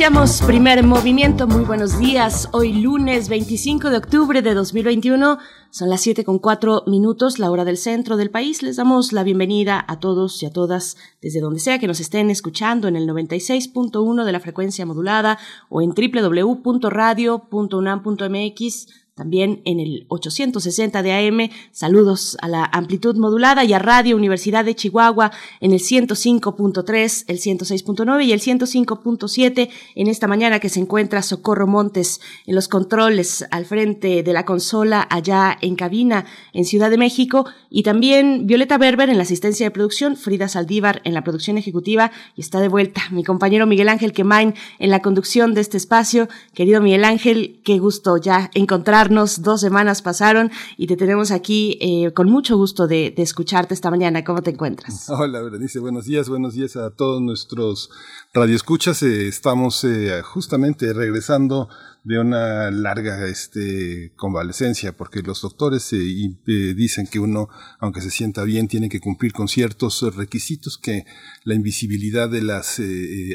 Iniciamos 0.00 0.40
primer 0.40 0.82
movimiento. 0.82 1.46
Muy 1.46 1.64
buenos 1.64 1.98
días. 1.98 2.48
Hoy 2.52 2.72
lunes 2.72 3.28
25 3.28 3.90
de 3.90 3.98
octubre 3.98 4.40
de 4.40 4.54
2021. 4.54 5.38
Son 5.68 5.90
las 5.90 6.00
7 6.00 6.24
con 6.24 6.38
4 6.38 6.84
minutos, 6.86 7.38
la 7.38 7.50
hora 7.50 7.66
del 7.66 7.76
centro 7.76 8.16
del 8.16 8.30
país. 8.30 8.62
Les 8.62 8.76
damos 8.76 9.12
la 9.12 9.24
bienvenida 9.24 9.84
a 9.86 10.00
todos 10.00 10.42
y 10.42 10.46
a 10.46 10.54
todas 10.54 10.96
desde 11.20 11.40
donde 11.40 11.60
sea 11.60 11.78
que 11.78 11.86
nos 11.86 12.00
estén 12.00 12.30
escuchando 12.30 12.88
en 12.88 12.96
el 12.96 13.06
96.1 13.06 14.24
de 14.24 14.32
la 14.32 14.40
frecuencia 14.40 14.86
modulada 14.86 15.38
o 15.68 15.82
en 15.82 15.90
www.radio.unam.mx 15.90 18.86
también 19.20 19.60
en 19.66 19.80
el 19.80 20.06
860 20.08 21.02
de 21.02 21.12
AM. 21.12 21.50
Saludos 21.72 22.38
a 22.40 22.48
la 22.48 22.64
amplitud 22.64 23.16
modulada 23.16 23.64
y 23.64 23.74
a 23.74 23.78
Radio 23.78 24.16
Universidad 24.16 24.64
de 24.64 24.74
Chihuahua 24.74 25.30
en 25.60 25.72
el 25.72 25.80
105.3, 25.80 27.24
el 27.26 27.38
106.9 27.38 28.24
y 28.24 28.32
el 28.32 28.40
105.7 28.40 29.68
en 29.94 30.06
esta 30.06 30.26
mañana 30.26 30.58
que 30.58 30.70
se 30.70 30.80
encuentra 30.80 31.20
Socorro 31.20 31.66
Montes 31.66 32.22
en 32.46 32.54
los 32.54 32.66
controles 32.66 33.44
al 33.50 33.66
frente 33.66 34.22
de 34.22 34.32
la 34.32 34.46
consola 34.46 35.06
allá 35.10 35.58
en 35.60 35.76
cabina 35.76 36.24
en 36.54 36.64
Ciudad 36.64 36.88
de 36.88 36.96
México 36.96 37.44
y 37.68 37.82
también 37.82 38.46
Violeta 38.46 38.78
Berber 38.78 39.10
en 39.10 39.18
la 39.18 39.24
asistencia 39.24 39.66
de 39.66 39.70
producción, 39.70 40.16
Frida 40.16 40.48
Saldívar 40.48 41.02
en 41.04 41.12
la 41.12 41.24
producción 41.24 41.58
ejecutiva 41.58 42.10
y 42.36 42.40
está 42.40 42.58
de 42.58 42.68
vuelta 42.68 43.02
mi 43.10 43.22
compañero 43.22 43.66
Miguel 43.66 43.90
Ángel 43.90 44.14
Quemain 44.14 44.54
en 44.78 44.90
la 44.90 45.02
conducción 45.02 45.52
de 45.52 45.60
este 45.60 45.76
espacio. 45.76 46.26
Querido 46.54 46.80
Miguel 46.80 47.04
Ángel, 47.04 47.60
qué 47.64 47.78
gusto 47.78 48.16
ya 48.16 48.50
encontrar 48.54 49.09
Dos 49.10 49.60
semanas 49.60 50.02
pasaron 50.02 50.52
y 50.76 50.86
te 50.86 50.96
tenemos 50.96 51.32
aquí 51.32 51.76
eh, 51.80 52.12
con 52.12 52.30
mucho 52.30 52.56
gusto 52.56 52.86
de, 52.86 53.12
escucharte 53.16 53.74
esta 53.74 53.90
mañana. 53.90 54.22
¿Cómo 54.22 54.40
te 54.40 54.50
encuentras? 54.50 55.10
Hola, 55.10 55.42
Berenice. 55.42 55.80
Buenos 55.80 56.04
días, 56.04 56.28
buenos 56.28 56.54
días 56.54 56.76
a 56.76 56.90
todos 56.90 57.20
nuestros 57.20 57.90
radioescuchas. 58.32 59.02
Eh, 59.02 59.26
estamos 59.26 59.82
eh, 59.82 60.22
justamente 60.22 60.92
regresando 60.92 61.68
de 62.04 62.20
una 62.20 62.70
larga 62.70 63.26
este, 63.26 64.12
convalecencia, 64.14 64.96
porque 64.96 65.22
los 65.22 65.42
doctores 65.42 65.90
dicen 65.90 67.08
que 67.08 67.18
uno, 67.18 67.48
aunque 67.80 68.00
se 68.00 68.10
sienta 68.10 68.44
bien, 68.44 68.68
tiene 68.68 68.88
que 68.88 69.00
cumplir 69.00 69.32
con 69.32 69.48
ciertos 69.48 70.02
requisitos 70.14 70.78
que 70.78 71.04
la 71.44 71.54
invisibilidad 71.54 72.30
de 72.30 72.40
las 72.40 72.80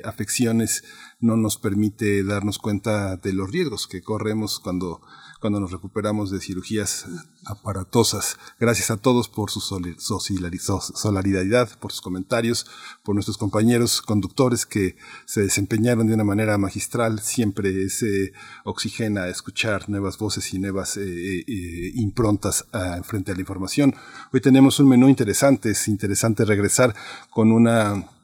afecciones 0.04 0.84
no 1.20 1.38
nos 1.38 1.58
permite 1.58 2.23
darnos 2.23 2.58
cuenta 2.58 3.17
de 3.17 3.34
los 3.34 3.52
riesgos 3.52 3.86
que 3.86 4.02
corremos 4.02 4.60
cuando 4.60 5.02
cuando 5.39 5.59
nos 5.59 5.72
recuperamos 5.72 6.31
de 6.31 6.39
cirugías 6.39 7.05
aparatosas. 7.45 8.38
Gracias 8.59 8.91
a 8.91 8.97
todos 8.97 9.28
por 9.28 9.52
su 9.52 9.61
solidaridad, 9.61 11.69
por 11.80 11.92
sus 11.92 12.02
comentarios, 12.02 12.66
por 13.03 13.16
nuestros 13.16 13.38
compañeros 13.38 14.02
conductores 14.02 14.66
que 14.66 14.97
se 15.25 15.42
desempeñaron 15.42 16.08
de 16.08 16.14
una 16.14 16.23
manera 16.23 16.58
magistral. 16.58 17.19
Siempre 17.19 17.89
se 17.89 18.33
oxigena 18.64 19.27
escuchar 19.27 19.89
nuevas 19.89 20.17
voces 20.17 20.53
y 20.53 20.59
nuevas 20.59 20.97
eh, 20.97 21.03
eh, 21.03 21.44
eh, 21.47 21.92
improntas 21.95 22.66
ah, 22.73 23.02
frente 23.03 23.31
a 23.31 23.36
la 23.36 23.42
información. 23.42 23.94
Hoy 24.33 24.42
tenemos 24.42 24.80
un 24.80 24.89
menú 24.89 25.09
interesante. 25.09 25.72
Es 25.72 25.88
interesante 25.88 26.45
regresar 26.45 26.95
con 27.30 27.52
una 27.52 28.14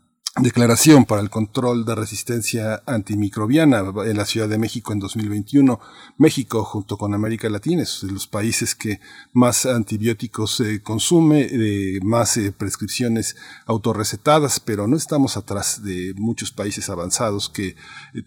declaración 0.42 1.06
para 1.06 1.22
el 1.22 1.30
control 1.30 1.86
de 1.86 1.94
resistencia 1.94 2.82
antimicrobiana 2.88 3.84
en 4.06 4.18
la 4.18 4.26
Ciudad 4.26 4.50
de 4.50 4.58
México 4.58 4.92
en 4.92 5.00
2021. 5.00 5.80
México, 6.18 6.64
junto 6.64 6.98
con 6.98 7.14
América 7.14 7.50
Latina, 7.50 7.84
es 7.84 8.00
de 8.02 8.12
los 8.12 8.28
países 8.28 8.74
que 8.74 9.00
más 9.34 9.66
antibióticos 9.66 10.60
eh, 10.62 10.82
consume, 10.82 11.48
eh, 11.52 12.00
más 12.04 12.38
eh, 12.38 12.52
prescripciones 12.52 13.36
autorrecetadas, 13.68 14.60
pero 14.60 14.88
no 14.88 14.98
estamos 14.98 15.38
atrás 15.38 15.84
de 15.84 16.14
muchos 16.16 16.52
países 16.52 16.90
avanzados 16.90 17.50
que 17.50 17.76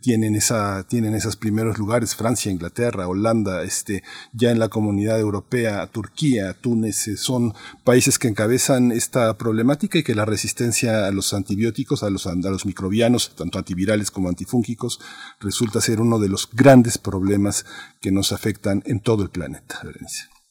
tienen 0.00 0.36
esa, 0.36 0.86
tienen 0.86 1.14
esos 1.14 1.36
primeros 1.36 1.78
lugares, 1.78 2.14
Francia, 2.14 2.52
Inglaterra, 2.52 3.08
Holanda, 3.08 3.64
este, 3.64 4.04
ya 4.32 4.52
en 4.52 4.60
la 4.60 4.68
comunidad 4.68 5.18
europea, 5.18 5.86
Turquía, 5.88 6.54
Túnez, 6.54 7.10
son 7.16 7.54
países 7.82 8.18
que 8.18 8.28
encabezan 8.28 8.92
esta 8.92 9.36
problemática 9.36 9.98
y 9.98 10.04
que 10.04 10.14
la 10.14 10.24
resistencia 10.24 11.06
a 11.06 11.10
los 11.10 11.34
antibióticos 11.34 12.03
a 12.06 12.10
los, 12.10 12.26
a 12.26 12.34
microbianos, 12.64 13.34
tanto 13.34 13.58
antivirales 13.58 14.10
como 14.10 14.28
antifúngicos, 14.28 15.00
resulta 15.40 15.80
ser 15.80 16.00
uno 16.00 16.18
de 16.18 16.28
los 16.28 16.48
grandes 16.52 16.98
problemas 16.98 17.66
que 18.00 18.12
nos 18.12 18.32
afectan 18.32 18.82
en 18.86 19.00
todo 19.00 19.22
el 19.22 19.30
planeta. 19.30 19.80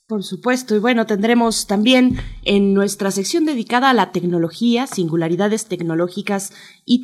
Por 0.05 0.23
supuesto, 0.23 0.75
y 0.75 0.79
bueno, 0.79 1.05
tendremos 1.05 1.65
también 1.65 2.17
en 2.43 2.73
nuestra 2.73 3.09
sección 3.09 3.45
dedicada 3.45 3.89
a 3.89 3.93
la 3.93 4.11
tecnología, 4.11 4.85
singularidades 4.85 5.65
tecnológicas 5.65 6.51
y 6.85 7.01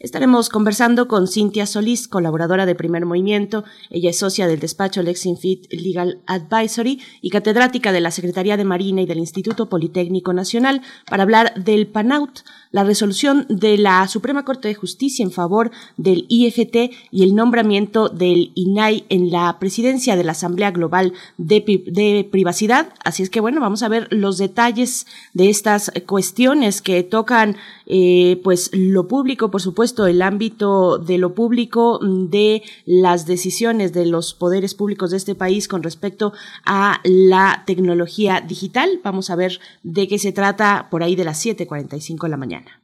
estaremos 0.00 0.48
conversando 0.48 1.08
con 1.08 1.28
Cintia 1.28 1.66
Solís, 1.66 2.08
colaboradora 2.08 2.66
de 2.66 2.74
Primer 2.74 3.06
Movimiento. 3.06 3.64
Ella 3.90 4.10
es 4.10 4.18
socia 4.18 4.46
del 4.46 4.60
despacho 4.60 5.02
Lexinfit 5.02 5.72
Legal 5.72 6.20
Advisory 6.26 7.00
y 7.22 7.30
catedrática 7.30 7.92
de 7.92 8.00
la 8.00 8.10
Secretaría 8.10 8.56
de 8.56 8.64
Marina 8.64 9.02
y 9.02 9.06
del 9.06 9.18
Instituto 9.18 9.68
Politécnico 9.68 10.32
Nacional 10.32 10.82
para 11.06 11.22
hablar 11.22 11.54
del 11.54 11.86
PANAUT, 11.86 12.40
la 12.70 12.84
resolución 12.84 13.46
de 13.48 13.78
la 13.78 14.06
Suprema 14.08 14.44
Corte 14.44 14.68
de 14.68 14.74
Justicia 14.74 15.22
en 15.22 15.30
favor 15.30 15.70
del 15.96 16.26
IFT 16.28 16.90
y 17.10 17.22
el 17.22 17.34
nombramiento 17.34 18.08
del 18.08 18.52
INAI 18.54 19.04
en 19.08 19.30
la 19.30 19.58
presidencia 19.58 20.16
de 20.16 20.24
la 20.24 20.32
Asamblea 20.32 20.70
Global 20.70 21.12
de, 21.38 22.28
Privacidad. 22.30 22.92
Así 23.04 23.22
es 23.22 23.30
que 23.30 23.40
bueno, 23.40 23.60
vamos 23.60 23.82
a 23.82 23.88
ver 23.88 24.08
los 24.10 24.38
detalles 24.38 25.06
de 25.32 25.48
estas 25.48 25.92
cuestiones 26.06 26.82
que 26.82 27.02
tocan 27.02 27.56
eh, 27.86 28.40
pues 28.42 28.70
lo 28.72 29.08
público, 29.08 29.50
por 29.50 29.60
supuesto, 29.60 30.06
el 30.06 30.22
ámbito 30.22 30.98
de 30.98 31.18
lo 31.18 31.34
público, 31.34 31.98
de 32.02 32.62
las 32.86 33.26
decisiones 33.26 33.92
de 33.92 34.06
los 34.06 34.34
poderes 34.34 34.74
públicos 34.74 35.10
de 35.10 35.16
este 35.16 35.34
país 35.34 35.68
con 35.68 35.82
respecto 35.82 36.32
a 36.64 37.00
la 37.04 37.64
tecnología 37.66 38.40
digital. 38.40 39.00
Vamos 39.02 39.30
a 39.30 39.36
ver 39.36 39.60
de 39.82 40.08
qué 40.08 40.18
se 40.18 40.32
trata 40.32 40.88
por 40.90 41.02
ahí 41.02 41.16
de 41.16 41.24
las 41.24 41.44
7.45 41.44 42.22
de 42.22 42.28
la 42.28 42.36
mañana. 42.36 42.83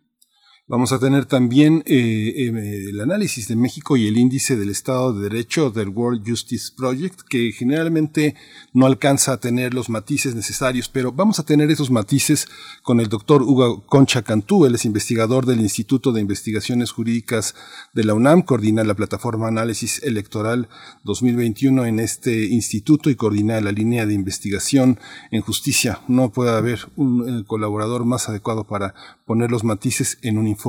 Vamos 0.70 0.92
a 0.92 1.00
tener 1.00 1.24
también 1.24 1.82
eh, 1.84 2.32
eh, 2.36 2.84
el 2.90 3.00
análisis 3.00 3.48
de 3.48 3.56
México 3.56 3.96
y 3.96 4.06
el 4.06 4.16
índice 4.16 4.54
del 4.54 4.68
Estado 4.68 5.12
de 5.12 5.28
Derecho 5.28 5.72
del 5.72 5.88
World 5.88 6.22
Justice 6.24 6.70
Project, 6.76 7.22
que 7.28 7.50
generalmente 7.50 8.36
no 8.72 8.86
alcanza 8.86 9.32
a 9.32 9.40
tener 9.40 9.74
los 9.74 9.88
matices 9.88 10.36
necesarios, 10.36 10.88
pero 10.88 11.10
vamos 11.10 11.40
a 11.40 11.42
tener 11.44 11.72
esos 11.72 11.90
matices 11.90 12.46
con 12.84 13.00
el 13.00 13.08
doctor 13.08 13.42
Hugo 13.42 13.84
Concha 13.84 14.22
Cantú. 14.22 14.64
Él 14.64 14.76
es 14.76 14.84
investigador 14.84 15.44
del 15.44 15.60
Instituto 15.60 16.12
de 16.12 16.20
Investigaciones 16.20 16.92
Jurídicas 16.92 17.56
de 17.92 18.04
la 18.04 18.14
UNAM, 18.14 18.42
coordina 18.42 18.84
la 18.84 18.94
plataforma 18.94 19.48
Análisis 19.48 20.00
Electoral 20.04 20.68
2021 21.02 21.84
en 21.84 21.98
este 21.98 22.44
instituto 22.44 23.10
y 23.10 23.16
coordina 23.16 23.60
la 23.60 23.72
línea 23.72 24.06
de 24.06 24.14
investigación 24.14 25.00
en 25.32 25.40
justicia. 25.40 25.98
No 26.06 26.30
puede 26.30 26.56
haber 26.56 26.86
un 26.94 27.40
eh, 27.40 27.44
colaborador 27.44 28.04
más 28.04 28.28
adecuado 28.28 28.62
para 28.68 28.94
poner 29.26 29.50
los 29.50 29.64
matices 29.64 30.18
en 30.22 30.38
un 30.38 30.46
informe 30.46 30.59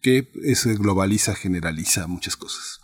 que 0.00 0.28
se 0.54 0.74
globaliza, 0.74 1.34
generaliza 1.34 2.06
muchas 2.06 2.36
cosas. 2.36 2.80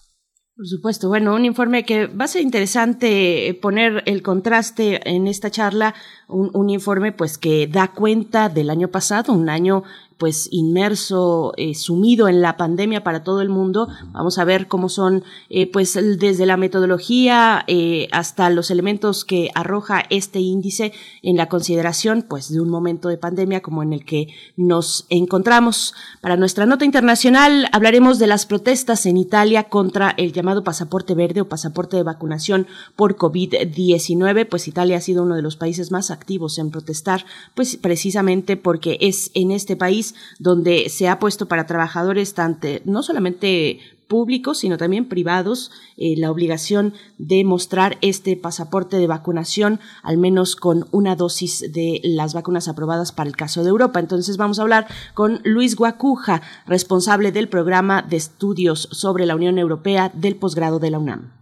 Por 0.56 0.66
supuesto, 0.66 1.08
bueno, 1.08 1.34
un 1.34 1.44
informe 1.44 1.84
que 1.84 2.06
va 2.06 2.24
a 2.24 2.28
ser 2.28 2.40
interesante 2.40 3.58
poner 3.60 4.02
el 4.06 4.22
contraste 4.22 5.06
en 5.06 5.26
esta 5.26 5.50
charla, 5.50 5.94
un, 6.28 6.50
un 6.54 6.70
informe 6.70 7.12
pues 7.12 7.36
que 7.36 7.66
da 7.66 7.92
cuenta 7.92 8.48
del 8.48 8.70
año 8.70 8.88
pasado, 8.88 9.34
un 9.34 9.50
año 9.50 9.82
pues 10.18 10.48
inmerso, 10.50 11.52
eh, 11.56 11.74
sumido 11.74 12.28
en 12.28 12.40
la 12.40 12.56
pandemia 12.56 13.04
para 13.04 13.22
todo 13.22 13.42
el 13.42 13.48
mundo. 13.48 13.88
Vamos 14.12 14.38
a 14.38 14.44
ver 14.44 14.66
cómo 14.66 14.88
son, 14.88 15.24
eh, 15.50 15.70
pues 15.70 15.94
desde 15.94 16.46
la 16.46 16.56
metodología 16.56 17.64
eh, 17.66 18.08
hasta 18.12 18.48
los 18.50 18.70
elementos 18.70 19.24
que 19.24 19.50
arroja 19.54 20.04
este 20.08 20.40
índice 20.40 20.92
en 21.22 21.36
la 21.36 21.48
consideración, 21.48 22.24
pues 22.26 22.50
de 22.50 22.60
un 22.60 22.70
momento 22.70 23.08
de 23.08 23.18
pandemia 23.18 23.60
como 23.60 23.82
en 23.82 23.92
el 23.92 24.04
que 24.04 24.28
nos 24.56 25.06
encontramos. 25.10 25.94
Para 26.20 26.36
nuestra 26.36 26.64
nota 26.64 26.84
internacional 26.84 27.68
hablaremos 27.72 28.18
de 28.18 28.26
las 28.26 28.46
protestas 28.46 29.04
en 29.06 29.18
Italia 29.18 29.64
contra 29.64 30.10
el 30.16 30.32
llamado 30.32 30.64
pasaporte 30.64 31.14
verde 31.14 31.42
o 31.42 31.48
pasaporte 31.48 31.96
de 31.96 32.02
vacunación 32.02 32.66
por 32.96 33.16
COVID-19, 33.16 34.48
pues 34.48 34.68
Italia 34.68 34.96
ha 34.96 35.00
sido 35.00 35.24
uno 35.24 35.36
de 35.36 35.42
los 35.42 35.56
países 35.56 35.90
más 35.90 36.10
activos 36.10 36.58
en 36.58 36.70
protestar, 36.70 37.26
pues 37.54 37.76
precisamente 37.76 38.56
porque 38.56 38.96
es 39.00 39.30
en 39.34 39.50
este 39.50 39.76
país 39.76 40.05
donde 40.38 40.88
se 40.88 41.08
ha 41.08 41.18
puesto 41.18 41.46
para 41.46 41.66
trabajadores 41.66 42.34
tanto, 42.34 42.68
no 42.84 43.02
solamente 43.02 43.80
públicos, 44.06 44.58
sino 44.58 44.78
también 44.78 45.08
privados, 45.08 45.70
eh, 45.96 46.14
la 46.16 46.30
obligación 46.30 46.94
de 47.18 47.44
mostrar 47.44 47.98
este 48.00 48.36
pasaporte 48.36 48.98
de 48.98 49.06
vacunación, 49.06 49.80
al 50.02 50.18
menos 50.18 50.56
con 50.56 50.86
una 50.92 51.16
dosis 51.16 51.72
de 51.72 52.00
las 52.04 52.34
vacunas 52.34 52.68
aprobadas 52.68 53.12
para 53.12 53.28
el 53.28 53.36
caso 53.36 53.62
de 53.62 53.70
Europa. 53.70 54.00
Entonces 54.00 54.36
vamos 54.36 54.58
a 54.58 54.62
hablar 54.62 54.86
con 55.14 55.40
Luis 55.44 55.76
Guacuja, 55.76 56.42
responsable 56.66 57.32
del 57.32 57.48
programa 57.48 58.02
de 58.02 58.16
estudios 58.16 58.88
sobre 58.92 59.26
la 59.26 59.34
Unión 59.34 59.58
Europea 59.58 60.10
del 60.14 60.36
posgrado 60.36 60.78
de 60.78 60.90
la 60.90 60.98
UNAM. 60.98 61.32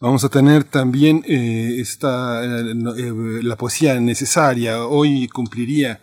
Vamos 0.00 0.22
a 0.24 0.28
tener 0.28 0.62
también 0.62 1.24
eh, 1.26 1.76
esta, 1.80 2.44
eh, 2.44 2.74
la 3.42 3.56
poesía 3.56 3.98
necesaria. 3.98 4.86
Hoy 4.86 5.26
cumpliría 5.26 6.00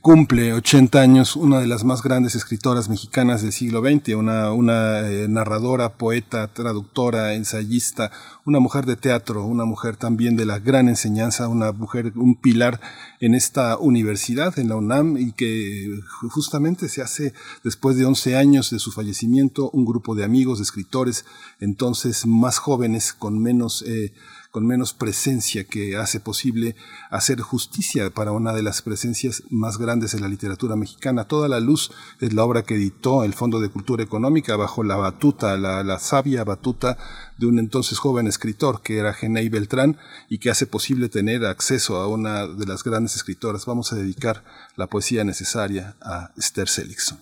cumple 0.00 0.52
80 0.52 1.00
años 1.00 1.36
una 1.36 1.60
de 1.60 1.68
las 1.68 1.84
más 1.84 2.02
grandes 2.02 2.34
escritoras 2.34 2.88
mexicanas 2.88 3.42
del 3.42 3.52
siglo 3.52 3.82
XX, 3.82 4.16
una, 4.16 4.50
una 4.50 5.08
eh, 5.08 5.28
narradora, 5.28 5.96
poeta, 5.96 6.48
traductora, 6.48 7.34
ensayista, 7.34 8.10
una 8.44 8.58
mujer 8.58 8.84
de 8.84 8.96
teatro, 8.96 9.44
una 9.44 9.64
mujer 9.64 9.96
también 9.96 10.36
de 10.36 10.44
la 10.44 10.58
gran 10.58 10.88
enseñanza, 10.88 11.46
una 11.46 11.70
mujer, 11.70 12.12
un 12.16 12.34
pilar 12.34 12.80
en 13.20 13.36
esta 13.36 13.78
universidad, 13.78 14.58
en 14.58 14.70
la 14.70 14.76
UNAM, 14.76 15.18
y 15.18 15.32
que 15.32 16.00
justamente 16.30 16.88
se 16.88 17.02
hace 17.02 17.32
después 17.62 17.96
de 17.96 18.06
11 18.06 18.36
años 18.36 18.70
de 18.70 18.80
su 18.80 18.90
fallecimiento, 18.90 19.70
un 19.70 19.84
grupo 19.84 20.16
de 20.16 20.24
amigos, 20.24 20.58
de 20.58 20.64
escritores, 20.64 21.24
entonces 21.60 22.26
más 22.26 22.58
jóvenes, 22.58 23.12
con 23.12 23.40
menos... 23.40 23.82
Eh, 23.86 24.12
con 24.56 24.66
menos 24.66 24.94
presencia 24.94 25.64
que 25.64 25.98
hace 25.98 26.18
posible 26.18 26.76
hacer 27.10 27.42
justicia 27.42 28.08
para 28.08 28.32
una 28.32 28.54
de 28.54 28.62
las 28.62 28.80
presencias 28.80 29.42
más 29.50 29.76
grandes 29.76 30.14
en 30.14 30.22
la 30.22 30.28
literatura 30.28 30.76
mexicana. 30.76 31.28
Toda 31.28 31.46
la 31.46 31.60
luz 31.60 31.90
es 32.22 32.32
la 32.32 32.42
obra 32.42 32.62
que 32.62 32.76
editó 32.76 33.22
el 33.22 33.34
Fondo 33.34 33.60
de 33.60 33.68
Cultura 33.68 34.02
Económica 34.02 34.56
bajo 34.56 34.82
la 34.82 34.96
batuta, 34.96 35.58
la, 35.58 35.98
sabia 35.98 36.42
batuta 36.42 36.96
de 37.36 37.44
un 37.44 37.58
entonces 37.58 37.98
joven 37.98 38.28
escritor 38.28 38.80
que 38.80 38.96
era 38.96 39.12
Genei 39.12 39.50
Beltrán 39.50 39.98
y 40.30 40.38
que 40.38 40.48
hace 40.48 40.66
posible 40.66 41.10
tener 41.10 41.44
acceso 41.44 41.96
a 41.98 42.08
una 42.08 42.46
de 42.46 42.64
las 42.64 42.82
grandes 42.82 43.14
escritoras. 43.14 43.66
Vamos 43.66 43.92
a 43.92 43.96
dedicar 43.96 44.42
la 44.74 44.86
poesía 44.86 45.22
necesaria 45.22 45.96
a 46.00 46.30
Esther 46.38 46.70
Seligson. 46.70 47.18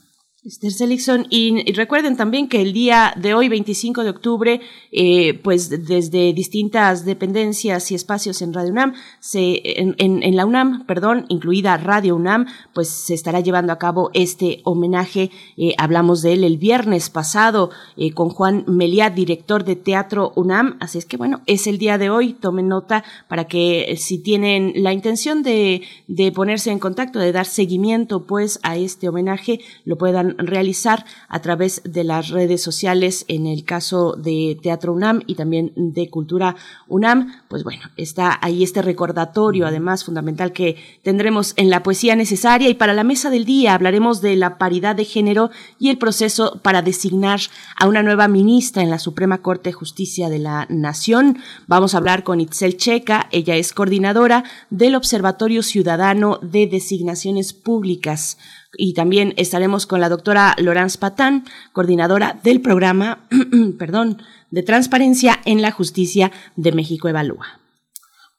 Esther 0.46 0.72
Seligson, 0.72 1.26
y, 1.30 1.72
recuerden 1.72 2.18
también 2.18 2.48
que 2.48 2.60
el 2.60 2.74
día 2.74 3.14
de 3.16 3.32
hoy, 3.32 3.48
25 3.48 4.04
de 4.04 4.10
octubre, 4.10 4.60
eh, 4.92 5.40
pues 5.42 5.70
desde 5.70 6.34
distintas 6.34 7.06
dependencias 7.06 7.90
y 7.90 7.94
espacios 7.94 8.42
en 8.42 8.52
Radio 8.52 8.72
UNAM, 8.72 8.92
se, 9.20 9.62
en, 9.80 10.36
la 10.36 10.44
UNAM, 10.44 10.84
perdón, 10.84 11.24
incluida 11.30 11.78
Radio 11.78 12.14
UNAM, 12.14 12.44
pues 12.74 12.90
se 12.90 13.14
estará 13.14 13.40
llevando 13.40 13.72
a 13.72 13.78
cabo 13.78 14.10
este 14.12 14.60
homenaje. 14.64 15.30
Eh, 15.56 15.72
hablamos 15.78 16.20
de 16.20 16.34
él 16.34 16.44
el 16.44 16.58
viernes 16.58 17.08
pasado 17.08 17.70
eh, 17.96 18.12
con 18.12 18.28
Juan 18.28 18.64
Meliá, 18.66 19.08
director 19.08 19.64
de 19.64 19.76
Teatro 19.76 20.34
UNAM. 20.36 20.76
Así 20.78 20.98
es 20.98 21.06
que 21.06 21.16
bueno, 21.16 21.40
es 21.46 21.66
el 21.66 21.78
día 21.78 21.96
de 21.96 22.10
hoy. 22.10 22.34
Tomen 22.34 22.68
nota 22.68 23.02
para 23.28 23.46
que 23.46 23.94
si 23.98 24.18
tienen 24.18 24.74
la 24.76 24.92
intención 24.92 25.42
de, 25.42 25.80
de 26.06 26.32
ponerse 26.32 26.70
en 26.70 26.80
contacto, 26.80 27.18
de 27.18 27.32
dar 27.32 27.46
seguimiento 27.46 28.26
pues 28.26 28.60
a 28.62 28.76
este 28.76 29.08
homenaje, 29.08 29.60
lo 29.86 29.96
puedan 29.96 30.33
realizar 30.38 31.04
a 31.28 31.40
través 31.40 31.82
de 31.84 32.04
las 32.04 32.28
redes 32.28 32.62
sociales 32.62 33.24
en 33.28 33.46
el 33.46 33.64
caso 33.64 34.14
de 34.14 34.58
Teatro 34.62 34.92
UNAM 34.92 35.22
y 35.26 35.34
también 35.34 35.72
de 35.76 36.08
Cultura 36.08 36.56
UNAM. 36.88 37.32
Pues 37.48 37.64
bueno, 37.64 37.82
está 37.96 38.38
ahí 38.42 38.62
este 38.62 38.82
recordatorio, 38.82 39.66
además 39.66 40.04
fundamental 40.04 40.52
que 40.52 40.76
tendremos 41.02 41.54
en 41.56 41.70
la 41.70 41.82
poesía 41.82 42.16
necesaria 42.16 42.68
y 42.68 42.74
para 42.74 42.94
la 42.94 43.04
mesa 43.04 43.30
del 43.30 43.44
día 43.44 43.74
hablaremos 43.74 44.20
de 44.20 44.36
la 44.36 44.58
paridad 44.58 44.96
de 44.96 45.04
género 45.04 45.50
y 45.78 45.90
el 45.90 45.98
proceso 45.98 46.60
para 46.62 46.82
designar 46.82 47.40
a 47.78 47.86
una 47.86 48.02
nueva 48.02 48.28
ministra 48.28 48.82
en 48.82 48.90
la 48.90 48.98
Suprema 48.98 49.38
Corte 49.38 49.70
de 49.70 49.74
Justicia 49.74 50.28
de 50.28 50.38
la 50.38 50.66
Nación. 50.68 51.38
Vamos 51.66 51.94
a 51.94 51.98
hablar 51.98 52.24
con 52.24 52.40
Itzel 52.40 52.76
Checa, 52.76 53.28
ella 53.32 53.56
es 53.56 53.72
coordinadora 53.72 54.44
del 54.70 54.94
Observatorio 54.94 55.62
Ciudadano 55.62 56.38
de 56.42 56.66
Designaciones 56.66 57.52
Públicas 57.52 58.38
y 58.76 58.94
también 58.94 59.34
estaremos 59.36 59.86
con 59.86 60.00
la 60.00 60.08
doctora 60.08 60.54
Laurence 60.58 60.98
Patán, 60.98 61.44
coordinadora 61.72 62.38
del 62.42 62.60
programa, 62.60 63.26
perdón, 63.78 64.22
de 64.50 64.62
transparencia 64.62 65.40
en 65.44 65.62
la 65.62 65.70
justicia 65.70 66.32
de 66.56 66.72
México 66.72 67.08
Evalúa. 67.08 67.60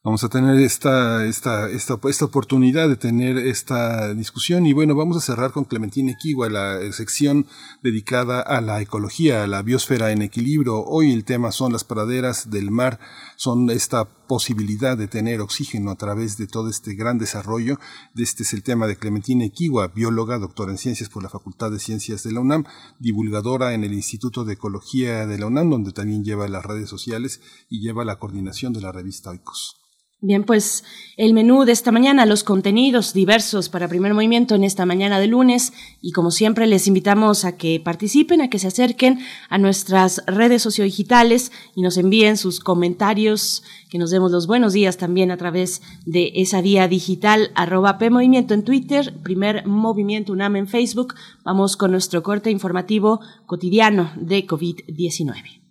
Vamos 0.05 0.23
a 0.23 0.29
tener 0.29 0.59
esta, 0.59 1.25
esta, 1.25 1.67
esta, 1.67 1.97
esta 2.07 2.25
oportunidad 2.25 2.87
de 2.87 2.95
tener 2.95 3.39
esta 3.39 4.13
discusión 4.13 4.67
y 4.67 4.71
bueno, 4.71 4.93
vamos 4.93 5.17
a 5.17 5.19
cerrar 5.19 5.51
con 5.51 5.63
Clementina 5.63 6.11
Equigua, 6.11 6.47
la 6.47 6.79
sección 6.91 7.47
dedicada 7.81 8.39
a 8.39 8.61
la 8.61 8.79
ecología, 8.81 9.43
a 9.43 9.47
la 9.47 9.63
biosfera 9.63 10.11
en 10.11 10.21
equilibrio. 10.21 10.77
Hoy 10.85 11.11
el 11.11 11.25
tema 11.25 11.51
son 11.51 11.73
las 11.73 11.83
praderas 11.83 12.51
del 12.51 12.69
mar, 12.69 12.99
son 13.35 13.69
esta 13.69 14.05
posibilidad 14.27 14.97
de 14.97 15.07
tener 15.07 15.41
oxígeno 15.41 15.91
a 15.91 15.95
través 15.95 16.37
de 16.37 16.47
todo 16.47 16.69
este 16.69 16.95
gran 16.95 17.17
desarrollo. 17.17 17.79
Este 18.15 18.43
es 18.43 18.53
el 18.53 18.63
tema 18.63 18.87
de 18.87 18.97
Clementina 18.97 19.45
Equigua, 19.45 19.87
bióloga, 19.87 20.39
doctora 20.39 20.71
en 20.71 20.77
ciencias 20.77 21.09
por 21.09 21.23
la 21.23 21.29
Facultad 21.29 21.71
de 21.71 21.79
Ciencias 21.79 22.23
de 22.23 22.31
la 22.31 22.39
UNAM, 22.39 22.65
divulgadora 22.99 23.73
en 23.73 23.83
el 23.83 23.93
Instituto 23.93 24.45
de 24.45 24.53
Ecología 24.53 25.25
de 25.27 25.37
la 25.37 25.47
UNAM, 25.47 25.69
donde 25.69 25.91
también 25.91 26.23
lleva 26.23 26.47
las 26.47 26.65
redes 26.65 26.89
sociales 26.89 27.41
y 27.69 27.81
lleva 27.81 28.05
la 28.05 28.17
coordinación 28.17 28.73
de 28.73 28.81
la 28.81 28.91
revista 28.91 29.29
Oikos. 29.29 29.75
Bien, 30.25 30.43
pues 30.43 30.83
el 31.17 31.35
menú 31.35 31.65
de 31.65 31.71
esta 31.71 31.91
mañana, 31.91 32.25
los 32.25 32.43
contenidos 32.43 33.13
diversos 33.13 33.69
para 33.69 33.87
primer 33.87 34.15
movimiento 34.15 34.55
en 34.55 34.63
esta 34.63 34.83
mañana 34.83 35.19
de 35.19 35.27
lunes 35.27 35.71
y 36.01 36.13
como 36.13 36.31
siempre 36.31 36.65
les 36.65 36.87
invitamos 36.87 37.45
a 37.45 37.57
que 37.57 37.79
participen, 37.79 38.41
a 38.41 38.49
que 38.49 38.57
se 38.57 38.65
acerquen 38.65 39.19
a 39.49 39.59
nuestras 39.59 40.23
redes 40.25 40.63
sociodigitales 40.63 41.51
y 41.75 41.83
nos 41.83 41.97
envíen 41.97 42.37
sus 42.37 42.59
comentarios, 42.59 43.61
que 43.91 43.99
nos 43.99 44.09
demos 44.09 44.31
los 44.31 44.47
buenos 44.47 44.73
días 44.73 44.97
también 44.97 45.29
a 45.29 45.37
través 45.37 45.83
de 46.07 46.31
esa 46.33 46.59
vía 46.59 46.87
digital 46.87 47.51
arroba 47.53 47.99
P 47.99 48.09
Movimiento 48.09 48.55
en 48.55 48.63
Twitter, 48.63 49.13
primer 49.21 49.67
movimiento 49.67 50.33
UNAM 50.33 50.55
en 50.55 50.67
Facebook. 50.67 51.13
Vamos 51.43 51.77
con 51.77 51.91
nuestro 51.91 52.23
corte 52.23 52.49
informativo 52.49 53.19
cotidiano 53.45 54.11
de 54.15 54.47
COVID-19. 54.47 55.64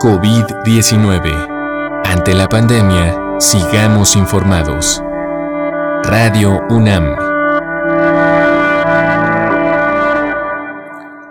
COVID-19. 0.00 2.02
Ante 2.06 2.32
la 2.32 2.48
pandemia, 2.48 3.38
sigamos 3.38 4.16
informados. 4.16 5.02
Radio 6.04 6.58
UNAM. 6.70 7.04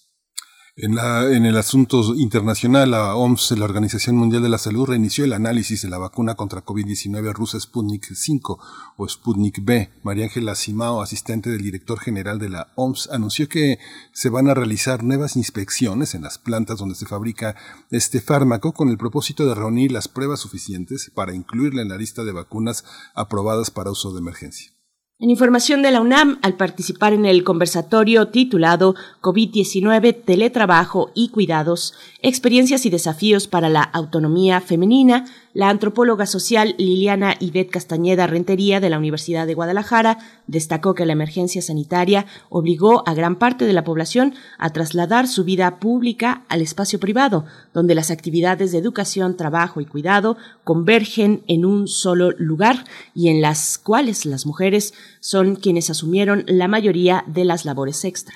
En, 0.79 0.93
la, 0.93 1.27
en 1.35 1.47
el 1.47 1.57
asunto 1.57 2.13
internacional, 2.13 2.91
la 2.91 3.15
OMS, 3.15 3.57
la 3.57 3.65
Organización 3.65 4.15
Mundial 4.15 4.43
de 4.43 4.49
la 4.49 4.59
Salud, 4.59 4.85
reinició 4.85 5.25
el 5.25 5.33
análisis 5.33 5.81
de 5.81 5.89
la 5.89 5.97
vacuna 5.97 6.35
contra 6.35 6.63
COVID-19 6.63 7.33
rusa 7.33 7.59
Sputnik 7.59 8.13
5 8.13 8.59
o 8.95 9.09
Sputnik 9.09 9.65
B. 9.65 9.89
María 10.03 10.25
Ángela 10.25 10.53
Simao, 10.53 11.01
asistente 11.01 11.49
del 11.49 11.63
director 11.63 11.99
general 11.99 12.37
de 12.37 12.49
la 12.49 12.73
OMS, 12.75 13.09
anunció 13.11 13.49
que 13.49 13.79
se 14.13 14.29
van 14.29 14.49
a 14.49 14.53
realizar 14.53 15.03
nuevas 15.03 15.35
inspecciones 15.35 16.13
en 16.13 16.21
las 16.21 16.37
plantas 16.37 16.77
donde 16.77 16.93
se 16.93 17.07
fabrica 17.07 17.55
este 17.89 18.21
fármaco 18.21 18.73
con 18.73 18.89
el 18.89 18.99
propósito 18.99 19.47
de 19.47 19.55
reunir 19.55 19.91
las 19.91 20.07
pruebas 20.07 20.41
suficientes 20.41 21.11
para 21.15 21.33
incluirla 21.33 21.81
en 21.81 21.89
la 21.89 21.97
lista 21.97 22.23
de 22.23 22.33
vacunas 22.33 22.85
aprobadas 23.15 23.71
para 23.71 23.89
uso 23.89 24.13
de 24.13 24.19
emergencia. 24.19 24.76
En 25.19 25.31
información 25.31 25.81
de 25.81 25.89
la 25.89 25.99
UNAM, 25.99 26.37
al 26.43 26.57
participar 26.57 27.11
en 27.11 27.25
el 27.25 27.43
conversatorio 27.43 28.27
titulado 28.27 28.93
COVID-19, 29.21 30.15
teletrabajo 30.23 31.09
y 31.15 31.29
cuidados, 31.29 31.95
experiencias 32.21 32.85
y 32.85 32.91
desafíos 32.91 33.47
para 33.47 33.67
la 33.67 33.81
autonomía 33.81 34.61
femenina, 34.61 35.25
la 35.57 35.71
antropóloga 35.71 36.27
social 36.27 36.75
Liliana 36.77 37.33
Ivette 37.39 37.71
Castañeda 37.71 38.27
Rentería 38.27 38.79
de 38.79 38.91
la 38.91 38.99
Universidad 38.99 39.47
de 39.47 39.55
Guadalajara 39.55 40.19
destacó 40.45 40.93
que 40.93 41.07
la 41.07 41.13
emergencia 41.13 41.63
sanitaria 41.63 42.27
obligó 42.49 43.01
a 43.07 43.15
gran 43.15 43.37
parte 43.37 43.65
de 43.65 43.73
la 43.73 43.83
población 43.83 44.35
a 44.59 44.69
trasladar 44.69 45.27
su 45.27 45.43
vida 45.43 45.79
pública 45.79 46.43
al 46.47 46.61
espacio 46.61 46.99
privado, 46.99 47.45
donde 47.73 47.95
las 47.95 48.11
actividades 48.11 48.71
de 48.71 48.77
educación, 48.77 49.35
trabajo 49.35 49.81
y 49.81 49.87
cuidado 49.87 50.37
convergen 50.63 51.41
en 51.47 51.65
un 51.65 51.87
solo 51.87 52.29
lugar 52.37 52.83
y 53.15 53.29
en 53.29 53.41
las 53.41 53.79
cuales 53.79 54.27
las 54.27 54.45
mujeres 54.45 54.93
son 55.27 55.57
quienes 55.57 55.89
asumieron 55.89 56.45
la 56.47 56.69
mayoría 56.69 57.25
de 57.27 57.43
las 57.43 57.65
labores 57.65 58.05
extra. 58.05 58.33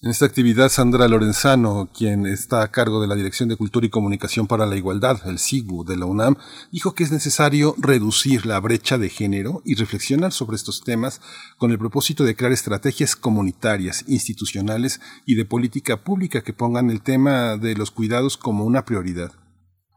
En 0.00 0.10
esta 0.10 0.26
actividad, 0.26 0.70
Sandra 0.70 1.06
Lorenzano, 1.06 1.88
quien 1.96 2.26
está 2.26 2.64
a 2.64 2.72
cargo 2.72 3.00
de 3.00 3.06
la 3.06 3.14
Dirección 3.14 3.48
de 3.48 3.54
Cultura 3.54 3.86
y 3.86 3.90
Comunicación 3.90 4.48
para 4.48 4.66
la 4.66 4.74
Igualdad, 4.74 5.20
el 5.26 5.38
SIGU 5.38 5.84
de 5.84 5.96
la 5.96 6.06
UNAM, 6.06 6.34
dijo 6.72 6.96
que 6.96 7.04
es 7.04 7.12
necesario 7.12 7.76
reducir 7.78 8.44
la 8.44 8.58
brecha 8.58 8.98
de 8.98 9.08
género 9.08 9.62
y 9.64 9.76
reflexionar 9.76 10.32
sobre 10.32 10.56
estos 10.56 10.82
temas 10.82 11.20
con 11.58 11.70
el 11.70 11.78
propósito 11.78 12.24
de 12.24 12.34
crear 12.34 12.50
estrategias 12.50 13.14
comunitarias, 13.14 14.04
institucionales 14.08 15.00
y 15.24 15.36
de 15.36 15.44
política 15.44 16.02
pública 16.02 16.42
que 16.42 16.52
pongan 16.52 16.90
el 16.90 17.02
tema 17.02 17.56
de 17.56 17.76
los 17.76 17.92
cuidados 17.92 18.36
como 18.36 18.64
una 18.64 18.84
prioridad. 18.84 19.30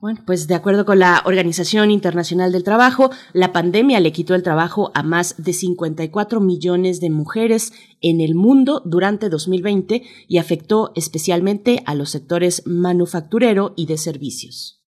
Bueno, 0.06 0.22
pues 0.24 0.46
de 0.46 0.54
acuerdo 0.54 0.86
con 0.86 1.00
la 1.00 1.24
Organización 1.26 1.90
Internacional 1.90 2.52
del 2.52 2.64
Trabajo, 2.64 3.10
la 3.34 3.52
pandemia 3.52 4.00
le 4.00 4.12
quitó 4.12 4.36
el 4.36 4.44
trabajo 4.44 4.92
a 4.94 5.02
más 5.02 5.34
de 5.44 5.52
54 5.52 6.42
millones 6.42 7.02
de 7.02 7.10
mujeres 7.10 7.74
en 8.02 8.22
el 8.22 8.36
mundo 8.36 8.84
durante 8.86 9.30
2020 9.30 10.04
y 10.28 10.38
afectó 10.38 10.92
especialmente 10.94 11.82
a 11.88 11.96
los 11.96 12.12
sectores 12.12 12.62
manufacturero 12.68 13.74
y 13.76 13.88
de 13.88 13.98
servicios. 13.98 14.86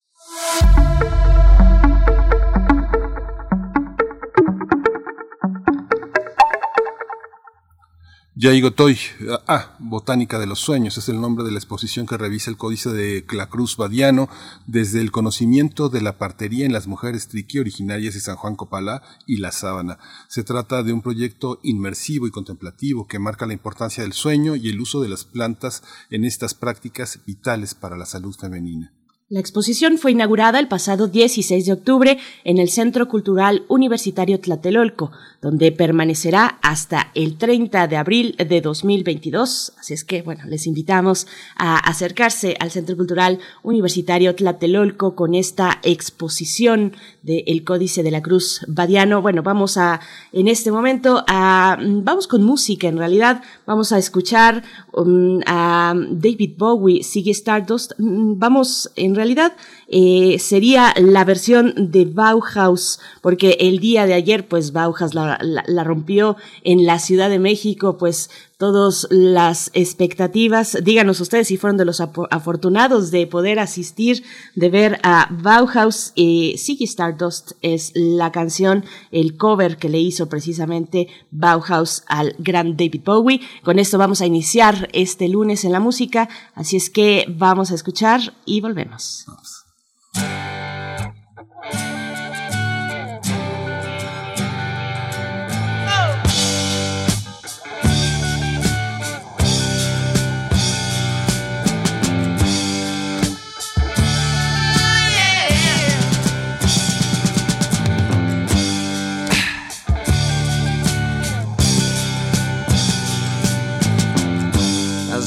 Yaigotoy, 8.36 8.98
ah, 9.46 9.76
Botánica 9.78 10.40
de 10.40 10.46
los 10.46 10.58
Sueños, 10.58 10.98
es 10.98 11.08
el 11.08 11.20
nombre 11.20 11.44
de 11.44 11.52
la 11.52 11.58
exposición 11.58 12.04
que 12.04 12.16
revisa 12.16 12.50
el 12.50 12.56
códice 12.56 12.90
de 12.90 13.24
Clacruz 13.24 13.76
Badiano 13.76 14.28
desde 14.66 15.00
el 15.00 15.12
conocimiento 15.12 15.88
de 15.88 16.00
la 16.00 16.18
partería 16.18 16.66
en 16.66 16.72
las 16.72 16.88
mujeres 16.88 17.28
triqui 17.28 17.60
originarias 17.60 18.14
de 18.14 18.18
San 18.18 18.34
Juan 18.34 18.56
Copala 18.56 19.04
y 19.24 19.36
La 19.36 19.52
Sábana. 19.52 20.00
Se 20.26 20.42
trata 20.42 20.82
de 20.82 20.92
un 20.92 21.00
proyecto 21.00 21.60
inmersivo 21.62 22.26
y 22.26 22.32
contemplativo 22.32 23.06
que 23.06 23.20
marca 23.20 23.46
la 23.46 23.52
importancia 23.52 24.02
del 24.02 24.14
sueño 24.14 24.56
y 24.56 24.68
el 24.68 24.80
uso 24.80 25.00
de 25.00 25.10
las 25.10 25.24
plantas 25.24 25.84
en 26.10 26.24
estas 26.24 26.54
prácticas 26.54 27.20
vitales 27.24 27.76
para 27.76 27.96
la 27.96 28.04
salud 28.04 28.34
femenina. 28.34 28.92
La 29.30 29.40
exposición 29.40 29.96
fue 29.96 30.12
inaugurada 30.12 30.58
el 30.58 30.68
pasado 30.68 31.08
16 31.08 31.64
de 31.64 31.72
octubre 31.72 32.18
en 32.44 32.58
el 32.58 32.68
Centro 32.68 33.08
Cultural 33.08 33.64
Universitario 33.68 34.38
Tlatelolco, 34.38 35.12
donde 35.40 35.72
permanecerá 35.72 36.58
hasta 36.60 37.10
el 37.14 37.38
30 37.38 37.86
de 37.86 37.96
abril 37.96 38.36
de 38.36 38.60
2022. 38.60 39.72
Así 39.78 39.94
es 39.94 40.04
que, 40.04 40.20
bueno, 40.20 40.44
les 40.46 40.66
invitamos 40.66 41.26
a 41.56 41.78
acercarse 41.78 42.54
al 42.60 42.70
Centro 42.70 42.98
Cultural 42.98 43.38
Universitario 43.62 44.34
Tlatelolco 44.34 45.14
con 45.14 45.34
esta 45.34 45.80
exposición 45.82 46.92
del 47.22 47.64
Códice 47.64 48.02
de 48.02 48.10
la 48.10 48.20
Cruz 48.20 48.60
Badiano. 48.68 49.22
Bueno, 49.22 49.42
vamos 49.42 49.78
a, 49.78 50.00
en 50.32 50.48
este 50.48 50.70
momento, 50.70 51.24
a, 51.26 51.78
vamos 51.80 52.28
con 52.28 52.42
música 52.42 52.88
en 52.88 52.98
realidad. 52.98 53.42
Vamos 53.64 53.90
a 53.92 53.96
escuchar 53.96 54.62
um, 54.92 55.40
a 55.46 55.94
David 56.10 56.56
Bowie, 56.58 57.02
Sigue 57.02 57.30
Stardust. 57.30 57.92
Mm, 57.96 58.38
vamos 58.38 58.90
en 58.96 59.13
en 59.14 59.16
realidad 59.16 59.52
eh, 59.86 60.40
sería 60.40 60.92
la 61.00 61.24
versión 61.24 61.72
de 61.76 62.04
Bauhaus, 62.04 62.98
porque 63.22 63.56
el 63.60 63.78
día 63.78 64.06
de 64.06 64.14
ayer, 64.14 64.48
pues 64.48 64.72
Bauhaus 64.72 65.14
la, 65.14 65.38
la 65.40 65.84
rompió 65.84 66.36
en 66.64 66.84
la 66.84 66.98
Ciudad 66.98 67.30
de 67.30 67.38
México, 67.38 67.96
pues 67.96 68.28
todas 68.64 69.06
las 69.10 69.70
expectativas. 69.74 70.78
Díganos 70.82 71.20
ustedes 71.20 71.48
si 71.48 71.58
fueron 71.58 71.76
de 71.76 71.84
los 71.84 72.00
afortunados 72.00 73.10
de 73.10 73.26
poder 73.26 73.58
asistir, 73.58 74.24
de 74.54 74.70
ver 74.70 75.00
a 75.02 75.28
Bauhaus. 75.30 76.14
Eh, 76.16 76.54
Stardust 76.56 77.52
es 77.60 77.92
la 77.94 78.32
canción, 78.32 78.86
el 79.10 79.36
cover 79.36 79.76
que 79.76 79.90
le 79.90 79.98
hizo 79.98 80.30
precisamente 80.30 81.08
Bauhaus 81.30 82.04
al 82.06 82.36
gran 82.38 82.78
David 82.78 83.02
Bowie. 83.04 83.42
Con 83.62 83.78
esto 83.78 83.98
vamos 83.98 84.22
a 84.22 84.26
iniciar 84.26 84.88
este 84.94 85.28
lunes 85.28 85.66
en 85.66 85.72
la 85.72 85.80
música, 85.80 86.30
así 86.54 86.78
es 86.78 86.88
que 86.88 87.26
vamos 87.28 87.70
a 87.70 87.74
escuchar 87.74 88.32
y 88.46 88.62
volvemos. 88.62 89.26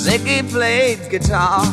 Ziggy 0.07 0.49
played 0.49 1.09
guitar, 1.09 1.65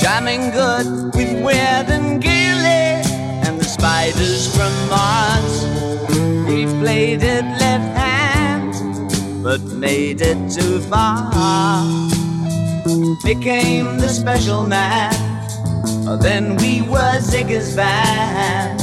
jamming 0.00 0.52
good 0.52 0.86
with 1.16 1.44
Weird 1.44 1.90
and 1.90 2.22
Gilly 2.22 3.02
and 3.42 3.58
the 3.60 3.64
spiders 3.64 4.46
from 4.54 4.72
Mars. 4.88 5.64
We 6.46 6.66
played 6.78 7.24
it 7.24 7.44
left 7.58 7.98
hand, 7.98 8.74
but 9.42 9.60
made 9.62 10.20
it 10.20 10.38
too 10.48 10.78
far. 10.82 11.32
Became 13.24 13.98
the 13.98 14.08
special 14.08 14.64
man, 14.64 15.12
oh, 16.06 16.16
then 16.16 16.54
we 16.58 16.82
were 16.82 17.18
Ziggy's 17.18 17.74
band. 17.74 18.78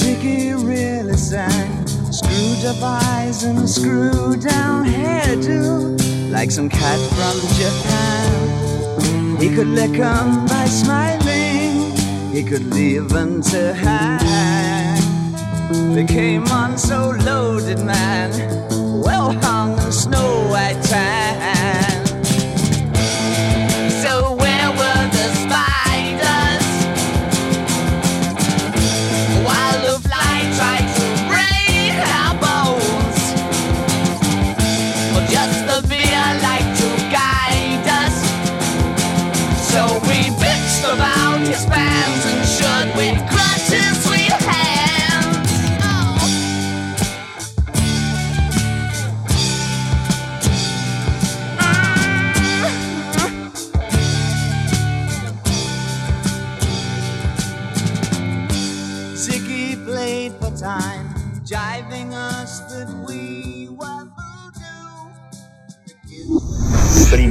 Ziggy 0.00 0.54
really 0.56 1.18
sang 1.18 1.71
Eyes 2.64 3.42
and 3.42 3.68
screw 3.68 4.36
down 4.36 4.86
hairdo, 4.86 6.30
like 6.30 6.48
some 6.52 6.68
cat 6.68 6.98
from 7.10 7.40
Japan. 7.58 9.40
He 9.40 9.48
could 9.48 9.66
lick 9.66 9.98
'em 9.98 10.46
by 10.46 10.66
smiling, 10.66 11.90
he 12.32 12.44
could 12.44 12.72
leave 12.72 13.08
them 13.08 13.42
to 13.50 13.74
hang. 13.74 15.02
They 15.94 16.04
came 16.04 16.46
on 16.52 16.78
so 16.78 17.10
loaded, 17.24 17.80
man, 17.80 18.30
well 19.02 19.32
hung 19.42 19.76
in 19.78 19.90
snow 19.90 20.46
white 20.48 20.80
tan. 20.84 21.61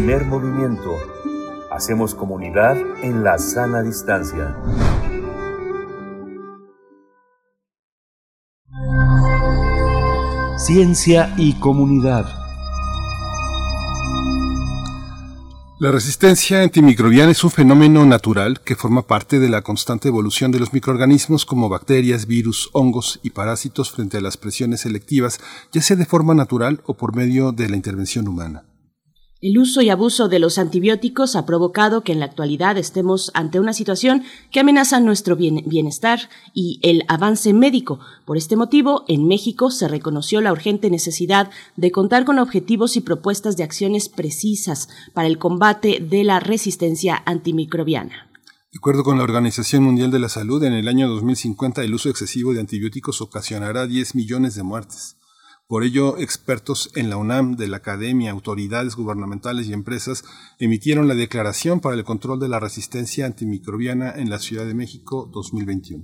Primer 0.03 0.25
movimiento. 0.25 0.97
Hacemos 1.69 2.15
comunidad 2.15 2.75
en 3.03 3.23
la 3.23 3.37
sana 3.37 3.83
distancia. 3.83 4.57
Ciencia 10.57 11.31
y 11.37 11.53
comunidad. 11.59 12.25
La 15.79 15.91
resistencia 15.91 16.63
antimicrobiana 16.63 17.29
es 17.29 17.43
un 17.43 17.51
fenómeno 17.51 18.03
natural 18.03 18.61
que 18.61 18.75
forma 18.75 19.03
parte 19.03 19.37
de 19.37 19.49
la 19.49 19.61
constante 19.61 20.07
evolución 20.07 20.51
de 20.51 20.57
los 20.57 20.73
microorganismos 20.73 21.45
como 21.45 21.69
bacterias, 21.69 22.25
virus, 22.25 22.71
hongos 22.73 23.19
y 23.21 23.29
parásitos 23.29 23.91
frente 23.91 24.17
a 24.17 24.21
las 24.21 24.37
presiones 24.37 24.81
selectivas, 24.81 25.39
ya 25.71 25.83
sea 25.83 25.95
de 25.95 26.07
forma 26.07 26.33
natural 26.33 26.81
o 26.87 26.95
por 26.95 27.15
medio 27.15 27.51
de 27.51 27.69
la 27.69 27.75
intervención 27.75 28.27
humana. 28.27 28.63
El 29.43 29.57
uso 29.57 29.81
y 29.81 29.89
abuso 29.89 30.29
de 30.29 30.37
los 30.37 30.59
antibióticos 30.59 31.35
ha 31.35 31.47
provocado 31.47 32.03
que 32.03 32.11
en 32.11 32.19
la 32.19 32.27
actualidad 32.27 32.77
estemos 32.77 33.31
ante 33.33 33.59
una 33.59 33.73
situación 33.73 34.21
que 34.51 34.59
amenaza 34.59 34.99
nuestro 34.99 35.35
bienestar 35.35 36.29
y 36.53 36.79
el 36.83 37.01
avance 37.07 37.51
médico. 37.51 37.99
Por 38.25 38.37
este 38.37 38.55
motivo, 38.55 39.03
en 39.07 39.27
México 39.27 39.71
se 39.71 39.87
reconoció 39.87 40.41
la 40.41 40.51
urgente 40.51 40.91
necesidad 40.91 41.49
de 41.75 41.91
contar 41.91 42.23
con 42.23 42.37
objetivos 42.37 42.95
y 42.97 43.01
propuestas 43.01 43.57
de 43.57 43.63
acciones 43.63 44.09
precisas 44.09 44.89
para 45.15 45.27
el 45.27 45.39
combate 45.39 46.05
de 46.07 46.23
la 46.23 46.39
resistencia 46.39 47.23
antimicrobiana. 47.25 48.29
De 48.71 48.77
acuerdo 48.77 49.03
con 49.03 49.17
la 49.17 49.23
Organización 49.23 49.81
Mundial 49.81 50.11
de 50.11 50.19
la 50.19 50.29
Salud, 50.29 50.63
en 50.63 50.73
el 50.73 50.87
año 50.87 51.09
2050 51.09 51.83
el 51.83 51.95
uso 51.95 52.09
excesivo 52.09 52.53
de 52.53 52.59
antibióticos 52.59 53.21
ocasionará 53.21 53.87
10 53.87 54.13
millones 54.13 54.53
de 54.53 54.61
muertes. 54.61 55.17
Por 55.71 55.85
ello, 55.85 56.17
expertos 56.17 56.91
en 56.95 57.09
la 57.09 57.15
UNAM, 57.15 57.55
de 57.55 57.69
la 57.69 57.77
academia, 57.77 58.31
autoridades 58.31 58.97
gubernamentales 58.97 59.69
y 59.69 59.71
empresas 59.71 60.25
emitieron 60.59 61.07
la 61.07 61.15
Declaración 61.15 61.79
para 61.79 61.95
el 61.95 62.03
Control 62.03 62.41
de 62.41 62.49
la 62.49 62.59
Resistencia 62.59 63.25
Antimicrobiana 63.25 64.11
en 64.17 64.29
la 64.29 64.39
Ciudad 64.39 64.65
de 64.65 64.73
México 64.73 65.29
2021. 65.31 66.03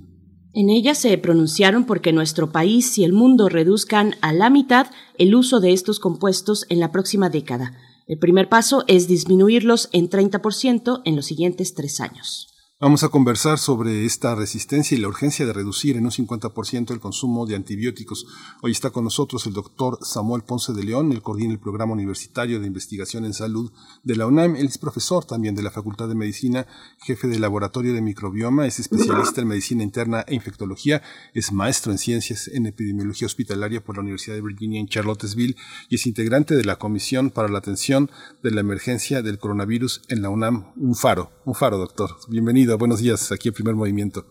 En 0.54 0.70
ella 0.70 0.94
se 0.94 1.18
pronunciaron 1.18 1.84
porque 1.84 2.14
nuestro 2.14 2.50
país 2.50 2.96
y 2.96 3.04
el 3.04 3.12
mundo 3.12 3.50
reduzcan 3.50 4.14
a 4.22 4.32
la 4.32 4.48
mitad 4.48 4.86
el 5.18 5.34
uso 5.34 5.60
de 5.60 5.74
estos 5.74 6.00
compuestos 6.00 6.64
en 6.70 6.80
la 6.80 6.90
próxima 6.90 7.28
década. 7.28 7.76
El 8.06 8.18
primer 8.18 8.48
paso 8.48 8.84
es 8.86 9.06
disminuirlos 9.06 9.90
en 9.92 10.08
30% 10.08 11.02
en 11.04 11.14
los 11.14 11.26
siguientes 11.26 11.74
tres 11.74 12.00
años. 12.00 12.57
Vamos 12.80 13.02
a 13.02 13.08
conversar 13.08 13.58
sobre 13.58 14.04
esta 14.04 14.36
resistencia 14.36 14.96
y 14.96 15.00
la 15.00 15.08
urgencia 15.08 15.44
de 15.44 15.52
reducir 15.52 15.96
en 15.96 16.04
un 16.04 16.12
50% 16.12 16.92
el 16.92 17.00
consumo 17.00 17.44
de 17.44 17.56
antibióticos. 17.56 18.24
Hoy 18.62 18.70
está 18.70 18.90
con 18.90 19.02
nosotros 19.02 19.46
el 19.46 19.52
doctor 19.52 19.98
Samuel 20.02 20.44
Ponce 20.44 20.72
de 20.72 20.84
León, 20.84 21.10
el 21.10 21.20
coordina 21.20 21.52
el 21.52 21.58
Programa 21.58 21.94
Universitario 21.94 22.60
de 22.60 22.68
Investigación 22.68 23.24
en 23.24 23.34
Salud 23.34 23.72
de 24.04 24.14
la 24.14 24.26
UNAM. 24.26 24.54
Él 24.54 24.66
es 24.66 24.78
profesor 24.78 25.24
también 25.24 25.56
de 25.56 25.64
la 25.64 25.72
Facultad 25.72 26.06
de 26.06 26.14
Medicina, 26.14 26.68
jefe 27.00 27.26
del 27.26 27.40
Laboratorio 27.40 27.94
de 27.94 28.00
Microbioma, 28.00 28.64
es 28.64 28.78
especialista 28.78 29.40
en 29.40 29.48
Medicina 29.48 29.82
Interna 29.82 30.24
e 30.28 30.36
Infectología, 30.36 31.02
es 31.34 31.50
maestro 31.50 31.90
en 31.90 31.98
Ciencias 31.98 32.46
en 32.46 32.66
Epidemiología 32.66 33.26
Hospitalaria 33.26 33.82
por 33.82 33.96
la 33.96 34.02
Universidad 34.02 34.36
de 34.36 34.42
Virginia 34.42 34.78
en 34.78 34.86
Charlottesville 34.86 35.56
y 35.88 35.96
es 35.96 36.06
integrante 36.06 36.54
de 36.54 36.64
la 36.64 36.76
Comisión 36.76 37.30
para 37.30 37.48
la 37.48 37.58
Atención 37.58 38.08
de 38.44 38.52
la 38.52 38.60
Emergencia 38.60 39.20
del 39.20 39.40
Coronavirus 39.40 40.02
en 40.08 40.22
la 40.22 40.30
UNAM. 40.30 40.66
Un 40.76 40.94
faro, 40.94 41.32
un 41.44 41.56
faro, 41.56 41.76
doctor. 41.76 42.14
Bienvenido 42.28 42.67
buenos 42.76 43.00
días, 43.00 43.32
aquí 43.32 43.48
en 43.48 43.54
Primer 43.54 43.74
Movimiento. 43.74 44.24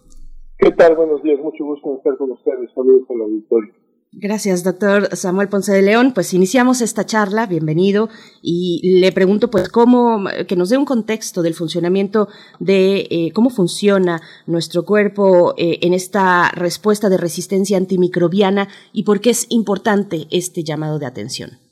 ¿Qué 0.57 0.71
tal? 0.71 0.95
Buenos 0.95 1.21
días, 1.23 1.39
mucho 1.39 1.63
gusto 1.63 1.97
estar 1.97 2.17
con 2.17 2.31
ustedes. 2.31 2.69
Saludos 2.73 3.07
al 3.09 3.21
auditorio. 3.21 3.73
Gracias, 4.19 4.63
doctor 4.63 5.15
Samuel 5.15 5.49
Ponce 5.49 5.73
de 5.73 5.81
León. 5.81 6.13
Pues 6.15 6.33
iniciamos 6.33 6.81
esta 6.81 7.05
charla, 7.05 7.45
bienvenido, 7.45 8.09
y 8.41 8.99
le 8.99 9.11
pregunto, 9.11 9.51
pues, 9.51 9.69
cómo, 9.69 10.23
que 10.47 10.55
nos 10.55 10.69
dé 10.69 10.77
un 10.77 10.85
contexto 10.85 11.43
del 11.43 11.53
funcionamiento 11.53 12.27
de 12.59 13.07
eh, 13.11 13.31
cómo 13.33 13.49
funciona 13.49 14.21
nuestro 14.47 14.85
cuerpo 14.85 15.53
eh, 15.57 15.79
en 15.81 15.93
esta 15.93 16.49
respuesta 16.51 17.09
de 17.09 17.17
resistencia 17.17 17.77
antimicrobiana 17.77 18.69
y 18.91 19.03
por 19.03 19.19
qué 19.19 19.29
es 19.29 19.45
importante 19.49 20.25
este 20.31 20.63
llamado 20.63 20.97
de 20.97 21.05
atención. 21.05 21.66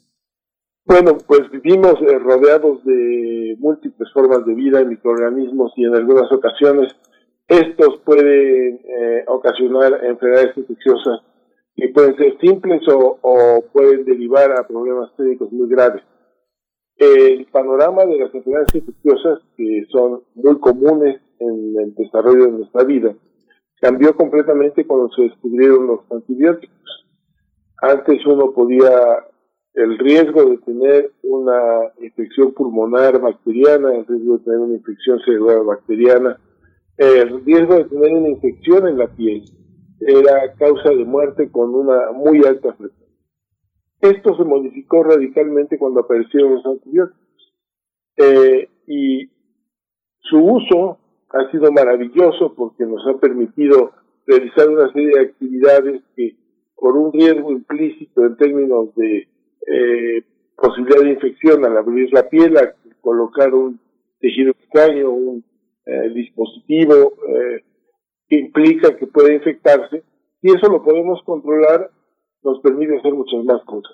Bueno, 0.88 1.18
pues 1.26 1.50
vivimos 1.50 1.96
eh, 2.02 2.20
rodeados 2.20 2.84
de 2.86 3.56
múltiples 3.60 4.12
formas 4.14 4.46
de 4.46 4.54
vida, 4.54 4.84
microorganismos 4.84 5.74
y 5.76 5.84
en 5.84 5.96
algunas 5.96 6.32
ocasiones 6.32 6.96
estos 7.48 8.00
pueden 8.06 8.82
eh, 8.86 9.24
ocasionar 9.28 10.06
enfermedades 10.06 10.56
infecciosas 10.56 11.22
que 11.76 11.90
pueden 11.90 12.16
ser 12.18 12.38
simples 12.40 12.82
o, 12.88 13.64
pueden 13.74 14.06
derivar 14.06 14.52
a 14.52 14.68
problemas 14.68 15.10
médicos 15.18 15.52
muy 15.52 15.68
graves. 15.68 16.04
El 16.98 17.48
panorama 17.48 18.06
de 18.06 18.20
las 18.20 18.34
enfermedades 18.34 18.76
infecciosas, 18.76 19.40
que 19.58 19.86
son 19.92 20.22
muy 20.36 20.60
comunes 20.60 21.20
en 21.40 21.76
el 21.80 21.96
desarrollo 21.96 22.46
de 22.46 22.52
nuestra 22.52 22.84
vida, 22.84 23.14
cambió 23.82 24.16
completamente 24.16 24.86
cuando 24.86 25.10
se 25.10 25.24
descubrieron 25.24 25.88
los 25.88 26.00
antibióticos. 26.12 27.06
Antes 27.82 28.26
uno 28.26 28.54
podía 28.54 28.92
el 29.76 29.98
riesgo 29.98 30.46
de 30.46 30.58
tener 30.60 31.12
una 31.24 31.92
infección 32.02 32.54
pulmonar 32.54 33.20
bacteriana, 33.20 33.94
el 33.94 34.06
riesgo 34.06 34.38
de 34.38 34.44
tener 34.46 34.60
una 34.60 34.74
infección 34.76 35.20
cerebral 35.20 35.66
bacteriana, 35.66 36.40
el 36.98 37.44
riesgo 37.44 37.76
de 37.76 37.86
tener 37.86 38.14
una 38.14 38.30
infección 38.30 38.88
en 38.88 38.98
la 38.98 39.08
piel 39.08 39.44
era 40.00 40.54
causa 40.54 40.90
de 40.90 41.04
muerte 41.04 41.52
con 41.52 41.76
una 41.76 42.12
muy 42.14 42.40
alta 42.46 42.74
frecuencia. 42.74 43.06
Esto 44.00 44.38
se 44.38 44.46
modificó 44.46 45.04
radicalmente 45.04 45.78
cuando 45.78 46.02
aparecieron 46.02 46.56
los 46.56 46.66
antibióticos. 46.66 47.54
Eh, 48.18 48.70
y 48.88 49.30
su 50.22 50.38
uso 50.38 51.00
ha 51.32 51.52
sido 51.52 51.70
maravilloso 51.72 52.54
porque 52.56 52.86
nos 52.86 53.06
ha 53.08 53.20
permitido 53.20 53.92
realizar 54.26 54.70
una 54.70 54.92
serie 54.94 55.10
de 55.10 55.22
actividades 55.22 56.02
que 56.16 56.36
por 56.76 56.96
un 56.96 57.12
riesgo 57.12 57.52
implícito 57.52 58.26
en 58.26 58.38
términos 58.38 58.96
de 58.96 59.28
eh, 59.68 60.24
posibilidad 60.56 61.02
de 61.02 61.12
infección 61.12 61.66
al 61.66 61.78
abrir 61.78 62.12
la 62.14 62.30
piel, 62.30 62.58
a 62.58 62.74
colocar 63.02 63.54
un 63.54 63.80
tejido 64.20 64.52
extraño, 64.52 65.10
un 65.12 65.44
eh, 65.86 66.10
dispositivo 66.14 67.14
eh, 67.28 67.64
que 68.28 68.40
implica 68.40 68.96
que 68.96 69.08
puede 69.08 69.36
infectarse, 69.36 70.04
y 70.42 70.52
eso 70.52 70.68
lo 70.70 70.84
podemos 70.84 71.22
controlar, 71.24 71.90
nos 72.44 72.60
permite 72.62 72.98
hacer 72.98 73.14
muchas 73.14 73.44
más 73.44 73.64
cosas. 73.66 73.92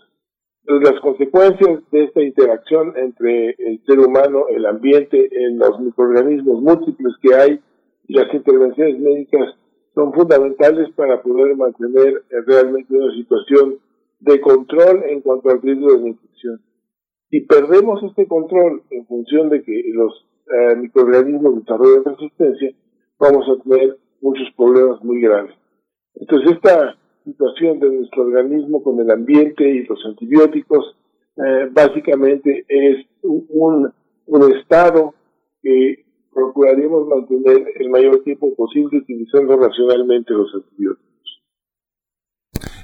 las 0.66 1.00
consecuencias 1.02 1.80
de 1.92 2.04
esta 2.04 2.22
interacción 2.22 2.94
entre 2.98 3.56
el 3.58 3.82
ser 3.86 4.00
humano, 4.00 4.46
el 4.50 4.66
ambiente, 4.66 5.30
en 5.32 5.58
los 5.58 5.80
microorganismos 5.80 6.62
múltiples 6.62 7.14
que 7.22 7.34
hay 7.36 7.60
y 8.08 8.14
las 8.14 8.34
intervenciones 8.34 9.00
médicas 9.00 9.56
son 9.96 10.14
fundamentales 10.14 10.90
para 10.96 11.22
poder 11.22 11.56
mantener 11.56 12.24
realmente 12.46 12.94
una 12.94 13.14
situación 13.14 13.80
de 14.22 14.40
control 14.40 15.04
en 15.08 15.22
cuanto 15.22 15.50
al 15.50 15.62
riesgo 15.62 15.94
de 15.94 16.00
la 16.00 16.08
infección. 16.10 16.62
Si 17.30 17.42
perdemos 17.42 18.04
este 18.04 18.28
control 18.28 18.84
en 18.90 19.06
función 19.06 19.50
de 19.50 19.64
que 19.64 19.84
los 19.94 20.28
eh, 20.48 20.76
microorganismos 20.76 21.56
desarrollan 21.56 22.06
resistencia, 22.06 22.72
vamos 23.20 23.46
a 23.50 23.64
tener 23.64 23.98
muchos 24.22 24.48
problemas 24.56 25.04
muy 25.04 25.22
graves. 25.22 25.56
Entonces, 26.16 26.52
esta 26.52 26.96
situación 27.24 27.80
de 27.80 27.92
nuestro 27.92 28.24
organismo 28.24 28.84
con 28.84 29.00
el 29.00 29.10
ambiente 29.10 29.68
y 29.68 29.86
los 29.86 30.04
antibióticos 30.06 30.96
eh, 31.38 31.70
básicamente 31.72 32.66
es 32.68 33.06
un, 33.24 33.92
un 34.28 34.54
estado 34.58 35.16
que 35.62 36.06
procuraremos 36.34 37.08
mantener 37.08 37.68
el 37.76 37.90
mayor 37.90 38.24
tiempo 38.24 38.54
posible 38.56 39.00
utilizando 39.00 39.58
racionalmente 39.58 40.34
los 40.34 40.54
antibióticos 40.54 41.11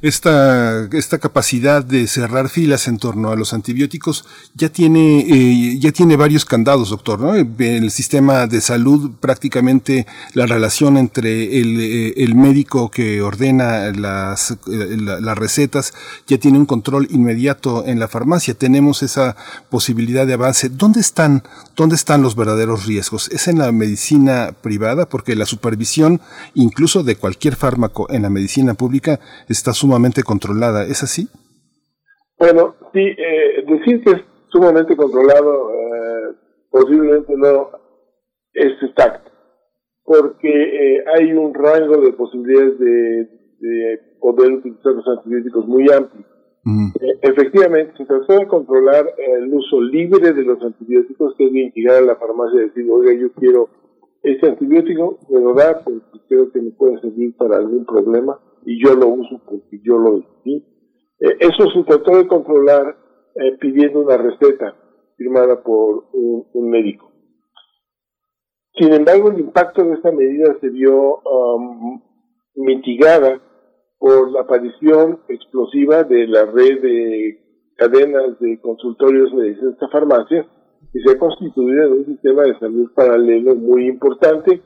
esta, 0.02 0.88
esta 0.92 1.18
capacidad 1.18 1.84
de 1.84 2.08
cerrar 2.08 2.50
filas 2.50 2.88
en 2.88 2.98
torno 2.98 3.32
a 3.32 3.36
los 3.36 3.54
antibióticos 3.54 4.26
ya 4.54 4.70
tiene, 4.70 5.20
eh, 5.20 5.80
ya 5.80 5.92
tiene 5.92 6.16
varios 6.16 6.46
candados, 6.46 6.90
doctor, 6.90 7.20
¿no? 7.20 7.34
El 7.36 7.92
sistema 7.92 8.48
de 8.48 8.62
salud, 8.62 9.12
prácticamente 9.20 10.06
la 10.34 10.46
relación 10.46 10.98
entre 10.98 11.60
el, 11.60 11.80
eh, 11.80 12.14
el 12.18 12.36
médico 12.36 12.92
que 12.92 13.22
ordena 13.22 13.92
las, 13.92 14.52
eh, 14.52 14.98
las 14.98 15.38
recetas 15.38 15.94
ya 16.28 16.38
tiene 16.38 16.58
un 16.58 16.66
control 16.66 17.08
inmediato 17.10 17.86
en 17.86 18.00
la 18.00 18.08
farmacia. 18.08 18.54
Tenemos 18.54 19.04
esa 19.04 19.36
posibilidad 19.70 20.28
de 20.28 20.34
avance. 20.34 20.70
¿Dónde 20.70 21.00
están, 21.00 21.44
dónde 21.76 21.96
están 21.96 22.22
los 22.22 22.36
verdaderos 22.36 22.86
riesgos? 22.86 23.30
¿Es 23.30 23.48
en 23.48 23.60
la 23.60 23.72
medicina 23.72 24.54
privada? 24.62 25.08
Porque 25.10 25.36
la 25.36 25.46
supervisión, 25.46 26.22
incluso 26.54 27.04
de 27.04 27.16
cualquier 27.16 27.56
fármaco 27.56 28.08
en 28.12 28.22
la 28.24 28.30
medicina 28.30 28.74
pública, 28.74 29.20
está 29.48 29.74
sumamente 29.74 29.87
controlada. 30.24 30.86
¿Es 30.86 31.04
así? 31.04 31.28
Bueno, 32.40 32.76
sí, 32.94 33.00
eh, 33.00 33.66
decir 33.68 34.04
que 34.04 34.12
es 34.12 34.22
sumamente 34.50 34.96
controlado 34.96 35.72
eh, 35.74 36.36
posiblemente 36.70 37.36
no 37.36 37.72
es 38.54 38.74
exacto, 38.82 39.32
porque 40.04 40.50
eh, 40.50 41.04
hay 41.16 41.34
un 41.34 41.54
rango 41.54 41.98
de 42.02 42.14
posibilidades 42.14 42.80
de, 42.80 43.30
poder 44.20 44.52
utilizar 44.52 44.94
los 44.94 45.08
antibióticos 45.08 45.68
muy 45.68 45.92
amplio. 45.92 46.26
efectivamente, 47.22 47.94
se 47.98 48.06
trató 48.06 48.34
de 48.34 48.48
controlar 48.48 49.06
el 49.18 49.52
uso 49.54 49.82
libre 49.82 50.34
de 50.34 50.44
los 50.44 50.62
antibióticos, 50.62 51.34
que 51.36 51.46
es 51.46 51.52
bien 51.52 51.72
llegar 51.74 52.04
a 52.04 52.06
la 52.06 52.16
farmacia 52.18 52.60
y 52.60 52.66
decir, 52.66 52.88
oiga, 52.92 53.14
yo 53.14 53.32
quiero 53.34 53.70
este 54.22 54.50
antibiótico, 54.50 55.20
me 55.30 55.40
lo 55.40 55.54
da 55.54 55.82
porque 55.84 56.20
creo 56.28 56.52
que 56.52 56.62
me 56.62 56.72
puede 56.72 57.00
servir 57.00 57.36
para 57.38 57.58
algún 57.58 57.86
problema 57.86 58.40
y 58.68 58.84
yo 58.84 58.96
lo 58.96 59.08
uso 59.08 59.42
porque 59.46 59.80
yo 59.82 59.98
lo 59.98 60.18
decidí. 60.18 60.58
Eh, 61.22 61.38
eso 61.40 61.72
se 61.72 61.84
trató 61.84 62.18
de 62.18 62.28
controlar 62.28 62.98
eh, 63.36 63.58
pidiendo 63.60 64.02
una 64.02 64.18
receta. 64.18 64.76
firmada 65.16 65.64
por 65.64 66.10
un, 66.14 66.70
médico. 66.70 67.12
Sin 68.76 68.94
embargo, 68.94 69.32
el 69.32 69.40
impacto 69.40 69.84
de 69.84 69.94
esta 69.94 70.12
medida 70.12 70.56
se 70.62 70.70
vio 70.70 71.22
um, 71.22 72.02
mitigada 72.56 73.42
por 73.98 74.32
la 74.32 74.42
aparición 74.42 75.22
explosiva 75.28 76.04
de 76.04 76.28
la 76.28 76.46
red 76.46 76.82
de 76.82 77.40
cadenas 77.78 78.40
de 78.40 78.60
consultorios 78.62 79.36
de 79.36 79.52
esta 79.52 79.88
farmacia 79.88 80.46
y 80.94 81.00
se 81.00 81.12
ha 81.14 81.18
constituido 81.18 81.86
en 81.86 81.92
un 81.94 82.06
sistema 82.06 82.44
de 82.44 82.60
salud 82.60 82.92
paralelo 82.94 83.56
muy 83.56 83.88
importante, 83.88 84.62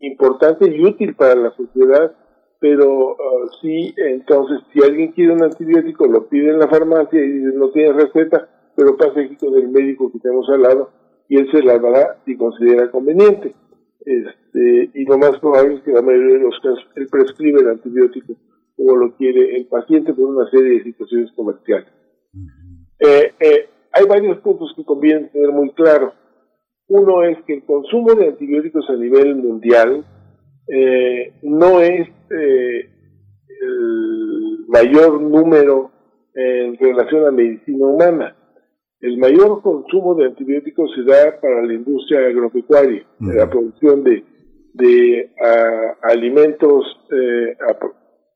importante 0.00 0.68
y 0.68 0.84
útil 0.84 1.14
para 1.14 1.36
la 1.36 1.54
sociedad, 1.54 2.12
pero 2.60 3.12
uh, 3.12 3.48
sí, 3.60 3.94
entonces, 3.96 4.60
si 4.72 4.82
alguien 4.82 5.12
quiere 5.12 5.32
un 5.32 5.42
antibiótico, 5.42 6.06
lo 6.06 6.26
pide 6.26 6.50
en 6.50 6.58
la 6.58 6.68
farmacia 6.68 7.22
y 7.22 7.28
dice, 7.28 7.56
no 7.56 7.70
tiene 7.70 7.92
receta, 7.92 8.48
pero 8.74 8.96
pasa 8.96 9.20
aquí 9.20 9.36
con 9.36 9.54
el 9.54 9.68
médico 9.68 10.10
que 10.12 10.18
tenemos 10.18 10.48
al 10.50 10.62
lado 10.62 10.90
y 11.28 11.38
él 11.38 11.50
se 11.50 11.62
la 11.62 11.78
dará 11.78 12.18
si 12.24 12.36
considera 12.36 12.90
conveniente. 12.90 13.54
Este, 14.00 14.90
y 14.94 15.04
lo 15.04 15.18
más 15.18 15.38
probable 15.40 15.74
es 15.74 15.82
que 15.82 15.92
la 15.92 16.02
mayoría 16.02 16.34
de 16.34 16.44
los 16.44 16.58
casos 16.60 16.86
él 16.94 17.08
prescribe 17.10 17.60
el 17.60 17.70
antibiótico 17.70 18.34
como 18.76 18.96
lo 18.96 19.16
quiere 19.16 19.56
el 19.56 19.66
paciente 19.66 20.12
por 20.12 20.26
una 20.26 20.48
serie 20.50 20.78
de 20.78 20.84
situaciones 20.84 21.32
comerciales. 21.32 21.88
Eh, 22.98 23.32
eh, 23.40 23.68
hay 23.92 24.06
varios 24.06 24.38
puntos 24.40 24.72
que 24.76 24.84
conviene 24.84 25.28
tener 25.28 25.50
muy 25.50 25.70
claro. 25.70 26.12
Uno 26.88 27.24
es 27.24 27.38
que 27.44 27.54
el 27.54 27.64
consumo 27.64 28.14
de 28.14 28.28
antibióticos 28.28 28.88
a 28.90 28.94
nivel 28.94 29.36
mundial 29.36 30.04
eh, 30.68 31.32
no 31.42 31.80
es 31.80 32.08
el 32.30 32.88
mayor 34.68 35.20
número 35.20 35.90
en 36.34 36.76
relación 36.76 37.26
a 37.26 37.30
medicina 37.30 37.86
humana. 37.86 38.36
El 39.00 39.18
mayor 39.18 39.62
consumo 39.62 40.14
de 40.14 40.26
antibióticos 40.26 40.90
se 40.94 41.02
da 41.02 41.40
para 41.40 41.62
la 41.62 41.74
industria 41.74 42.26
agropecuaria, 42.26 43.06
la 43.20 43.48
producción 43.48 44.02
de, 44.02 44.24
de 44.74 45.30
alimentos 46.02 46.84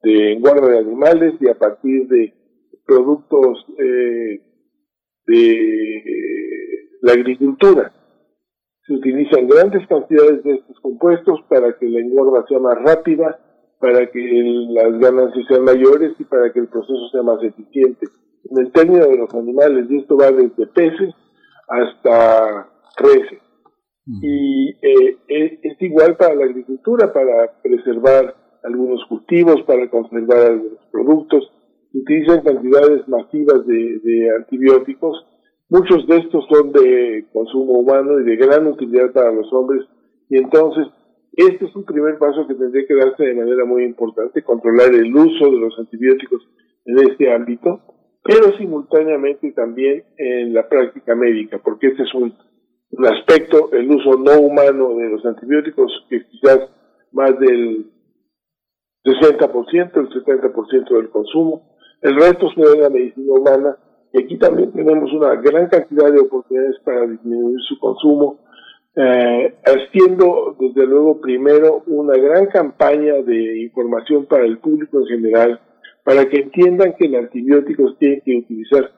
de 0.02 0.32
engorda 0.32 0.68
de 0.68 0.78
animales 0.78 1.34
y 1.40 1.48
a 1.48 1.54
partir 1.54 2.06
de 2.08 2.32
productos 2.86 3.66
eh, 3.78 4.40
de 5.26 6.04
la 7.02 7.12
agricultura. 7.12 7.92
Se 8.90 8.96
utilizan 8.96 9.46
grandes 9.46 9.86
cantidades 9.86 10.42
de 10.42 10.54
estos 10.54 10.80
compuestos 10.80 11.38
para 11.48 11.78
que 11.78 11.88
la 11.88 12.00
engorda 12.00 12.44
sea 12.48 12.58
más 12.58 12.76
rápida, 12.82 13.38
para 13.78 14.10
que 14.10 14.20
las 14.70 14.98
ganancias 14.98 15.46
sean 15.46 15.62
mayores 15.62 16.12
y 16.18 16.24
para 16.24 16.52
que 16.52 16.58
el 16.58 16.66
proceso 16.66 17.08
sea 17.12 17.22
más 17.22 17.40
eficiente. 17.40 18.08
En 18.50 18.66
el 18.66 18.72
término 18.72 19.06
de 19.06 19.16
los 19.16 19.32
animales, 19.32 19.86
y 19.88 19.98
esto 19.98 20.16
va 20.16 20.32
desde 20.32 20.66
peces 20.66 21.14
hasta 21.68 22.68
reses. 22.96 23.38
Y 24.06 24.70
eh, 24.82 25.18
es 25.62 25.80
igual 25.82 26.16
para 26.16 26.34
la 26.34 26.46
agricultura, 26.46 27.12
para 27.12 27.62
preservar 27.62 28.34
algunos 28.64 29.04
cultivos, 29.08 29.62
para 29.68 29.88
conservar 29.88 30.50
algunos 30.50 30.84
productos, 30.90 31.48
utilizan 31.94 32.42
cantidades 32.42 33.06
masivas 33.06 33.64
de, 33.68 34.30
antibióticos. 34.36 35.26
Muchos 35.70 36.04
de 36.08 36.16
estos 36.16 36.44
son 36.50 36.72
de 36.72 37.26
consumo 37.32 37.78
humano 37.78 38.18
y 38.18 38.24
de 38.24 38.34
gran 38.34 38.66
utilidad 38.66 39.12
para 39.12 39.30
los 39.30 39.52
hombres. 39.52 39.86
Y 40.28 40.36
entonces, 40.36 40.88
este 41.32 41.66
es 41.66 41.76
un 41.76 41.84
primer 41.84 42.18
paso 42.18 42.44
que 42.48 42.54
tendría 42.54 42.84
que 42.88 42.94
darse 42.96 43.24
de 43.24 43.34
manera 43.34 43.64
muy 43.64 43.84
importante, 43.84 44.42
controlar 44.42 44.92
el 44.92 45.14
uso 45.14 45.44
de 45.44 45.60
los 45.60 45.78
antibióticos 45.78 46.42
en 46.86 46.98
este 46.98 47.32
ámbito, 47.32 47.80
pero 48.24 48.50
simultáneamente 48.58 49.52
también 49.52 50.02
en 50.18 50.52
la 50.52 50.68
práctica 50.68 51.14
médica, 51.14 51.60
porque 51.62 51.86
este 51.86 52.02
es 52.02 52.14
un, 52.14 52.34
aspecto, 53.06 53.70
el 53.72 53.88
uso 53.92 54.18
no 54.18 54.40
humano 54.40 54.96
de 54.96 55.08
los 55.08 55.24
antibióticos, 55.24 56.04
que 56.10 56.26
quizás 56.26 56.68
más 57.12 57.38
del 57.38 57.86
60%, 59.04 59.96
el 59.96 60.08
70% 60.08 60.96
del 60.96 61.10
consumo. 61.10 61.76
El 62.02 62.16
resto 62.16 62.50
se 62.56 62.60
da 62.60 62.74
la 62.76 62.90
medicina 62.90 63.32
humana 63.34 63.76
y 64.12 64.22
aquí 64.22 64.38
también 64.38 64.72
tenemos 64.72 65.12
una 65.12 65.34
gran 65.36 65.68
cantidad 65.68 66.12
de 66.12 66.20
oportunidades 66.20 66.76
para 66.84 67.06
disminuir 67.06 67.60
su 67.68 67.78
consumo, 67.78 68.40
eh, 68.96 69.54
haciendo 69.64 70.56
desde 70.58 70.86
luego 70.86 71.20
primero 71.20 71.82
una 71.86 72.16
gran 72.16 72.46
campaña 72.46 73.14
de 73.22 73.62
información 73.62 74.26
para 74.26 74.44
el 74.44 74.58
público 74.58 74.98
en 75.00 75.06
general, 75.06 75.60
para 76.04 76.28
que 76.28 76.38
entiendan 76.38 76.94
que 76.98 77.06
el 77.06 77.14
antibiótico 77.14 77.94
tiene 77.98 78.20
que 78.24 78.38
utilizar 78.38 78.90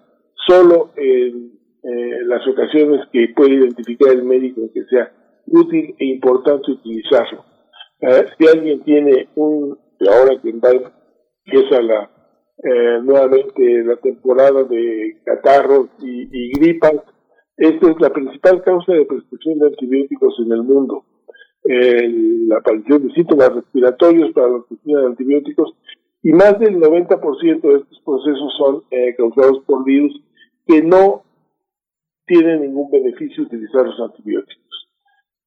solo 0.46 0.90
en 0.96 1.52
eh, 1.82 2.24
las 2.24 2.46
ocasiones 2.48 3.00
que 3.12 3.32
puede 3.36 3.54
identificar 3.54 4.12
el 4.12 4.24
médico 4.24 4.62
que 4.72 4.84
sea 4.84 5.12
útil 5.46 5.94
e 5.98 6.06
importante 6.06 6.70
utilizarlo. 6.70 7.44
Eh, 8.00 8.26
si 8.38 8.46
alguien 8.48 8.82
tiene 8.82 9.28
un 9.34 9.78
ahora 10.08 10.40
que 10.40 10.50
empieza 10.50 11.82
la, 11.82 12.10
eh, 12.58 13.00
nuevamente 13.02 13.84
la 13.84 13.96
temporada 13.96 14.64
de 14.64 15.20
catarros 15.24 15.88
y, 16.00 16.52
gripas, 16.52 16.94
esta 17.56 17.90
es 17.90 18.00
la 18.00 18.10
principal 18.10 18.62
causa 18.62 18.92
de 18.92 19.04
prescripción 19.04 19.58
de 19.58 19.66
antibióticos 19.66 20.34
en 20.44 20.52
el 20.52 20.62
mundo. 20.62 21.04
la 21.64 22.56
aparición 22.58 23.06
de 23.06 23.14
síntomas 23.14 23.54
respiratorios 23.54 24.32
para 24.32 24.48
la 24.48 24.58
prescripción 24.58 25.00
de 25.00 25.06
antibióticos 25.08 25.74
y 26.22 26.32
más 26.32 26.58
del 26.60 26.80
90% 26.80 27.60
de 27.60 27.78
estos 27.78 28.00
procesos 28.04 28.54
son 28.56 28.82
eh, 28.90 29.14
causados 29.16 29.60
por 29.66 29.84
virus 29.84 30.20
que 30.66 30.80
no 30.82 31.24
tienen 32.26 32.62
ningún 32.62 32.90
beneficio 32.90 33.42
utilizar 33.42 33.84
los 33.84 33.98
antibióticos. 34.00 34.88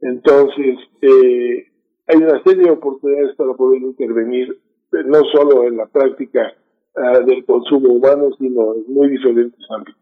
Entonces, 0.02 0.78
eh, 1.02 1.68
hay 2.08 2.18
una 2.18 2.44
serie 2.44 2.66
de 2.66 2.72
oportunidades 2.72 3.36
para 3.38 3.54
poder 3.54 3.82
intervenir 3.82 4.60
no 4.92 5.24
solo 5.34 5.64
en 5.64 5.78
la 5.78 5.88
práctica 5.88 6.54
ah, 6.98 7.20
del 7.20 7.46
consumo 7.46 7.94
humano, 7.94 8.30
sino 8.38 8.76
en 8.76 8.94
muy 8.94 9.10
diferentes 9.10 9.60
ámbitos. 9.70 10.02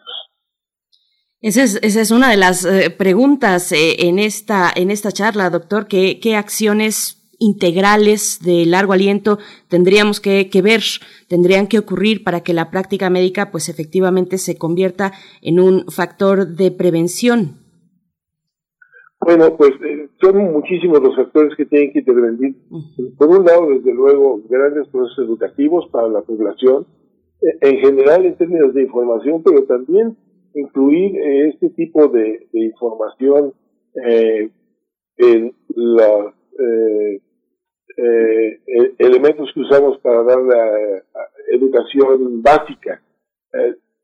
Esa 1.42 1.64
es, 1.64 1.80
esa 1.82 2.02
es 2.02 2.12
una 2.12 2.30
de 2.30 2.38
las 2.38 2.64
eh, 2.64 2.90
preguntas 2.90 3.72
eh, 3.74 4.08
en, 4.08 4.18
esta, 4.18 4.72
en 4.74 4.90
esta 4.92 5.12
charla, 5.12 5.50
doctor. 5.50 5.88
¿Qué, 5.88 6.20
qué 6.22 6.36
acciones 6.36 7.20
integrales 7.38 8.40
de 8.42 8.66
largo 8.66 8.94
aliento 8.94 9.38
tendríamos 9.68 10.22
que, 10.22 10.50
que, 10.50 10.62
ver, 10.62 10.82
tendrían 11.28 11.68
que 11.68 11.80
ocurrir 11.80 12.24
para 12.24 12.42
que 12.42 12.54
la 12.54 12.72
práctica 12.72 13.10
médica 13.10 13.52
pues 13.52 13.68
efectivamente 13.68 14.38
se 14.38 14.58
convierta 14.58 15.12
en 15.42 15.60
un 15.60 15.86
factor 15.88 16.48
de 16.48 16.72
prevención 16.72 17.63
bueno, 19.24 19.56
pues 19.58 19.72
eh, 19.84 20.10
son 20.22 20.38
muchísimos 20.52 21.02
los 21.02 21.16
factores 21.16 21.56
que 21.56 21.66
tienen 21.66 21.92
que 21.92 22.00
intervenir. 22.00 22.56
Por 23.18 23.30
un 23.30 23.46
lado, 23.46 23.70
desde 23.70 23.94
luego, 23.94 24.42
grandes 24.50 24.88
procesos 24.90 25.26
educativos 25.26 25.88
para 25.92 26.08
la 26.08 26.22
población, 26.22 26.86
eh, 27.42 27.58
en 27.62 27.80
general 27.80 28.26
en 28.26 28.36
términos 28.36 28.74
de 28.74 28.84
información, 28.84 29.44
pero 29.44 29.64
también 29.64 30.18
incluir 30.54 31.16
eh, 31.18 31.50
este 31.50 31.70
tipo 31.72 32.08
de, 32.08 32.48
información 32.54 33.54
en 35.18 35.54
los 35.68 36.34
elementos 38.98 39.52
que 39.54 39.60
usamos 39.60 40.00
para 40.00 40.24
dar 40.24 40.42
la 40.42 41.04
educación 41.52 42.42
básica. 42.42 43.02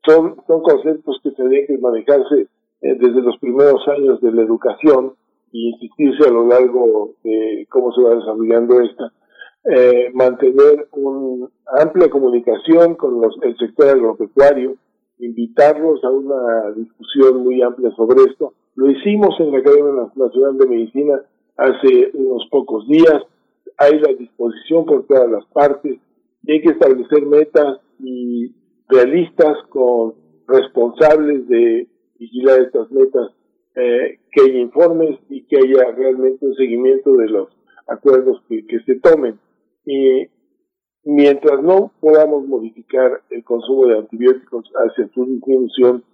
son, 0.06 0.36
son 0.46 0.62
conceptos 0.62 1.20
que 1.22 1.32
tendrían 1.32 1.66
que 1.66 1.78
manejarse 1.78 2.46
eh, 2.82 2.96
desde 2.98 3.22
los 3.22 3.38
primeros 3.38 3.86
años 3.88 4.20
de 4.20 4.32
la 4.32 4.42
educación 4.42 5.14
y 5.52 5.70
insistirse 5.70 6.28
a 6.28 6.32
lo 6.32 6.46
largo 6.46 7.14
de 7.24 7.66
cómo 7.68 7.92
se 7.92 8.02
va 8.02 8.14
desarrollando 8.14 8.80
esta, 8.80 9.12
eh, 9.64 10.10
mantener 10.14 10.88
una 10.92 11.48
amplia 11.78 12.08
comunicación 12.08 12.94
con 12.94 13.22
el 13.42 13.56
sector 13.58 13.88
agropecuario, 13.88 14.76
invitarlos 15.18 16.02
a 16.04 16.10
una 16.10 16.70
discusión 16.74 17.42
muy 17.44 17.60
amplia 17.60 17.90
sobre 17.90 18.22
esto. 18.22 18.54
Lo 18.76 18.90
hicimos 18.90 19.38
en 19.38 19.52
la 19.52 19.58
Academia 19.58 20.08
Nacional 20.14 20.56
de 20.56 20.66
Medicina 20.66 21.20
hace 21.58 22.10
unos 22.14 22.46
pocos 22.50 22.86
días. 22.88 23.22
Hay 23.76 23.98
la 23.98 24.14
disposición 24.14 24.86
por 24.86 25.06
todas 25.06 25.30
las 25.30 25.44
partes 25.46 25.98
y 26.42 26.52
hay 26.52 26.62
que 26.62 26.70
establecer 26.70 27.26
metas 27.26 27.80
y 27.98 28.54
realistas 28.88 29.58
con 29.68 30.14
responsables 30.48 31.46
de 31.48 31.86
vigilar 32.20 32.60
estas 32.60 32.90
metas, 32.92 33.32
eh, 33.74 34.20
que 34.30 34.42
haya 34.42 34.58
informes 34.58 35.18
y 35.30 35.42
que 35.46 35.56
haya 35.56 35.90
realmente 35.92 36.44
un 36.44 36.54
seguimiento 36.54 37.16
de 37.16 37.28
los 37.28 37.48
acuerdos 37.88 38.42
que, 38.48 38.62
se 38.84 39.00
tomen. 39.00 39.40
Y 39.86 40.28
mientras 41.04 41.62
no 41.62 41.92
podamos 41.98 42.46
modificar 42.46 43.22
el 43.30 43.42
consumo 43.42 43.86
de 43.86 43.98
antibióticos 43.98 44.70
hacia 44.74 45.08
su 45.14 45.24
disminución, 45.24 46.04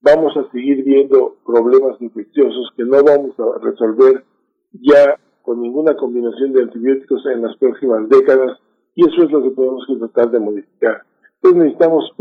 vamos 0.00 0.36
a 0.36 0.50
seguir 0.50 0.82
viendo 0.82 1.36
problemas 1.46 2.00
infecciosos 2.00 2.72
que 2.76 2.84
no 2.84 3.02
vamos 3.04 3.38
a 3.38 3.64
resolver 3.64 4.24
ya 4.72 5.16
con 5.42 5.60
ninguna 5.60 5.94
combinación 5.96 6.52
de 6.52 6.62
antibióticos 6.62 7.24
en 7.26 7.42
las 7.42 7.56
próximas 7.56 8.08
décadas 8.08 8.58
y 8.94 9.08
eso 9.08 9.22
es 9.22 9.30
lo 9.30 9.42
que 9.42 9.50
tenemos 9.50 9.84
que 9.86 9.96
tratar 9.96 10.30
de 10.30 10.40
modificar. 10.40 11.02
Entonces 11.36 11.62
necesitamos 11.62 12.12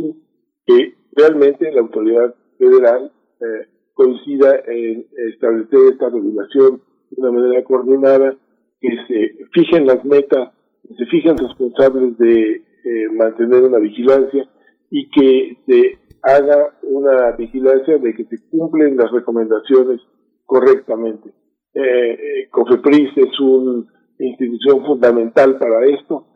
que 0.65 0.95
realmente 1.13 1.71
la 1.71 1.81
autoridad 1.81 2.35
federal 2.57 3.11
eh, 3.41 3.67
coincida 3.93 4.55
en 4.67 5.05
establecer 5.33 5.79
esta 5.91 6.09
regulación 6.09 6.81
de 7.09 7.21
una 7.21 7.31
manera 7.31 7.63
coordinada, 7.63 8.35
que 8.79 8.89
se 9.07 9.45
fijen 9.51 9.85
las 9.85 10.03
metas, 10.05 10.53
que 10.87 10.95
se 10.95 11.05
fijen 11.07 11.37
responsables 11.37 12.17
de 12.17 12.51
eh, 12.53 13.09
mantener 13.11 13.63
una 13.63 13.79
vigilancia 13.79 14.49
y 14.89 15.09
que 15.09 15.57
se 15.67 15.99
haga 16.23 16.77
una 16.83 17.31
vigilancia 17.31 17.97
de 17.97 18.13
que 18.13 18.25
se 18.25 18.37
cumplen 18.49 18.97
las 18.97 19.11
recomendaciones 19.11 20.01
correctamente. 20.45 21.29
Eh, 21.73 21.83
eh 21.83 22.49
COFEPRIS 22.49 23.17
es 23.17 23.39
una 23.39 23.85
institución 24.19 24.85
fundamental 24.85 25.57
para 25.57 25.85
esto 25.85 26.27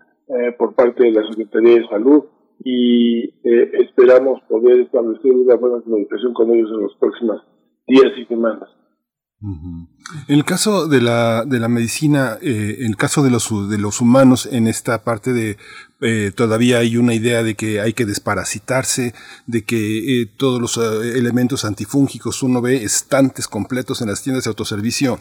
por 0.57 0.73
parte 0.73 1.03
de 1.03 1.11
la 1.11 1.27
Secretaría 1.27 1.75
de 1.75 1.87
Salud 1.87 2.23
y 2.63 3.25
eh, 3.43 3.71
esperamos 3.81 4.41
poder 4.49 4.81
establecer 4.81 5.31
una 5.31 5.55
buena 5.55 5.81
comunicación 5.81 6.33
con 6.33 6.51
ellos 6.51 6.69
en 6.71 6.81
los 6.81 6.95
próximos 6.95 7.41
días 7.87 8.11
y 8.17 8.25
semanas. 8.25 8.69
En 10.27 10.35
el 10.35 10.45
caso 10.45 10.87
de 10.87 11.01
la, 11.01 11.45
de 11.45 11.59
la 11.59 11.67
medicina, 11.67 12.37
eh, 12.41 12.77
el 12.79 12.95
caso 12.95 13.21
de 13.21 13.29
los, 13.29 13.69
de 13.69 13.77
los 13.77 14.01
humanos, 14.01 14.47
en 14.51 14.67
esta 14.67 15.03
parte 15.03 15.33
de 15.33 15.57
eh, 16.01 16.31
todavía 16.35 16.79
hay 16.79 16.97
una 16.97 17.13
idea 17.13 17.43
de 17.43 17.55
que 17.55 17.79
hay 17.79 17.93
que 17.93 18.05
desparasitarse, 18.05 19.13
de 19.45 19.63
que 19.63 20.21
eh, 20.21 20.25
todos 20.25 20.61
los 20.61 20.77
eh, 20.77 21.17
elementos 21.17 21.65
antifúngicos, 21.65 22.43
uno 22.43 22.61
ve 22.61 22.83
estantes 22.83 23.47
completos 23.47 24.01
en 24.01 24.09
las 24.09 24.21
tiendas 24.21 24.45
de 24.45 24.49
autoservicio 24.49 25.19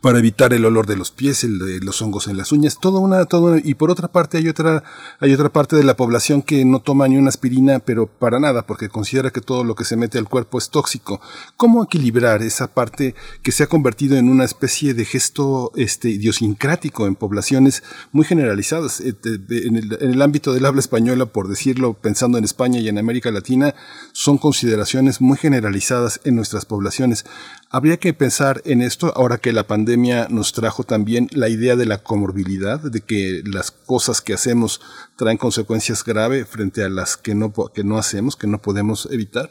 para 0.00 0.18
evitar 0.18 0.52
el 0.52 0.64
olor 0.64 0.86
de 0.86 0.96
los 0.96 1.10
pies, 1.10 1.44
el 1.44 1.58
de 1.58 1.80
los 1.80 2.00
hongos 2.02 2.28
en 2.28 2.36
las 2.36 2.52
uñas, 2.52 2.78
todo 2.80 3.00
una, 3.00 3.24
todo 3.24 3.56
y 3.56 3.74
por 3.74 3.90
otra 3.90 4.08
parte 4.08 4.38
hay 4.38 4.48
otra, 4.48 4.84
hay 5.20 5.32
otra 5.32 5.48
parte 5.48 5.76
de 5.76 5.84
la 5.84 5.96
población 5.96 6.42
que 6.42 6.64
no 6.64 6.80
toma 6.80 7.08
ni 7.08 7.16
una 7.16 7.28
aspirina, 7.28 7.78
pero 7.78 8.06
para 8.06 8.38
nada, 8.38 8.66
porque 8.66 8.88
considera 8.88 9.30
que 9.30 9.40
todo 9.40 9.64
lo 9.64 9.74
que 9.74 9.84
se 9.84 9.96
mete 9.96 10.18
al 10.18 10.28
cuerpo 10.28 10.58
es 10.58 10.70
tóxico. 10.70 11.20
¿Cómo 11.56 11.84
equilibrar 11.84 12.42
esa 12.42 12.68
parte 12.68 13.14
que 13.42 13.52
se 13.52 13.64
ha 13.64 13.66
convertido 13.66 14.16
en 14.16 14.28
una 14.28 14.44
especie 14.44 14.94
de 14.94 15.04
gesto 15.04 15.72
este, 15.76 16.10
idiosincrático 16.10 17.06
en 17.06 17.14
poblaciones 17.14 17.82
muy 18.12 18.24
generalizadas? 18.24 19.00
Eh, 19.00 19.14
en 19.24 19.76
el, 19.76 19.98
en 20.00 20.10
el 20.12 20.22
ámbito 20.22 20.52
del 20.52 20.66
habla 20.66 20.80
española, 20.80 21.26
por 21.26 21.48
decirlo, 21.48 21.94
pensando 21.94 22.38
en 22.38 22.44
España 22.44 22.78
y 22.80 22.88
en 22.88 22.98
América 22.98 23.30
Latina, 23.30 23.74
son 24.12 24.38
consideraciones 24.38 25.20
muy 25.20 25.36
generalizadas 25.36 26.20
en 26.24 26.36
nuestras 26.36 26.64
poblaciones. 26.64 27.24
Habría 27.70 27.98
que 27.98 28.14
pensar 28.14 28.62
en 28.64 28.80
esto 28.80 29.12
ahora 29.14 29.36
que 29.36 29.52
la 29.52 29.64
pandemia 29.64 30.28
nos 30.30 30.54
trajo 30.54 30.84
también 30.84 31.26
la 31.36 31.50
idea 31.50 31.76
de 31.76 31.84
la 31.84 31.98
comorbilidad, 31.98 32.80
de 32.80 33.02
que 33.02 33.42
las 33.44 33.70
cosas 33.70 34.22
que 34.22 34.32
hacemos 34.32 34.80
traen 35.18 35.36
consecuencias 35.36 36.02
graves 36.02 36.48
frente 36.48 36.82
a 36.82 36.88
las 36.88 37.18
que 37.18 37.34
no, 37.34 37.52
que 37.74 37.84
no 37.84 37.98
hacemos, 37.98 38.36
que 38.36 38.46
no 38.46 38.56
podemos 38.58 39.12
evitar. 39.12 39.50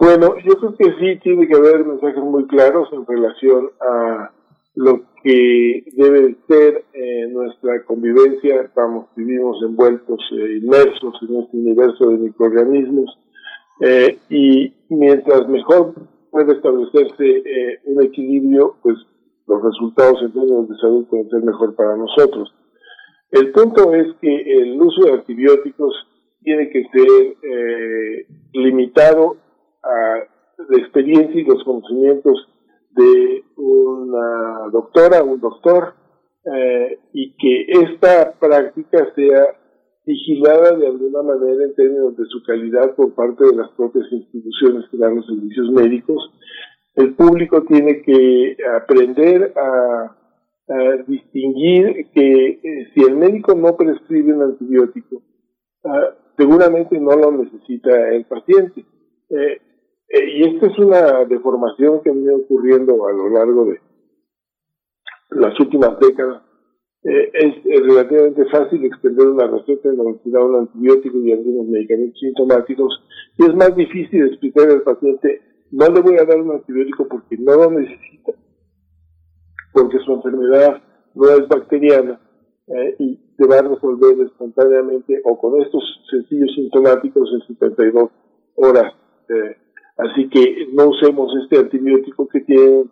Bueno, 0.00 0.34
yo 0.44 0.56
creo 0.56 0.76
que 0.76 0.84
sí 0.98 1.20
tiene 1.22 1.46
que 1.46 1.54
haber 1.54 1.84
mensajes 1.84 2.24
muy 2.24 2.44
claros 2.48 2.88
en 2.92 3.06
relación 3.06 3.70
a 3.80 4.32
lo 4.74 5.02
que 5.22 5.84
debe 5.92 6.36
ser 6.48 6.86
eh, 6.92 7.28
nuestra 7.30 7.84
convivencia. 7.84 8.68
Vamos, 8.74 9.06
vivimos 9.14 9.62
envueltos, 9.62 10.18
eh, 10.32 10.58
inmersos 10.60 11.14
en 11.22 11.36
este 11.36 11.56
universo 11.56 12.08
de 12.08 12.18
microorganismos 12.18 13.16
eh, 13.82 14.18
y 14.28 14.79
mientras 14.90 15.48
mejor 15.48 15.94
puede 16.30 16.52
establecerse 16.52 17.24
eh, 17.24 17.80
un 17.84 18.02
equilibrio, 18.02 18.76
pues 18.82 18.96
los 19.46 19.62
resultados 19.62 20.22
en 20.22 20.32
términos 20.32 20.68
de 20.68 20.76
salud 20.76 21.06
pueden 21.08 21.28
ser 21.30 21.42
mejor 21.42 21.74
para 21.74 21.96
nosotros. 21.96 22.52
El 23.30 23.52
punto 23.52 23.94
es 23.94 24.06
que 24.20 24.62
el 24.62 24.80
uso 24.80 25.04
de 25.04 25.12
antibióticos 25.12 25.94
tiene 26.42 26.70
que 26.70 26.84
ser 26.92 27.36
eh, 27.42 28.26
limitado 28.52 29.36
a 29.82 30.24
la 30.68 30.78
experiencia 30.78 31.40
y 31.40 31.44
los 31.44 31.62
conocimientos 31.64 32.48
de 32.90 33.44
una 33.56 34.68
doctora, 34.72 35.22
un 35.22 35.40
doctor, 35.40 35.94
eh, 36.44 36.98
y 37.12 37.36
que 37.36 37.66
esta 37.68 38.32
práctica 38.38 39.12
sea 39.14 39.59
vigilada 40.06 40.76
de 40.76 40.86
alguna 40.86 41.22
manera 41.22 41.64
en 41.64 41.74
términos 41.74 42.16
de 42.16 42.24
su 42.26 42.42
calidad 42.42 42.94
por 42.94 43.14
parte 43.14 43.44
de 43.44 43.56
las 43.56 43.70
propias 43.72 44.10
instituciones 44.10 44.88
que 44.90 44.96
dan 44.96 45.16
los 45.16 45.26
servicios 45.26 45.70
médicos. 45.70 46.30
El 46.94 47.14
público 47.14 47.62
tiene 47.64 48.02
que 48.02 48.56
aprender 48.76 49.52
a, 49.56 50.16
distinguir 51.08 52.06
que 52.14 52.60
eh, 52.62 52.90
si 52.94 53.00
el 53.00 53.16
médico 53.16 53.56
no 53.56 53.76
prescribe 53.76 54.32
un 54.32 54.42
antibiótico, 54.42 55.20
ah, 55.82 56.14
seguramente 56.36 56.96
no 57.00 57.10
lo 57.16 57.32
necesita 57.32 57.90
el 58.10 58.24
paciente. 58.26 58.84
Eh, 59.30 59.60
eh, 60.08 60.30
y 60.32 60.44
esta 60.44 60.66
es 60.68 60.78
una 60.78 61.24
deformación 61.24 62.00
que 62.02 62.10
venido 62.10 62.36
ocurriendo 62.36 63.04
a 63.04 63.12
lo 63.12 63.30
largo 63.30 63.64
de 63.64 63.80
las 65.30 65.58
últimas 65.58 65.98
décadas 65.98 66.42
eh, 67.02 67.30
es, 67.32 67.64
relativamente 67.64 68.44
fácil 68.46 68.84
extender 68.84 69.26
una 69.26 69.46
receta 69.46 69.88
en 69.88 69.96
la 69.96 70.04
de 70.04 70.38
un 70.38 70.56
antibiótico 70.56 71.16
y 71.18 71.32
algunos 71.32 71.66
medicamentos 71.66 72.20
sintomáticos 72.20 73.02
y 73.38 73.44
es 73.44 73.54
más 73.54 73.74
difícil 73.74 74.26
explicar 74.26 74.68
al 74.68 74.82
paciente 74.82 75.40
no 75.70 75.86
le 75.88 76.00
voy 76.00 76.18
a 76.18 76.24
dar 76.24 76.38
un 76.40 76.50
antibiótico 76.50 77.08
porque 77.08 77.36
no 77.38 77.54
lo 77.54 77.70
necesita, 77.70 78.32
porque 79.72 79.98
su 80.04 80.12
enfermedad 80.12 80.82
no 81.14 81.28
es 81.30 81.48
bacteriana 81.48 82.20
eh, 82.66 82.96
y 82.98 83.18
se 83.36 83.46
va 83.46 83.60
a 83.60 83.62
resolver 83.62 84.20
espontáneamente 84.26 85.22
o 85.24 85.38
con 85.38 85.60
estos 85.62 85.82
sencillos 86.10 86.50
sintomáticos 86.54 87.30
en 87.32 87.56
72 87.56 88.10
horas. 88.56 88.92
Eh, 89.28 89.56
así 89.96 90.28
que 90.28 90.68
no 90.72 90.88
usemos 90.88 91.32
este 91.42 91.58
antibiótico 91.58 92.28
que 92.28 92.40
tiene 92.40 92.84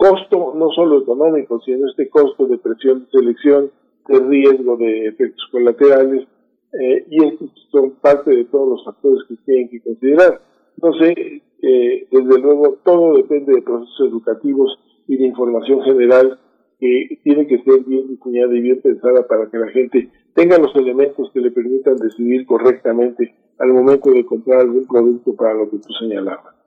costo 0.00 0.54
no 0.56 0.70
solo 0.70 1.02
económico, 1.02 1.60
sino 1.60 1.86
este 1.86 2.08
costo 2.08 2.46
de 2.46 2.56
presión 2.56 3.00
de 3.00 3.10
selección, 3.10 3.70
de 4.08 4.18
riesgo 4.18 4.78
de 4.78 5.08
efectos 5.08 5.46
colaterales, 5.52 6.26
eh, 6.72 7.04
y 7.10 7.22
estos 7.22 7.50
son 7.70 7.90
parte 8.00 8.30
de 8.30 8.46
todos 8.46 8.66
los 8.70 8.84
factores 8.86 9.24
que 9.28 9.36
tienen 9.44 9.68
que 9.68 9.82
considerar. 9.82 10.40
Entonces, 10.76 11.42
eh, 11.60 12.06
desde 12.10 12.40
luego, 12.40 12.78
todo 12.82 13.16
depende 13.16 13.52
de 13.52 13.60
procesos 13.60 14.08
educativos 14.08 14.78
y 15.06 15.18
de 15.18 15.26
información 15.26 15.82
general 15.82 16.38
que 16.78 17.18
tiene 17.22 17.46
que 17.46 17.62
ser 17.62 17.80
bien 17.80 18.08
diseñada 18.08 18.56
y 18.56 18.60
bien 18.62 18.80
pensada 18.80 19.26
para 19.28 19.50
que 19.50 19.58
la 19.58 19.68
gente 19.68 20.08
tenga 20.34 20.56
los 20.56 20.74
elementos 20.76 21.30
que 21.34 21.40
le 21.40 21.50
permitan 21.50 21.96
decidir 21.96 22.46
correctamente 22.46 23.34
al 23.58 23.68
momento 23.68 24.10
de 24.12 24.24
comprar 24.24 24.60
algún 24.60 24.86
producto 24.86 25.36
para 25.36 25.52
lo 25.52 25.68
que 25.68 25.76
tú 25.76 25.92
señalabas. 26.00 26.59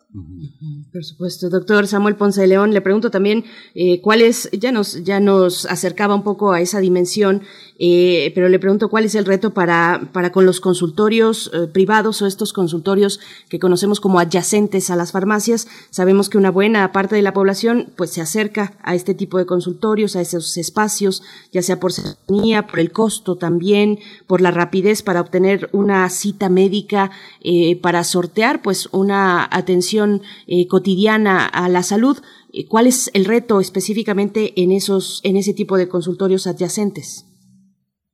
Por 0.91 1.03
supuesto, 1.03 1.49
doctor 1.49 1.87
Samuel 1.87 2.15
Ponce 2.15 2.41
de 2.41 2.47
León, 2.47 2.71
le 2.71 2.81
pregunto 2.81 3.09
también 3.09 3.45
eh, 3.73 3.99
cuál 4.01 4.21
es, 4.21 4.49
ya 4.51 4.71
nos, 4.71 5.03
ya 5.03 5.19
nos 5.19 5.65
acercaba 5.65 6.13
un 6.13 6.23
poco 6.23 6.51
a 6.51 6.61
esa 6.61 6.79
dimensión, 6.79 7.41
eh, 7.85 8.31
pero 8.33 8.47
le 8.47 8.59
pregunto 8.59 8.87
cuál 8.89 9.03
es 9.03 9.13
el 9.15 9.25
reto 9.25 9.53
para, 9.53 10.09
para 10.13 10.31
con 10.31 10.45
los 10.45 10.61
consultorios 10.61 11.51
eh, 11.53 11.67
privados 11.67 12.21
o 12.21 12.27
estos 12.27 12.53
consultorios 12.53 13.19
que 13.49 13.59
conocemos 13.59 13.99
como 13.99 14.19
adyacentes 14.19 14.89
a 14.89 14.95
las 14.95 15.11
farmacias. 15.11 15.67
Sabemos 15.89 16.29
que 16.29 16.37
una 16.37 16.49
buena 16.49 16.93
parte 16.93 17.15
de 17.15 17.21
la 17.21 17.33
población 17.33 17.91
pues 17.97 18.11
se 18.11 18.21
acerca 18.21 18.73
a 18.83 18.95
este 18.95 19.13
tipo 19.13 19.37
de 19.37 19.45
consultorios, 19.45 20.15
a 20.15 20.21
esos 20.21 20.55
espacios, 20.55 21.23
ya 21.51 21.61
sea 21.61 21.81
por 21.81 21.91
cercanía, 21.91 22.67
por 22.67 22.79
el 22.79 22.91
costo 22.91 23.35
también, 23.35 23.99
por 24.27 24.39
la 24.39 24.51
rapidez 24.51 25.01
para 25.01 25.19
obtener 25.19 25.69
una 25.73 26.09
cita 26.09 26.47
médica, 26.47 27.11
para 27.81 28.03
sortear 28.03 28.61
pues 28.61 28.87
una 28.91 29.47
atención 29.51 30.21
eh, 30.47 30.67
cotidiana 30.67 31.45
a 31.45 31.69
la 31.69 31.83
salud. 31.83 32.17
Eh, 32.51 32.65
¿Cuál 32.67 32.87
es 32.87 33.09
el 33.13 33.25
reto 33.25 33.59
específicamente 33.59 34.61
en 34.61 34.71
esos, 34.71 35.19
en 35.23 35.37
ese 35.37 35.53
tipo 35.53 35.77
de 35.77 35.87
consultorios 35.87 36.47
adyacentes? 36.47 37.25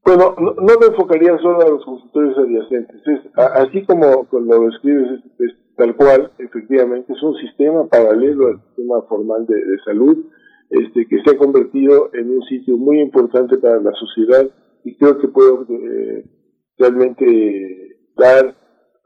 Bueno, 0.09 0.35
no, 0.39 0.53
me 0.55 0.87
enfocaría 0.87 1.37
solo 1.37 1.61
a 1.61 1.69
los 1.69 1.85
consultorios 1.85 2.35
adyacentes. 2.39 2.99
así 3.35 3.85
como, 3.85 4.27
lo 4.31 4.61
describes, 4.61 5.21
es, 5.37 5.53
tal 5.77 5.95
cual, 5.95 6.31
efectivamente, 6.39 7.13
es 7.13 7.21
un 7.21 7.35
sistema 7.35 7.85
paralelo 7.85 8.47
al 8.47 8.59
sistema 8.69 9.03
formal 9.03 9.45
de, 9.45 9.61
salud, 9.85 10.25
este, 10.71 11.05
que 11.05 11.21
se 11.21 11.29
ha 11.29 11.37
convertido 11.37 12.09
en 12.13 12.31
un 12.31 12.41
sitio 12.45 12.75
muy 12.75 12.99
importante 13.01 13.59
para 13.59 13.79
la 13.81 13.91
sociedad 13.91 14.49
y 14.83 14.97
creo 14.97 15.19
que 15.19 15.27
puede 15.27 15.51
eh, 15.69 16.25
realmente 16.79 17.97
dar 18.17 18.55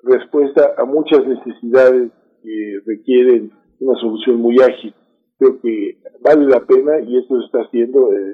respuesta 0.03 0.73
a 0.77 0.85
muchas 0.85 1.27
necesidades 1.27 2.13
que 2.41 2.79
requieren 2.85 3.51
una 3.81 3.99
solución 3.99 4.37
muy 4.37 4.55
ágil. 4.61 4.95
Creo 5.37 5.59
que 5.59 5.97
vale 6.21 6.45
la 6.45 6.65
pena 6.65 7.01
y 7.01 7.17
esto 7.17 7.41
se 7.41 7.45
está 7.47 7.59
haciendo 7.63 8.13
eh, 8.13 8.33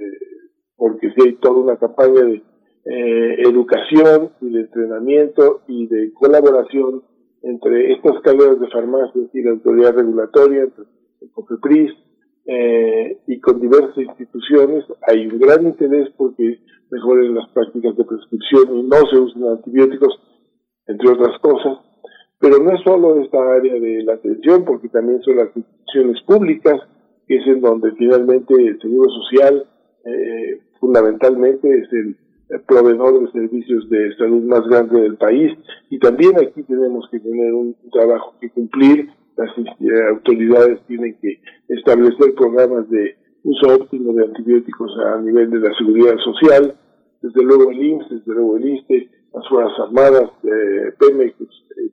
porque 0.78 1.12
si 1.12 1.28
hay 1.28 1.34
toda 1.34 1.62
una 1.62 1.78
campaña 1.78 2.22
de 2.22 2.44
eh, 2.92 3.36
educación 3.44 4.32
y 4.42 4.50
de 4.50 4.62
entrenamiento 4.62 5.62
y 5.68 5.86
de 5.86 6.12
colaboración 6.12 7.04
entre 7.44 7.94
estas 7.94 8.20
carreras 8.22 8.60
de 8.60 8.68
farmacia 8.68 9.22
y 9.32 9.42
la 9.44 9.52
autoridad 9.52 9.94
regulatoria, 9.94 10.64
el 11.22 11.32
COFEPRIS 11.32 11.92
eh, 12.48 13.20
y 13.28 13.40
con 13.42 13.62
diversas 13.62 13.96
instituciones. 13.96 14.86
Hay 15.08 15.28
un 15.28 15.38
gran 15.38 15.68
interés 15.68 16.10
porque 16.18 16.58
mejoren 16.90 17.36
las 17.36 17.48
prácticas 17.50 17.96
de 17.96 18.06
prescripción 18.06 18.78
y 18.80 18.82
no 18.82 18.98
se 19.08 19.20
usen 19.20 19.44
antibióticos, 19.44 20.20
entre 20.88 21.12
otras 21.12 21.40
cosas. 21.42 21.78
Pero 22.40 22.58
no 22.58 22.72
es 22.72 22.82
solo 22.84 23.22
esta 23.22 23.38
área 23.38 23.74
de 23.76 24.04
la 24.04 24.14
atención, 24.14 24.66
porque 24.66 24.90
también 24.90 25.22
son 25.22 25.36
las 25.36 25.56
instituciones 25.56 26.24
públicas, 26.24 26.82
que 27.28 27.36
es 27.36 27.46
en 27.46 27.62
donde 27.62 27.92
finalmente 27.92 28.56
el 28.56 28.82
Seguro 28.82 29.12
Social 29.12 29.68
eh, 30.06 30.62
fundamentalmente 30.80 31.70
es 31.70 31.94
el, 31.94 32.18
proveedor 32.68 33.22
de 33.22 33.32
servicios 33.32 33.90
de 33.90 34.16
salud 34.18 34.44
más 34.44 34.68
grande 34.68 35.02
del 35.02 35.18
país 35.18 35.58
y 35.90 36.00
también 36.00 36.38
aquí 36.38 36.64
tenemos 36.64 37.08
que 37.12 37.20
tener 37.20 37.54
un, 37.54 37.76
trabajo 37.92 38.36
que 38.40 38.50
cumplir, 38.50 39.10
las 39.38 39.50
eh, 39.58 39.64
autoridades 40.10 40.80
tienen 40.88 41.16
que 41.22 41.40
establecer 41.70 42.34
programas 42.36 42.90
de 42.90 43.16
uso 43.44 43.76
óptimo 43.76 44.14
de 44.14 44.26
antibióticos 44.26 44.92
a 45.00 45.22
nivel 45.22 45.50
de 45.50 45.60
la 45.60 45.74
seguridad 45.78 46.18
social, 46.18 46.76
desde 47.22 47.44
luego 47.44 47.72
el 47.72 47.84
IMSS, 47.84 48.10
desde 48.10 48.34
luego 48.34 48.58
el 48.58 48.70
ISTE, 48.70 49.10
las 49.34 49.48
Fuerzas 49.48 49.80
Armadas, 49.80 50.30
eh, 50.44 50.94
Pemex, 51.00 51.36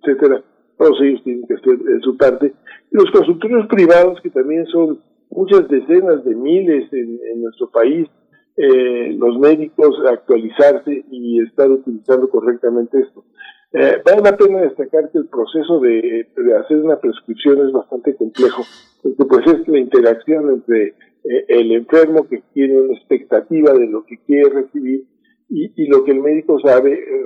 etcétera, 0.02 0.42
todos 0.78 1.00
ellos 1.02 1.22
tienen 1.24 1.46
que 1.46 1.54
hacer 1.54 1.78
su 2.02 2.16
parte. 2.16 2.52
Y 2.90 2.96
los 2.96 3.10
consultorios 3.10 3.66
privados, 3.68 4.20
que 4.20 4.30
también 4.30 4.66
son 4.66 5.00
muchas 5.30 5.68
decenas 5.68 6.24
de 6.24 6.34
miles 6.34 6.92
en, 6.92 7.42
nuestro 7.42 7.70
país, 7.70 8.08
eh, 8.56 9.14
los 9.18 9.38
médicos 9.38 9.96
actualizarse 10.08 11.04
y 11.10 11.42
estar 11.42 11.70
utilizando 11.70 12.28
correctamente 12.30 13.00
esto. 13.00 13.24
Eh, 13.72 14.00
vale 14.04 14.22
la 14.22 14.36
pena 14.36 14.62
destacar 14.62 15.10
que 15.10 15.18
el 15.18 15.28
proceso 15.28 15.80
de, 15.80 16.28
hacer 16.58 16.78
una 16.78 16.98
prescripción 16.98 17.66
es 17.66 17.72
bastante 17.72 18.16
complejo, 18.16 18.62
porque 19.02 19.24
pues 19.24 19.46
es 19.46 19.68
la 19.68 19.78
interacción 19.78 20.50
entre 20.50 20.86
eh, 20.88 21.44
el 21.48 21.72
enfermo 21.72 22.26
que 22.28 22.42
tiene 22.54 22.80
una 22.80 22.94
expectativa 22.94 23.74
de 23.74 23.86
lo 23.88 24.06
que 24.06 24.16
quiere 24.24 24.48
recibir 24.48 25.04
y, 25.50 25.88
lo 25.88 26.04
que 26.04 26.12
el 26.12 26.20
médico 26.20 26.58
sabe 26.60 26.94
eh, 26.94 27.24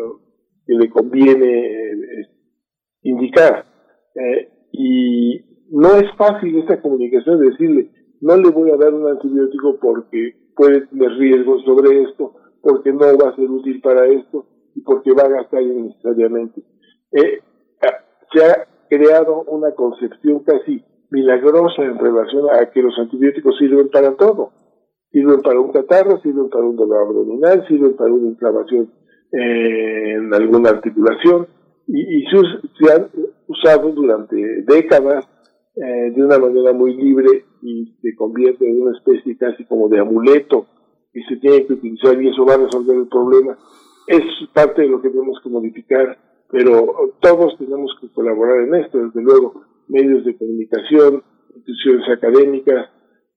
que 0.66 0.74
le 0.74 0.90
conviene 0.90 2.26
indicar. 3.02 3.64
y 4.72 5.40
no 5.70 5.94
es 5.94 6.10
fácil 6.16 6.58
esta 6.58 6.82
comunicación 6.82 7.40
decirle, 7.40 7.90
no 8.20 8.36
le 8.36 8.50
voy 8.50 8.70
a 8.70 8.76
dar 8.76 8.92
un 8.92 9.08
antibiótico 9.08 9.78
porque 9.80 10.39
puede 10.54 10.86
tener 10.86 11.10
riesgos 11.12 11.62
sobre 11.64 12.02
esto, 12.02 12.34
porque 12.62 12.92
no 12.92 13.00
va 13.00 13.30
a 13.30 13.36
ser 13.36 13.50
útil 13.50 13.80
para 13.80 14.06
esto 14.06 14.46
y 14.74 14.80
porque 14.82 15.12
va 15.12 15.22
a 15.24 15.28
gastar 15.28 15.62
innecesariamente. 15.62 16.62
Eh, 17.12 17.40
se 18.32 18.44
ha 18.44 18.66
creado 18.88 19.42
una 19.48 19.72
concepción 19.72 20.40
casi 20.40 20.84
milagrosa 21.10 21.82
en 21.82 21.98
relación 21.98 22.46
a 22.50 22.70
que 22.70 22.82
los 22.82 22.96
antibióticos 22.98 23.56
sirven 23.58 23.88
para 23.88 24.14
todo. 24.16 24.52
Sirven 25.10 25.40
para 25.40 25.58
un 25.60 25.72
catarro, 25.72 26.20
sirven 26.20 26.48
para 26.48 26.64
un 26.64 26.76
dolor 26.76 27.08
abdominal, 27.08 27.66
sirven 27.66 27.96
para 27.96 28.12
una 28.12 28.28
inflamación 28.28 28.92
eh, 29.32 30.14
en 30.14 30.32
alguna 30.32 30.70
articulación 30.70 31.48
y, 31.86 32.18
y 32.18 32.24
se 32.26 32.92
han 32.92 33.08
usado 33.48 33.90
durante 33.90 34.36
décadas 34.62 35.28
eh, 35.74 36.12
de 36.14 36.24
una 36.24 36.38
manera 36.38 36.72
muy 36.72 36.94
libre 36.94 37.44
y 37.62 37.96
se 38.02 38.14
convierte 38.14 38.68
en 38.68 38.82
una 38.82 38.96
especie 38.96 39.36
casi 39.36 39.64
como 39.64 39.88
de 39.88 40.00
amuleto 40.00 40.66
y 41.12 41.22
se 41.22 41.36
tiene 41.36 41.66
que 41.66 41.74
utilizar 41.74 42.20
y 42.20 42.28
eso 42.28 42.44
va 42.44 42.54
a 42.54 42.58
resolver 42.58 42.96
el 42.96 43.08
problema. 43.08 43.58
Es 44.06 44.22
parte 44.52 44.82
de 44.82 44.88
lo 44.88 45.00
que 45.00 45.10
tenemos 45.10 45.40
que 45.42 45.50
modificar, 45.50 46.18
pero 46.50 47.14
todos 47.20 47.56
tenemos 47.58 47.94
que 48.00 48.08
colaborar 48.12 48.62
en 48.62 48.74
esto, 48.74 48.98
desde 48.98 49.22
luego, 49.22 49.62
medios 49.88 50.24
de 50.24 50.36
comunicación, 50.36 51.22
instituciones 51.54 52.08
académicas, 52.08 52.90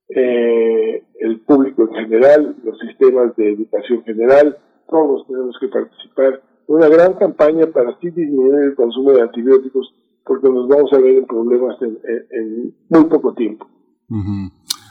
eh, 0.10 1.04
el 1.20 1.42
público 1.42 1.88
en 1.88 1.96
general, 1.96 2.56
los 2.64 2.78
sistemas 2.80 3.36
de 3.36 3.54
educación 3.54 4.04
general, 4.04 4.58
todos 4.88 5.26
tenemos 5.28 5.58
que 5.60 5.68
participar 5.68 6.42
en 6.68 6.76
una 6.76 6.88
gran 6.88 7.14
campaña 7.14 7.68
para 7.68 7.92
así 7.92 8.10
disminuir 8.10 8.66
el 8.66 8.76
consumo 8.76 9.12
de 9.12 9.22
antibióticos 9.22 9.94
porque 10.26 10.50
nos 10.50 10.68
vamos 10.68 10.92
a 10.94 11.00
ver 11.00 11.18
en 11.18 11.26
problemas 11.26 11.78
en, 11.82 12.74
muy 12.90 13.06
poco 13.06 13.34
tiempo. 13.34 13.68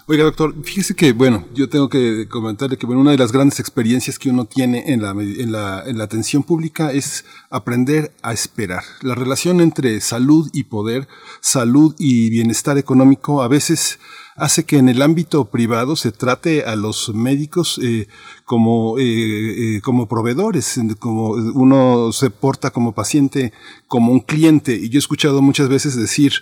Oiga, 0.08 0.24
doctor, 0.24 0.54
fíjese 0.64 0.96
que, 0.96 1.12
bueno, 1.12 1.46
yo 1.54 1.68
tengo 1.68 1.88
que 1.88 2.26
comentarle 2.28 2.76
que, 2.76 2.86
bueno, 2.86 3.00
una 3.00 3.12
de 3.12 3.18
las 3.18 3.30
grandes 3.30 3.60
experiencias 3.60 4.18
que 4.18 4.30
uno 4.30 4.46
tiene 4.46 4.92
en 4.92 5.00
la, 5.00 5.10
en 5.12 5.52
la, 5.52 5.84
en 5.86 5.96
la 5.96 6.04
atención 6.04 6.42
pública 6.42 6.90
es 6.90 7.24
aprender 7.50 8.12
a 8.20 8.32
esperar. 8.32 8.82
La 9.00 9.14
relación 9.14 9.60
entre 9.60 10.00
salud 10.00 10.50
y 10.52 10.64
poder, 10.64 11.06
salud 11.40 11.94
y 11.98 12.30
bienestar 12.30 12.78
económico, 12.78 13.42
a 13.42 13.48
veces 13.48 14.00
hace 14.34 14.64
que 14.64 14.78
en 14.78 14.88
el 14.88 15.02
ámbito 15.02 15.44
privado 15.46 15.94
se 15.96 16.10
trate 16.10 16.64
a 16.64 16.74
los 16.74 17.14
médicos 17.14 17.78
eh, 17.82 18.08
como, 18.44 18.98
eh, 18.98 19.76
eh, 19.76 19.80
como 19.82 20.08
proveedores, 20.08 20.80
como 20.98 21.30
uno 21.30 22.12
se 22.12 22.30
porta 22.30 22.70
como 22.70 22.92
paciente, 22.92 23.52
como 23.86 24.12
un 24.12 24.20
cliente. 24.20 24.74
Y 24.74 24.88
yo 24.88 24.98
he 24.98 24.98
escuchado 24.98 25.42
muchas 25.42 25.68
veces 25.68 25.96
decir 25.96 26.32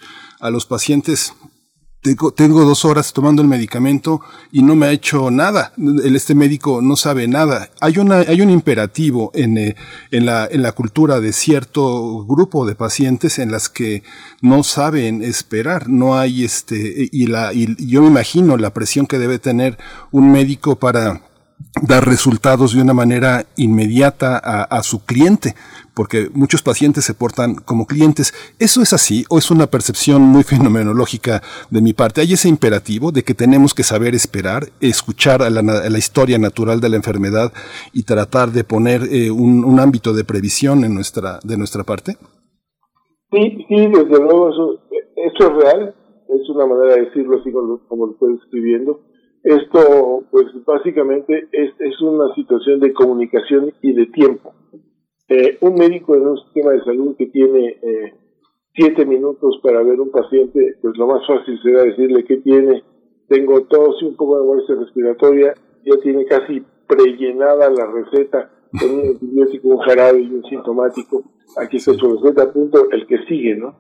a 0.41 0.51
los 0.51 0.67
pacientes, 0.67 1.35
tengo, 2.03 2.33
tengo, 2.33 2.65
dos 2.65 2.85
horas 2.85 3.13
tomando 3.13 3.43
el 3.43 3.49
medicamento 3.49 4.21
y 4.53 4.63
no 4.63 4.75
me 4.75 4.87
ha 4.87 4.93
hecho 4.93 5.31
nada. 5.31 5.73
Este 6.05 6.35
médico 6.35 6.81
no 6.83 6.97
sabe 6.97 7.29
nada. 7.29 7.71
Hay 7.81 7.99
una, 7.99 8.19
hay 8.19 8.41
un 8.41 8.51
imperativo 8.51 9.31
en, 9.35 9.59
eh, 9.59 9.77
en, 10.11 10.27
la, 10.27 10.73
cultura 10.73 11.21
de 11.21 11.33
cierto 11.33 12.25
grupo 12.25 12.67
de 12.67 12.75
pacientes 12.75 13.39
en 13.39 13.53
las 13.53 13.69
que 13.69 14.03
no 14.41 14.63
saben 14.63 15.23
esperar. 15.23 15.89
No 15.89 16.19
hay 16.19 16.45
este, 16.45 17.09
y 17.13 17.27
la, 17.27 17.53
y 17.53 17.75
yo 17.87 18.03
me 18.03 18.09
imagino 18.09 18.57
la 18.57 18.73
presión 18.73 19.07
que 19.07 19.19
debe 19.19 19.39
tener 19.39 19.79
un 20.11 20.33
médico 20.33 20.77
para 20.77 21.21
dar 21.83 22.07
resultados 22.07 22.75
de 22.75 22.83
una 22.83 22.95
manera 22.95 23.47
inmediata 23.57 24.37
a, 24.39 24.83
su 24.83 25.05
cliente, 25.05 25.55
porque 26.01 26.29
muchos 26.33 26.63
pacientes 26.63 27.05
se 27.05 27.13
portan 27.13 27.57
como 27.57 27.85
clientes. 27.85 28.33
¿Eso 28.59 28.81
es 28.81 28.95
así 28.95 29.27
o 29.29 29.37
es 29.37 29.51
una 29.51 29.67
percepción 29.67 30.23
muy 30.23 30.43
fenomenológica 30.55 31.43
de 31.71 31.83
mi 31.83 31.93
parte? 31.93 32.23
Hay 32.23 32.33
ese 32.33 32.49
imperativo 32.49 33.13
de 33.13 33.23
que 33.23 33.35
tenemos 33.35 33.75
que 33.75 33.83
saber 33.83 34.15
esperar, 34.15 34.63
escuchar 34.81 35.43
a 35.43 35.51
la, 35.51 35.99
historia 35.99 36.39
natural 36.39 36.81
de 36.81 36.89
la 36.89 36.97
enfermedad 36.97 37.53
y 37.93 38.05
tratar 38.05 38.49
de 38.49 38.65
poner 38.65 39.03
eh, 39.13 39.31
un, 39.31 39.79
ámbito 39.79 40.15
de 40.15 40.25
previsión 40.25 40.85
en 40.85 40.95
nuestra, 40.95 41.39
de 41.45 41.59
nuestra 41.59 41.85
parte. 41.85 42.13
Sí, 43.31 43.43
sí, 43.69 43.77
desde 43.93 44.19
luego 44.25 44.49
eso, 44.49 44.81
eso 45.17 45.51
es 45.51 45.53
real, 45.63 45.95
es 46.31 46.49
una 46.49 46.65
manera 46.65 46.95
de 46.95 47.05
decirlo 47.09 47.41
así 47.41 47.53
como, 47.53 47.79
como 47.87 48.07
lo 48.07 48.13
estoy 48.13 48.39
escribiendo 48.43 49.01
esto, 49.43 50.25
pues 50.31 50.47
básicamente 50.67 51.49
es, 51.53 51.73
es 51.79 52.01
una 52.01 52.35
situación 52.35 52.81
de 52.81 52.93
comunicación 52.93 53.73
y 53.83 53.93
de 53.93 54.07
tiempo. 54.07 54.55
Eh, 55.33 55.59
un 55.61 55.75
médico 55.75 56.17
en 56.17 56.27
un 56.27 56.39
sistema 56.39 56.73
de 56.73 56.83
salud 56.83 57.15
que 57.17 57.27
tiene 57.27 57.79
eh, 57.81 58.15
siete 58.75 59.07
minutos 59.07 59.61
para 59.63 59.81
ver 59.81 60.01
un 60.01 60.11
paciente, 60.11 60.75
pues 60.83 60.99
lo 60.99 61.07
más 61.07 61.25
fácil 61.25 61.57
será 61.63 61.85
decirle 61.85 62.25
que 62.25 62.39
tiene, 62.39 62.83
tengo 63.29 63.61
tos 63.63 64.03
y 64.03 64.07
un 64.07 64.17
poco 64.17 64.41
de 64.41 64.47
molestia 64.47 64.75
respiratoria, 64.75 65.55
ya 65.85 66.01
tiene 66.03 66.25
casi 66.25 66.65
prellenada 66.89 67.71
la 67.71 67.87
receta 67.87 68.51
con 68.81 68.91
un 68.91 69.07
antibiótico, 69.07 69.69
un 69.69 69.79
jarabe 69.79 70.21
y 70.21 70.35
un 70.35 70.43
sintomático. 70.47 71.23
Aquí 71.59 71.77
está 71.77 71.95
su 71.95 72.17
receta, 72.17 72.53
punto, 72.53 72.91
el 72.91 73.07
que 73.07 73.19
sigue, 73.29 73.55
¿no? 73.55 73.77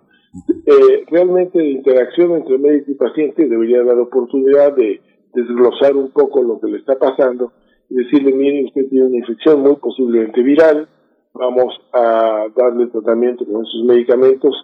Eh, 0.66 1.04
realmente 1.10 1.58
la 1.58 1.64
interacción 1.64 2.36
entre 2.36 2.58
médico 2.58 2.92
y 2.92 2.94
paciente 2.94 3.48
debería 3.48 3.82
dar 3.82 3.98
oportunidad 3.98 4.76
de 4.76 5.00
desglosar 5.34 5.96
un 5.96 6.12
poco 6.12 6.44
lo 6.44 6.60
que 6.60 6.68
le 6.68 6.78
está 6.78 6.96
pasando 6.96 7.52
y 7.88 7.96
decirle, 7.96 8.32
mire, 8.34 8.66
usted 8.66 8.88
tiene 8.88 9.06
una 9.06 9.16
infección 9.16 9.62
muy 9.62 9.74
posiblemente 9.74 10.42
viral, 10.42 10.88
vamos 11.34 11.74
a 11.92 12.46
darle 12.54 12.86
tratamiento 12.88 13.44
con 13.44 13.64
esos 13.64 13.84
medicamentos. 13.84 14.54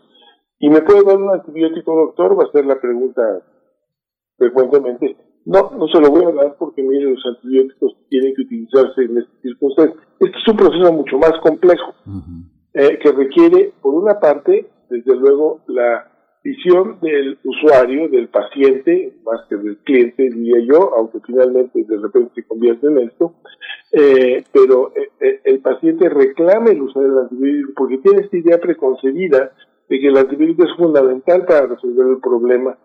¿Y 0.59 0.71
me 0.71 0.83
puede 0.83 1.05
dar 1.05 1.17
un 1.17 1.31
antibiótico, 1.31 1.95
doctor? 1.95 2.39
Va 2.39 2.45
a 2.45 2.53
ser 2.53 2.67
la 2.67 2.81
pregunta 2.81 3.23
frecuentemente. 4.39 5.17
No, 5.45 5.71
no 5.79 5.87
se 5.87 6.01
lo 6.01 6.11
voy 6.11 6.25
a 6.25 6.33
dar 6.33 6.57
porque, 6.59 6.83
mire, 6.83 7.11
los 7.11 7.25
antibióticos 7.25 7.97
tienen 8.09 8.35
que 8.35 8.43
utilizarse 8.43 9.03
en 9.03 9.19
estas 9.19 9.41
circunstancias. 9.43 9.99
Este 10.19 10.37
es 10.39 10.49
un 10.49 10.57
proceso 10.57 10.93
mucho 10.93 11.19
más 11.19 11.33
complejo, 11.43 11.95
eh, 12.75 12.99
que 12.99 13.13
requiere, 13.13 13.73
por 13.81 13.95
una 13.95 14.19
parte, 14.19 14.69
desde 14.91 15.15
luego, 15.15 15.61
la 15.69 16.11
visión 16.47 16.99
del 17.01 17.39
usuario, 17.43 18.09
del 18.09 18.29
paciente, 18.29 19.15
más 19.25 19.41
que 19.49 19.57
del 19.57 19.79
cliente, 19.79 20.31
diría 20.31 20.61
yo, 20.61 20.95
aunque 20.97 21.19
finalmente 21.27 21.83
de 21.83 21.97
repente 21.99 22.31
se 22.37 22.47
convierte 22.47 22.87
en 22.87 22.99
esto, 22.99 23.35
eh, 23.93 24.45
pero 24.53 24.93
eh, 24.95 25.09
eh, 25.21 25.41
el 25.45 25.59
paciente 25.61 26.09
reclama 26.09 26.71
el 26.71 26.83
uso 26.83 27.01
del 27.01 27.19
antibiótico 27.19 27.73
porque 27.77 27.99
tiene 27.99 28.23
esta 28.23 28.37
idea 28.37 28.59
preconcebida 28.59 29.53
de 29.89 30.01
que 30.01 30.07
el 30.07 30.17
antibiótico 30.17 30.65
es 30.65 30.77
fundamental 30.77 31.45
para 31.47 31.67
resolver 31.67 32.07
el 32.07 32.21
problema 32.21 32.79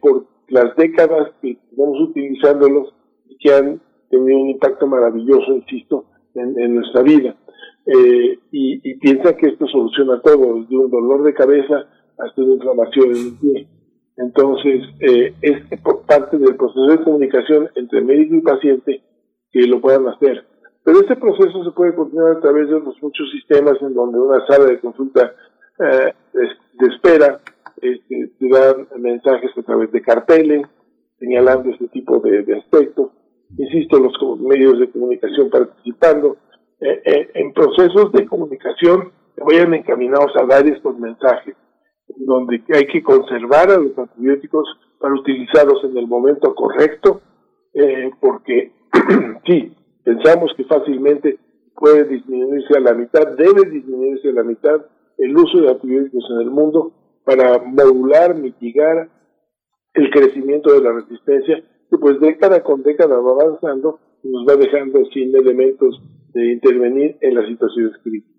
por 0.00 0.24
las 0.48 0.74
décadas 0.76 1.32
que 1.42 1.58
estamos 1.70 2.00
utilizándolos 2.00 2.94
y 3.28 3.36
que 3.36 3.52
han 3.52 3.80
tenido 4.08 4.38
un 4.38 4.50
impacto 4.50 4.86
maravilloso, 4.86 5.52
insisto, 5.52 6.06
en, 6.34 6.74
nuestra 6.74 7.02
vida. 7.02 7.36
y, 8.50 8.90
y 8.90 8.94
piensa 9.00 9.36
que 9.36 9.48
esto 9.48 9.66
soluciona 9.66 10.22
todo, 10.22 10.60
desde 10.60 10.76
un 10.76 10.90
dolor 10.90 11.24
de 11.24 11.34
cabeza 11.34 11.86
una 12.36 12.54
inflamación 12.54 13.10
en 13.10 13.16
el 13.16 13.38
pie. 13.38 13.68
Entonces, 14.16 14.82
eh, 15.00 15.34
es 15.42 15.80
parte 16.06 16.38
del 16.38 16.56
proceso 16.56 16.86
de 16.86 17.02
comunicación 17.02 17.68
entre 17.74 18.00
médico 18.00 18.36
y 18.36 18.40
paciente 18.40 19.02
que 19.50 19.66
lo 19.66 19.80
puedan 19.80 20.06
hacer. 20.08 20.44
Pero 20.84 21.00
este 21.00 21.16
proceso 21.16 21.64
se 21.64 21.70
puede 21.70 21.94
continuar 21.94 22.36
a 22.36 22.40
través 22.40 22.68
de 22.68 22.78
los 22.78 23.02
muchos 23.02 23.30
sistemas 23.32 23.80
en 23.80 23.94
donde 23.94 24.18
una 24.18 24.46
sala 24.46 24.66
de 24.66 24.80
consulta 24.80 25.34
eh, 25.78 26.12
de 26.32 26.86
espera, 26.86 27.40
este, 27.80 28.30
se 28.38 28.48
dan 28.48 28.86
mensajes 28.98 29.50
a 29.56 29.62
través 29.62 29.90
de 29.92 30.02
carteles 30.02 30.66
señalando 31.18 31.70
este 31.70 31.88
tipo 31.88 32.20
de, 32.20 32.44
aspectos. 32.56 33.10
Insisto, 33.56 33.98
los 33.98 34.40
medios 34.40 34.78
de 34.78 34.90
comunicación 34.90 35.48
participando 35.50 36.36
eh, 36.80 37.00
eh, 37.04 37.30
en 37.34 37.52
procesos 37.52 38.12
de 38.12 38.26
comunicación 38.26 39.12
que 39.36 39.42
vayan 39.44 39.74
encaminados 39.74 40.32
a 40.36 40.44
dar 40.46 40.66
estos 40.66 40.98
mensajes, 40.98 41.54
donde 42.08 42.62
hay 42.74 42.86
que 42.86 43.02
conservar 43.02 43.70
a 43.70 43.78
los 43.78 43.96
antibióticos 43.96 44.68
para 44.98 45.14
utilizarlos 45.14 45.84
en 45.84 45.96
el 45.96 46.06
momento 46.06 46.54
correcto, 46.54 47.20
porque 48.20 48.72
sí, 49.46 49.74
pensamos 50.04 50.52
que 50.56 50.64
fácilmente 50.64 51.38
puede 51.74 52.04
disminuirse 52.04 52.76
a 52.76 52.80
la 52.80 52.94
mitad, 52.94 53.36
debe 53.36 53.68
disminuirse 53.68 54.28
a 54.28 54.32
la 54.32 54.44
mitad 54.44 54.86
el 55.18 55.36
uso 55.36 55.60
de 55.60 55.70
antibióticos 55.70 56.24
en 56.30 56.40
el 56.40 56.50
mundo 56.50 56.92
para 57.24 57.58
modular, 57.58 58.34
mitigar 58.36 59.08
el 59.94 60.10
crecimiento 60.10 60.72
de 60.72 60.82
la 60.82 60.92
resistencia, 60.92 61.62
que 61.90 61.98
pues 61.98 62.20
década 62.20 62.62
con 62.62 62.82
década 62.82 63.18
va 63.18 63.30
avanzando 63.30 64.00
y 64.22 64.28
nos 64.28 64.46
va 64.46 64.56
dejando 64.56 65.04
sin 65.06 65.34
elementos 65.34 66.00
de 66.32 66.52
intervenir 66.52 67.16
en 67.20 67.34
las 67.34 67.46
situaciones 67.46 67.96
críticas. 68.02 68.33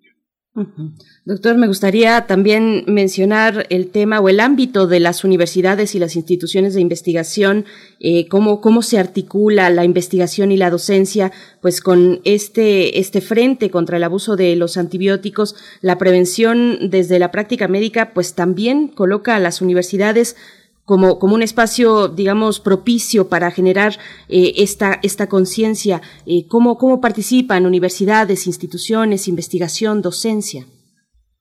Doctor, 1.25 1.57
me 1.57 1.67
gustaría 1.67 2.27
también 2.27 2.85
mencionar 2.87 3.67
el 3.69 3.89
tema 3.89 4.21
o 4.21 4.29
el 4.29 4.39
ámbito 4.39 4.87
de 4.87 5.01
las 5.01 5.25
universidades 5.25 5.95
y 5.95 5.99
las 5.99 6.15
instituciones 6.15 6.73
de 6.73 6.79
investigación, 6.79 7.65
eh, 7.99 8.29
cómo, 8.29 8.61
cómo 8.61 8.81
se 8.81 8.97
articula 8.97 9.69
la 9.69 9.83
investigación 9.83 10.53
y 10.53 10.57
la 10.57 10.69
docencia, 10.69 11.33
pues 11.59 11.81
con 11.81 12.21
este, 12.23 12.99
este 12.99 13.19
frente 13.19 13.69
contra 13.69 13.97
el 13.97 14.03
abuso 14.05 14.37
de 14.37 14.55
los 14.55 14.77
antibióticos, 14.77 15.57
la 15.81 15.97
prevención 15.97 16.89
desde 16.89 17.19
la 17.19 17.31
práctica 17.31 17.67
médica, 17.67 18.13
pues 18.13 18.33
también 18.33 18.87
coloca 18.87 19.35
a 19.35 19.41
las 19.41 19.61
universidades 19.61 20.37
como, 20.86 21.19
como 21.19 21.36
un 21.36 21.41
espacio, 21.41 22.07
digamos, 22.07 22.59
propicio 22.59 23.27
para 23.27 23.51
generar 23.51 23.93
eh, 24.29 24.53
esta, 24.57 24.99
esta 25.03 25.27
conciencia? 25.27 26.01
Eh, 26.25 26.47
¿cómo, 26.47 26.77
¿Cómo 26.77 27.01
participan 27.01 27.65
universidades, 27.65 28.47
instituciones, 28.47 29.27
investigación, 29.27 30.01
docencia? 30.01 30.65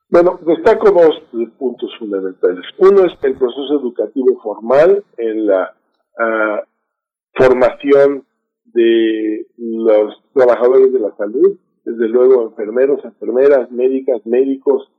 Bueno, 0.08 0.38
destaco 0.46 0.90
dos 0.90 1.22
puntos 1.58 1.90
fundamentales. 1.98 2.64
Uno 2.78 3.04
es 3.04 3.12
el 3.22 3.36
proceso 3.36 3.80
educativo 3.80 4.40
formal 4.42 5.04
en 5.16 5.46
la 5.46 5.74
ah, 6.18 6.62
formación 7.34 8.24
de 8.66 9.46
los 9.56 10.14
trabajadores 10.32 10.92
de 10.92 11.00
la 11.00 11.16
salud, 11.16 11.58
desde 11.84 12.08
luego 12.08 12.44
enfermeros, 12.44 13.04
enfermeras, 13.04 13.70
médicas, 13.70 14.24
médicos, 14.24 14.90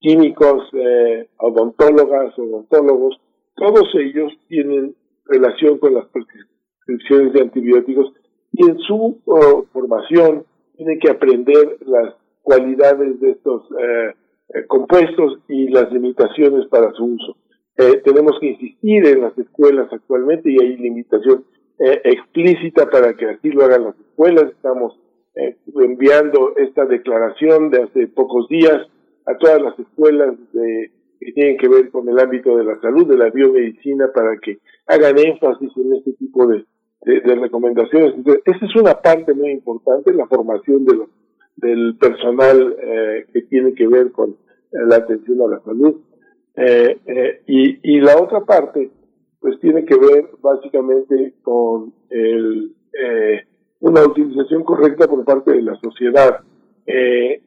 químicos, 0.00 0.62
eh, 0.72 1.28
odontólogas, 1.38 2.36
odontólogos, 2.38 3.20
todos 3.60 3.94
ellos 3.94 4.32
tienen 4.48 4.96
relación 5.26 5.78
con 5.78 5.94
las 5.94 6.06
prescripciones 6.06 7.34
de 7.34 7.42
antibióticos 7.42 8.12
y 8.52 8.68
en 8.68 8.78
su 8.78 9.20
oh, 9.26 9.66
formación 9.70 10.44
tienen 10.76 10.98
que 10.98 11.10
aprender 11.10 11.76
las 11.86 12.14
cualidades 12.40 13.20
de 13.20 13.32
estos 13.32 13.62
eh, 13.78 14.14
eh, 14.54 14.66
compuestos 14.66 15.40
y 15.46 15.68
las 15.68 15.92
limitaciones 15.92 16.66
para 16.68 16.90
su 16.92 17.04
uso. 17.04 17.36
Eh, 17.76 18.00
tenemos 18.02 18.32
que 18.40 18.46
insistir 18.46 19.06
en 19.06 19.20
las 19.20 19.36
escuelas 19.36 19.92
actualmente 19.92 20.50
y 20.50 20.56
hay 20.58 20.76
limitación 20.76 21.44
explícita 21.78 22.90
para 22.90 23.14
que 23.14 23.24
así 23.24 23.48
lo 23.48 23.64
hagan 23.64 23.84
las 23.84 23.98
escuelas. 23.98 24.50
Estamos 24.50 24.98
enviando 25.34 26.54
esta 26.58 26.84
declaración 26.84 27.70
de 27.70 27.84
hace 27.84 28.06
pocos 28.08 28.48
días 28.48 28.86
a 29.24 29.38
todas 29.38 29.62
las 29.62 29.78
escuelas 29.78 30.34
de 30.52 30.90
que 31.20 31.32
tienen 31.32 31.58
que 31.58 31.68
ver 31.68 31.90
con 31.90 32.08
el 32.08 32.18
ámbito 32.18 32.56
de 32.56 32.64
la 32.64 32.80
salud, 32.80 33.06
de 33.06 33.18
la 33.18 33.28
biomedicina, 33.30 34.10
para 34.12 34.38
que 34.38 34.58
hagan 34.86 35.18
énfasis 35.18 35.70
en 35.76 35.92
este 35.94 36.12
tipo 36.14 36.46
de, 36.46 36.64
recomendaciones. 37.02 38.14
Entonces, 38.14 38.42
esa 38.46 38.66
es 38.66 38.76
una 38.76 38.94
parte 38.94 39.32
muy 39.34 39.50
importante, 39.50 40.12
la 40.12 40.26
formación 40.26 40.84
de 40.84 40.98
del 41.56 41.96
personal 41.98 42.76
eh, 42.80 43.26
que 43.32 43.42
tiene 43.42 43.74
que 43.74 43.86
ver 43.86 44.12
con 44.12 44.36
la 44.72 44.96
atención 44.96 45.42
a 45.42 45.48
la 45.48 45.60
salud. 45.60 46.00
Eh, 46.56 46.98
eh, 47.06 47.42
y, 47.46 48.00
la 48.00 48.16
otra 48.16 48.40
parte, 48.40 48.90
pues 49.40 49.58
tiene 49.60 49.84
que 49.84 49.96
ver 49.96 50.30
básicamente 50.40 51.34
con 51.42 51.92
el, 52.08 52.74
una 53.80 54.02
utilización 54.04 54.64
correcta 54.64 55.06
por 55.06 55.24
parte 55.24 55.52
de 55.52 55.62
la 55.62 55.76
sociedad. 55.76 56.40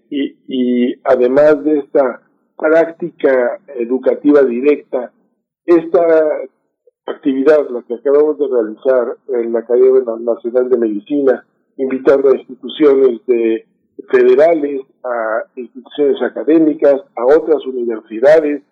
y, 0.10 0.36
y 0.48 0.96
además 1.04 1.64
de 1.64 1.80
esta 1.80 2.23
práctica 2.58 3.60
educativa 3.76 4.42
directa. 4.44 5.12
Esta 5.66 6.42
actividad, 7.06 7.70
la 7.70 7.82
que 7.84 7.96
acabamos 7.96 8.38
de 8.38 8.48
realizar 8.48 9.18
en 9.30 9.54
la 9.54 9.60
Academia 9.60 10.02
Nacional 10.20 10.70
de 10.70 10.78
Medicina, 10.78 11.46
invitando 11.78 12.30
a 12.30 12.38
instituciones 12.38 13.26
de 13.26 13.66
federales, 14.10 14.82
a 15.04 15.44
instituciones 15.56 16.22
académicas, 16.22 17.02
a 17.16 17.26
otras 17.26 17.66
universidades, 17.66 18.64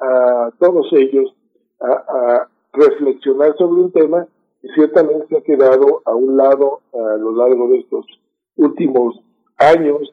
a 0.00 0.50
todos 0.58 0.86
ellos, 0.92 1.34
a, 1.80 2.48
reflexionar 2.72 3.56
sobre 3.56 3.80
un 3.80 3.90
tema 3.90 4.26
que 4.60 4.68
ciertamente 4.74 5.26
se 5.28 5.38
ha 5.38 5.40
quedado 5.40 6.02
a 6.04 6.14
un 6.14 6.36
lado 6.36 6.82
a 6.92 7.16
lo 7.16 7.34
largo 7.34 7.68
de 7.68 7.78
estos 7.78 8.04
últimos 8.56 9.18
años, 9.56 10.12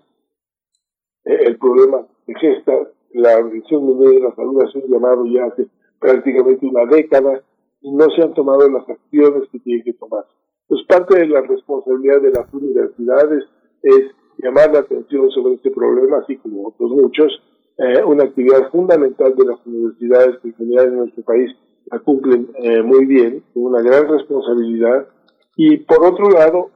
eh, 1.25 1.39
el 1.47 1.57
problema 1.57 2.05
de 2.25 2.35
gestas, 2.35 2.87
la 3.13 3.37
Organización 3.37 3.85
Mundial 3.85 4.13
de 4.15 4.19
la 4.21 4.35
Salud 4.35 4.61
hace 4.61 4.79
un 4.79 4.91
llamado 4.91 5.25
ya 5.25 5.45
hace 5.45 5.67
prácticamente 5.99 6.65
una 6.65 6.85
década 6.85 7.41
y 7.81 7.91
no 7.91 8.09
se 8.09 8.21
han 8.21 8.33
tomado 8.33 8.69
las 8.69 8.87
acciones 8.89 9.43
que 9.51 9.59
tienen 9.59 9.83
que 9.83 9.93
tomar. 9.93 10.25
Pues 10.67 10.81
parte 10.87 11.19
de 11.19 11.27
la 11.27 11.41
responsabilidad 11.41 12.21
de 12.21 12.31
las 12.31 12.53
universidades 12.53 13.43
es 13.81 14.11
llamar 14.37 14.73
la 14.73 14.79
atención 14.79 15.29
sobre 15.31 15.55
este 15.55 15.71
problema, 15.71 16.17
así 16.17 16.37
como 16.37 16.67
otros 16.67 16.91
muchos. 16.91 17.41
Eh, 17.77 18.03
una 18.03 18.23
actividad 18.23 18.69
fundamental 18.71 19.35
de 19.35 19.45
las 19.45 19.65
universidades 19.65 20.37
que 20.41 20.49
en 20.49 20.55
general 20.55 20.87
en 20.87 20.97
nuestro 20.97 21.23
país 21.23 21.51
la 21.91 21.99
cumplen 21.99 22.49
eh, 22.55 22.81
muy 22.81 23.05
bien, 23.05 23.43
con 23.53 23.63
una 23.63 23.81
gran 23.81 24.07
responsabilidad. 24.07 25.07
Y 25.55 25.77
por 25.77 26.05
otro 26.05 26.29
lado, 26.29 26.69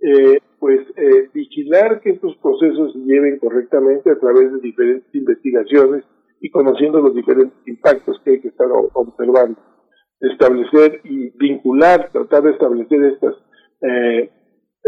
eh, 0.00 0.40
pues 0.58 0.80
eh, 0.96 1.28
vigilar 1.32 2.00
que 2.00 2.10
estos 2.10 2.36
procesos 2.38 2.92
se 2.92 2.98
lleven 3.00 3.38
correctamente 3.38 4.10
a 4.10 4.18
través 4.18 4.52
de 4.52 4.60
diferentes 4.60 5.14
investigaciones 5.14 6.04
y 6.40 6.50
conociendo 6.50 7.00
los 7.00 7.14
diferentes 7.14 7.58
impactos 7.66 8.20
que 8.24 8.32
hay 8.32 8.40
que 8.40 8.48
estar 8.48 8.68
observando. 8.94 9.58
Establecer 10.20 11.00
y 11.04 11.30
vincular, 11.38 12.10
tratar 12.10 12.42
de 12.42 12.50
establecer 12.50 13.04
estas 13.04 13.34
eh, 13.82 14.30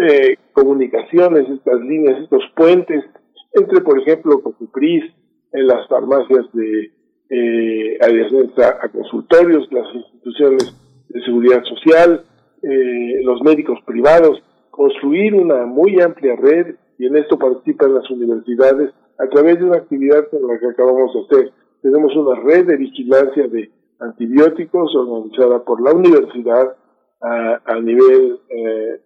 eh, 0.03 0.37
comunicaciones, 0.53 1.49
estas 1.49 1.81
líneas, 1.81 2.23
estos 2.23 2.43
puentes 2.57 3.05
entre, 3.53 3.81
por 3.81 4.01
ejemplo, 4.01 4.43
Cofipris, 4.43 5.05
en 5.53 5.67
las 5.67 5.89
farmacias 5.89 6.47
de 6.53 6.93
eh, 7.31 7.99
a, 8.01 8.85
a, 8.85 8.89
consultorios, 8.89 9.69
las 9.73 9.95
instituciones 9.95 10.75
de 11.09 11.21
seguridad 11.23 11.63
social, 11.65 12.25
eh, 12.63 13.23
los 13.25 13.43
médicos 13.43 13.79
privados, 13.87 14.43
construir 14.71 15.35
una 15.35 15.67
muy 15.67 16.01
amplia 16.01 16.37
red 16.37 16.77
y 16.99 17.07
en 17.07 17.17
esto 17.17 17.39
participan 17.39 17.95
las 17.95 18.09
universidades 18.11 18.93
a 19.19 19.29
través 19.29 19.59
de 19.59 19.65
una 19.65 19.77
actividad 19.77 20.29
como 20.31 20.53
la 20.53 20.59
que 20.59 20.67
acabamos 20.67 21.13
de 21.15 21.21
hacer. 21.21 21.53
Tenemos 21.83 22.15
una 22.17 22.41
red 22.41 22.67
de 22.67 22.77
vigilancia 22.77 23.49
de 23.49 23.71
antibióticos 24.01 24.95
organizada 24.97 25.65
por 25.65 25.83
la 25.83 25.93
universidad 25.93 26.77
a, 27.23 27.81
nivel, 27.81 28.41
eh, 28.49 29.01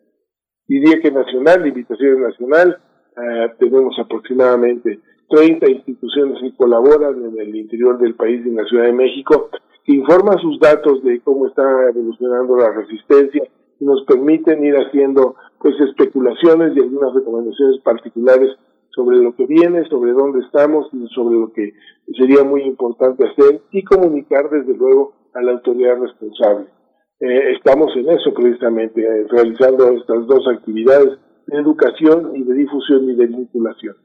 diría 0.68 1.00
que 1.00 1.10
nacional, 1.10 1.66
invitación 1.66 2.22
nacional. 2.22 2.78
Eh, 3.16 3.54
tenemos 3.58 3.98
aproximadamente 3.98 5.00
30 5.28 5.70
instituciones 5.70 6.40
que 6.40 6.56
colaboran 6.56 7.24
en 7.24 7.40
el 7.40 7.56
interior 7.56 7.98
del 7.98 8.14
país, 8.14 8.44
en 8.46 8.56
la 8.56 8.64
Ciudad 8.64 8.84
de 8.84 8.92
México, 8.92 9.50
que 9.84 9.92
informan 9.92 10.38
sus 10.38 10.58
datos 10.60 11.02
de 11.02 11.20
cómo 11.20 11.46
está 11.48 11.62
evolucionando 11.88 12.56
la 12.56 12.72
resistencia 12.72 13.42
y 13.42 13.63
nos 13.80 14.04
permiten 14.04 14.64
ir 14.64 14.74
haciendo 14.74 15.36
pues 15.58 15.74
especulaciones 15.80 16.76
y 16.76 16.80
algunas 16.80 17.14
recomendaciones 17.14 17.80
particulares 17.82 18.50
sobre 18.90 19.18
lo 19.18 19.34
que 19.34 19.46
viene, 19.46 19.84
sobre 19.88 20.12
dónde 20.12 20.40
estamos 20.40 20.88
y 20.92 21.06
sobre 21.08 21.36
lo 21.36 21.52
que 21.52 21.72
sería 22.16 22.44
muy 22.44 22.62
importante 22.62 23.26
hacer 23.26 23.62
y 23.72 23.82
comunicar 23.82 24.48
desde 24.50 24.76
luego 24.76 25.14
a 25.34 25.42
la 25.42 25.52
autoridad 25.52 25.98
responsable. 25.98 26.66
Eh, 27.20 27.52
estamos 27.56 27.94
en 27.96 28.10
eso 28.10 28.32
precisamente, 28.34 29.00
eh, 29.00 29.26
realizando 29.28 29.88
estas 29.92 30.26
dos 30.26 30.46
actividades 30.48 31.18
de 31.46 31.58
educación 31.58 32.36
y 32.36 32.44
de 32.44 32.54
difusión 32.54 33.10
y 33.10 33.14
de 33.16 33.26
vinculación. 33.26 33.96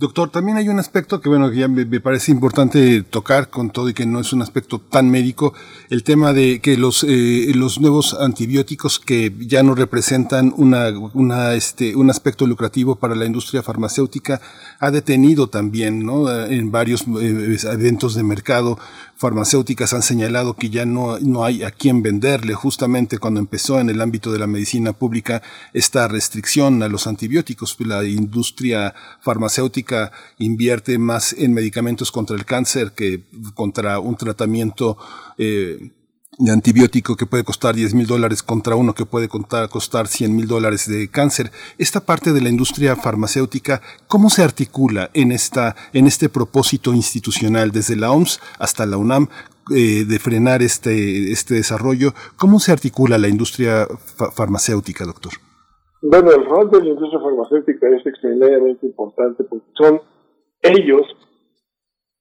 Doctor, 0.00 0.30
también 0.30 0.56
hay 0.58 0.68
un 0.68 0.78
aspecto 0.78 1.20
que, 1.20 1.28
bueno, 1.28 1.50
que 1.50 1.56
ya 1.56 1.66
me, 1.66 1.84
parece 2.00 2.30
importante 2.30 3.02
tocar 3.02 3.50
con 3.50 3.70
todo 3.70 3.88
y 3.88 3.94
que 3.94 4.06
no 4.06 4.20
es 4.20 4.32
un 4.32 4.42
aspecto 4.42 4.78
tan 4.78 5.10
médico, 5.10 5.54
el 5.90 6.04
tema 6.04 6.32
de 6.32 6.60
que 6.60 6.76
los, 6.76 7.02
eh, 7.02 7.50
los 7.56 7.80
nuevos 7.80 8.14
antibióticos 8.14 9.00
que 9.00 9.34
ya 9.40 9.64
no 9.64 9.74
representan 9.74 10.54
una, 10.56 10.90
una, 11.14 11.54
este, 11.54 11.96
un 11.96 12.10
aspecto 12.10 12.46
lucrativo 12.46 12.94
para 12.94 13.16
la 13.16 13.26
industria 13.26 13.64
farmacéutica 13.64 14.40
ha 14.78 14.92
detenido 14.92 15.48
también, 15.48 16.06
¿no? 16.06 16.30
En 16.44 16.70
varios 16.70 17.02
eh, 17.20 17.58
eventos 17.64 18.14
de 18.14 18.22
mercado 18.22 18.78
farmacéuticas 19.18 19.92
han 19.92 20.02
señalado 20.02 20.54
que 20.54 20.70
ya 20.70 20.86
no, 20.86 21.18
no 21.18 21.44
hay 21.44 21.64
a 21.64 21.72
quién 21.72 22.02
venderle, 22.02 22.54
justamente 22.54 23.18
cuando 23.18 23.40
empezó 23.40 23.80
en 23.80 23.90
el 23.90 24.00
ámbito 24.00 24.32
de 24.32 24.38
la 24.38 24.46
medicina 24.46 24.92
pública 24.92 25.42
esta 25.72 26.06
restricción 26.06 26.82
a 26.82 26.88
los 26.88 27.06
antibióticos. 27.06 27.76
La 27.80 28.04
industria 28.04 28.94
farmacéutica 29.20 30.12
invierte 30.38 30.98
más 30.98 31.32
en 31.32 31.52
medicamentos 31.52 32.12
contra 32.12 32.36
el 32.36 32.44
cáncer 32.44 32.92
que 32.92 33.24
contra 33.54 33.98
un 33.98 34.16
tratamiento 34.16 34.96
eh, 35.36 35.90
de 36.36 36.52
antibiótico 36.52 37.16
que 37.16 37.26
puede 37.26 37.44
costar 37.44 37.74
10 37.74 37.94
mil 37.94 38.06
dólares 38.06 38.42
contra 38.42 38.76
uno 38.76 38.94
que 38.94 39.06
puede 39.06 39.28
costar 39.28 40.06
100 40.06 40.36
mil 40.36 40.46
dólares 40.46 40.88
de 40.88 41.10
cáncer. 41.10 41.50
Esta 41.78 42.00
parte 42.00 42.32
de 42.32 42.40
la 42.40 42.48
industria 42.48 42.96
farmacéutica, 42.96 43.80
¿cómo 44.06 44.30
se 44.30 44.42
articula 44.42 45.10
en, 45.14 45.32
esta, 45.32 45.74
en 45.92 46.06
este 46.06 46.28
propósito 46.28 46.92
institucional 46.92 47.70
desde 47.70 47.96
la 47.96 48.12
OMS 48.12 48.40
hasta 48.58 48.86
la 48.86 48.98
UNAM 48.98 49.28
eh, 49.74 50.04
de 50.04 50.18
frenar 50.18 50.62
este, 50.62 51.32
este 51.32 51.54
desarrollo? 51.54 52.12
¿Cómo 52.36 52.60
se 52.60 52.72
articula 52.72 53.18
la 53.18 53.28
industria 53.28 53.86
farmacéutica, 54.34 55.04
doctor? 55.04 55.32
Bueno, 56.02 56.30
el 56.30 56.44
rol 56.44 56.70
de 56.70 56.80
la 56.80 56.88
industria 56.90 57.20
farmacéutica 57.20 57.88
es 57.88 58.06
extraordinariamente 58.06 58.86
importante 58.86 59.42
porque 59.42 59.66
son 59.74 60.00
ellos 60.62 61.02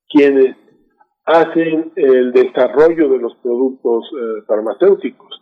quienes 0.10 0.56
hacen 1.28 1.92
el 1.98 2.32
desarrollo 2.32 3.10
de 3.10 3.20
los 3.20 3.36
productos 3.44 4.06
eh, 4.14 4.44
farmacéuticos. 4.48 5.42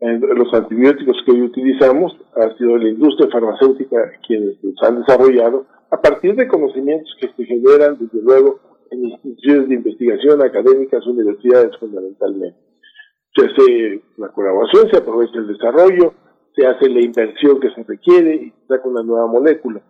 los 0.00 0.52
antibióticos 0.52 1.16
que 1.24 1.32
hoy 1.32 1.42
utilizamos 1.42 2.14
ha 2.36 2.54
sido 2.58 2.76
la 2.76 2.90
industria 2.90 3.30
farmacéutica 3.30 3.96
quienes 4.26 4.62
los 4.62 4.74
han 4.82 5.00
desarrollado 5.00 5.66
a 5.90 6.00
partir 6.00 6.36
de 6.36 6.46
conocimientos 6.46 7.10
que 7.18 7.28
se 7.28 7.44
generan, 7.44 7.96
desde 7.98 8.20
luego, 8.22 8.60
en 8.90 9.04
instituciones 9.04 9.68
de 9.68 9.74
investigación 9.76 10.42
académicas, 10.42 11.06
universidades 11.06 11.76
fundamentalmente. 11.78 12.58
Se 13.34 13.46
hace 13.46 14.02
la 14.18 14.28
colaboración, 14.28 14.90
se 14.90 14.98
aprovecha 14.98 15.38
el 15.38 15.46
desarrollo, 15.46 16.12
se 16.54 16.66
hace 16.66 16.88
la 16.90 17.00
inversión 17.00 17.60
que 17.60 17.70
se 17.70 17.82
requiere 17.82 18.34
y 18.34 18.50
se 18.50 18.66
saca 18.68 18.88
una 18.88 19.02
nueva 19.02 19.26
molécula. 19.26 19.80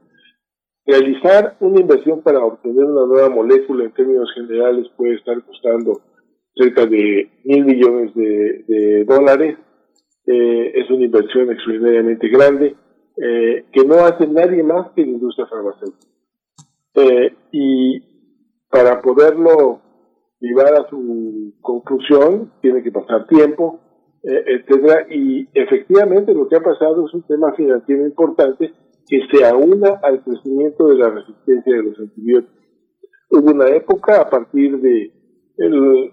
Realizar 0.87 1.57
una 1.61 1.81
inversión 1.81 2.21
para 2.21 2.45
obtener 2.45 2.85
una 2.85 3.07
nueva 3.07 3.31
molécula 3.31 3.85
en 3.85 3.93
términos 3.93 4.31
generales 4.35 4.87
puede 4.97 5.15
estar 5.15 5.43
costando 5.43 6.03
cerca 6.55 6.85
de 6.85 7.31
mil 7.45 7.65
millones 7.65 8.15
de, 8.15 9.05
dólares. 9.07 9.57
Eh, 10.27 10.73
es 10.75 10.91
una 10.91 11.07
inversión 11.07 11.51
extraordinariamente 11.51 12.29
grande 12.29 12.77
eh, 13.17 13.65
que 13.73 13.85
no 13.85 13.95
hace 13.95 14.27
nadie 14.27 14.63
más 14.63 14.91
que 14.93 15.03
la 15.03 15.13
industria 15.13 15.47
farmacéutica. 15.47 16.07
Eh, 16.97 17.35
y 17.53 18.01
para 18.69 19.01
poderlo 19.01 19.81
llevar 20.39 20.75
a 20.75 20.89
su 20.91 21.55
conclusión 21.63 22.53
tiene 22.61 22.83
que 22.83 22.93
pasar 22.93 23.27
tiempo, 23.27 23.81
etcétera. 24.23 25.07
Y 25.11 25.49
efectivamente 25.55 26.35
lo 26.35 26.47
que 26.49 26.57
ha 26.57 26.63
pasado 26.63 27.07
es 27.07 27.15
un 27.15 27.23
tema 27.23 27.53
financiero 27.55 28.05
importante 28.05 28.73
que 29.09 29.21
se 29.31 29.45
aúna 29.45 30.01
al 30.03 30.23
crecimiento 30.23 30.89
de 30.89 30.97
la 30.97 31.11
resistencia 31.11 31.77
de 31.77 31.83
los 31.83 31.99
antibióticos. 31.99 32.65
Hubo 33.31 33.53
una 33.53 33.69
época 33.69 34.21
a 34.21 34.31
partir 34.31 34.81
de 34.81 35.13
el 35.59 36.13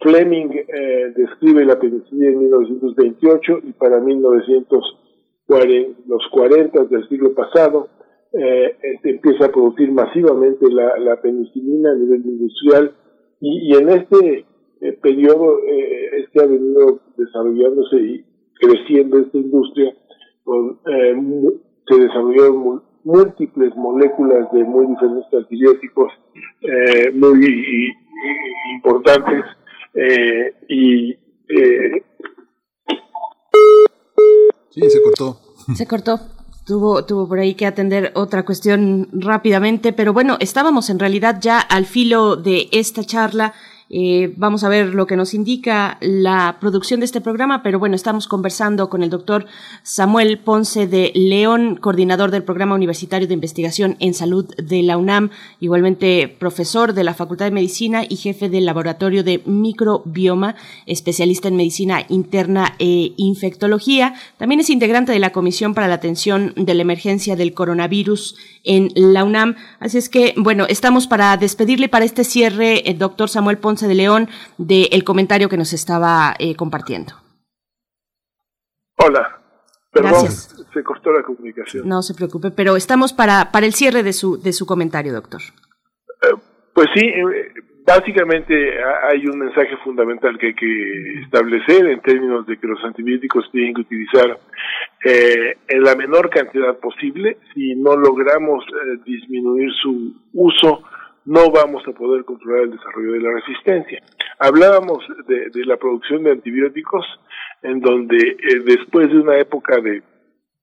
Fleming 0.00 0.48
eh, 0.50 1.12
describe 1.14 1.64
la 1.64 1.78
penicilina 1.78 2.30
en 2.30 2.38
1928 2.38 3.60
y 3.64 3.72
para 3.72 4.00
1940, 4.00 6.00
los 6.06 6.22
40 6.32 6.84
del 6.84 7.08
siglo 7.08 7.34
pasado 7.34 7.88
eh, 8.32 8.76
se 9.02 9.10
empieza 9.10 9.46
a 9.46 9.52
producir 9.52 9.90
masivamente 9.92 10.70
la, 10.70 11.20
penicilina 11.20 11.90
a 11.90 11.96
nivel 11.96 12.24
industrial 12.24 12.94
y, 13.40 13.74
en 13.74 13.88
este 13.90 14.46
eh, 14.80 14.92
periodo 15.02 15.58
es 15.66 16.28
que 16.30 16.40
ha 16.40 16.46
venido 16.46 17.00
desarrollándose 17.16 17.96
y 17.96 18.24
creciendo 18.54 19.18
esta 19.18 19.38
industria 19.38 19.92
con 20.44 20.78
se 21.90 21.98
desarrollaron 21.98 22.82
múltiples 23.04 23.74
moléculas 23.76 24.50
de 24.52 24.62
muy 24.64 24.86
diferentes 24.86 25.32
antibióticos 25.32 26.12
eh, 26.60 27.10
muy 27.12 27.92
importantes 28.74 29.44
eh, 29.94 30.54
y 30.68 31.10
eh, 31.10 32.02
sí 34.70 34.90
se 34.90 35.02
cortó. 35.02 35.40
Se 35.74 35.86
cortó. 35.86 36.20
Tuvo, 36.66 37.04
tuvo 37.04 37.26
por 37.26 37.40
ahí 37.40 37.54
que 37.54 37.66
atender 37.66 38.12
otra 38.14 38.44
cuestión 38.44 39.08
rápidamente, 39.12 39.92
pero 39.92 40.12
bueno, 40.12 40.36
estábamos 40.38 40.88
en 40.88 41.00
realidad 41.00 41.38
ya 41.40 41.58
al 41.58 41.84
filo 41.84 42.36
de 42.36 42.68
esta 42.70 43.02
charla 43.02 43.54
eh, 43.92 44.32
vamos 44.36 44.62
a 44.62 44.68
ver 44.68 44.94
lo 44.94 45.08
que 45.08 45.16
nos 45.16 45.34
indica 45.34 45.98
la 46.00 46.58
producción 46.60 47.00
de 47.00 47.06
este 47.06 47.20
programa, 47.20 47.64
pero 47.64 47.80
bueno, 47.80 47.96
estamos 47.96 48.28
conversando 48.28 48.88
con 48.88 49.02
el 49.02 49.10
doctor 49.10 49.46
Samuel 49.82 50.38
Ponce 50.38 50.86
de 50.86 51.10
León, 51.16 51.74
coordinador 51.74 52.30
del 52.30 52.44
Programa 52.44 52.76
Universitario 52.76 53.26
de 53.26 53.34
Investigación 53.34 53.96
en 53.98 54.14
Salud 54.14 54.46
de 54.56 54.84
la 54.84 54.96
UNAM, 54.96 55.30
igualmente 55.58 56.28
profesor 56.28 56.94
de 56.94 57.02
la 57.02 57.14
Facultad 57.14 57.46
de 57.46 57.50
Medicina 57.50 58.04
y 58.08 58.14
jefe 58.14 58.48
del 58.48 58.64
Laboratorio 58.64 59.24
de 59.24 59.42
Microbioma, 59.44 60.54
especialista 60.86 61.48
en 61.48 61.56
medicina 61.56 62.04
interna 62.08 62.76
e 62.78 63.12
infectología. 63.16 64.14
También 64.36 64.60
es 64.60 64.70
integrante 64.70 65.10
de 65.10 65.18
la 65.18 65.30
Comisión 65.32 65.74
para 65.74 65.88
la 65.88 65.94
Atención 65.94 66.52
de 66.54 66.74
la 66.74 66.82
Emergencia 66.82 67.34
del 67.34 67.54
Coronavirus 67.54 68.36
en 68.62 68.92
la 68.94 69.24
UNAM. 69.24 69.56
Así 69.80 69.98
es 69.98 70.08
que, 70.08 70.34
bueno, 70.36 70.66
estamos 70.68 71.08
para 71.08 71.36
despedirle 71.36 71.88
para 71.88 72.04
este 72.04 72.22
cierre, 72.22 72.88
el 72.88 72.98
doctor 72.98 73.28
Samuel 73.28 73.58
Ponce 73.58 73.79
de 73.88 73.94
León, 73.94 74.28
del 74.58 75.04
comentario 75.04 75.48
que 75.48 75.56
nos 75.56 75.72
estaba 75.72 76.34
eh, 76.38 76.54
compartiendo. 76.56 77.14
Hola. 78.96 79.36
Perdón, 79.92 80.28
se 80.28 80.84
cortó 80.84 81.10
la 81.10 81.22
comunicación. 81.22 81.88
No 81.88 82.02
se 82.02 82.14
preocupe, 82.14 82.52
pero 82.52 82.76
estamos 82.76 83.12
para, 83.12 83.50
para 83.50 83.66
el 83.66 83.74
cierre 83.74 84.04
de 84.04 84.12
su, 84.12 84.40
de 84.40 84.52
su 84.52 84.64
comentario, 84.64 85.12
doctor. 85.12 85.40
Eh, 86.22 86.36
pues 86.72 86.86
sí, 86.94 87.06
eh, 87.06 87.52
básicamente 87.84 88.54
hay 89.10 89.26
un 89.26 89.38
mensaje 89.38 89.76
fundamental 89.78 90.38
que 90.38 90.48
hay 90.48 90.54
que 90.54 91.20
establecer 91.24 91.86
en 91.86 92.00
términos 92.00 92.46
de 92.46 92.56
que 92.56 92.66
los 92.66 92.82
antibióticos 92.84 93.50
tienen 93.50 93.74
que 93.74 93.80
utilizar 93.80 94.38
eh, 95.04 95.56
en 95.66 95.82
la 95.82 95.94
menor 95.96 96.30
cantidad 96.30 96.78
posible. 96.78 97.38
Si 97.54 97.74
no 97.74 97.96
logramos 97.96 98.64
eh, 98.64 99.00
disminuir 99.04 99.72
su 99.82 100.14
uso, 100.34 100.82
no 101.30 101.48
vamos 101.52 101.86
a 101.86 101.92
poder 101.92 102.24
controlar 102.24 102.64
el 102.64 102.72
desarrollo 102.72 103.12
de 103.12 103.20
la 103.20 103.30
resistencia. 103.30 104.02
Hablábamos 104.40 104.98
de, 105.28 105.64
la 105.64 105.76
producción 105.76 106.24
de 106.24 106.32
antibióticos, 106.32 107.06
en 107.62 107.80
donde 107.80 108.16
eh, 108.16 108.60
después 108.64 109.08
de 109.10 109.20
una 109.20 109.38
época 109.38 109.80
de 109.80 110.02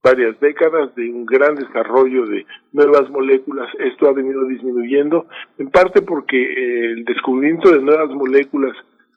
varias 0.03 0.38
décadas 0.41 0.93
de 0.95 1.09
un 1.09 1.26
gran 1.26 1.55
desarrollo 1.55 2.26
de 2.26 2.45
nuevas 2.74 3.09
moléculas, 3.09 3.70
esto 3.80 4.09
ha 4.09 4.11
venido 4.11 4.43
disminuyendo, 4.43 5.28
en 5.57 5.70
parte 5.70 6.01
porque 6.01 6.36
eh, 6.38 6.91
el 6.97 7.05
descubrimiento 7.05 7.72
de 7.72 7.82
nuevas 7.82 8.09
moléculas 8.09 8.76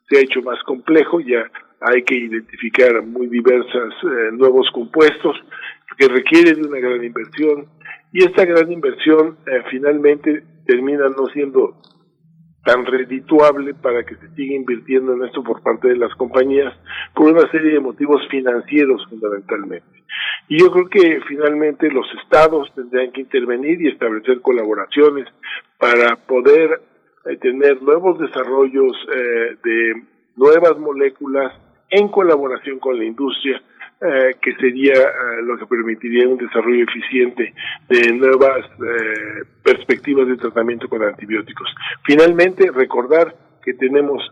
se 0.08 0.18
ha 0.18 0.20
hecho 0.20 0.42
más 0.42 0.62
complejo, 0.62 1.18
ya 1.18 1.50
hay 1.80 2.04
que 2.04 2.14
identificar 2.14 3.02
muy 3.02 3.26
diversos 3.26 3.92
eh, 4.04 4.30
nuevos 4.34 4.70
compuestos 4.72 5.36
que 5.98 6.06
requieren 6.06 6.62
de 6.62 6.68
una 6.68 6.78
gran 6.78 7.02
inversión 7.02 7.66
y 8.12 8.24
esta 8.24 8.44
gran 8.44 8.70
inversión 8.70 9.38
eh, 9.46 9.62
finalmente 9.70 10.42
termina 10.66 11.08
no 11.08 11.26
siendo 11.26 11.80
tan 12.64 12.84
redituable 12.84 13.74
para 13.74 14.04
que 14.04 14.16
se 14.16 14.28
siga 14.34 14.54
invirtiendo 14.54 15.14
en 15.14 15.24
esto 15.24 15.42
por 15.42 15.62
parte 15.62 15.88
de 15.88 15.96
las 15.96 16.14
compañías 16.16 16.74
por 17.14 17.32
una 17.32 17.50
serie 17.50 17.72
de 17.72 17.80
motivos 17.80 18.20
financieros 18.30 19.06
fundamentalmente. 19.08 19.86
Y 20.48 20.60
yo 20.60 20.70
creo 20.70 20.88
que 20.88 21.20
finalmente 21.26 21.90
los 21.90 22.06
estados 22.22 22.72
tendrán 22.74 23.12
que 23.12 23.22
intervenir 23.22 23.80
y 23.80 23.88
establecer 23.88 24.40
colaboraciones 24.40 25.26
para 25.78 26.16
poder 26.16 26.80
eh, 27.26 27.36
tener 27.36 27.80
nuevos 27.82 28.18
desarrollos 28.18 28.96
eh, 29.14 29.56
de 29.62 30.02
nuevas 30.36 30.78
moléculas 30.78 31.52
en 31.88 32.08
colaboración 32.08 32.78
con 32.78 32.98
la 32.98 33.04
industria 33.04 33.62
eh, 34.02 34.36
que 34.40 34.54
sería 34.54 34.94
eh, 34.94 35.42
lo 35.42 35.58
que 35.58 35.66
permitiría 35.66 36.26
un 36.26 36.38
desarrollo 36.38 36.84
eficiente 36.84 37.52
de 37.86 38.12
nuevas 38.14 38.64
eh, 38.80 39.44
perspectivas 39.62 40.26
de 40.26 40.38
tratamiento 40.38 40.88
con 40.88 41.02
antibióticos. 41.02 41.68
Finalmente, 42.04 42.70
recordar 42.70 43.36
que 43.62 43.74
tenemos 43.74 44.22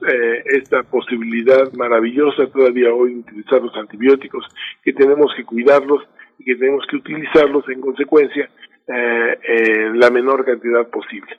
esta 0.46 0.84
posibilidad 0.84 1.70
maravillosa 1.74 2.46
todavía 2.46 2.94
hoy 2.94 3.12
de 3.12 3.20
utilizar 3.20 3.60
los 3.60 3.76
antibióticos, 3.76 4.46
que 4.82 4.94
tenemos 4.94 5.34
que 5.36 5.44
cuidarlos 5.44 6.02
y 6.38 6.44
que 6.44 6.56
tenemos 6.56 6.86
que 6.86 6.96
utilizarlos 6.96 7.68
en 7.68 7.82
consecuencia 7.82 8.48
la 8.86 10.08
menor 10.08 10.46
cantidad 10.46 10.88
posible. 10.88 11.36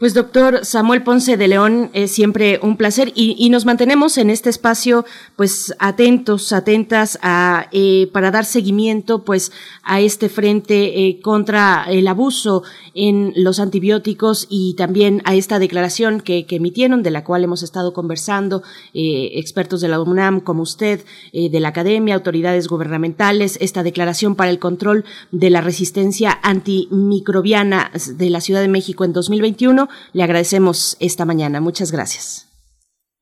Pues 0.00 0.14
doctor 0.14 0.64
Samuel 0.64 1.04
Ponce 1.04 1.36
de 1.36 1.46
León, 1.46 1.90
es 1.92 2.10
siempre 2.10 2.58
un 2.60 2.76
placer 2.76 3.12
y, 3.14 3.48
nos 3.50 3.64
mantenemos 3.64 4.18
en 4.18 4.30
este 4.30 4.50
espacio 4.50 5.04
pues 5.36 5.72
atentos, 5.78 6.52
atentas 6.52 7.20
a, 7.22 7.68
eh, 7.70 8.10
para 8.12 8.32
dar 8.32 8.44
seguimiento 8.44 9.24
pues 9.24 9.52
a 9.84 10.00
este 10.00 10.28
frente 10.28 11.06
eh, 11.06 11.20
contra 11.20 11.84
el 11.88 12.08
abuso 12.08 12.64
en 12.94 13.32
los 13.36 13.60
antibióticos 13.60 14.48
y 14.50 14.74
también 14.74 15.22
a 15.24 15.36
esta 15.36 15.60
declaración 15.60 16.20
que, 16.20 16.44
emitieron, 16.50 17.04
de 17.04 17.10
la 17.10 17.22
cual 17.22 17.44
hemos 17.44 17.62
estado 17.62 17.92
conversando, 17.92 18.64
eh, 18.92 19.30
expertos 19.34 19.80
de 19.82 19.88
la 19.88 20.00
UNAM 20.00 20.40
como 20.40 20.62
usted, 20.62 21.04
de 21.32 21.60
la 21.60 21.68
academia, 21.68 22.14
autoridades 22.14 22.68
gubernamentales, 22.68 23.56
esta 23.60 23.82
declaración 23.82 24.34
para 24.34 24.50
el 24.50 24.58
control 24.58 25.04
de 25.30 25.50
la 25.50 25.60
resistencia 25.60 26.38
antimicrobiana 26.42 27.90
de 28.16 28.30
la 28.30 28.40
Ciudad 28.40 28.60
de 28.60 28.68
México 28.68 29.04
2021. 29.12 29.88
Le 30.12 30.22
agradecemos 30.22 30.96
esta 31.00 31.24
mañana. 31.24 31.60
Muchas 31.60 31.92
gracias. 31.92 32.51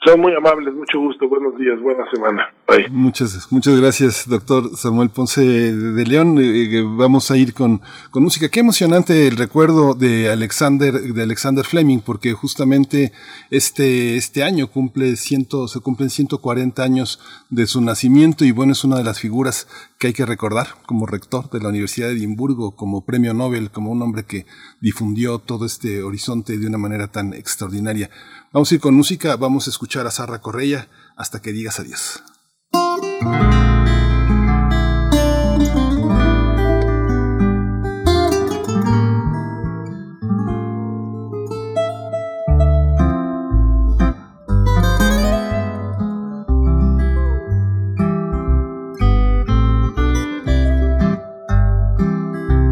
Son 0.03 0.19
muy 0.19 0.33
amables, 0.35 0.73
mucho 0.75 0.99
gusto, 0.99 1.29
buenos 1.29 1.59
días, 1.59 1.79
buena 1.79 2.11
semana. 2.11 2.49
Muchas, 2.91 3.53
muchas 3.53 3.79
gracias, 3.79 4.27
doctor 4.27 4.75
Samuel 4.75 5.11
Ponce 5.11 5.43
de 5.43 6.07
León. 6.07 6.39
Eh, 6.39 6.79
eh, 6.79 6.85
vamos 6.87 7.31
a 7.31 7.37
ir 7.37 7.53
con, 7.53 7.83
con 8.11 8.23
música. 8.23 8.49
Qué 8.49 8.61
emocionante 8.61 9.27
el 9.27 9.37
recuerdo 9.37 9.93
de 9.93 10.31
Alexander, 10.31 10.95
de 10.95 11.23
Alexander 11.23 11.67
Fleming, 11.67 11.99
porque 11.99 12.33
justamente 12.33 13.13
este, 13.51 14.17
este 14.17 14.43
año 14.43 14.69
cumple 14.69 15.17
ciento, 15.17 15.69
se 15.69 15.81
cumplen 15.81 16.09
140 16.09 16.83
años 16.83 17.21
de 17.51 17.67
su 17.67 17.83
nacimiento 17.83 18.47
y 18.47 18.53
bueno, 18.53 18.73
es 18.73 18.85
una 18.85 18.97
de 18.97 19.05
las 19.05 19.21
figuras 19.21 19.69
que 19.99 20.07
hay 20.07 20.13
que 20.15 20.25
recordar 20.25 20.69
como 20.87 21.05
rector 21.05 21.51
de 21.51 21.61
la 21.61 21.69
Universidad 21.69 22.09
de 22.09 22.15
Edimburgo, 22.15 22.75
como 22.75 23.05
premio 23.05 23.35
Nobel, 23.35 23.71
como 23.71 23.91
un 23.91 24.01
hombre 24.01 24.25
que 24.25 24.47
difundió 24.81 25.41
todo 25.41 25.67
este 25.67 26.03
horizonte 26.03 26.57
de 26.57 26.67
una 26.67 26.79
manera 26.79 27.09
tan 27.09 27.35
extraordinaria. 27.35 28.09
Vamos 28.53 28.73
a 28.73 28.75
ir 28.75 28.81
con 28.81 28.95
música, 28.95 29.37
vamos 29.37 29.69
a 29.69 29.71
escuchar 29.71 30.09
a 30.09 30.11
Sarra 30.11 30.41
Correia 30.41 30.89
hasta 31.17 31.41
que 31.41 31.53
digas 31.53 31.79
adiós. 31.79 32.21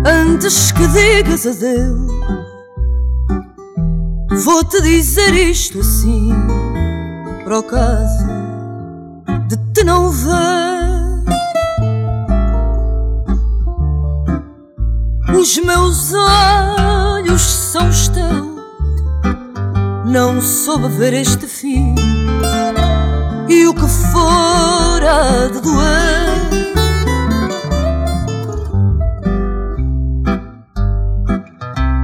Antes 0.04 0.72
que 0.72 0.88
digas 0.88 1.46
adeus 1.46 2.37
Vou 4.44 4.62
te 4.62 4.80
dizer 4.80 5.34
isto 5.34 5.80
assim, 5.80 6.30
para 7.44 7.58
o 7.58 7.62
caso 7.62 8.24
de 9.48 9.56
te 9.72 9.82
não 9.82 10.10
ver. 10.10 10.38
Os 15.36 15.58
meus 15.58 16.12
olhos 16.14 17.42
são 17.42 17.88
os 17.88 18.08
teus, 18.08 18.46
não 20.06 20.40
soube 20.40 20.88
ver 20.88 21.14
este 21.14 21.46
fim, 21.48 21.94
e 23.48 23.66
o 23.66 23.74
que 23.74 23.88
for 24.12 25.02
há 25.04 25.48
de 25.52 25.60
doer. 25.60 26.27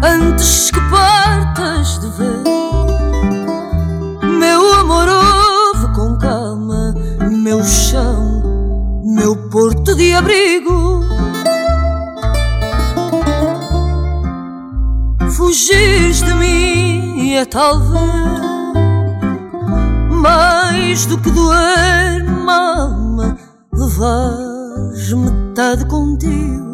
Antes 0.07 0.71
que 0.71 0.81
partas 0.91 1.99
de 1.99 2.09
ver. 2.11 2.45
Meu 4.39 4.75
amor 4.75 5.09
ouve 5.09 5.95
com 5.95 6.19
calma 6.19 6.95
Meu 7.31 7.65
chão, 7.65 9.03
meu 9.03 9.35
porto 9.49 9.95
de 9.95 10.13
abrigo. 10.13 11.01
Fugires 15.31 16.19
de 16.19 16.35
mim 16.35 17.33
é 17.33 17.47
talvez 17.47 17.95
Mais 20.11 21.07
do 21.07 21.17
que 21.17 21.31
doer, 21.31 22.25
mama 22.45 23.39
Levares 23.73 25.13
metade 25.15 25.87
contigo 25.87 26.74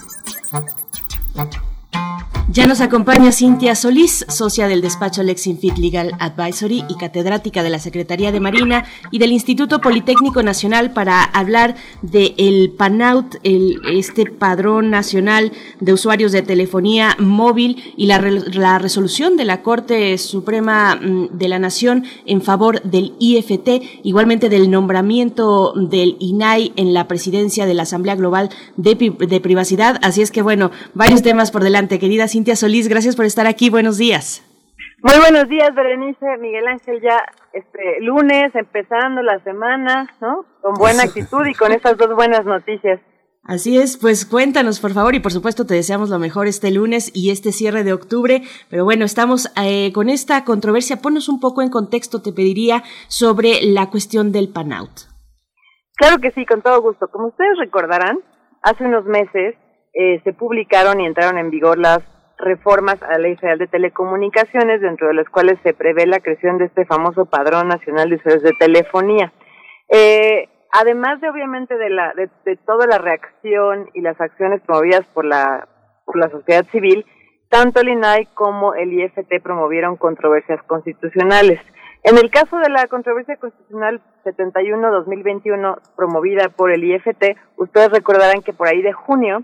Ya 2.53 2.67
nos 2.67 2.81
acompaña 2.81 3.31
Cintia 3.31 3.75
Solís, 3.75 4.25
socia 4.27 4.67
del 4.67 4.81
despacho 4.81 5.23
Lexinfit 5.23 5.77
Legal 5.77 6.11
Advisory 6.19 6.83
y 6.89 6.95
catedrática 6.95 7.63
de 7.63 7.69
la 7.69 7.79
Secretaría 7.79 8.33
de 8.33 8.41
Marina 8.41 8.83
y 9.09 9.19
del 9.19 9.31
Instituto 9.31 9.79
Politécnico 9.79 10.43
Nacional 10.43 10.91
para 10.91 11.23
hablar 11.23 11.75
de 12.01 12.33
el 12.35 12.71
PANAUT, 12.71 13.35
el, 13.43 13.77
este 13.93 14.25
padrón 14.25 14.89
nacional 14.89 15.53
de 15.79 15.93
usuarios 15.93 16.33
de 16.33 16.41
telefonía 16.41 17.15
móvil 17.19 17.93
y 17.95 18.07
la, 18.07 18.19
la 18.19 18.79
resolución 18.79 19.37
de 19.37 19.45
la 19.45 19.61
Corte 19.61 20.17
Suprema 20.17 20.97
mm, 20.97 21.29
de 21.31 21.47
la 21.47 21.57
Nación 21.57 22.03
en 22.25 22.41
favor 22.41 22.81
del 22.81 23.13
IFT, 23.17 24.01
igualmente 24.03 24.49
del 24.49 24.69
nombramiento 24.69 25.71
del 25.73 26.17
INAI 26.19 26.73
en 26.75 26.93
la 26.93 27.07
presidencia 27.07 27.65
de 27.65 27.75
la 27.75 27.83
Asamblea 27.83 28.15
Global 28.15 28.49
de, 28.75 28.95
de 28.95 29.39
Privacidad. 29.39 29.99
Así 30.01 30.21
es 30.21 30.31
que 30.31 30.41
bueno, 30.41 30.71
varios 30.93 31.21
temas 31.21 31.49
por 31.49 31.63
delante, 31.63 31.97
querida 31.97 32.27
Cintia. 32.27 32.40
Cintia 32.41 32.55
Solís, 32.55 32.87
gracias 32.87 33.15
por 33.15 33.25
estar 33.25 33.45
aquí. 33.45 33.69
Buenos 33.69 33.99
días. 33.99 34.43
Muy 35.03 35.13
buenos 35.19 35.47
días, 35.47 35.75
Berenice, 35.75 36.25
Miguel 36.39 36.67
Ángel, 36.67 36.99
ya 36.99 37.19
este 37.53 38.01
lunes, 38.01 38.49
empezando 38.55 39.21
la 39.21 39.37
semana, 39.43 40.09
¿no? 40.19 40.43
Con 40.59 40.73
buena 40.73 41.03
actitud 41.03 41.45
y 41.45 41.53
con 41.53 41.71
estas 41.71 41.97
dos 41.97 42.15
buenas 42.15 42.43
noticias. 42.43 42.99
Así 43.43 43.77
es, 43.77 43.95
pues 43.95 44.25
cuéntanos 44.25 44.79
por 44.79 44.91
favor 44.91 45.13
y 45.13 45.19
por 45.19 45.31
supuesto 45.31 45.67
te 45.67 45.75
deseamos 45.75 46.09
lo 46.09 46.17
mejor 46.17 46.47
este 46.47 46.71
lunes 46.71 47.11
y 47.13 47.29
este 47.29 47.51
cierre 47.51 47.83
de 47.83 47.93
octubre, 47.93 48.41
pero 48.71 48.85
bueno, 48.85 49.05
estamos 49.05 49.53
eh, 49.63 49.93
con 49.93 50.09
esta 50.09 50.43
controversia, 50.43 50.97
ponnos 50.97 51.29
un 51.29 51.39
poco 51.39 51.61
en 51.61 51.69
contexto, 51.69 52.23
te 52.23 52.33
pediría, 52.33 52.81
sobre 53.07 53.61
la 53.61 53.91
cuestión 53.91 54.31
del 54.31 54.49
PANOUT. 54.49 54.89
Claro 55.95 56.17
que 56.17 56.31
sí, 56.31 56.43
con 56.47 56.63
todo 56.63 56.81
gusto. 56.81 57.07
Como 57.07 57.27
ustedes 57.27 57.59
recordarán, 57.59 58.17
hace 58.63 58.83
unos 58.83 59.05
meses 59.05 59.53
eh, 59.93 60.19
se 60.23 60.33
publicaron 60.33 60.99
y 61.01 61.05
entraron 61.05 61.37
en 61.37 61.51
vigor 61.51 61.77
las 61.77 61.99
reformas 62.41 63.01
a 63.03 63.13
la 63.13 63.19
Ley 63.19 63.35
Federal 63.37 63.59
de 63.59 63.67
Telecomunicaciones, 63.67 64.81
dentro 64.81 65.07
de 65.07 65.13
las 65.13 65.29
cuales 65.29 65.59
se 65.63 65.73
prevé 65.73 66.05
la 66.05 66.19
creación 66.19 66.57
de 66.57 66.65
este 66.65 66.85
famoso 66.85 67.25
Padrón 67.25 67.67
Nacional 67.67 68.09
de 68.09 68.15
Usuarios 68.17 68.43
de 68.43 68.53
Telefonía. 68.53 69.31
Eh, 69.89 70.49
además 70.71 71.21
de, 71.21 71.29
obviamente, 71.29 71.77
de, 71.77 71.89
la, 71.89 72.13
de, 72.13 72.55
toda 72.65 72.87
la 72.87 72.97
reacción 72.97 73.89
y 73.93 74.01
las 74.01 74.19
acciones 74.19 74.61
promovidas 74.61 75.05
por 75.13 75.25
la, 75.25 75.67
por 76.05 76.17
la 76.17 76.29
sociedad 76.29 76.65
civil, 76.71 77.05
tanto 77.49 77.81
el 77.81 77.89
INAI 77.89 78.27
como 78.33 78.73
el 78.73 78.93
IFT 78.93 79.41
promovieron 79.43 79.97
controversias 79.97 80.61
constitucionales. 80.63 81.59
En 82.03 82.17
el 82.17 82.31
caso 82.31 82.57
de 82.57 82.69
la 82.69 82.87
controversia 82.87 83.35
constitucional 83.35 84.01
71-2021 84.25 85.79
promovida 85.95 86.49
por 86.49 86.71
el 86.71 86.83
IFT, 86.83 87.37
ustedes 87.57 87.91
recordarán 87.91 88.41
que 88.41 88.53
por 88.53 88.67
ahí 88.67 88.81
de 88.81 88.93
junio 88.93 89.43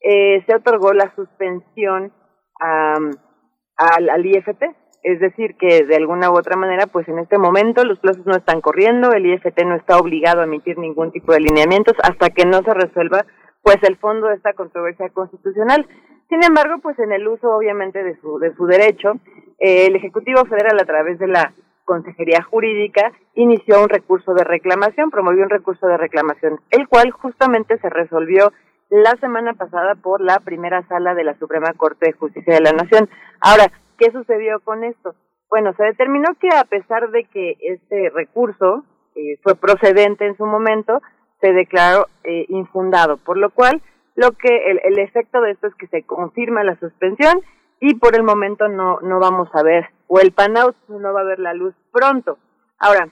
eh, 0.00 0.42
se 0.46 0.54
otorgó 0.54 0.94
la 0.94 1.12
suspensión 1.14 2.12
al, 2.58 4.08
al 4.10 4.26
IFT. 4.26 4.62
Es 5.02 5.20
decir, 5.20 5.56
que 5.56 5.84
de 5.84 5.96
alguna 5.96 6.30
u 6.30 6.36
otra 6.36 6.56
manera, 6.56 6.86
pues 6.86 7.08
en 7.08 7.18
este 7.18 7.38
momento 7.38 7.84
los 7.84 8.00
plazos 8.00 8.26
no 8.26 8.36
están 8.36 8.60
corriendo, 8.60 9.12
el 9.12 9.26
IFT 9.26 9.64
no 9.64 9.76
está 9.76 9.96
obligado 9.96 10.40
a 10.40 10.44
emitir 10.44 10.76
ningún 10.76 11.12
tipo 11.12 11.32
de 11.32 11.40
lineamientos 11.40 11.94
hasta 12.02 12.30
que 12.30 12.44
no 12.44 12.62
se 12.62 12.74
resuelva 12.74 13.24
pues 13.62 13.76
el 13.82 13.96
fondo 13.96 14.28
de 14.28 14.34
esta 14.34 14.54
controversia 14.54 15.08
constitucional. 15.10 15.86
Sin 16.28 16.42
embargo, 16.42 16.78
pues 16.82 16.98
en 16.98 17.12
el 17.12 17.26
uso 17.26 17.48
obviamente 17.54 18.02
de 18.02 18.18
su, 18.20 18.38
de 18.38 18.54
su 18.54 18.66
derecho, 18.66 19.12
eh, 19.58 19.86
el 19.86 19.96
Ejecutivo 19.96 20.44
Federal 20.44 20.78
a 20.80 20.84
través 20.84 21.18
de 21.18 21.28
la 21.28 21.52
Consejería 21.84 22.42
Jurídica 22.42 23.12
inició 23.34 23.82
un 23.82 23.88
recurso 23.88 24.34
de 24.34 24.44
reclamación, 24.44 25.10
promovió 25.10 25.42
un 25.42 25.50
recurso 25.50 25.86
de 25.86 25.96
reclamación, 25.96 26.60
el 26.70 26.86
cual 26.86 27.10
justamente 27.12 27.78
se 27.78 27.88
resolvió 27.88 28.52
la 28.90 29.16
semana 29.20 29.54
pasada 29.54 29.94
por 29.94 30.20
la 30.20 30.40
primera 30.40 30.86
sala 30.88 31.14
de 31.14 31.24
la 31.24 31.38
Suprema 31.38 31.72
Corte 31.74 32.06
de 32.06 32.12
Justicia 32.12 32.54
de 32.54 32.60
la 32.60 32.72
Nación. 32.72 33.08
Ahora, 33.40 33.70
¿Qué 33.98 34.12
sucedió 34.12 34.60
con 34.60 34.84
esto? 34.84 35.14
Bueno, 35.50 35.74
se 35.76 35.82
determinó 35.82 36.28
que 36.40 36.48
a 36.56 36.64
pesar 36.64 37.10
de 37.10 37.24
que 37.24 37.56
este 37.60 38.10
recurso 38.10 38.84
eh, 39.16 39.38
fue 39.42 39.56
procedente 39.56 40.24
en 40.24 40.36
su 40.36 40.46
momento, 40.46 41.02
se 41.40 41.52
declaró 41.52 42.06
eh, 42.22 42.46
infundado, 42.48 43.16
por 43.16 43.36
lo 43.36 43.50
cual 43.50 43.82
lo 44.14 44.32
que 44.32 44.70
el, 44.70 44.80
el, 44.84 44.98
efecto 45.00 45.40
de 45.40 45.52
esto 45.52 45.66
es 45.66 45.74
que 45.74 45.88
se 45.88 46.04
confirma 46.04 46.62
la 46.62 46.78
suspensión 46.78 47.42
y 47.80 47.94
por 47.94 48.14
el 48.14 48.22
momento 48.22 48.68
no, 48.68 49.00
no 49.00 49.18
vamos 49.18 49.48
a 49.52 49.62
ver, 49.62 49.88
o 50.06 50.20
el 50.20 50.32
PANAUT 50.32 50.76
no 50.88 51.12
va 51.12 51.20
a 51.20 51.24
ver 51.24 51.40
la 51.40 51.54
luz 51.54 51.74
pronto. 51.92 52.38
Ahora, 52.78 53.08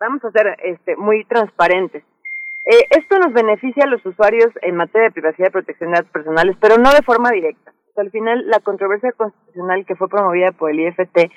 vamos 0.00 0.24
a 0.24 0.30
ser 0.30 0.56
este, 0.62 0.96
muy 0.96 1.24
transparentes. 1.24 2.04
Eh, 2.64 2.86
esto 2.90 3.18
nos 3.18 3.32
beneficia 3.32 3.84
a 3.84 3.88
los 3.88 4.04
usuarios 4.06 4.48
en 4.62 4.76
materia 4.76 5.08
de 5.08 5.12
privacidad 5.12 5.48
y 5.48 5.52
protección 5.52 5.90
de 5.90 5.98
datos 5.98 6.12
personales, 6.12 6.56
pero 6.60 6.78
no 6.78 6.90
de 6.92 7.02
forma 7.02 7.30
directa. 7.30 7.72
al 7.96 8.10
final, 8.10 8.48
la 8.48 8.58
controversia 8.60 9.12
constitucional 9.12 9.84
que 9.86 9.94
fue 9.94 10.08
promovida 10.08 10.50
por 10.52 10.70
el 10.70 10.80
IFT 10.80 11.30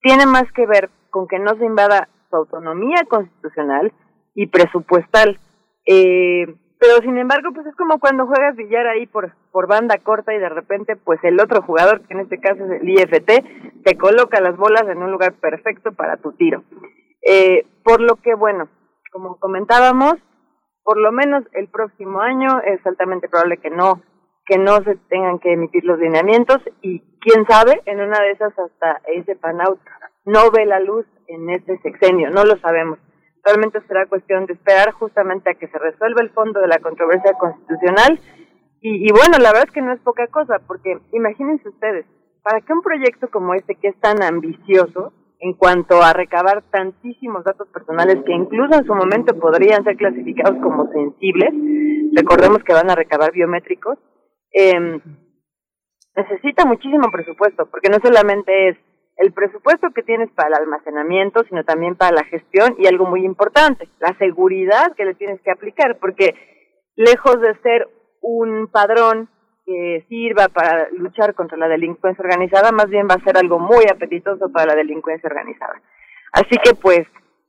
tiene 0.00 0.26
más 0.26 0.50
que 0.52 0.66
ver 0.66 0.90
con 1.10 1.28
que 1.28 1.38
no 1.38 1.54
se 1.56 1.64
invada 1.64 2.08
su 2.30 2.36
autonomía 2.36 3.04
constitucional 3.08 3.92
y 4.34 4.46
presupuestal. 4.46 5.38
Eh, 5.86 6.46
pero 6.80 6.96
sin 7.02 7.18
embargo, 7.18 7.50
pues 7.54 7.66
es 7.66 7.76
como 7.76 8.00
cuando 8.00 8.26
juegas 8.26 8.56
billar 8.56 8.86
ahí 8.86 9.06
por, 9.06 9.34
por 9.52 9.68
banda 9.68 9.98
corta 9.98 10.34
y 10.34 10.38
de 10.38 10.48
repente, 10.48 10.96
pues 10.96 11.22
el 11.22 11.38
otro 11.38 11.60
jugador, 11.60 12.00
que 12.06 12.14
en 12.14 12.20
este 12.20 12.40
caso 12.40 12.64
es 12.64 12.80
el 12.80 12.88
IFT, 12.88 13.84
te 13.84 13.98
coloca 13.98 14.40
las 14.40 14.56
bolas 14.56 14.88
en 14.88 15.02
un 15.02 15.10
lugar 15.10 15.34
perfecto 15.34 15.92
para 15.92 16.16
tu 16.16 16.32
tiro. 16.32 16.64
Eh, 17.22 17.66
por 17.84 18.00
lo 18.00 18.16
que, 18.16 18.34
bueno, 18.34 18.68
como 19.12 19.38
comentábamos, 19.38 20.14
por 20.82 20.98
lo 20.98 21.12
menos 21.12 21.44
el 21.52 21.68
próximo 21.68 22.20
año 22.20 22.60
es 22.64 22.84
altamente 22.86 23.28
probable 23.28 23.58
que 23.58 23.70
no 23.70 24.02
que 24.46 24.58
no 24.58 24.82
se 24.82 24.96
tengan 25.08 25.38
que 25.38 25.52
emitir 25.52 25.84
los 25.84 25.98
lineamientos 25.98 26.58
y 26.82 27.00
quién 27.20 27.46
sabe, 27.46 27.82
en 27.86 28.00
una 28.00 28.18
de 28.20 28.32
esas 28.32 28.58
hasta 28.58 29.00
ese 29.06 29.36
panout 29.36 29.78
no 30.24 30.50
ve 30.50 30.66
la 30.66 30.80
luz 30.80 31.06
en 31.28 31.50
este 31.50 31.78
sexenio, 31.82 32.30
no 32.30 32.44
lo 32.44 32.58
sabemos. 32.58 32.98
Realmente 33.44 33.80
será 33.86 34.06
cuestión 34.06 34.46
de 34.46 34.54
esperar 34.54 34.90
justamente 34.92 35.50
a 35.50 35.54
que 35.54 35.68
se 35.68 35.78
resuelva 35.78 36.22
el 36.22 36.30
fondo 36.30 36.60
de 36.60 36.66
la 36.66 36.78
controversia 36.78 37.34
constitucional 37.34 38.20
y, 38.80 39.08
y 39.08 39.12
bueno, 39.12 39.38
la 39.38 39.52
verdad 39.52 39.68
es 39.68 39.72
que 39.72 39.82
no 39.82 39.92
es 39.92 40.00
poca 40.00 40.26
cosa, 40.26 40.58
porque 40.66 40.98
imagínense 41.12 41.68
ustedes, 41.68 42.06
para 42.42 42.60
que 42.60 42.72
un 42.72 42.82
proyecto 42.82 43.28
como 43.30 43.54
este, 43.54 43.76
que 43.76 43.88
es 43.88 44.00
tan 44.00 44.22
ambicioso, 44.22 45.12
en 45.40 45.54
cuanto 45.54 46.02
a 46.02 46.12
recabar 46.12 46.62
tantísimos 46.70 47.44
datos 47.44 47.66
personales 47.68 48.22
que 48.24 48.32
incluso 48.32 48.78
en 48.78 48.84
su 48.84 48.94
momento 48.94 49.38
podrían 49.38 49.82
ser 49.84 49.96
clasificados 49.96 50.60
como 50.62 50.86
sensibles, 50.92 51.50
recordemos 52.14 52.62
que 52.62 52.74
van 52.74 52.90
a 52.90 52.94
recabar 52.94 53.32
biométricos, 53.32 53.98
eh, 54.52 55.00
necesita 56.14 56.66
muchísimo 56.66 57.10
presupuesto, 57.10 57.66
porque 57.70 57.88
no 57.88 57.98
solamente 58.02 58.68
es 58.68 58.76
el 59.16 59.32
presupuesto 59.32 59.90
que 59.94 60.02
tienes 60.02 60.30
para 60.32 60.48
el 60.48 60.54
almacenamiento, 60.62 61.42
sino 61.44 61.64
también 61.64 61.96
para 61.96 62.16
la 62.16 62.24
gestión 62.24 62.74
y 62.78 62.86
algo 62.86 63.06
muy 63.06 63.24
importante, 63.24 63.88
la 63.98 64.16
seguridad 64.18 64.94
que 64.96 65.04
le 65.04 65.14
tienes 65.14 65.40
que 65.42 65.50
aplicar, 65.50 65.98
porque 65.98 66.34
lejos 66.96 67.40
de 67.40 67.54
ser 67.62 67.88
un 68.20 68.68
padrón 68.68 69.30
que 69.70 70.04
sirva 70.08 70.48
para 70.48 70.88
luchar 70.90 71.34
contra 71.34 71.56
la 71.56 71.68
delincuencia 71.68 72.24
organizada, 72.24 72.72
más 72.72 72.90
bien 72.90 73.06
va 73.08 73.14
a 73.14 73.24
ser 73.24 73.38
algo 73.38 73.60
muy 73.60 73.84
apetitoso 73.88 74.50
para 74.50 74.72
la 74.72 74.74
delincuencia 74.74 75.28
organizada. 75.28 75.80
Así 76.32 76.56
que 76.62 76.74
pues 76.74 77.06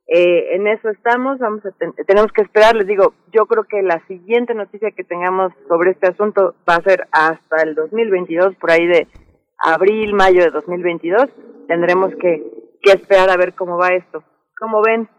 eh, 0.08 0.56
en 0.56 0.68
eso 0.68 0.90
estamos, 0.90 1.40
vamos 1.40 1.66
a 1.66 1.72
tenemos 2.06 2.32
que 2.32 2.44
esperar, 2.44 2.76
les 2.76 2.86
digo, 2.86 3.16
yo 3.34 3.48
creo 3.48 3.64
que 3.64 3.82
la 3.82 4.06
siguiente 4.06 4.54
noticia 4.54 4.92
que 4.92 5.04
tengamos 5.04 5.52
sobre 5.68 5.92
este 5.92 6.10
asunto 6.10 6.54
va 6.70 6.76
a 6.76 6.84
ser 6.84 7.08
hasta 7.12 7.64
el 7.64 7.74
2022, 7.74 8.56
por 8.58 8.70
ahí 8.70 8.86
de 8.86 9.08
abril, 9.58 10.14
mayo 10.14 10.44
de 10.44 10.52
2022, 10.52 11.26
tendremos 11.68 12.14
que, 12.22 12.44
que 12.84 12.92
esperar 12.92 13.32
a 13.32 13.38
ver 13.38 13.56
cómo 13.56 13.80
va 13.80 13.96
esto. 13.96 14.24
¿Cómo 14.60 14.84
ven? 14.84 15.10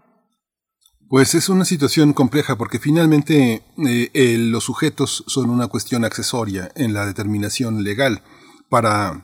Pues 1.13 1.35
es 1.35 1.51
una 1.51 1.67
situación 1.67 2.15
compleja 2.15 2.57
porque 2.57 2.79
finalmente 2.79 3.61
eh, 3.77 4.37
los 4.39 4.65
sujetos 4.65 5.25
son 5.27 5.51
una 5.51 5.69
cuestión 5.69 6.07
accesoria 6.07 6.71
en 6.75 6.95
la 6.95 7.05
determinación 7.05 7.85
legal 7.85 8.23
para 8.71 9.21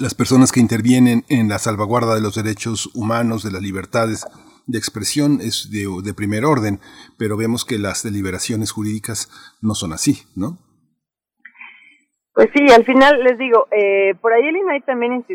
las 0.00 0.14
personas 0.14 0.52
que 0.52 0.60
intervienen 0.60 1.24
en 1.28 1.50
la 1.50 1.58
salvaguarda 1.58 2.14
de 2.14 2.22
los 2.22 2.34
derechos 2.34 2.88
humanos, 2.94 3.42
de 3.42 3.50
las 3.50 3.60
libertades 3.60 4.26
de 4.66 4.78
expresión 4.78 5.40
es 5.42 5.70
de, 5.70 6.14
primer 6.14 6.46
orden, 6.46 6.80
pero 7.18 7.36
vemos 7.36 7.66
que 7.66 7.76
las 7.76 8.02
deliberaciones 8.02 8.72
jurídicas 8.72 9.28
no 9.60 9.74
son 9.74 9.92
así, 9.92 10.22
¿no? 10.34 10.56
Pues 12.32 12.48
sí, 12.54 12.72
al 12.72 12.86
final 12.86 13.22
les 13.22 13.36
digo, 13.36 13.66
eh, 13.70 14.14
por 14.22 14.32
ahí 14.32 14.48
el 14.48 14.56
INAI 14.56 14.80
también 14.80 15.26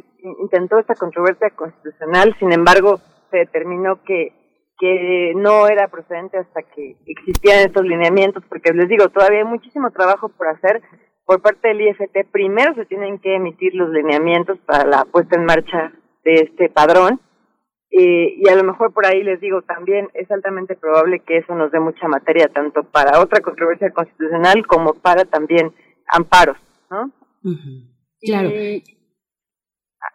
intentó 0.41 0.79
esta 0.79 0.95
controversia 0.95 1.51
constitucional, 1.51 2.35
sin 2.39 2.51
embargo, 2.51 2.99
se 3.29 3.37
determinó 3.37 4.01
que 4.03 4.42
que 4.79 5.33
no 5.35 5.67
era 5.67 5.87
procedente 5.87 6.37
hasta 6.37 6.63
que 6.63 6.97
existían 7.05 7.59
estos 7.59 7.83
lineamientos, 7.83 8.43
porque 8.49 8.73
les 8.73 8.89
digo, 8.89 9.09
todavía 9.09 9.39
hay 9.39 9.45
muchísimo 9.45 9.91
trabajo 9.91 10.29
por 10.29 10.47
hacer 10.47 10.81
por 11.25 11.41
parte 11.41 11.69
del 11.69 11.81
IFT. 11.81 12.31
Primero 12.31 12.73
se 12.75 12.85
tienen 12.85 13.19
que 13.19 13.35
emitir 13.35 13.75
los 13.75 13.89
lineamientos 13.89 14.59
para 14.65 14.85
la 14.85 15.05
puesta 15.05 15.35
en 15.35 15.45
marcha 15.45 15.93
de 16.23 16.33
este 16.33 16.69
padrón. 16.69 17.19
Eh, 17.91 18.37
y 18.37 18.49
a 18.49 18.55
lo 18.55 18.63
mejor 18.63 18.91
por 18.91 19.05
ahí 19.05 19.21
les 19.21 19.39
digo, 19.39 19.61
también 19.61 20.09
es 20.15 20.29
altamente 20.31 20.75
probable 20.75 21.19
que 21.19 21.37
eso 21.37 21.53
nos 21.53 21.71
dé 21.71 21.79
mucha 21.79 22.07
materia, 22.07 22.47
tanto 22.47 22.83
para 22.83 23.19
otra 23.19 23.41
controversia 23.41 23.91
constitucional 23.91 24.65
como 24.65 24.95
para 24.95 25.25
también 25.25 25.71
amparos, 26.07 26.57
¿no? 26.89 27.11
Claro. 28.19 28.49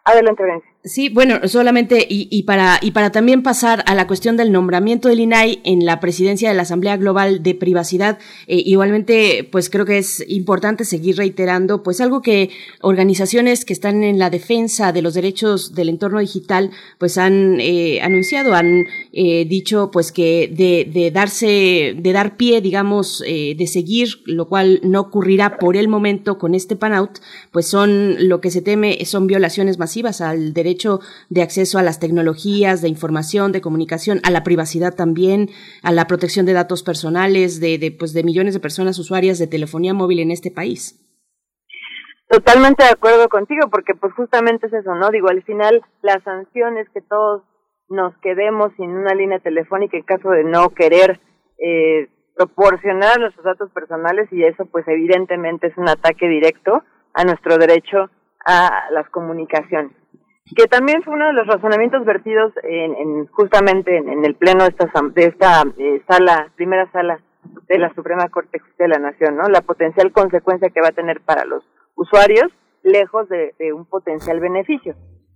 adelante, 0.03 0.43
Venecia. 0.43 0.69
Sí, 0.85 1.09
bueno, 1.09 1.45
solamente 1.49 2.07
y, 2.09 2.29
y, 2.31 2.43
para 2.43 2.79
y 2.81 2.91
para 2.91 3.11
también 3.11 3.43
pasar 3.43 3.83
a 3.85 3.95
la 3.95 4.07
cuestión 4.07 4.37
del 4.37 4.53
nombramiento 4.53 5.09
del 5.09 5.19
INAI 5.19 5.59
en 5.65 5.85
la 5.85 5.99
presidencia 5.99 6.47
de 6.47 6.55
la 6.55 6.61
Asamblea 6.61 6.95
Global 6.95 7.43
de 7.43 7.53
Privacidad, 7.53 8.17
eh, 8.47 8.63
igualmente, 8.65 9.45
pues 9.51 9.69
creo 9.69 9.85
que 9.85 9.97
es 9.97 10.23
importante 10.29 10.85
seguir 10.85 11.17
reiterando, 11.17 11.83
pues 11.83 11.99
algo 11.99 12.21
que 12.21 12.51
organizaciones 12.79 13.65
que 13.65 13.73
están 13.73 14.05
en 14.05 14.19
la 14.19 14.29
defensa 14.29 14.93
de 14.93 15.01
los 15.01 15.15
derechos 15.15 15.75
del 15.75 15.89
entorno 15.89 16.21
digital, 16.21 16.71
pues 16.97 17.17
han 17.17 17.59
eh, 17.59 17.99
anunciado, 18.01 18.53
han 18.53 18.85
eh, 19.11 19.43
dicho, 19.43 19.91
pues 19.91 20.13
que 20.13 20.47
de, 20.47 20.89
de, 20.89 21.11
darse, 21.11 21.93
de 21.97 22.13
dar 22.13 22.37
pie, 22.37 22.61
digamos, 22.61 23.21
eh, 23.27 23.53
de 23.57 23.67
seguir, 23.67 24.21
lo 24.23 24.47
cual 24.47 24.79
no 24.83 25.01
ocurrirá 25.01 25.57
por 25.57 25.75
el 25.75 25.89
momento 25.89 26.37
con 26.37 26.55
este 26.55 26.77
panout, 26.77 27.19
pues 27.51 27.67
son 27.67 28.29
lo 28.29 28.39
que 28.39 28.49
se 28.49 28.61
teme 28.61 28.97
son 29.03 29.27
violaciones 29.27 29.77
masivas 29.77 30.21
al 30.21 30.53
derecho 30.53 30.69
derecho 30.79 30.99
de 31.29 31.41
acceso 31.41 31.77
a 31.77 31.83
las 31.83 31.99
tecnologías, 31.99 32.81
de 32.81 32.87
información, 32.87 33.51
de 33.51 33.61
comunicación, 33.61 34.19
a 34.23 34.31
la 34.31 34.43
privacidad 34.43 34.95
también, 34.95 35.49
a 35.83 35.91
la 35.91 36.05
protección 36.05 36.45
de 36.45 36.53
datos 36.53 36.83
personales 36.83 37.59
de, 37.59 37.95
pues, 37.97 38.13
de 38.13 38.23
millones 38.23 38.53
de 38.53 38.59
personas 38.59 38.97
usuarias 38.99 39.39
de 39.39 39.47
telefonía 39.47 39.93
móvil 39.93 40.19
en 40.19 40.31
este 40.31 40.51
país. 40.51 41.05
Totalmente 42.29 42.83
de 42.83 42.91
acuerdo 42.91 43.27
contigo, 43.27 43.69
porque 43.71 43.95
pues 43.95 44.13
justamente 44.13 44.67
es 44.67 44.73
eso, 44.73 44.93
¿no? 44.93 45.09
Digo, 45.09 45.29
al 45.29 45.41
final 45.43 45.81
las 46.03 46.21
sanciones 46.23 46.87
que 46.93 47.01
todos 47.01 47.41
nos 47.89 48.15
quedemos 48.21 48.71
sin 48.77 48.91
una 48.91 49.15
línea 49.15 49.39
telefónica 49.39 49.97
en 49.97 50.03
caso 50.03 50.29
de 50.29 50.43
no 50.43 50.69
querer 50.69 51.19
eh, 51.57 52.07
proporcionar 52.35 53.19
nuestros 53.19 53.43
datos 53.43 53.71
personales 53.71 54.31
y 54.31 54.43
eso 54.43 54.67
pues 54.67 54.87
evidentemente 54.87 55.67
es 55.67 55.77
un 55.77 55.89
ataque 55.89 56.29
directo 56.29 56.83
a 57.15 57.23
nuestro 57.23 57.57
derecho 57.57 58.11
a 58.45 58.91
las 58.91 59.09
comunicaciones 59.09 59.98
que 60.55 60.67
también 60.67 61.03
fue 61.03 61.13
uno 61.13 61.27
de 61.27 61.33
los 61.33 61.47
razonamientos 61.47 62.05
vertidos 62.05 62.53
en, 62.63 62.95
en 62.95 63.27
justamente 63.27 63.97
en, 63.97 64.25
el 64.25 64.35
pleno 64.35 64.63
de 64.63 64.69
esta, 64.69 64.89
de 65.13 65.25
esta 65.25 65.63
eh, 65.77 66.01
sala, 66.07 66.51
primera 66.55 66.91
sala 66.91 67.19
de 67.67 67.77
la 67.77 67.93
Suprema 67.93 68.29
Corte 68.29 68.59
de 68.59 68.83
de 68.83 68.87
la 68.87 68.99
Nación, 68.99 69.37
¿no? 69.37 69.47
La 69.47 69.61
potencial 69.61 70.11
consecuencia 70.11 70.69
que 70.69 70.81
va 70.81 70.89
a 70.89 70.93
tener 70.93 71.21
para 71.21 71.45
los 71.45 71.63
usuarios, 71.95 72.51
lejos 72.83 73.27
de, 73.29 73.53
de 73.59 73.73
un 73.73 73.85
potencial 73.85 74.39
beneficio. 74.39 74.95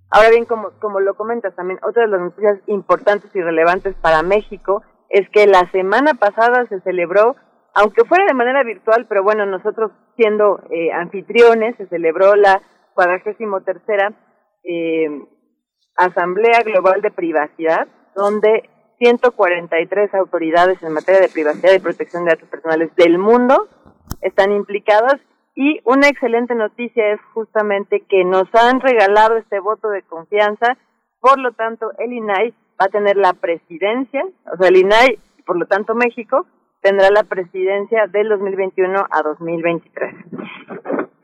Ahora 0.10 0.30
bien, 0.30 0.46
como, 0.46 0.72
como 0.80 1.00
lo 1.00 1.16
comentas 1.16 1.56
también, 1.56 1.80
otra 1.84 2.04
de 2.04 2.10
las 2.10 2.22
noticias 2.22 2.60
importantes 2.68 3.36
y 3.36 3.42
relevantes 3.42 3.96
para 3.96 4.22
México 4.24 4.84
es 5.10 5.30
que 5.30 5.48
la 5.48 5.70
semana 5.72 6.14
pasada 6.16 6.66
se 6.68 6.80
celebró, 6.82 7.36
aunque 7.76 8.06
fuera 8.06 8.26
de 8.26 8.34
manera 8.34 8.64
virtual, 8.64 9.06
pero 9.08 9.24
bueno, 9.24 9.46
nosotros 9.46 9.92
siendo 10.16 10.62
eh, 10.70 10.92
anfitriones, 10.92 11.76
se 11.78 11.88
celebró 11.88 12.36
la 12.36 12.62
cuadragésimo 12.94 13.62
tercera 13.62 14.14
eh, 14.64 15.10
Asamblea 15.96 16.64
Global 16.64 17.02
de 17.02 17.12
Privacidad, 17.12 17.88
donde 18.16 18.70
143 19.00 20.14
autoridades 20.14 20.82
en 20.82 20.94
materia 20.94 21.22
de 21.22 21.30
privacidad 21.30 21.74
y 21.74 21.80
protección 21.80 22.26
de 22.26 22.32
datos 22.32 22.50
personales 22.50 22.96
del 22.96 23.18
mundo 23.18 23.68
están 24.22 24.52
implicadas 24.52 25.20
y 25.56 25.80
una 25.84 26.08
excelente 26.08 26.56
noticia 26.56 27.14
es 27.14 27.22
justamente 27.34 28.04
que 28.10 28.24
nos 28.24 28.48
han 28.56 28.80
regalado 28.80 29.38
este 29.38 29.60
voto 29.60 29.90
de 29.90 30.02
confianza, 30.02 30.78
por 31.20 31.40
lo 31.40 31.52
tanto 31.52 31.92
el 32.00 32.14
INAI 32.14 32.52
va 32.82 32.86
a 32.86 32.90
tener 32.90 33.18
la 33.18 33.34
presidencia, 33.34 34.26
o 34.52 34.58
sea 34.58 34.70
el 34.70 34.78
INAI, 34.78 35.20
por 35.46 35.58
lo 35.58 35.68
tanto 35.68 35.94
México, 35.94 36.48
tendrá 36.82 37.10
la 37.12 37.24
presidencia 37.24 38.08
del 38.08 38.30
2021 38.30 39.06
a 39.10 39.22
2023. 39.22 40.16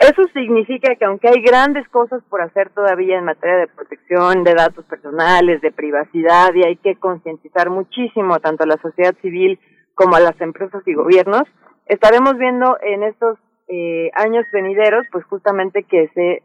Eso 0.10 0.24
significa 0.34 0.96
que 0.96 1.06
aunque 1.06 1.28
hay 1.30 1.42
grandes 1.42 1.88
cosas 1.90 2.22
por 2.30 2.42
hacer 2.42 2.70
todavía 2.72 3.18
en 3.18 3.26
materia 3.26 3.58
de 3.58 3.68
protección 3.68 4.44
de 4.44 4.54
datos 4.54 4.86
personales, 4.86 5.62
de 5.62 5.72
privacidad, 5.72 6.54
y 6.54 6.64
hay 6.64 6.76
que 6.78 6.96
concientizar 6.96 7.70
muchísimo 7.70 8.40
tanto 8.40 8.64
a 8.64 8.68
la 8.68 8.78
sociedad 8.82 9.16
civil 9.22 9.60
como 9.94 10.16
a 10.16 10.20
las 10.20 10.40
empresas 10.42 10.82
y 10.86 10.94
gobiernos, 10.94 11.44
estaremos 11.86 12.38
viendo 12.38 12.78
en 12.82 13.04
estos 13.04 13.38
eh, 13.68 14.10
años 14.16 14.46
venideros, 14.52 15.06
pues 15.12 15.26
justamente 15.26 15.84
que 15.84 16.10
se 16.14 16.44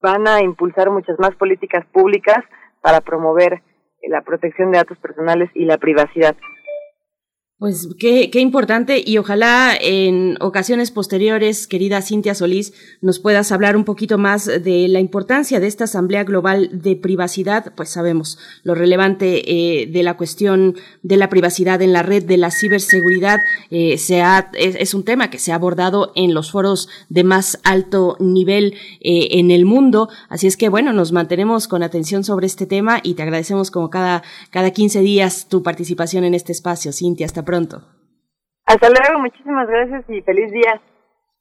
van 0.00 0.26
a 0.26 0.42
impulsar 0.42 0.90
muchas 0.90 1.18
más 1.18 1.34
políticas 1.36 1.84
públicas 1.86 2.44
para 2.80 3.00
promover 3.00 3.62
la 4.02 4.22
protección 4.22 4.70
de 4.70 4.78
datos 4.78 4.98
personales 4.98 5.50
y 5.54 5.64
la 5.64 5.78
privacidad. 5.78 6.36
Pues 7.56 7.88
qué, 8.00 8.30
qué, 8.32 8.40
importante 8.40 9.00
y 9.06 9.16
ojalá 9.18 9.78
en 9.80 10.36
ocasiones 10.40 10.90
posteriores, 10.90 11.68
querida 11.68 12.02
Cintia 12.02 12.34
Solís, 12.34 12.72
nos 13.00 13.20
puedas 13.20 13.52
hablar 13.52 13.76
un 13.76 13.84
poquito 13.84 14.18
más 14.18 14.46
de 14.46 14.88
la 14.88 14.98
importancia 14.98 15.60
de 15.60 15.68
esta 15.68 15.84
Asamblea 15.84 16.24
Global 16.24 16.68
de 16.72 16.96
Privacidad. 16.96 17.72
Pues 17.76 17.90
sabemos 17.90 18.38
lo 18.64 18.74
relevante 18.74 19.52
eh, 19.52 19.86
de 19.86 20.02
la 20.02 20.16
cuestión 20.16 20.74
de 21.04 21.16
la 21.16 21.28
privacidad 21.28 21.80
en 21.80 21.92
la 21.92 22.02
red, 22.02 22.24
de 22.24 22.38
la 22.38 22.50
ciberseguridad. 22.50 23.38
Eh, 23.70 23.98
se 23.98 24.20
ha, 24.20 24.50
es, 24.54 24.92
un 24.92 25.04
tema 25.04 25.30
que 25.30 25.38
se 25.38 25.52
ha 25.52 25.54
abordado 25.54 26.10
en 26.16 26.34
los 26.34 26.50
foros 26.50 26.88
de 27.08 27.22
más 27.22 27.60
alto 27.62 28.16
nivel 28.18 28.74
eh, 29.00 29.28
en 29.38 29.52
el 29.52 29.64
mundo. 29.64 30.08
Así 30.28 30.48
es 30.48 30.56
que 30.56 30.68
bueno, 30.68 30.92
nos 30.92 31.12
mantenemos 31.12 31.68
con 31.68 31.84
atención 31.84 32.24
sobre 32.24 32.48
este 32.48 32.66
tema 32.66 32.98
y 33.00 33.14
te 33.14 33.22
agradecemos 33.22 33.70
como 33.70 33.90
cada, 33.90 34.24
cada 34.50 34.72
15 34.72 35.02
días 35.02 35.46
tu 35.48 35.62
participación 35.62 36.24
en 36.24 36.34
este 36.34 36.50
espacio. 36.50 36.92
Cintia, 36.92 37.26
hasta 37.26 37.43
pronto 37.44 37.78
pronto. 37.78 37.94
Hasta 38.66 38.88
luego, 38.88 39.20
muchísimas 39.20 39.68
gracias 39.68 40.04
y 40.08 40.22
feliz 40.22 40.50
día. 40.50 40.80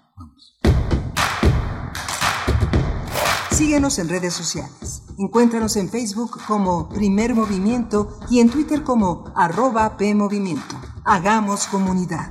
Síguenos 3.51 3.99
en 3.99 4.11
redes 4.11 4.35
sociales. 4.35 5.03
Encuéntranos 5.19 5.77
en 5.77 5.89
Facebook 5.89 6.39
como 6.47 6.91
Primer 6.91 7.35
Movimiento 7.35 8.19
y 8.29 8.41
en 8.41 8.51
Twitter 8.51 8.83
como 8.83 9.33
arroba 9.35 9.97
PMovimiento. 9.97 10.77
Hagamos 11.07 11.67
comunidad. 11.69 12.31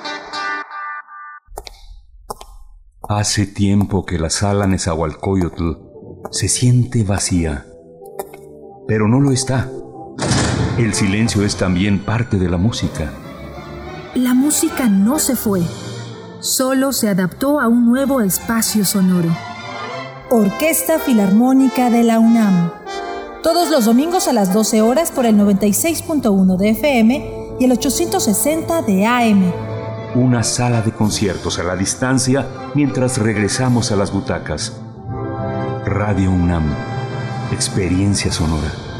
Hace 3.13 3.45
tiempo 3.45 4.05
que 4.05 4.17
la 4.17 4.29
sala 4.29 4.67
Nezahualcóyotl 4.67 5.73
se 6.31 6.47
siente 6.47 7.03
vacía, 7.03 7.65
pero 8.87 9.09
no 9.09 9.19
lo 9.19 9.33
está. 9.33 9.69
El 10.77 10.93
silencio 10.93 11.43
es 11.43 11.57
también 11.57 12.05
parte 12.05 12.37
de 12.37 12.49
la 12.49 12.55
música. 12.55 13.11
La 14.15 14.33
música 14.33 14.87
no 14.87 15.19
se 15.19 15.35
fue, 15.35 15.59
solo 16.39 16.93
se 16.93 17.09
adaptó 17.09 17.59
a 17.59 17.67
un 17.67 17.85
nuevo 17.85 18.21
espacio 18.21 18.85
sonoro. 18.85 19.35
Orquesta 20.29 20.97
Filarmónica 20.97 21.89
de 21.89 22.03
la 22.03 22.17
UNAM. 22.17 22.71
Todos 23.43 23.69
los 23.69 23.83
domingos 23.83 24.29
a 24.29 24.33
las 24.33 24.53
12 24.53 24.83
horas 24.83 25.11
por 25.11 25.25
el 25.25 25.35
96.1 25.35 26.55
de 26.55 26.69
FM 26.69 27.57
y 27.59 27.65
el 27.65 27.73
860 27.73 28.83
de 28.83 29.05
AM 29.05 29.70
una 30.15 30.43
sala 30.43 30.81
de 30.81 30.91
conciertos 30.91 31.59
a 31.59 31.63
la 31.63 31.75
distancia 31.75 32.45
mientras 32.73 33.17
regresamos 33.17 33.91
a 33.91 33.95
las 33.95 34.11
butacas. 34.11 34.73
Radio 35.85 36.31
UNAM, 36.31 36.73
experiencia 37.51 38.31
sonora. 38.31 38.90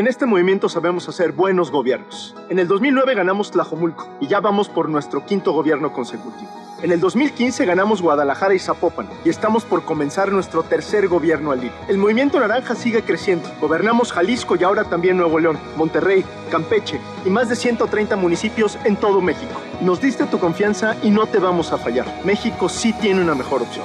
En 0.00 0.06
este 0.06 0.24
movimiento 0.24 0.70
sabemos 0.70 1.06
hacer 1.10 1.32
buenos 1.32 1.70
gobiernos. 1.70 2.34
En 2.48 2.58
el 2.58 2.66
2009 2.66 3.14
ganamos 3.14 3.50
Tlajomulco 3.50 4.08
y 4.18 4.28
ya 4.28 4.40
vamos 4.40 4.70
por 4.70 4.88
nuestro 4.88 5.26
quinto 5.26 5.52
gobierno 5.52 5.92
consecutivo. 5.92 6.50
En 6.80 6.90
el 6.90 7.00
2015 7.00 7.66
ganamos 7.66 8.00
Guadalajara 8.00 8.54
y 8.54 8.58
Zapopan 8.58 9.10
y 9.26 9.28
estamos 9.28 9.66
por 9.66 9.84
comenzar 9.84 10.32
nuestro 10.32 10.62
tercer 10.62 11.06
gobierno 11.06 11.50
al 11.50 11.60
día. 11.60 11.74
El 11.86 11.98
movimiento 11.98 12.40
naranja 12.40 12.74
sigue 12.76 13.02
creciendo. 13.02 13.46
Gobernamos 13.60 14.10
Jalisco 14.10 14.56
y 14.56 14.64
ahora 14.64 14.84
también 14.84 15.18
Nuevo 15.18 15.38
León, 15.38 15.58
Monterrey, 15.76 16.24
Campeche 16.50 16.98
y 17.26 17.28
más 17.28 17.50
de 17.50 17.56
130 17.56 18.16
municipios 18.16 18.78
en 18.84 18.96
todo 18.96 19.20
México. 19.20 19.60
Nos 19.82 20.00
diste 20.00 20.24
tu 20.24 20.38
confianza 20.38 20.96
y 21.02 21.10
no 21.10 21.26
te 21.26 21.38
vamos 21.38 21.74
a 21.74 21.76
fallar. 21.76 22.06
México 22.24 22.70
sí 22.70 22.94
tiene 22.94 23.20
una 23.20 23.34
mejor 23.34 23.60
opción. 23.60 23.84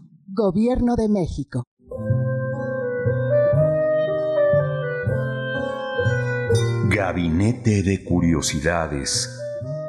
Gobierno 0.33 0.95
de 0.95 1.09
México. 1.09 1.65
Gabinete 6.87 7.83
de 7.83 8.05
Curiosidades. 8.05 9.37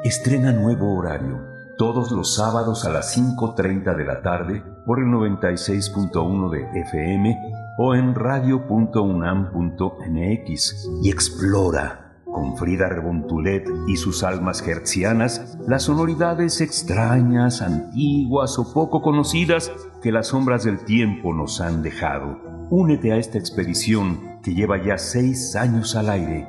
Estrena 0.03 0.51
nuevo 0.51 0.97
horario. 0.97 1.39
Todos 1.77 2.11
los 2.11 2.35
sábados 2.35 2.83
a 2.83 2.89
las 2.89 3.17
5.30 3.17 3.95
de 3.95 4.03
la 4.03 4.21
tarde 4.21 4.61
por 4.85 4.99
el 4.99 5.05
96.1 5.05 6.49
de 6.49 6.81
FM 6.81 7.39
o 7.77 7.95
en 7.95 8.13
radio.unam.mx 8.13 10.89
y 11.03 11.09
explora 11.09 12.02
con 12.33 12.57
Frida 12.57 12.89
Rebontulet 12.89 13.65
y 13.87 13.95
sus 13.95 14.23
almas 14.23 14.61
hertzianas, 14.67 15.57
las 15.65 15.83
sonoridades 15.83 16.59
extrañas, 16.59 17.61
antiguas 17.61 18.59
o 18.59 18.73
poco 18.73 19.01
conocidas 19.01 19.71
que 20.01 20.11
las 20.11 20.27
sombras 20.27 20.65
del 20.65 20.79
tiempo 20.79 21.33
nos 21.33 21.61
han 21.61 21.81
dejado. 21.81 22.41
Únete 22.69 23.13
a 23.13 23.17
esta 23.17 23.37
expedición 23.37 24.41
que 24.43 24.53
lleva 24.53 24.83
ya 24.83 24.97
seis 24.97 25.55
años 25.55 25.95
al 25.95 26.09
aire. 26.09 26.45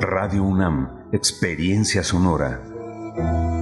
Radio 0.00 0.44
UNAM, 0.44 1.08
Experiencia 1.10 2.04
Sonora. 2.04 3.57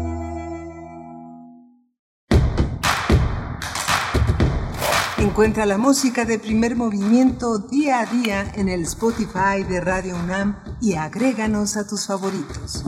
Encuentra 5.27 5.67
la 5.67 5.77
música 5.77 6.25
de 6.25 6.39
primer 6.39 6.77
movimiento 6.77 7.59
día 7.59 7.99
a 7.99 8.07
día 8.07 8.53
en 8.55 8.69
el 8.69 8.83
Spotify 8.83 9.65
de 9.69 9.81
Radio 9.81 10.15
UNAM 10.15 10.57
y 10.81 10.95
agréganos 10.95 11.77
a 11.77 11.85
tus 11.85 12.07
favoritos. 12.07 12.85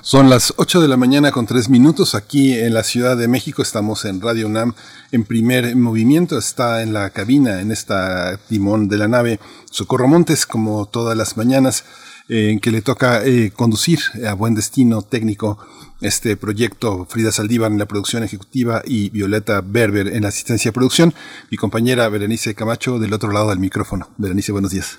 Son 0.00 0.30
las 0.30 0.54
8 0.56 0.80
de 0.80 0.88
la 0.88 0.96
mañana 0.96 1.30
con 1.30 1.44
3 1.44 1.68
minutos 1.68 2.14
aquí 2.14 2.58
en 2.58 2.72
la 2.72 2.84
Ciudad 2.84 3.16
de 3.18 3.28
México. 3.28 3.60
Estamos 3.60 4.06
en 4.06 4.22
Radio 4.22 4.46
UNAM 4.46 4.74
en 5.12 5.24
primer 5.24 5.76
movimiento. 5.76 6.38
Está 6.38 6.82
en 6.82 6.94
la 6.94 7.10
cabina, 7.10 7.60
en 7.60 7.70
esta 7.70 8.38
timón 8.48 8.88
de 8.88 8.96
la 8.96 9.08
nave, 9.08 9.40
Socorro 9.70 10.08
Montes, 10.08 10.46
como 10.46 10.86
todas 10.86 11.16
las 11.18 11.36
mañanas, 11.36 11.84
en 12.32 12.60
que 12.60 12.70
le 12.70 12.80
toca 12.80 13.24
eh, 13.24 13.52
conducir 13.54 13.98
a 14.26 14.32
buen 14.32 14.54
destino 14.54 15.02
técnico 15.02 15.58
este 16.00 16.36
proyecto. 16.36 17.06
Frida 17.08 17.30
Saldívar 17.30 17.70
en 17.70 17.78
la 17.78 17.86
producción 17.86 18.22
ejecutiva 18.22 18.82
y 18.84 19.10
Violeta 19.10 19.60
Berber 19.60 20.08
en 20.08 20.22
la 20.22 20.28
asistencia 20.28 20.70
de 20.70 20.72
producción. 20.72 21.12
Mi 21.50 21.58
compañera 21.58 22.08
Berenice 22.08 22.54
Camacho 22.54 22.98
del 22.98 23.12
otro 23.12 23.32
lado 23.32 23.50
del 23.50 23.58
micrófono. 23.58 24.08
Berenice, 24.16 24.52
buenos 24.52 24.70
días. 24.70 24.98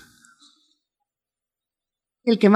El 2.24 2.38
que 2.40 2.50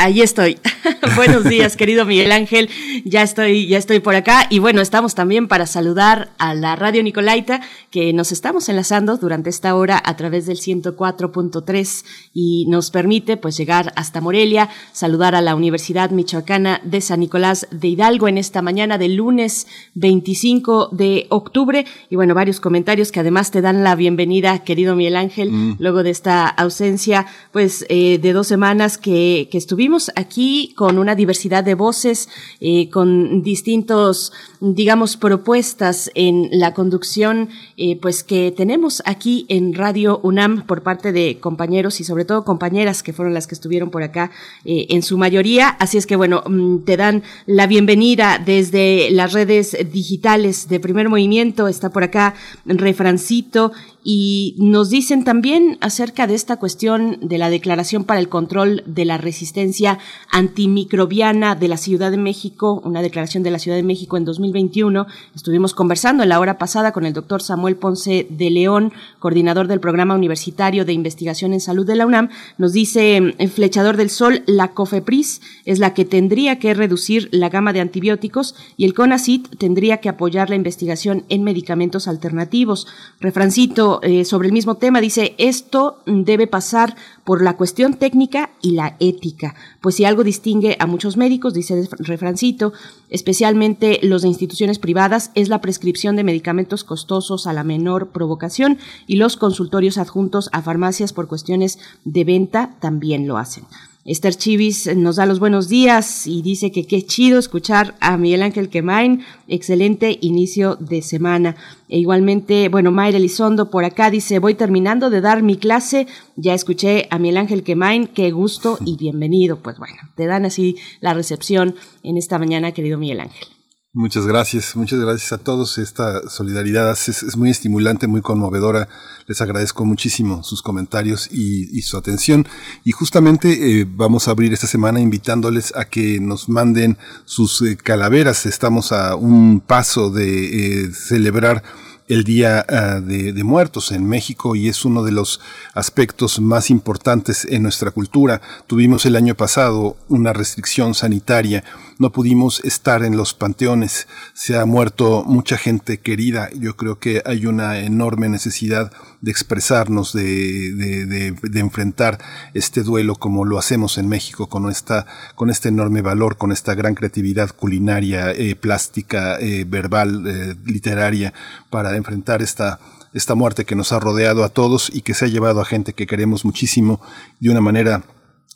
Ahí 0.00 0.22
estoy. 0.22 0.58
Buenos 1.16 1.42
días, 1.42 1.76
querido 1.76 2.04
Miguel 2.04 2.30
Ángel. 2.30 2.70
Ya 3.04 3.22
estoy, 3.22 3.66
ya 3.66 3.78
estoy 3.78 3.98
por 3.98 4.14
acá. 4.14 4.46
Y 4.48 4.60
bueno, 4.60 4.80
estamos 4.80 5.16
también 5.16 5.48
para 5.48 5.66
saludar 5.66 6.30
a 6.38 6.54
la 6.54 6.76
Radio 6.76 7.02
Nicolaita, 7.02 7.60
que 7.90 8.12
nos 8.12 8.30
estamos 8.30 8.68
enlazando 8.68 9.16
durante 9.16 9.50
esta 9.50 9.74
hora 9.74 10.00
a 10.04 10.16
través 10.16 10.46
del 10.46 10.58
104.3 10.58 12.04
y 12.32 12.66
nos 12.68 12.92
permite 12.92 13.36
pues 13.36 13.56
llegar 13.56 13.92
hasta 13.96 14.20
Morelia, 14.20 14.68
saludar 14.92 15.34
a 15.34 15.40
la 15.40 15.56
Universidad 15.56 16.10
Michoacana 16.10 16.80
de 16.84 17.00
San 17.00 17.18
Nicolás 17.18 17.66
de 17.72 17.88
Hidalgo 17.88 18.28
en 18.28 18.38
esta 18.38 18.62
mañana 18.62 18.98
del 18.98 19.16
lunes 19.16 19.66
25 19.94 20.90
de 20.92 21.26
octubre. 21.30 21.86
Y 22.08 22.14
bueno, 22.14 22.34
varios 22.34 22.60
comentarios 22.60 23.10
que 23.10 23.18
además 23.18 23.50
te 23.50 23.62
dan 23.62 23.82
la 23.82 23.96
bienvenida, 23.96 24.60
querido 24.60 24.94
Miguel 24.94 25.16
Ángel, 25.16 25.50
Mm. 25.50 25.76
luego 25.80 26.04
de 26.04 26.10
esta 26.10 26.46
ausencia, 26.46 27.26
pues 27.52 27.84
eh, 27.88 28.18
de 28.18 28.32
dos 28.32 28.46
semanas 28.46 28.96
que, 28.96 29.48
que 29.50 29.58
estuvimos 29.58 29.87
aquí 30.16 30.74
con 30.76 30.98
una 30.98 31.14
diversidad 31.14 31.64
de 31.64 31.74
voces, 31.74 32.28
eh, 32.60 32.90
con 32.90 33.42
distintos, 33.42 34.32
digamos, 34.60 35.16
propuestas 35.16 36.10
en 36.14 36.48
la 36.52 36.74
conducción, 36.74 37.48
eh, 37.76 37.98
pues 38.00 38.22
que 38.22 38.52
tenemos 38.54 39.02
aquí 39.06 39.46
en 39.48 39.74
Radio 39.74 40.20
UNAM 40.22 40.66
por 40.66 40.82
parte 40.82 41.12
de 41.12 41.38
compañeros 41.40 42.00
y 42.00 42.04
sobre 42.04 42.24
todo 42.24 42.44
compañeras 42.44 43.02
que 43.02 43.12
fueron 43.12 43.34
las 43.34 43.46
que 43.46 43.54
estuvieron 43.54 43.90
por 43.90 44.02
acá 44.02 44.30
eh, 44.64 44.86
en 44.90 45.02
su 45.02 45.16
mayoría. 45.16 45.68
Así 45.68 45.96
es 45.96 46.06
que 46.06 46.16
bueno, 46.16 46.42
mm, 46.46 46.84
te 46.84 46.96
dan 46.96 47.22
la 47.46 47.66
bienvenida 47.66 48.42
desde 48.44 49.10
las 49.10 49.32
redes 49.32 49.76
digitales 49.90 50.68
de 50.68 50.80
Primer 50.80 51.08
Movimiento. 51.08 51.68
Está 51.68 51.90
por 51.90 52.02
acá 52.02 52.34
Refrancito 52.66 53.72
y 54.04 54.54
nos 54.58 54.90
dicen 54.90 55.24
también 55.24 55.76
acerca 55.80 56.26
de 56.26 56.34
esta 56.34 56.56
cuestión 56.56 57.18
de 57.20 57.38
la 57.38 57.50
Declaración 57.50 58.04
para 58.04 58.20
el 58.20 58.28
Control 58.28 58.82
de 58.86 59.04
la 59.04 59.18
Resistencia 59.18 59.98
Antimicrobiana 60.30 61.54
de 61.54 61.68
la 61.68 61.76
Ciudad 61.76 62.10
de 62.10 62.16
México, 62.16 62.80
una 62.84 63.02
declaración 63.02 63.42
de 63.42 63.50
la 63.50 63.58
Ciudad 63.58 63.76
de 63.76 63.82
México 63.82 64.16
en 64.16 64.24
2021. 64.24 65.06
Estuvimos 65.34 65.74
conversando 65.74 66.22
en 66.22 66.28
la 66.28 66.40
hora 66.40 66.58
pasada 66.58 66.92
con 66.92 67.06
el 67.06 67.12
doctor 67.12 67.42
Samuel 67.42 67.76
Ponce 67.76 68.26
de 68.30 68.50
León, 68.50 68.92
coordinador 69.18 69.66
del 69.66 69.80
Programa 69.80 70.14
Universitario 70.14 70.84
de 70.84 70.92
Investigación 70.92 71.52
en 71.52 71.60
Salud 71.60 71.86
de 71.86 71.96
la 71.96 72.06
UNAM. 72.06 72.30
Nos 72.56 72.72
dice 72.72 73.16
en 73.16 73.50
Flechador 73.50 73.96
del 73.96 74.10
Sol, 74.10 74.42
la 74.46 74.68
COFEPRIS 74.68 75.40
es 75.64 75.78
la 75.78 75.94
que 75.94 76.04
tendría 76.04 76.58
que 76.58 76.74
reducir 76.74 77.28
la 77.32 77.48
gama 77.48 77.72
de 77.72 77.80
antibióticos 77.80 78.54
y 78.76 78.84
el 78.84 78.94
CONACIT 78.94 79.56
tendría 79.58 79.98
que 79.98 80.08
apoyar 80.08 80.50
la 80.50 80.56
investigación 80.56 81.24
en 81.28 81.42
medicamentos 81.42 82.08
alternativos. 82.08 82.86
Refrancito 83.20 83.87
eh, 84.02 84.24
sobre 84.24 84.48
el 84.48 84.52
mismo 84.52 84.76
tema 84.76 85.00
dice, 85.00 85.34
esto 85.38 85.98
debe 86.06 86.46
pasar 86.46 86.96
por 87.24 87.42
la 87.42 87.56
cuestión 87.56 87.94
técnica 87.94 88.50
y 88.62 88.72
la 88.72 88.96
ética, 89.00 89.54
pues 89.80 89.96
si 89.96 90.04
algo 90.04 90.24
distingue 90.24 90.76
a 90.78 90.86
muchos 90.86 91.16
médicos, 91.16 91.54
dice 91.54 91.88
Refrancito, 91.98 92.72
especialmente 93.10 94.00
los 94.02 94.22
de 94.22 94.28
instituciones 94.28 94.78
privadas, 94.78 95.30
es 95.34 95.48
la 95.48 95.60
prescripción 95.60 96.16
de 96.16 96.24
medicamentos 96.24 96.84
costosos 96.84 97.46
a 97.46 97.52
la 97.52 97.64
menor 97.64 98.08
provocación 98.08 98.78
y 99.06 99.16
los 99.16 99.36
consultorios 99.36 99.98
adjuntos 99.98 100.48
a 100.52 100.62
farmacias 100.62 101.12
por 101.12 101.28
cuestiones 101.28 101.78
de 102.04 102.24
venta 102.24 102.76
también 102.80 103.26
lo 103.26 103.38
hacen. 103.38 103.64
Esther 104.08 104.34
Chivis 104.34 104.96
nos 104.96 105.16
da 105.16 105.26
los 105.26 105.38
buenos 105.38 105.68
días 105.68 106.26
y 106.26 106.40
dice 106.40 106.72
que 106.72 106.86
qué 106.86 107.04
chido 107.04 107.38
escuchar 107.38 107.94
a 108.00 108.16
Miguel 108.16 108.42
Ángel 108.42 108.70
Quemain. 108.70 109.22
Excelente 109.48 110.16
inicio 110.22 110.76
de 110.76 111.02
semana. 111.02 111.56
E 111.90 111.98
igualmente, 111.98 112.70
bueno, 112.70 112.90
Mayra 112.90 113.18
Elizondo 113.18 113.70
por 113.70 113.84
acá 113.84 114.10
dice, 114.10 114.38
voy 114.38 114.54
terminando 114.54 115.10
de 115.10 115.20
dar 115.20 115.42
mi 115.42 115.58
clase, 115.58 116.06
ya 116.36 116.54
escuché 116.54 117.06
a 117.10 117.18
Miguel 117.18 117.36
Ángel 117.36 117.62
Quemain, 117.62 118.06
qué 118.06 118.30
gusto 118.30 118.78
y 118.82 118.96
bienvenido. 118.96 119.58
Pues 119.58 119.76
bueno, 119.78 119.98
te 120.14 120.24
dan 120.24 120.46
así 120.46 120.76
la 121.00 121.12
recepción 121.12 121.74
en 122.02 122.16
esta 122.16 122.38
mañana, 122.38 122.72
querido 122.72 122.96
Miguel 122.96 123.20
Ángel. 123.20 123.57
Muchas 123.98 124.28
gracias, 124.28 124.76
muchas 124.76 125.00
gracias 125.00 125.32
a 125.32 125.38
todos. 125.38 125.76
Esta 125.76 126.28
solidaridad 126.30 126.92
es, 126.92 127.36
muy 127.36 127.50
estimulante, 127.50 128.06
muy 128.06 128.20
conmovedora. 128.20 128.88
Les 129.26 129.40
agradezco 129.40 129.84
muchísimo 129.84 130.44
sus 130.44 130.62
comentarios 130.62 131.28
y, 131.32 131.82
su 131.82 131.96
atención. 131.96 132.46
Y 132.84 132.92
justamente 132.92 133.80
eh, 133.80 133.86
vamos 133.90 134.28
a 134.28 134.30
abrir 134.30 134.52
esta 134.52 134.68
semana 134.68 135.00
invitándoles 135.00 135.74
a 135.74 135.86
que 135.86 136.20
nos 136.20 136.48
manden 136.48 136.96
sus 137.24 137.60
eh, 137.62 137.76
calaveras. 137.76 138.46
Estamos 138.46 138.92
a 138.92 139.16
un 139.16 139.58
paso 139.58 140.10
de 140.10 140.84
eh, 140.84 140.92
celebrar 140.94 141.64
el 142.06 142.22
Día 142.22 142.62
de, 143.02 143.34
de, 143.34 143.44
Muertos 143.44 143.92
en 143.92 144.08
México 144.08 144.56
y 144.56 144.68
es 144.68 144.86
uno 144.86 145.02
de 145.02 145.12
los 145.12 145.40
aspectos 145.74 146.40
más 146.40 146.70
importantes 146.70 147.44
en 147.50 147.62
nuestra 147.62 147.90
cultura. 147.90 148.40
Tuvimos 148.66 149.04
el 149.04 149.14
año 149.14 149.34
pasado 149.34 149.94
una 150.08 150.32
restricción 150.32 150.94
sanitaria, 150.94 151.64
no 151.98 152.12
pudimos 152.12 152.60
estar 152.64 153.02
en 153.02 153.16
los 153.16 153.34
panteones, 153.34 154.08
se 154.32 154.56
ha 154.56 154.64
muerto 154.64 155.24
mucha 155.24 155.58
gente 155.58 155.98
querida, 155.98 156.48
yo 156.58 156.76
creo 156.76 156.98
que 156.98 157.22
hay 157.24 157.46
una 157.46 157.80
enorme 157.80 158.28
necesidad 158.28 158.92
de 159.20 159.30
expresarnos, 159.30 160.12
de, 160.12 160.72
de, 160.72 161.32
de 161.32 161.60
enfrentar 161.60 162.18
este 162.54 162.82
duelo 162.82 163.16
como 163.16 163.44
lo 163.44 163.58
hacemos 163.58 163.98
en 163.98 164.08
México 164.08 164.48
con, 164.48 164.70
esta, 164.70 165.06
con 165.34 165.50
este 165.50 165.68
enorme 165.68 166.02
valor, 166.02 166.36
con 166.36 166.52
esta 166.52 166.74
gran 166.74 166.94
creatividad 166.94 167.50
culinaria, 167.50 168.30
eh, 168.30 168.54
plástica, 168.54 169.38
eh, 169.40 169.64
verbal, 169.66 170.24
eh, 170.26 170.56
literaria, 170.64 171.34
para 171.70 171.96
enfrentar 171.96 172.42
esta, 172.42 172.78
esta 173.12 173.34
muerte 173.34 173.64
que 173.64 173.74
nos 173.74 173.92
ha 173.92 174.00
rodeado 174.00 174.44
a 174.44 174.48
todos 174.48 174.90
y 174.92 175.02
que 175.02 175.14
se 175.14 175.24
ha 175.24 175.28
llevado 175.28 175.60
a 175.60 175.64
gente 175.64 175.92
que 175.92 176.06
queremos 176.06 176.44
muchísimo 176.44 177.00
de 177.40 177.50
una 177.50 177.60
manera 177.60 178.04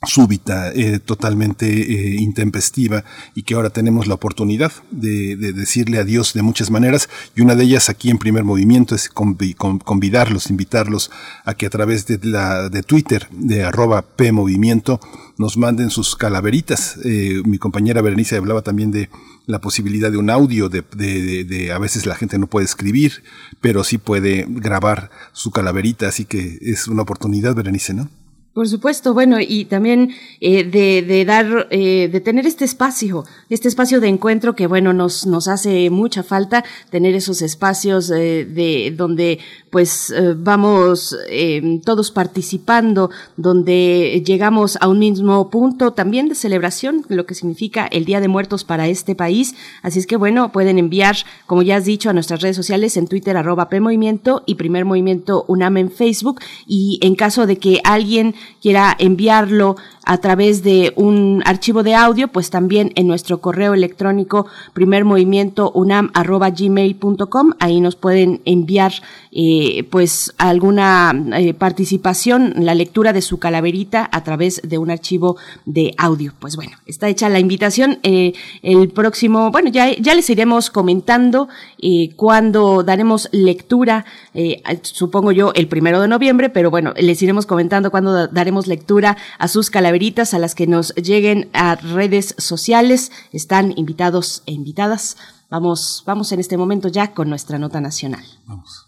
súbita, 0.05 0.71
eh, 0.73 0.99
totalmente 0.99 1.67
eh, 1.67 2.15
intempestiva 2.19 3.03
y 3.35 3.43
que 3.43 3.55
ahora 3.55 3.69
tenemos 3.69 4.07
la 4.07 4.15
oportunidad 4.15 4.71
de, 4.91 5.35
de, 5.35 5.53
decirle 5.53 5.99
adiós 5.99 6.33
de 6.33 6.41
muchas 6.41 6.71
maneras 6.71 7.09
y 7.35 7.41
una 7.41 7.55
de 7.55 7.63
ellas 7.63 7.89
aquí 7.89 8.09
en 8.09 8.17
primer 8.17 8.43
movimiento 8.43 8.95
es 8.95 9.09
convidarlos, 9.09 10.49
invitarlos 10.49 11.11
a 11.45 11.53
que 11.53 11.65
a 11.65 11.69
través 11.69 12.05
de, 12.05 12.19
la, 12.23 12.69
de 12.69 12.83
Twitter 12.83 13.27
de 13.31 13.63
arroba 13.63 14.01
P 14.01 14.31
Movimiento 14.31 14.99
nos 15.37 15.57
manden 15.57 15.89
sus 15.89 16.15
calaveritas. 16.15 16.97
Eh, 17.03 17.41
mi 17.45 17.57
compañera 17.57 18.01
Berenice 18.01 18.37
hablaba 18.37 18.61
también 18.61 18.91
de 18.91 19.09
la 19.45 19.59
posibilidad 19.59 20.11
de 20.11 20.17
un 20.17 20.29
audio, 20.29 20.69
de, 20.69 20.83
de, 20.95 21.43
de, 21.43 21.71
a 21.71 21.79
veces 21.79 22.05
la 22.05 22.15
gente 22.15 22.37
no 22.37 22.47
puede 22.47 22.65
escribir, 22.65 23.23
pero 23.59 23.83
sí 23.83 23.97
puede 23.97 24.45
grabar 24.47 25.09
su 25.33 25.51
calaverita, 25.51 26.07
así 26.07 26.25
que 26.25 26.59
es 26.61 26.87
una 26.87 27.01
oportunidad, 27.01 27.55
Berenice, 27.55 27.93
¿no? 27.93 28.09
Por 28.53 28.67
supuesto, 28.69 29.15
bueno, 29.15 29.37
y 29.39 29.65
también 29.65 30.11
eh, 30.39 30.63
de, 30.63 31.01
de, 31.01 31.25
dar, 31.25 31.67
eh, 31.71 32.07
de 32.11 32.21
tener 32.21 32.45
este 32.45 32.65
espacio, 32.65 33.25
este 33.49 33.67
espacio 33.67 33.99
de 33.99 34.09
encuentro 34.09 34.53
que, 34.53 34.67
bueno, 34.67 34.93
nos, 34.93 35.25
nos 35.25 35.47
hace 35.47 35.89
mucha 35.89 36.21
falta 36.21 36.63
tener 36.91 37.15
esos 37.15 37.41
espacios 37.41 38.11
eh, 38.11 38.45
de 38.45 38.93
donde, 38.95 39.39
pues, 39.71 40.11
eh, 40.11 40.35
vamos 40.37 41.17
eh, 41.31 41.79
todos 41.83 42.11
participando, 42.11 43.09
donde 43.37 44.21
llegamos 44.23 44.77
a 44.81 44.87
un 44.87 44.99
mismo 44.99 45.49
punto 45.49 45.93
también 45.93 46.29
de 46.29 46.35
celebración, 46.35 47.05
lo 47.09 47.25
que 47.25 47.33
significa 47.33 47.87
el 47.87 48.05
Día 48.05 48.21
de 48.21 48.27
Muertos 48.27 48.63
para 48.63 48.87
este 48.87 49.15
país. 49.15 49.55
Así 49.81 49.97
es 49.97 50.05
que, 50.05 50.15
bueno, 50.15 50.51
pueden 50.51 50.77
enviar, 50.77 51.15
como 51.47 51.63
ya 51.63 51.77
has 51.77 51.85
dicho, 51.85 52.11
a 52.11 52.13
nuestras 52.13 52.43
redes 52.43 52.55
sociales 52.55 52.97
en 52.97 53.07
Twitter, 53.07 53.35
arroba 53.35 53.67
P 53.67 53.79
Movimiento 53.79 54.43
y 54.45 54.55
Primer 54.55 54.85
Movimiento 54.85 55.43
UNAM 55.47 55.77
en 55.77 55.89
Facebook. 55.89 56.39
Y 56.67 56.99
en 57.01 57.15
caso 57.15 57.47
de 57.47 57.57
que 57.57 57.81
alguien 57.83 58.35
quiera 58.61 58.95
enviarlo 58.97 59.75
a 60.05 60.17
través 60.17 60.63
de 60.63 60.91
un 60.95 61.41
archivo 61.45 61.83
de 61.83 61.95
audio, 61.95 62.27
pues 62.27 62.49
también 62.49 62.91
en 62.95 63.07
nuestro 63.07 63.39
correo 63.39 63.73
electrónico 63.73 64.47
primermovimientounam@gmail.com 64.73 67.51
ahí 67.59 67.79
nos 67.79 67.95
pueden 67.95 68.41
enviar 68.45 68.93
eh, 69.31 69.87
pues 69.89 70.33
alguna 70.37 71.13
eh, 71.35 71.53
participación, 71.53 72.53
la 72.57 72.75
lectura 72.75 73.13
de 73.13 73.21
su 73.21 73.39
calaverita 73.39 74.09
a 74.11 74.23
través 74.23 74.61
de 74.63 74.77
un 74.77 74.91
archivo 74.91 75.37
de 75.65 75.93
audio. 75.97 76.33
Pues 76.39 76.55
bueno, 76.55 76.77
está 76.85 77.07
hecha 77.07 77.29
la 77.29 77.39
invitación. 77.39 77.99
Eh, 78.03 78.33
el 78.61 78.89
próximo, 78.89 79.51
bueno, 79.51 79.69
ya, 79.69 79.95
ya 79.97 80.15
les 80.15 80.29
iremos 80.29 80.69
comentando 80.69 81.47
eh, 81.85 82.15
cuando 82.15 82.81
daremos 82.81 83.27
lectura, 83.33 84.05
eh, 84.33 84.63
supongo 84.83 85.33
yo 85.33 85.51
el 85.53 85.67
primero 85.67 85.99
de 85.99 86.07
noviembre, 86.07 86.49
pero 86.49 86.71
bueno, 86.71 86.93
les 86.95 87.21
iremos 87.21 87.45
comentando 87.45 87.91
cuando 87.91 88.29
daremos 88.29 88.67
lectura 88.67 89.17
a 89.37 89.49
sus 89.49 89.69
calaveritas, 89.69 90.33
a 90.33 90.39
las 90.39 90.55
que 90.55 90.65
nos 90.65 90.95
lleguen 90.95 91.49
a 91.51 91.75
redes 91.75 92.35
sociales. 92.37 93.11
Están 93.33 93.73
invitados 93.75 94.43
e 94.45 94.53
invitadas. 94.53 95.17
Vamos, 95.49 96.03
vamos 96.07 96.31
en 96.31 96.39
este 96.39 96.55
momento 96.55 96.87
ya 96.87 97.13
con 97.13 97.27
nuestra 97.27 97.59
nota 97.59 97.81
nacional. 97.81 98.23
Vamos. 98.47 98.87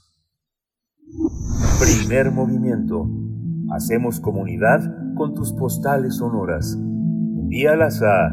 Primer 1.80 2.32
movimiento. 2.32 3.10
Hacemos 3.72 4.22
comunidad 4.22 4.80
con 5.16 5.34
tus 5.34 5.52
postales 5.52 6.16
sonoras. 6.16 6.76
Envíalas 6.76 8.02
a 8.02 8.32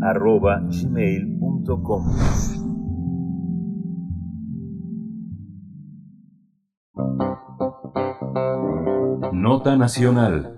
primermovimientounam.gmail.com 0.00 2.02
Nota 9.32 9.76
Nacional 9.76 10.56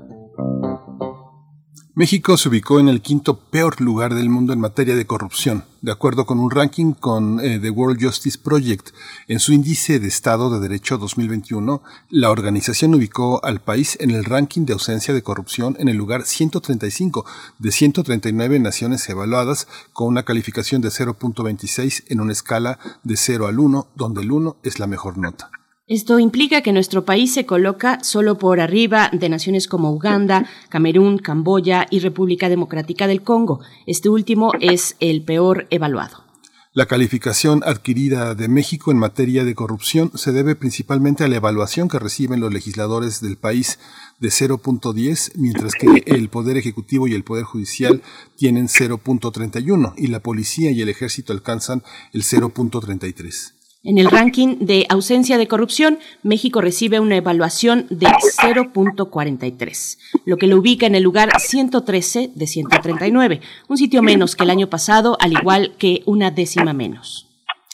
México 1.94 2.38
se 2.38 2.48
ubicó 2.48 2.80
en 2.80 2.88
el 2.88 3.02
quinto 3.02 3.38
peor 3.38 3.78
lugar 3.82 4.14
del 4.14 4.30
mundo 4.30 4.54
en 4.54 4.60
materia 4.60 4.96
de 4.96 5.04
corrupción, 5.04 5.66
de 5.82 5.92
acuerdo 5.92 6.24
con 6.24 6.38
un 6.38 6.50
ranking 6.50 6.92
con 6.94 7.38
eh, 7.38 7.58
The 7.60 7.68
World 7.68 8.02
Justice 8.02 8.38
Project. 8.38 8.94
En 9.28 9.38
su 9.38 9.52
índice 9.52 9.98
de 9.98 10.08
Estado 10.08 10.48
de 10.48 10.58
Derecho 10.58 10.96
2021, 10.96 11.82
la 12.08 12.30
organización 12.30 12.94
ubicó 12.94 13.44
al 13.44 13.60
país 13.60 13.98
en 14.00 14.10
el 14.10 14.24
ranking 14.24 14.64
de 14.64 14.72
ausencia 14.72 15.12
de 15.12 15.22
corrupción 15.22 15.76
en 15.78 15.90
el 15.90 15.98
lugar 15.98 16.24
135 16.24 17.26
de 17.58 17.70
139 17.70 18.58
naciones 18.58 19.06
evaluadas, 19.10 19.68
con 19.92 20.08
una 20.08 20.22
calificación 20.22 20.80
de 20.80 20.88
0.26 20.88 22.04
en 22.08 22.22
una 22.22 22.32
escala 22.32 22.78
de 23.02 23.18
0 23.18 23.48
al 23.48 23.58
1, 23.58 23.88
donde 23.94 24.22
el 24.22 24.32
1 24.32 24.56
es 24.62 24.78
la 24.78 24.86
mejor 24.86 25.18
nota. 25.18 25.50
Esto 25.92 26.18
implica 26.18 26.62
que 26.62 26.72
nuestro 26.72 27.04
país 27.04 27.34
se 27.34 27.44
coloca 27.44 28.02
solo 28.02 28.38
por 28.38 28.60
arriba 28.60 29.10
de 29.12 29.28
naciones 29.28 29.68
como 29.68 29.92
Uganda, 29.92 30.48
Camerún, 30.70 31.18
Camboya 31.18 31.86
y 31.90 31.98
República 31.98 32.48
Democrática 32.48 33.06
del 33.06 33.20
Congo. 33.20 33.60
Este 33.84 34.08
último 34.08 34.52
es 34.58 34.96
el 35.00 35.20
peor 35.20 35.66
evaluado. 35.68 36.24
La 36.72 36.86
calificación 36.86 37.60
adquirida 37.66 38.34
de 38.34 38.48
México 38.48 38.90
en 38.90 38.96
materia 38.96 39.44
de 39.44 39.54
corrupción 39.54 40.10
se 40.14 40.32
debe 40.32 40.56
principalmente 40.56 41.24
a 41.24 41.28
la 41.28 41.36
evaluación 41.36 41.90
que 41.90 41.98
reciben 41.98 42.40
los 42.40 42.54
legisladores 42.54 43.20
del 43.20 43.36
país 43.36 43.78
de 44.18 44.28
0.10, 44.28 45.32
mientras 45.34 45.74
que 45.74 46.04
el 46.06 46.30
Poder 46.30 46.56
Ejecutivo 46.56 47.06
y 47.06 47.12
el 47.12 47.22
Poder 47.22 47.44
Judicial 47.44 48.00
tienen 48.38 48.68
0.31 48.68 49.92
y 49.98 50.06
la 50.06 50.20
Policía 50.20 50.70
y 50.70 50.80
el 50.80 50.88
Ejército 50.88 51.34
alcanzan 51.34 51.82
el 52.14 52.22
0.33. 52.22 53.61
En 53.84 53.98
el 53.98 54.12
ranking 54.12 54.58
de 54.60 54.86
ausencia 54.88 55.38
de 55.38 55.48
corrupción, 55.48 55.98
México 56.22 56.60
recibe 56.60 57.00
una 57.00 57.16
evaluación 57.16 57.86
de 57.90 58.06
0.43, 58.06 59.98
lo 60.24 60.36
que 60.36 60.46
lo 60.46 60.58
ubica 60.58 60.86
en 60.86 60.94
el 60.94 61.02
lugar 61.02 61.32
113 61.36 62.30
de 62.32 62.46
139, 62.46 63.40
un 63.66 63.76
sitio 63.76 64.00
menos 64.00 64.36
que 64.36 64.44
el 64.44 64.50
año 64.50 64.70
pasado, 64.70 65.16
al 65.20 65.32
igual 65.32 65.74
que 65.78 66.04
una 66.06 66.30
décima 66.30 66.72
menos. 66.72 67.26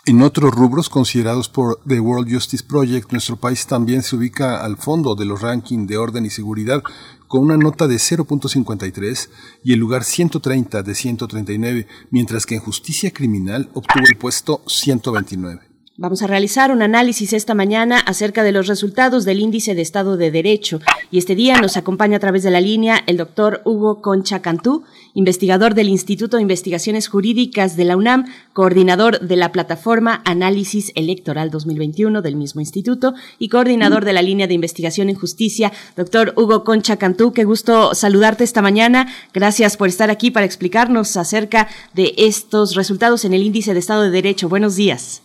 En 0.07 0.23
otros 0.23 0.55
rubros 0.55 0.89
considerados 0.89 1.51
por 1.51 1.81
The 1.87 2.01
World 2.01 2.33
Justice 2.33 2.65
Project, 2.67 3.13
nuestro 3.13 3.37
país 3.37 3.67
también 3.67 4.03
se 4.03 4.17
ubica 4.17 4.65
al 4.65 4.79
fondo 4.79 5.15
de 5.15 5.27
los 5.27 5.43
rankings 5.43 5.87
de 5.87 5.99
orden 5.99 6.25
y 6.25 6.31
seguridad 6.31 6.83
con 7.27 7.43
una 7.43 7.59
nota 7.59 7.87
de 7.87 7.97
0.53 7.97 9.29
y 9.63 9.75
el 9.75 9.79
lugar 9.79 10.05
130 10.05 10.83
de 10.83 10.95
139, 10.95 11.87
mientras 12.11 12.47
que 12.47 12.55
en 12.55 12.63
justicia 12.63 13.11
criminal 13.11 13.69
obtuvo 13.75 14.07
el 14.09 14.17
puesto 14.17 14.63
129. 14.67 15.68
Vamos 16.01 16.23
a 16.23 16.29
realizar 16.29 16.71
un 16.71 16.81
análisis 16.81 17.33
esta 17.33 17.55
mañana 17.55 17.99
acerca 17.99 18.45
de 18.45 18.53
los 18.53 18.69
resultados 18.69 19.25
del 19.25 19.41
índice 19.41 19.75
de 19.75 19.83
Estado 19.83 20.17
de 20.17 20.31
Derecho 20.31 20.79
y 21.11 21.19
este 21.19 21.35
día 21.35 21.61
nos 21.61 21.77
acompaña 21.77 22.19
a 22.19 22.21
través 22.21 22.45
de 22.45 22.53
la 22.53 22.61
línea 22.61 23.03
el 23.09 23.17
doctor 23.17 23.63
Hugo 23.65 24.01
Concha 24.01 24.41
Cantú, 24.41 24.85
investigador 25.15 25.75
del 25.75 25.89
Instituto 25.89 26.37
de 26.37 26.43
Investigaciones 26.43 27.09
Jurídicas 27.09 27.77
de 27.77 27.85
la 27.85 27.97
UNAM, 27.97 28.27
coordinador 28.53 29.19
de 29.19 29.35
la 29.35 29.51
plataforma 29.51 30.23
Análisis 30.25 30.93
Electoral 30.95 31.51
2021 31.51 32.23
del 32.23 32.37
mismo 32.37 32.61
instituto 32.61 33.15
y 33.41 33.49
coordinador 33.49 34.05
de 34.05 34.13
la 34.13 34.23
línea 34.23 34.47
de 34.47 34.55
investigación 34.55 35.09
en 35.09 35.17
justicia. 35.17 35.73
Doctor 35.97 36.33
Hugo 36.37 36.63
Concha 36.63 36.97
Cantú, 36.97 37.33
qué 37.33 37.43
gusto 37.43 37.93
saludarte 37.97 38.45
esta 38.45 38.63
mañana. 38.63 39.13
Gracias 39.35 39.77
por 39.77 39.89
estar 39.89 40.13
aquí 40.13 40.31
para 40.31 40.47
explicarnos 40.47 41.17
acerca 41.17 41.67
de 41.93 42.15
estos 42.17 42.77
resultados 42.77 43.25
en 43.25 43.35
el 43.35 43.43
índice 43.43 43.75
de 43.75 43.81
Estado 43.81 44.03
de 44.03 44.11
Derecho. 44.11 44.49
Buenos 44.49 44.77
días. 44.77 45.23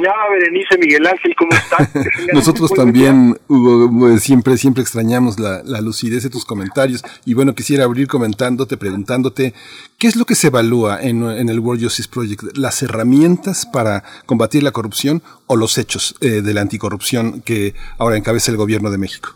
Extrañaba 0.00 0.30
Berenice 0.30 0.78
Miguel 0.78 1.06
Ángel, 1.06 1.34
¿cómo 1.36 1.50
estás? 1.52 1.94
Nosotros 2.32 2.72
también, 2.72 3.36
Hugo, 3.48 4.16
siempre, 4.16 4.56
siempre 4.56 4.82
extrañamos 4.82 5.38
la, 5.38 5.62
la, 5.62 5.82
lucidez 5.82 6.22
de 6.22 6.30
tus 6.30 6.46
comentarios. 6.46 7.02
Y 7.26 7.34
bueno, 7.34 7.54
quisiera 7.54 7.84
abrir 7.84 8.08
comentándote, 8.08 8.78
preguntándote, 8.78 9.52
¿qué 9.98 10.06
es 10.06 10.16
lo 10.16 10.24
que 10.24 10.34
se 10.34 10.46
evalúa 10.46 11.02
en, 11.02 11.22
en 11.22 11.50
el 11.50 11.60
World 11.60 11.82
Justice 11.82 12.08
Project? 12.10 12.56
¿Las 12.56 12.82
herramientas 12.82 13.66
para 13.66 14.02
combatir 14.24 14.62
la 14.62 14.72
corrupción 14.72 15.22
o 15.46 15.56
los 15.56 15.76
hechos 15.76 16.16
eh, 16.22 16.40
de 16.40 16.54
la 16.54 16.62
anticorrupción 16.62 17.42
que 17.42 17.74
ahora 17.98 18.16
encabeza 18.16 18.50
el 18.50 18.56
gobierno 18.56 18.90
de 18.90 18.96
México? 18.96 19.30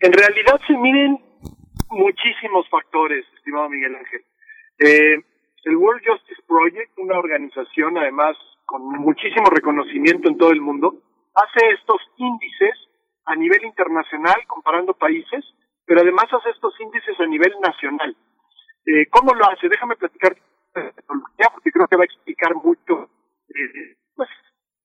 En 0.00 0.12
realidad 0.12 0.60
se 0.66 0.76
miden 0.76 1.18
muchísimos 1.90 2.68
factores, 2.68 3.24
estimado 3.36 3.68
Miguel 3.68 3.94
Ángel. 3.94 4.20
Eh, 4.80 5.22
el 5.64 5.76
World 5.76 6.02
Justice 6.04 6.42
Project, 6.48 6.98
una 6.98 7.18
organización 7.18 7.96
además 7.96 8.36
con 8.64 8.82
muchísimo 8.82 9.46
reconocimiento 9.50 10.28
en 10.28 10.38
todo 10.38 10.50
el 10.50 10.60
mundo, 10.60 11.02
hace 11.34 11.70
estos 11.78 12.00
índices 12.16 12.74
a 13.26 13.34
nivel 13.36 13.64
internacional 13.64 14.36
comparando 14.46 14.94
países, 14.94 15.44
pero 15.86 16.00
además 16.00 16.26
hace 16.32 16.50
estos 16.50 16.78
índices 16.80 17.18
a 17.20 17.26
nivel 17.26 17.52
nacional. 17.60 18.16
Eh, 18.86 19.06
¿Cómo 19.10 19.34
lo 19.34 19.44
hace? 19.46 19.68
Déjame 19.68 19.96
platicar 19.96 20.36
porque 21.52 21.70
creo 21.70 21.86
que 21.86 21.96
va 21.96 22.02
a 22.02 22.06
explicar 22.06 22.54
mucho 22.54 23.08
eh, 23.48 23.96
pues, 24.14 24.28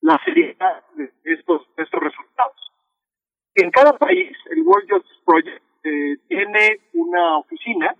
la 0.01 0.19
seriedad 0.23 0.83
de 0.95 1.11
estos, 1.23 1.67
estos 1.77 1.99
resultados. 1.99 2.55
En 3.55 3.71
cada 3.71 3.97
país, 3.97 4.37
el 4.51 4.61
World 4.61 4.89
Justice 4.89 5.21
Project 5.25 5.63
eh, 5.83 6.17
tiene 6.27 6.79
una 6.93 7.37
oficina 7.39 7.95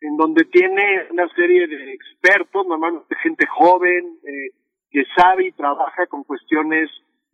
en 0.00 0.16
donde 0.16 0.44
tiene 0.44 1.06
una 1.10 1.28
serie 1.34 1.66
de 1.66 1.92
expertos, 1.92 2.66
normalmente 2.66 3.16
gente 3.16 3.46
joven, 3.46 4.18
eh, 4.24 4.50
que 4.90 5.04
sabe 5.16 5.48
y 5.48 5.52
trabaja 5.52 6.06
con 6.06 6.24
cuestiones 6.24 6.90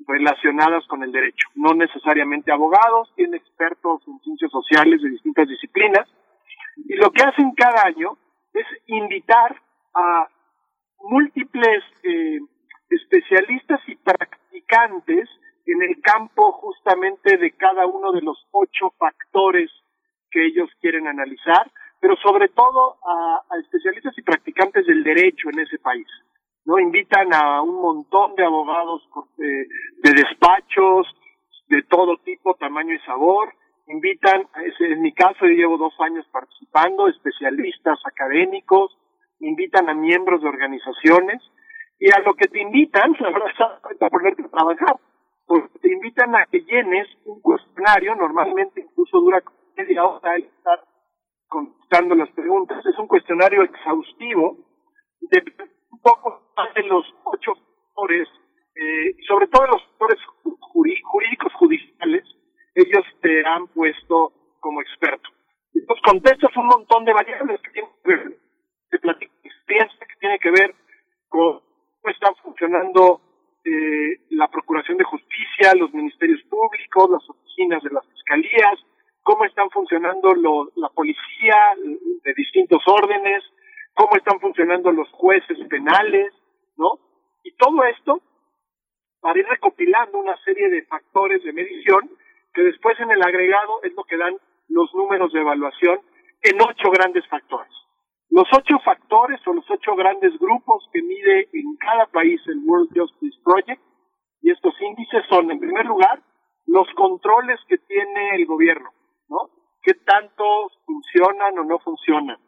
relacionadas 0.07 0.87
con 0.87 1.03
el 1.03 1.13
derecho. 1.13 1.49
No 1.55 1.75
necesariamente 1.75 2.53
abogados, 2.53 3.13
tiene 3.17 3.37
expertos 3.37 4.03
en 4.07 4.19
ciencias 4.21 4.51
sociales 4.51 5.03
de 5.03 5.11
distintas 5.11 5.49
disciplinas. 5.49 6.09
Y 6.77 6.97
lo 6.97 7.11
que 7.11 7.23
hacen 7.23 7.53
cada 7.53 7.87
año 7.87 8.17
es 8.53 8.67
invitar 8.87 9.61
a 9.95 10.29
múltiples 11.01 11.85
eh, 12.03 12.41
especialistas 12.91 13.81
y 13.87 13.97
practicantes 13.97 15.29
en 15.67 15.83
el 15.83 16.01
campo 16.03 16.53
justamente 16.53 17.37
de 17.37 17.53
cada 17.53 17.87
uno 17.87 18.13
de 18.13 18.23
los 18.23 18.47
ocho 18.51 18.93
factores 18.99 19.71
que 20.31 20.47
ellos 20.47 20.69
quieren 20.81 21.07
analizar, 21.07 21.71
pero 22.01 22.16
sobre 22.16 22.49
todo 22.49 22.97
a, 23.07 23.41
a 23.49 23.59
especialistas 23.61 24.16
y 24.19 24.23
practicantes 24.23 24.87
del 24.87 25.05
derecho 25.05 25.49
en 25.51 25.61
ese 25.61 25.78
país. 25.78 26.07
¿No? 26.65 26.78
Invitan 26.78 27.32
a 27.35 27.62
un 27.62 27.81
montón 27.81 28.35
de 28.35 28.45
abogados 28.45 29.03
eh, 29.39 29.66
de 30.03 30.11
despachos, 30.12 31.07
de 31.69 31.82
todo 31.82 32.16
tipo, 32.19 32.55
tamaño 32.55 32.95
y 32.95 32.99
sabor. 33.01 33.53
Invitan, 33.86 34.47
en 34.81 35.03
mi 35.03 35.12
caso 35.12 35.47
yo 35.47 35.53
llevo 35.53 35.77
dos 35.77 35.95
años 36.01 36.27
participando, 36.32 37.09
especialistas 37.09 37.99
académicos, 38.07 38.97
invitan 39.41 39.89
a 39.91 39.95
miembros 39.95 40.41
de 40.43 40.49
organizaciones 40.49 41.43
y 41.99 42.11
a 42.11 42.20
lo 42.20 42.35
que 42.35 42.49
te 42.49 42.61
invitan, 42.61 43.15
la 43.20 43.31
verdad, 43.31 43.81
a 44.01 44.11
ponerte 44.11 44.43
a 44.43 44.49
trabajar. 44.49 44.97
Pues 45.47 45.65
te 45.82 45.93
invitan 45.93 46.35
a 46.35 46.47
que 46.47 46.61
llenes 46.61 47.07
un 47.27 47.41
cuestionario, 47.43 48.15
normalmente 48.15 48.81
incluso 48.81 49.20
dura 49.20 49.43
media 49.77 50.05
hora 50.05 50.36
el 50.36 50.45
estar 50.45 50.81
contestando 51.47 52.15
las 52.15 52.31
preguntas. 52.31 52.85
Es 52.86 52.99
un 52.99 53.07
cuestionario 53.07 53.62
exhaustivo 53.62 54.57
de 55.20 55.43
poco 56.05 56.43
más 56.56 56.72
de 56.74 56.82
los 56.85 57.05
ocho 57.24 57.55
factores, 57.55 58.28
eh, 58.76 59.16
sobre 59.26 59.48
todo 59.48 59.66
los 59.66 59.82
factores 59.86 60.18
jurídicos 61.01 61.52
judiciales, 61.55 62.24
ellos 62.74 63.05
te 63.22 63.47
han 63.47 63.66
puesto 63.68 64.32
como 64.60 64.81
experto. 64.82 65.31
Entonces 65.74 66.02
contestas 66.05 66.56
un 66.56 66.66
montón 66.66 67.05
de 67.05 67.12
variables 67.12 67.60
que 67.62 67.70
tienen 67.70 67.90
que 68.02 68.10
ver, 68.10 68.39
que 68.90 70.16
tiene 70.20 70.39
que 70.39 70.51
ver 70.51 70.74
con 71.28 71.60
cómo 71.60 72.12
están 72.12 72.35
funcionando 72.43 73.20
eh, 73.64 74.20
la 74.31 74.48
Procuración 74.48 74.98
de 74.98 75.05
Justicia, 75.05 75.74
los 75.74 75.93
ministerios 75.93 76.43
públicos, 76.51 77.10
las 77.10 77.31
oficinas 77.31 77.82
de 77.82 77.90
las 77.90 78.06
fiscalías, 78.09 78.78
cómo 79.22 79.44
están 79.47 79.70
funcionando 79.70 80.35
la 80.76 80.89
policía 80.90 81.56
de 82.22 82.35
distintos 82.35 82.82
órdenes, 82.86 83.43
cómo 83.95 84.16
están 84.16 84.41
funcionando 84.41 84.93
los 84.93 85.09
jueces 85.11 85.59
penales, 85.69 86.33
¿no? 86.77 86.99
Y 87.43 87.55
todo 87.57 87.85
esto 87.85 88.21
para 89.21 89.39
ir 89.39 89.47
recopilando 89.47 90.19
una 90.19 90.37
serie 90.45 90.69
de 90.69 90.83
factores 90.83 91.43
de 91.43 91.53
medición 91.53 92.11
que 92.53 92.62
después 92.62 92.99
en 93.01 93.11
el 93.11 93.23
agregado 93.23 93.83
es 93.83 93.95
lo 93.95 94.05
que 94.05 94.19
dan 94.19 94.37
los 94.69 94.93
números 94.95 95.33
de 95.33 95.41
evaluación 95.41 96.01
en 96.43 96.61
ocho 96.61 96.91
grandes 96.91 97.27
factores. 97.29 97.73
Los 98.31 98.49
ocho 98.53 98.79
factores 98.85 99.41
o 99.47 99.55
los 99.55 99.65
ocho 99.71 99.95
grandes 99.97 100.39
grupos 100.39 100.89
que 100.93 101.01
mide 101.01 101.49
en 101.53 101.77
cada 101.77 102.07
país 102.07 102.41
el 102.47 102.59
World 102.66 102.91
Justice 102.95 103.39
Project 103.43 103.81
y 104.43 104.51
estos 104.51 104.75
índices 104.81 105.25
son, 105.29 105.51
en 105.51 105.59
primer 105.59 105.87
lugar, 105.87 106.21
los 106.66 106.87
controles 106.95 107.59
que 107.69 107.79
tiene 107.79 108.35
el 108.35 108.47
gobierno, 108.47 108.91
¿no? 109.29 109.51
¿Qué 109.83 109.95
tanto 109.95 110.45
funcionan 110.85 111.59
o 111.59 111.65
no 111.65 111.79
funcionan? 111.79 112.39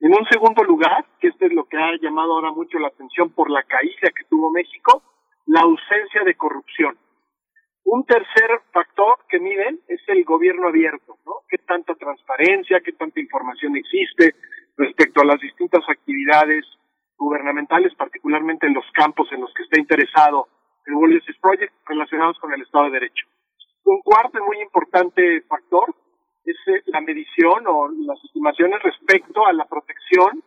En 0.00 0.14
un 0.14 0.24
segundo 0.30 0.64
lugar, 0.64 1.04
que 1.20 1.28
esto 1.28 1.44
es 1.44 1.52
lo 1.52 1.64
que 1.64 1.76
ha 1.76 1.92
llamado 2.00 2.32
ahora 2.32 2.52
mucho 2.52 2.78
la 2.78 2.88
atención 2.88 3.30
por 3.32 3.50
la 3.50 3.62
caída 3.64 4.10
que 4.16 4.24
tuvo 4.30 4.50
México, 4.50 5.02
la 5.44 5.60
ausencia 5.60 6.24
de 6.24 6.34
corrupción. 6.36 6.96
Un 7.84 8.06
tercer 8.06 8.62
factor 8.72 9.18
que 9.28 9.38
miden 9.38 9.80
es 9.88 10.00
el 10.08 10.24
gobierno 10.24 10.68
abierto, 10.68 11.18
¿no? 11.26 11.42
¿Qué 11.48 11.58
tanta 11.58 11.94
transparencia, 11.96 12.80
qué 12.80 12.92
tanta 12.92 13.20
información 13.20 13.76
existe 13.76 14.36
respecto 14.78 15.20
a 15.20 15.26
las 15.26 15.40
distintas 15.40 15.84
actividades 15.86 16.64
gubernamentales, 17.18 17.94
particularmente 17.94 18.66
en 18.66 18.74
los 18.74 18.90
campos 18.92 19.28
en 19.32 19.42
los 19.42 19.52
que 19.52 19.64
está 19.64 19.78
interesado 19.78 20.48
el 20.86 20.94
World 20.94 21.20
Project 21.42 21.74
relacionados 21.84 22.38
con 22.38 22.54
el 22.54 22.62
Estado 22.62 22.86
de 22.86 22.92
Derecho. 22.92 23.26
Un 23.84 24.00
cuarto 24.00 24.38
y 24.38 24.42
muy 24.42 24.62
importante 24.62 25.42
factor 25.42 25.94
es 26.44 26.56
eh, 26.66 26.82
la 26.86 27.00
medición 27.00 27.66
o 27.66 27.88
las 28.06 28.22
estimaciones 28.24 28.82
respecto 28.82 29.46
a 29.46 29.52
la 29.52 29.66
protección 29.66 30.42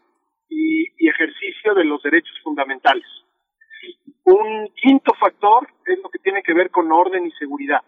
y, 0.50 0.84
ejercicio 1.08 1.74
de 1.76 1.84
los 1.84 2.02
derechos 2.02 2.34
fundamentales. 2.44 3.06
Un 4.24 4.70
quinto 4.82 5.14
factor 5.16 5.68
es 5.86 6.00
lo 6.02 6.10
que 6.10 6.20
tiene 6.20 6.42
que 6.42 6.54
ver 6.54 6.72
con 6.72 6.92
orden 6.92 7.26
y 7.26 7.32
seguridad. 7.32 7.82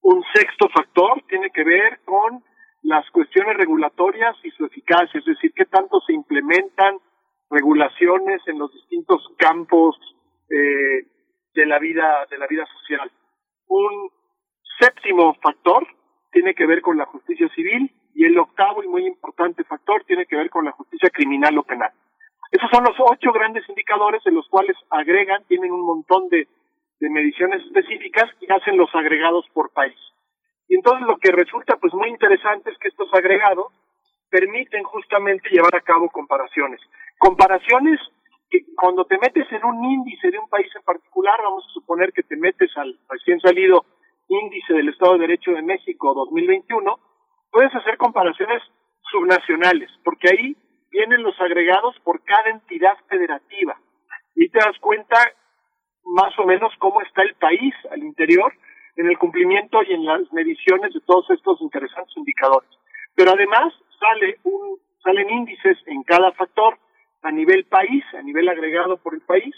Un 0.00 0.24
sexto 0.34 0.68
factor 0.70 1.22
tiene 1.28 1.50
que 1.50 1.62
ver 1.62 2.00
con 2.04 2.42
las 2.82 3.08
cuestiones 3.10 3.56
regulatorias 3.56 4.34
y 4.42 4.50
su 4.52 4.64
eficacia, 4.64 5.20
es 5.20 5.26
decir, 5.26 5.52
qué 5.54 5.66
tanto 5.66 6.00
se 6.00 6.14
implementan 6.14 6.96
regulaciones 7.50 8.40
en 8.46 8.58
los 8.58 8.72
distintos 8.72 9.22
campos 9.36 9.96
eh, 10.50 11.06
de 11.54 11.66
la 11.66 11.78
vida 11.78 12.26
de 12.30 12.38
la 12.38 12.46
vida 12.46 12.66
social. 12.78 13.12
Un 13.68 14.10
séptimo 14.80 15.34
factor 15.34 15.86
tiene 16.32 16.54
que 16.54 16.66
ver 16.66 16.80
con 16.80 16.96
la 16.96 17.04
justicia 17.06 17.48
civil 17.54 17.92
y 18.14 18.24
el 18.24 18.38
octavo 18.38 18.82
y 18.82 18.88
muy 18.88 19.06
importante 19.06 19.64
factor 19.64 20.02
tiene 20.04 20.26
que 20.26 20.36
ver 20.36 20.50
con 20.50 20.64
la 20.64 20.72
justicia 20.72 21.10
criminal 21.10 21.56
o 21.58 21.62
penal. 21.62 21.92
Esos 22.50 22.68
son 22.70 22.84
los 22.84 22.96
ocho 22.98 23.32
grandes 23.32 23.68
indicadores 23.68 24.22
en 24.26 24.34
los 24.34 24.48
cuales 24.48 24.76
agregan, 24.90 25.44
tienen 25.44 25.72
un 25.72 25.84
montón 25.86 26.28
de, 26.28 26.48
de 27.00 27.10
mediciones 27.10 27.62
específicas 27.64 28.30
y 28.40 28.52
hacen 28.52 28.76
los 28.76 28.94
agregados 28.94 29.46
por 29.52 29.72
país. 29.72 29.96
Y 30.68 30.76
entonces 30.76 31.06
lo 31.06 31.18
que 31.18 31.32
resulta 31.32 31.76
pues 31.76 31.92
muy 31.94 32.08
interesante 32.08 32.70
es 32.70 32.78
que 32.78 32.88
estos 32.88 33.12
agregados 33.12 33.72
permiten 34.30 34.82
justamente 34.84 35.50
llevar 35.50 35.74
a 35.76 35.80
cabo 35.82 36.08
comparaciones. 36.08 36.80
Comparaciones 37.18 38.00
que 38.50 38.64
cuando 38.74 39.04
te 39.04 39.18
metes 39.18 39.50
en 39.52 39.64
un 39.64 39.84
índice 39.84 40.30
de 40.30 40.38
un 40.38 40.48
país 40.48 40.70
en 40.74 40.82
particular, 40.82 41.38
vamos 41.42 41.64
a 41.68 41.72
suponer 41.72 42.12
que 42.12 42.22
te 42.22 42.36
metes 42.36 42.70
al 42.76 42.98
recién 43.08 43.40
salido 43.40 43.84
índice 44.34 44.74
del 44.74 44.88
Estado 44.88 45.14
de 45.14 45.20
Derecho 45.20 45.52
de 45.52 45.62
México 45.62 46.14
2021, 46.14 46.98
puedes 47.50 47.74
hacer 47.74 47.96
comparaciones 47.96 48.62
subnacionales, 49.10 49.90
porque 50.04 50.30
ahí 50.30 50.56
vienen 50.90 51.22
los 51.22 51.38
agregados 51.40 51.98
por 52.04 52.22
cada 52.24 52.50
entidad 52.50 52.96
federativa 53.08 53.78
y 54.34 54.48
te 54.48 54.58
das 54.58 54.78
cuenta 54.80 55.16
más 56.04 56.36
o 56.38 56.44
menos 56.44 56.72
cómo 56.78 57.00
está 57.02 57.22
el 57.22 57.34
país 57.34 57.74
al 57.90 58.02
interior 58.02 58.52
en 58.96 59.06
el 59.06 59.18
cumplimiento 59.18 59.82
y 59.82 59.94
en 59.94 60.04
las 60.04 60.20
mediciones 60.32 60.92
de 60.92 61.00
todos 61.00 61.30
estos 61.30 61.60
interesantes 61.60 62.16
indicadores. 62.16 62.70
Pero 63.14 63.32
además 63.32 63.72
sale 63.98 64.38
un, 64.44 64.78
salen 65.02 65.30
índices 65.30 65.78
en 65.86 66.02
cada 66.02 66.32
factor 66.32 66.78
a 67.22 67.30
nivel 67.30 67.64
país, 67.66 68.04
a 68.14 68.22
nivel 68.22 68.48
agregado 68.48 68.96
por 68.98 69.14
el 69.14 69.20
país, 69.22 69.54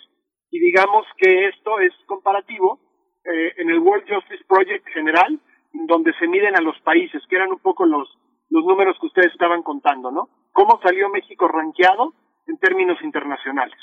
y 0.51 0.61
digamos 0.61 1.07
que 1.17 1.49
esto 1.49 1.81
es 1.81 1.93
comparativo 2.07 2.79
eh, 3.25 3.55
en 3.57 3.71
el 3.71 3.79
World 3.79 4.05
Justice 4.09 4.45
Project 4.47 4.87
general, 4.89 5.39
donde 5.73 6.13
se 6.15 6.29
miden 6.29 6.57
a 6.57 6.61
los 6.61 6.79
países, 6.81 7.23
que 7.29 7.37
eran 7.37 7.51
un 7.51 7.59
poco 7.59 7.87
los, 7.87 8.09
los 8.51 8.65
números 8.65 8.97
que 9.01 9.07
ustedes 9.07 9.33
estaban 9.33 9.63
contando, 9.63 10.11
¿no? 10.11 10.29
¿Cómo 10.53 10.81
salió 10.83 11.09
México 11.09 11.49
rankeado 11.49 12.15
en 12.47 12.59
términos 12.59 12.99
internacionales? 13.03 13.77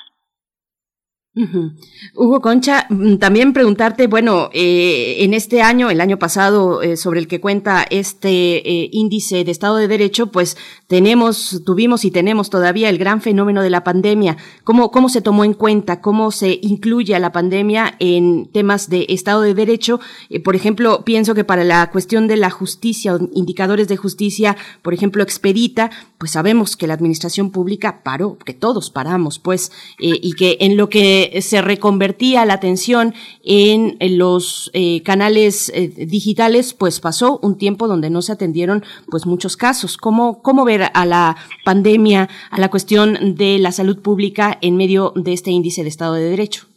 Hugo 1.33 2.41
Concha, 2.41 2.87
mm, 2.89 3.15
también 3.15 3.53
preguntarte, 3.53 4.07
bueno, 4.07 4.49
eh, 4.51 5.15
en 5.19 5.33
este 5.33 5.61
año, 5.61 5.89
el 5.89 6.01
año 6.01 6.19
pasado, 6.19 6.81
eh, 6.81 6.97
sobre 6.97 7.21
el 7.21 7.29
que 7.29 7.39
cuenta 7.39 7.85
este 7.89 8.57
eh, 8.69 8.89
índice 8.91 9.45
de 9.45 9.51
Estado 9.51 9.77
de 9.77 9.87
Derecho, 9.87 10.27
pues 10.27 10.57
tenemos, 10.87 11.61
tuvimos 11.65 12.03
y 12.03 12.11
tenemos 12.11 12.49
todavía 12.49 12.89
el 12.89 12.97
gran 12.97 13.21
fenómeno 13.21 13.61
de 13.61 13.69
la 13.69 13.85
pandemia. 13.85 14.35
¿Cómo, 14.65 14.91
cómo 14.91 15.07
se 15.07 15.21
tomó 15.21 15.45
en 15.45 15.53
cuenta? 15.53 16.01
¿Cómo 16.01 16.31
se 16.31 16.59
incluye 16.61 17.15
a 17.15 17.19
la 17.19 17.31
pandemia 17.31 17.95
en 17.99 18.47
temas 18.51 18.89
de 18.89 19.05
Estado 19.07 19.41
de 19.41 19.53
Derecho? 19.53 20.01
por 20.43 20.55
ejemplo, 20.55 21.03
pienso 21.05 21.33
que 21.35 21.43
para 21.43 21.63
la 21.63 21.89
cuestión 21.91 22.27
de 22.27 22.35
la 22.35 22.49
justicia, 22.49 23.17
indicadores 23.33 23.87
de 23.87 23.97
justicia, 23.97 24.57
por 24.81 24.93
ejemplo, 24.93 25.23
expedita, 25.23 25.91
pues 26.17 26.31
sabemos 26.31 26.75
que 26.75 26.87
la 26.87 26.93
administración 26.93 27.51
pública 27.51 28.01
paró, 28.03 28.37
que 28.37 28.53
todos 28.53 28.89
paramos, 28.89 29.39
pues, 29.39 29.71
y 29.99 30.33
que 30.33 30.57
en 30.61 30.77
lo 30.77 30.89
que 30.89 31.20
se 31.41 31.61
reconvertía 31.61 32.45
la 32.45 32.53
atención 32.53 33.13
en, 33.43 33.97
los 34.17 34.71
eh, 34.73 35.01
canales 35.03 35.71
eh, 35.75 35.87
digitales, 35.87 36.73
pues 36.73 36.99
pasó 36.99 37.39
un 37.41 37.57
tiempo 37.57 37.87
donde 37.87 38.09
no 38.09 38.21
se 38.21 38.33
atendieron 38.33 38.83
pues 39.09 39.25
muchos 39.25 39.57
casos. 39.57 39.97
¿Cómo, 39.97 40.41
¿Cómo 40.41 40.65
ver 40.65 40.83
a 40.93 41.05
la 41.05 41.35
pandemia, 41.65 42.29
a 42.49 42.59
la 42.59 42.69
cuestión 42.69 43.35
de 43.35 43.59
la 43.59 43.71
salud 43.71 44.01
pública 44.01 44.57
en 44.61 44.77
medio 44.77 45.13
de 45.15 45.33
este 45.33 45.51
índice 45.51 45.83
de 45.83 45.89
Estado 45.89 46.15
de 46.15 46.29
Derecho? 46.29 46.67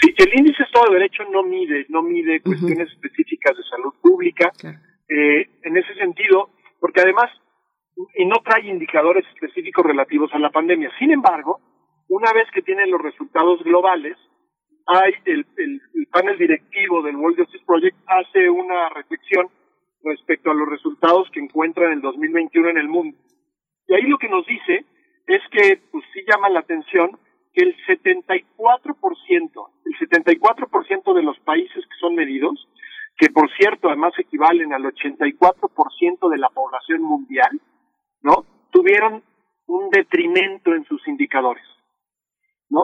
Sí, 0.00 0.12
el 0.16 0.38
índice 0.38 0.58
de 0.58 0.64
Estado 0.64 0.86
de 0.90 0.98
Derecho 0.98 1.22
no 1.30 1.42
mide, 1.42 1.86
no 1.88 2.02
mide 2.02 2.40
cuestiones 2.40 2.88
específicas 2.90 3.56
de 3.56 3.62
salud 3.64 3.94
pública. 4.00 4.52
Eh, 5.08 5.48
en 5.62 5.76
ese 5.76 5.94
sentido, 5.94 6.50
porque 6.80 7.00
además 7.00 7.30
y 8.16 8.24
no 8.24 8.36
trae 8.44 8.66
indicadores 8.68 9.24
específicos 9.34 9.84
relativos 9.84 10.32
a 10.32 10.38
la 10.38 10.50
pandemia. 10.50 10.90
Sin 10.98 11.10
embargo, 11.10 11.60
una 12.12 12.30
vez 12.34 12.46
que 12.52 12.60
tienen 12.60 12.90
los 12.90 13.00
resultados 13.00 13.62
globales, 13.64 14.18
hay 14.86 15.14
el, 15.24 15.46
panel 16.10 16.36
directivo 16.36 17.00
del 17.02 17.16
World 17.16 17.38
Justice 17.38 17.64
Project 17.64 17.96
hace 18.06 18.50
una 18.50 18.90
reflexión 18.90 19.48
respecto 20.04 20.50
a 20.50 20.54
los 20.54 20.68
resultados 20.68 21.30
que 21.32 21.40
encuentra 21.40 21.86
en 21.86 21.94
el 21.94 22.00
2021 22.02 22.68
en 22.68 22.76
el 22.76 22.88
mundo. 22.88 23.16
Y 23.88 23.94
ahí 23.94 24.02
lo 24.02 24.18
que 24.18 24.28
nos 24.28 24.46
dice 24.46 24.84
es 25.26 25.40
que, 25.50 25.80
pues 25.90 26.04
sí 26.12 26.20
llama 26.30 26.50
la 26.50 26.60
atención 26.60 27.18
que 27.54 27.64
el 27.64 27.74
74%, 27.86 28.44
el 29.86 30.08
74% 30.08 31.14
de 31.14 31.22
los 31.22 31.38
países 31.40 31.82
que 31.86 31.96
son 31.98 32.14
medidos, 32.14 32.68
que 33.16 33.30
por 33.30 33.50
cierto 33.56 33.88
además 33.88 34.12
equivalen 34.18 34.74
al 34.74 34.84
84% 34.84 36.28
de 36.30 36.38
la 36.38 36.50
población 36.50 37.00
mundial, 37.00 37.58
¿no? 38.20 38.44
Tuvieron 38.70 39.22
un 39.66 39.88
detrimento 39.88 40.74
en 40.74 40.84
sus 40.84 41.08
indicadores. 41.08 41.64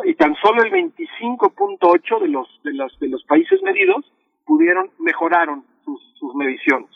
Y 0.04 0.14
tan 0.14 0.34
solo 0.36 0.62
el 0.62 0.70
25.8 0.70 2.20
de 2.20 2.28
los, 2.28 2.60
de 2.62 2.74
los, 2.74 2.98
de 2.98 3.08
los 3.08 3.24
países 3.24 3.62
medidos 3.62 4.04
pudieron, 4.44 4.90
mejoraron 4.98 5.64
sus, 5.84 6.00
sus 6.18 6.34
mediciones. 6.34 6.90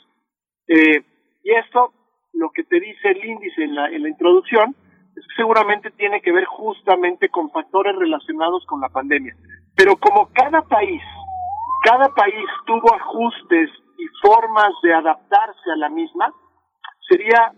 Eh, 0.68 1.02
y 1.42 1.50
esto, 1.52 1.92
lo 2.34 2.50
que 2.50 2.64
te 2.64 2.80
dice 2.80 3.10
el 3.10 3.24
índice 3.24 3.64
en 3.64 3.74
la, 3.74 3.88
en 3.88 4.02
la 4.02 4.08
introducción, 4.10 4.76
es 5.16 5.26
que 5.26 5.34
seguramente 5.36 5.90
tiene 5.92 6.20
que 6.20 6.32
ver 6.32 6.44
justamente 6.44 7.28
con 7.30 7.50
factores 7.50 7.96
relacionados 7.96 8.64
con 8.66 8.80
la 8.80 8.88
pandemia. 8.90 9.36
Pero 9.74 9.96
como 9.96 10.28
cada 10.32 10.62
país, 10.62 11.02
cada 11.84 12.08
país 12.14 12.46
tuvo 12.66 12.94
ajustes 12.94 13.70
y 13.98 14.06
formas 14.26 14.72
de 14.82 14.92
adaptarse 14.92 15.70
a 15.72 15.76
la 15.76 15.88
misma, 15.88 16.32
sería 17.08 17.52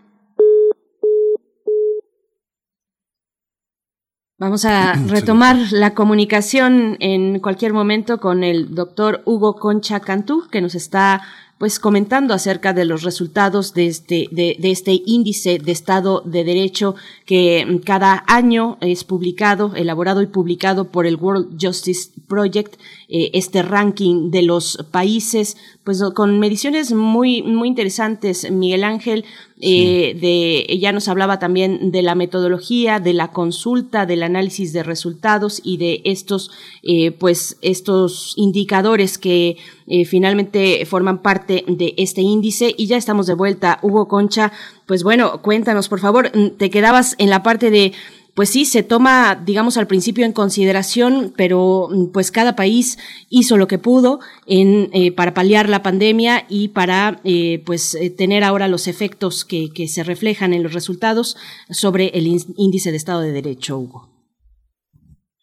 Vamos 4.37 4.65
a 4.65 4.93
retomar 5.07 5.57
la 5.71 5.93
comunicación 5.93 6.97
en 6.99 7.39
cualquier 7.39 7.71
momento 7.71 8.19
con 8.19 8.43
el 8.43 8.75
doctor 8.75 9.21
Hugo 9.25 9.55
Concha 9.55 10.01
Cantú, 10.01 10.47
que 10.51 10.61
nos 10.61 10.75
está 10.75 11.21
pues 11.57 11.79
comentando 11.79 12.33
acerca 12.33 12.73
de 12.73 12.83
los 12.83 13.03
resultados 13.03 13.73
de 13.73 13.87
este, 13.87 14.27
de, 14.29 14.57
de, 14.59 14.71
este 14.71 15.01
índice 15.05 15.57
de 15.57 15.71
Estado 15.71 16.21
de 16.25 16.43
Derecho 16.43 16.95
que 17.25 17.79
cada 17.85 18.25
año 18.27 18.77
es 18.81 19.05
publicado, 19.05 19.73
elaborado 19.73 20.21
y 20.21 20.27
publicado 20.27 20.91
por 20.91 21.05
el 21.05 21.15
World 21.15 21.57
Justice 21.57 22.11
Project, 22.27 22.75
eh, 23.09 23.31
este 23.33 23.61
ranking 23.61 24.31
de 24.31 24.41
los 24.41 24.85
países, 24.91 25.57
pues 25.83 26.01
con 26.13 26.39
mediciones 26.39 26.93
muy, 26.93 27.41
muy 27.43 27.67
interesantes, 27.67 28.49
Miguel 28.51 28.83
Ángel, 28.83 29.25
eh, 29.61 30.17
de, 30.19 30.77
ya 30.79 30.91
nos 30.91 31.07
hablaba 31.07 31.39
también 31.39 31.91
de 31.91 32.01
la 32.01 32.13
metodología, 32.13 32.99
de 32.99 33.13
la 33.13 33.31
consulta, 33.31 34.05
del 34.05 34.23
análisis 34.23 34.73
de 34.73 34.83
resultados 34.83 35.61
y 35.63 35.77
de 35.77 36.01
estos, 36.03 36.51
eh, 36.83 37.11
pues, 37.11 37.57
estos 37.61 38.33
indicadores 38.35 39.17
que 39.17 39.55
eh, 39.87 40.03
finalmente 40.03 40.85
forman 40.85 41.21
parte 41.21 41.63
de 41.69 41.93
este 41.97 42.21
índice. 42.21 42.75
Y 42.77 42.87
ya 42.87 42.97
estamos 42.97 43.27
de 43.27 43.33
vuelta. 43.33 43.79
Hugo 43.81 44.09
Concha, 44.09 44.51
pues 44.87 45.03
bueno, 45.03 45.41
cuéntanos, 45.41 45.87
por 45.87 46.01
favor, 46.01 46.31
te 46.57 46.69
quedabas 46.69 47.15
en 47.17 47.29
la 47.29 47.41
parte 47.41 47.71
de 47.71 47.93
pues 48.35 48.51
sí, 48.51 48.65
se 48.65 48.83
toma, 48.83 49.35
digamos, 49.35 49.77
al 49.77 49.87
principio 49.87 50.25
en 50.25 50.33
consideración, 50.33 51.33
pero 51.37 51.87
pues 52.13 52.31
cada 52.31 52.55
país 52.57 52.99
hizo 53.29 53.55
lo 53.55 53.67
que 53.67 53.79
pudo 53.79 54.19
en, 54.45 54.89
eh, 54.93 55.13
para 55.15 55.33
paliar 55.33 55.69
la 55.69 55.81
pandemia 55.81 56.43
y 56.49 56.67
para 56.67 57.21
eh, 57.23 57.63
pues 57.65 57.95
eh, 57.95 58.09
tener 58.11 58.43
ahora 58.43 58.67
los 58.67 58.89
efectos 58.89 59.45
que, 59.45 59.69
que 59.73 59.87
se 59.87 60.03
reflejan 60.03 60.53
en 60.53 60.63
los 60.63 60.73
resultados 60.73 61.37
sobre 61.69 62.07
el 62.09 62.27
índice 62.27 62.91
de 62.91 62.97
Estado 62.97 63.21
de 63.21 63.31
Derecho, 63.31 63.77
Hugo. 63.77 64.09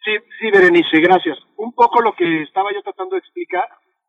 Sí, 0.04 0.12
sí, 0.38 0.50
Berenice, 0.50 1.00
gracias. 1.00 1.38
Un 1.56 1.72
poco 1.72 2.02
lo 2.02 2.12
que 2.12 2.42
estaba 2.42 2.74
yo 2.74 2.82
tratando 2.82 3.14
de 3.14 3.20
explicar 3.20 3.64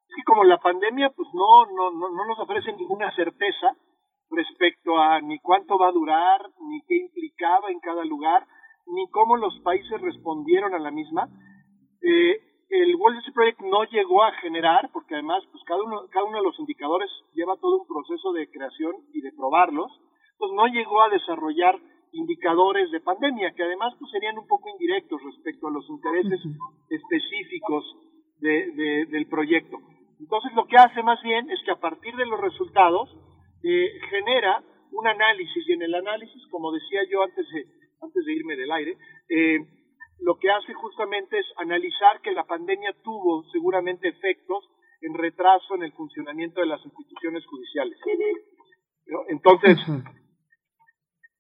es 0.10 0.16
que 0.16 0.24
como 0.26 0.44
la 0.44 0.58
pandemia 0.58 1.10
pues 1.16 1.30
no, 1.34 1.66
no, 1.68 1.92
no, 1.92 2.10
no 2.10 2.26
nos 2.28 2.40
ofrece 2.40 2.74
ninguna 2.74 3.16
certeza 3.16 3.78
respecto 4.30 4.98
a 4.98 5.22
ni 5.22 5.40
cuánto 5.40 5.78
va 5.78 5.88
a 5.88 5.94
durar, 5.94 6.42
ni 6.68 6.82
qué 6.82 6.98
implicaba 6.98 7.72
en 7.72 7.80
cada 7.80 8.04
lugar, 8.04 8.46
ni 8.94 9.10
cómo 9.10 9.38
los 9.38 9.60
países 9.60 10.00
respondieron 10.02 10.74
a 10.74 10.80
la 10.80 10.92
misma. 10.92 11.28
Eh, 12.02 12.40
el 12.70 12.96
World 12.96 13.18
Justice 13.18 13.34
Project 13.34 13.62
no 13.62 13.84
llegó 13.86 14.24
a 14.24 14.32
generar, 14.42 14.90
porque 14.92 15.16
además 15.16 15.44
pues 15.52 15.64
cada 15.66 15.84
uno, 15.84 16.08
cada 16.10 16.26
uno 16.26 16.38
de 16.38 16.44
los 16.44 16.60
indicadores 16.60 17.10
lleva 17.34 17.58
todo 17.58 17.82
un 17.82 17.88
proceso 17.88 18.32
de 18.34 18.50
creación 18.50 18.96
y 19.14 19.22
de 19.22 19.32
probarlos, 19.32 19.92
pues 20.38 20.52
no 20.54 20.68
llegó 20.68 21.02
a 21.02 21.10
desarrollar 21.10 21.80
indicadores 22.14 22.92
de 22.92 23.00
pandemia, 23.00 23.54
que 23.54 23.64
además 23.64 23.94
pues 24.00 24.12
serían 24.12 24.38
un 24.38 24.48
poco 24.48 24.70
indirectos 24.70 25.22
respecto 25.24 25.68
a 25.68 25.72
los 25.72 25.88
intereses 25.90 26.40
específicos 26.90 27.84
de, 28.40 28.72
de, 28.72 29.06
del 29.06 29.28
proyecto. 29.28 29.78
Entonces 30.20 30.54
lo 30.54 30.66
que 30.66 30.78
hace 30.78 31.02
más 31.04 31.22
bien 31.24 31.50
es 31.50 31.60
que 31.66 31.72
a 31.72 31.80
partir 31.80 32.16
de 32.16 32.26
los 32.26 32.40
resultados 32.40 33.10
eh, 33.64 34.00
genera 34.10 34.64
un 34.92 35.08
análisis 35.08 35.68
y 35.68 35.74
en 35.74 35.82
el 35.82 35.96
análisis, 35.96 36.42
como 36.52 36.72
decía 36.72 37.02
yo 37.10 37.24
antes 37.24 37.46
de, 37.50 37.66
antes 38.04 38.26
de 38.26 38.34
irme 38.34 38.56
del 38.56 38.72
aire, 38.72 38.98
eh, 39.30 39.60
lo 40.20 40.38
que 40.38 40.50
hace 40.52 40.74
justamente 40.74 41.40
es 41.40 41.46
analizar 41.58 42.22
que 42.22 42.32
la 42.32 42.46
pandemia 42.46 42.94
tuvo 43.04 43.44
seguramente 43.52 44.08
efectos 44.08 44.64
en 45.02 45.14
retraso 45.14 45.76
en 45.76 45.84
el 45.84 45.92
funcionamiento 45.94 46.62
de 46.62 46.68
las 46.68 46.84
instituciones 46.86 47.46
judiciales. 47.46 47.98
Entonces, 49.28 49.78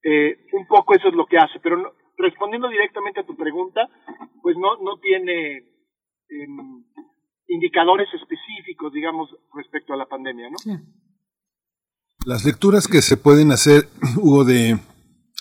eh, 0.04 0.38
un 0.52 0.68
poco 0.68 0.96
eso 0.96 1.08
es 1.08 1.14
lo 1.14 1.26
que 1.26 1.38
hace, 1.38 1.60
pero 1.62 1.78
no, 1.78 1.92
respondiendo 2.18 2.68
directamente 2.68 3.22
a 3.22 3.26
tu 3.26 3.36
pregunta, 3.36 3.88
pues 4.42 4.58
no, 4.58 4.76
no 4.78 4.98
tiene 5.00 5.58
eh, 5.58 6.48
indicadores 7.48 8.08
específicos, 8.14 8.92
digamos, 8.92 9.30
respecto 9.54 9.94
a 9.94 9.98
la 9.98 10.08
pandemia, 10.08 10.50
¿no? 10.50 10.58
Las 12.26 12.46
lecturas 12.46 12.88
que 12.88 13.02
se 13.02 13.18
pueden 13.18 13.52
hacer, 13.52 13.88
Hugo, 14.22 14.44
de 14.44 14.78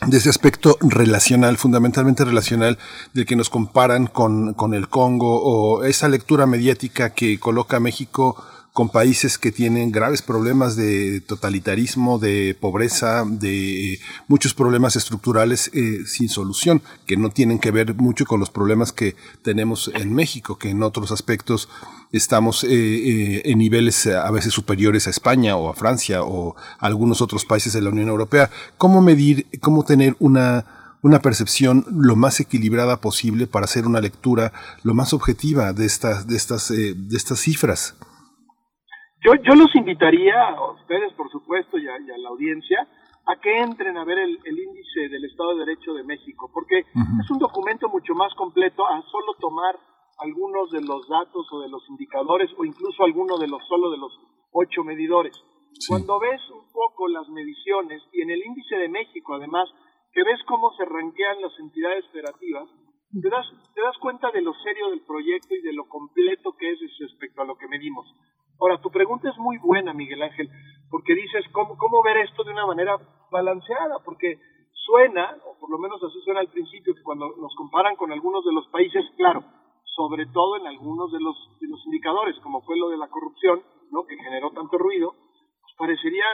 de 0.06 0.18
ese 0.18 0.28
aspecto 0.28 0.76
relacional, 0.80 1.56
fundamentalmente 1.56 2.24
relacional, 2.24 2.78
de 3.12 3.24
que 3.24 3.36
nos 3.36 3.50
comparan 3.50 4.06
con, 4.06 4.54
con 4.54 4.74
el 4.74 4.88
Congo 4.88 5.42
o 5.42 5.84
esa 5.84 6.08
lectura 6.08 6.46
mediática 6.46 7.10
que 7.10 7.38
coloca 7.38 7.76
a 7.76 7.80
México 7.80 8.36
con 8.72 8.88
países 8.88 9.36
que 9.36 9.52
tienen 9.52 9.92
graves 9.92 10.22
problemas 10.22 10.76
de 10.76 11.20
totalitarismo, 11.20 12.18
de 12.18 12.56
pobreza, 12.58 13.24
de 13.26 14.00
muchos 14.28 14.54
problemas 14.54 14.96
estructurales 14.96 15.70
eh, 15.74 16.04
sin 16.06 16.30
solución, 16.30 16.80
que 17.06 17.18
no 17.18 17.28
tienen 17.28 17.58
que 17.58 17.70
ver 17.70 17.94
mucho 17.94 18.24
con 18.24 18.40
los 18.40 18.48
problemas 18.48 18.90
que 18.92 19.14
tenemos 19.42 19.90
en 19.94 20.14
México, 20.14 20.56
que 20.58 20.70
en 20.70 20.82
otros 20.82 21.12
aspectos 21.12 21.68
estamos 22.12 22.64
eh, 22.64 22.68
eh, 22.70 23.42
en 23.44 23.58
niveles 23.58 24.06
a 24.06 24.30
veces 24.30 24.54
superiores 24.54 25.06
a 25.06 25.10
España 25.10 25.56
o 25.56 25.68
a 25.68 25.74
Francia 25.74 26.22
o 26.22 26.56
algunos 26.78 27.20
otros 27.20 27.44
países 27.44 27.74
de 27.74 27.82
la 27.82 27.90
Unión 27.90 28.08
Europea. 28.08 28.50
¿Cómo 28.78 29.02
medir, 29.02 29.48
cómo 29.60 29.84
tener 29.84 30.16
una, 30.18 30.96
una 31.02 31.20
percepción 31.20 31.84
lo 31.90 32.16
más 32.16 32.40
equilibrada 32.40 33.02
posible 33.02 33.46
para 33.46 33.66
hacer 33.66 33.86
una 33.86 34.00
lectura 34.00 34.50
lo 34.82 34.94
más 34.94 35.12
objetiva 35.12 35.74
de 35.74 35.84
estas, 35.84 36.26
de 36.26 36.36
estas, 36.36 36.68
de 36.70 37.16
estas 37.16 37.38
cifras? 37.38 37.96
Yo, 39.24 39.34
yo 39.34 39.54
los 39.54 39.74
invitaría 39.76 40.48
a 40.48 40.72
ustedes, 40.72 41.12
por 41.14 41.30
supuesto, 41.30 41.78
y 41.78 41.88
a, 41.88 41.98
y 42.00 42.10
a 42.10 42.18
la 42.18 42.28
audiencia, 42.30 42.86
a 43.26 43.36
que 43.40 43.56
entren 43.58 43.96
a 43.96 44.04
ver 44.04 44.18
el, 44.18 44.38
el, 44.44 44.58
índice 44.58 45.08
del 45.08 45.24
Estado 45.24 45.54
de 45.54 45.64
Derecho 45.64 45.94
de 45.94 46.02
México, 46.02 46.50
porque 46.52 46.84
uh 46.94 46.98
-huh. 46.98 47.22
es 47.22 47.30
un 47.30 47.38
documento 47.38 47.88
mucho 47.88 48.14
más 48.14 48.34
completo 48.34 48.84
a 48.84 49.00
solo 49.02 49.34
tomar 49.38 49.78
algunos 50.18 50.70
de 50.70 50.80
los 50.82 51.08
datos 51.08 51.46
o 51.52 51.60
de 51.60 51.68
los 51.68 51.88
indicadores 51.88 52.50
o 52.58 52.64
incluso 52.64 53.04
algunos 53.04 53.38
de 53.38 53.46
los 53.46 53.62
solo 53.68 53.90
de 53.90 53.98
los 53.98 54.12
ocho 54.52 54.82
medidores. 54.82 55.34
Sí. 55.72 55.86
Cuando 55.88 56.18
ves 56.18 56.40
un 56.50 56.70
poco 56.72 57.08
las 57.08 57.28
mediciones 57.28 58.02
y 58.12 58.22
en 58.22 58.30
el 58.30 58.44
índice 58.44 58.76
de 58.76 58.88
México, 58.88 59.34
además, 59.34 59.68
que 60.12 60.22
ves 60.24 60.40
cómo 60.46 60.72
se 60.76 60.84
ranquean 60.84 61.40
las 61.40 61.58
entidades 61.58 62.04
federativas, 62.12 62.68
te 63.20 63.28
das, 63.28 63.47
te 63.74 63.80
das 63.82 63.97
cuenta 63.98 64.30
de 64.30 64.40
lo 64.40 64.55
serio 64.64 64.90
del 64.90 65.02
proyecto 65.05 65.55
y 65.55 65.60
de 65.60 65.72
lo 65.72 65.89
completo 65.89 66.52
que 66.59 66.70
es 66.70 66.78
respecto 66.98 67.43
a 67.43 67.44
lo 67.44 67.56
que 67.56 67.68
medimos. 67.68 68.06
Ahora, 68.60 68.80
tu 68.80 68.90
pregunta 68.90 69.28
es 69.28 69.36
muy 69.39 69.59
buena, 69.59 69.93
Miguel 69.93 70.22
Ángel, 70.22 70.48
porque 70.90 71.14
dices, 71.14 71.44
¿cómo, 71.52 71.76
cómo 71.76 72.02
ver 72.02 72.18
esto 72.18 72.44
de 72.44 72.52
una 72.52 72.66
manera 72.66 72.97
balanceada? 73.30 73.98
Porque 74.05 74.39
suena, 74.86 75.36
o 75.44 75.59
por 75.59 75.70
lo 75.70 75.78
menos 75.78 76.02
así 76.02 76.20
suena 76.22 76.40
al 76.40 76.48
principio, 76.48 76.94
que 76.94 77.02
cuando 77.02 77.34
nos 77.36 77.55
comparan 77.56 77.97
con 77.97 78.12
algunos 78.12 78.44
de 78.44 78.52
los 78.52 78.66
países, 78.68 79.05
claro, 79.16 79.44
sobre 79.97 80.26
todo 80.26 80.56
en 80.56 80.66
algunos 80.66 81.12
de 81.12 81.20
los, 81.20 81.36
de 81.60 81.68
los 81.68 81.84
indicadores, 81.86 82.36
como 82.43 82.62
fue 82.62 82.78
lo 82.78 82.89
de 82.89 82.97
la 82.97 83.09
corrupción, 83.09 83.62
¿no? 83.90 84.05
que 84.05 84.16
generó 84.16 84.51
tanto 84.51 84.78
ruido, 84.78 85.14
pues 85.60 85.74
parecería 85.76 86.24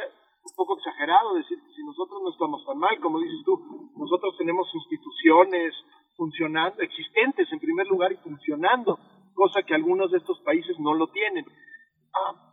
un 0.45 0.55
poco 0.55 0.77
exagerado 0.79 1.35
decir 1.35 1.59
que 1.61 1.73
si 1.75 1.85
nosotros 1.85 2.23
no 2.23 2.31
estamos 2.31 2.65
tan 2.65 2.79
mal, 2.79 2.99
como 3.01 3.21
dices 3.21 3.43
tú, 3.45 3.59
nosotros 3.97 4.37
tenemos 4.39 4.69
instituciones 4.75 5.75
funcionando, 6.19 6.83
existentes 6.83 7.47
en 7.53 7.61
primer 7.61 7.87
lugar 7.87 8.11
y 8.13 8.17
funcionando, 8.17 8.99
cosa 9.35 9.63
que 9.63 9.75
algunos 9.75 10.11
de 10.11 10.19
estos 10.19 10.41
países 10.41 10.77
no 10.81 10.93
lo 10.95 11.07
tienen. 11.07 11.47
Ah, 12.13 12.53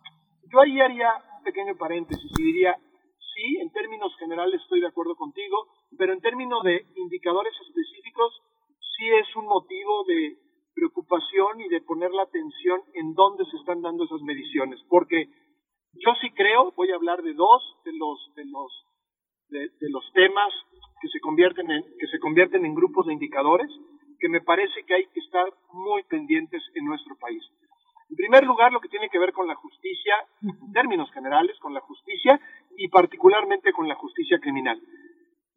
yo 0.54 0.62
ahí 0.62 0.80
haría 0.80 1.10
un 1.38 1.44
pequeño 1.44 1.76
paréntesis 1.76 2.32
y 2.38 2.44
diría, 2.44 2.78
sí, 3.34 3.58
en 3.60 3.72
términos 3.72 4.16
generales 4.20 4.62
estoy 4.62 4.82
de 4.82 4.88
acuerdo 4.88 5.16
contigo, 5.16 5.58
pero 5.98 6.14
en 6.14 6.22
términos 6.22 6.62
de 6.64 6.86
indicadores 6.96 7.54
específicos, 7.68 8.40
sí 8.96 9.10
es 9.10 9.36
un 9.36 9.46
motivo 9.46 10.06
de 10.06 10.38
preocupación 10.76 11.60
y 11.62 11.68
de 11.70 11.82
poner 11.82 12.12
la 12.12 12.24
atención 12.24 12.82
en 12.94 13.16
dónde 13.16 13.46
se 13.46 13.58
están 13.58 13.82
dando 13.82 14.04
esas 14.04 14.22
mediciones, 14.22 14.80
porque 14.90 15.26
yo 15.94 16.14
sí 16.22 16.30
creo, 16.36 16.72
voy 16.76 16.92
a 16.92 16.96
hablar 16.96 17.24
de 17.24 17.34
dos 17.34 17.64
de 17.84 17.94
los 17.94 18.36
de 18.36 18.46
los 18.46 18.72
de, 19.50 19.60
de 19.80 19.90
los 19.90 20.04
temas 20.14 20.54
que 21.06 21.12
se 21.12 21.20
convierten 21.20 21.70
en 21.70 21.84
que 22.00 22.08
se 22.08 22.18
convierten 22.20 22.66
en 22.66 22.74
grupos 22.74 23.06
de 23.06 23.14
indicadores 23.14 23.70
que 24.20 24.28
me 24.28 24.42
parece 24.42 24.84
que 24.88 24.96
hay 24.96 25.06
que 25.14 25.20
estar 25.20 25.46
muy 25.72 26.02
pendientes 26.04 26.64
en 26.74 26.86
nuestro 26.86 27.16
país. 27.18 27.44
En 28.10 28.16
primer 28.16 28.44
lugar, 28.44 28.72
lo 28.72 28.80
que 28.80 28.90
tiene 28.90 29.10
que 29.10 29.20
ver 29.20 29.32
con 29.32 29.48
la 29.48 29.54
justicia, 29.54 30.16
en 30.42 30.74
términos 30.74 31.12
generales, 31.12 31.56
con 31.60 31.76
la 31.76 31.82
justicia 31.82 32.40
y 32.78 32.88
particularmente 32.88 33.72
con 33.72 33.88
la 33.88 33.94
justicia 33.96 34.40
criminal. 34.40 34.82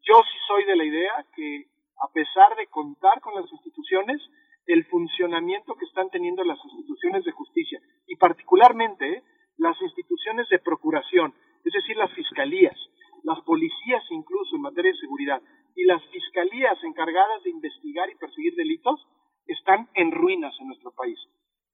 Yo 0.02 0.20
sí 0.30 0.38
soy 0.46 0.64
de 0.64 0.76
la 0.76 0.84
idea 0.84 1.24
que, 1.34 1.66
a 2.02 2.12
pesar 2.12 2.54
de 2.56 2.66
contar 2.66 3.20
con 3.20 3.34
las 3.34 3.50
instituciones, 3.50 4.20
el 4.66 4.84
funcionamiento 4.84 5.76
que 5.76 5.86
están 5.86 6.10
teniendo 6.10 6.44
las 6.44 6.58
instituciones 6.62 7.24
de 7.24 7.32
justicia 7.32 7.80
y 8.06 8.16
particularmente 8.16 8.48
particularmente 8.58 9.22
las 9.56 9.80
instituciones 9.80 10.48
de 10.50 10.58
procuración, 10.58 11.32
es 11.64 11.72
decir, 11.72 11.96
las 11.96 12.12
fiscalías, 12.12 12.76
las 13.22 13.40
policías 13.42 14.04
incluso 14.10 14.56
en 14.56 14.62
materia 14.62 14.92
de 14.92 14.98
seguridad 14.98 15.42
y 15.74 15.84
las 15.84 16.02
fiscalías 16.06 16.82
encargadas 16.84 17.42
de 17.44 17.50
investigar 17.50 18.10
y 18.10 18.16
perseguir 18.16 18.54
delitos 18.54 19.06
están 19.46 19.88
en 19.94 20.12
ruinas 20.12 20.54
en 20.60 20.68
nuestro 20.68 20.92
país. 20.92 21.18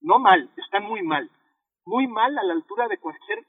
No 0.00 0.18
mal, 0.18 0.50
están 0.56 0.84
muy 0.84 1.02
mal. 1.02 1.30
Muy 1.86 2.06
mal 2.06 2.36
a 2.38 2.42
la 2.42 2.54
altura 2.54 2.88
de 2.88 2.98
cualquier 2.98 3.44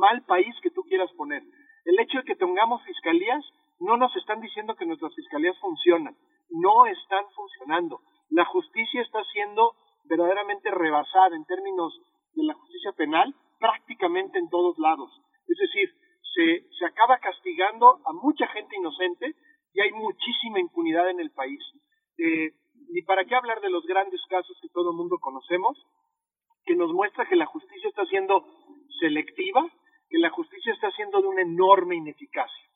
mal 0.00 0.22
país 0.24 0.54
que 0.62 0.70
tú 0.70 0.82
quieras 0.82 1.10
poner. 1.12 1.42
El 1.84 1.98
hecho 2.00 2.18
de 2.18 2.24
que 2.24 2.36
tengamos 2.36 2.82
fiscalías 2.84 3.44
no 3.80 3.96
nos 3.96 4.14
están 4.16 4.40
diciendo 4.40 4.76
que 4.76 4.86
nuestras 4.86 5.14
fiscalías 5.14 5.58
funcionan. 5.60 6.16
No 6.50 6.86
están 6.86 7.24
funcionando. 7.34 8.00
La 8.30 8.44
justicia 8.44 9.02
está 9.02 9.22
siendo 9.32 9.74
verdaderamente 10.04 10.70
rebasada 10.70 11.34
en 11.36 11.44
términos 11.44 11.92
de 12.34 12.44
la 12.44 12.54
justicia 12.54 12.92
penal 12.92 13.34
prácticamente 13.58 14.38
en 14.38 14.48
todos 14.50 14.78
lados. 14.78 15.10
Es 15.46 15.58
decir, 15.58 15.90
se, 16.34 16.66
se 16.78 16.84
acaba 16.86 17.18
castigando 17.18 18.00
a 18.04 18.12
mucha 18.12 18.46
gente 18.48 18.76
inocente 18.76 19.34
y 19.74 19.80
hay 19.80 19.92
muchísima 19.92 20.60
impunidad 20.60 21.10
en 21.10 21.20
el 21.20 21.30
país. 21.30 21.60
Eh, 22.18 22.52
ni 22.88 23.02
para 23.02 23.24
qué 23.24 23.34
hablar 23.34 23.60
de 23.60 23.70
los 23.70 23.84
grandes 23.86 24.20
casos 24.28 24.56
que 24.60 24.68
todo 24.68 24.90
el 24.90 24.96
mundo 24.96 25.18
conocemos, 25.18 25.78
que 26.64 26.74
nos 26.74 26.92
muestra 26.92 27.26
que 27.26 27.36
la 27.36 27.46
justicia 27.46 27.88
está 27.88 28.04
siendo 28.06 28.44
selectiva, 29.00 29.66
que 30.08 30.18
la 30.18 30.30
justicia 30.30 30.72
está 30.72 30.90
siendo 30.92 31.20
de 31.20 31.28
una 31.28 31.42
enorme 31.42 31.96
ineficacia. 31.96 32.68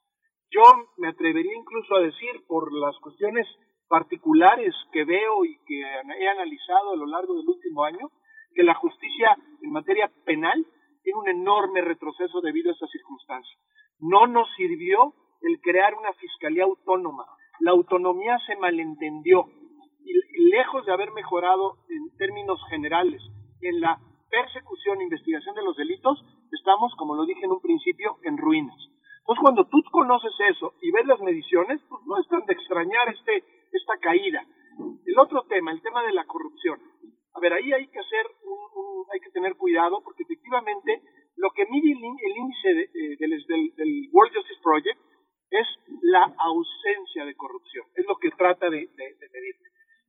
Yo 0.51 0.63
me 0.97 1.09
atrevería 1.09 1.55
incluso 1.55 1.97
a 1.97 2.01
decir, 2.01 2.45
por 2.47 2.73
las 2.73 2.97
cuestiones 2.99 3.47
particulares 3.89 4.75
que 4.93 5.05
veo 5.05 5.45
y 5.45 5.59
que 5.67 5.81
he 5.81 6.29
analizado 6.29 6.93
a 6.93 6.97
lo 6.97 7.07
largo 7.07 7.35
del 7.37 7.49
último 7.49 7.85
año, 7.85 8.11
que 8.55 8.63
la 8.63 8.75
justicia 8.75 9.37
en 9.63 9.71
materia 9.71 10.11
penal 10.25 10.67
tiene 11.07 11.21
un 11.21 11.29
enorme 11.29 11.83
retroceso 11.83 12.41
debido 12.41 12.69
a 12.69 12.73
esta 12.73 12.89
circunstancia. 12.89 13.57
No 14.01 14.27
nos 14.27 14.49
sirvió 14.57 15.15
el 15.41 15.61
crear 15.61 15.95
una 15.95 16.13
fiscalía 16.15 16.65
autónoma. 16.65 17.25
La 17.61 17.71
autonomía 17.71 18.37
se 18.45 18.57
malentendió 18.57 19.47
y, 20.05 20.51
lejos 20.51 20.85
de 20.85 20.93
haber 20.93 21.13
mejorado 21.13 21.77
en 21.89 22.17
términos 22.17 22.61
generales 22.71 23.23
en 23.63 23.81
la 23.81 24.01
persecución 24.29 25.01
e 25.01 25.05
investigación 25.05 25.55
de 25.55 25.63
los 25.63 25.77
delitos, 25.77 26.25
estamos, 26.51 26.93
como 26.97 27.15
lo 27.15 27.25
dije 27.25 27.45
en 27.45 27.53
un 27.53 27.61
principio, 27.61 28.19
en 28.25 28.37
ruinas. 28.37 28.77
Entonces, 29.21 29.43
cuando 29.43 29.65
tú 29.67 29.79
conoces 29.93 30.33
eso 30.51 30.75
y 30.83 30.91
ves 30.91 31.07
las 31.07 31.21
mediciones, 31.21 31.81
pues 31.89 32.03
no 32.05 32.19
es 32.19 32.27
tan 32.27 32.45
de 32.47 32.53
extrañar 32.53 33.09
este, 33.11 33.45
esta 33.71 33.97
caída. 34.01 34.45
El 35.07 35.19
otro 35.21 35.45
tema, 35.45 35.71
el 35.71 35.83
tema 35.83 36.03
de 36.03 36.13
la 36.13 36.27
corrupción. 36.27 36.81
A 37.37 37.41
ver, 37.41 37.53
ahí 37.53 37.73
hay 37.73 37.87
que 37.89 37.99
hacer, 37.99 38.27
un, 38.45 39.05
hay 39.13 39.21
que 39.21 39.31
tener 39.31 39.55
cuidado 39.57 40.03
porque 40.03 40.23
efectivamente 40.23 41.03
lo 41.37 41.51
que 41.51 41.67
mide 41.67 41.93
el, 41.93 42.37
índice 42.37 42.71
eh, 42.71 43.17
del, 43.19 44.09
World 44.13 44.35
Justice 44.35 44.61
Project 44.63 44.99
es 45.51 45.67
la 46.03 46.35
ausencia 46.39 47.25
de 47.25 47.37
corrupción, 47.37 47.85
es 47.95 48.07
lo 48.07 48.17
que 48.17 48.31
trata 48.31 48.71
de, 48.71 48.89
de 48.89 49.29
medir. 49.33 49.55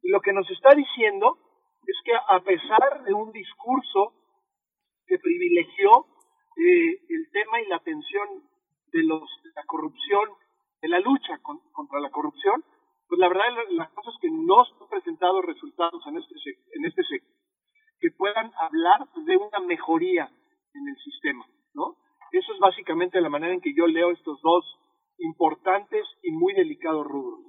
Y 0.01 0.09
lo 0.09 0.21
que 0.21 0.31
nos 0.31 0.49
está 0.49 0.73
diciendo 0.73 1.37
es 1.85 1.97
que 2.03 2.13
a 2.15 2.39
pesar 2.39 3.03
de 3.03 3.13
un 3.13 3.31
discurso 3.31 4.13
que 5.05 5.19
privilegió 5.19 6.05
eh, 6.57 6.99
el 7.09 7.31
tema 7.31 7.61
y 7.61 7.67
la 7.67 7.77
atención 7.77 8.27
de, 8.91 9.03
los, 9.03 9.21
de 9.43 9.51
la 9.55 9.63
corrupción, 9.65 10.29
de 10.81 10.89
la 10.89 10.99
lucha 10.99 11.39
contra 11.71 11.99
la 11.99 12.09
corrupción, 12.09 12.63
pues 13.07 13.19
la 13.19 13.29
verdad 13.29 13.45
las 13.71 13.89
cosas 13.91 14.13
que 14.21 14.29
no 14.29 14.59
han 14.59 14.89
presentado 14.89 15.41
resultados 15.41 16.01
en 16.07 16.17
este, 16.17 16.35
en 16.73 16.85
este 16.85 17.03
sector, 17.03 17.35
que 17.99 18.11
puedan 18.11 18.51
hablar 18.59 19.07
de 19.25 19.37
una 19.37 19.59
mejoría 19.59 20.29
en 20.73 20.87
el 20.87 20.97
sistema, 20.97 21.45
¿no? 21.73 21.95
Eso 22.31 22.53
es 22.53 22.59
básicamente 22.59 23.21
la 23.21 23.29
manera 23.29 23.53
en 23.53 23.61
que 23.61 23.73
yo 23.73 23.87
leo 23.87 24.11
estos 24.11 24.41
dos 24.41 24.65
importantes 25.19 26.05
y 26.21 26.31
muy 26.31 26.53
delicados 26.53 27.07
rubros. 27.07 27.47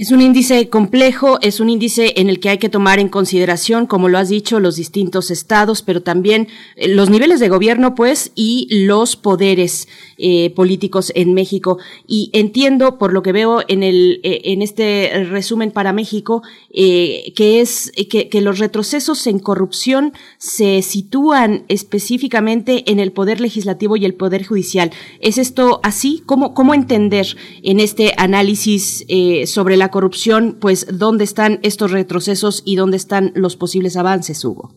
Es 0.00 0.12
un 0.12 0.22
índice 0.22 0.70
complejo, 0.70 1.38
es 1.42 1.60
un 1.60 1.68
índice 1.68 2.14
en 2.16 2.30
el 2.30 2.40
que 2.40 2.48
hay 2.48 2.56
que 2.56 2.70
tomar 2.70 2.98
en 3.00 3.10
consideración, 3.10 3.84
como 3.84 4.08
lo 4.08 4.16
has 4.16 4.30
dicho, 4.30 4.58
los 4.58 4.76
distintos 4.76 5.30
estados, 5.30 5.82
pero 5.82 6.02
también 6.02 6.48
eh, 6.76 6.88
los 6.88 7.10
niveles 7.10 7.38
de 7.38 7.50
gobierno, 7.50 7.94
pues, 7.94 8.32
y 8.34 8.66
los 8.86 9.16
poderes 9.16 9.88
eh, 10.16 10.54
políticos 10.56 11.12
en 11.14 11.34
México. 11.34 11.76
Y 12.06 12.30
entiendo, 12.32 12.96
por 12.96 13.12
lo 13.12 13.22
que 13.22 13.32
veo 13.32 13.60
en 13.68 13.82
el 13.82 14.20
eh, 14.22 14.40
en 14.44 14.62
este 14.62 15.26
resumen 15.28 15.70
para 15.70 15.92
México, 15.92 16.42
que 16.72 17.60
es 17.60 17.92
que, 18.08 18.30
que 18.30 18.40
los 18.40 18.58
retrocesos 18.58 19.26
en 19.26 19.38
corrupción 19.38 20.14
se 20.38 20.80
sitúan 20.80 21.64
específicamente 21.68 22.90
en 22.90 23.00
el 23.00 23.12
poder 23.12 23.38
legislativo 23.42 23.96
y 23.96 24.06
el 24.06 24.14
poder 24.14 24.46
judicial. 24.46 24.92
¿Es 25.20 25.36
esto 25.36 25.80
así? 25.82 26.22
¿Cómo, 26.24 26.54
cómo 26.54 26.72
entender 26.72 27.36
en 27.62 27.80
este 27.80 28.14
análisis 28.16 29.04
sobre 29.44 29.76
la 29.76 29.89
corrupción, 29.90 30.58
pues 30.60 30.98
dónde 30.98 31.24
están 31.24 31.58
estos 31.62 31.92
retrocesos 31.92 32.62
y 32.64 32.76
dónde 32.76 32.96
están 32.96 33.32
los 33.34 33.56
posibles 33.56 33.96
avances, 33.96 34.44
Hugo. 34.44 34.70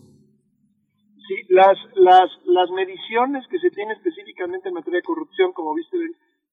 Sí, 1.27 1.35
las, 1.49 1.77
las, 1.95 2.30
las 2.45 2.69
mediciones 2.72 3.45
que 3.48 3.60
se 3.60 3.69
tienen 3.72 3.95
específicamente 3.98 4.69
en 4.69 4.76
materia 4.76 4.98
de 4.98 5.03
corrupción, 5.03 5.53
como 5.53 5.73
viste, 5.73 5.98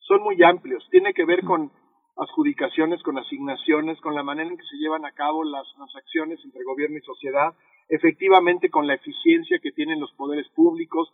son 0.01 0.23
muy 0.23 0.43
amplios. 0.43 0.87
Tiene 0.91 1.13
que 1.13 1.25
ver 1.25 1.45
con 1.45 1.71
adjudicaciones, 2.17 3.03
con 3.03 3.19
asignaciones, 3.19 4.01
con 4.01 4.15
la 4.15 4.23
manera 4.23 4.51
en 4.51 4.57
que 4.57 4.65
se 4.65 4.77
llevan 4.77 5.05
a 5.05 5.13
cabo 5.13 5.43
las 5.45 5.67
transacciones 5.75 6.39
entre 6.45 6.65
gobierno 6.65 6.99
y 6.99 7.03
sociedad, 7.03 7.55
efectivamente 7.89 8.71
con 8.71 8.87
la 8.87 8.95
eficiencia 8.95 9.59
que 9.63 9.73
tienen 9.73 10.01
los 10.01 10.13
poderes 10.13 10.49
públicos, 10.51 11.09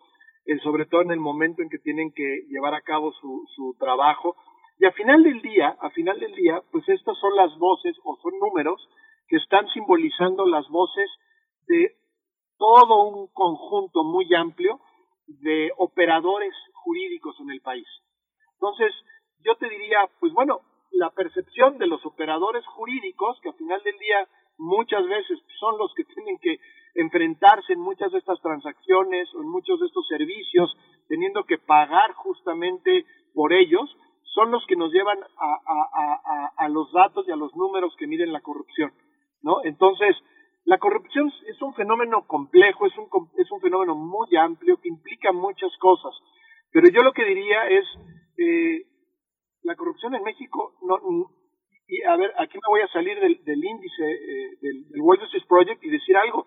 eh, 0.46 0.58
sobre 0.62 0.86
todo 0.86 1.02
en 1.02 1.12
el 1.12 1.20
momento 1.20 1.62
en 1.62 1.68
que 1.68 1.78
tienen 1.78 2.12
que 2.12 2.46
llevar 2.48 2.74
a 2.74 2.80
cabo 2.80 3.12
su, 3.20 3.46
su 3.54 3.76
trabajo. 3.78 4.36
Y 4.78 4.84
a 4.84 4.92
final 4.92 5.22
del 5.22 5.40
día, 5.40 5.76
a 5.80 5.90
final 5.90 6.18
del 6.20 6.34
día, 6.34 6.62
pues 6.70 6.88
estas 6.88 7.16
son 7.18 7.34
las 7.34 7.56
voces 7.58 7.96
o 8.04 8.16
son 8.22 8.38
números 8.38 8.88
que 9.28 9.36
están 9.36 9.66
simbolizando 9.68 10.46
las 10.46 10.68
voces 10.68 11.10
de 11.66 11.96
todo 12.58 13.04
un 13.04 13.28
conjunto 13.32 14.04
muy 14.04 14.32
amplio 14.34 14.80
de 15.26 15.70
operadores 15.78 16.54
jurídicos 16.74 17.36
en 17.40 17.50
el 17.50 17.60
país. 17.60 17.86
Entonces, 18.54 18.94
yo 19.40 19.54
te 19.56 19.68
diría, 19.68 20.08
pues 20.20 20.32
bueno, 20.32 20.60
la 20.92 21.10
percepción 21.10 21.78
de 21.78 21.86
los 21.86 22.04
operadores 22.06 22.64
jurídicos, 22.66 23.38
que 23.42 23.50
a 23.50 23.54
final 23.54 23.82
del 23.82 23.98
día 23.98 24.28
muchas 24.58 25.06
veces 25.06 25.38
son 25.58 25.76
los 25.78 25.92
que 25.94 26.04
tienen 26.04 26.38
que 26.38 26.58
enfrentarse 26.94 27.74
en 27.74 27.80
muchas 27.80 28.12
de 28.12 28.18
estas 28.18 28.40
transacciones 28.40 29.28
o 29.34 29.42
en 29.42 29.48
muchos 29.48 29.80
de 29.80 29.86
estos 29.86 30.06
servicios, 30.08 30.74
teniendo 31.08 31.44
que 31.44 31.58
pagar 31.58 32.12
justamente 32.14 33.04
por 33.34 33.52
ellos, 33.52 33.94
son 34.36 34.50
los 34.50 34.64
que 34.66 34.76
nos 34.76 34.92
llevan 34.92 35.18
a, 35.38 36.68
los 36.68 36.92
datos 36.92 37.26
y 37.26 37.32
a 37.32 37.36
los 37.36 37.56
números 37.56 37.96
que 37.98 38.06
miden 38.06 38.34
la 38.34 38.42
corrupción, 38.42 38.92
¿no? 39.42 39.64
Entonces, 39.64 40.14
la 40.66 40.76
corrupción 40.76 41.32
es 41.48 41.62
un 41.62 41.72
fenómeno 41.74 42.26
complejo, 42.26 42.86
es 42.86 42.92
un, 42.98 43.08
es 43.38 43.50
un 43.50 43.60
fenómeno 43.62 43.94
muy 43.94 44.28
amplio 44.36 44.76
que 44.76 44.90
implica 44.90 45.32
muchas 45.32 45.72
cosas, 45.78 46.12
pero 46.70 46.88
yo 46.90 47.02
lo 47.02 47.12
que 47.12 47.24
diría 47.24 47.66
es, 47.68 47.86
eh, 48.36 48.82
la 49.62 49.74
corrupción 49.74 50.14
en 50.14 50.22
México, 50.22 50.74
no, 50.82 50.98
y 51.88 52.02
a 52.02 52.16
ver, 52.16 52.30
aquí 52.38 52.58
me 52.58 52.68
voy 52.68 52.82
a 52.82 52.88
salir 52.88 53.18
del, 53.18 53.64
índice 53.64 54.04
eh, 54.04 54.58
del, 54.60 55.00
World 55.00 55.22
Justice 55.22 55.46
Project 55.48 55.82
y 55.82 55.88
decir 55.88 56.14
algo, 56.14 56.44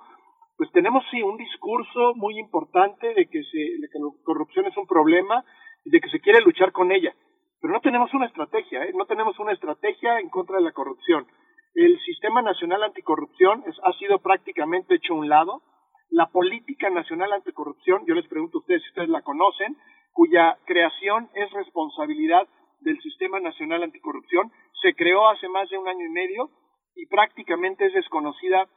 pues 0.57 0.71
tenemos 0.73 1.03
sí 1.09 1.23
un 1.23 1.37
discurso 1.37 2.13
muy 2.15 2.37
importante 2.37 3.15
de 3.15 3.25
que, 3.25 3.41
se, 3.45 3.57
de 3.57 3.89
que 3.91 3.97
la 3.97 4.11
corrupción 4.23 4.67
es 4.67 4.77
un 4.77 4.85
problema 4.85 5.43
y 5.85 5.89
de 5.89 5.99
que 6.01 6.09
se 6.09 6.19
quiere 6.19 6.41
luchar 6.41 6.71
con 6.71 6.91
ella 6.91 7.15
pero 7.61 7.73
no 7.73 7.81
tenemos 7.81 8.14
una 8.14 8.26
estrategia, 8.26 8.84
¿eh? 8.86 8.94
no 8.95 9.06
tenemos 9.06 9.38
una 9.40 9.52
estrategia 9.52 10.19
en 10.19 10.30
contra 10.30 10.57
de 10.57 10.64
la 10.64 10.72
corrupción. 10.72 11.27
El 11.73 11.99
Sistema 11.99 12.41
Nacional 12.41 12.84
Anticorrupción 12.84 13.64
ha 13.84 13.94
sido 13.94 14.19
prácticamente 14.19 14.95
hecho 14.95 15.14
a 15.14 15.18
un 15.18 15.30
lado. 15.30 15.61
La 16.10 16.27
Política 16.27 16.90
Nacional 16.90 17.31
Anticorrupción, 17.34 18.06
yo 18.07 18.15
les 18.15 18.27
pregunto 18.27 18.57
a 18.57 18.61
ustedes 18.61 18.81
si 18.84 18.90
ustedes 18.90 19.10
la 19.10 19.22
conocen, 19.22 19.77
cuya 20.14 20.57
creación 20.65 21.30
es 21.36 21.52
responsabilidad 21.52 22.48
del 22.81 22.99
Sistema 23.02 23.40
Nacional 23.40 23.84
Anticorrupción, 23.84 24.52
se 24.81 24.94
creó 24.95 25.27
hace 25.30 25.48
más 25.49 25.69
de 25.69 25.77
un 25.77 25.88
año 25.88 26.06
y 26.06 26.10
medio 26.10 26.49
y 26.95 27.06
prácticamente 27.07 27.86
es 27.86 27.94
desconocida, 27.94 28.68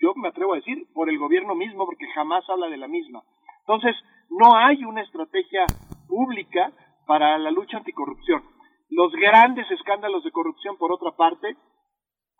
yo 0.00 0.14
me 0.16 0.28
atrevo 0.28 0.54
a 0.54 0.56
decir, 0.56 0.86
por 0.94 1.08
el 1.08 1.18
gobierno 1.18 1.54
mismo, 1.54 1.84
porque 1.86 2.06
jamás 2.14 2.48
habla 2.48 2.68
de 2.68 2.78
la 2.78 2.88
misma. 2.88 3.22
Entonces, 3.60 3.94
no 4.30 4.56
hay 4.56 4.84
una 4.84 5.02
estrategia 5.02 5.66
pública 6.08 6.72
para 7.12 7.36
la 7.36 7.50
lucha 7.50 7.76
anticorrupción. 7.76 8.42
Los 8.88 9.12
grandes 9.12 9.70
escándalos 9.70 10.24
de 10.24 10.30
corrupción, 10.30 10.78
por 10.78 10.92
otra 10.92 11.10
parte, 11.14 11.58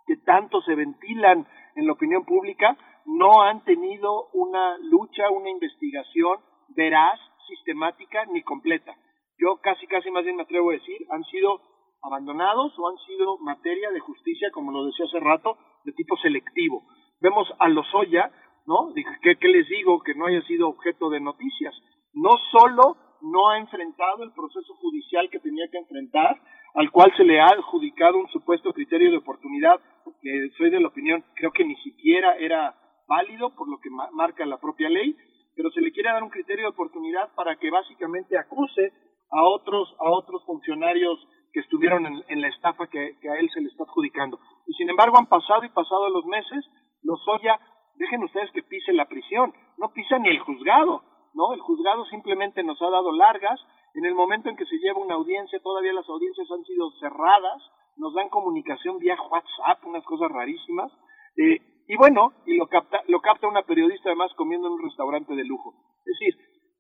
que 0.07 0.17
tanto 0.25 0.63
se 0.63 0.75
ventilan 0.75 1.47
en 1.77 1.87
la 1.87 1.93
opinión 1.93 2.25
pública, 2.25 2.75
no 3.05 3.43
han 3.43 3.63
tenido 3.65 4.31
una 4.33 4.79
lucha, 4.79 5.29
una 5.29 5.51
investigación 5.51 6.39
veraz, 6.75 7.21
sistemática 7.49 8.25
ni 8.33 8.43
completa. 8.43 8.97
Yo 9.37 9.61
casi, 9.61 9.87
casi 9.87 10.11
más 10.11 10.25
bien 10.25 10.37
me 10.37 10.45
atrevo 10.45 10.71
a 10.71 10.81
decir, 10.81 11.07
han 11.11 11.23
sido 11.25 11.61
abandonados 12.01 12.73
o 12.79 12.89
han 12.89 12.97
sido 13.07 13.37
materia 13.41 13.91
de 13.91 14.01
justicia, 14.01 14.51
como 14.55 14.73
lo 14.73 14.87
decía 14.87 15.05
hace 15.05 15.21
rato, 15.21 15.59
de 15.85 15.93
tipo 15.93 16.17
selectivo. 16.17 16.83
Vemos 17.21 17.47
a 17.59 17.69
Lozoya 17.69 18.33
¿no? 18.65 18.95
¿Qué, 18.95 19.37
¿Qué 19.37 19.49
les 19.49 19.69
digo 19.69 20.01
que 20.03 20.15
no 20.15 20.29
haya 20.29 20.41
sido 20.47 20.71
objeto 20.71 21.11
de 21.11 21.21
noticias? 21.21 21.75
No 22.15 22.31
solo 22.51 22.97
no 23.23 23.49
ha 23.49 23.59
enfrentado 23.59 24.25
el 24.25 24.33
proceso 24.33 24.75
judicial 24.75 25.31
que 25.31 25.39
tenía 25.39 25.69
que 25.71 25.79
enfrentar, 25.79 26.41
al 26.75 26.91
cual 26.91 27.13
se 27.17 27.25
le 27.25 27.41
ha 27.41 27.47
adjudicado 27.47 28.19
un 28.19 28.29
supuesto 28.29 28.73
criterio 28.73 29.11
de 29.11 29.19
oportunidad, 29.19 29.81
que 30.21 30.51
soy 30.57 30.71
de 30.71 30.81
la 30.81 30.89
opinión, 30.89 31.25
creo 31.35 31.53
que 31.53 31.65
ni 31.65 31.77
siquiera 31.77 32.37
era 32.37 32.75
válido 33.07 33.55
por 33.55 33.69
lo 33.69 33.79
que 33.79 33.91
marca 34.13 34.47
la 34.47 34.59
propia 34.59 34.89
ley, 34.89 35.17
pero 35.55 35.71
se 35.71 35.81
le 35.81 35.93
quiere 35.93 36.11
dar 36.11 36.23
un 36.23 36.31
criterio 36.31 36.65
de 36.65 36.71
oportunidad 36.71 37.33
para 37.35 37.57
que 37.57 37.71
básicamente 37.71 38.39
acuse 38.39 38.93
a 39.31 39.43
otros, 39.45 39.95
a 39.99 40.11
otros 40.11 40.45
funcionarios 40.45 41.19
que 41.53 41.61
estuvieron 41.61 42.07
en, 42.29 42.41
la 42.41 42.49
estafa 42.49 42.87
que, 42.87 43.17
a 43.29 43.39
él 43.39 43.51
se 43.53 43.61
le 43.61 43.69
está 43.69 43.85
adjudicando. 43.85 44.41
Y 44.67 44.73
sin 44.75 44.89
embargo 44.89 45.19
han 45.19 45.27
pasado 45.27 45.65
y 45.65 45.69
pasado 45.69 46.09
los 46.09 46.25
meses, 46.25 46.65
los 47.03 47.21
Lozoya, 47.27 47.61
dejen 47.97 48.25
ustedes 48.25 48.51
que 48.53 48.63
pise 48.63 48.93
la 48.93 49.07
prisión, 49.07 49.53
no 49.77 49.93
pisa 49.93 50.19
ni 50.19 50.31
el 50.31 50.41
juzgado, 50.41 51.03
¿no? 51.35 51.53
El 51.53 51.61
juzgado 51.61 52.05
simplemente 52.07 52.63
nos 52.63 52.81
ha 52.83 52.91
dado 52.91 53.13
largas, 53.13 53.61
en 53.95 54.05
el 54.05 54.15
momento 54.15 54.49
en 54.49 54.57
que 54.57 54.67
se 54.67 54.79
lleva 54.79 55.01
una 55.01 55.15
audiencia, 55.15 55.61
todavía 55.61 55.93
las 55.93 56.09
audiencias 56.09 56.51
han 56.51 56.65
sido 56.65 56.91
cerradas, 57.01 57.63
nos 57.97 58.15
dan 58.15 58.29
comunicación 58.31 58.99
vía 58.99 59.17
WhatsApp, 59.31 59.85
unas 59.85 60.05
cosas 60.05 60.31
rarísimas, 60.31 60.91
eh, 61.37 61.61
y 61.89 61.97
bueno, 61.97 62.33
y 62.47 62.57
lo 62.57 62.67
capta, 62.69 63.03
lo 63.09 63.21
capta 63.21 63.49
una 63.49 63.63
periodista 63.63 64.09
además 64.09 64.33
comiendo 64.35 64.69
en 64.69 64.75
un 64.75 64.83
restaurante 64.83 65.35
de 65.35 65.45
lujo. 65.45 65.75
Es 66.07 66.19
decir, 66.19 66.35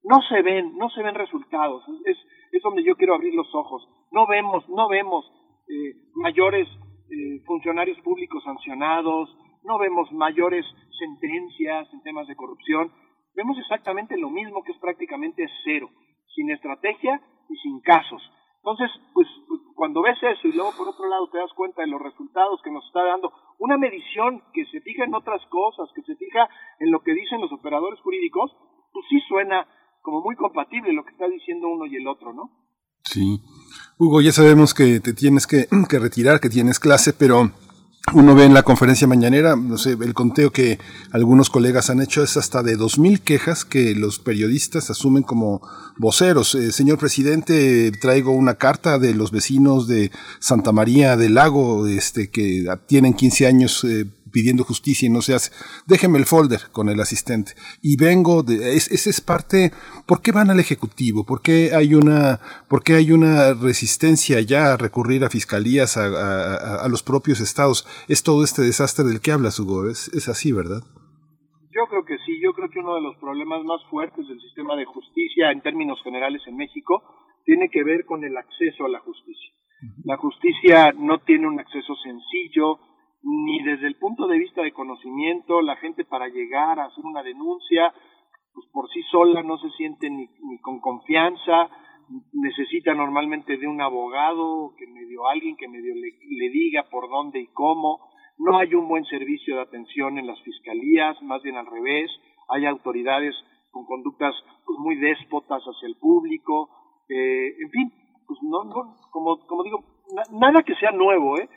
no 0.04 0.20
se 0.28 0.42
ven, 0.42 0.76
no 0.76 0.88
se 0.90 1.02
ven 1.02 1.14
resultados, 1.14 1.84
es, 2.06 2.16
es 2.52 2.62
donde 2.62 2.82
yo 2.82 2.96
quiero 2.96 3.14
abrir 3.14 3.34
los 3.34 3.52
ojos. 3.54 3.86
No 4.10 4.26
vemos, 4.26 4.68
no 4.68 4.88
vemos 4.88 5.24
eh, 5.68 5.94
mayores 6.14 6.68
eh, 7.10 7.42
funcionarios 7.46 7.98
públicos 8.00 8.42
sancionados, 8.44 9.36
no 9.64 9.78
vemos 9.78 10.10
mayores 10.12 10.66
sentencias 10.98 11.92
en 11.92 12.02
temas 12.02 12.26
de 12.26 12.36
corrupción, 12.36 12.92
vemos 13.34 13.58
exactamente 13.58 14.16
lo 14.16 14.30
mismo 14.30 14.62
que 14.62 14.72
es 14.72 14.78
prácticamente 14.78 15.46
cero, 15.64 15.90
sin 16.34 16.50
estrategia 16.50 17.20
y 17.48 17.56
sin 17.56 17.80
casos. 17.80 18.22
Entonces, 18.56 18.90
pues 19.12 19.26
cuando 19.74 20.02
ves 20.02 20.16
eso 20.22 20.46
y 20.46 20.52
luego 20.52 20.72
por 20.76 20.88
otro 20.88 21.08
lado 21.08 21.28
te 21.30 21.38
das 21.38 21.52
cuenta 21.56 21.82
de 21.82 21.88
los 21.88 22.00
resultados 22.00 22.60
que 22.62 22.70
nos 22.70 22.86
está 22.86 23.02
dando 23.02 23.32
una 23.58 23.76
medición 23.76 24.42
que 24.52 24.64
se 24.66 24.80
fija 24.80 25.04
en 25.04 25.14
otras 25.14 25.42
cosas, 25.50 25.88
que 25.94 26.02
se 26.02 26.14
fija 26.14 26.48
en 26.78 26.92
lo 26.92 27.02
que 27.02 27.12
dicen 27.12 27.40
los 27.40 27.52
operadores 27.52 27.98
jurídicos, 28.00 28.52
pues 28.92 29.04
sí 29.08 29.18
suena 29.28 29.66
como 30.02 30.20
muy 30.20 30.36
compatible 30.36 30.92
lo 30.92 31.04
que 31.04 31.10
está 31.10 31.26
diciendo 31.26 31.68
uno 31.68 31.86
y 31.86 31.96
el 31.96 32.06
otro, 32.06 32.32
¿no? 32.32 32.50
Sí. 33.04 33.40
Hugo, 33.98 34.20
ya 34.20 34.32
sabemos 34.32 34.74
que 34.74 35.00
te 35.00 35.12
tienes 35.12 35.46
que, 35.46 35.66
que 35.88 35.98
retirar, 35.98 36.40
que 36.40 36.48
tienes 36.48 36.78
clase, 36.78 37.12
pero 37.12 37.50
uno 38.14 38.34
ve 38.34 38.44
en 38.44 38.52
la 38.52 38.64
conferencia 38.64 39.06
mañanera, 39.06 39.54
no 39.54 39.78
sé, 39.78 39.92
el 39.92 40.12
conteo 40.12 40.50
que 40.50 40.78
algunos 41.12 41.50
colegas 41.50 41.88
han 41.88 42.02
hecho 42.02 42.22
es 42.22 42.36
hasta 42.36 42.62
de 42.62 42.76
dos 42.76 42.98
mil 42.98 43.20
quejas 43.20 43.64
que 43.64 43.94
los 43.94 44.18
periodistas 44.18 44.90
asumen 44.90 45.22
como 45.22 45.62
voceros. 45.98 46.54
Eh, 46.56 46.72
señor 46.72 46.98
presidente, 46.98 47.92
traigo 47.92 48.32
una 48.32 48.56
carta 48.56 48.98
de 48.98 49.14
los 49.14 49.30
vecinos 49.30 49.86
de 49.86 50.10
Santa 50.40 50.72
María 50.72 51.16
del 51.16 51.34
Lago, 51.34 51.86
este, 51.86 52.28
que 52.28 52.66
tienen 52.86 53.14
15 53.14 53.46
años 53.46 53.84
eh, 53.84 54.06
pidiendo 54.32 54.64
justicia 54.64 55.06
y 55.06 55.10
no 55.10 55.22
se 55.22 55.34
hace. 55.34 55.52
Déjeme 55.86 56.18
el 56.18 56.26
folder 56.26 56.60
con 56.72 56.88
el 56.88 57.00
asistente. 57.00 57.52
Y 57.82 57.96
vengo 57.96 58.42
de, 58.42 58.76
es, 58.76 58.90
esa 58.90 59.10
es 59.10 59.20
parte, 59.20 59.72
¿por 60.06 60.22
qué 60.22 60.32
van 60.32 60.50
al 60.50 60.60
Ejecutivo? 60.60 61.24
¿Por 61.24 61.42
qué 61.42 61.70
hay 61.74 61.94
una, 61.94 62.40
por 62.68 62.82
qué 62.82 62.94
hay 62.94 63.12
una 63.12 63.54
resistencia 63.54 64.40
ya 64.40 64.72
a 64.72 64.76
recurrir 64.76 65.24
a 65.24 65.30
fiscalías, 65.30 65.96
a, 65.96 66.84
a, 66.84 66.88
los 66.88 67.02
propios 67.02 67.40
estados? 67.40 67.86
Es 68.08 68.22
todo 68.22 68.42
este 68.42 68.62
desastre 68.62 69.04
del 69.04 69.20
que 69.20 69.32
hablas, 69.32 69.60
Hugo. 69.60 69.88
Es, 69.88 70.08
es 70.08 70.28
así, 70.28 70.52
¿verdad? 70.52 70.82
Yo 71.74 71.86
creo 71.88 72.04
que 72.04 72.18
sí, 72.26 72.40
yo 72.42 72.52
creo 72.52 72.68
que 72.68 72.80
uno 72.80 72.94
de 72.96 73.00
los 73.00 73.16
problemas 73.16 73.64
más 73.64 73.80
fuertes 73.88 74.26
del 74.28 74.40
sistema 74.40 74.76
de 74.76 74.84
justicia 74.84 75.50
en 75.50 75.62
términos 75.62 76.02
generales 76.02 76.42
en 76.46 76.56
México 76.56 77.02
tiene 77.44 77.70
que 77.70 77.82
ver 77.82 78.04
con 78.04 78.24
el 78.24 78.36
acceso 78.36 78.84
a 78.84 78.88
la 78.88 79.00
justicia. 79.00 79.52
La 80.04 80.16
justicia 80.16 80.92
no 80.92 81.18
tiene 81.18 81.48
un 81.48 81.58
acceso 81.58 81.94
sencillo, 81.96 82.78
ni 83.22 83.62
desde 83.62 83.86
el 83.86 83.96
punto 83.96 84.26
de 84.26 84.38
vista 84.38 84.62
de 84.62 84.72
conocimiento, 84.72 85.62
la 85.62 85.76
gente 85.76 86.04
para 86.04 86.28
llegar 86.28 86.78
a 86.78 86.86
hacer 86.86 87.04
una 87.04 87.22
denuncia, 87.22 87.92
pues 88.52 88.66
por 88.72 88.88
sí 88.90 89.02
sola 89.10 89.42
no 89.42 89.58
se 89.58 89.70
siente 89.70 90.10
ni, 90.10 90.26
ni 90.26 90.58
con 90.60 90.80
confianza, 90.80 91.68
necesita 92.32 92.94
normalmente 92.94 93.56
de 93.56 93.66
un 93.66 93.80
abogado, 93.80 94.74
que 94.76 94.86
medio 94.86 95.26
alguien 95.28 95.56
que 95.56 95.68
medio 95.68 95.94
le, 95.94 96.18
le, 96.28 96.50
diga 96.50 96.84
por 96.90 97.08
dónde 97.08 97.40
y 97.40 97.46
cómo, 97.48 98.00
no 98.38 98.58
hay 98.58 98.74
un 98.74 98.88
buen 98.88 99.04
servicio 99.04 99.56
de 99.56 99.62
atención 99.62 100.18
en 100.18 100.26
las 100.26 100.40
fiscalías, 100.42 101.20
más 101.22 101.42
bien 101.42 101.56
al 101.56 101.66
revés, 101.66 102.10
hay 102.48 102.66
autoridades 102.66 103.34
con 103.70 103.86
conductas 103.86 104.34
pues, 104.66 104.78
muy 104.78 104.96
déspotas 104.96 105.62
hacia 105.62 105.88
el 105.88 105.96
público, 105.96 106.68
eh, 107.08 107.54
en 107.60 107.70
fin, 107.70 107.92
pues 108.26 108.38
no, 108.42 108.64
no, 108.64 108.96
como, 109.10 109.38
como 109.46 109.62
digo, 109.62 109.84
nada 110.32 110.62
que 110.62 110.74
sea 110.74 110.90
nuevo, 110.90 111.38
¿eh? 111.38 111.48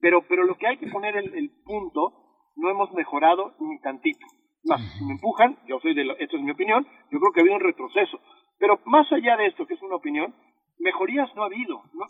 Pero, 0.00 0.22
pero 0.28 0.44
lo 0.44 0.56
que 0.56 0.66
hay 0.66 0.76
que 0.78 0.88
poner 0.88 1.16
el, 1.16 1.34
el 1.34 1.50
punto, 1.64 2.12
no 2.56 2.70
hemos 2.70 2.92
mejorado 2.92 3.54
ni 3.60 3.80
tantito. 3.80 4.26
Más, 4.64 4.80
me 5.06 5.12
empujan, 5.12 5.56
yo 5.66 5.78
soy 5.80 5.94
de 5.94 6.02
esto 6.18 6.36
es 6.36 6.42
mi 6.42 6.50
opinión, 6.50 6.86
yo 7.10 7.18
creo 7.20 7.32
que 7.32 7.40
ha 7.40 7.42
habido 7.42 7.56
un 7.56 7.62
retroceso. 7.62 8.18
Pero 8.58 8.80
más 8.86 9.10
allá 9.12 9.36
de 9.36 9.46
esto, 9.46 9.66
que 9.66 9.74
es 9.74 9.82
una 9.82 9.96
opinión, 9.96 10.34
mejorías 10.78 11.34
no 11.34 11.42
ha 11.42 11.46
habido. 11.46 11.82
¿no? 11.94 12.04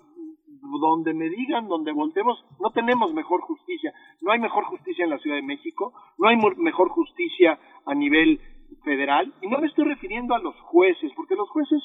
Donde 0.80 1.14
me 1.14 1.28
digan, 1.28 1.68
donde 1.68 1.92
voltemos, 1.92 2.44
no 2.60 2.70
tenemos 2.70 3.12
mejor 3.12 3.42
justicia. 3.42 3.92
No 4.22 4.32
hay 4.32 4.38
mejor 4.38 4.64
justicia 4.64 5.04
en 5.04 5.10
la 5.10 5.18
Ciudad 5.18 5.36
de 5.36 5.42
México, 5.42 5.92
no 6.18 6.28
hay 6.28 6.36
mejor 6.36 6.88
justicia 6.88 7.58
a 7.86 7.94
nivel 7.94 8.40
federal. 8.84 9.32
Y 9.42 9.48
no 9.48 9.58
me 9.58 9.66
estoy 9.66 9.84
refiriendo 9.84 10.34
a 10.34 10.38
los 10.38 10.58
jueces, 10.60 11.12
porque 11.14 11.36
los 11.36 11.48
jueces, 11.50 11.82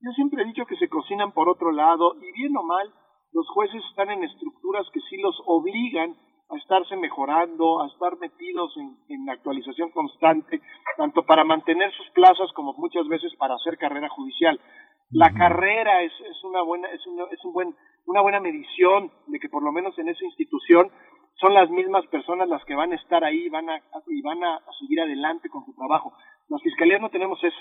yo 0.00 0.10
siempre 0.12 0.42
he 0.42 0.46
dicho 0.46 0.66
que 0.66 0.76
se 0.76 0.88
cocinan 0.88 1.32
por 1.32 1.48
otro 1.48 1.72
lado, 1.72 2.14
y 2.22 2.32
bien 2.32 2.56
o 2.56 2.62
mal, 2.62 2.92
los 3.34 3.48
jueces 3.50 3.82
están 3.90 4.10
en 4.10 4.22
estructuras 4.22 4.86
que 4.92 5.00
sí 5.10 5.16
los 5.18 5.36
obligan 5.46 6.16
a 6.50 6.56
estarse 6.56 6.96
mejorando, 6.96 7.82
a 7.82 7.88
estar 7.88 8.16
metidos 8.18 8.72
en, 9.08 9.28
actualización 9.28 9.90
constante, 9.90 10.60
tanto 10.96 11.24
para 11.24 11.42
mantener 11.42 11.92
sus 11.92 12.08
plazas 12.10 12.52
como 12.54 12.74
muchas 12.74 13.08
veces 13.08 13.34
para 13.36 13.54
hacer 13.54 13.76
carrera 13.76 14.08
judicial. 14.08 14.60
La 15.10 15.32
carrera 15.32 16.02
es, 16.02 16.12
es 16.20 16.44
una 16.44 16.62
buena 16.62 16.88
es, 16.88 17.04
una, 17.06 17.24
es 17.30 17.44
un 17.44 17.52
buen 17.52 17.74
una 18.06 18.20
buena 18.20 18.40
medición 18.40 19.10
de 19.26 19.40
que 19.40 19.48
por 19.48 19.62
lo 19.62 19.72
menos 19.72 19.98
en 19.98 20.08
esa 20.08 20.24
institución 20.24 20.90
son 21.40 21.54
las 21.54 21.68
mismas 21.70 22.06
personas 22.06 22.48
las 22.48 22.64
que 22.64 22.74
van 22.74 22.92
a 22.92 22.96
estar 22.96 23.24
ahí 23.24 23.48
van 23.48 23.68
a, 23.68 23.82
y 24.06 24.22
van 24.22 24.44
a 24.44 24.60
seguir 24.78 25.00
adelante 25.00 25.48
con 25.48 25.64
su 25.64 25.74
trabajo. 25.74 26.12
Las 26.48 26.62
fiscalías 26.62 27.00
no 27.00 27.10
tenemos 27.10 27.42
eso. 27.42 27.58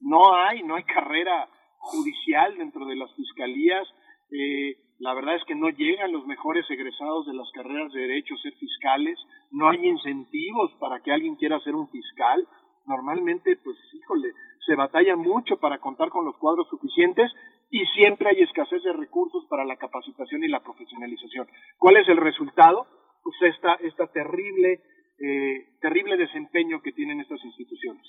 No 0.00 0.34
hay, 0.34 0.62
no 0.62 0.76
hay 0.76 0.84
carrera 0.84 1.48
judicial 1.78 2.56
dentro 2.56 2.86
de 2.86 2.96
las 2.96 3.12
fiscalías. 3.14 3.88
Eh, 4.30 4.76
la 4.98 5.14
verdad 5.14 5.36
es 5.36 5.44
que 5.44 5.54
no 5.54 5.68
llegan 5.70 6.12
los 6.12 6.26
mejores 6.26 6.68
egresados 6.70 7.26
de 7.26 7.34
las 7.34 7.50
carreras 7.52 7.92
de 7.92 8.00
derecho 8.00 8.34
a 8.34 8.38
ser 8.38 8.52
fiscales, 8.54 9.18
no 9.52 9.68
hay 9.68 9.86
incentivos 9.86 10.72
para 10.80 11.00
que 11.00 11.12
alguien 11.12 11.36
quiera 11.36 11.60
ser 11.60 11.74
un 11.74 11.88
fiscal, 11.88 12.46
normalmente 12.86 13.56
pues 13.62 13.76
híjole, 13.92 14.32
se 14.66 14.74
batalla 14.74 15.14
mucho 15.14 15.58
para 15.58 15.78
contar 15.78 16.10
con 16.10 16.24
los 16.24 16.36
cuadros 16.38 16.68
suficientes 16.68 17.30
y 17.70 17.84
siempre 17.94 18.30
hay 18.30 18.42
escasez 18.42 18.82
de 18.82 18.92
recursos 18.92 19.44
para 19.46 19.64
la 19.64 19.76
capacitación 19.76 20.42
y 20.42 20.48
la 20.48 20.60
profesionalización. 20.60 21.46
¿Cuál 21.78 21.98
es 21.98 22.08
el 22.08 22.16
resultado? 22.16 22.86
Pues 23.22 23.54
esta, 23.54 23.74
esta 23.74 24.06
terrible 24.08 24.80
eh, 25.20 25.68
terrible 25.80 26.16
desempeño 26.16 26.80
que 26.82 26.92
tienen 26.92 27.20
estas 27.20 27.44
instituciones. 27.44 28.06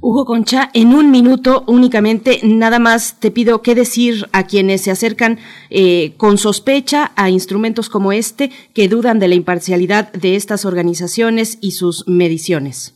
Hugo 0.00 0.24
Concha, 0.24 0.70
en 0.74 0.94
un 0.94 1.10
minuto 1.10 1.64
únicamente, 1.66 2.40
nada 2.42 2.78
más 2.78 3.20
te 3.20 3.30
pido 3.30 3.62
qué 3.62 3.74
decir 3.74 4.26
a 4.32 4.46
quienes 4.46 4.82
se 4.82 4.90
acercan 4.90 5.38
eh, 5.70 6.14
con 6.16 6.38
sospecha 6.38 7.12
a 7.16 7.30
instrumentos 7.30 7.88
como 7.88 8.12
este, 8.12 8.50
que 8.74 8.88
dudan 8.88 9.18
de 9.18 9.28
la 9.28 9.34
imparcialidad 9.34 10.12
de 10.12 10.34
estas 10.34 10.64
organizaciones 10.64 11.58
y 11.62 11.72
sus 11.72 12.08
mediciones. 12.08 12.92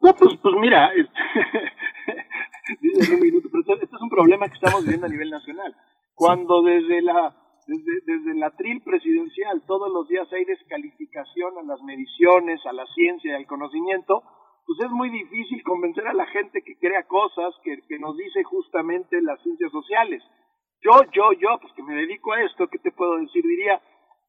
No, 0.00 0.14
pues, 0.14 0.32
pues 0.42 0.54
mira, 0.60 0.90
este, 0.96 1.12
este 3.02 3.84
es 3.84 4.00
un 4.00 4.10
problema 4.10 4.48
que 4.48 4.54
estamos 4.54 4.82
viviendo 4.82 5.06
a 5.06 5.10
nivel 5.10 5.30
nacional. 5.30 5.74
Cuando 6.14 6.62
desde 6.62 7.02
la 7.02 7.34
desde, 7.70 8.00
desde 8.04 8.34
la 8.34 8.50
tril 8.56 8.82
presidencial, 8.82 9.62
todos 9.64 9.92
los 9.92 10.08
días 10.08 10.26
hay 10.32 10.44
descalificación 10.44 11.56
a 11.58 11.62
las 11.62 11.80
mediciones, 11.82 12.64
a 12.66 12.72
la 12.72 12.84
ciencia 12.86 13.30
y 13.30 13.36
al 13.36 13.46
conocimiento, 13.46 14.24
pues 14.66 14.80
es 14.80 14.90
muy 14.90 15.08
difícil 15.10 15.62
convencer 15.62 16.06
a 16.08 16.12
la 16.12 16.26
gente 16.26 16.62
que 16.62 16.76
crea 16.78 17.04
cosas 17.06 17.54
que, 17.62 17.78
que 17.88 17.98
nos 18.00 18.16
dice 18.16 18.42
justamente 18.42 19.22
las 19.22 19.40
ciencias 19.42 19.70
sociales. 19.70 20.22
Yo, 20.82 20.90
yo, 21.12 21.32
yo, 21.34 21.58
pues 21.60 21.72
que 21.74 21.82
me 21.84 21.94
dedico 21.94 22.32
a 22.32 22.42
esto, 22.42 22.66
¿qué 22.66 22.78
te 22.78 22.90
puedo 22.90 23.16
decir? 23.18 23.44
Diría, 23.44 23.80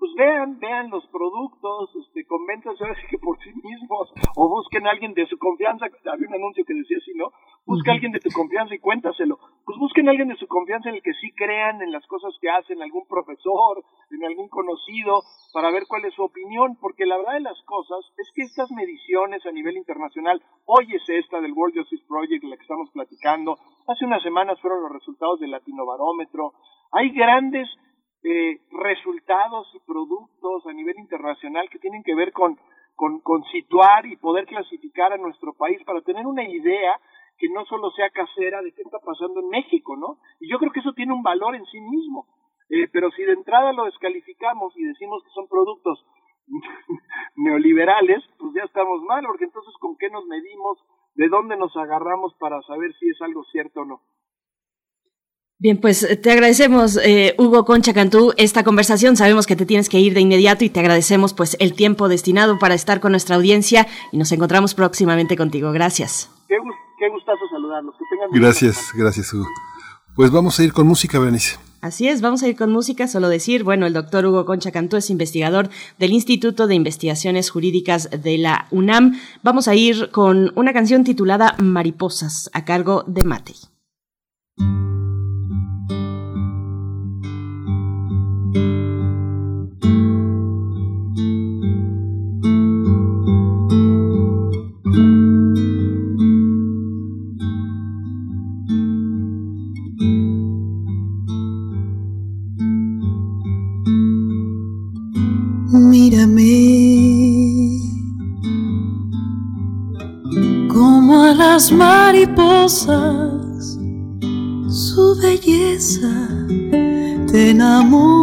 pues 0.02 0.16
vean, 0.18 0.58
vean 0.58 0.90
los 0.90 1.06
productos, 1.14 1.96
este, 1.96 2.26
sí 2.26 3.08
que 3.08 3.20
por 3.20 3.38
sí 3.38 3.54
mismos, 3.54 4.12
o 4.36 4.50
busquen 4.50 4.88
a 4.88 4.90
alguien 4.90 5.14
de 5.14 5.28
su 5.28 5.38
confianza, 5.38 5.86
había 6.12 6.28
un 6.28 6.34
anuncio 6.34 6.66
que 6.66 6.74
decía 6.74 6.98
así, 6.98 7.12
¿no? 7.14 7.30
Busca 7.68 7.92
a 7.92 7.94
alguien 7.94 8.12
de 8.12 8.20
tu 8.20 8.32
confianza 8.32 8.74
y 8.74 8.80
cuéntaselo. 8.80 9.38
Pues 9.64 9.78
busquen 9.78 10.08
a 10.08 10.12
alguien 10.12 10.30
de 10.30 10.38
su 10.38 10.48
confianza 10.48 10.90
en 10.90 10.96
el 10.96 11.04
que 11.04 11.14
sí 11.22 11.32
crean 11.34 11.84
en 11.84 11.92
las 11.92 12.04
cosas 12.08 12.34
que 12.42 12.50
hacen, 12.50 12.82
algún 12.82 13.06
profesor, 13.06 13.86
en 14.10 14.26
algún 14.26 14.50
conocido, 14.50 15.22
para 15.54 15.70
ver 15.70 15.84
cuál 15.88 16.04
es 16.06 16.16
su 16.16 16.24
opinión, 16.24 16.80
porque 16.82 17.06
la 17.06 17.18
verdad 17.18 17.34
de 17.34 17.42
las 17.42 17.62
cosas 17.66 18.00
es 18.18 18.28
que 18.34 18.42
estas 18.42 18.72
mediciones 18.72 19.46
a 19.46 19.52
nivel 19.52 19.78
internacional, 19.78 20.42
hoy 20.66 20.88
es 20.96 21.08
esta 21.10 21.40
del 21.42 21.54
World 21.54 21.78
Justice 21.78 22.04
Project, 22.08 22.44
la 22.46 22.58
que 22.58 22.64
estamos 22.64 22.90
platicando, 22.90 23.60
hace 23.88 24.06
unas 24.06 24.24
semanas 24.24 24.60
fueron 24.62 24.82
los 24.82 24.94
resultados 24.94 25.40
del 25.40 25.52
Latinobarómetro, 25.52 26.54
hay 26.92 27.12
grandes 27.12 27.70
eh, 28.24 28.62
resultados 28.72 29.68
y 29.74 29.80
productos 29.80 30.66
a 30.68 30.74
nivel 30.74 30.98
internacional 31.00 31.70
que 31.70 31.80
tienen 31.80 32.04
que 32.04 32.16
ver 32.16 32.32
con, 32.32 32.58
con, 32.96 33.44
situar 33.52 34.06
y 34.06 34.16
poder 34.18 34.46
clasificar 34.46 35.12
a 35.12 35.18
nuestro 35.18 35.54
país 35.54 35.82
para 35.86 36.02
tener 36.02 36.28
una 36.28 36.44
idea 36.44 37.00
que 37.38 37.50
no 37.50 37.66
solo 37.66 37.90
sea 37.92 38.10
casera 38.12 38.62
de 38.62 38.72
qué 38.74 38.84
está 38.84 39.00
pasando 39.00 39.40
en 39.40 39.50
México, 39.50 39.98
¿no? 39.98 40.20
Y 40.40 40.52
yo 40.52 40.60
creo 40.60 40.72
que 40.72 40.82
eso 40.82 40.94
tiene 40.94 41.14
un 41.14 41.24
valor 41.24 41.56
en 41.56 41.66
sí 41.66 41.80
mismo. 41.82 42.28
Eh, 42.70 42.88
pero 42.94 43.10
si 43.12 43.24
de 43.24 43.34
entrada 43.34 43.74
lo 43.74 43.86
descalificamos 43.86 44.78
y 44.78 44.86
decimos 44.86 45.24
que 45.24 45.32
son 45.32 45.48
productos 45.48 46.06
neoliberales, 47.36 48.24
pues 48.38 48.54
ya 48.54 48.64
estamos 48.64 49.02
mal, 49.04 49.26
porque 49.26 49.46
entonces 49.46 49.74
con 49.80 49.98
qué 49.98 50.10
nos 50.10 50.26
medimos, 50.28 50.78
de 51.16 51.28
dónde 51.28 51.58
nos 51.58 51.76
agarramos 51.76 52.34
para 52.36 52.62
saber 52.62 52.94
si 53.00 53.10
es 53.10 53.22
algo 53.22 53.44
cierto 53.46 53.82
o 53.82 53.86
no. 53.86 54.02
Bien, 55.62 55.78
pues 55.78 56.02
eh, 56.02 56.18
te 56.18 56.32
agradecemos, 56.32 56.98
eh, 56.98 57.36
Hugo 57.38 57.66
Concha 57.66 57.94
Cantú, 57.94 58.34
esta 58.36 58.64
conversación. 58.64 59.16
Sabemos 59.16 59.46
que 59.46 59.56
te 59.56 59.68
tienes 59.68 59.90
que 59.90 60.00
ir 60.00 60.16
de 60.16 60.22
inmediato 60.22 60.66
y 60.66 60.72
te 60.72 60.80
agradecemos 60.80 61.36
pues 61.36 61.56
el 61.60 61.74
tiempo 61.74 62.10
destinado 62.10 62.58
para 62.58 62.74
estar 62.74 63.00
con 63.00 63.12
nuestra 63.12 63.36
audiencia 63.36 63.86
y 64.12 64.18
nos 64.18 64.32
encontramos 64.32 64.74
próximamente 64.74 65.38
contigo. 65.38 65.72
Gracias. 65.72 66.32
Qué, 66.48 66.56
qué 66.98 67.10
gustazo 67.10 67.42
saludarlos. 67.52 67.94
Que 67.96 68.06
tengan 68.10 68.32
gracias, 68.32 68.92
gracias, 68.96 69.32
Hugo. 69.36 69.46
Pues 70.16 70.32
vamos 70.32 70.60
a 70.60 70.64
ir 70.64 70.74
con 70.74 70.88
música, 70.88 71.20
Berenice. 71.20 71.60
Así 71.82 72.08
es, 72.08 72.22
vamos 72.22 72.42
a 72.42 72.48
ir 72.48 72.56
con 72.56 72.72
música, 72.72 73.08
solo 73.08 73.30
decir, 73.30 73.64
bueno, 73.64 73.86
el 73.86 73.94
doctor 73.94 74.26
Hugo 74.26 74.46
Concha 74.46 74.72
Cantú 74.72 74.98
es 74.98 75.12
investigador 75.12 75.70
del 76.00 76.12
Instituto 76.12 76.66
de 76.66 76.74
Investigaciones 76.74 77.52
Jurídicas 77.52 78.10
de 78.10 78.40
la 78.40 78.66
UNAM. 78.72 79.20
Vamos 79.44 79.68
a 79.68 79.76
ir 79.76 80.10
con 80.10 80.52
una 80.56 80.74
canción 80.74 81.04
titulada 81.04 81.56
Mariposas, 81.60 82.50
a 82.54 82.66
cargo 82.66 83.04
de 83.06 83.24
Matei. 83.24 83.58
Mariposas, 111.70 113.78
su 114.70 115.16
belleza 115.22 116.10
te 117.28 117.52
enamora. 117.52 118.21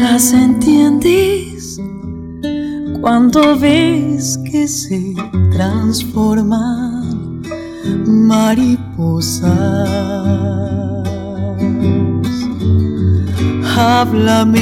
Las 0.00 0.32
entiendes 0.32 1.80
cuando 3.00 3.58
ves 3.58 4.38
que 4.50 4.68
se 4.68 5.14
transforman 5.50 7.42
mariposas. 8.06 9.48
Háblame 13.76 14.58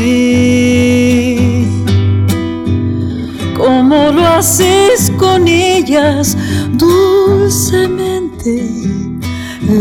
como 3.56 4.12
lo 4.12 4.26
haces 4.26 5.10
con 5.18 5.48
ellas 5.48 6.36
dulcemente 6.76 8.70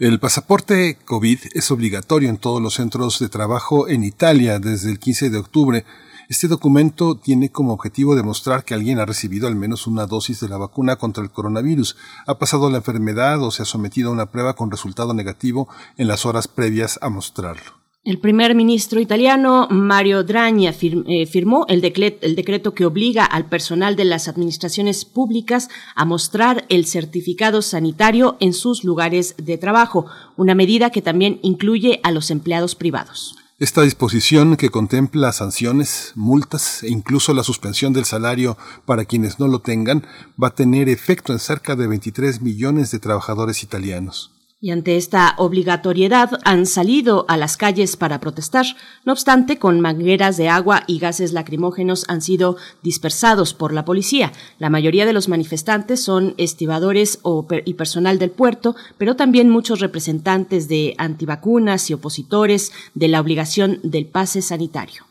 El 0.01 0.18
pasaporte 0.18 0.97
COVID 1.05 1.39
es 1.52 1.70
obligatorio 1.70 2.31
en 2.31 2.39
todos 2.39 2.62
los 2.62 2.74
centros 2.74 3.18
de 3.18 3.28
trabajo 3.28 3.86
en 3.86 4.02
Italia 4.02 4.59
desde 4.59 4.90
el 4.90 4.98
15 4.98 5.28
de 5.28 5.36
octubre 5.36 5.85
este 6.31 6.47
documento 6.47 7.16
tiene 7.16 7.51
como 7.51 7.72
objetivo 7.72 8.14
demostrar 8.14 8.64
que 8.64 8.72
alguien 8.72 9.01
ha 9.01 9.05
recibido 9.05 9.48
al 9.48 9.56
menos 9.56 9.89
una 9.89 10.06
dosis 10.06 10.39
de 10.39 10.48
la 10.48 10.59
vacuna 10.59 10.94
contra 10.94 11.24
el 11.24 11.31
coronavirus, 11.31 11.97
ha 12.24 12.39
pasado 12.39 12.70
la 12.70 12.77
enfermedad 12.77 13.43
o 13.43 13.51
se 13.51 13.62
ha 13.62 13.66
sometido 13.66 14.10
a 14.10 14.12
una 14.12 14.31
prueba 14.31 14.55
con 14.55 14.70
resultado 14.70 15.12
negativo 15.12 15.68
en 15.97 16.06
las 16.06 16.24
horas 16.27 16.47
previas 16.47 17.01
a 17.02 17.09
mostrarlo. 17.09 17.80
El 18.02 18.18
primer 18.18 18.55
ministro 18.55 18.98
italiano 18.98 19.68
Mario 19.70 20.24
Draghi 20.24 20.66
eh, 20.66 21.27
firmó 21.27 21.66
el, 21.68 21.85
el, 21.85 22.35
decreto 22.35 22.72
que 22.72 22.86
obliga 22.86 23.27
al 23.27 23.51
personal 23.51 23.94
de 23.94 24.06
las 24.06 24.27
administraciones 24.27 25.05
públicas 25.05 25.68
a 25.94 26.06
mostrar 26.06 26.64
el 26.70 26.86
certificado 26.86 27.60
sanitario 27.60 28.39
en 28.40 28.55
sus 28.55 28.85
lugares 28.85 29.35
de 29.36 29.59
trabajo, 29.59 30.06
una 30.39 30.55
medida 30.55 30.89
que 30.89 31.02
también 31.02 31.40
incluye 31.43 32.01
a 32.02 32.10
los 32.10 32.31
empleados 32.31 32.74
privados. 32.74 33.36
Esta 33.59 33.82
disposición, 33.82 34.56
que 34.56 34.70
contempla 34.70 35.31
sanciones, 35.32 36.12
multas 36.14 36.82
e 36.82 36.89
incluso 36.89 37.35
la 37.35 37.43
suspensión 37.43 37.93
del 37.93 38.06
salario 38.06 38.56
para 38.86 39.05
quienes 39.05 39.39
no 39.39 39.47
lo 39.47 39.59
tengan, 39.59 40.06
va 40.43 40.48
a 40.48 40.55
tener 40.55 40.89
efecto 40.89 41.35
en 41.35 41.39
cerca 41.39 41.77
de 41.77 41.86
23 41.86 42.40
millones 42.40 42.93
de 42.93 42.98
trabajadores 42.98 43.62
italianos. 43.62 44.40
Y 44.62 44.73
ante 44.73 44.99
esta 44.99 45.35
obligatoriedad 45.39 46.39
han 46.45 46.66
salido 46.66 47.24
a 47.28 47.39
las 47.39 47.57
calles 47.57 47.97
para 47.97 48.20
protestar. 48.20 48.66
No 49.07 49.12
obstante, 49.12 49.59
con 49.59 49.81
mangueras 49.81 50.37
de 50.37 50.51
agua 50.51 50.82
y 50.87 50.99
gases 50.99 51.32
lacrimógenos 51.32 52.05
han 52.09 52.20
sido 52.20 52.59
dispersados 52.82 53.55
por 53.55 53.73
la 53.73 53.87
policía. 53.87 54.32
La 54.59 54.69
mayoría 54.69 55.07
de 55.07 55.15
los 55.15 55.28
manifestantes 55.28 56.05
son 56.05 56.35
estibadores 56.37 57.20
y 57.65 57.74
personal 57.74 58.19
del 58.19 58.32
puerto, 58.32 58.77
pero 58.99 59.16
también 59.16 59.49
muchos 59.49 59.81
representantes 59.81 60.69
de 60.69 60.95
antivacunas 60.99 61.89
y 61.89 61.95
opositores 61.95 62.70
de 62.95 63.09
la 63.09 63.20
obligación 63.23 63.81
del 63.82 64.07
pase 64.07 64.43
sanitario. 64.43 65.10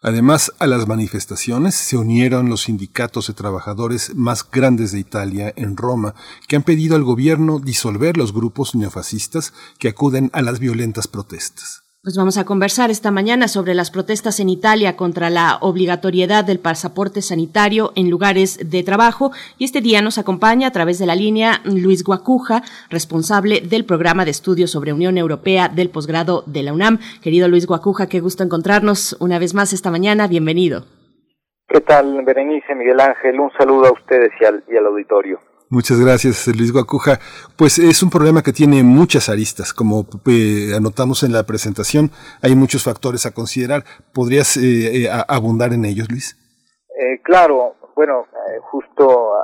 Además, 0.00 0.52
a 0.60 0.68
las 0.68 0.86
manifestaciones 0.86 1.74
se 1.74 1.96
unieron 1.96 2.48
los 2.48 2.62
sindicatos 2.62 3.26
de 3.26 3.34
trabajadores 3.34 4.14
más 4.14 4.48
grandes 4.48 4.92
de 4.92 5.00
Italia 5.00 5.52
en 5.56 5.76
Roma, 5.76 6.14
que 6.46 6.54
han 6.54 6.62
pedido 6.62 6.94
al 6.94 7.02
gobierno 7.02 7.58
disolver 7.58 8.16
los 8.16 8.32
grupos 8.32 8.76
neofascistas 8.76 9.52
que 9.78 9.88
acuden 9.88 10.30
a 10.32 10.42
las 10.42 10.60
violentas 10.60 11.08
protestas. 11.08 11.87
Pues 12.08 12.16
vamos 12.16 12.38
a 12.38 12.46
conversar 12.46 12.90
esta 12.90 13.10
mañana 13.10 13.48
sobre 13.48 13.74
las 13.74 13.90
protestas 13.90 14.40
en 14.40 14.48
Italia 14.48 14.96
contra 14.96 15.28
la 15.28 15.58
obligatoriedad 15.60 16.42
del 16.42 16.58
pasaporte 16.58 17.20
sanitario 17.20 17.92
en 17.96 18.08
lugares 18.08 18.70
de 18.70 18.82
trabajo 18.82 19.30
y 19.58 19.66
este 19.66 19.82
día 19.82 20.00
nos 20.00 20.16
acompaña 20.16 20.68
a 20.68 20.70
través 20.70 20.98
de 20.98 21.04
la 21.04 21.14
línea 21.14 21.60
Luis 21.66 22.02
Guacuja, 22.02 22.62
responsable 22.88 23.60
del 23.60 23.84
programa 23.84 24.24
de 24.24 24.30
estudios 24.30 24.70
sobre 24.70 24.94
Unión 24.94 25.18
Europea 25.18 25.68
del 25.68 25.90
posgrado 25.90 26.44
de 26.46 26.62
la 26.62 26.72
UNAM. 26.72 26.98
Querido 27.22 27.46
Luis 27.46 27.66
Guacuja, 27.66 28.08
qué 28.08 28.20
gusto 28.20 28.42
encontrarnos 28.42 29.14
una 29.20 29.38
vez 29.38 29.52
más 29.52 29.74
esta 29.74 29.90
mañana. 29.90 30.28
Bienvenido. 30.28 30.86
¿Qué 31.68 31.82
tal, 31.82 32.24
Berenice, 32.24 32.74
Miguel 32.74 33.00
Ángel? 33.00 33.38
Un 33.38 33.50
saludo 33.58 33.84
a 33.84 33.92
ustedes 33.92 34.30
y 34.40 34.46
al, 34.46 34.64
y 34.66 34.78
al 34.78 34.86
auditorio. 34.86 35.40
Muchas 35.70 36.00
gracias, 36.00 36.46
Luis 36.48 36.72
Guacuja. 36.72 37.18
Pues 37.56 37.78
es 37.78 38.02
un 38.02 38.10
problema 38.10 38.42
que 38.42 38.52
tiene 38.52 38.82
muchas 38.82 39.28
aristas, 39.28 39.74
como 39.74 40.06
eh, 40.26 40.72
anotamos 40.76 41.22
en 41.22 41.32
la 41.32 41.44
presentación, 41.44 42.10
hay 42.42 42.56
muchos 42.56 42.84
factores 42.84 43.26
a 43.26 43.32
considerar. 43.32 43.84
¿Podrías 44.14 44.56
eh, 44.56 45.04
eh, 45.04 45.08
abundar 45.28 45.72
en 45.72 45.84
ellos, 45.84 46.10
Luis? 46.10 46.36
claro, 47.22 47.76
bueno, 47.94 48.26
eh, 48.48 48.58
justo 48.70 49.34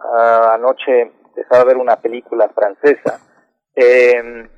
anoche 0.53 1.13
empezaba 1.37 1.63
a 1.63 1.65
ver 1.65 1.77
una 1.77 1.97
película 1.97 2.49
francesa 2.49 3.21
eh, 3.75 4.49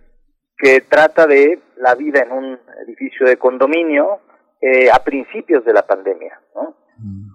que 0.59 0.82
trata 0.82 1.26
de 1.26 1.60
la 1.76 1.94
vida 1.94 2.20
en 2.20 2.32
un 2.32 2.59
edificio 2.86 3.26
de 3.26 3.38
condominio 3.38 4.20
eh, 4.60 4.90
a 4.90 4.98
principios 4.98 5.64
de 5.64 5.72
la 5.72 5.86
pandemia, 5.86 6.38
¿no? 6.55 6.76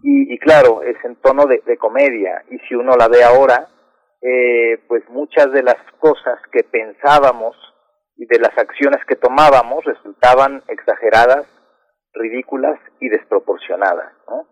Y, 0.04 0.34
y, 0.34 0.40
claro, 0.40 0.82
es 0.82 0.98
en 1.04 1.16
tono 1.18 1.46
de, 1.46 1.62
de, 1.66 1.78
comedia, 1.78 2.44
y 2.50 2.58
si 2.68 2.74
uno 2.74 2.96
la 2.96 3.08
ve 3.08 3.24
ahora, 3.24 3.68
eh, 4.22 4.80
pues 4.88 5.04
muchas 5.10 5.52
de 5.52 5.64
las 5.64 5.78
cosas 6.00 6.40
que 6.52 6.64
pensábamos 6.64 7.56
y 8.18 8.26
de 8.28 8.40
las 8.40 8.56
acciones 8.58 9.04
que 9.06 9.16
tomábamos 9.16 9.84
resultaban 9.84 10.64
exageradas, 10.68 11.46
ridículas 12.14 12.80
y 13.00 13.10
desproporcionadas, 13.10 14.14
¿no? 14.28 14.48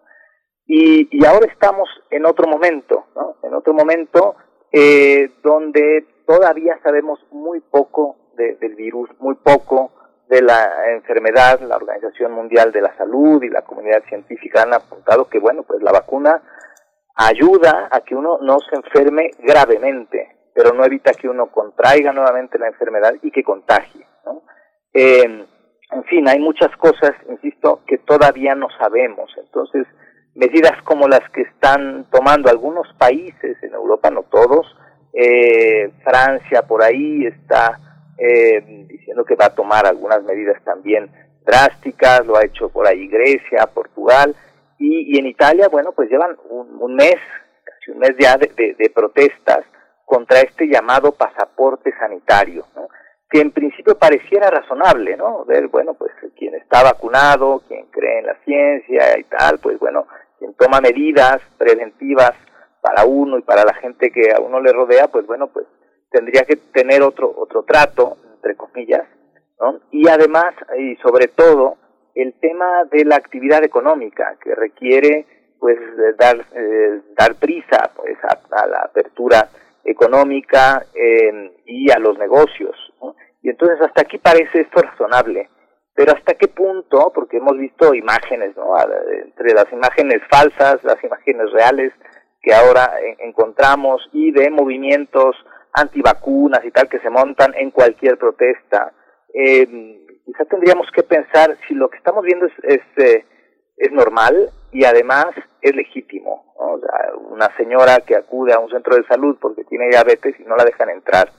Y, 0.65 1.07
y 1.11 1.25
ahora 1.25 1.47
estamos 1.51 1.89
en 2.09 2.25
otro 2.25 2.47
momento, 2.47 3.07
¿no? 3.15 3.37
En 3.43 3.53
otro 3.53 3.73
momento 3.73 4.35
eh, 4.71 5.31
donde 5.43 6.05
todavía 6.27 6.79
sabemos 6.83 7.19
muy 7.31 7.59
poco 7.59 8.33
de, 8.37 8.55
del 8.55 8.75
virus, 8.75 9.09
muy 9.19 9.35
poco 9.35 9.91
de 10.29 10.43
la 10.43 10.91
enfermedad, 10.91 11.59
la 11.61 11.75
Organización 11.75 12.33
Mundial 12.33 12.71
de 12.71 12.81
la 12.81 12.95
Salud 12.97 13.41
y 13.41 13.49
la 13.49 13.63
comunidad 13.63 14.03
científica 14.07 14.61
han 14.61 14.73
apuntado 14.73 15.27
que, 15.27 15.39
bueno, 15.39 15.63
pues 15.63 15.81
la 15.81 15.91
vacuna 15.91 16.41
ayuda 17.19 17.89
a 17.91 17.99
que 18.01 18.15
uno 18.15 18.39
no 18.41 18.59
se 18.59 18.75
enferme 18.75 19.31
gravemente, 19.39 20.37
pero 20.53 20.73
no 20.73 20.85
evita 20.85 21.11
que 21.13 21.27
uno 21.27 21.47
contraiga 21.47 22.13
nuevamente 22.13 22.57
la 22.57 22.67
enfermedad 22.67 23.13
y 23.21 23.29
que 23.29 23.43
contagie. 23.43 24.05
en 24.93 26.03
fin, 26.05 26.27
hay 26.27 26.39
muchas 26.39 26.75
cosas, 26.77 27.11
insisto, 27.29 27.81
que 27.85 27.97
todavía 27.97 28.55
no 28.55 28.67
sabemos. 28.77 29.29
Entonces, 29.37 29.85
medidas 30.35 30.81
como 30.83 31.07
las 31.07 31.27
que 31.31 31.41
están 31.41 32.05
tomando 32.09 32.49
algunos 32.49 32.87
países 32.97 33.57
en 33.63 33.73
Europa, 33.73 34.09
no 34.09 34.23
todos, 34.23 34.65
eh, 35.13 35.91
Francia 36.03 36.61
por 36.61 36.83
ahí 36.83 37.25
está 37.25 37.79
eh, 38.17 38.85
diciendo 38.87 39.25
que 39.25 39.35
va 39.35 39.45
a 39.45 39.55
tomar 39.55 39.85
algunas 39.85 40.23
medidas 40.23 40.63
también 40.63 41.11
drásticas, 41.45 42.25
lo 42.25 42.37
ha 42.37 42.45
hecho 42.45 42.69
por 42.69 42.87
ahí 42.87 43.07
Grecia, 43.07 43.69
Portugal, 43.73 44.35
y, 44.79 45.15
y 45.15 45.19
en 45.19 45.27
Italia, 45.27 45.67
bueno, 45.67 45.91
pues 45.91 46.09
llevan 46.09 46.37
un, 46.49 46.81
un 46.81 46.95
mes, 46.95 47.17
casi 47.63 47.91
un 47.91 47.99
mes 47.99 48.15
ya 48.17 48.37
de, 48.37 48.75
de, 48.77 48.89
protestas 48.89 49.65
contra 50.05 50.39
este 50.39 50.67
llamado 50.67 51.11
pasaporte 51.11 51.93
sanitario, 51.99 52.65
¿no? 52.75 52.87
que 53.29 53.41
en 53.41 53.51
principio 53.51 53.97
pareciera 53.97 54.49
razonable, 54.49 55.15
¿no? 55.15 55.45
Ver, 55.45 55.67
bueno, 55.67 55.93
pues 55.93 56.11
quien 56.35 56.55
está 56.55 56.81
vacunado, 56.81 57.61
quien 57.67 57.85
cree 57.91 58.19
en 58.19 58.25
la 58.25 58.35
ciencia 58.43 59.19
y 59.19 59.23
tal, 59.25 59.59
pues 59.59 59.77
bueno, 59.77 60.07
quien 60.39 60.55
toma 60.55 60.81
medidas 60.81 61.39
preventivas 61.57 62.31
para 62.81 63.05
uno 63.05 63.37
y 63.37 63.43
para 63.43 63.63
la 63.65 63.73
gente 63.75 64.11
que 64.11 64.31
a 64.35 64.39
uno 64.39 64.59
le 64.59 64.73
rodea, 64.73 65.09
pues 65.09 65.27
bueno, 65.27 65.47
pues 65.47 65.67
tendría 66.09 66.43
que 66.43 66.55
tener 66.55 67.03
otro 67.03 67.31
otro 67.37 67.63
trato, 67.63 68.17
entre 68.35 68.55
comillas, 68.55 69.05
¿no? 69.59 69.79
Y 69.91 70.07
además 70.07 70.55
y 70.79 70.95
sobre 70.95 71.27
todo 71.27 71.77
el 72.21 72.33
tema 72.39 72.85
de 72.91 73.05
la 73.05 73.15
actividad 73.15 73.63
económica 73.63 74.35
que 74.43 74.55
requiere 74.55 75.25
pues 75.59 75.77
dar 76.17 76.37
eh, 76.53 77.01
dar 77.17 77.35
prisa 77.35 77.91
pues 77.95 78.17
a, 78.23 78.39
a 78.61 78.67
la 78.67 78.79
apertura 78.79 79.49
económica 79.83 80.85
eh, 80.93 81.51
y 81.65 81.91
a 81.91 81.99
los 81.99 82.17
negocios. 82.17 82.75
Y 83.41 83.49
entonces 83.49 83.81
hasta 83.81 84.01
aquí 84.01 84.17
parece 84.17 84.61
esto 84.61 84.81
razonable. 84.81 85.49
Pero 85.95 86.13
hasta 86.13 86.35
qué 86.35 86.47
punto, 86.47 87.11
porque 87.13 87.37
hemos 87.37 87.57
visto 87.57 87.93
imágenes, 87.93 88.55
¿no? 88.55 88.73
Entre 89.11 89.53
las 89.53 89.71
imágenes 89.73 90.21
falsas, 90.29 90.81
las 90.83 91.03
imágenes 91.03 91.51
reales 91.51 91.91
que 92.41 92.53
ahora 92.53 92.93
encontramos 93.19 94.07
y 94.13 94.31
de 94.31 94.49
movimientos 94.49 95.35
antivacunas 95.73 96.63
y 96.63 96.71
tal 96.71 96.87
que 96.87 96.99
se 96.99 97.09
montan 97.09 97.53
en 97.55 97.71
cualquier 97.71 98.17
protesta. 98.17 98.93
Eh, 99.33 100.07
quizá 100.29 100.45
tendríamos 100.45 100.87
que 100.91 101.03
pensar 101.03 101.57
si 101.67 101.73
lo 101.73 101.89
que 101.89 101.97
estamos 101.97 102.23
viendo 102.23 102.45
es, 102.45 102.53
es, 102.63 102.81
eh, 102.97 103.25
es 103.77 103.91
normal 103.91 104.51
y 104.71 104.85
además 104.85 105.27
es 105.61 105.75
legítimo. 105.75 106.53
¿no? 106.59 106.73
O 106.73 106.79
sea, 106.79 107.15
una 107.15 107.55
señora 107.57 107.97
que 108.05 108.15
acude 108.15 108.53
a 108.53 108.59
un 108.59 108.69
centro 108.69 108.95
de 108.95 109.07
salud 109.07 109.37
porque 109.41 109.63
tiene 109.63 109.89
diabetes 109.89 110.39
y 110.39 110.43
no 110.43 110.55
la 110.55 110.65
dejan 110.65 110.89
entrar 110.89 111.29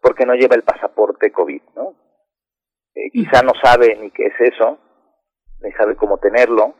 porque 0.00 0.24
no 0.24 0.34
lleva 0.34 0.54
el 0.54 0.62
pasaporte 0.62 1.32
COVID, 1.32 1.62
¿no? 1.76 1.94
Eh, 2.94 3.10
quizá 3.10 3.42
no 3.42 3.52
sabe 3.62 3.96
ni 3.96 4.10
qué 4.10 4.26
es 4.26 4.40
eso, 4.40 4.78
ni 5.60 5.72
sabe 5.72 5.96
cómo 5.96 6.18
tenerlo, 6.18 6.74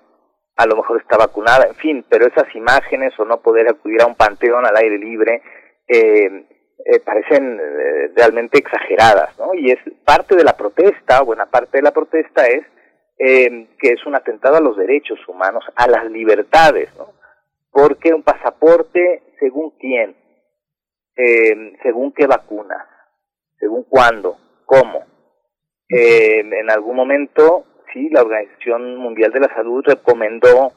a 0.57 0.67
lo 0.67 0.77
mejor 0.77 1.01
está 1.01 1.17
vacunada, 1.17 1.67
en 1.67 1.75
fin, 1.75 2.07
pero 2.09 2.27
esas 2.27 2.55
imágenes 2.55 3.19
o 3.19 3.25
no 3.25 3.41
poder 3.41 3.69
acudir 3.69 4.03
a 4.03 4.07
un 4.07 4.15
panteón 4.15 4.65
al 4.67 4.77
aire 4.77 4.99
libre 4.99 5.43
eh, 5.89 6.47
eh, 6.85 7.01
parecen 7.01 7.59
eh, 7.61 8.13
realmente 8.15 8.59
exageradas, 8.59 9.39
¿no? 9.39 9.55
Y 9.55 9.71
es 9.71 9.79
parte 10.05 10.37
de 10.37 10.45
la 10.45 10.57
protesta, 10.57 11.23
buena 11.23 11.47
parte 11.47 11.79
de 11.79 11.83
la 11.83 11.93
protesta 11.93 12.47
es 12.47 12.65
eh, 13.19 13.69
que 13.81 13.89
es 13.89 14.07
un 14.07 14.15
atentado 14.15 14.57
a 14.57 14.61
los 14.61 14.77
derechos 14.77 15.19
humanos, 15.27 15.65
a 15.75 15.89
las 15.89 16.09
libertades, 16.11 16.89
¿no? 16.97 17.13
Porque 17.71 18.15
un 18.15 18.23
pasaporte, 18.23 19.23
según 19.41 19.73
quién, 19.79 20.17
eh, 21.17 21.73
según 21.83 22.13
qué 22.13 22.27
vacunas, 22.27 22.87
según 23.59 23.85
cuándo, 23.85 24.37
cómo. 24.65 25.05
Eh, 25.89 26.41
en 26.41 26.71
algún 26.71 26.95
momento, 26.95 27.65
sí, 27.93 28.09
la 28.11 28.23
Organización 28.23 28.97
Mundial 28.97 29.33
de 29.33 29.41
la 29.41 29.55
Salud 29.55 29.83
recomendó, 29.85 30.73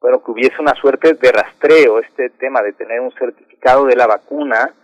bueno, 0.00 0.22
que 0.24 0.32
hubiese 0.32 0.60
una 0.60 0.74
suerte 0.74 1.14
de 1.14 1.32
rastreo, 1.32 2.00
este 2.00 2.30
tema 2.30 2.60
de 2.62 2.72
tener 2.72 3.00
un 3.00 3.12
certificado 3.12 3.84
de 3.86 3.96
la 3.96 4.06
vacuna, 4.06 4.74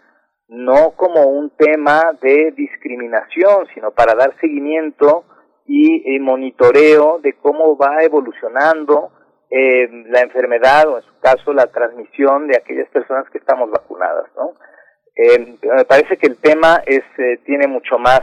no 0.51 0.93
como 0.97 1.27
un 1.27 1.51
tema 1.51 2.13
de 2.21 2.53
discriminación, 2.53 3.67
sino 3.73 3.93
para 3.93 4.15
dar 4.15 4.35
seguimiento 4.41 5.25
y, 5.67 6.15
y 6.15 6.19
monitoreo 6.19 7.21
de 7.23 7.35
cómo 7.35 7.77
va 7.77 8.03
evolucionando 8.03 9.13
eh, 9.49 9.89
la 10.09 10.21
enfermedad 10.21 10.89
o 10.89 10.99
en 10.99 11.05
su 11.05 11.19
caso 11.21 11.53
la 11.53 11.67
transmisión 11.69 12.49
de 12.49 12.57
aquellas 12.57 12.89
personas 12.91 13.29
que 13.31 13.39
estamos 13.39 13.71
vacunadas, 13.71 14.27
¿no? 14.37 14.55
Eh, 15.15 15.57
me 15.63 15.85
parece 15.85 16.17
que 16.17 16.27
el 16.27 16.37
tema 16.39 16.83
es 16.87 17.03
eh, 17.19 17.39
tiene 17.45 17.67
mucho 17.67 17.99
más 17.99 18.21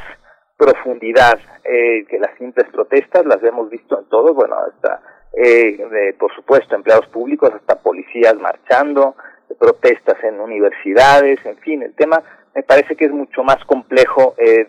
profundidad 0.58 1.40
eh, 1.64 2.06
que 2.10 2.20
las 2.20 2.36
simples 2.38 2.68
protestas, 2.72 3.26
las 3.26 3.42
hemos 3.44 3.70
visto 3.70 4.00
en 4.00 4.06
todo, 4.10 4.34
bueno, 4.34 4.56
hasta, 4.56 5.02
eh, 5.34 6.16
por 6.20 6.34
supuesto, 6.36 6.76
empleados 6.76 7.08
públicos, 7.08 7.52
hasta 7.54 7.80
policías 7.80 8.36
marchando, 8.36 9.16
protestas 9.56 10.24
en 10.24 10.40
universidades, 10.40 11.40
en 11.46 11.58
fin, 11.58 11.84
el 11.84 11.94
tema 11.94 12.24
me 12.56 12.64
parece 12.64 12.96
que 12.96 13.06
es 13.06 13.12
mucho 13.12 13.44
más 13.44 13.64
complejo 13.66 14.36
eh, 14.38 14.68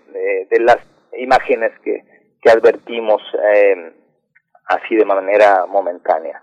de 0.50 0.60
las 0.60 0.78
imágenes 1.16 1.72
que, 1.82 2.04
que 2.42 2.50
advertimos 2.50 3.22
eh, 3.54 3.92
así 4.68 4.94
de 4.96 5.04
manera 5.04 5.64
momentánea. 5.66 6.42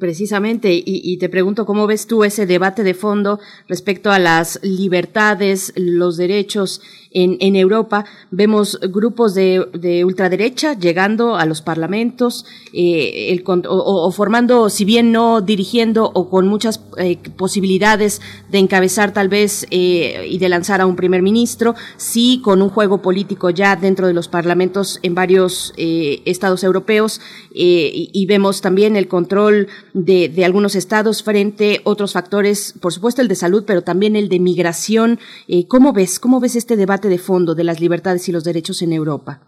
Precisamente, 0.00 0.72
y, 0.72 0.82
y, 0.86 1.18
te 1.18 1.28
pregunto 1.28 1.66
cómo 1.66 1.86
ves 1.86 2.06
tú 2.06 2.24
ese 2.24 2.46
debate 2.46 2.82
de 2.82 2.94
fondo 2.94 3.40
respecto 3.68 4.10
a 4.10 4.18
las 4.18 4.60
libertades, 4.62 5.72
los 5.76 6.16
derechos 6.16 6.80
en, 7.16 7.36
en 7.40 7.56
Europa. 7.56 8.04
Vemos 8.30 8.78
grupos 8.80 9.34
de, 9.34 9.66
de, 9.72 10.04
ultraderecha 10.04 10.74
llegando 10.74 11.36
a 11.36 11.46
los 11.46 11.62
parlamentos 11.62 12.46
eh, 12.72 13.32
el, 13.32 13.42
o, 13.46 14.06
o, 14.06 14.10
formando, 14.12 14.68
si 14.68 14.84
bien 14.84 15.12
no 15.12 15.40
dirigiendo 15.40 16.10
o 16.14 16.30
con 16.30 16.46
muchas 16.46 16.84
eh, 16.98 17.18
posibilidades 17.36 18.20
de 18.50 18.58
encabezar 18.58 19.12
tal 19.12 19.28
vez 19.28 19.66
eh, 19.70 20.26
y 20.28 20.38
de 20.38 20.48
lanzar 20.48 20.80
a 20.80 20.86
un 20.86 20.94
primer 20.94 21.22
ministro, 21.22 21.74
sí 21.96 22.40
con 22.44 22.62
un 22.62 22.68
juego 22.68 23.02
político 23.02 23.50
ya 23.50 23.76
dentro 23.76 24.06
de 24.06 24.14
los 24.14 24.28
parlamentos 24.28 25.00
en 25.02 25.14
varios 25.14 25.72
eh, 25.76 26.22
estados 26.26 26.64
europeos 26.64 27.20
eh, 27.54 27.90
y, 27.92 28.26
vemos 28.26 28.60
también 28.60 28.96
el 28.96 29.08
control 29.08 29.68
de, 29.94 30.30
algunos 30.44 30.74
estados 30.74 31.22
frente 31.22 31.76
a 31.76 31.80
otros 31.84 32.12
factores, 32.12 32.74
por 32.82 32.92
supuesto 32.92 33.22
el 33.22 33.28
de 33.28 33.34
salud, 33.34 33.64
pero 33.66 33.82
también 33.82 34.16
el 34.16 34.28
de 34.28 34.40
migración. 34.40 35.18
Eh, 35.48 35.66
¿Cómo 35.68 35.92
ves? 35.92 36.20
¿Cómo 36.20 36.40
ves 36.40 36.56
este 36.56 36.76
debate 36.76 37.08
de 37.08 37.18
fondo 37.18 37.54
de 37.54 37.64
las 37.64 37.80
libertades 37.80 38.28
y 38.28 38.32
los 38.32 38.44
derechos 38.44 38.82
en 38.82 38.92
Europa? 38.92 39.40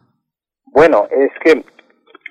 Bueno, 0.67 1.07
es 1.11 1.31
que 1.45 1.65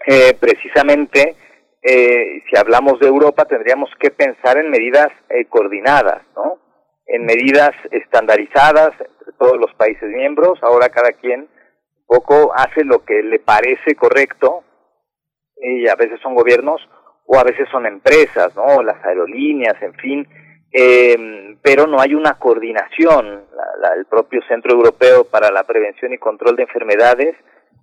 eh, 0.07 0.33
precisamente 0.39 1.35
eh, 1.81 2.43
si 2.49 2.57
hablamos 2.57 2.99
de 2.99 3.07
Europa 3.07 3.45
tendríamos 3.45 3.89
que 3.99 4.09
pensar 4.09 4.57
en 4.57 4.69
medidas 4.69 5.09
coordinadas, 5.49 6.23
¿no? 6.35 6.59
En 7.05 7.25
medidas 7.25 7.71
estandarizadas 7.91 8.91
todos 9.37 9.57
los 9.57 9.73
países 9.75 10.09
miembros. 10.09 10.59
Ahora 10.61 10.89
cada 10.89 11.11
quien 11.11 11.47
poco 12.05 12.53
hace 12.55 12.83
lo 12.83 13.03
que 13.03 13.21
le 13.21 13.39
parece 13.39 13.95
correcto 13.95 14.63
y 15.61 15.87
a 15.87 15.95
veces 15.95 16.19
son 16.21 16.35
gobiernos 16.35 16.81
o 17.25 17.37
a 17.37 17.43
veces 17.43 17.67
son 17.69 17.85
empresas, 17.85 18.55
¿no? 18.55 18.81
Las 18.81 19.03
aerolíneas, 19.03 19.81
en 19.81 19.93
fin, 19.95 20.27
eh, 20.71 21.57
pero 21.61 21.87
no 21.87 21.99
hay 21.99 22.13
una 22.13 22.39
coordinación. 22.39 23.45
La, 23.53 23.89
la, 23.89 23.95
el 23.95 24.05
propio 24.05 24.41
Centro 24.47 24.73
Europeo 24.73 25.25
para 25.25 25.51
la 25.51 25.63
Prevención 25.63 26.13
y 26.13 26.17
Control 26.17 26.55
de 26.55 26.63
Enfermedades, 26.63 27.35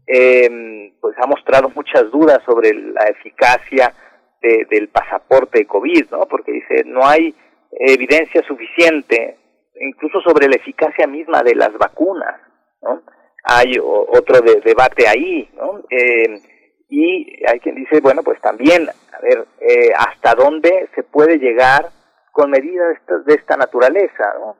eh, 0.06 0.92
pues 1.00 1.16
ha 1.18 1.26
mostrado 1.26 1.70
muchas 1.74 2.10
dudas 2.10 2.38
sobre 2.44 2.72
la 2.74 3.04
eficacia 3.04 3.92
de, 4.40 4.66
del 4.70 4.88
pasaporte 4.88 5.60
de 5.60 5.66
COVID, 5.66 6.10
¿no? 6.10 6.26
Porque 6.26 6.52
dice, 6.52 6.84
no 6.84 7.06
hay 7.06 7.34
evidencia 7.70 8.42
suficiente, 8.46 9.36
incluso 9.80 10.20
sobre 10.20 10.48
la 10.48 10.56
eficacia 10.56 11.06
misma 11.06 11.42
de 11.42 11.54
las 11.54 11.72
vacunas, 11.76 12.40
¿no? 12.82 13.02
Hay 13.46 13.74
otro 13.78 14.40
debate 14.40 15.06
ahí, 15.06 15.50
¿no? 15.54 15.82
Eh, 15.90 16.40
y 16.88 17.42
hay 17.46 17.60
quien 17.60 17.74
dice, 17.74 18.00
bueno, 18.00 18.22
pues 18.22 18.40
también, 18.40 18.88
a 18.88 19.20
ver, 19.20 19.46
eh, 19.60 19.92
hasta 19.96 20.34
dónde 20.34 20.88
se 20.94 21.02
puede 21.02 21.38
llegar 21.38 21.90
con 22.32 22.50
medidas 22.50 22.88
de 22.88 22.94
esta, 22.94 23.18
de 23.18 23.34
esta 23.34 23.56
naturaleza, 23.56 24.34
¿no? 24.38 24.56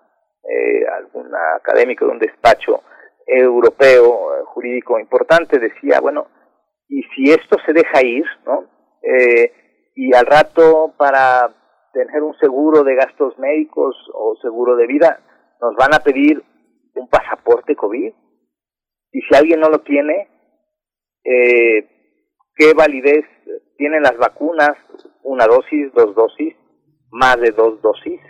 Eh, 0.49 0.87
algún 0.87 1.31
académico 1.57 2.05
de 2.05 2.11
un 2.13 2.19
despacho 2.19 2.83
europeo 3.27 4.37
eh, 4.37 4.43
jurídico 4.47 4.99
importante 4.99 5.59
decía, 5.59 6.01
bueno, 6.01 6.27
y 6.89 7.03
si 7.15 7.31
esto 7.31 7.57
se 7.65 7.73
deja 7.73 8.03
ir, 8.03 8.25
¿no? 8.47 8.65
Eh, 9.03 9.53
y 9.95 10.15
al 10.15 10.27
rato 10.27 10.95
para 10.97 11.55
tener 11.93 12.23
un 12.23 12.37
seguro 12.39 12.83
de 12.83 12.95
gastos 12.95 13.39
médicos 13.39 13.97
o 14.13 14.37
seguro 14.43 14.77
de 14.77 14.87
vida, 14.87 15.21
nos 15.61 15.75
van 15.77 15.95
a 15.95 16.01
pedir 16.01 16.43
un 16.95 17.09
pasaporte 17.09 17.77
COVID. 17.77 18.13
Y 19.13 19.21
si 19.23 19.35
alguien 19.35 19.61
no 19.61 19.69
lo 19.69 19.81
tiene, 19.81 20.29
eh, 21.25 21.94
¿qué 22.57 22.73
validez 22.75 23.25
tienen 23.77 24.03
las 24.03 24.17
vacunas? 24.17 24.73
Una 25.23 25.47
dosis, 25.47 25.93
dos 25.95 26.15
dosis, 26.15 26.55
más 27.11 27.41
de 27.41 27.51
dos 27.51 27.81
dosis. 27.83 28.21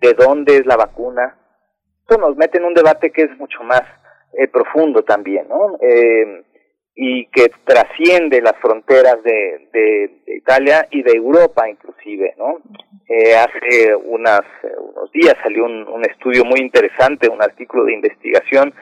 ¿De 0.00 0.12
dónde 0.14 0.56
es 0.56 0.66
la 0.66 0.76
vacuna? 0.76 1.36
Esto 2.02 2.18
nos 2.18 2.36
mete 2.36 2.58
en 2.58 2.64
un 2.64 2.74
debate 2.74 3.10
que 3.10 3.22
es 3.22 3.38
mucho 3.38 3.62
más 3.64 3.82
eh, 4.32 4.48
profundo 4.48 5.02
también, 5.02 5.48
¿no? 5.48 5.78
Eh, 5.80 6.44
y 6.94 7.26
que 7.26 7.50
trasciende 7.64 8.40
las 8.40 8.54
fronteras 8.60 9.22
de, 9.22 9.68
de, 9.72 10.22
Italia 10.36 10.86
y 10.90 11.02
de 11.02 11.12
Europa 11.12 11.68
inclusive, 11.68 12.34
¿no? 12.38 12.58
Eh, 13.08 13.34
hace 13.34 13.94
unas, 13.94 14.42
unos 14.78 15.10
días 15.12 15.34
salió 15.42 15.64
un, 15.64 15.86
un, 15.88 16.04
estudio 16.04 16.44
muy 16.44 16.60
interesante, 16.60 17.28
un 17.28 17.42
artículo 17.42 17.84
de 17.84 17.94
investigación 17.94 18.72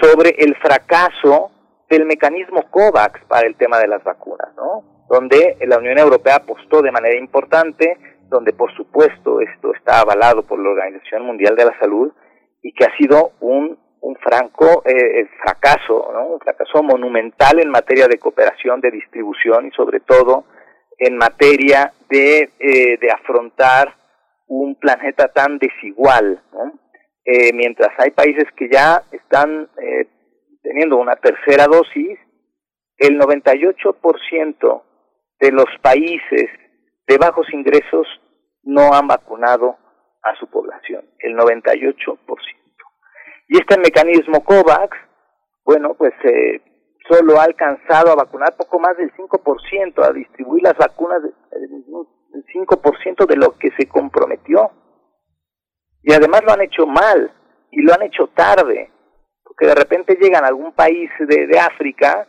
sobre 0.00 0.30
el 0.38 0.54
fracaso 0.56 1.50
del 1.92 2.06
mecanismo 2.06 2.62
COVAX 2.70 3.24
para 3.26 3.46
el 3.46 3.56
tema 3.56 3.78
de 3.78 3.88
las 3.88 4.02
vacunas, 4.02 4.48
¿no? 4.56 5.04
Donde 5.08 5.56
la 5.66 5.78
Unión 5.78 5.98
Europea 5.98 6.36
apostó 6.36 6.80
de 6.80 6.90
manera 6.90 7.18
importante, 7.18 7.98
donde 8.28 8.52
por 8.52 8.74
supuesto 8.74 9.40
esto 9.40 9.74
está 9.74 10.00
avalado 10.00 10.42
por 10.42 10.58
la 10.58 10.70
Organización 10.70 11.26
Mundial 11.26 11.54
de 11.54 11.66
la 11.66 11.78
Salud 11.78 12.12
y 12.62 12.72
que 12.72 12.84
ha 12.84 12.96
sido 12.96 13.32
un 13.40 13.78
un 14.02 14.16
franco 14.16 14.82
eh, 14.84 15.28
fracaso, 15.42 16.10
¿no? 16.12 16.26
un 16.26 16.40
fracaso 16.40 16.82
monumental 16.82 17.60
en 17.60 17.70
materia 17.70 18.08
de 18.08 18.18
cooperación, 18.18 18.80
de 18.80 18.90
distribución 18.90 19.68
y 19.68 19.70
sobre 19.70 20.00
todo 20.00 20.44
en 20.98 21.16
materia 21.16 21.92
de, 22.10 22.50
eh, 22.58 22.98
de 23.00 23.10
afrontar 23.12 23.94
un 24.48 24.74
planeta 24.74 25.28
tan 25.28 25.58
desigual. 25.58 26.42
¿no? 26.52 26.72
Eh, 27.24 27.52
mientras 27.54 27.90
hay 27.98 28.10
países 28.10 28.44
que 28.56 28.68
ya 28.68 29.02
están 29.12 29.68
eh, 29.80 30.08
teniendo 30.62 30.96
una 30.96 31.16
tercera 31.16 31.66
dosis, 31.66 32.18
el 32.98 33.18
98% 33.18 34.82
de 35.40 35.50
los 35.50 35.66
países 35.82 36.48
de 37.06 37.18
bajos 37.18 37.46
ingresos 37.52 38.06
no 38.62 38.92
han 38.94 39.08
vacunado 39.08 39.76
a 40.22 40.36
su 40.36 40.46
población, 40.46 41.04
el 41.18 41.36
98%. 41.36 42.18
Y 43.48 43.56
este 43.56 43.76
mecanismo 43.78 44.44
COVAX, 44.44 44.96
bueno, 45.64 45.94
pues 45.94 46.12
eh, 46.24 46.62
solo 47.08 47.40
ha 47.40 47.44
alcanzado 47.44 48.12
a 48.12 48.14
vacunar 48.14 48.56
poco 48.56 48.78
más 48.78 48.96
del 48.96 49.12
5%, 49.14 50.02
a 50.02 50.12
distribuir 50.12 50.62
las 50.62 50.76
vacunas 50.76 51.22
del 51.22 52.44
5% 52.54 53.26
de 53.26 53.36
lo 53.36 53.58
que 53.58 53.70
se 53.76 53.88
comprometió. 53.88 54.70
Y 56.02 56.12
además 56.12 56.42
lo 56.44 56.52
han 56.52 56.62
hecho 56.62 56.86
mal 56.86 57.32
y 57.70 57.82
lo 57.82 57.94
han 57.94 58.02
hecho 58.02 58.28
tarde, 58.28 58.91
porque 59.62 59.66
de 59.66 59.74
repente 59.74 60.18
llegan 60.20 60.44
a 60.44 60.48
algún 60.48 60.72
país 60.72 61.08
de, 61.20 61.46
de 61.46 61.58
África 61.58 62.26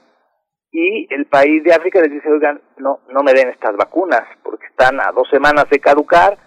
y 0.71 1.11
el 1.11 1.25
país 1.25 1.63
de 1.63 1.73
África 1.73 1.99
les 1.99 2.11
dice, 2.11 2.29
oigan, 2.29 2.61
no, 2.77 2.99
no 3.09 3.23
me 3.23 3.33
den 3.33 3.49
estas 3.49 3.75
vacunas, 3.75 4.21
porque 4.43 4.67
están 4.67 4.99
a 4.99 5.11
dos 5.11 5.27
semanas 5.31 5.65
de 5.71 5.79
caducar 5.79 6.37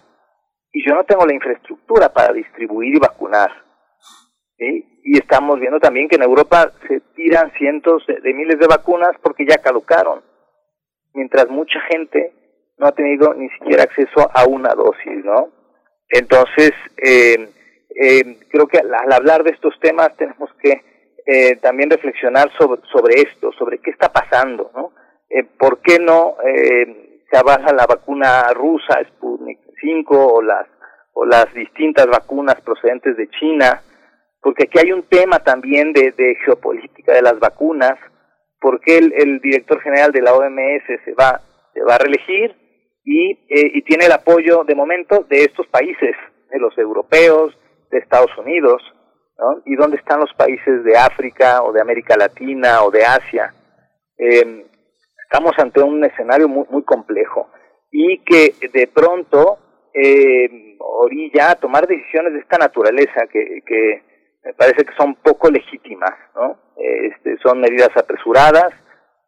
y 0.73 0.87
yo 0.87 0.95
no 0.95 1.03
tengo 1.03 1.27
la 1.27 1.35
infraestructura 1.35 2.13
para 2.13 2.33
distribuir 2.33 2.95
y 2.95 3.01
vacunar. 3.01 3.51
Y 4.59 5.19
estamos 5.19 5.59
viendo 5.59 5.81
también 5.81 6.09
que 6.09 6.17
en 6.17 6.23
Europa 6.23 6.73
se 6.87 7.01
tiran 7.17 7.51
cientos 7.59 8.05
de, 8.07 8.33
miles 8.33 8.59
de 8.61 8.69
vacunas 8.69 9.11
porque 9.23 9.45
ya 9.45 9.57
caducaron, 9.57 10.23
mientras 11.15 11.49
mucha 11.49 11.81
gente 11.91 12.33
no 12.79 12.87
ha 12.87 12.93
tenido 12.93 13.35
ni 13.35 13.49
siquiera 13.51 13.83
acceso 13.83 14.31
a 14.33 14.47
una 14.47 14.73
dosis, 14.75 15.25
¿no? 15.25 15.49
Entonces, 16.11 16.71
eh, 16.97 17.49
eh, 18.01 18.39
creo 18.51 18.67
que 18.67 18.79
al, 18.79 19.13
hablar 19.13 19.43
de 19.43 19.51
estos 19.51 19.79
temas 19.81 20.17
tenemos 20.17 20.51
que 20.63 20.83
eh, 21.27 21.57
también 21.57 21.91
reflexionar 21.91 22.51
sobre, 22.59 22.83
sobre 22.93 23.21
esto, 23.23 23.53
sobre 23.53 23.79
qué 23.79 23.91
está 23.91 24.13
pasando, 24.13 24.71
¿no? 24.75 24.93
¿Por 25.59 25.81
qué 25.81 25.99
no 25.99 26.37
se 27.31 27.37
avanza 27.37 27.75
la 27.75 27.85
vacuna 27.85 28.53
rusa, 28.55 29.03
Sputnik 29.09 29.59
5, 29.81 30.35
o 30.35 30.41
las, 30.41 30.67
o 31.15 31.27
las 31.27 31.53
distintas 31.53 32.07
vacunas 32.07 32.61
procedentes 32.63 33.17
de 33.17 33.29
China? 33.31 33.83
porque 34.47 34.63
aquí 34.63 34.79
hay 34.79 34.93
un 34.93 35.03
tema 35.03 35.41
también 35.41 35.93
de, 35.93 36.37
geopolítica 36.45 37.13
de 37.13 37.21
las 37.21 37.37
vacunas, 37.41 37.99
porque 38.61 38.97
el, 38.97 39.13
el, 39.13 39.41
director 39.41 39.81
general 39.81 40.13
de 40.13 40.23
la 40.23 40.35
OMS 40.35 40.85
se 41.05 41.15
va, 41.15 41.41
se 41.75 41.83
va 41.83 41.97
a 41.97 41.99
reelegir 41.99 42.55
y, 43.05 43.33
eh, 43.33 43.73
y 43.75 43.83
tiene 43.83 44.07
el 44.07 44.13
apoyo 44.13 44.63
de 44.63 44.77
momento 44.77 45.27
de 45.29 45.43
estos 45.43 45.67
países, 45.67 46.15
de 46.49 46.61
los 46.61 46.79
europeos, 46.79 47.59
de 47.91 47.99
Estados 47.99 48.31
Unidos, 48.39 48.83
¿no? 49.39 49.63
¿Y 49.65 49.77
dónde 49.77 49.97
están 49.97 50.21
los 50.21 50.33
países 50.35 50.85
de 50.85 50.97
África 50.97 51.63
o 51.63 51.73
de 51.73 51.81
América 51.81 52.17
Latina 52.17 52.83
o 52.83 52.91
de 52.91 53.05
Asia? 53.05 53.53
Eh, 54.19 54.67
estamos 55.25 55.53
ante 55.59 55.83
un 55.83 56.05
escenario 56.05 56.49
muy, 56.49 56.67
muy 56.71 56.83
complejo 56.83 57.51
y 57.91 58.19
que 58.19 58.55
de 58.73 58.87
pronto 58.89 59.59
eh, 59.93 60.77
orilla 60.79 61.51
a 61.51 61.55
tomar 61.55 61.87
decisiones 61.87 62.33
de 62.35 62.41
esta 62.41 62.59
naturaleza 62.59 63.27
que, 63.33 64.03
me 64.45 64.55
parece 64.55 64.85
que 64.85 64.95
son 64.97 65.17
poco 65.17 65.51
legítimas, 65.51 66.13
¿no? 66.35 66.59
Este, 66.77 67.37
son 67.39 67.61
medidas 67.61 67.91
apresuradas 67.97 68.73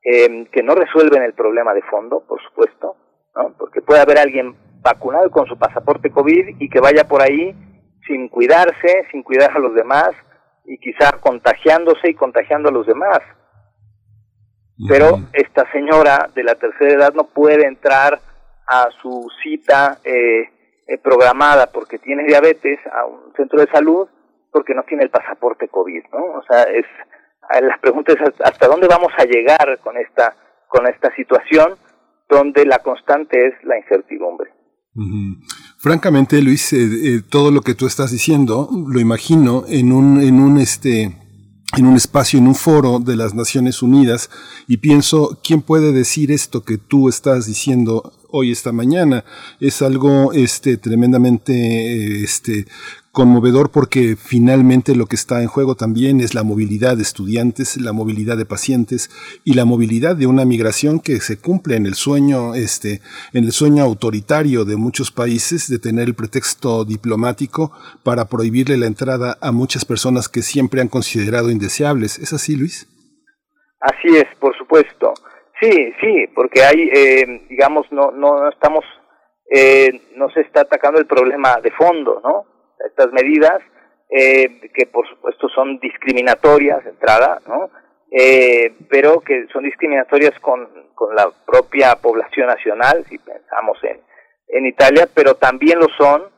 eh, 0.04 0.46
que 0.52 0.62
no 0.62 0.74
resuelven 0.74 1.22
el 1.22 1.32
problema 1.32 1.74
de 1.74 1.82
fondo, 1.82 2.22
por 2.26 2.40
supuesto, 2.42 2.96
¿no? 3.34 3.54
Porque 3.58 3.80
puede 3.80 4.00
haber 4.00 4.18
alguien 4.18 4.54
vacunado 4.80 5.30
con 5.30 5.46
su 5.46 5.58
pasaporte 5.58 6.10
COVID 6.10 6.60
y 6.60 6.68
que 6.68 6.80
vaya 6.80 7.08
por 7.08 7.20
ahí 7.20 7.54
sin 8.08 8.28
cuidarse, 8.28 9.06
sin 9.12 9.22
cuidar 9.22 9.56
a 9.56 9.60
los 9.60 9.74
demás 9.74 10.10
y 10.64 10.78
quizá 10.78 11.12
contagiándose 11.20 12.10
y 12.10 12.14
contagiando 12.14 12.70
a 12.70 12.72
los 12.72 12.86
demás. 12.86 13.20
Pero 14.88 15.18
esta 15.32 15.70
señora 15.72 16.28
de 16.34 16.44
la 16.44 16.54
tercera 16.54 16.92
edad 16.92 17.14
no 17.14 17.24
puede 17.24 17.66
entrar 17.66 18.20
a 18.66 18.88
su 19.00 19.28
cita 19.42 19.98
eh, 20.04 20.50
eh, 20.86 20.98
programada 20.98 21.66
porque 21.72 21.98
tiene 21.98 22.24
diabetes 22.24 22.78
a 22.92 23.06
un 23.06 23.32
centro 23.36 23.60
de 23.60 23.70
salud 23.70 24.08
porque 24.52 24.74
no 24.74 24.82
tiene 24.84 25.04
el 25.04 25.10
pasaporte 25.10 25.68
COVID, 25.68 26.04
¿no? 26.12 26.38
O 26.38 26.42
sea, 26.48 26.62
es 26.62 26.86
la 27.60 27.78
pregunta 27.80 28.12
es 28.12 28.20
hasta 28.44 28.66
dónde 28.66 28.86
vamos 28.86 29.12
a 29.16 29.24
llegar 29.24 29.78
con 29.80 29.96
esta 29.96 30.34
con 30.68 30.86
esta 30.86 31.14
situación 31.14 31.76
donde 32.28 32.66
la 32.66 32.78
constante 32.78 33.48
es 33.48 33.54
la 33.64 33.78
incertidumbre. 33.78 34.52
Francamente, 35.80 36.42
Luis, 36.42 36.72
eh, 36.72 36.78
eh, 36.82 37.22
todo 37.22 37.52
lo 37.52 37.60
que 37.60 37.76
tú 37.76 37.86
estás 37.86 38.10
diciendo 38.10 38.68
lo 38.88 38.98
imagino 38.98 39.64
en 39.68 39.92
un 39.92 40.20
en 40.20 40.40
un 40.40 40.58
este 40.58 41.16
en 41.76 41.86
un 41.86 41.94
espacio, 41.94 42.40
en 42.40 42.48
un 42.48 42.56
foro 42.56 42.98
de 42.98 43.14
las 43.14 43.32
Naciones 43.32 43.80
Unidas 43.80 44.28
y 44.66 44.78
pienso, 44.78 45.38
¿quién 45.44 45.62
puede 45.62 45.92
decir 45.92 46.32
esto 46.32 46.64
que 46.64 46.78
tú 46.78 47.08
estás 47.08 47.46
diciendo 47.46 48.12
hoy 48.28 48.50
esta 48.50 48.72
mañana? 48.72 49.24
Es 49.60 49.80
algo 49.80 50.32
este 50.32 50.78
tremendamente 50.78 51.52
eh, 51.52 52.24
este 52.24 52.66
conmovedor 53.18 53.72
porque 53.72 54.14
finalmente 54.14 54.94
lo 54.94 55.06
que 55.06 55.16
está 55.16 55.42
en 55.42 55.48
juego 55.48 55.74
también 55.74 56.20
es 56.20 56.36
la 56.36 56.44
movilidad 56.44 56.96
de 56.96 57.02
estudiantes, 57.02 57.76
la 57.76 57.92
movilidad 57.92 58.36
de 58.36 58.46
pacientes 58.46 59.10
y 59.44 59.54
la 59.54 59.64
movilidad 59.64 60.14
de 60.14 60.28
una 60.28 60.44
migración 60.44 61.00
que 61.00 61.16
se 61.18 61.36
cumple 61.36 61.74
en 61.74 61.86
el 61.86 61.94
sueño, 61.94 62.54
este, 62.54 63.00
en 63.32 63.42
el 63.42 63.50
sueño 63.50 63.82
autoritario 63.82 64.64
de 64.64 64.76
muchos 64.76 65.10
países 65.10 65.68
de 65.68 65.80
tener 65.80 66.06
el 66.06 66.14
pretexto 66.14 66.84
diplomático 66.84 67.72
para 68.04 68.26
prohibirle 68.26 68.76
la 68.76 68.86
entrada 68.86 69.36
a 69.40 69.50
muchas 69.50 69.84
personas 69.84 70.28
que 70.28 70.42
siempre 70.42 70.80
han 70.80 70.86
considerado 70.86 71.50
indeseables. 71.50 72.20
¿Es 72.20 72.32
así, 72.32 72.54
Luis? 72.54 72.86
Así 73.80 74.16
es, 74.16 74.28
por 74.38 74.56
supuesto. 74.56 75.14
Sí, 75.60 75.92
sí, 76.00 76.28
porque 76.36 76.62
hay, 76.62 76.88
eh, 76.94 77.46
digamos, 77.48 77.90
no, 77.90 78.12
no, 78.12 78.48
estamos, 78.48 78.84
eh, 79.50 80.02
no 80.14 80.30
se 80.30 80.42
está 80.42 80.60
atacando 80.60 81.00
el 81.00 81.06
problema 81.06 81.56
de 81.60 81.72
fondo, 81.72 82.20
¿no? 82.22 82.57
Estas 82.86 83.12
medidas, 83.12 83.60
eh, 84.10 84.70
que 84.74 84.86
por 84.86 85.08
supuesto 85.08 85.48
son 85.48 85.78
discriminatorias 85.80 86.82
de 86.84 86.90
entrada, 86.90 87.40
¿no? 87.46 87.70
Eh, 88.10 88.74
pero 88.88 89.20
que 89.20 89.46
son 89.52 89.64
discriminatorias 89.64 90.38
con, 90.40 90.68
con 90.94 91.14
la 91.14 91.30
propia 91.46 91.96
población 91.96 92.46
nacional, 92.46 93.04
si 93.08 93.18
pensamos 93.18 93.78
en, 93.84 94.00
en 94.48 94.66
Italia, 94.66 95.06
pero 95.14 95.34
también 95.34 95.78
lo 95.78 95.88
son 95.98 96.30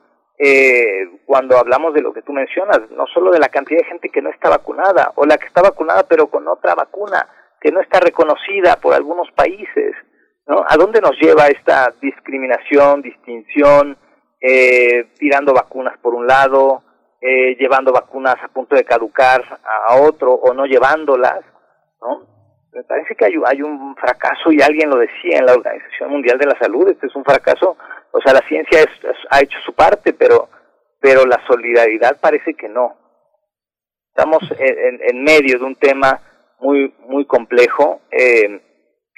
eh, 0.43 1.07
cuando 1.25 1.57
hablamos 1.57 1.93
de 1.93 2.01
lo 2.01 2.11
que 2.13 2.23
tú 2.23 2.33
mencionas, 2.33 2.79
no 2.89 3.05
solo 3.13 3.31
de 3.31 3.39
la 3.39 3.49
cantidad 3.49 3.79
de 3.79 3.85
gente 3.85 4.09
que 4.09 4.21
no 4.21 4.31
está 4.31 4.49
vacunada, 4.49 5.11
o 5.15 5.25
la 5.25 5.37
que 5.37 5.45
está 5.45 5.61
vacunada 5.61 6.03
pero 6.09 6.27
con 6.27 6.47
otra 6.47 6.73
vacuna 6.73 7.27
que 7.61 7.71
no 7.71 7.79
está 7.79 7.99
reconocida 7.99 8.77
por 8.77 8.95
algunos 8.95 9.31
países, 9.31 9.93
¿no? 10.47 10.65
¿A 10.67 10.75
dónde 10.77 10.99
nos 10.99 11.15
lleva 11.21 11.47
esta 11.47 11.93
discriminación, 12.01 13.03
distinción, 13.03 13.97
eh, 14.41 15.11
tirando 15.17 15.53
vacunas 15.53 15.97
por 15.99 16.13
un 16.15 16.27
lado, 16.27 16.83
eh, 17.21 17.55
llevando 17.59 17.91
vacunas 17.91 18.35
a 18.41 18.47
punto 18.47 18.75
de 18.75 18.83
caducar 18.83 19.59
a 19.63 19.95
otro 20.01 20.33
o 20.33 20.53
no 20.53 20.65
llevándolas, 20.65 21.41
¿no? 22.01 22.27
Me 22.73 22.83
parece 22.83 23.15
que 23.15 23.25
hay, 23.25 23.33
hay 23.45 23.61
un 23.61 23.95
fracaso 23.95 24.51
y 24.51 24.61
alguien 24.61 24.89
lo 24.89 24.97
decía 24.97 25.37
en 25.37 25.45
la 25.45 25.53
Organización 25.53 26.09
Mundial 26.09 26.37
de 26.37 26.47
la 26.47 26.57
Salud, 26.57 26.89
este 26.89 27.07
es 27.07 27.15
un 27.15 27.23
fracaso, 27.23 27.77
o 28.11 28.21
sea, 28.21 28.33
la 28.33 28.47
ciencia 28.47 28.79
ha 29.29 29.41
hecho 29.41 29.59
su 29.65 29.73
parte, 29.73 30.13
pero, 30.13 30.49
pero 30.99 31.25
la 31.25 31.39
solidaridad 31.47 32.19
parece 32.19 32.53
que 32.53 32.67
no. 32.67 32.97
Estamos 34.07 34.41
en, 34.57 34.99
en 35.01 35.23
medio 35.23 35.59
de 35.59 35.65
un 35.65 35.75
tema 35.75 36.21
muy, 36.61 36.93
muy 37.07 37.25
complejo, 37.25 38.01
eh, 38.11 38.61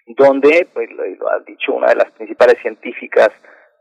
donde, 0.07 0.67
pues 0.73 0.89
lo, 0.91 1.29
ha 1.29 1.39
dicho 1.45 1.73
una 1.73 1.87
de 1.89 1.95
las 1.95 2.11
principales 2.11 2.59
científicas 2.61 3.29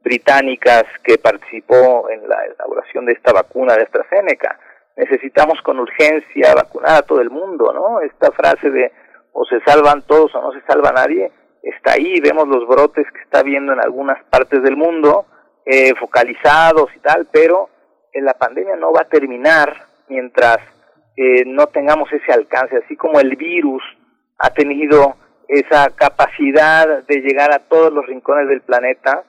británicas 0.02 0.84
que 1.04 1.18
participó 1.18 2.08
en 2.10 2.28
la 2.28 2.44
elaboración 2.44 3.06
de 3.06 3.12
esta 3.12 3.32
vacuna 3.32 3.74
de 3.74 3.82
AstraZeneca, 3.82 4.58
necesitamos 4.96 5.60
con 5.62 5.78
urgencia 5.78 6.54
vacunar 6.54 6.96
a 6.96 7.02
todo 7.02 7.20
el 7.20 7.30
mundo, 7.30 7.72
¿no? 7.72 8.00
Esta 8.00 8.30
frase 8.32 8.70
de 8.70 8.92
o 9.32 9.44
se 9.46 9.60
salvan 9.60 10.02
todos 10.02 10.34
o 10.34 10.42
no 10.42 10.52
se 10.52 10.60
salva 10.66 10.92
nadie, 10.92 11.32
está 11.62 11.92
ahí, 11.92 12.20
vemos 12.20 12.48
los 12.48 12.66
brotes 12.66 13.06
que 13.12 13.20
está 13.20 13.42
viendo 13.42 13.72
en 13.72 13.80
algunas 13.80 14.22
partes 14.24 14.62
del 14.62 14.76
mundo, 14.76 15.26
eh, 15.64 15.94
focalizados 15.98 16.90
y 16.96 16.98
tal, 16.98 17.28
pero 17.32 17.70
en 18.12 18.24
la 18.24 18.34
pandemia 18.34 18.76
no 18.76 18.92
va 18.92 19.02
a 19.02 19.08
terminar 19.08 19.86
mientras 20.08 20.58
eh, 21.16 21.44
no 21.46 21.66
tengamos 21.68 22.12
ese 22.12 22.32
alcance, 22.32 22.76
así 22.84 22.96
como 22.96 23.20
el 23.20 23.36
virus 23.36 23.82
ha 24.38 24.50
tenido 24.50 25.16
esa 25.48 25.90
capacidad 25.90 27.04
de 27.04 27.20
llegar 27.20 27.52
a 27.52 27.60
todos 27.60 27.92
los 27.92 28.06
rincones 28.06 28.48
del 28.48 28.62
planeta, 28.62 29.24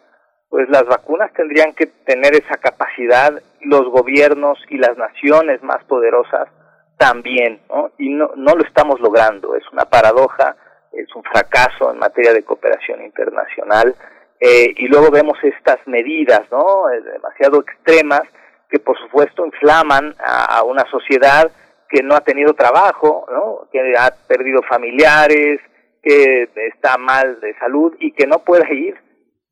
pues 0.53 0.69
las 0.69 0.85
vacunas 0.85 1.33
tendrían 1.33 1.73
que 1.73 1.87
tener 1.87 2.35
esa 2.35 2.57
capacidad, 2.57 3.41
los 3.61 3.89
gobiernos 3.89 4.59
y 4.69 4.77
las 4.77 4.95
naciones 4.99 5.63
más 5.63 5.83
poderosas 5.85 6.47
también, 6.95 7.59
¿no? 7.69 7.89
Y 7.97 8.09
no, 8.09 8.29
no 8.35 8.53
lo 8.53 8.63
estamos 8.63 8.99
logrando, 8.99 9.55
es 9.55 9.63
una 9.71 9.85
paradoja, 9.85 10.55
es 10.91 11.07
un 11.15 11.23
fracaso 11.23 11.91
en 11.91 11.97
materia 11.97 12.33
de 12.33 12.43
cooperación 12.43 13.01
internacional, 13.01 13.95
eh, 14.39 14.71
y 14.77 14.87
luego 14.89 15.09
vemos 15.09 15.39
estas 15.41 15.79
medidas, 15.87 16.41
¿no? 16.51 16.87
Eh, 16.91 17.01
demasiado 17.01 17.61
extremas, 17.61 18.21
que 18.69 18.77
por 18.77 18.95
supuesto 18.99 19.47
inflaman 19.47 20.13
a, 20.19 20.59
a 20.59 20.63
una 20.65 20.85
sociedad 20.91 21.49
que 21.89 22.03
no 22.03 22.13
ha 22.13 22.21
tenido 22.21 22.53
trabajo, 22.53 23.25
¿no? 23.31 23.67
que 23.71 23.79
ha 23.97 24.13
perdido 24.27 24.61
familiares, 24.69 25.59
que 26.03 26.47
está 26.71 26.99
mal 26.99 27.39
de 27.39 27.55
salud 27.57 27.95
y 27.99 28.11
que 28.11 28.27
no 28.27 28.43
puede 28.43 28.71
ir, 28.75 28.95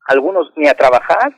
algunos 0.06 0.52
ni 0.56 0.68
a 0.68 0.74
trabajar, 0.74 1.36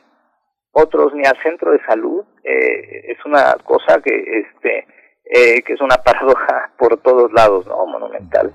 otros 0.71 1.13
ni 1.13 1.25
al 1.25 1.41
centro 1.41 1.71
de 1.71 1.79
salud. 1.85 2.23
Eh, 2.43 3.11
es 3.11 3.25
una 3.25 3.55
cosa 3.63 4.01
que, 4.01 4.13
este, 4.13 4.87
eh, 5.23 5.61
que 5.63 5.73
es 5.73 5.81
una 5.81 5.97
paradoja 5.97 6.73
por 6.77 6.97
todos 7.01 7.31
lados, 7.33 7.65
¿no? 7.65 7.85
Monumental. 7.85 8.53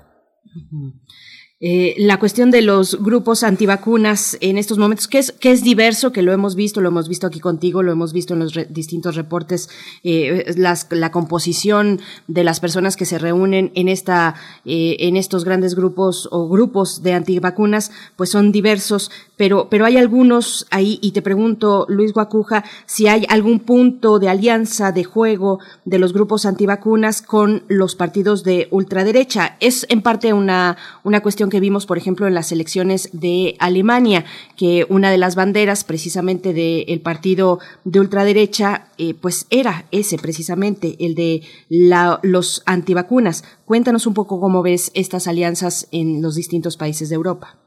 Eh, 1.63 1.93
la 1.99 2.17
cuestión 2.17 2.49
de 2.49 2.63
los 2.63 3.03
grupos 3.03 3.43
antivacunas 3.43 4.35
en 4.41 4.57
estos 4.57 4.79
momentos, 4.79 5.07
que 5.07 5.19
es, 5.19 5.31
que 5.31 5.51
es 5.51 5.63
diverso, 5.63 6.11
que 6.11 6.23
lo 6.23 6.31
hemos 6.31 6.55
visto, 6.55 6.81
lo 6.81 6.87
hemos 6.87 7.07
visto 7.07 7.27
aquí 7.27 7.39
contigo, 7.39 7.83
lo 7.83 7.91
hemos 7.91 8.13
visto 8.13 8.33
en 8.33 8.39
los 8.39 8.53
distintos 8.73 9.15
reportes, 9.15 9.69
las, 10.01 10.87
la 10.89 11.11
composición 11.11 11.99
de 12.27 12.43
las 12.43 12.59
personas 12.59 12.95
que 12.95 13.05
se 13.05 13.19
reúnen 13.19 13.71
en 13.75 13.89
esta, 13.89 14.33
eh, 14.65 14.97
en 15.01 15.17
estos 15.17 15.45
grandes 15.45 15.75
grupos 15.75 16.27
o 16.31 16.49
grupos 16.49 17.03
de 17.03 17.13
antivacunas, 17.13 17.91
pues 18.15 18.31
son 18.31 18.51
diversos, 18.51 19.11
pero, 19.41 19.69
pero 19.71 19.85
hay 19.85 19.97
algunos 19.97 20.67
ahí, 20.69 20.99
y 21.01 21.13
te 21.13 21.23
pregunto, 21.23 21.87
Luis 21.89 22.13
Guacuja, 22.13 22.63
si 22.85 23.07
hay 23.07 23.25
algún 23.27 23.59
punto 23.59 24.19
de 24.19 24.29
alianza, 24.29 24.91
de 24.91 25.03
juego 25.03 25.57
de 25.83 25.97
los 25.97 26.13
grupos 26.13 26.45
antivacunas 26.45 27.23
con 27.23 27.63
los 27.67 27.95
partidos 27.95 28.43
de 28.43 28.67
ultraderecha. 28.69 29.57
Es 29.59 29.87
en 29.89 30.03
parte 30.03 30.31
una, 30.33 30.77
una 31.03 31.21
cuestión 31.21 31.49
que 31.49 31.59
vimos, 31.59 31.87
por 31.87 31.97
ejemplo, 31.97 32.27
en 32.27 32.35
las 32.35 32.51
elecciones 32.51 33.09
de 33.13 33.55
Alemania, 33.57 34.25
que 34.57 34.85
una 34.89 35.09
de 35.09 35.17
las 35.17 35.33
banderas 35.33 35.85
precisamente 35.85 36.53
del 36.53 37.01
partido 37.01 37.57
de 37.83 37.99
ultraderecha, 37.99 38.89
eh, 38.99 39.15
pues 39.15 39.47
era 39.49 39.87
ese 39.89 40.19
precisamente, 40.19 40.97
el 40.99 41.15
de 41.15 41.41
la, 41.67 42.19
los 42.21 42.61
antivacunas. 42.67 43.43
Cuéntanos 43.65 44.05
un 44.05 44.13
poco 44.13 44.39
cómo 44.39 44.61
ves 44.61 44.91
estas 44.93 45.27
alianzas 45.27 45.87
en 45.91 46.21
los 46.21 46.35
distintos 46.35 46.77
países 46.77 47.09
de 47.09 47.15
Europa. 47.15 47.57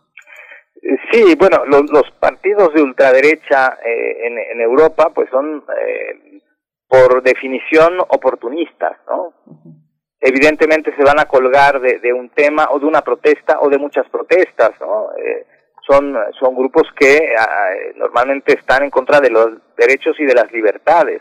Sí, 1.11 1.35
bueno, 1.37 1.65
los, 1.67 1.91
los 1.91 2.11
partidos 2.19 2.73
de 2.75 2.83
ultraderecha 2.83 3.79
eh, 3.85 4.27
en, 4.27 4.39
en, 4.39 4.61
Europa 4.61 5.11
pues 5.15 5.29
son 5.31 5.65
eh, 5.79 6.41
por 6.89 7.23
definición 7.23 8.01
oportunistas, 8.01 8.97
¿no? 9.07 9.35
Evidentemente 10.21 10.95
se 10.97 11.05
van 11.05 11.21
a 11.21 11.27
colgar 11.27 11.81
de, 11.81 11.99
de, 11.99 12.13
un 12.13 12.31
tema 12.31 12.69
o 12.71 12.79
de 12.79 12.87
una 12.87 13.03
protesta 13.03 13.59
o 13.61 13.69
de 13.69 13.79
muchas 13.79 14.09
protestas, 14.09 14.73
¿no? 14.81 15.09
Eh, 15.17 15.47
son, 15.87 16.17
son 16.41 16.55
grupos 16.55 16.89
que 16.99 17.35
ah, 17.39 17.71
normalmente 17.97 18.55
están 18.55 18.85
en 18.85 18.91
contra 18.91 19.21
de 19.21 19.31
los 19.31 19.49
derechos 19.77 20.19
y 20.19 20.25
de 20.25 20.35
las 20.35 20.51
libertades 20.51 21.21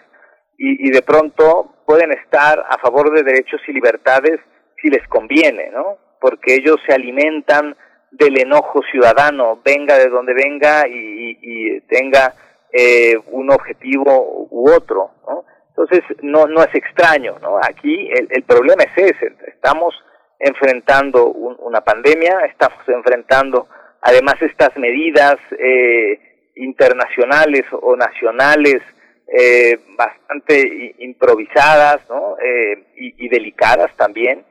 y, 0.57 0.87
y 0.87 0.91
de 0.91 1.01
pronto 1.01 1.75
pueden 1.85 2.13
estar 2.13 2.63
a 2.69 2.77
favor 2.77 3.13
de 3.13 3.23
derechos 3.23 3.61
y 3.67 3.73
libertades 3.73 4.39
si 4.81 4.89
les 4.89 5.05
conviene, 5.07 5.69
¿no? 5.71 5.97
Porque 6.21 6.55
ellos 6.55 6.77
se 6.87 6.93
alimentan 6.93 7.75
del 8.13 8.39
enojo 8.39 8.81
ciudadano, 8.91 9.59
venga 9.63 9.97
de 9.97 10.09
donde 10.09 10.33
venga 10.33 10.87
y, 10.87 11.79
tenga 11.89 12.33
eh, 12.71 13.17
un 13.31 13.51
objetivo 13.51 14.47
u 14.49 14.69
otro, 14.69 15.11
¿no? 15.27 15.45
Entonces 15.69 16.01
no 16.21 16.45
no 16.47 16.63
es 16.63 16.73
extraño, 16.73 17.37
¿no? 17.41 17.57
Aquí 17.57 18.09
el, 18.11 18.27
el 18.29 18.43
problema 18.43 18.83
es 18.83 18.97
ese, 18.97 19.33
estamos 19.47 19.93
enfrentando 20.39 21.27
un, 21.27 21.55
una 21.59 21.81
pandemia, 21.81 22.39
estamos 22.45 22.79
enfrentando 22.87 23.67
además 24.01 24.35
estas 24.41 24.75
medidas 24.77 25.37
eh, 25.57 26.19
internacionales 26.55 27.63
o 27.71 27.95
nacionales 27.95 28.81
eh, 29.27 29.79
bastante 29.97 30.95
improvisadas, 30.99 32.07
¿no? 32.09 32.37
Eh, 32.37 32.83
y, 32.97 33.25
y, 33.25 33.29
delicadas 33.29 33.95
también. 33.95 34.45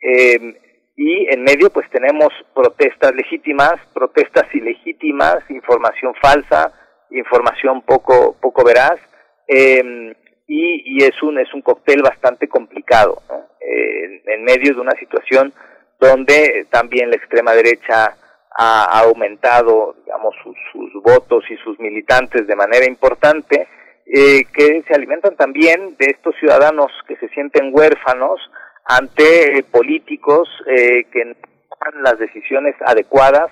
Eh, 0.00 0.60
y 0.98 1.32
en 1.32 1.44
medio 1.44 1.70
pues 1.70 1.88
tenemos 1.90 2.28
protestas 2.52 3.14
legítimas, 3.14 3.74
protestas 3.94 4.52
ilegítimas, 4.52 5.48
información 5.48 6.12
falsa, 6.20 6.72
información 7.10 7.82
poco 7.82 8.36
poco 8.40 8.64
veraz 8.64 8.98
eh, 9.46 10.12
y, 10.48 10.98
y, 10.98 11.04
es 11.04 11.22
un 11.22 11.38
es 11.38 11.54
un 11.54 11.62
cóctel 11.62 12.02
bastante 12.02 12.48
complicado 12.48 13.22
en 13.60 14.44
medio 14.44 14.74
de 14.74 14.80
una 14.80 14.96
situación 14.98 15.52
donde 16.00 16.66
también 16.70 17.10
la 17.10 17.16
extrema 17.16 17.52
derecha 17.52 18.16
ha, 18.50 18.84
ha 18.84 19.00
aumentado 19.00 19.94
digamos 20.04 20.34
sus, 20.42 20.56
sus, 20.72 21.02
votos 21.02 21.44
y 21.48 21.56
sus 21.58 21.78
militantes 21.78 22.46
de 22.46 22.56
manera 22.56 22.86
importante 22.86 23.68
eh, 24.04 24.42
que 24.52 24.82
se 24.86 24.94
alimentan 24.94 25.36
también 25.36 25.96
de 25.96 26.06
estos 26.06 26.34
ciudadanos 26.40 26.90
que 27.06 27.16
se 27.16 27.28
sienten 27.28 27.70
huérfanos 27.72 28.40
ante 28.88 29.62
políticos 29.70 30.48
eh, 30.66 31.04
que 31.12 31.24
no 31.26 31.34
toman 31.34 32.02
las 32.02 32.18
decisiones 32.18 32.74
adecuadas 32.84 33.50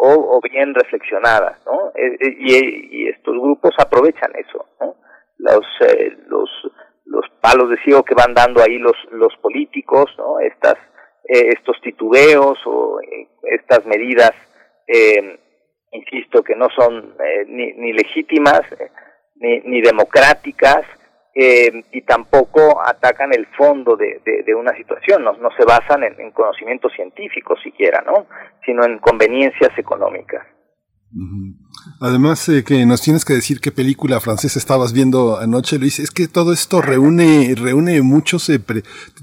o, 0.00 0.40
bien 0.40 0.74
reflexionadas, 0.74 1.58
¿no? 1.66 1.92
Eh, 1.94 2.16
eh, 2.20 2.88
y, 2.90 3.08
estos 3.08 3.34
grupos 3.34 3.74
aprovechan 3.78 4.32
eso, 4.36 4.64
¿no? 4.80 4.94
Los, 5.38 5.66
eh, 5.80 6.16
los, 6.28 6.48
los 7.04 7.24
palos 7.40 7.70
de 7.70 7.78
ciego 7.82 8.04
que 8.04 8.14
van 8.14 8.32
dando 8.32 8.62
ahí 8.62 8.78
los, 8.78 8.96
los 9.10 9.36
políticos, 9.38 10.06
¿no? 10.16 10.38
Estas, 10.38 10.76
eh, 11.24 11.50
estos 11.56 11.80
titubeos 11.82 12.58
o 12.64 13.00
estas 13.42 13.84
medidas, 13.86 14.32
insisto, 15.92 16.42
que 16.42 16.54
no 16.54 16.68
son 16.70 17.14
ni, 17.48 17.72
ni 17.72 17.92
legítimas 17.92 18.62
ni, 19.36 19.60
ni 19.60 19.82
democráticas, 19.82 20.86
eh, 21.34 21.84
y 21.92 22.02
tampoco 22.02 22.80
atacan 22.84 23.32
el 23.32 23.46
fondo 23.48 23.96
de, 23.96 24.20
de, 24.24 24.54
una 24.54 24.74
situación, 24.76 25.22
no, 25.22 25.34
no 25.34 25.50
se 25.56 25.64
basan 25.64 26.02
en, 26.02 26.20
en, 26.20 26.30
conocimientos 26.32 26.92
científicos 26.94 27.60
siquiera, 27.62 28.02
¿no? 28.06 28.26
sino 28.64 28.84
en 28.84 28.98
conveniencias 28.98 29.76
económicas. 29.78 30.46
Además, 32.00 32.48
eh, 32.48 32.64
que 32.64 32.84
nos 32.86 33.00
tienes 33.00 33.24
que 33.24 33.34
decir 33.34 33.60
qué 33.60 33.72
película 33.72 34.20
francesa 34.20 34.58
estabas 34.58 34.92
viendo 34.92 35.38
anoche, 35.38 35.78
Luis. 35.78 35.98
Es 35.98 36.10
que 36.10 36.28
todo 36.28 36.52
esto 36.52 36.80
reúne, 36.80 37.54
reúne 37.56 38.02
muchos, 38.02 38.48
eh, 38.50 38.62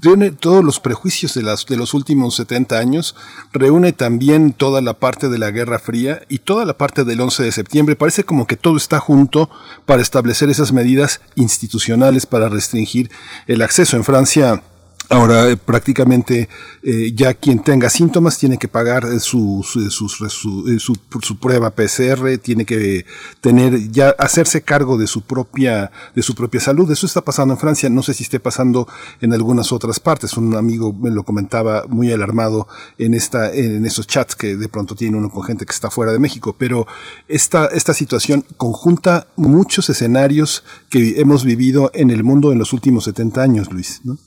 reúne 0.02 0.30
todos 0.30 0.64
los 0.64 0.80
prejuicios 0.80 1.34
de, 1.34 1.42
las, 1.42 1.64
de 1.66 1.76
los 1.76 1.94
últimos 1.94 2.36
70 2.36 2.78
años, 2.78 3.14
reúne 3.52 3.92
también 3.92 4.52
toda 4.52 4.80
la 4.80 4.94
parte 4.94 5.28
de 5.28 5.38
la 5.38 5.50
Guerra 5.50 5.78
Fría 5.78 6.22
y 6.28 6.40
toda 6.40 6.64
la 6.64 6.76
parte 6.76 7.04
del 7.04 7.20
11 7.20 7.44
de 7.44 7.52
septiembre. 7.52 7.96
Parece 7.96 8.24
como 8.24 8.46
que 8.46 8.56
todo 8.56 8.76
está 8.76 9.00
junto 9.00 9.48
para 9.86 10.02
establecer 10.02 10.50
esas 10.50 10.72
medidas 10.72 11.20
institucionales 11.34 12.26
para 12.26 12.48
restringir 12.48 13.10
el 13.46 13.62
acceso. 13.62 13.96
En 13.96 14.04
Francia, 14.04 14.62
Ahora 15.08 15.48
eh, 15.48 15.56
prácticamente 15.56 16.48
eh, 16.82 17.12
ya 17.14 17.34
quien 17.34 17.60
tenga 17.60 17.88
síntomas 17.88 18.38
tiene 18.38 18.58
que 18.58 18.66
pagar 18.66 19.04
eh, 19.04 19.20
su, 19.20 19.64
su, 19.64 19.88
su, 19.88 21.38
prueba 21.38 21.70
PCR, 21.70 22.38
tiene 22.38 22.64
que 22.64 23.06
tener 23.40 23.92
ya 23.92 24.08
hacerse 24.18 24.62
cargo 24.62 24.98
de 24.98 25.06
su 25.06 25.22
propia 25.22 25.92
de 26.16 26.22
su 26.22 26.34
propia 26.34 26.60
salud. 26.60 26.90
Eso 26.90 27.06
está 27.06 27.20
pasando 27.20 27.54
en 27.54 27.60
Francia, 27.60 27.88
no 27.88 28.02
sé 28.02 28.14
si 28.14 28.24
esté 28.24 28.40
pasando 28.40 28.88
en 29.20 29.32
algunas 29.32 29.70
otras 29.70 30.00
partes. 30.00 30.36
Un 30.36 30.56
amigo 30.56 30.92
me 30.92 31.10
lo 31.10 31.22
comentaba 31.22 31.84
muy 31.88 32.10
alarmado 32.10 32.66
en 32.98 33.14
esta 33.14 33.54
en 33.54 33.86
esos 33.86 34.08
chats 34.08 34.34
que 34.34 34.56
de 34.56 34.68
pronto 34.68 34.96
tiene 34.96 35.16
uno 35.16 35.30
con 35.30 35.44
gente 35.44 35.66
que 35.66 35.72
está 35.72 35.88
fuera 35.88 36.10
de 36.10 36.18
México, 36.18 36.56
pero 36.58 36.88
esta 37.28 37.66
esta 37.66 37.94
situación 37.94 38.44
conjunta 38.56 39.28
muchos 39.36 39.88
escenarios 39.88 40.64
que 40.90 41.20
hemos 41.20 41.44
vivido 41.44 41.92
en 41.94 42.10
el 42.10 42.24
mundo 42.24 42.50
en 42.50 42.58
los 42.58 42.72
últimos 42.72 43.04
70 43.04 43.40
años, 43.40 43.70
Luis, 43.70 44.00
¿no? 44.02 44.18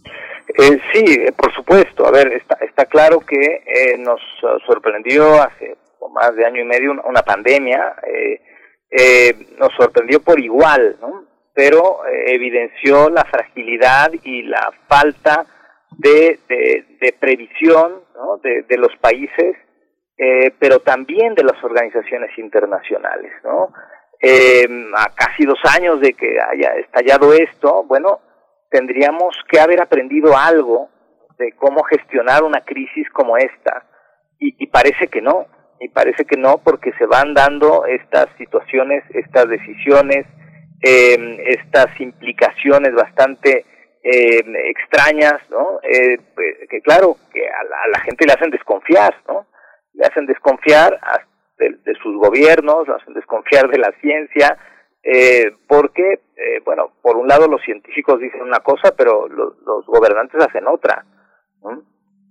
Eh, 0.62 0.78
sí, 0.92 1.26
por 1.38 1.54
supuesto. 1.54 2.06
A 2.06 2.12
ver, 2.12 2.34
está, 2.34 2.58
está 2.62 2.86
claro 2.86 3.22
que 3.22 3.64
eh, 3.66 3.98
nos 3.98 4.20
sorprendió 4.66 5.42
hace 5.42 5.78
más 6.12 6.36
de 6.36 6.46
año 6.46 6.62
y 6.62 6.66
medio 6.66 6.92
una, 6.92 7.22
pandemia, 7.22 7.96
eh, 8.04 8.42
eh, 8.90 9.34
nos 9.58 9.72
sorprendió 9.78 10.22
por 10.22 10.40
igual, 10.40 10.98
¿no? 11.00 11.26
pero 11.54 12.00
evidenció 12.26 13.10
la 13.10 13.26
fragilidad 13.26 14.12
y 14.24 14.44
la 14.44 14.72
falta 14.88 15.46
de, 15.98 16.40
de, 16.48 17.14
previsión 17.20 18.02
¿no? 18.16 18.38
de, 18.38 18.78
los 18.78 18.96
países, 18.98 19.58
pero 20.58 20.80
también 20.80 21.36
de 21.36 21.44
las 21.44 21.62
organizaciones 21.62 22.38
internacionales. 22.38 23.34
¿no? 23.44 23.74
a 24.96 25.16
casi 25.16 25.46
dos 25.46 25.60
años 25.76 26.00
de 26.00 26.14
que 26.14 26.38
haya 26.40 26.76
estallado 26.78 27.34
esto, 27.34 27.84
bueno, 27.84 28.22
tendríamos 28.70 29.36
que 29.50 29.60
haber 29.60 29.82
aprendido 29.82 30.38
algo 30.38 30.90
de 31.38 31.54
cómo 31.54 31.84
gestionar 31.84 32.44
una 32.44 32.62
crisis 32.62 33.10
como 33.12 33.38
esta 33.38 33.86
y, 34.40 34.68
parece 34.68 35.08
que 35.08 35.22
no, 35.22 35.48
y 35.82 35.90
parece 35.90 36.24
que 36.26 36.38
no 36.38 36.60
porque 36.64 36.94
se 36.98 37.06
van 37.06 37.34
dando 37.34 37.86
estas 37.86 38.28
situaciones, 38.38 39.04
estas 39.14 39.50
decisiones, 39.50 40.26
em, 40.82 41.38
estas 41.46 41.88
implicaciones 42.00 42.94
bastante 42.94 43.66
em, 44.02 44.56
extrañas, 44.56 45.42
¿no? 45.50 45.80
Eh, 45.84 46.20
pues, 46.34 46.70
que 46.70 46.80
claro, 46.82 47.18
que 47.34 47.46
a 47.46 47.90
la, 47.92 48.00
gente 48.00 48.26
le 48.26 48.32
hacen 48.32 48.50
desconfiar, 48.50 49.14
¿no? 49.28 49.46
Le 49.94 50.06
hacen 50.06 50.26
desconfiar 50.26 50.98
de, 51.58 51.70
de 51.84 51.94
sus 52.02 52.16
gobiernos, 52.16 52.88
le 52.88 52.94
hacen 52.94 53.14
desconfiar 53.14 53.68
de 53.68 53.78
la 53.78 53.92
ciencia, 54.00 54.58
eh, 55.04 55.52
porque, 55.68 56.20
eh, 56.36 56.60
bueno, 56.66 56.92
por 57.02 57.16
un 57.16 57.28
lado 57.28 57.48
los 57.48 57.62
científicos 57.62 58.20
dicen 58.20 58.42
una 58.42 58.60
cosa, 58.60 58.94
pero 58.96 59.28
los 59.28 59.86
gobernantes 59.86 60.42
hacen 60.46 60.68
otra. 60.68 61.06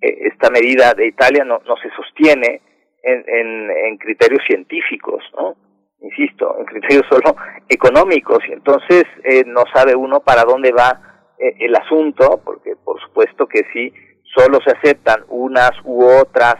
Eh, 0.01 0.29
esta 0.33 0.51
medida 0.51 0.95
de 0.95 1.07
Italia 1.07 1.45
no, 1.45 1.61
no 1.67 1.77
se 1.77 1.91
sostiene 1.91 2.61
en, 3.03 3.71
en, 3.71 3.97
criterios 3.97 4.43
científicos, 4.47 5.23
¿no? 5.37 5.57
Insisto, 6.01 6.57
en 6.59 6.67
criterios 6.67 7.07
solo 7.11 7.35
económicos, 7.69 8.39
y 8.49 8.53
entonces 8.53 9.05
eh, 9.25 9.45
no 9.47 9.65
sabe 9.73 9.97
uno 9.97 10.21
para 10.21 10.45
dónde 10.45 10.73
va 10.73 11.05
el 11.39 11.73
asunto, 11.77 12.41
porque 12.45 12.75
por 12.75 13.01
supuesto 13.01 13.47
que 13.47 13.63
si 13.73 13.95
solo 14.35 14.59
se 14.61 14.73
aceptan 14.73 15.25
unas 15.29 15.71
u 15.85 16.05
otras 16.05 16.57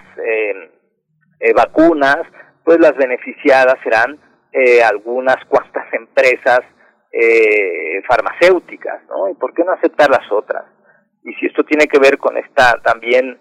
vacunas, 1.57 2.19
pues 2.65 2.79
las 2.79 2.97
beneficiadas 2.97 3.75
serán 3.83 4.21
eh, 4.53 4.83
algunas 4.83 5.37
cuantas 5.47 5.87
empresas 5.93 6.61
eh, 7.13 8.03
farmacéuticas, 8.07 9.03
¿no? 9.09 9.29
¿Y 9.29 9.35
por 9.35 9.55
qué 9.55 9.65
no 9.65 9.73
aceptar 9.73 10.11
las 10.11 10.31
otras? 10.31 10.65
Y 11.25 11.35
si 11.35 11.47
esto 11.47 11.65
tiene 11.65 11.87
que 11.87 11.99
ver 11.99 12.19
con 12.19 12.37
esta 12.37 12.81
también 12.83 13.39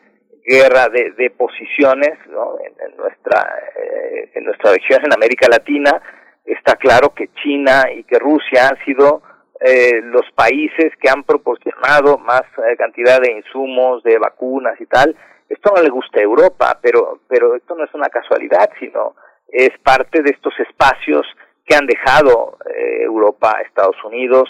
guerra 0.47 0.87
de, 0.87 1.11
de 1.11 1.29
posiciones, 1.31 2.17
¿no? 2.29 2.57
En, 2.59 2.97
nuestra 2.97 3.53
eh, 3.75 4.31
en 4.33 4.45
nuestra 4.45 4.71
región, 4.71 5.01
en 5.05 5.13
América 5.13 5.47
Latina, 5.49 6.01
está 6.45 6.75
claro 6.75 7.13
que 7.13 7.29
China 7.43 7.83
y 7.93 8.03
que 8.05 8.17
Rusia 8.17 8.69
han 8.69 8.83
sido 8.85 9.21
eh, 9.59 10.01
los 10.03 10.25
países 10.33 10.93
que 11.01 11.09
han 11.09 11.23
proporcionado 11.23 12.17
más 12.17 12.43
eh, 12.57 12.77
cantidad 12.77 13.19
de 13.19 13.33
insumos, 13.33 14.03
de 14.03 14.17
vacunas 14.17 14.79
y 14.79 14.85
tal. 14.85 15.15
Esto 15.49 15.73
no 15.75 15.81
le 15.81 15.89
gusta 15.89 16.19
a 16.19 16.23
Europa, 16.23 16.79
pero 16.81 17.19
pero 17.27 17.55
esto 17.55 17.75
no 17.75 17.83
es 17.83 17.93
una 17.93 18.09
casualidad, 18.09 18.69
sino 18.79 19.15
es 19.49 19.71
parte 19.83 20.21
de 20.21 20.31
estos 20.31 20.53
espacios 20.59 21.25
que 21.65 21.75
han 21.75 21.85
dejado 21.85 22.57
eh, 22.65 23.03
Europa, 23.03 23.61
Estados 23.65 23.97
Unidos 24.03 24.49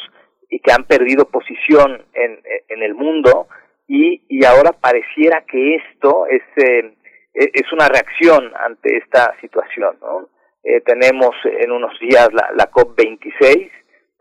y 0.50 0.60
que 0.60 0.72
han 0.72 0.86
perdido 0.86 1.26
posición 1.30 2.06
en, 2.14 2.40
en 2.70 2.84
el 2.84 2.94
mundo 2.94 3.48
y, 3.88 4.24
y 4.28 4.46
ahora 4.46 4.72
pareciera 4.74 5.44
que 5.48 5.76
esto 5.76 6.28
es, 6.28 6.42
eh, 6.58 6.94
e, 7.34 7.52
es 7.54 7.72
una 7.72 7.88
reacción 7.88 8.52
ante 8.60 8.98
esta 8.98 9.34
situación. 9.40 9.98
¿no? 10.02 10.30
Eh, 10.64 10.82
tenemos 10.82 11.36
en 11.46 11.72
unos 11.72 11.98
días 12.00 12.30
la, 12.34 12.52
la 12.56 12.70
COP26 12.70 13.72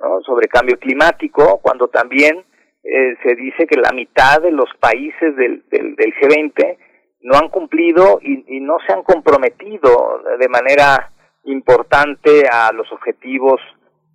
¿no? 0.01 0.21
sobre 0.23 0.49
cambio 0.49 0.79
climático, 0.79 1.59
cuando 1.61 1.89
también 1.89 2.45
eh, 2.85 3.17
se 3.23 3.35
dice 3.35 3.67
que 3.67 3.77
la 3.77 3.91
mitad 3.93 4.41
de 4.41 4.53
los 4.53 4.71
países 4.79 5.35
del, 5.37 5.65
del, 5.69 5.97
del 5.97 6.15
G20 6.15 6.79
no 7.27 7.37
han 7.37 7.49
cumplido 7.49 8.21
y, 8.23 8.61
no 8.61 8.77
se 8.87 8.93
han 8.93 9.03
comprometido 9.03 10.23
de 10.39 10.49
manera 10.49 11.11
importante 11.45 12.45
a 12.49 12.71
los 12.73 12.91
objetivos 12.93 13.61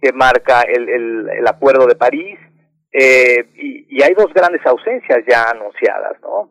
que 0.01 0.13
marca 0.13 0.61
el, 0.61 0.87
el, 0.87 1.47
Acuerdo 1.47 1.87
de 1.87 1.95
París. 1.95 2.39
Eh, 2.93 3.45
y, 3.55 4.01
hay 4.01 4.13
dos 4.13 4.33
grandes 4.33 4.65
ausencias 4.65 5.25
ya 5.29 5.49
anunciadas, 5.49 6.21
¿no? 6.21 6.49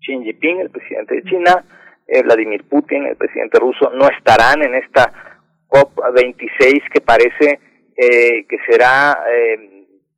Xi 0.00 0.12
Jinping, 0.24 0.60
el 0.60 0.70
presidente 0.70 1.16
de 1.16 1.22
China, 1.24 1.64
eh, 2.06 2.22
Vladimir 2.22 2.66
Putin, 2.66 3.04
el 3.04 3.16
presidente 3.16 3.58
ruso, 3.58 3.90
no 3.90 4.08
estarán 4.08 4.62
en 4.62 4.74
esta 4.76 5.12
COP26 5.68 6.90
que 6.92 7.00
parece 7.02 7.60
eh, 7.94 8.46
que 8.48 8.56
será 8.66 9.22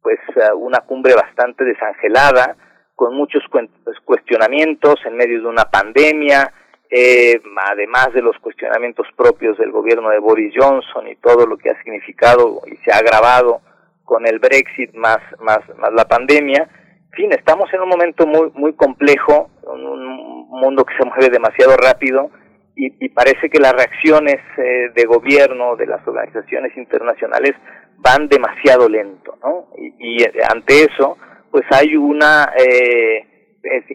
pues 0.00 0.20
una 0.56 0.78
cumbre 0.82 1.14
bastante 1.14 1.64
desangelada, 1.64 2.56
con 2.96 3.14
muchos 3.14 3.44
pues, 3.50 3.68
cuestionamientos 4.04 4.96
en 5.04 5.16
medio 5.16 5.40
de 5.42 5.46
una 5.46 5.66
pandemia, 5.66 6.52
eh, 6.90 7.40
además 7.70 8.12
de 8.14 8.22
los 8.22 8.36
cuestionamientos 8.38 9.06
propios 9.14 9.58
del 9.58 9.70
gobierno 9.70 10.08
de 10.08 10.18
Boris 10.18 10.54
Johnson 10.56 11.06
y 11.06 11.16
todo 11.16 11.46
lo 11.46 11.58
que 11.58 11.70
ha 11.70 11.82
significado 11.82 12.62
y 12.66 12.76
se 12.78 12.92
ha 12.92 12.98
agravado 12.98 13.60
con 14.04 14.26
el 14.26 14.38
Brexit 14.38 14.94
más, 14.94 15.18
más, 15.40 15.60
más 15.76 15.92
la 15.92 16.06
pandemia. 16.06 16.68
En 17.12 17.12
fin, 17.12 17.32
estamos 17.32 17.72
en 17.74 17.82
un 17.82 17.88
momento 17.88 18.26
muy, 18.26 18.50
muy 18.54 18.74
complejo, 18.74 19.50
un 19.62 20.48
mundo 20.48 20.84
que 20.84 20.96
se 20.96 21.04
mueve 21.04 21.28
demasiado 21.28 21.76
rápido 21.76 22.30
y, 22.74 23.04
y 23.04 23.08
parece 23.10 23.50
que 23.50 23.58
las 23.58 23.72
reacciones 23.72 24.36
eh, 24.56 24.90
de 24.94 25.04
gobierno, 25.04 25.76
de 25.76 25.86
las 25.86 26.06
organizaciones 26.06 26.76
internacionales, 26.76 27.54
van 27.98 28.28
demasiado 28.28 28.88
lento, 28.88 29.36
¿no? 29.42 29.68
Y, 29.76 30.22
y 30.22 30.24
ante 30.48 30.84
eso, 30.84 31.18
pues 31.56 31.64
hay 31.70 31.96
una 31.96 32.52
eh, 32.54 33.24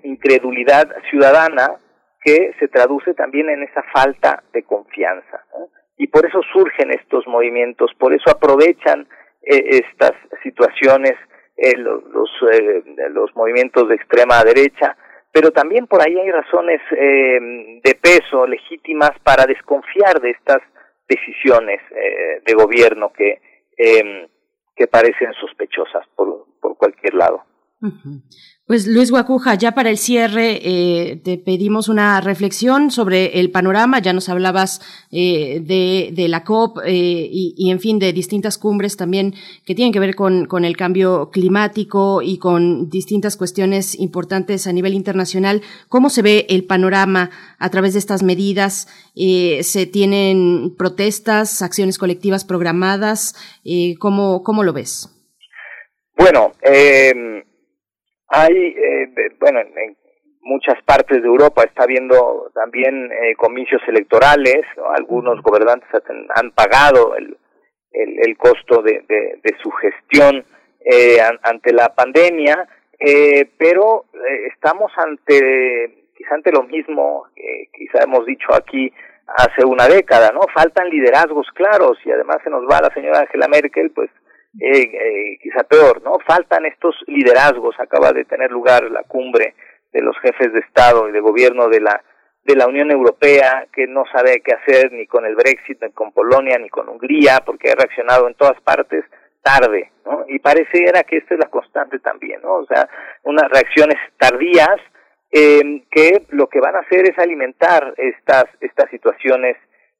incredulidad 0.02 0.90
ciudadana 1.12 1.80
que 2.20 2.56
se 2.60 2.68
traduce 2.70 3.14
también 3.14 3.52
en 3.52 3.62
esa 3.62 3.84
falta 3.94 4.42
de 4.52 4.64
confianza. 4.64 5.46
Y 5.96 6.08
por 6.08 6.26
eso 6.26 6.42
surgen 6.52 6.90
estos 6.90 7.28
movimientos, 7.28 7.92
por 8.00 8.16
eso 8.16 8.32
aprovechan 8.32 9.08
eh, 9.44 9.80
estas 9.84 10.14
situaciones 10.42 11.14
eh, 11.56 11.78
los, 11.78 12.02
los, 13.12 13.36
movimientos 13.36 13.88
de 13.90 13.94
extrema 13.94 14.44
derecha, 14.44 14.98
pero 15.32 15.52
también 15.52 15.86
por 15.86 16.02
ahí 16.02 16.18
hay 16.18 16.32
razones 16.32 16.82
de 16.90 17.96
peso 18.02 18.48
legítimas 18.48 19.12
para 19.22 19.46
desconfiar 19.46 20.20
de 20.20 20.32
estas 20.32 20.64
decisiones 21.08 21.80
de 22.44 22.54
gobierno 22.56 23.14
que 23.14 23.40
que 24.76 24.88
parecen 24.88 25.32
sospechosas 25.34 26.08
por, 26.16 26.48
por 26.60 26.76
cualquier 26.76 27.14
lado. 27.14 27.44
Pues 28.72 28.86
Luis 28.86 29.10
Guacuja, 29.10 29.56
ya 29.56 29.74
para 29.74 29.90
el 29.90 29.98
cierre 29.98 30.60
eh, 30.64 31.20
te 31.24 31.40
pedimos 31.40 31.90
una 31.90 32.22
reflexión 32.22 32.92
sobre 32.92 33.40
el 33.40 33.50
panorama. 33.50 34.00
Ya 34.00 34.14
nos 34.14 34.30
hablabas 34.30 34.82
eh, 35.12 35.60
de, 35.62 36.28
la 36.30 36.44
COP 36.44 36.78
eh, 36.86 37.28
y, 37.32 37.72
en 37.72 37.80
fin, 37.80 37.98
de 37.98 38.14
distintas 38.14 38.60
cumbres 38.60 38.98
también 38.98 39.34
que 39.66 39.74
tienen 39.74 39.92
que 39.92 40.00
ver 40.00 40.16
con, 40.16 40.48
el 40.64 40.78
cambio 40.78 41.32
climático 41.32 42.22
y 42.22 42.38
con 42.38 42.90
distintas 42.90 43.36
cuestiones 43.36 44.00
importantes 44.00 44.68
a 44.68 44.74
nivel 44.74 44.94
internacional. 44.94 45.64
¿Cómo 45.90 46.10
se 46.10 46.22
ve 46.22 46.46
el 46.48 46.64
panorama 46.64 47.32
a 47.58 47.70
través 47.72 47.94
de 47.94 48.00
estas 48.00 48.22
medidas? 48.22 48.88
¿Se 49.16 49.86
tienen 49.92 50.76
protestas, 50.78 51.62
acciones 51.64 51.98
colectivas 51.98 52.46
programadas? 52.46 53.36
¿cómo, 54.00 54.44
¿Cómo 54.44 54.64
lo 54.64 54.72
ves? 54.72 55.10
Bueno, 56.16 56.54
eh 56.62 57.44
hay, 58.32 58.76
eh, 58.78 59.10
bueno, 59.40 59.60
en 59.60 59.98
muchas 60.42 60.82
partes 60.84 61.22
de 61.22 61.28
Europa 61.28 61.64
está 61.64 61.84
habiendo 61.84 62.50
también 62.54 63.12
eh, 63.12 63.36
comicios 63.36 63.82
electorales, 63.88 64.64
algunos 64.98 65.42
gobernantes 65.42 65.88
han 66.36 66.52
pagado 66.52 67.16
el, 67.16 67.38
el, 67.92 68.38
costo 68.38 68.82
de, 68.82 69.04
de, 69.08 69.56
su 69.62 69.70
gestión 69.72 70.46
eh, 70.80 71.20
ante 71.44 71.74
la 71.74 71.94
pandemia, 71.94 72.68
eh, 73.00 73.50
pero 73.58 74.06
eh, 74.14 74.48
estamos 74.54 74.92
ante, 74.98 76.08
quizá 76.16 76.36
ante 76.36 76.52
lo 76.52 76.64
mismo 76.64 77.26
que 77.36 77.70
quizá 77.74 78.04
hemos 78.04 78.26
dicho 78.26 78.54
aquí 78.54 78.92
hace 79.28 79.66
una 79.66 79.88
década, 79.88 80.32
¿no? 80.32 80.42
Faltan 80.54 80.90
liderazgos 80.90 81.48
claros 81.54 81.98
y 82.06 82.12
además 82.12 82.38
se 82.44 82.50
nos 82.50 82.64
va 82.64 82.82
la 82.82 82.94
señora 82.94 83.20
Angela 83.20 83.48
Merkel, 83.48 83.92
pues 83.92 84.10
eh, 84.60 84.84
eh, 84.84 85.38
quizá 85.42 85.64
peor, 85.64 86.02
¿no? 86.04 86.20
Faltan 86.20 86.66
estos 86.66 86.96
liderazgos. 87.08 87.76
Acaba 87.80 88.12
de 88.12 88.26
tener 88.26 88.52
lugar 88.52 88.84
la 88.92 89.04
cumbre 89.04 89.56
de 89.94 90.02
los 90.02 90.18
jefes 90.20 90.52
de 90.54 90.60
Estado 90.60 91.08
y 91.08 91.12
de 91.12 91.20
gobierno 91.20 91.68
de 91.70 91.82
la 91.82 92.04
de 92.44 92.56
la 92.56 92.68
Unión 92.68 92.90
Europea 92.90 93.68
que 93.72 93.86
no 93.86 94.04
sabe 94.12 94.42
qué 94.44 94.54
hacer 94.54 94.92
ni 94.92 95.06
con 95.06 95.26
el 95.26 95.36
Brexit, 95.36 95.80
ni 95.82 95.92
con 95.92 96.12
Polonia, 96.12 96.58
ni 96.58 96.70
con 96.70 96.90
Hungría, 96.90 97.40
porque 97.46 97.70
ha 97.70 97.76
reaccionado 97.76 98.28
en 98.28 98.34
todas 98.34 98.60
partes 98.62 99.06
tarde, 99.44 99.92
¿no? 100.06 100.26
Y 100.28 100.40
pareciera 100.40 101.04
que 101.04 101.18
esta 101.18 101.36
es 101.36 101.40
la 101.40 101.50
constante 101.50 102.00
también, 102.00 102.42
¿no? 102.42 102.56
O 102.56 102.66
sea, 102.66 102.90
unas 103.24 103.48
reacciones 103.50 103.98
tardías 104.18 104.78
eh, 105.32 105.84
que 105.92 106.26
lo 106.30 106.48
que 106.48 106.60
van 106.60 106.76
a 106.76 106.80
hacer 106.80 107.10
es 107.10 107.18
alimentar 107.18 107.94
estas 107.98 108.46
estas 108.60 108.90
situaciones 108.90 109.56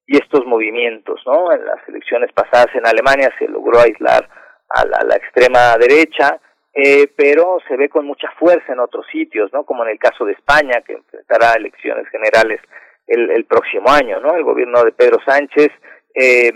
y 0.08 0.18
estos 0.18 0.46
movimientos, 0.46 1.22
¿no? 1.26 1.52
En 1.52 1.66
las 1.66 1.88
elecciones 1.88 2.32
pasadas 2.34 2.74
en 2.76 2.86
Alemania 2.86 3.30
se 3.38 3.48
logró 3.48 3.80
aislar 3.80 4.28
a 4.70 4.86
la, 4.86 5.16
extrema 5.16 5.76
derecha, 5.78 6.40
eh, 6.74 7.08
pero 7.16 7.58
se 7.68 7.76
ve 7.76 7.90
con 7.90 8.06
mucha 8.06 8.30
fuerza 8.40 8.72
en 8.72 8.80
otros 8.80 9.06
sitios, 9.12 9.52
¿no? 9.54 9.64
Como 9.64 9.84
en 9.84 9.92
el 9.92 10.00
caso 10.00 10.26
de 10.26 10.34
España, 10.34 10.82
que 10.86 10.94
enfrentará 10.94 11.54
elecciones 11.54 12.08
generales 12.10 12.62
el, 13.08 13.30
el 13.32 13.46
próximo 13.46 13.90
año, 13.90 14.20
¿no? 14.20 14.36
El 14.36 14.44
gobierno 14.44 14.84
de 14.84 14.94
Pedro 14.94 15.18
Sánchez, 15.26 15.70
eh, 16.16 16.52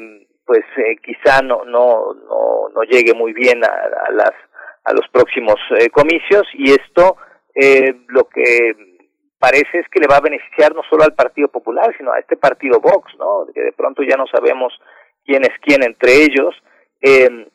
pues 0.46 0.64
eh, 0.78 0.98
quizá 1.04 1.42
no, 1.42 1.66
no, 1.66 2.14
no, 2.14 2.70
no 2.74 2.84
llegue 2.84 3.14
muy 3.14 3.34
bien 3.34 3.64
a, 3.64 3.68
a 4.08 4.12
las, 4.12 4.34
a 4.86 4.94
los 4.94 5.08
próximos 5.12 5.56
eh, 5.80 5.90
comicios 5.90 6.44
y 6.54 6.72
esto 6.72 7.18
eh, 7.56 7.96
lo 8.08 8.28
que 8.28 8.76
parece 9.46 9.78
es 9.78 9.88
que 9.90 10.00
le 10.00 10.08
va 10.08 10.18
a 10.18 10.22
beneficiar 10.30 10.74
no 10.74 10.82
solo 10.90 11.04
al 11.04 11.14
Partido 11.14 11.48
Popular, 11.50 11.94
sino 11.98 12.12
a 12.12 12.18
este 12.18 12.36
partido 12.36 12.80
Vox, 12.80 13.14
¿no? 13.20 13.46
Que 13.54 13.62
de 13.62 13.74
pronto 13.74 14.02
ya 14.02 14.18
no 14.18 14.26
sabemos 14.26 14.74
quién 15.24 15.44
es 15.44 15.54
quién 15.62 15.84
entre 15.84 16.24
ellos. 16.24 16.56
Eh, 17.00 17.48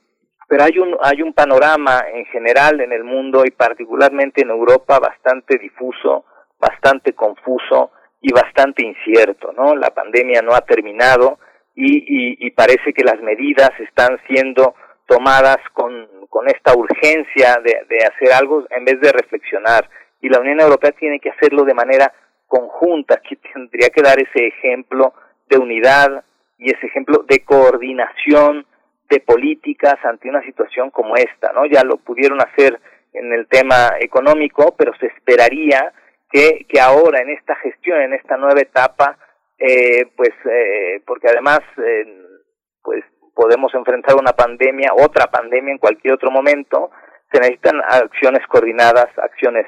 pero 0.49 0.65
hay 0.65 0.79
un, 0.79 0.97
hay 1.03 1.21
un 1.23 1.33
panorama 1.33 2.05
en 2.13 2.27
general 2.27 2.81
en 2.81 2.93
el 2.93 3.03
mundo 3.03 3.43
y 3.45 3.51
particularmente 3.51 4.43
en 4.43 4.51
Europa 4.51 5.01
bastante 5.01 5.59
difuso, 5.59 6.25
bastante 6.61 7.13
confuso 7.13 7.91
y 8.21 8.33
bastante 8.33 8.85
incierto, 8.87 9.53
¿no? 9.53 9.75
La 9.75 9.91
pandemia 9.91 10.43
no 10.43 10.55
ha 10.55 10.61
terminado 10.61 11.39
y, 11.75 12.47
y, 12.47 12.51
parece 12.51 12.93
que 12.93 13.03
las 13.03 13.21
medidas 13.21 13.71
están 13.81 14.19
siendo 14.29 14.75
tomadas 15.07 15.59
con, 15.73 16.09
con 16.29 16.49
esta 16.49 16.77
urgencia 16.77 17.59
de, 17.65 17.87
de 17.89 17.99
hacer 18.05 18.33
algo 18.33 18.65
en 18.71 18.85
vez 18.85 19.01
de 19.01 19.13
reflexionar. 19.13 19.89
Y 20.21 20.29
la 20.29 20.41
Unión 20.41 20.61
Europea 20.61 20.93
tiene 20.93 21.21
que 21.21 21.31
hacerlo 21.31 21.65
de 21.65 21.75
manera 21.75 22.13
conjunta, 22.47 23.21
que 23.27 23.37
tendría 23.37 23.91
que 23.91 24.03
dar 24.03 24.19
ese 24.21 24.49
ejemplo 24.49 25.15
de 25.49 25.59
unidad 25.59 26.25
y 26.59 26.71
ese 26.71 26.87
ejemplo 26.87 27.25
de 27.27 27.45
coordinación 27.45 28.67
de 29.09 29.21
políticas 29.21 29.97
ante 30.05 30.29
una 30.29 30.43
situación 30.43 30.91
como 30.91 31.17
esta, 31.17 31.53
¿no? 31.53 31.67
Ya 31.67 31.83
lo 31.85 31.97
pudieron 31.97 32.41
hacer 32.41 32.81
en 33.13 33.33
el 33.33 33.47
tema 33.49 33.91
económico, 34.01 34.75
pero 34.77 34.93
se 35.01 35.07
esperaría 35.07 35.93
que, 36.31 36.67
que 36.69 36.81
ahora 36.81 37.21
en 37.21 37.31
esta 37.31 37.57
gestión, 37.57 38.01
en 38.01 38.15
esta 38.15 38.37
nueva 38.37 38.61
etapa, 38.61 39.19
eh, 39.59 40.07
pues, 40.17 40.31
eh, 40.45 41.03
porque 41.07 41.29
además, 41.29 41.61
eh, 41.85 42.05
pues 42.83 43.05
podemos 43.35 43.75
enfrentar 43.75 44.17
una 44.17 44.33
pandemia, 44.33 44.93
otra 44.95 45.27
pandemia 45.27 45.73
en 45.73 45.79
cualquier 45.79 46.15
otro 46.15 46.31
momento, 46.31 46.91
se 47.33 47.41
necesitan 47.41 47.81
acciones 47.81 48.47
coordinadas, 48.47 49.07
acciones 49.19 49.67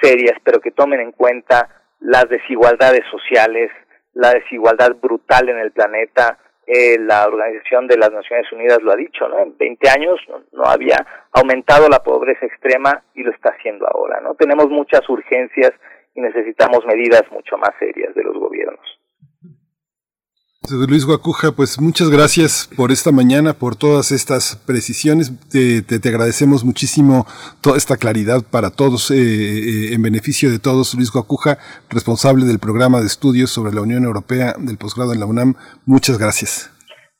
serias, 0.00 0.38
pero 0.42 0.60
que 0.60 0.70
tomen 0.70 1.00
en 1.00 1.12
cuenta 1.12 1.68
las 2.00 2.28
desigualdades 2.28 3.02
sociales, 3.10 3.70
la 4.14 4.32
desigualdad 4.32 4.94
brutal 5.00 5.48
en 5.48 5.58
el 5.58 5.72
planeta, 5.72 6.38
eh, 6.66 6.98
la 6.98 7.26
Organización 7.26 7.86
de 7.86 7.96
las 7.96 8.12
Naciones 8.12 8.50
Unidas 8.52 8.82
lo 8.82 8.92
ha 8.92 8.96
dicho, 8.96 9.26
¿no? 9.26 9.38
En 9.40 9.56
20 9.56 9.88
años 9.88 10.20
no, 10.52 10.64
había 10.64 10.98
aumentado 11.32 11.88
la 11.88 12.02
pobreza 12.02 12.44
extrema 12.44 13.02
y 13.14 13.22
lo 13.22 13.30
está 13.30 13.54
haciendo 13.56 13.86
ahora, 13.86 14.20
¿no? 14.20 14.34
Tenemos 14.34 14.68
muchas 14.68 15.00
urgencias 15.08 15.72
y 16.14 16.20
necesitamos 16.20 16.84
medidas 16.84 17.22
mucho 17.30 17.56
más 17.56 17.70
serias 17.78 18.14
de 18.14 18.22
los 18.22 18.34
gobiernos. 18.34 18.47
Luis 20.70 21.04
Guacuja, 21.04 21.52
pues 21.52 21.80
muchas 21.80 22.10
gracias 22.10 22.68
por 22.76 22.92
esta 22.92 23.12
mañana, 23.12 23.54
por 23.54 23.76
todas 23.76 24.12
estas 24.12 24.56
precisiones. 24.56 25.32
Te, 25.48 25.82
te, 25.82 26.08
agradecemos 26.08 26.64
muchísimo 26.64 27.26
toda 27.60 27.76
esta 27.76 27.96
claridad 27.96 28.42
para 28.50 28.70
todos, 28.70 29.10
eh, 29.10 29.16
eh, 29.16 29.94
en 29.94 30.02
beneficio 30.02 30.50
de 30.50 30.58
todos. 30.58 30.94
Luis 30.94 31.10
Guacuja, 31.10 31.58
responsable 31.90 32.44
del 32.44 32.58
programa 32.58 33.00
de 33.00 33.06
estudios 33.06 33.50
sobre 33.50 33.72
la 33.72 33.80
Unión 33.80 34.04
Europea 34.04 34.54
del 34.58 34.78
posgrado 34.78 35.12
en 35.12 35.20
la 35.20 35.26
UNAM. 35.26 35.54
Muchas 35.86 36.18
gracias. 36.18 36.70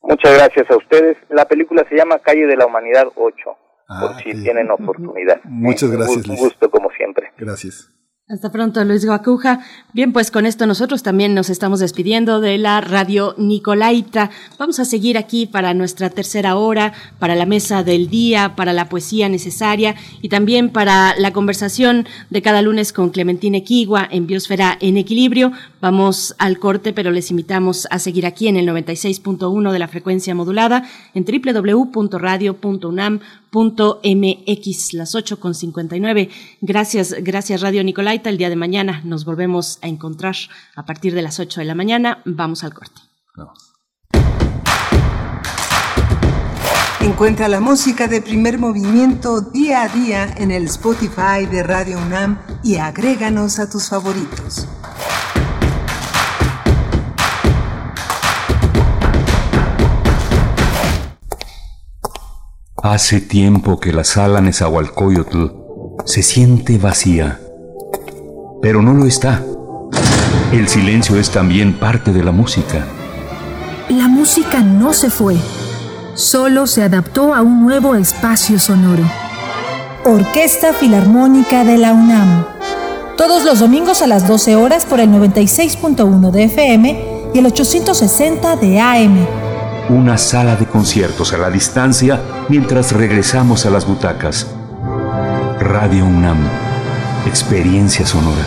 Muchas 0.03 0.35
gracias 0.35 0.71
a 0.71 0.77
ustedes. 0.77 1.17
La 1.29 1.47
película 1.47 1.85
se 1.89 1.97
llama 1.97 2.19
Calle 2.19 2.47
de 2.47 2.57
la 2.57 2.67
Humanidad 2.67 3.07
8, 3.15 3.35
por 3.45 3.57
ah, 3.89 4.21
si 4.23 4.33
tienen 4.43 4.71
oportunidad. 4.71 5.41
Muchas 5.45 5.91
gracias. 5.91 6.27
Un 6.27 6.37
gusto 6.37 6.71
como 6.71 6.91
siempre. 6.91 7.33
Gracias. 7.37 7.93
Hasta 8.31 8.53
pronto, 8.53 8.85
Luis 8.85 9.07
Guacuja. 9.07 9.61
Bien, 9.95 10.13
pues 10.13 10.31
con 10.31 10.45
esto 10.45 10.67
nosotros 10.67 11.03
también 11.03 11.35
nos 11.35 11.49
estamos 11.49 11.81
despidiendo 11.81 12.43
de 12.43 12.59
la 12.59 12.83
radio 12.83 13.35
Nicolaita. 13.39 14.29
Vamos 14.59 14.79
a 14.81 14.85
seguir 14.85 15.17
aquí 15.17 15.47
para 15.47 15.73
nuestra 15.73 16.11
tercera 16.11 16.57
hora, 16.57 16.93
para 17.19 17.35
la 17.35 17.47
mesa 17.47 17.83
del 17.83 18.11
día, 18.11 18.55
para 18.55 18.75
la 18.75 18.91
poesía 18.91 19.31
necesaria 19.31 19.95
y 20.21 20.29
también 20.29 20.69
para 20.69 21.17
la 21.17 21.33
conversación 21.33 22.07
de 22.29 22.43
cada 22.43 22.61
lunes 22.61 22.93
con 22.93 23.09
Clementine 23.09 23.65
Kigua 23.65 24.07
en 24.11 24.27
Biosfera 24.27 24.77
en 24.79 24.99
Equilibrio. 24.99 25.53
Vamos 25.81 26.35
al 26.37 26.59
corte, 26.59 26.93
pero 26.93 27.11
les 27.11 27.31
invitamos 27.31 27.89
a 27.91 27.99
seguir 27.99 28.27
aquí 28.27 28.47
en 28.47 28.59
el 28.59 28.69
96.1 28.69 29.73
de 29.73 29.79
la 29.79 29.89
frecuencia 29.89 30.35
modulada 30.35 30.85
en 31.15 31.25
www.radio.unam 31.25 33.21
punto 33.51 34.01
mx 34.05 34.93
las 34.95 35.15
ocho 35.15 35.41
con 35.41 35.53
nueve. 35.99 36.31
Gracias 36.61 37.15
gracias 37.23 37.61
Radio 37.61 37.83
Nicolaita. 37.85 38.31
El 38.31 38.39
día 38.39 38.49
de 38.49 38.57
mañana 38.57 39.01
nos 39.05 39.25
volvemos 39.25 39.79
a 39.83 39.89
encontrar 39.89 40.37
a 40.75 40.85
partir 40.85 41.15
de 41.15 41.23
las 41.23 41.41
8 41.41 41.61
de 41.61 41.67
la 41.67 41.75
mañana. 41.75 42.23
Vamos 42.25 42.65
al 42.65 42.75
corte. 42.75 43.01
Encuentra 47.01 47.49
la 47.49 47.61
música 47.61 48.07
de 48.07 48.21
primer 48.21 48.59
movimiento 48.59 49.41
día 49.41 49.83
a 49.83 49.89
día 49.89 50.35
en 50.37 50.51
el 50.51 50.65
Spotify 50.65 51.47
de 51.51 51.63
Radio 51.63 51.99
UNAM 51.99 52.39
y 52.63 52.77
agréganos 52.77 53.59
a 53.59 53.71
tus 53.71 53.89
favoritos. 53.89 54.67
Hace 62.83 63.21
tiempo 63.21 63.81
que 63.81 63.93
la 63.93 64.05
sala 64.05 64.41
Nezahualcóyotl 64.41 65.47
se 66.05 66.23
siente 66.23 66.79
vacía, 66.79 67.41
pero 68.63 68.83
no 68.83 68.95
lo 68.95 69.05
está. 69.05 69.43
El 70.53 70.69
silencio 70.69 71.17
es 71.17 71.31
también 71.31 71.77
parte 71.77 72.13
de 72.13 72.23
la 72.23 72.31
música. 72.31 72.87
La 73.89 74.07
música 74.07 74.61
no 74.61 74.93
se 74.93 75.11
fue, 75.11 75.37
solo 76.15 76.69
se 76.69 76.85
adaptó 76.85 77.35
a 77.35 77.43
un 77.43 77.65
nuevo 77.65 77.97
espacio 77.97 78.61
sonoro. 78.61 79.03
Orquesta 80.05 80.73
Filarmónica 80.73 81.65
de 81.65 81.79
la 81.79 81.93
UNAM. 81.93 82.47
Todos 83.17 83.45
los 83.45 83.59
domingos 83.59 84.03
a 84.03 84.07
las 84.07 84.29
12 84.29 84.55
horas 84.55 84.87
por 84.87 85.01
el 85.01 85.11
96.1 85.11 86.31
de 86.31 86.45
FM 86.45 87.05
y 87.35 87.39
el 87.41 87.47
860 87.47 88.55
de 88.55 88.81
AM 88.81 89.48
una 89.91 90.19
sala 90.19 90.57
de 90.57 90.67
conciertos 90.67 91.33
a 91.33 91.39
la 91.39 91.51
distancia 91.51 92.21
mientras 92.49 92.93
regresamos 92.93 93.65
a 93.65 93.71
las 93.71 93.87
butacas. 93.87 94.47
Radio 95.61 96.05
UNAM, 96.05 96.39
Experiencia 97.27 98.05
sonora. 98.07 98.47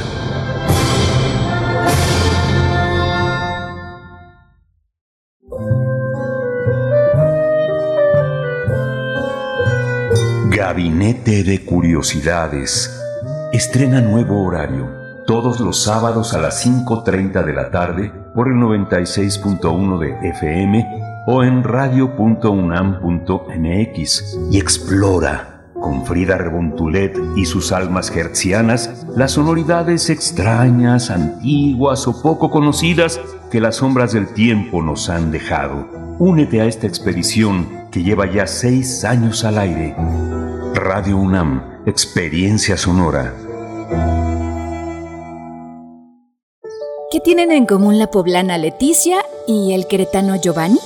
Gabinete 10.49 11.43
de 11.43 11.65
Curiosidades. 11.65 13.01
Estrena 13.51 13.99
nuevo 14.01 14.45
horario. 14.45 14.89
Todos 15.25 15.59
los 15.59 15.83
sábados 15.83 16.33
a 16.33 16.39
las 16.39 16.65
5.30 16.65 17.43
de 17.43 17.53
la 17.53 17.71
tarde 17.71 18.11
por 18.35 18.47
el 18.47 18.55
96.1 18.55 19.99
de 19.99 20.29
FM 20.29 21.10
o 21.27 21.43
en 21.43 21.63
radio.unam.mx 21.63 24.39
y 24.51 24.57
explora 24.57 25.51
con 25.81 26.05
Frida 26.05 26.37
Rebontulet 26.37 27.17
y 27.35 27.45
sus 27.45 27.71
almas 27.71 28.15
hertzianas 28.15 29.05
las 29.15 29.33
sonoridades 29.33 30.09
extrañas, 30.09 31.09
antiguas 31.09 32.07
o 32.07 32.21
poco 32.21 32.51
conocidas 32.51 33.19
que 33.49 33.59
las 33.59 33.77
sombras 33.77 34.13
del 34.13 34.27
tiempo 34.27 34.81
nos 34.81 35.09
han 35.09 35.31
dejado. 35.31 35.89
Únete 36.19 36.61
a 36.61 36.65
esta 36.65 36.87
expedición 36.87 37.67
que 37.91 38.03
lleva 38.03 38.31
ya 38.31 38.47
seis 38.47 39.03
años 39.03 39.43
al 39.43 39.57
aire. 39.57 39.95
Radio 40.73 41.17
UNAM, 41.17 41.81
Experiencia 41.85 42.77
Sonora. 42.77 43.33
¿Qué 47.11 47.19
tienen 47.19 47.51
en 47.51 47.65
común 47.65 47.99
la 47.99 48.07
poblana 48.07 48.57
Leticia 48.57 49.17
y 49.45 49.73
el 49.73 49.87
queretano 49.87 50.37
Giovanni? 50.37 50.79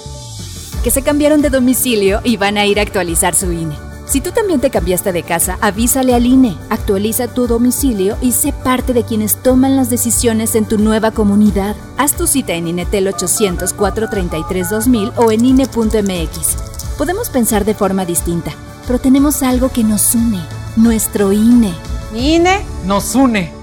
Que 0.86 0.92
se 0.92 1.02
cambiaron 1.02 1.42
de 1.42 1.50
domicilio 1.50 2.22
y 2.24 2.38
van 2.38 2.60
a 2.60 2.68
ir 2.68 2.78
a 2.78 2.84
actualizar 2.84 3.34
su 3.34 3.52
INE. 3.52 3.76
Si 4.06 4.22
tú 4.22 4.32
también 4.32 4.62
te 4.62 4.70
cambiaste 4.70 5.12
de 5.14 5.24
casa, 5.24 5.58
avísale 5.60 6.14
al 6.14 6.28
INE, 6.28 6.56
actualiza 6.70 7.28
tu 7.28 7.48
domicilio 7.48 8.20
y 8.22 8.34
sé 8.34 8.54
parte 8.54 8.94
de 8.94 9.04
quienes 9.04 9.42
toman 9.42 9.78
las 9.78 9.90
decisiones 9.90 10.54
en 10.54 10.66
tu 10.66 10.78
nueva 10.78 11.10
comunidad. 11.10 11.76
Haz 11.98 12.16
tu 12.16 12.28
cita 12.28 12.54
en 12.54 12.68
INETEL 12.68 13.08
800-433-2000 13.08 15.14
o 15.16 15.32
en 15.32 15.46
INE.mx. 15.46 16.56
Podemos 17.00 17.32
pensar 17.32 17.66
de 17.66 17.74
forma 17.74 18.06
distinta, 18.06 18.52
pero 18.86 19.00
tenemos 19.00 19.42
algo 19.42 19.70
que 19.70 19.84
nos 19.84 20.14
une, 20.14 20.40
nuestro 20.76 21.32
INE. 21.32 21.74
INE 22.14 22.64
nos 22.86 23.16
une. 23.16 23.55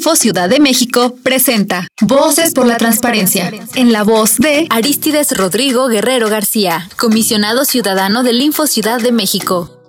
Info 0.00 0.16
Ciudad 0.16 0.48
de 0.48 0.60
México 0.60 1.14
presenta 1.22 1.86
Voces 2.00 2.54
por 2.54 2.66
la 2.66 2.78
Transparencia, 2.78 3.52
en 3.74 3.92
la 3.92 4.02
voz 4.02 4.38
de 4.38 4.66
Aristides 4.70 5.36
Rodrigo 5.36 5.88
Guerrero 5.88 6.30
García, 6.30 6.88
comisionado 6.96 7.66
ciudadano 7.66 8.22
del 8.22 8.40
Info 8.40 8.66
Ciudad 8.66 8.98
de 8.98 9.12
México. 9.12 9.79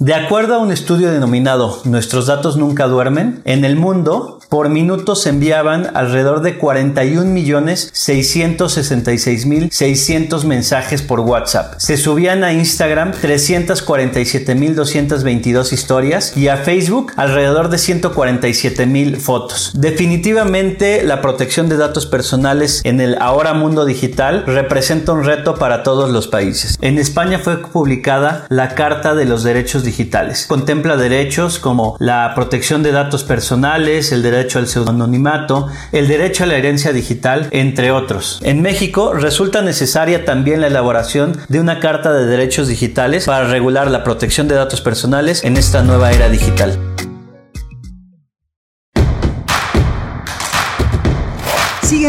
De 0.00 0.14
acuerdo 0.14 0.54
a 0.54 0.58
un 0.58 0.70
estudio 0.70 1.10
denominado 1.10 1.80
Nuestros 1.84 2.26
datos 2.26 2.56
nunca 2.56 2.86
duermen, 2.86 3.42
en 3.44 3.64
el 3.64 3.74
mundo 3.74 4.38
por 4.48 4.70
minuto 4.70 5.14
se 5.14 5.28
enviaban 5.28 5.90
alrededor 5.94 6.40
de 6.40 6.56
41 6.56 7.30
millones 7.30 7.90
666 7.92 9.44
mil 9.44 9.70
600 9.70 10.44
mensajes 10.46 11.02
por 11.02 11.20
WhatsApp. 11.20 11.74
Se 11.78 11.98
subían 11.98 12.44
a 12.44 12.52
Instagram 12.54 13.12
347 13.12 14.54
mil 14.54 14.74
222 14.74 15.72
historias 15.72 16.34
y 16.36 16.48
a 16.48 16.56
Facebook 16.56 17.12
alrededor 17.16 17.68
de 17.68 17.78
147 17.78 18.86
mil 18.86 19.16
fotos. 19.18 19.72
Definitivamente 19.74 21.02
la 21.02 21.20
protección 21.20 21.68
de 21.68 21.76
datos 21.76 22.06
personales 22.06 22.80
en 22.84 23.00
el 23.00 23.18
ahora 23.20 23.52
mundo 23.52 23.84
digital 23.84 24.44
representa 24.46 25.12
un 25.12 25.24
reto 25.24 25.56
para 25.56 25.82
todos 25.82 26.10
los 26.10 26.26
países. 26.26 26.78
En 26.80 26.98
España 26.98 27.38
fue 27.38 27.58
publicada 27.58 28.46
la 28.48 28.74
Carta 28.74 29.14
de 29.14 29.26
los 29.26 29.42
Derechos 29.42 29.84
Digitales. 29.88 30.44
Contempla 30.46 30.98
derechos 30.98 31.58
como 31.58 31.96
la 31.98 32.32
protección 32.34 32.82
de 32.82 32.92
datos 32.92 33.24
personales, 33.24 34.12
el 34.12 34.22
derecho 34.22 34.58
al 34.58 34.66
pseudonimimato, 34.66 35.68
el 35.92 36.08
derecho 36.08 36.44
a 36.44 36.46
la 36.46 36.56
herencia 36.56 36.92
digital, 36.92 37.48
entre 37.52 37.90
otros. 37.90 38.40
En 38.42 38.60
México 38.60 39.14
resulta 39.14 39.62
necesaria 39.62 40.26
también 40.26 40.60
la 40.60 40.66
elaboración 40.66 41.38
de 41.48 41.60
una 41.60 41.80
Carta 41.80 42.12
de 42.12 42.26
Derechos 42.26 42.68
Digitales 42.68 43.24
para 43.24 43.48
regular 43.48 43.90
la 43.90 44.04
protección 44.04 44.46
de 44.46 44.56
datos 44.56 44.82
personales 44.82 45.42
en 45.42 45.56
esta 45.56 45.82
nueva 45.82 46.12
era 46.12 46.28
digital. 46.28 46.78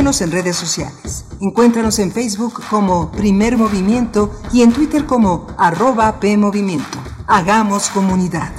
En 0.10 0.31
redes 0.31 0.56
sociales. 0.56 1.23
Encuéntranos 1.40 1.99
en 1.99 2.11
Facebook 2.11 2.64
como 2.68 3.11
Primer 3.11 3.57
Movimiento 3.57 4.31
y 4.52 4.64
en 4.64 4.73
Twitter 4.73 5.06
como 5.06 5.45
arroba 5.56 6.19
PMovimiento. 6.19 6.98
Hagamos 7.27 7.91
comunidad. 7.91 8.52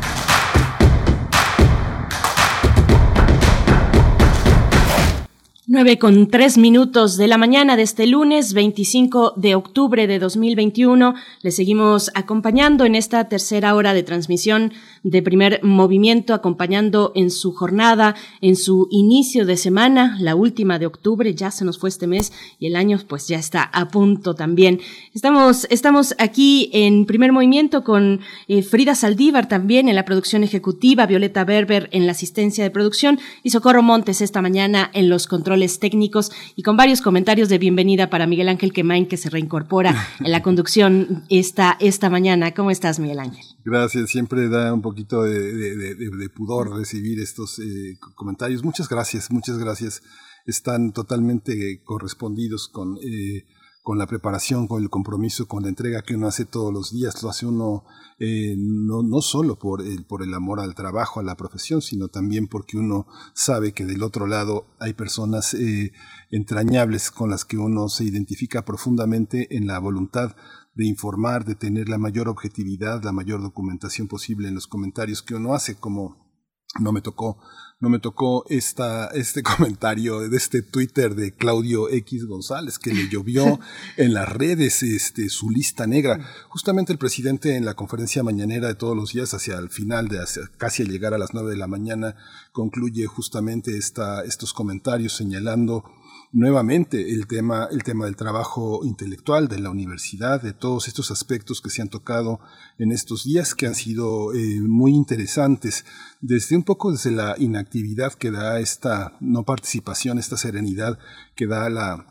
9 5.72 5.98
con 5.98 6.28
3 6.28 6.58
minutos 6.58 7.16
de 7.16 7.28
la 7.28 7.38
mañana 7.38 7.76
de 7.76 7.82
este 7.82 8.06
lunes 8.06 8.54
25 8.54 9.34
de 9.36 9.54
octubre 9.54 10.08
de 10.08 10.18
2021. 10.18 11.14
Le 11.42 11.50
seguimos 11.52 12.10
acompañando 12.14 12.84
en 12.84 12.96
esta 12.96 13.28
tercera 13.28 13.76
hora 13.76 13.94
de 13.94 14.02
transmisión 14.02 14.72
de 15.02 15.22
primer 15.22 15.60
movimiento, 15.62 16.34
acompañando 16.34 17.12
en 17.14 17.30
su 17.30 17.52
jornada, 17.52 18.14
en 18.40 18.56
su 18.56 18.88
inicio 18.90 19.46
de 19.46 19.56
semana, 19.56 20.16
la 20.20 20.34
última 20.34 20.78
de 20.78 20.86
octubre, 20.86 21.34
ya 21.34 21.50
se 21.50 21.64
nos 21.64 21.78
fue 21.78 21.88
este 21.88 22.06
mes 22.06 22.32
y 22.58 22.66
el 22.66 22.76
año 22.76 22.98
pues 23.08 23.28
ya 23.28 23.38
está 23.38 23.62
a 23.62 23.88
punto 23.88 24.34
también. 24.34 24.80
Estamos, 25.14 25.66
estamos 25.70 26.14
aquí 26.18 26.70
en 26.72 27.06
primer 27.06 27.32
movimiento 27.32 27.84
con 27.84 28.20
eh, 28.48 28.62
Frida 28.62 28.94
Saldívar 28.94 29.48
también 29.48 29.88
en 29.88 29.96
la 29.96 30.04
producción 30.04 30.44
ejecutiva, 30.44 31.06
Violeta 31.06 31.44
Berber 31.44 31.88
en 31.92 32.06
la 32.06 32.12
asistencia 32.12 32.64
de 32.64 32.70
producción 32.70 33.18
y 33.42 33.50
Socorro 33.50 33.82
Montes 33.82 34.20
esta 34.20 34.42
mañana 34.42 34.90
en 34.92 35.08
los 35.08 35.26
controles 35.26 35.78
técnicos 35.78 36.30
y 36.56 36.62
con 36.62 36.76
varios 36.76 37.00
comentarios 37.00 37.48
de 37.48 37.58
bienvenida 37.58 38.10
para 38.10 38.26
Miguel 38.26 38.48
Ángel 38.48 38.72
Quemain, 38.72 39.06
que 39.06 39.16
se 39.16 39.30
reincorpora 39.30 40.08
en 40.20 40.30
la 40.30 40.42
conducción 40.42 41.24
esta, 41.28 41.76
esta 41.80 42.10
mañana. 42.10 42.52
¿Cómo 42.52 42.70
estás, 42.70 42.98
Miguel 42.98 43.20
Ángel? 43.20 43.44
Gracias, 43.64 44.10
siempre 44.10 44.48
da 44.48 44.72
un 44.72 44.80
poquito 44.80 45.22
de, 45.22 46.30
pudor 46.34 46.76
recibir 46.76 47.20
estos 47.20 47.58
eh, 47.58 47.98
comentarios. 48.14 48.64
Muchas 48.64 48.88
gracias, 48.88 49.30
muchas 49.30 49.58
gracias. 49.58 50.02
Están 50.46 50.92
totalmente 50.92 51.82
correspondidos 51.84 52.68
con... 52.68 52.96
Eh, 53.02 53.44
con 53.82 53.96
la 53.96 54.06
preparación, 54.06 54.68
con 54.68 54.82
el 54.82 54.90
compromiso, 54.90 55.48
con 55.48 55.62
la 55.62 55.70
entrega 55.70 56.02
que 56.02 56.14
uno 56.14 56.28
hace 56.28 56.44
todos 56.44 56.72
los 56.72 56.92
días, 56.92 57.22
lo 57.22 57.30
hace 57.30 57.46
uno 57.46 57.84
eh, 58.18 58.54
no, 58.58 59.02
no 59.02 59.22
solo 59.22 59.58
por 59.58 59.80
el, 59.80 60.04
por 60.04 60.22
el 60.22 60.34
amor 60.34 60.60
al 60.60 60.74
trabajo, 60.74 61.18
a 61.18 61.22
la 61.22 61.36
profesión, 61.36 61.80
sino 61.80 62.08
también 62.08 62.46
porque 62.46 62.76
uno 62.76 63.06
sabe 63.32 63.72
que 63.72 63.86
del 63.86 64.02
otro 64.02 64.26
lado 64.26 64.66
hay 64.78 64.92
personas 64.92 65.54
eh, 65.54 65.92
entrañables 66.30 67.10
con 67.10 67.30
las 67.30 67.46
que 67.46 67.56
uno 67.56 67.88
se 67.88 68.04
identifica 68.04 68.66
profundamente 68.66 69.56
en 69.56 69.66
la 69.66 69.78
voluntad 69.78 70.36
de 70.74 70.86
informar, 70.86 71.44
de 71.44 71.54
tener 71.54 71.88
la 71.88 71.98
mayor 71.98 72.28
objetividad, 72.28 73.02
la 73.02 73.12
mayor 73.12 73.42
documentación 73.42 74.08
posible 74.08 74.48
en 74.48 74.54
los 74.54 74.66
comentarios 74.66 75.22
que 75.22 75.34
uno 75.34 75.54
hace, 75.54 75.76
como 75.76 76.30
no 76.78 76.92
me 76.92 77.00
tocó 77.00 77.38
no 77.80 77.88
me 77.88 77.98
tocó 77.98 78.44
esta, 78.48 79.06
este 79.08 79.42
comentario 79.56 80.20
de 80.28 80.36
este 80.36 80.62
Twitter 80.62 81.14
de 81.14 81.34
Claudio 81.34 81.88
X 81.88 82.26
González, 82.26 82.78
que 82.78 82.92
le 82.92 83.08
llovió 83.08 83.58
en 83.96 84.12
las 84.12 84.28
redes 84.28 84.82
este, 84.82 85.28
su 85.30 85.50
lista 85.50 85.86
negra. 85.86 86.20
Justamente 86.48 86.92
el 86.92 86.98
presidente 86.98 87.56
en 87.56 87.64
la 87.64 87.74
conferencia 87.74 88.22
mañanera 88.22 88.68
de 88.68 88.74
todos 88.74 88.96
los 88.96 89.12
días, 89.12 89.32
hacia 89.32 89.58
el 89.58 89.70
final, 89.70 90.08
de 90.08 90.20
casi 90.58 90.82
al 90.82 90.90
llegar 90.90 91.14
a 91.14 91.18
las 91.18 91.32
nueve 91.32 91.50
de 91.50 91.56
la 91.56 91.66
mañana, 91.66 92.16
concluye 92.52 93.06
justamente 93.06 93.76
esta, 93.76 94.22
estos 94.24 94.52
comentarios 94.52 95.14
señalando 95.14 95.84
nuevamente 96.32 97.12
el 97.12 97.26
tema, 97.26 97.68
el 97.70 97.82
tema 97.82 98.04
del 98.04 98.16
trabajo 98.16 98.80
intelectual 98.84 99.48
de 99.48 99.58
la 99.58 99.70
universidad, 99.70 100.40
de 100.40 100.52
todos 100.52 100.86
estos 100.86 101.10
aspectos 101.10 101.60
que 101.60 101.70
se 101.70 101.82
han 101.82 101.88
tocado 101.88 102.40
en 102.78 102.92
estos 102.92 103.24
días 103.24 103.54
que 103.54 103.66
han 103.66 103.74
sido 103.74 104.32
eh, 104.32 104.60
muy 104.60 104.92
interesantes, 104.92 105.84
desde 106.20 106.56
un 106.56 106.62
poco 106.62 106.92
desde 106.92 107.10
la 107.10 107.34
inactividad 107.38 108.12
que 108.14 108.30
da 108.30 108.60
esta 108.60 109.16
no 109.20 109.44
participación, 109.44 110.18
esta 110.18 110.36
serenidad 110.36 110.98
que 111.34 111.46
da 111.46 111.68
la, 111.68 112.06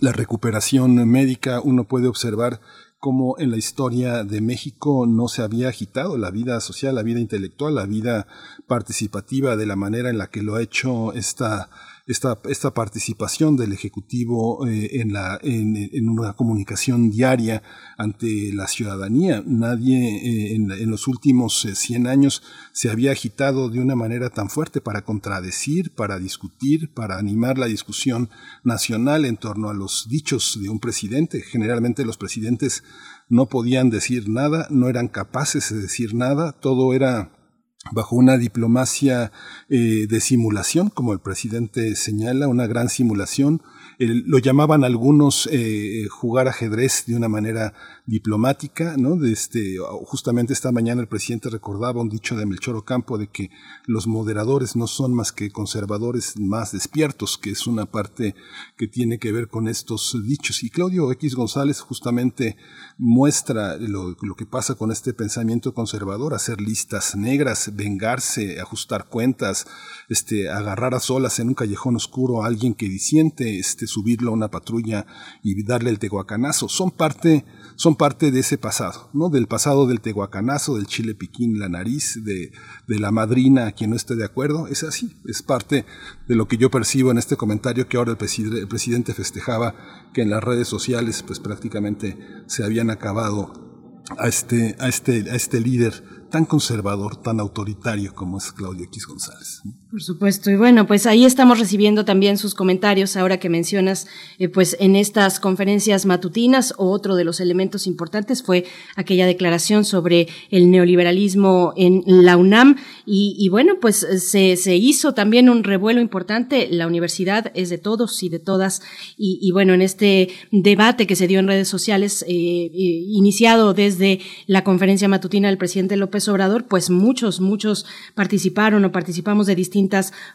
la 0.00 0.12
recuperación 0.12 1.08
médica, 1.08 1.60
uno 1.60 1.84
puede 1.84 2.08
observar 2.08 2.60
cómo 2.98 3.36
en 3.38 3.50
la 3.50 3.56
historia 3.56 4.22
de 4.22 4.40
México 4.40 5.06
no 5.08 5.26
se 5.26 5.42
había 5.42 5.68
agitado 5.68 6.16
la 6.18 6.30
vida 6.30 6.60
social, 6.60 6.94
la 6.94 7.02
vida 7.02 7.18
intelectual, 7.18 7.74
la 7.74 7.84
vida 7.84 8.28
participativa 8.68 9.56
de 9.56 9.66
la 9.66 9.74
manera 9.74 10.08
en 10.08 10.18
la 10.18 10.28
que 10.28 10.40
lo 10.42 10.54
ha 10.54 10.62
hecho 10.62 11.12
esta 11.12 11.68
esta, 12.06 12.40
esta 12.48 12.74
participación 12.74 13.56
del 13.56 13.72
Ejecutivo 13.72 14.66
eh, 14.66 15.00
en, 15.00 15.12
la, 15.12 15.38
en, 15.42 16.08
una 16.08 16.32
comunicación 16.34 17.10
diaria 17.10 17.62
ante 17.96 18.52
la 18.52 18.66
ciudadanía. 18.66 19.42
Nadie 19.46 20.16
eh, 20.16 20.54
en, 20.54 20.90
los 20.90 21.06
últimos 21.06 21.66
100 21.72 22.06
eh, 22.06 22.10
años 22.10 22.42
se 22.72 22.90
había 22.90 23.12
agitado 23.12 23.68
de 23.68 23.80
una 23.80 23.94
manera 23.94 24.30
tan 24.30 24.50
fuerte 24.50 24.80
para 24.80 25.02
contradecir, 25.02 25.94
para 25.94 26.18
discutir, 26.18 26.92
para 26.92 27.18
animar 27.18 27.58
la 27.58 27.66
discusión 27.66 28.30
nacional 28.64 29.24
en 29.24 29.36
torno 29.36 29.70
a 29.70 29.74
los 29.74 30.06
dichos 30.08 30.58
de 30.60 30.68
un 30.68 30.80
presidente. 30.80 31.40
Generalmente 31.42 32.04
los 32.04 32.18
presidentes 32.18 32.82
no 33.28 33.46
podían 33.46 33.90
decir 33.90 34.28
nada, 34.28 34.66
no 34.70 34.88
eran 34.88 35.08
capaces 35.08 35.70
de 35.72 35.80
decir 35.80 36.14
nada, 36.14 36.52
todo 36.52 36.94
era 36.94 37.41
bajo 37.90 38.16
una 38.16 38.38
diplomacia 38.38 39.32
eh, 39.68 40.06
de 40.08 40.20
simulación, 40.20 40.88
como 40.88 41.12
el 41.12 41.18
presidente 41.18 41.96
señala, 41.96 42.48
una 42.48 42.66
gran 42.66 42.88
simulación. 42.88 43.62
lo 43.98 44.38
llamaban 44.38 44.84
algunos 44.84 45.48
eh, 45.50 46.06
jugar 46.10 46.48
ajedrez 46.48 47.04
de 47.06 47.16
una 47.16 47.28
manera 47.28 47.74
diplomática, 48.06 48.96
¿no? 48.96 49.16
De 49.16 49.32
este, 49.32 49.76
justamente 50.04 50.52
esta 50.52 50.72
mañana 50.72 51.00
el 51.00 51.08
presidente 51.08 51.50
recordaba 51.50 52.00
un 52.00 52.08
dicho 52.08 52.36
de 52.36 52.46
Melchor 52.46 52.76
Ocampo 52.76 53.18
de 53.18 53.28
que 53.28 53.50
los 53.86 54.06
moderadores 54.06 54.74
no 54.74 54.86
son 54.86 55.14
más 55.14 55.32
que 55.32 55.50
conservadores 55.50 56.38
más 56.38 56.72
despiertos, 56.72 57.38
que 57.38 57.50
es 57.50 57.66
una 57.66 57.86
parte 57.86 58.34
que 58.76 58.88
tiene 58.88 59.18
que 59.18 59.32
ver 59.32 59.48
con 59.48 59.68
estos 59.68 60.16
dichos. 60.24 60.62
Y 60.64 60.70
Claudio 60.70 61.10
X 61.12 61.34
González 61.34 61.80
justamente 61.80 62.56
muestra 62.98 63.76
lo, 63.76 64.16
lo 64.20 64.34
que 64.34 64.46
pasa 64.46 64.74
con 64.74 64.90
este 64.90 65.14
pensamiento 65.14 65.74
conservador, 65.74 66.34
hacer 66.34 66.60
listas 66.60 67.14
negras, 67.16 67.70
vengarse, 67.74 68.60
ajustar 68.60 69.06
cuentas, 69.08 69.66
este, 70.08 70.48
agarrar 70.50 70.94
a 70.94 71.00
solas 71.00 71.38
en 71.38 71.48
un 71.48 71.54
callejón 71.54 71.96
oscuro 71.96 72.42
a 72.42 72.46
alguien 72.46 72.74
que 72.74 72.88
disiente, 72.88 73.58
este, 73.58 73.86
subirlo 73.86 74.30
a 74.30 74.34
una 74.34 74.50
patrulla 74.50 75.06
y 75.42 75.62
darle 75.64 75.90
el 75.90 75.98
tehuacanazo. 75.98 76.68
Son 76.68 76.90
parte, 76.90 77.44
son 77.82 77.96
parte 77.96 78.30
de 78.30 78.38
ese 78.38 78.58
pasado, 78.58 79.10
¿no? 79.12 79.28
Del 79.28 79.48
pasado 79.48 79.88
del 79.88 80.00
tehuacanazo, 80.00 80.76
del 80.76 80.86
chile 80.86 81.16
piquín, 81.16 81.58
la 81.58 81.68
nariz, 81.68 82.22
de, 82.22 82.52
de 82.86 83.00
la 83.00 83.10
madrina 83.10 83.72
quien 83.72 83.90
no 83.90 83.96
esté 83.96 84.14
de 84.14 84.24
acuerdo. 84.24 84.68
Es 84.68 84.84
así, 84.84 85.20
es 85.26 85.42
parte 85.42 85.84
de 86.28 86.36
lo 86.36 86.46
que 86.46 86.58
yo 86.58 86.70
percibo 86.70 87.10
en 87.10 87.18
este 87.18 87.36
comentario 87.36 87.88
que 87.88 87.96
ahora 87.96 88.12
el, 88.12 88.56
el 88.56 88.68
presidente 88.68 89.14
festejaba 89.14 89.74
que 90.14 90.22
en 90.22 90.30
las 90.30 90.44
redes 90.44 90.68
sociales 90.68 91.24
pues 91.26 91.40
prácticamente 91.40 92.16
se 92.46 92.62
habían 92.62 92.88
acabado 92.88 94.00
a 94.16 94.28
este, 94.28 94.76
a 94.78 94.88
este, 94.88 95.28
a 95.28 95.34
este 95.34 95.58
líder 95.58 96.28
tan 96.30 96.44
conservador, 96.44 97.16
tan 97.16 97.40
autoritario 97.40 98.14
como 98.14 98.38
es 98.38 98.52
Claudio 98.52 98.84
X 98.84 99.06
González. 99.08 99.60
Por 99.92 100.02
supuesto, 100.02 100.50
y 100.50 100.56
bueno, 100.56 100.86
pues 100.86 101.04
ahí 101.04 101.26
estamos 101.26 101.58
recibiendo 101.58 102.06
también 102.06 102.38
sus 102.38 102.54
comentarios 102.54 103.14
ahora 103.14 103.38
que 103.38 103.50
mencionas, 103.50 104.06
eh, 104.38 104.48
pues 104.48 104.74
en 104.80 104.96
estas 104.96 105.38
conferencias 105.38 106.06
matutinas, 106.06 106.72
otro 106.78 107.14
de 107.14 107.24
los 107.24 107.40
elementos 107.40 107.86
importantes 107.86 108.42
fue 108.42 108.64
aquella 108.96 109.26
declaración 109.26 109.84
sobre 109.84 110.28
el 110.50 110.70
neoliberalismo 110.70 111.74
en 111.76 112.04
la 112.06 112.38
UNAM, 112.38 112.76
y, 113.04 113.46
bueno, 113.50 113.74
pues 113.82 113.96
se, 113.96 114.56
se, 114.56 114.76
hizo 114.76 115.12
también 115.12 115.50
un 115.50 115.62
revuelo 115.62 116.00
importante, 116.00 116.68
la 116.70 116.86
universidad 116.86 117.52
es 117.52 117.68
de 117.68 117.76
todos 117.76 118.22
y 118.22 118.30
de 118.30 118.38
todas, 118.38 118.80
y, 119.18 119.50
bueno, 119.52 119.74
en 119.74 119.82
este 119.82 120.30
debate 120.52 121.06
que 121.06 121.16
se 121.16 121.26
dio 121.26 121.38
en 121.38 121.48
redes 121.48 121.68
sociales, 121.68 122.22
eh, 122.22 122.30
eh, 122.30 122.70
iniciado 122.72 123.74
desde 123.74 124.20
la 124.46 124.64
conferencia 124.64 125.06
matutina 125.06 125.48
del 125.48 125.58
presidente 125.58 125.98
López 125.98 126.26
Obrador, 126.28 126.66
pues 126.66 126.88
muchos, 126.88 127.40
muchos 127.42 127.84
participaron 128.14 128.86
o 128.86 128.92
participamos 128.92 129.46
de 129.46 129.54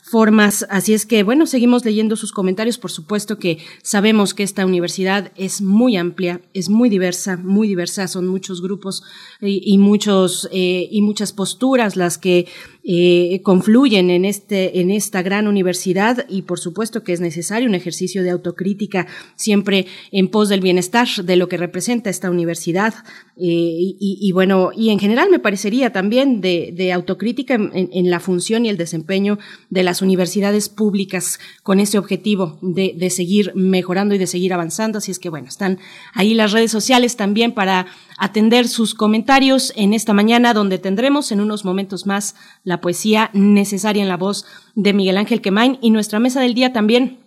formas. 0.01 0.65
Así 0.69 0.93
es 0.93 1.05
que, 1.05 1.23
bueno, 1.23 1.45
seguimos 1.45 1.85
leyendo 1.85 2.15
sus 2.15 2.31
comentarios. 2.31 2.77
Por 2.77 2.91
supuesto 2.91 3.37
que 3.37 3.59
sabemos 3.81 4.33
que 4.33 4.43
esta 4.43 4.65
universidad 4.65 5.31
es 5.35 5.61
muy 5.61 5.97
amplia, 5.97 6.41
es 6.53 6.69
muy 6.69 6.89
diversa, 6.89 7.37
muy 7.37 7.67
diversa. 7.67 8.07
Son 8.07 8.27
muchos 8.27 8.61
grupos 8.61 9.03
y, 9.41 9.77
muchos, 9.77 10.49
eh, 10.51 10.87
y 10.91 11.01
muchas 11.01 11.33
posturas 11.33 11.95
las 11.95 12.17
que 12.17 12.47
eh, 12.89 13.41
confluyen 13.43 14.09
en, 14.09 14.23
este, 14.23 14.79
en 14.79 14.91
esta 14.91 15.21
gran 15.21 15.45
universidad 15.45 16.25
y 16.29 16.43
por 16.43 16.57
supuesto 16.57 17.03
que 17.03 17.11
es 17.11 17.19
necesario 17.19 17.67
un 17.67 17.75
ejercicio 17.75 18.23
de 18.23 18.29
autocrítica 18.29 19.07
siempre 19.35 19.87
en 20.13 20.29
pos 20.29 20.47
del 20.47 20.61
bienestar 20.61 21.05
de 21.21 21.35
lo 21.35 21.49
que 21.49 21.57
representa 21.57 22.09
esta 22.09 22.31
universidad 22.31 22.93
eh, 23.35 23.95
y, 23.99 24.31
bueno, 24.31 24.71
y 24.73 24.89
en 24.89 24.99
general 24.99 25.29
me 25.29 25.39
parecería 25.39 25.91
también 25.91 26.39
de, 26.39 26.91
autocrítica 26.93 27.55
en, 27.55 28.09
la 28.09 28.21
función 28.21 28.65
y 28.65 28.69
el 28.69 28.77
desempeño 28.77 29.37
de 29.69 29.83
las 29.83 30.01
universidades 30.01 30.69
públicas 30.69 31.39
con 31.63 31.81
ese 31.81 31.97
objetivo 31.97 32.57
de, 32.61 32.93
de 32.97 33.09
seguir 33.09 33.51
mejorando 33.53 34.15
y 34.15 34.17
de 34.17 34.27
seguir 34.27 34.53
avanzando. 34.53 34.99
Así 34.99 35.11
es 35.11 35.19
que 35.19 35.29
bueno, 35.29 35.49
están 35.49 35.77
ahí 36.13 36.33
las 36.33 36.53
redes 36.53 36.71
sociales 36.71 37.17
también 37.17 37.51
para 37.51 37.87
atender 38.17 38.67
sus 38.67 38.93
comentarios 38.93 39.73
en 39.75 39.93
esta 39.93 40.13
mañana, 40.13 40.53
donde 40.53 40.79
tendremos 40.79 41.31
en 41.31 41.41
unos 41.41 41.65
momentos 41.65 42.05
más 42.05 42.35
la 42.63 42.81
poesía 42.81 43.29
necesaria 43.33 44.01
en 44.01 44.09
la 44.09 44.17
voz 44.17 44.45
de 44.75 44.93
Miguel 44.93 45.17
Ángel 45.17 45.41
Quemain 45.41 45.77
y 45.81 45.91
nuestra 45.91 46.19
mesa 46.19 46.41
del 46.41 46.53
día 46.53 46.73
también 46.73 47.19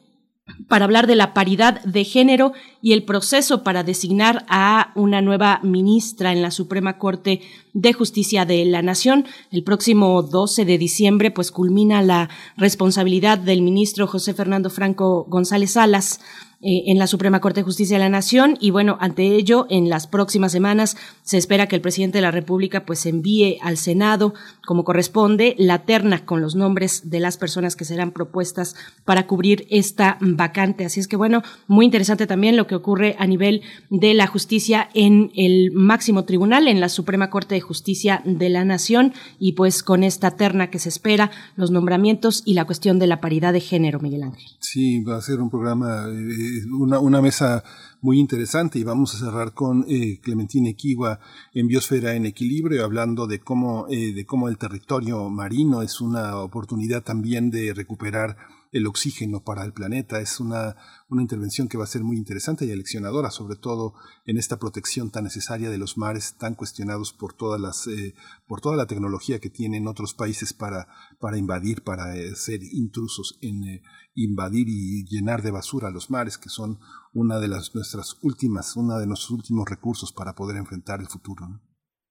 para 0.68 0.84
hablar 0.84 1.06
de 1.06 1.16
la 1.16 1.34
paridad 1.34 1.82
de 1.84 2.04
género 2.04 2.52
y 2.82 2.92
el 2.92 3.04
proceso 3.04 3.62
para 3.62 3.82
designar 3.82 4.44
a 4.48 4.92
una 4.94 5.20
nueva 5.20 5.60
ministra 5.62 6.32
en 6.32 6.42
la 6.42 6.50
Suprema 6.50 6.98
Corte 6.98 7.42
de 7.72 7.92
Justicia 7.92 8.44
de 8.44 8.64
la 8.64 8.82
Nación. 8.82 9.26
El 9.50 9.62
próximo 9.62 10.22
12 10.22 10.64
de 10.64 10.78
diciembre, 10.78 11.30
pues 11.30 11.50
culmina 11.50 12.02
la 12.02 12.28
responsabilidad 12.56 13.38
del 13.38 13.62
ministro 13.62 14.06
José 14.06 14.34
Fernando 14.34 14.70
Franco 14.70 15.24
González 15.28 15.72
Salas 15.72 16.20
eh, 16.62 16.90
en 16.90 16.98
la 16.98 17.06
Suprema 17.06 17.40
Corte 17.40 17.60
de 17.60 17.64
Justicia 17.64 17.96
de 17.96 18.04
la 18.04 18.10
Nación 18.10 18.58
y 18.60 18.70
bueno, 18.70 18.98
ante 19.00 19.34
ello, 19.34 19.66
en 19.70 19.88
las 19.88 20.06
próximas 20.06 20.52
semanas 20.52 20.94
se 21.22 21.38
espera 21.38 21.66
que 21.66 21.76
el 21.76 21.80
presidente 21.80 22.18
de 22.18 22.22
la 22.22 22.30
República 22.30 22.84
pues 22.84 23.06
envíe 23.06 23.58
al 23.62 23.78
Senado, 23.78 24.34
como 24.66 24.84
corresponde, 24.84 25.54
la 25.58 25.86
terna 25.86 26.26
con 26.26 26.42
los 26.42 26.56
nombres 26.56 27.08
de 27.08 27.18
las 27.18 27.38
personas 27.38 27.76
que 27.76 27.86
serán 27.86 28.12
propuestas 28.12 28.76
para 29.06 29.26
cubrir 29.26 29.66
esta 29.70 30.18
vacante. 30.20 30.84
Así 30.84 31.00
es 31.00 31.08
que 31.08 31.16
bueno, 31.16 31.42
muy 31.66 31.86
interesante 31.86 32.26
también 32.26 32.58
lo 32.58 32.66
que 32.66 32.74
ocurre 32.74 33.16
a 33.18 33.26
nivel 33.26 33.62
de 33.88 34.12
la 34.12 34.26
justicia 34.26 34.90
en 34.92 35.30
el 35.36 35.72
máximo 35.72 36.24
tribunal, 36.24 36.68
en 36.68 36.80
la 36.80 36.90
Suprema 36.90 37.30
Corte 37.30 37.54
de 37.54 37.62
Justicia 37.62 38.20
de 38.26 38.50
la 38.50 38.66
Nación 38.66 39.14
y 39.38 39.52
pues 39.52 39.82
con 39.82 40.04
esta 40.04 40.32
terna 40.32 40.68
que 40.68 40.78
se 40.78 40.90
espera, 40.90 41.30
los 41.56 41.70
nombramientos 41.70 42.42
y 42.44 42.52
la 42.52 42.66
cuestión 42.66 42.98
de 42.98 43.06
la 43.06 43.22
paridad 43.22 43.54
de 43.54 43.60
género, 43.60 43.98
Miguel 44.00 44.24
Ángel. 44.24 44.46
Sí, 44.58 45.00
va 45.00 45.16
a 45.16 45.22
ser 45.22 45.40
un 45.40 45.48
programa 45.48 46.04
eh, 46.08 46.49
una, 46.70 46.98
una 46.98 47.20
mesa 47.20 47.64
muy 48.00 48.18
interesante 48.18 48.78
y 48.78 48.84
vamos 48.84 49.14
a 49.14 49.18
cerrar 49.18 49.52
con 49.52 49.84
eh, 49.88 50.20
Clementina 50.22 50.70
Equigua 50.70 51.20
en 51.52 51.66
Biosfera 51.66 52.14
en 52.14 52.26
Equilibrio, 52.26 52.84
hablando 52.84 53.26
de 53.26 53.40
cómo, 53.40 53.86
eh, 53.90 54.12
de 54.12 54.24
cómo 54.26 54.48
el 54.48 54.58
territorio 54.58 55.28
marino 55.28 55.82
es 55.82 56.00
una 56.00 56.36
oportunidad 56.38 57.02
también 57.02 57.50
de 57.50 57.74
recuperar 57.74 58.36
el 58.72 58.86
oxígeno 58.86 59.42
para 59.42 59.64
el 59.64 59.72
planeta. 59.72 60.20
Es 60.20 60.40
una, 60.40 60.76
una 61.08 61.22
intervención 61.22 61.68
que 61.68 61.78
va 61.78 61.84
a 61.84 61.88
ser 61.88 62.02
muy 62.02 62.16
interesante 62.16 62.64
y 62.64 62.72
aleccionadora, 62.72 63.30
sobre 63.30 63.56
todo 63.56 63.94
en 64.26 64.38
esta 64.38 64.58
protección 64.58 65.10
tan 65.10 65.24
necesaria 65.24 65.70
de 65.70 65.78
los 65.78 65.98
mares 65.98 66.34
tan 66.38 66.54
cuestionados 66.54 67.12
por 67.12 67.32
todas 67.32 67.60
las, 67.60 67.86
eh, 67.86 68.14
por 68.46 68.60
toda 68.60 68.76
la 68.76 68.86
tecnología 68.86 69.40
que 69.40 69.50
tienen 69.50 69.86
otros 69.86 70.14
países 70.14 70.52
para, 70.52 70.88
para 71.18 71.38
invadir, 71.38 71.82
para 71.82 72.16
eh, 72.16 72.34
ser 72.36 72.62
intrusos 72.62 73.38
en 73.40 73.64
eh, 73.64 73.82
invadir 74.14 74.68
y 74.68 75.04
llenar 75.04 75.42
de 75.42 75.50
basura 75.50 75.90
los 75.90 76.10
mares, 76.10 76.38
que 76.38 76.48
son 76.48 76.78
una 77.12 77.38
de 77.38 77.48
las 77.48 77.74
nuestras 77.74 78.16
últimas, 78.22 78.76
una 78.76 78.98
de 78.98 79.06
nuestros 79.06 79.30
últimos 79.30 79.68
recursos 79.68 80.12
para 80.12 80.34
poder 80.34 80.56
enfrentar 80.56 81.00
el 81.00 81.08
futuro. 81.08 81.60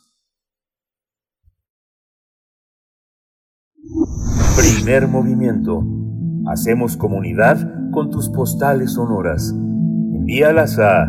Primer 4.57 5.07
movimiento. 5.07 5.83
Hacemos 6.47 6.97
comunidad 6.97 7.91
con 7.91 8.09
tus 8.09 8.29
postales 8.29 8.93
sonoras. 8.93 9.51
Envíalas 9.51 10.79
a 10.79 11.07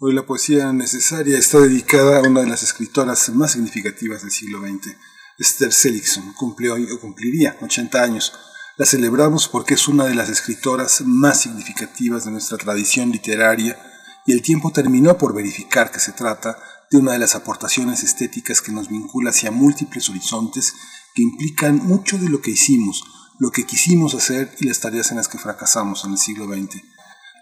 Hoy 0.00 0.14
la 0.14 0.26
poesía 0.26 0.72
necesaria 0.72 1.38
está 1.38 1.60
dedicada 1.60 2.18
a 2.18 2.28
una 2.28 2.40
de 2.40 2.48
las 2.48 2.62
escritoras 2.62 3.28
más 3.30 3.52
significativas 3.52 4.22
del 4.22 4.30
siglo 4.30 4.60
XX, 4.60 4.96
Esther 5.38 5.72
Seligson. 5.72 6.32
Cumple 6.34 6.70
hoy 6.70 6.90
o 6.90 7.00
cumpliría 7.00 7.56
80 7.60 8.02
años. 8.02 8.32
La 8.78 8.86
celebramos 8.86 9.48
porque 9.48 9.74
es 9.74 9.88
una 9.88 10.04
de 10.04 10.14
las 10.14 10.28
escritoras 10.28 11.00
más 11.00 11.40
significativas 11.40 12.24
de 12.24 12.30
nuestra 12.30 12.58
tradición 12.58 13.10
literaria 13.10 13.76
y 14.24 14.30
el 14.30 14.40
tiempo 14.40 14.70
terminó 14.70 15.18
por 15.18 15.34
verificar 15.34 15.90
que 15.90 15.98
se 15.98 16.12
trata 16.12 16.56
de 16.88 16.98
una 16.98 17.10
de 17.10 17.18
las 17.18 17.34
aportaciones 17.34 18.04
estéticas 18.04 18.62
que 18.62 18.70
nos 18.70 18.88
vincula 18.88 19.30
hacia 19.30 19.50
múltiples 19.50 20.08
horizontes 20.08 20.74
que 21.12 21.22
implican 21.22 21.84
mucho 21.84 22.18
de 22.18 22.28
lo 22.28 22.40
que 22.40 22.52
hicimos, 22.52 23.02
lo 23.40 23.50
que 23.50 23.66
quisimos 23.66 24.14
hacer 24.14 24.54
y 24.60 24.68
las 24.68 24.78
tareas 24.78 25.10
en 25.10 25.16
las 25.16 25.26
que 25.26 25.38
fracasamos 25.38 26.04
en 26.04 26.12
el 26.12 26.18
siglo 26.18 26.46
XX. 26.46 26.80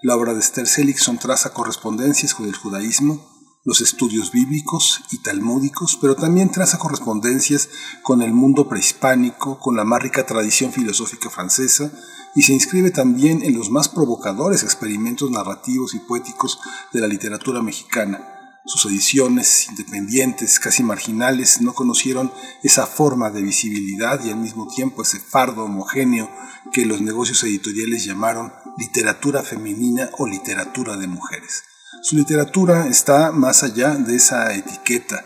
La 0.02 0.16
obra 0.16 0.32
de 0.32 0.40
Esther 0.40 0.66
Seligson 0.66 1.18
traza 1.18 1.52
correspondencias 1.52 2.32
con 2.32 2.46
el 2.46 2.56
judaísmo, 2.56 3.35
los 3.66 3.80
estudios 3.80 4.30
bíblicos 4.30 5.02
y 5.10 5.18
talmúdicos, 5.18 5.98
pero 6.00 6.14
también 6.14 6.52
traza 6.52 6.78
correspondencias 6.78 7.68
con 8.02 8.22
el 8.22 8.32
mundo 8.32 8.68
prehispánico, 8.68 9.58
con 9.58 9.76
la 9.76 9.84
más 9.84 10.00
rica 10.00 10.24
tradición 10.24 10.72
filosófica 10.72 11.30
francesa, 11.30 11.90
y 12.36 12.42
se 12.42 12.52
inscribe 12.52 12.92
también 12.92 13.42
en 13.42 13.58
los 13.58 13.70
más 13.70 13.88
provocadores 13.88 14.62
experimentos 14.62 15.32
narrativos 15.32 15.94
y 15.94 15.98
poéticos 15.98 16.60
de 16.92 17.00
la 17.00 17.08
literatura 17.08 17.60
mexicana. 17.60 18.22
Sus 18.64 18.86
ediciones, 18.86 19.68
independientes, 19.68 20.60
casi 20.60 20.84
marginales, 20.84 21.60
no 21.60 21.72
conocieron 21.72 22.32
esa 22.62 22.86
forma 22.86 23.30
de 23.30 23.42
visibilidad 23.42 24.24
y 24.24 24.30
al 24.30 24.36
mismo 24.36 24.68
tiempo 24.68 25.02
ese 25.02 25.18
fardo 25.18 25.64
homogéneo 25.64 26.30
que 26.72 26.86
los 26.86 27.00
negocios 27.00 27.42
editoriales 27.42 28.04
llamaron 28.04 28.52
literatura 28.78 29.42
femenina 29.42 30.10
o 30.18 30.28
literatura 30.28 30.96
de 30.96 31.08
mujeres. 31.08 31.64
Su 32.02 32.16
literatura 32.16 32.86
está 32.86 33.32
más 33.32 33.62
allá 33.62 33.94
de 33.94 34.16
esa 34.16 34.54
etiqueta. 34.54 35.24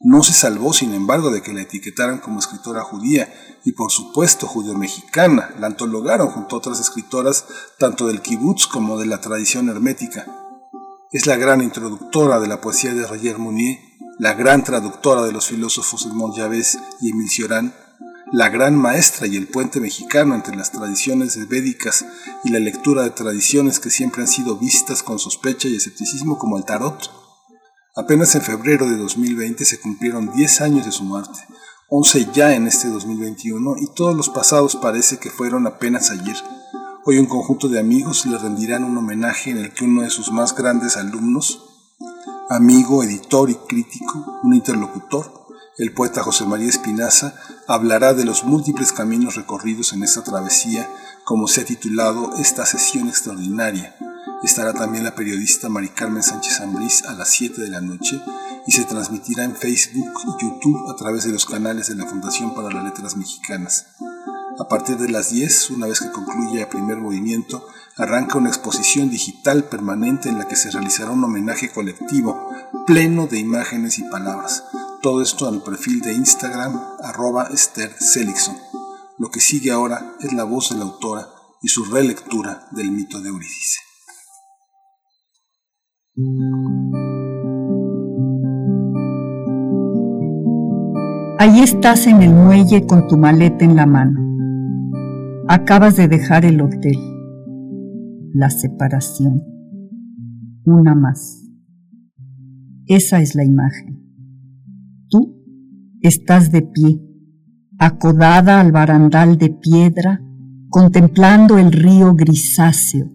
No 0.00 0.22
se 0.22 0.32
salvó, 0.32 0.72
sin 0.72 0.92
embargo, 0.92 1.30
de 1.30 1.42
que 1.42 1.52
la 1.52 1.62
etiquetaran 1.62 2.18
como 2.18 2.38
escritora 2.38 2.82
judía 2.82 3.32
y, 3.64 3.72
por 3.72 3.90
supuesto, 3.90 4.46
judeo-mexicana. 4.46 5.54
La 5.58 5.66
antologaron 5.68 6.28
junto 6.28 6.56
a 6.56 6.58
otras 6.58 6.78
escritoras 6.78 7.46
tanto 7.78 8.06
del 8.06 8.20
kibutz 8.20 8.66
como 8.66 8.98
de 8.98 9.06
la 9.06 9.20
tradición 9.20 9.68
hermética. 9.68 10.26
Es 11.10 11.26
la 11.26 11.36
gran 11.36 11.62
introductora 11.62 12.38
de 12.38 12.48
la 12.48 12.60
poesía 12.60 12.92
de 12.92 13.06
Roger 13.06 13.38
Mounier, 13.38 13.78
la 14.18 14.34
gran 14.34 14.62
traductora 14.62 15.22
de 15.22 15.32
los 15.32 15.46
filósofos 15.46 16.06
Edmond 16.06 16.36
Javés 16.36 16.78
y 17.00 17.10
Emile 17.10 17.30
Cioran, 17.30 17.74
la 18.34 18.48
gran 18.48 18.74
maestra 18.74 19.28
y 19.28 19.36
el 19.36 19.46
puente 19.46 19.78
mexicano 19.78 20.34
entre 20.34 20.56
las 20.56 20.72
tradiciones 20.72 21.48
védicas 21.48 22.04
y 22.42 22.50
la 22.50 22.58
lectura 22.58 23.04
de 23.04 23.10
tradiciones 23.10 23.78
que 23.78 23.90
siempre 23.90 24.22
han 24.22 24.28
sido 24.28 24.56
vistas 24.56 25.04
con 25.04 25.20
sospecha 25.20 25.68
y 25.68 25.76
escepticismo 25.76 26.36
como 26.36 26.58
el 26.58 26.64
tarot. 26.64 27.12
Apenas 27.94 28.34
en 28.34 28.42
febrero 28.42 28.88
de 28.88 28.96
2020 28.96 29.64
se 29.64 29.78
cumplieron 29.78 30.34
10 30.34 30.60
años 30.62 30.84
de 30.84 30.90
su 30.90 31.04
muerte, 31.04 31.46
11 31.90 32.30
ya 32.34 32.54
en 32.54 32.66
este 32.66 32.88
2021 32.88 33.76
y 33.80 33.94
todos 33.94 34.16
los 34.16 34.30
pasados 34.30 34.74
parece 34.74 35.18
que 35.18 35.30
fueron 35.30 35.68
apenas 35.68 36.10
ayer. 36.10 36.36
Hoy 37.06 37.18
un 37.18 37.26
conjunto 37.26 37.68
de 37.68 37.78
amigos 37.78 38.26
le 38.26 38.36
rendirán 38.36 38.82
un 38.82 38.98
homenaje 38.98 39.50
en 39.50 39.58
el 39.58 39.72
que 39.72 39.84
uno 39.84 40.02
de 40.02 40.10
sus 40.10 40.32
más 40.32 40.56
grandes 40.56 40.96
alumnos, 40.96 41.62
amigo, 42.50 43.04
editor 43.04 43.48
y 43.48 43.54
crítico, 43.54 44.40
un 44.42 44.54
interlocutor, 44.54 45.43
el 45.76 45.92
poeta 45.92 46.22
José 46.22 46.44
María 46.44 46.68
Espinaza, 46.68 47.34
hablará 47.66 48.14
de 48.14 48.24
los 48.24 48.44
múltiples 48.44 48.92
caminos 48.92 49.34
recorridos 49.34 49.92
en 49.92 50.04
esta 50.04 50.22
travesía, 50.22 50.88
como 51.24 51.48
se 51.48 51.62
ha 51.62 51.64
titulado 51.64 52.34
esta 52.36 52.64
sesión 52.64 53.08
extraordinaria. 53.08 53.96
Estará 54.44 54.72
también 54.72 55.04
la 55.04 55.14
periodista 55.14 55.68
Mari 55.68 55.88
Carmen 55.88 56.22
Sánchez 56.22 56.60
Ambrís 56.60 57.04
a 57.06 57.14
las 57.14 57.30
7 57.30 57.60
de 57.60 57.70
la 57.70 57.80
noche 57.80 58.20
y 58.66 58.72
se 58.72 58.84
transmitirá 58.84 59.44
en 59.44 59.56
Facebook 59.56 60.12
y 60.22 60.44
YouTube 60.44 60.90
a 60.90 60.96
través 60.96 61.24
de 61.24 61.32
los 61.32 61.46
canales 61.46 61.88
de 61.88 61.96
la 61.96 62.06
Fundación 62.06 62.54
para 62.54 62.70
las 62.70 62.84
Letras 62.84 63.16
Mexicanas. 63.16 63.86
A 64.58 64.68
partir 64.68 64.96
de 64.98 65.08
las 65.08 65.30
10, 65.30 65.70
una 65.70 65.88
vez 65.88 65.98
que 65.98 66.12
concluye 66.12 66.60
el 66.60 66.68
primer 66.68 66.98
movimiento, 66.98 67.66
arranca 67.96 68.38
una 68.38 68.50
exposición 68.50 69.10
digital 69.10 69.64
permanente 69.64 70.28
en 70.28 70.38
la 70.38 70.46
que 70.46 70.54
se 70.54 70.70
realizará 70.70 71.10
un 71.10 71.24
homenaje 71.24 71.70
colectivo, 71.70 72.48
pleno 72.86 73.26
de 73.26 73.40
imágenes 73.40 73.98
y 73.98 74.04
palabras. 74.04 74.62
Todo 75.04 75.20
esto 75.20 75.50
el 75.50 75.60
perfil 75.60 76.00
de 76.00 76.14
Instagram, 76.14 76.80
arroba 77.02 77.48
Esther 77.52 77.90
Seligson. 77.98 78.54
Lo 79.18 79.28
que 79.28 79.38
sigue 79.38 79.70
ahora 79.70 80.14
es 80.20 80.32
la 80.32 80.44
voz 80.44 80.70
de 80.70 80.78
la 80.78 80.84
autora 80.84 81.26
y 81.60 81.68
su 81.68 81.84
relectura 81.84 82.68
del 82.70 82.90
mito 82.90 83.20
de 83.20 83.28
Eurídice. 83.28 83.80
Ahí 91.38 91.60
estás 91.60 92.06
en 92.06 92.22
el 92.22 92.32
muelle 92.32 92.86
con 92.86 93.06
tu 93.06 93.18
maleta 93.18 93.62
en 93.62 93.76
la 93.76 93.84
mano 93.84 94.20
Acabas 95.48 95.98
de 95.98 96.08
dejar 96.08 96.46
el 96.46 96.62
hotel. 96.62 96.96
La 98.32 98.48
separación. 98.48 99.42
Una 100.64 100.94
más. 100.94 101.44
Esa 102.86 103.20
es 103.20 103.34
la 103.34 103.44
imagen. 103.44 104.03
Estás 106.04 106.52
de 106.52 106.60
pie, 106.60 107.00
acodada 107.78 108.60
al 108.60 108.72
barandal 108.72 109.38
de 109.38 109.48
piedra, 109.48 110.20
contemplando 110.68 111.56
el 111.56 111.72
río 111.72 112.12
grisáceo, 112.12 113.10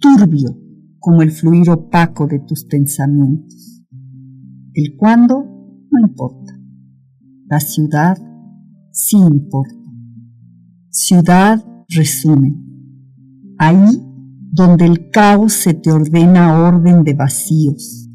turbio 0.00 0.58
como 0.98 1.22
el 1.22 1.30
fluir 1.30 1.70
opaco 1.70 2.26
de 2.26 2.40
tus 2.40 2.64
pensamientos. 2.64 3.84
El 4.74 4.96
cuándo 4.96 5.44
no 5.92 6.00
importa. 6.00 6.58
La 7.48 7.60
ciudad 7.60 8.18
sí 8.90 9.16
importa. 9.16 9.76
Ciudad 10.90 11.64
resumen. 11.90 13.54
Ahí 13.56 14.02
donde 14.50 14.84
el 14.84 15.10
caos 15.10 15.52
se 15.52 15.74
te 15.74 15.92
ordena 15.92 16.58
orden 16.58 17.04
de 17.04 17.14
vacíos, 17.14 18.10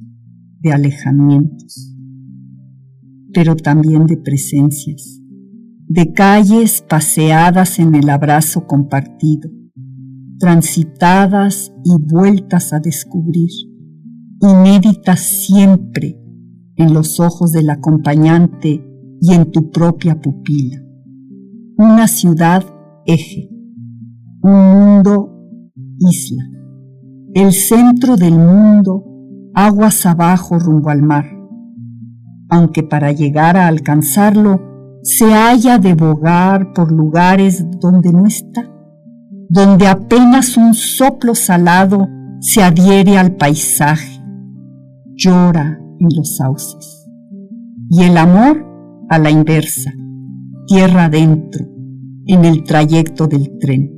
de 0.59 0.73
alejamientos, 0.73 1.92
pero 3.33 3.55
también 3.55 4.05
de 4.05 4.17
presencias, 4.17 5.19
de 5.87 6.13
calles 6.13 6.83
paseadas 6.87 7.79
en 7.79 7.95
el 7.95 8.09
abrazo 8.09 8.65
compartido, 8.67 9.49
transitadas 10.39 11.73
y 11.83 11.95
vueltas 12.01 12.73
a 12.73 12.79
descubrir, 12.79 13.49
inéditas 14.41 15.19
siempre 15.19 16.19
en 16.75 16.93
los 16.93 17.19
ojos 17.19 17.51
del 17.51 17.69
acompañante 17.69 18.85
y 19.21 19.33
en 19.33 19.51
tu 19.51 19.71
propia 19.71 20.19
pupila. 20.19 20.81
Una 21.77 22.07
ciudad 22.07 22.63
eje, 23.05 23.49
un 24.41 24.51
mundo 24.51 25.29
isla, 25.99 26.43
el 27.33 27.51
centro 27.51 28.15
del 28.15 28.35
mundo 28.35 29.05
aguas 29.53 30.05
abajo 30.05 30.59
rumbo 30.59 30.89
al 30.89 31.01
mar, 31.01 31.25
aunque 32.53 32.83
para 32.83 33.11
llegar 33.11 33.57
a 33.57 33.67
alcanzarlo 33.67 34.61
se 35.01 35.33
haya 35.33 35.79
de 35.79 35.95
bogar 35.95 36.71
por 36.73 36.91
lugares 36.91 37.65
donde 37.79 38.13
no 38.13 38.27
está, 38.27 38.71
donde 39.49 39.87
apenas 39.87 40.55
un 40.55 40.75
soplo 40.75 41.33
salado 41.33 42.07
se 42.41 42.61
adhiere 42.61 43.17
al 43.17 43.35
paisaje, 43.35 44.21
llora 45.15 45.79
en 45.99 46.07
los 46.15 46.35
sauces, 46.35 47.09
y 47.89 48.03
el 48.03 48.17
amor 48.17 48.63
a 49.09 49.17
la 49.17 49.31
inversa, 49.31 49.91
tierra 50.67 51.05
adentro, 51.05 51.65
en 52.27 52.45
el 52.45 52.63
trayecto 52.63 53.25
del 53.25 53.57
tren. 53.59 53.91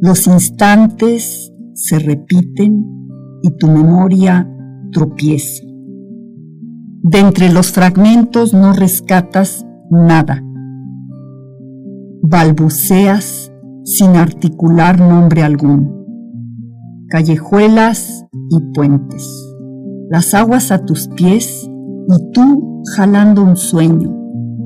Los 0.00 0.28
instantes 0.28 1.52
se 1.74 1.98
repiten 1.98 2.84
y 3.42 3.50
tu 3.56 3.66
memoria 3.66 4.48
tropieza. 4.92 5.69
De 7.02 7.18
entre 7.18 7.50
los 7.50 7.72
fragmentos 7.72 8.52
no 8.52 8.74
rescatas 8.74 9.66
nada. 9.90 10.42
Balbuceas 12.22 13.50
sin 13.84 14.16
articular 14.16 15.00
nombre 15.00 15.42
alguno. 15.42 16.04
Callejuelas 17.08 18.26
y 18.50 18.72
puentes. 18.74 19.26
Las 20.10 20.34
aguas 20.34 20.70
a 20.70 20.84
tus 20.84 21.08
pies 21.08 21.66
y 21.66 22.32
tú 22.32 22.82
jalando 22.94 23.44
un 23.44 23.56
sueño, 23.56 24.14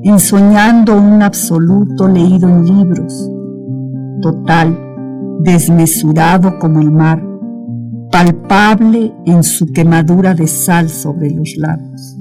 ensoñando 0.02 0.96
un 0.98 1.22
absoluto 1.22 2.08
leído 2.08 2.48
en 2.48 2.64
libros, 2.64 3.30
total, 4.22 4.76
desmesurado 5.44 6.58
como 6.58 6.80
el 6.80 6.90
mar, 6.90 7.24
palpable 8.10 9.14
en 9.24 9.44
su 9.44 9.66
quemadura 9.66 10.34
de 10.34 10.48
sal 10.48 10.88
sobre 10.88 11.30
los 11.30 11.56
labios. 11.56 12.13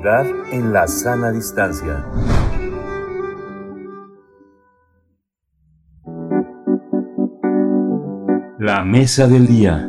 Comunidad 0.00 0.26
en 0.52 0.72
la 0.72 0.86
sana 0.88 1.30
distancia. 1.30 2.04
La 8.58 8.84
mesa 8.84 9.26
del 9.26 9.46
día. 9.46 9.86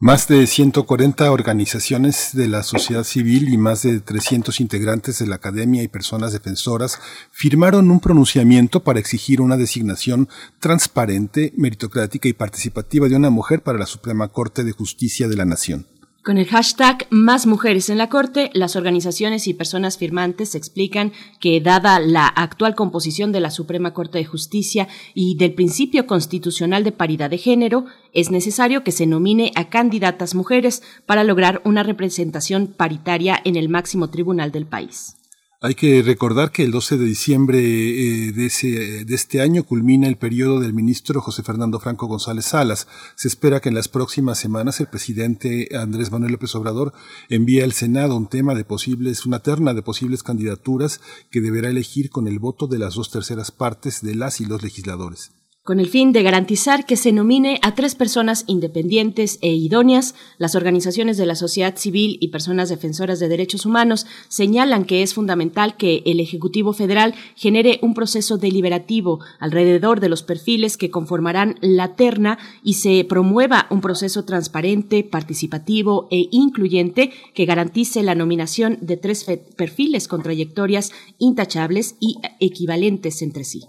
Más 0.00 0.28
de 0.28 0.46
140 0.46 1.30
organizaciones 1.32 2.30
de 2.32 2.46
la 2.46 2.62
sociedad 2.62 3.02
civil 3.02 3.52
y 3.52 3.58
más 3.58 3.82
de 3.82 4.00
300 4.00 4.60
integrantes 4.60 5.18
de 5.18 5.26
la 5.26 5.36
academia 5.36 5.82
y 5.82 5.88
personas 5.88 6.32
defensoras 6.32 7.00
firmaron 7.32 7.90
un 7.90 7.98
pronunciamiento 7.98 8.84
para 8.84 9.00
exigir 9.00 9.40
una 9.40 9.56
designación 9.56 10.28
transparente, 10.60 11.52
meritocrática 11.56 12.28
y 12.28 12.32
participativa 12.32 13.08
de 13.08 13.16
una 13.16 13.30
mujer 13.30 13.62
para 13.62 13.78
la 13.78 13.86
Suprema 13.86 14.28
Corte 14.28 14.62
de 14.62 14.72
Justicia 14.72 15.26
de 15.28 15.36
la 15.36 15.44
Nación. 15.44 15.97
Con 16.28 16.36
el 16.36 16.44
hashtag 16.44 17.06
Más 17.08 17.46
Mujeres 17.46 17.88
en 17.88 17.96
la 17.96 18.10
Corte, 18.10 18.50
las 18.52 18.76
organizaciones 18.76 19.48
y 19.48 19.54
personas 19.54 19.96
firmantes 19.96 20.54
explican 20.54 21.14
que, 21.40 21.58
dada 21.62 22.00
la 22.00 22.26
actual 22.26 22.74
composición 22.74 23.32
de 23.32 23.40
la 23.40 23.50
Suprema 23.50 23.94
Corte 23.94 24.18
de 24.18 24.26
Justicia 24.26 24.88
y 25.14 25.36
del 25.38 25.54
principio 25.54 26.06
constitucional 26.06 26.84
de 26.84 26.92
paridad 26.92 27.30
de 27.30 27.38
género, 27.38 27.86
es 28.12 28.30
necesario 28.30 28.84
que 28.84 28.92
se 28.92 29.06
nomine 29.06 29.52
a 29.54 29.70
candidatas 29.70 30.34
mujeres 30.34 30.82
para 31.06 31.24
lograr 31.24 31.62
una 31.64 31.82
representación 31.82 32.66
paritaria 32.66 33.40
en 33.42 33.56
el 33.56 33.70
máximo 33.70 34.10
tribunal 34.10 34.52
del 34.52 34.66
país. 34.66 35.17
Hay 35.60 35.74
que 35.74 36.02
recordar 36.02 36.52
que 36.52 36.62
el 36.62 36.70
12 36.70 36.98
de 36.98 37.04
diciembre 37.04 37.58
eh, 37.58 38.30
de, 38.30 38.46
ese, 38.46 39.04
de 39.04 39.14
este 39.16 39.40
año 39.40 39.64
culmina 39.64 40.06
el 40.06 40.16
periodo 40.16 40.60
del 40.60 40.72
ministro 40.72 41.20
José 41.20 41.42
Fernando 41.42 41.80
Franco 41.80 42.06
González 42.06 42.44
Salas. 42.44 42.86
Se 43.16 43.26
espera 43.26 43.58
que 43.58 43.68
en 43.68 43.74
las 43.74 43.88
próximas 43.88 44.38
semanas 44.38 44.78
el 44.78 44.86
presidente 44.86 45.68
Andrés 45.76 46.12
Manuel 46.12 46.30
López 46.30 46.54
Obrador 46.54 46.92
envíe 47.28 47.60
al 47.62 47.72
Senado 47.72 48.16
un 48.16 48.28
tema 48.28 48.54
de 48.54 48.62
posibles, 48.62 49.26
una 49.26 49.40
terna 49.40 49.74
de 49.74 49.82
posibles 49.82 50.22
candidaturas 50.22 51.00
que 51.28 51.40
deberá 51.40 51.70
elegir 51.70 52.10
con 52.10 52.28
el 52.28 52.38
voto 52.38 52.68
de 52.68 52.78
las 52.78 52.94
dos 52.94 53.10
terceras 53.10 53.50
partes 53.50 54.00
de 54.00 54.14
las 54.14 54.40
y 54.40 54.44
los 54.46 54.62
legisladores 54.62 55.32
con 55.68 55.80
el 55.80 55.88
fin 55.90 56.12
de 56.12 56.22
garantizar 56.22 56.86
que 56.86 56.96
se 56.96 57.12
nomine 57.12 57.60
a 57.60 57.74
tres 57.74 57.94
personas 57.94 58.44
independientes 58.46 59.38
e 59.42 59.52
idóneas, 59.52 60.14
las 60.38 60.54
organizaciones 60.54 61.18
de 61.18 61.26
la 61.26 61.34
sociedad 61.34 61.76
civil 61.76 62.16
y 62.22 62.28
personas 62.28 62.70
defensoras 62.70 63.20
de 63.20 63.28
derechos 63.28 63.66
humanos 63.66 64.06
señalan 64.28 64.86
que 64.86 65.02
es 65.02 65.12
fundamental 65.12 65.76
que 65.76 66.02
el 66.06 66.20
Ejecutivo 66.20 66.72
Federal 66.72 67.14
genere 67.36 67.80
un 67.82 67.92
proceso 67.92 68.38
deliberativo 68.38 69.20
alrededor 69.40 70.00
de 70.00 70.08
los 70.08 70.22
perfiles 70.22 70.78
que 70.78 70.90
conformarán 70.90 71.58
la 71.60 71.96
terna 71.96 72.38
y 72.62 72.72
se 72.72 73.04
promueva 73.04 73.66
un 73.68 73.82
proceso 73.82 74.24
transparente, 74.24 75.04
participativo 75.04 76.08
e 76.10 76.28
incluyente 76.30 77.12
que 77.34 77.44
garantice 77.44 78.02
la 78.02 78.14
nominación 78.14 78.78
de 78.80 78.96
tres 78.96 79.26
perfiles 79.54 80.08
con 80.08 80.22
trayectorias 80.22 80.92
intachables 81.18 81.96
y 82.00 82.16
equivalentes 82.40 83.20
entre 83.20 83.44
sí. 83.44 83.64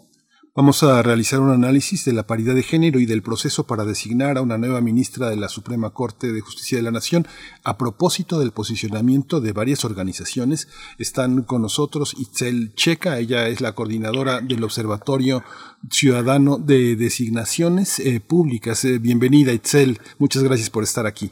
Vamos 0.59 0.83
a 0.83 1.01
realizar 1.01 1.39
un 1.39 1.51
análisis 1.51 2.03
de 2.03 2.11
la 2.11 2.23
paridad 2.23 2.53
de 2.53 2.63
género 2.63 2.99
y 2.99 3.05
del 3.05 3.21
proceso 3.21 3.65
para 3.65 3.85
designar 3.85 4.37
a 4.37 4.41
una 4.41 4.57
nueva 4.57 4.81
ministra 4.81 5.29
de 5.29 5.37
la 5.37 5.47
Suprema 5.47 5.91
Corte 5.91 6.33
de 6.33 6.41
Justicia 6.41 6.77
de 6.77 6.83
la 6.83 6.91
Nación. 6.91 7.25
A 7.63 7.77
propósito 7.77 8.39
del 8.39 8.51
posicionamiento 8.51 9.39
de 9.39 9.53
varias 9.53 9.85
organizaciones, 9.85 10.67
están 10.97 11.43
con 11.43 11.61
nosotros 11.61 12.13
Itzel 12.19 12.73
Checa, 12.75 13.19
ella 13.19 13.47
es 13.47 13.61
la 13.61 13.71
coordinadora 13.71 14.41
del 14.41 14.61
Observatorio 14.65 15.43
Ciudadano 15.89 16.57
de 16.57 16.97
Designaciones 16.97 17.97
eh, 17.99 18.19
Públicas. 18.19 18.83
Eh, 18.83 18.99
bienvenida 18.99 19.53
Itzel, 19.53 19.97
muchas 20.17 20.43
gracias 20.43 20.69
por 20.69 20.83
estar 20.83 21.05
aquí. 21.05 21.31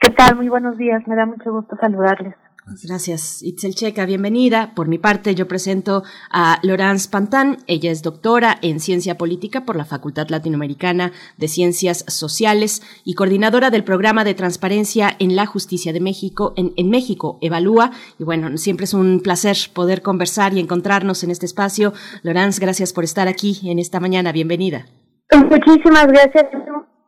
¿Qué 0.00 0.08
tal? 0.08 0.36
Muy 0.36 0.48
buenos 0.48 0.78
días, 0.78 1.06
me 1.06 1.16
da 1.16 1.26
mucho 1.26 1.52
gusto 1.52 1.76
saludarles. 1.78 2.34
Gracias, 2.82 3.42
Itzel 3.42 3.74
Checa, 3.74 4.04
bienvenida. 4.04 4.72
Por 4.74 4.88
mi 4.88 4.98
parte, 4.98 5.34
yo 5.34 5.48
presento 5.48 6.02
a 6.30 6.58
Laurence 6.62 7.08
Pantán. 7.08 7.58
Ella 7.66 7.90
es 7.90 8.02
doctora 8.02 8.56
en 8.62 8.80
Ciencia 8.80 9.16
Política 9.16 9.64
por 9.64 9.76
la 9.76 9.84
Facultad 9.84 10.28
Latinoamericana 10.28 11.12
de 11.36 11.48
Ciencias 11.48 12.04
Sociales 12.08 12.82
y 13.04 13.14
coordinadora 13.14 13.70
del 13.70 13.84
programa 13.84 14.24
de 14.24 14.34
transparencia 14.34 15.10
en 15.18 15.36
la 15.36 15.46
justicia 15.46 15.92
de 15.92 16.00
México, 16.00 16.52
en, 16.56 16.90
México, 16.90 17.38
Evalúa. 17.40 17.90
Y 18.18 18.24
bueno, 18.24 18.56
siempre 18.58 18.84
es 18.84 18.94
un 18.94 19.20
placer 19.20 19.56
poder 19.72 20.02
conversar 20.02 20.52
y 20.54 20.60
encontrarnos 20.60 21.24
en 21.24 21.30
este 21.30 21.46
espacio. 21.46 21.92
Laurence, 22.22 22.60
gracias 22.60 22.92
por 22.92 23.04
estar 23.04 23.28
aquí 23.28 23.60
en 23.64 23.78
esta 23.78 24.00
mañana. 24.00 24.32
Bienvenida. 24.32 24.86
Muchísimas 25.32 26.06
gracias. 26.06 26.46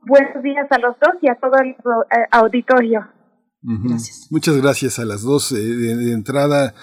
Buenos 0.02 0.42
días 0.42 0.66
a 0.70 0.78
los 0.78 0.98
dos 0.98 1.14
y 1.20 1.28
a 1.28 1.34
todo 1.34 1.56
el 1.60 1.76
auditorio. 2.30 3.19
Muchas 3.62 4.56
gracias 4.56 4.98
a 4.98 5.04
las 5.04 5.22
dos. 5.22 5.52
Eh, 5.52 5.56
de, 5.56 6.12
entrada, 6.12 6.74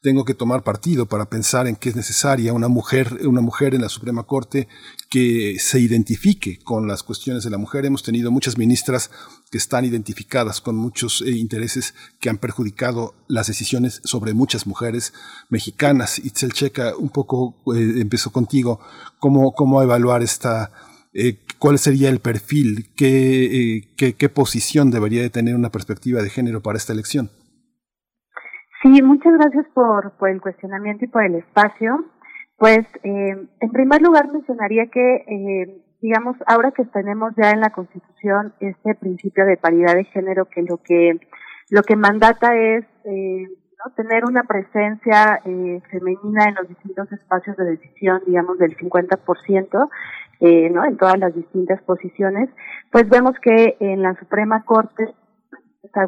tengo 0.00 0.24
que 0.24 0.34
tomar 0.34 0.62
partido 0.62 1.06
para 1.06 1.30
pensar 1.30 1.66
en 1.66 1.76
que 1.76 1.88
es 1.90 1.96
necesaria 1.96 2.52
una 2.52 2.68
mujer, 2.68 3.20
una 3.26 3.40
mujer 3.40 3.74
en 3.74 3.82
la 3.82 3.88
Suprema 3.88 4.24
Corte 4.24 4.68
que 5.10 5.56
se 5.58 5.80
identifique 5.80 6.58
con 6.58 6.88
las 6.88 7.02
cuestiones 7.02 7.44
de 7.44 7.50
la 7.50 7.58
mujer. 7.58 7.86
Hemos 7.86 8.02
tenido 8.02 8.30
muchas 8.30 8.58
ministras 8.58 9.10
que 9.50 9.58
están 9.58 9.84
identificadas 9.84 10.60
con 10.60 10.76
muchos 10.76 11.22
eh, 11.22 11.30
intereses 11.30 11.94
que 12.20 12.28
han 12.28 12.38
perjudicado 12.38 13.14
las 13.28 13.46
decisiones 13.46 14.00
sobre 14.04 14.34
muchas 14.34 14.66
mujeres 14.66 15.12
mexicanas. 15.48 16.18
Itzel 16.18 16.52
Checa, 16.52 16.96
un 16.96 17.10
poco 17.10 17.54
eh, 17.74 18.00
empezó 18.00 18.32
contigo, 18.32 18.80
¿cómo, 19.20 19.54
cómo 19.54 19.82
evaluar 19.82 20.22
esta, 20.22 20.72
eh, 21.16 21.38
cuál 21.64 21.78
sería 21.78 22.10
el 22.10 22.20
perfil, 22.20 22.92
qué, 22.94 23.88
qué, 23.96 24.12
qué 24.12 24.28
posición 24.28 24.90
debería 24.90 25.22
de 25.22 25.30
tener 25.30 25.54
una 25.54 25.70
perspectiva 25.70 26.20
de 26.20 26.28
género 26.28 26.60
para 26.60 26.76
esta 26.76 26.92
elección? 26.92 27.30
Sí, 28.82 29.00
muchas 29.02 29.32
gracias 29.32 29.64
por, 29.72 30.12
el 30.28 30.42
cuestionamiento 30.42 31.06
y 31.06 31.08
por 31.08 31.24
el 31.24 31.36
espacio. 31.36 32.04
Pues, 32.58 32.80
eh, 33.02 33.48
en 33.60 33.70
primer 33.72 34.02
lugar, 34.02 34.30
mencionaría 34.30 34.88
que, 34.92 35.24
eh, 35.26 35.82
digamos, 36.02 36.36
ahora 36.46 36.70
que 36.72 36.84
tenemos 36.84 37.32
ya 37.34 37.52
en 37.52 37.60
la 37.60 37.70
Constitución 37.70 38.52
este 38.60 38.94
principio 38.96 39.46
de 39.46 39.56
paridad 39.56 39.94
de 39.94 40.04
género, 40.04 40.44
que 40.44 40.60
lo 40.64 40.76
que 40.82 41.18
lo 41.70 41.80
que 41.80 41.96
mandata 41.96 42.54
es 42.54 42.84
eh, 43.06 43.46
tener 43.96 44.24
una 44.24 44.44
presencia 44.44 45.40
eh, 45.44 45.80
femenina 45.90 46.44
en 46.48 46.54
los 46.54 46.68
distintos 46.68 47.10
espacios 47.12 47.56
de 47.56 47.64
decisión, 47.64 48.22
digamos, 48.26 48.58
del 48.58 48.76
50%, 48.76 49.88
eh, 50.40 50.70
¿no? 50.70 50.84
En 50.84 50.96
todas 50.96 51.18
las 51.18 51.34
distintas 51.34 51.82
posiciones, 51.82 52.48
pues 52.90 53.08
vemos 53.08 53.34
que 53.40 53.76
en 53.80 54.02
la 54.02 54.14
Suprema 54.18 54.64
Corte 54.64 55.14
está 55.82 56.06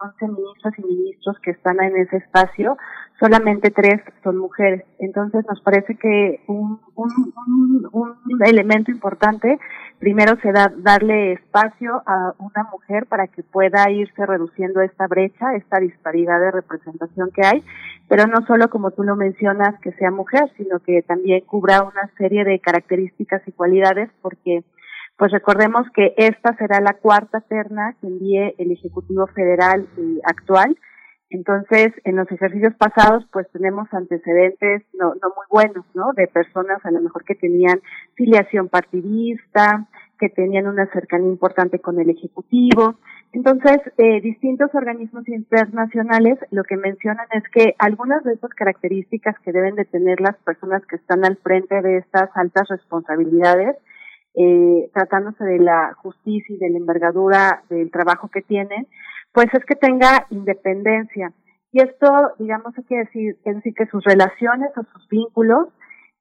11 0.00 0.28
ministros 0.28 0.74
y 0.78 0.82
ministros 0.82 1.38
que 1.40 1.50
están 1.50 1.80
en 1.82 1.96
ese 1.96 2.16
espacio, 2.16 2.76
solamente 3.18 3.70
tres 3.70 4.00
son 4.24 4.38
mujeres. 4.38 4.82
Entonces 4.98 5.44
nos 5.46 5.60
parece 5.60 5.94
que 5.96 6.40
un, 6.46 6.80
elemento 8.46 8.90
importante, 8.90 9.58
primero 9.98 10.36
se 10.40 10.52
da 10.52 10.72
darle 10.78 11.32
espacio 11.32 12.02
a 12.06 12.34
una 12.38 12.64
mujer 12.72 13.06
para 13.06 13.26
que 13.26 13.42
pueda 13.42 13.90
irse 13.90 14.24
reduciendo 14.24 14.80
esta 14.80 15.06
brecha, 15.06 15.54
esta 15.54 15.78
disparidad 15.78 16.40
de 16.40 16.50
representación 16.50 17.30
que 17.34 17.44
hay, 17.44 17.62
pero 18.08 18.26
no 18.26 18.44
solo 18.46 18.70
como 18.70 18.92
tú 18.92 19.02
lo 19.02 19.16
mencionas 19.16 19.78
que 19.80 19.92
sea 19.92 20.10
mujer, 20.10 20.50
sino 20.56 20.78
que 20.80 21.02
también 21.02 21.42
cubra 21.42 21.82
una 21.82 22.10
serie 22.16 22.44
de 22.44 22.58
características 22.58 23.42
y 23.46 23.52
cualidades 23.52 24.10
porque 24.22 24.64
pues 25.20 25.32
recordemos 25.32 25.86
que 25.94 26.14
esta 26.16 26.56
será 26.56 26.80
la 26.80 26.94
cuarta 26.94 27.42
terna 27.42 27.94
que 28.00 28.06
envíe 28.06 28.54
el 28.56 28.72
Ejecutivo 28.72 29.26
Federal 29.26 29.86
actual. 30.24 30.78
Entonces, 31.28 31.92
en 32.04 32.16
los 32.16 32.32
ejercicios 32.32 32.72
pasados, 32.76 33.26
pues 33.30 33.46
tenemos 33.52 33.86
antecedentes 33.92 34.82
no, 34.94 35.08
muy 35.10 35.44
buenos, 35.50 35.84
¿no? 35.92 36.14
De 36.16 36.26
personas 36.26 36.82
a 36.86 36.90
lo 36.90 37.02
mejor 37.02 37.24
que 37.24 37.34
tenían 37.34 37.82
filiación 38.14 38.70
partidista, 38.70 39.86
que 40.18 40.30
tenían 40.30 40.66
una 40.66 40.86
cercanía 40.86 41.28
importante 41.28 41.80
con 41.80 42.00
el 42.00 42.08
Ejecutivo. 42.08 42.94
Entonces, 43.34 43.76
eh, 43.98 44.22
distintos 44.22 44.74
organismos 44.74 45.28
internacionales 45.28 46.38
lo 46.50 46.64
que 46.64 46.78
mencionan 46.78 47.26
es 47.32 47.44
que 47.52 47.74
algunas 47.78 48.24
de 48.24 48.32
esas 48.32 48.54
características 48.54 49.38
que 49.40 49.52
deben 49.52 49.74
de 49.74 49.84
tener 49.84 50.18
las 50.22 50.36
personas 50.38 50.80
que 50.86 50.96
están 50.96 51.26
al 51.26 51.36
frente 51.36 51.82
de 51.82 51.98
estas 51.98 52.30
altas 52.34 52.68
responsabilidades 52.70 53.76
eh, 54.34 54.90
tratándose 54.94 55.44
de 55.44 55.58
la 55.58 55.94
justicia 55.94 56.54
y 56.54 56.58
de 56.58 56.70
la 56.70 56.78
envergadura 56.78 57.62
del 57.68 57.90
trabajo 57.90 58.28
que 58.28 58.42
tienen, 58.42 58.86
pues 59.32 59.46
es 59.52 59.64
que 59.64 59.76
tenga 59.76 60.26
independencia. 60.30 61.32
Y 61.72 61.82
esto, 61.82 62.32
digamos, 62.38 62.74
que 62.88 62.96
decir, 62.96 63.38
decir 63.44 63.74
que 63.74 63.86
sus 63.86 64.02
relaciones 64.04 64.70
o 64.76 64.82
sus 64.92 65.08
vínculos 65.08 65.68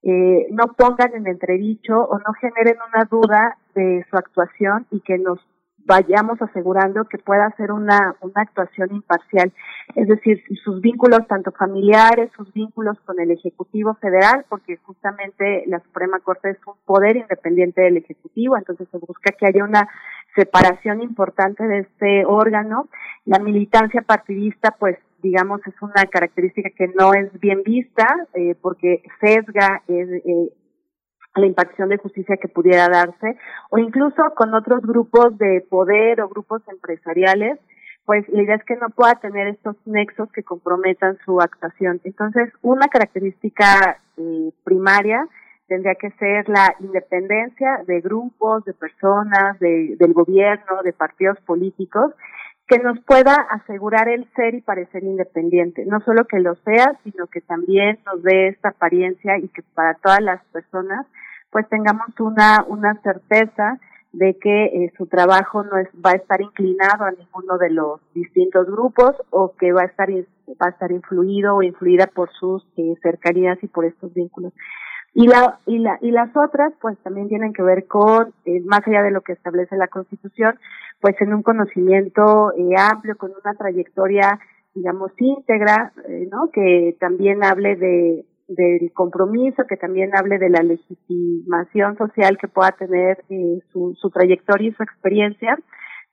eh, 0.03 0.47
no 0.51 0.73
pongan 0.77 1.13
en 1.13 1.27
entredicho 1.27 1.99
o 2.01 2.19
no 2.19 2.33
generen 2.39 2.77
una 2.93 3.05
duda 3.05 3.57
de 3.75 4.05
su 4.09 4.15
actuación 4.15 4.85
y 4.91 5.01
que 5.01 5.17
nos 5.17 5.39
vayamos 5.85 6.41
asegurando 6.41 7.05
que 7.05 7.17
pueda 7.17 7.49
ser 7.57 7.71
una, 7.71 8.15
una 8.21 8.41
actuación 8.41 8.93
imparcial. 8.93 9.51
Es 9.95 10.07
decir, 10.07 10.43
sus 10.63 10.81
vínculos 10.81 11.27
tanto 11.27 11.51
familiares, 11.51 12.31
sus 12.35 12.51
vínculos 12.53 12.97
con 13.05 13.19
el 13.19 13.31
Ejecutivo 13.31 13.95
Federal, 13.95 14.45
porque 14.49 14.77
justamente 14.77 15.63
la 15.67 15.79
Suprema 15.79 16.19
Corte 16.19 16.51
es 16.51 16.57
un 16.67 16.75
poder 16.85 17.17
independiente 17.17 17.81
del 17.81 17.97
Ejecutivo, 17.97 18.57
entonces 18.57 18.87
se 18.91 18.97
busca 18.97 19.31
que 19.31 19.47
haya 19.47 19.63
una 19.63 19.87
separación 20.35 21.01
importante 21.01 21.67
de 21.67 21.79
este 21.79 22.25
órgano. 22.25 22.87
La 23.25 23.39
militancia 23.39 24.01
partidista, 24.01 24.75
pues 24.79 24.97
digamos, 25.21 25.59
es 25.67 25.73
una 25.81 26.05
característica 26.05 26.69
que 26.69 26.87
no 26.87 27.13
es 27.13 27.37
bien 27.39 27.61
vista 27.63 28.07
eh, 28.33 28.55
porque 28.61 29.03
sesga 29.19 29.81
eh, 29.87 30.49
la 31.35 31.45
impartición 31.45 31.89
de 31.89 31.97
justicia 31.97 32.37
que 32.37 32.47
pudiera 32.47 32.87
darse, 32.89 33.37
o 33.69 33.77
incluso 33.77 34.33
con 34.35 34.53
otros 34.53 34.81
grupos 34.81 35.37
de 35.37 35.65
poder 35.69 36.21
o 36.21 36.29
grupos 36.29 36.61
empresariales, 36.67 37.59
pues 38.05 38.27
la 38.29 38.41
idea 38.41 38.55
es 38.55 38.63
que 38.63 38.75
no 38.75 38.89
pueda 38.89 39.15
tener 39.15 39.47
estos 39.47 39.75
nexos 39.85 40.31
que 40.31 40.43
comprometan 40.43 41.17
su 41.25 41.39
actuación. 41.39 42.01
Entonces, 42.03 42.51
una 42.63 42.87
característica 42.87 43.99
eh, 44.17 44.51
primaria 44.63 45.27
tendría 45.67 45.93
que 45.93 46.09
ser 46.17 46.49
la 46.49 46.75
independencia 46.79 47.83
de 47.85 48.01
grupos, 48.01 48.65
de 48.65 48.73
personas, 48.73 49.59
de, 49.59 49.95
del 49.99 50.13
gobierno, 50.13 50.81
de 50.83 50.91
partidos 50.91 51.39
políticos, 51.41 52.11
que 52.69 52.77
nos 52.77 52.99
pueda 52.99 53.33
asegurar 53.33 54.07
el 54.07 54.29
ser 54.35 54.53
y 54.53 54.61
parecer 54.61 55.03
independiente. 55.03 55.85
No 55.85 55.99
solo 56.01 56.25
que 56.25 56.39
lo 56.39 56.55
sea, 56.55 56.97
sino 57.03 57.25
que 57.25 57.41
también 57.41 57.97
nos 58.05 58.21
dé 58.21 58.49
esta 58.49 58.69
apariencia 58.69 59.39
y 59.39 59.47
que 59.47 59.63
para 59.73 59.95
todas 59.95 60.21
las 60.21 60.43
personas 60.45 61.07
pues 61.49 61.67
tengamos 61.67 62.07
una, 62.19 62.63
una 62.67 62.93
certeza 63.01 63.79
de 64.13 64.37
que 64.37 64.65
eh, 64.65 64.93
su 64.97 65.07
trabajo 65.07 65.63
no 65.63 65.77
es, 65.77 65.87
va 66.05 66.11
a 66.11 66.15
estar 66.15 66.41
inclinado 66.41 67.05
a 67.05 67.11
ninguno 67.11 67.57
de 67.57 67.71
los 67.71 68.01
distintos 68.13 68.67
grupos 68.67 69.15
o 69.31 69.53
que 69.55 69.71
va 69.71 69.81
a 69.81 69.85
estar 69.85 70.09
va 70.09 70.67
a 70.67 70.69
estar 70.69 70.91
influido 70.91 71.55
o 71.55 71.63
influida 71.63 72.07
por 72.07 72.31
sus 72.31 72.65
eh, 72.77 72.95
cercanías 73.01 73.57
y 73.63 73.67
por 73.67 73.85
estos 73.85 74.13
vínculos. 74.13 74.53
Y 75.13 75.27
la 75.27 75.59
y 75.65 75.79
la 75.79 75.97
y 76.01 76.11
las 76.11 76.29
otras 76.35 76.73
pues 76.79 76.97
también 76.99 77.27
tienen 77.27 77.53
que 77.53 77.63
ver 77.63 77.87
con 77.87 78.33
eh, 78.45 78.61
más 78.65 78.81
allá 78.87 79.01
de 79.01 79.11
lo 79.11 79.21
que 79.21 79.33
establece 79.33 79.75
la 79.75 79.87
Constitución, 79.87 80.59
pues 81.01 81.15
en 81.19 81.33
un 81.33 81.43
conocimiento 81.43 82.51
amplio 82.77 83.17
con 83.17 83.31
una 83.31 83.53
trayectoria 83.55 84.39
digamos 84.75 85.11
íntegra, 85.17 85.93
¿no? 86.31 86.51
Que 86.53 86.95
también 86.99 87.43
hable 87.43 87.75
de 87.75 88.25
del 88.49 88.91
compromiso, 88.93 89.63
que 89.67 89.77
también 89.77 90.15
hable 90.15 90.39
de 90.39 90.49
la 90.49 90.63
legitimación 90.63 91.97
social 91.97 92.37
que 92.37 92.47
pueda 92.47 92.71
tener 92.71 93.23
eh, 93.29 93.59
su, 93.71 93.95
su 94.01 94.09
trayectoria 94.09 94.69
y 94.69 94.73
su 94.73 94.81
experiencia, 94.83 95.57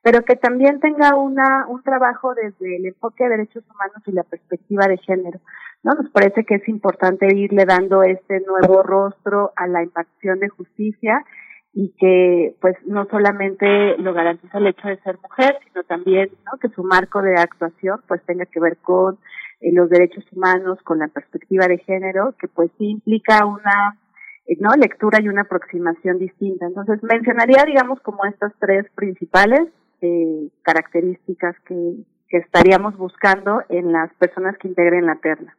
pero 0.02 0.22
que 0.22 0.36
también 0.36 0.78
tenga 0.80 1.16
una, 1.16 1.66
un 1.66 1.82
trabajo 1.82 2.34
desde 2.34 2.76
el 2.76 2.86
enfoque 2.86 3.24
de 3.24 3.30
derechos 3.30 3.64
humanos 3.64 4.02
y 4.06 4.12
la 4.12 4.22
perspectiva 4.22 4.86
de 4.86 4.98
género. 4.98 5.40
¿No? 5.82 5.94
Nos 5.94 6.10
parece 6.10 6.44
que 6.44 6.56
es 6.56 6.68
importante 6.68 7.26
irle 7.34 7.64
dando 7.64 8.02
este 8.02 8.40
nuevo 8.40 8.82
rostro 8.82 9.52
a 9.56 9.66
la 9.66 9.82
impartición 9.82 10.40
de 10.40 10.48
justicia 10.48 11.24
y 11.72 11.94
que 11.98 12.56
pues 12.60 12.74
no 12.86 13.06
solamente 13.10 13.98
lo 13.98 14.14
garantiza 14.14 14.58
el 14.58 14.68
hecho 14.68 14.88
de 14.88 14.98
ser 15.02 15.18
mujer, 15.22 15.58
sino 15.64 15.84
también 15.84 16.30
¿no? 16.46 16.58
que 16.58 16.70
su 16.70 16.82
marco 16.82 17.20
de 17.20 17.34
actuación 17.34 18.00
pues 18.08 18.24
tenga 18.24 18.46
que 18.46 18.60
ver 18.60 18.78
con 18.78 19.18
en 19.60 19.74
los 19.74 19.88
derechos 19.90 20.24
humanos 20.32 20.78
con 20.84 20.98
la 20.98 21.08
perspectiva 21.08 21.66
de 21.66 21.78
género, 21.78 22.34
que 22.38 22.48
pues 22.48 22.70
sí 22.78 22.90
implica 22.90 23.44
una 23.44 23.98
eh, 24.46 24.56
no 24.60 24.70
lectura 24.74 25.20
y 25.20 25.28
una 25.28 25.42
aproximación 25.42 26.18
distinta. 26.18 26.66
Entonces 26.66 27.02
mencionaría, 27.02 27.64
digamos, 27.66 28.00
como 28.00 28.24
estas 28.24 28.52
tres 28.58 28.86
principales 28.94 29.68
eh, 30.00 30.48
características 30.62 31.56
que, 31.66 31.96
que 32.28 32.38
estaríamos 32.38 32.96
buscando 32.96 33.62
en 33.68 33.92
las 33.92 34.12
personas 34.14 34.56
que 34.58 34.68
integren 34.68 35.06
la 35.06 35.16
terna. 35.16 35.56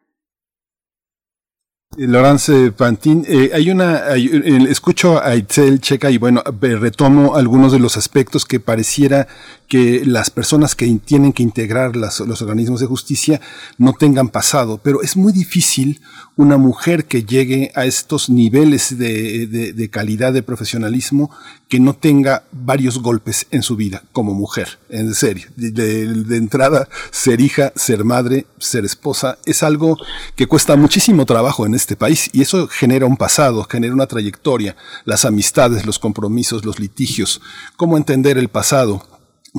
Laurence 2.00 2.72
Pantin, 2.74 3.26
eh, 3.28 3.50
hay 3.56 3.72
una, 3.72 4.16
escucho 4.16 5.20
a 5.20 5.36
Itzel 5.36 5.82
Checa 5.82 6.12
y 6.12 6.20
bueno, 6.20 6.44
retomo 6.62 7.36
algunos 7.36 7.72
de 7.72 7.80
los 7.80 7.98
aspectos 7.98 8.46
que 8.46 8.60
pareciera 8.60 9.28
que 9.68 10.04
las 10.06 10.30
personas 10.30 10.76
que 10.76 10.88
tienen 11.04 11.34
que 11.34 11.42
integrar 11.42 11.96
los 11.96 12.22
organismos 12.22 12.82
de 12.82 12.86
justicia 12.86 13.42
no 13.80 13.94
tengan 13.94 14.30
pasado, 14.30 14.80
pero 14.82 15.02
es 15.02 15.18
muy 15.18 15.34
difícil 15.34 16.00
una 16.36 16.58
mujer 16.58 17.06
que 17.06 17.24
llegue 17.24 17.72
a 17.74 17.86
estos 17.86 18.30
niveles 18.30 18.98
de, 19.00 19.90
calidad 19.92 20.34
de 20.34 20.44
profesionalismo 20.44 21.32
que 21.70 21.80
no 21.80 21.94
tenga 21.94 22.44
varios 22.52 23.00
golpes 23.00 23.48
en 23.52 23.62
su 23.62 23.76
vida 23.76 24.04
como 24.14 24.34
mujer, 24.34 24.80
en 24.90 25.14
serio. 25.14 25.50
De, 25.56 26.38
entrada, 26.38 26.88
ser 27.12 27.42
hija, 27.42 27.74
ser 27.76 28.06
madre, 28.06 28.48
ser 28.58 28.86
esposa, 28.86 29.38
es 29.46 29.64
algo 29.64 29.98
que 30.36 30.48
cuesta 30.48 30.76
muchísimo 30.76 31.26
trabajo 31.26 31.66
en 31.66 31.76
este 31.76 31.96
país 31.96 32.30
y 32.34 32.42
eso 32.42 32.68
genera 32.68 33.06
un 33.06 33.18
pasado, 33.18 33.66
genera 33.70 33.94
una 33.94 34.08
trayectoria, 34.08 34.76
las 35.06 35.26
amistades, 35.26 35.86
los 35.86 36.00
compromisos, 36.00 36.64
los 36.64 36.80
litigios. 36.80 37.42
¿Cómo 37.76 37.98
entender 37.98 38.38
el 38.38 38.50
pasado? 38.50 39.06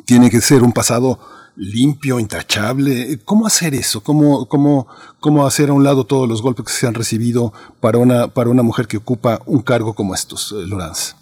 Tiene 0.07 0.31
que 0.31 0.41
ser 0.41 0.63
un 0.63 0.73
pasado 0.73 1.19
limpio, 1.57 2.21
intachable. 2.21 3.19
¿Cómo 3.25 3.47
hacer 3.47 3.75
eso? 3.75 4.03
¿Cómo, 4.03 4.47
cómo, 4.47 4.87
cómo 5.21 5.47
hacer 5.47 5.71
a 5.71 5.73
un 5.73 5.85
lado 5.85 6.05
todos 6.05 6.29
los 6.29 6.41
golpes 6.41 6.67
que 6.67 6.73
se 6.73 6.87
han 6.87 6.95
recibido 6.95 7.53
para 7.81 7.99
una, 7.99 8.29
para 8.29 8.49
una 8.49 8.63
mujer 8.63 8.87
que 8.87 8.97
ocupa 8.97 9.41
un 9.45 9.61
cargo 9.61 9.93
como 9.95 10.15
estos, 10.15 10.53
eh, 10.53 10.67
Lorenz? 10.67 11.18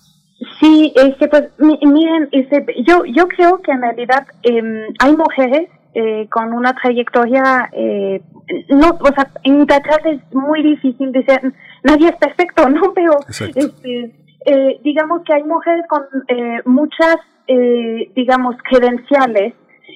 Sí, 0.60 0.92
este, 0.94 1.28
pues 1.28 1.48
miren, 1.58 2.28
este, 2.32 2.64
yo, 2.86 3.04
yo 3.06 3.26
creo 3.28 3.60
que 3.62 3.72
en 3.72 3.80
realidad 3.80 4.26
em, 4.42 4.82
hay 4.98 5.16
mujeres 5.16 5.70
eh, 5.94 6.28
con 6.30 6.52
una 6.52 6.74
trayectoria, 6.74 7.70
eh, 7.72 8.20
no, 8.68 8.98
o 9.00 9.12
sea, 9.14 9.30
intachable 9.44 10.12
es 10.12 10.34
muy 10.34 10.62
difícil 10.62 11.10
decir, 11.10 11.54
nadie 11.82 12.08
es 12.08 12.16
perfecto, 12.16 12.68
¿no? 12.68 12.92
Pero, 12.94 13.12
este, 13.28 14.14
eh, 14.44 14.80
digamos 14.84 15.22
que 15.24 15.32
hay 15.32 15.42
mujeres 15.42 15.86
con 15.88 16.02
eh, 16.28 16.60
muchas, 16.66 17.16
eh, 17.46 18.10
digamos, 18.14 18.56
credenciales 18.68 19.54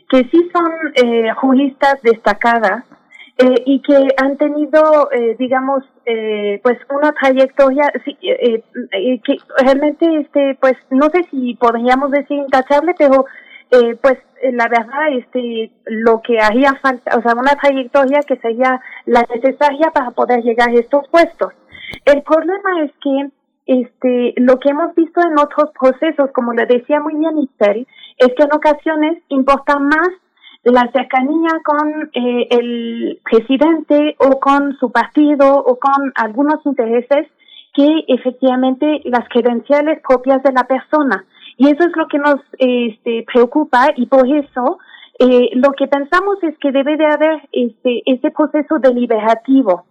que 0.09 0.25
sí 0.25 0.51
son 0.53 0.71
eh, 0.95 1.33
juristas 1.35 2.01
destacadas 2.03 2.85
eh, 3.43 3.63
y 3.65 3.81
que 3.81 4.09
han 4.19 4.37
tenido, 4.37 5.11
eh, 5.13 5.37
digamos, 5.39 5.83
eh, 6.05 6.61
pues 6.63 6.79
una 6.91 7.13
trayectoria 7.13 7.91
sí, 8.05 8.17
eh, 8.23 8.63
eh, 8.93 9.21
que 9.25 9.39
realmente, 9.59 10.07
este, 10.21 10.59
pues 10.61 10.77
no 10.91 11.09
sé 11.11 11.27
si 11.31 11.55
podríamos 11.55 12.11
decir 12.11 12.37
intachable, 12.37 12.95
pero 12.99 13.25
eh, 13.71 13.97
pues 14.03 14.19
la 14.53 14.69
verdad, 14.69 15.13
este, 15.13 15.71
lo 15.87 16.21
que 16.23 16.39
haría 16.39 16.75
falta, 16.83 17.17
o 17.17 17.23
sea, 17.23 17.35
una 17.35 17.55
trayectoria 17.57 18.21
que 18.27 18.37
sería 18.37 18.81
la 19.07 19.25
necesaria 19.35 19.91
para 19.93 20.11
poder 20.11 20.43
llegar 20.43 20.71
a 20.71 20.75
estos 20.75 21.09
puestos. 21.09 21.53
El 22.05 22.23
problema 22.23 22.85
es 22.85 22.93
que 23.03 23.31
este, 23.67 24.35
lo 24.37 24.59
que 24.59 24.71
hemos 24.71 24.95
visto 24.95 25.21
en 25.21 25.39
otros 25.39 25.71
procesos, 25.79 26.31
como 26.33 26.53
le 26.53 26.67
decía 26.67 27.01
muy 27.01 27.15
bien 27.15 27.39
Isabel, 27.39 27.87
es 28.19 28.29
que 28.37 28.43
en 28.43 28.53
ocasiones 28.53 29.23
importa 29.29 29.79
más 29.79 30.11
la 30.65 30.91
cercanía 30.93 31.51
con 31.65 32.11
eh, 32.13 32.47
el 32.51 33.21
presidente 33.25 34.17
o 34.19 34.39
con 34.39 34.77
su 34.79 34.93
partido 34.93 35.59
o 35.59 35.79
con 35.79 36.13
algunos 36.15 36.65
intereses 36.67 37.29
que 37.73 38.05
efectivamente 38.09 39.01
las 39.05 39.29
credenciales 39.29 40.01
propias 40.07 40.43
de 40.43 40.53
la 40.53 40.65
persona. 40.65 41.25
Y 41.57 41.69
eso 41.69 41.85
es 41.85 41.97
lo 41.97 42.09
que 42.09 42.19
nos 42.19 42.41
este, 42.59 43.25
preocupa 43.33 43.89
y 43.97 44.07
por 44.07 44.27
eso 44.29 44.79
eh, 45.19 45.51
lo 45.55 45.73
que 45.73 45.87
pensamos 45.87 46.43
es 46.43 46.57
que 46.59 46.73
debe 46.73 46.97
de 46.97 47.07
haber 47.07 47.49
este, 47.53 48.03
ese 48.07 48.31
proceso 48.31 48.79
deliberativo, 48.79 49.85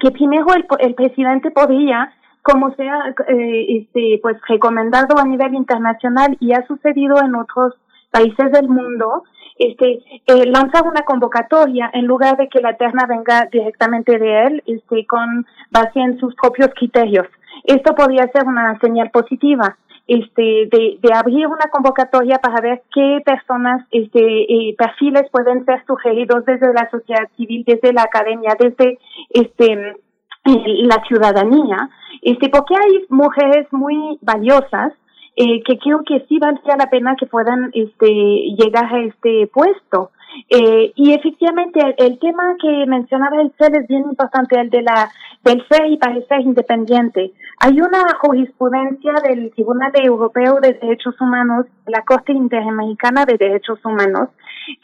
que 0.00 0.10
primero 0.10 0.46
el, 0.54 0.66
el 0.80 0.94
presidente 0.94 1.50
podría 1.50 2.12
como 2.42 2.74
sea 2.74 3.14
eh, 3.28 3.66
este 3.68 4.18
pues 4.20 4.36
recomendado 4.48 5.16
a 5.18 5.24
nivel 5.24 5.54
internacional 5.54 6.36
y 6.40 6.52
ha 6.52 6.66
sucedido 6.66 7.16
en 7.22 7.36
otros 7.36 7.74
países 8.10 8.50
del 8.52 8.68
mundo 8.68 9.22
este 9.68 10.02
eh, 10.26 10.46
lanzar 10.46 10.86
una 10.86 11.02
convocatoria 11.02 11.90
en 11.92 12.06
lugar 12.06 12.36
de 12.36 12.48
que 12.48 12.60
la 12.60 12.76
terna 12.76 13.06
venga 13.06 13.48
directamente 13.50 14.18
de 14.18 14.46
él 14.46 14.62
este 14.66 15.06
con 15.06 15.46
base 15.70 16.00
en 16.00 16.18
sus 16.18 16.34
propios 16.34 16.70
criterios. 16.74 17.26
Esto 17.64 17.94
podría 17.94 18.26
ser 18.28 18.44
una 18.46 18.78
señal 18.80 19.10
positiva 19.10 19.76
este 20.08 20.68
de, 20.70 20.98
abrir 21.14 21.46
una 21.46 21.70
convocatoria 21.70 22.38
para 22.38 22.60
ver 22.60 22.82
qué 22.92 23.20
personas 23.24 23.86
este 23.92 24.20
eh, 24.20 24.74
perfiles 24.76 25.30
pueden 25.30 25.64
ser 25.64 25.84
sugeridos 25.86 26.44
desde 26.44 26.72
la 26.72 26.90
sociedad 26.90 27.28
civil 27.36 27.64
desde 27.66 27.92
la 27.92 28.02
academia 28.02 28.56
desde 28.58 28.98
este 29.30 29.96
la 30.44 31.02
ciudadanía, 31.06 31.88
este, 32.20 32.48
porque 32.48 32.74
hay 32.74 33.04
mujeres 33.08 33.66
muy 33.70 34.18
valiosas 34.20 34.92
eh, 35.36 35.62
que 35.64 35.78
creo 35.78 36.02
que 36.04 36.24
sí 36.28 36.38
valdría 36.38 36.76
la 36.76 36.90
pena 36.90 37.16
que 37.18 37.26
puedan 37.26 37.70
este, 37.74 38.06
llegar 38.06 38.94
a 38.94 39.00
este 39.00 39.46
puesto. 39.52 40.10
Eh, 40.48 40.92
y 40.96 41.12
efectivamente 41.12 41.80
el, 41.80 41.94
el, 41.98 42.18
tema 42.18 42.56
que 42.60 42.86
mencionaba 42.86 43.42
el 43.42 43.52
CEL 43.58 43.74
es 43.76 43.86
bien 43.86 44.04
importante, 44.04 44.58
el 44.58 44.70
de 44.70 44.82
la 44.82 45.10
del 45.44 45.66
ser 45.68 45.86
y 45.86 45.96
parecer 45.96 46.40
independiente. 46.40 47.32
Hay 47.58 47.80
una 47.80 48.14
jurisprudencia 48.20 49.14
del 49.24 49.50
Tribunal 49.52 49.92
Europeo 49.94 50.58
de 50.60 50.74
Derechos 50.74 51.20
Humanos, 51.20 51.66
la 51.86 52.02
Corte 52.02 52.32
Interamericana 52.32 53.24
de 53.24 53.36
Derechos 53.36 53.84
Humanos, 53.84 54.28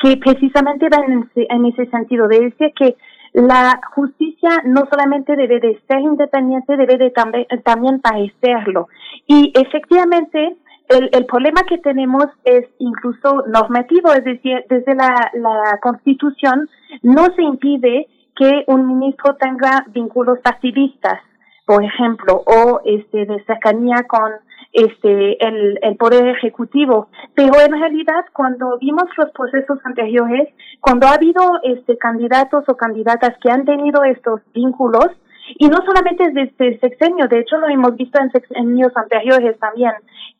que 0.00 0.16
precisamente 0.16 0.88
va 0.88 1.04
en 1.04 1.22
ese, 1.22 1.46
en 1.48 1.66
ese 1.66 1.86
sentido, 1.86 2.26
de 2.28 2.52
que 2.76 2.96
la 3.38 3.80
justicia 3.94 4.50
no 4.64 4.82
solamente 4.90 5.36
debe 5.36 5.60
de 5.60 5.80
ser 5.86 6.00
independiente, 6.00 6.76
debe 6.76 6.96
de 6.98 7.10
también, 7.10 7.46
también 7.64 8.00
parecerlo. 8.00 8.88
Y 9.28 9.52
efectivamente, 9.54 10.56
el, 10.88 11.08
el 11.12 11.24
problema 11.26 11.62
que 11.62 11.78
tenemos 11.78 12.26
es 12.44 12.64
incluso 12.78 13.44
normativo, 13.46 14.12
es 14.12 14.24
decir, 14.24 14.64
desde 14.68 14.94
la, 14.96 15.30
la 15.34 15.78
Constitución 15.80 16.68
no 17.02 17.26
se 17.36 17.42
impide 17.42 18.08
que 18.34 18.64
un 18.66 18.86
ministro 18.88 19.36
tenga 19.36 19.84
vínculos 19.88 20.40
partidistas, 20.40 21.20
por 21.64 21.84
ejemplo, 21.84 22.42
o 22.44 22.80
este 22.84 23.24
de 23.24 23.44
cercanía 23.44 24.02
con 24.08 24.32
este 24.72 25.44
el, 25.46 25.78
el 25.82 25.96
poder 25.96 26.28
ejecutivo. 26.28 27.08
Pero 27.34 27.54
en 27.60 27.72
realidad 27.72 28.24
cuando 28.32 28.78
vimos 28.78 29.04
los 29.16 29.30
procesos 29.32 29.78
anteriores 29.84 30.48
cuando 30.80 31.06
ha 31.06 31.14
habido 31.14 31.42
este 31.62 31.96
candidatos 31.98 32.64
o 32.68 32.76
candidatas 32.76 33.34
que 33.42 33.50
han 33.50 33.64
tenido 33.64 34.04
estos 34.04 34.40
vínculos 34.54 35.08
y 35.58 35.68
no 35.68 35.78
solamente 35.84 36.24
desde 36.28 36.42
este 36.42 36.78
sexenio, 36.78 37.26
de 37.26 37.40
hecho 37.40 37.56
lo 37.56 37.68
hemos 37.68 37.96
visto 37.96 38.20
en 38.20 38.30
sexenios 38.30 38.94
anteriores 38.94 39.58
también, 39.58 39.92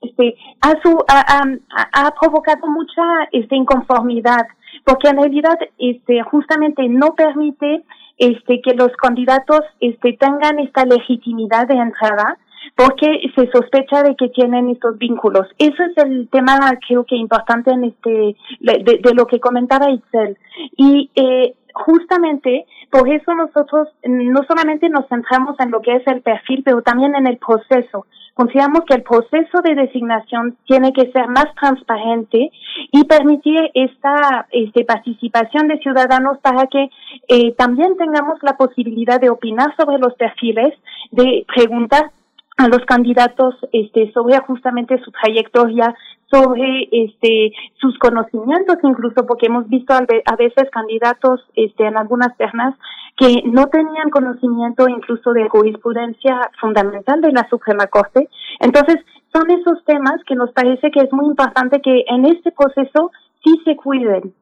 este, 0.03 0.37
ha, 0.61 0.73
su, 0.83 1.03
ha, 1.09 1.21
ha, 1.21 2.07
ha 2.07 2.11
provocado 2.21 2.67
mucha 2.67 3.03
este, 3.33 3.57
inconformidad, 3.57 4.47
porque 4.85 5.09
en 5.09 5.17
realidad 5.17 5.59
este, 5.79 6.23
justamente 6.23 6.87
no 6.89 7.15
permite 7.15 7.85
este, 8.19 8.61
que 8.61 8.75
los 8.75 8.93
candidatos 8.97 9.63
este, 9.81 10.13
tengan 10.13 10.59
esta 10.59 10.85
legitimidad 10.85 11.67
de 11.67 11.77
entrada, 11.77 12.37
porque 12.77 13.21
se 13.35 13.51
sospecha 13.51 14.03
de 14.03 14.17
que 14.17 14.29
tienen 14.29 14.71
estos 14.71 14.99
vínculos. 14.99 15.47
Eso 15.59 15.83
es 15.83 15.97
el 16.05 16.29
tema 16.29 16.59
creo 16.87 17.05
que 17.05 17.17
importante 17.17 17.71
en 17.71 17.85
este 17.85 18.37
de, 18.61 19.15
lo 19.15 19.27
que 19.27 19.41
comentaba 19.41 19.91
Itzel. 19.91 20.37
Y 20.77 21.11
eh, 21.15 21.55
justamente 21.75 22.67
por 22.91 23.09
eso 23.09 23.35
nosotros 23.35 23.89
no 24.05 24.41
solamente 24.49 24.89
nos 24.89 25.07
centramos 25.09 25.59
en 25.61 25.71
lo 25.71 25.81
que 25.81 25.97
es 25.97 26.07
el 26.07 26.23
perfil, 26.23 26.63
pero 26.65 26.83
también 26.83 27.15
en 27.15 27.27
el 27.27 27.37
proceso. 27.39 28.07
Consideramos 28.35 28.83
que 28.87 28.95
el 28.95 29.03
proceso 29.03 29.61
de 29.65 29.75
designación 29.75 30.57
tiene 30.65 30.93
que 30.93 31.11
ser 31.11 31.27
más 31.27 31.47
transparente 31.61 32.53
y 32.93 33.05
permitir 33.05 33.71
esta 33.75 34.47
este, 34.53 34.85
participación 34.85 35.67
de 35.67 35.79
ciudadanos 35.79 36.39
para 36.39 36.69
que 36.69 36.89
eh, 37.27 37.53
también 37.55 37.97
tengamos 37.97 38.39
la 38.43 38.57
posibilidad 38.57 39.21
de 39.21 39.31
opinar 39.31 39.75
sobre 39.77 39.99
los 39.99 40.15
perfiles, 40.15 40.73
de 41.11 41.45
preguntar 41.53 42.13
a 42.59 42.69
los 42.69 42.85
candidatos 42.87 43.55
este 43.73 44.13
sobre 44.13 44.37
justamente 44.41 44.99
su 45.05 45.11
trayectoria 45.13 45.95
sobre 46.31 46.89
este 46.91 47.53
sus 47.81 47.97
conocimientos 47.99 48.77
incluso 48.83 49.25
porque 49.27 49.47
hemos 49.47 49.69
visto 49.69 49.95
a 49.95 50.37
veces 50.37 50.69
candidatos 50.71 51.41
este 51.55 51.87
en 51.87 51.97
algunas 51.97 52.37
ternas 52.37 52.75
que 53.17 53.43
no 53.47 53.67
tenían 53.67 54.11
conocimiento 54.11 54.89
incluso 54.89 55.33
de 55.33 55.49
jurisprudencia 55.49 56.51
fundamental 56.61 57.21
de 57.21 57.33
la 57.33 57.49
Suprema 57.49 57.87
Corte. 57.87 58.29
Entonces 58.61 58.97
son 59.33 59.51
esos 59.51 59.85
temas 59.85 60.23
que 60.27 60.35
nos 60.35 60.53
parece 60.53 60.91
que 60.91 61.01
es 61.01 61.13
muy 61.13 61.27
importante 61.27 61.81
que 61.81 62.05
en 62.09 62.27
este 62.27 62.53
proceso 62.53 63.11
sí 63.45 63.61
se 63.65 63.77
cuiden 63.77 64.35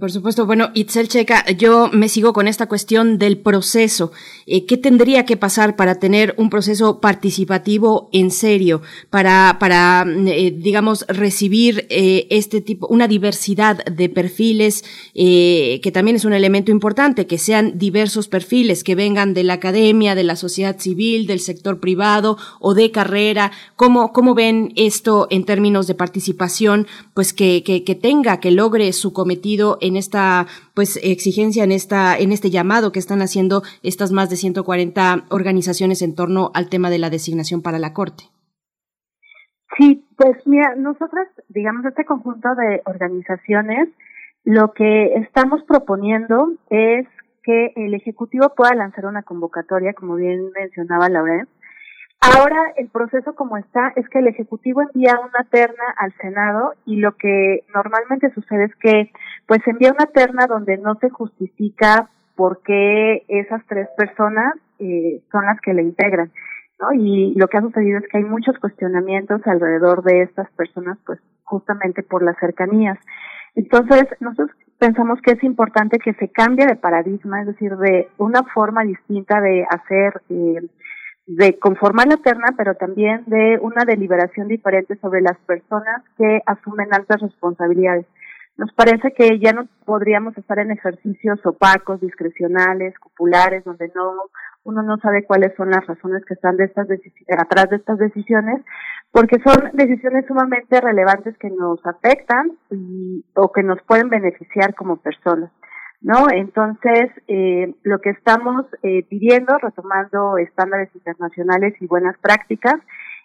por 0.00 0.10
supuesto. 0.10 0.46
Bueno, 0.46 0.70
Itzel 0.72 1.08
Checa, 1.08 1.44
yo 1.50 1.90
me 1.92 2.08
sigo 2.08 2.32
con 2.32 2.48
esta 2.48 2.68
cuestión 2.68 3.18
del 3.18 3.38
proceso. 3.38 4.10
Eh, 4.46 4.64
¿Qué 4.64 4.78
tendría 4.78 5.26
que 5.26 5.36
pasar 5.36 5.76
para 5.76 5.96
tener 5.96 6.34
un 6.38 6.48
proceso 6.48 7.00
participativo 7.00 8.08
en 8.12 8.30
serio, 8.30 8.80
para, 9.10 9.58
para 9.60 10.06
eh, 10.08 10.56
digamos, 10.56 11.04
recibir 11.06 11.86
eh, 11.90 12.26
este 12.30 12.62
tipo, 12.62 12.86
una 12.86 13.08
diversidad 13.08 13.84
de 13.84 14.08
perfiles, 14.08 14.84
eh, 15.14 15.80
que 15.82 15.92
también 15.92 16.16
es 16.16 16.24
un 16.24 16.32
elemento 16.32 16.70
importante, 16.70 17.26
que 17.26 17.36
sean 17.36 17.78
diversos 17.78 18.28
perfiles, 18.28 18.82
que 18.82 18.94
vengan 18.94 19.34
de 19.34 19.44
la 19.44 19.54
academia, 19.54 20.14
de 20.14 20.24
la 20.24 20.36
sociedad 20.36 20.80
civil, 20.80 21.26
del 21.26 21.40
sector 21.40 21.78
privado 21.78 22.38
o 22.58 22.72
de 22.72 22.90
carrera? 22.90 23.52
¿Cómo, 23.76 24.14
cómo 24.14 24.34
ven 24.34 24.72
esto 24.76 25.26
en 25.30 25.44
términos 25.44 25.86
de 25.86 25.94
participación? 25.94 26.86
Pues 27.12 27.34
que, 27.34 27.62
que, 27.62 27.84
que 27.84 27.94
tenga, 27.94 28.40
que 28.40 28.50
logre 28.50 28.90
su 28.94 29.12
cometido 29.12 29.41
en 29.80 29.96
esta 29.96 30.46
pues 30.74 30.98
exigencia 31.02 31.64
en 31.64 31.72
esta 31.72 32.16
en 32.16 32.32
este 32.32 32.50
llamado 32.50 32.92
que 32.92 32.98
están 32.98 33.20
haciendo 33.22 33.62
estas 33.82 34.12
más 34.12 34.30
de 34.30 34.36
140 34.36 35.24
organizaciones 35.30 36.02
en 36.02 36.14
torno 36.14 36.50
al 36.54 36.68
tema 36.68 36.90
de 36.90 36.98
la 36.98 37.10
designación 37.10 37.62
para 37.62 37.78
la 37.78 37.92
corte. 37.92 38.24
Sí, 39.76 40.04
pues 40.16 40.36
mira, 40.46 40.74
nosotras, 40.76 41.28
digamos, 41.48 41.84
este 41.86 42.04
conjunto 42.04 42.48
de 42.54 42.82
organizaciones, 42.84 43.88
lo 44.44 44.72
que 44.72 45.14
estamos 45.14 45.62
proponiendo 45.64 46.52
es 46.68 47.06
que 47.42 47.72
el 47.76 47.94
Ejecutivo 47.94 48.52
pueda 48.54 48.74
lanzar 48.74 49.06
una 49.06 49.22
convocatoria, 49.22 49.94
como 49.94 50.16
bien 50.16 50.50
mencionaba 50.54 51.08
Laurent, 51.08 51.48
Ahora 52.24 52.72
el 52.76 52.88
proceso 52.88 53.34
como 53.34 53.56
está 53.56 53.92
es 53.96 54.08
que 54.08 54.20
el 54.20 54.28
Ejecutivo 54.28 54.80
envía 54.80 55.18
una 55.18 55.42
terna 55.50 55.82
al 55.96 56.14
Senado 56.18 56.74
y 56.86 56.98
lo 56.98 57.16
que 57.16 57.64
normalmente 57.74 58.30
sucede 58.32 58.66
es 58.66 58.76
que 58.76 59.10
pues 59.46 59.60
envía 59.66 59.92
una 59.92 60.06
terna 60.06 60.46
donde 60.46 60.78
no 60.78 60.94
se 60.96 61.10
justifica 61.10 62.08
por 62.36 62.62
qué 62.62 63.24
esas 63.28 63.62
tres 63.66 63.88
personas 63.96 64.54
eh, 64.78 65.20
son 65.30 65.44
las 65.44 65.60
que 65.60 65.74
le 65.74 65.82
integran. 65.82 66.30
¿no? 66.80 66.92
Y 66.92 67.34
lo 67.36 67.48
que 67.48 67.58
ha 67.58 67.62
sucedido 67.62 67.98
es 67.98 68.08
que 68.08 68.18
hay 68.18 68.24
muchos 68.24 68.58
cuestionamientos 68.58 69.40
alrededor 69.46 70.02
de 70.02 70.22
estas 70.22 70.50
personas, 70.52 70.98
pues 71.06 71.20
justamente 71.44 72.02
por 72.02 72.22
las 72.22 72.36
cercanías. 72.38 72.98
Entonces, 73.54 74.04
nosotros 74.20 74.50
pensamos 74.78 75.20
que 75.22 75.32
es 75.32 75.44
importante 75.44 75.98
que 75.98 76.14
se 76.14 76.28
cambie 76.28 76.66
de 76.66 76.76
paradigma, 76.76 77.42
es 77.42 77.46
decir, 77.46 77.76
de 77.76 78.08
una 78.18 78.42
forma 78.42 78.82
distinta 78.82 79.40
de 79.40 79.64
hacer 79.70 80.22
eh, 80.30 80.66
de 81.26 81.58
conformar 81.58 82.08
la 82.08 82.16
terna, 82.16 82.54
pero 82.56 82.74
también 82.74 83.22
de 83.26 83.58
una 83.60 83.84
deliberación 83.84 84.48
diferente 84.48 84.96
sobre 84.96 85.20
las 85.20 85.38
personas 85.46 86.02
que 86.18 86.42
asumen 86.46 86.88
altas 86.92 87.20
responsabilidades. 87.20 88.06
Nos 88.56 88.72
parece 88.74 89.12
que 89.12 89.38
ya 89.38 89.52
no 89.52 89.66
podríamos 89.84 90.36
estar 90.36 90.58
en 90.58 90.70
ejercicios 90.70 91.44
opacos, 91.44 92.00
discrecionales, 92.00 92.94
populares, 93.02 93.64
donde 93.64 93.90
no 93.94 94.12
uno 94.64 94.82
no 94.82 94.96
sabe 94.98 95.24
cuáles 95.24 95.52
son 95.56 95.70
las 95.70 95.84
razones 95.86 96.24
que 96.24 96.34
están 96.34 96.56
de 96.56 96.64
estas 96.64 96.86
atrás 97.36 97.70
de 97.70 97.76
estas 97.76 97.98
decisiones, 97.98 98.62
porque 99.10 99.38
son 99.44 99.70
decisiones 99.72 100.24
sumamente 100.26 100.80
relevantes 100.80 101.36
que 101.38 101.50
nos 101.50 101.84
afectan 101.84 102.52
y, 102.70 103.24
o 103.34 103.50
que 103.50 103.62
nos 103.62 103.82
pueden 103.82 104.08
beneficiar 104.08 104.74
como 104.74 104.98
personas. 104.98 105.50
¿no? 106.00 106.26
Entonces, 106.32 107.10
eh, 107.28 107.74
lo 107.82 108.00
que 108.00 108.10
estamos 108.10 108.66
eh, 108.82 109.04
pidiendo, 109.08 109.56
retomando 109.58 110.36
estándares 110.38 110.94
internacionales 110.94 111.74
y 111.80 111.86
buenas 111.86 112.16
prácticas, 112.18 112.74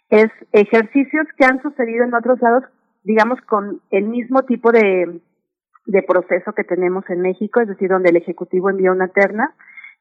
es 0.09 0.27
ejercicios 0.53 1.27
que 1.37 1.45
han 1.45 1.61
sucedido 1.61 2.05
en 2.05 2.13
otros 2.13 2.39
lados, 2.41 2.63
digamos, 3.07 3.39
con 3.41 3.79
el 3.89 4.03
mismo 4.03 4.43
tipo 4.43 4.69
de, 4.73 5.21
proceso 6.05 6.51
que 6.51 6.65
tenemos 6.65 7.09
en 7.09 7.21
México, 7.21 7.61
es 7.61 7.69
decir, 7.69 7.87
donde 7.87 8.09
el 8.09 8.17
Ejecutivo 8.17 8.69
envía 8.69 8.91
una 8.91 9.07
terna. 9.07 9.53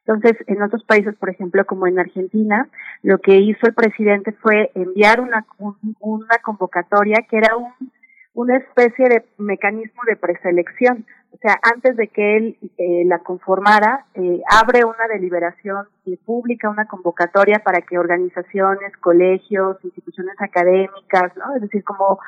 Entonces, 0.05 0.37
en 0.49 0.61
otros 0.61 0.83
países, 0.83 1.15
por 1.15 1.31
ejemplo, 1.31 1.65
como 1.67 1.87
en 1.87 2.01
Argentina, 2.01 2.69
lo 3.05 3.19
que 3.19 3.37
hizo 3.37 3.65
el 3.69 3.75
presidente 3.75 4.33
fue 4.33 4.73
enviar 4.75 5.21
una, 5.21 5.47
una 6.01 6.39
convocatoria 6.43 7.25
que 7.31 7.37
era 7.37 7.57
un, 7.57 7.93
una 8.37 8.57
especie 8.59 9.09
de 9.09 9.25
mecanismo 9.39 10.03
de 10.07 10.17
preselección 10.17 11.05
o 11.37 11.39
sea, 11.39 11.59
antes 11.63 11.97
de 11.97 12.09
que 12.09 12.37
él 12.39 12.57
eh, 12.79 13.05
la 13.05 13.19
conformara, 13.19 14.07
eh, 14.15 14.41
abre 14.51 14.87
una 14.87 15.07
deliberación 15.13 15.87
y 16.07 16.17
pública 16.17 16.71
una 16.71 16.87
convocatoria 16.87 17.59
para 17.59 17.83
que 17.83 17.99
organizaciones, 17.99 18.97
colegios, 19.01 19.77
instituciones 19.85 20.35
académicas, 20.39 21.37
¿no? 21.37 21.55
Es 21.55 21.61
decir, 21.61 21.85
como 21.85 22.21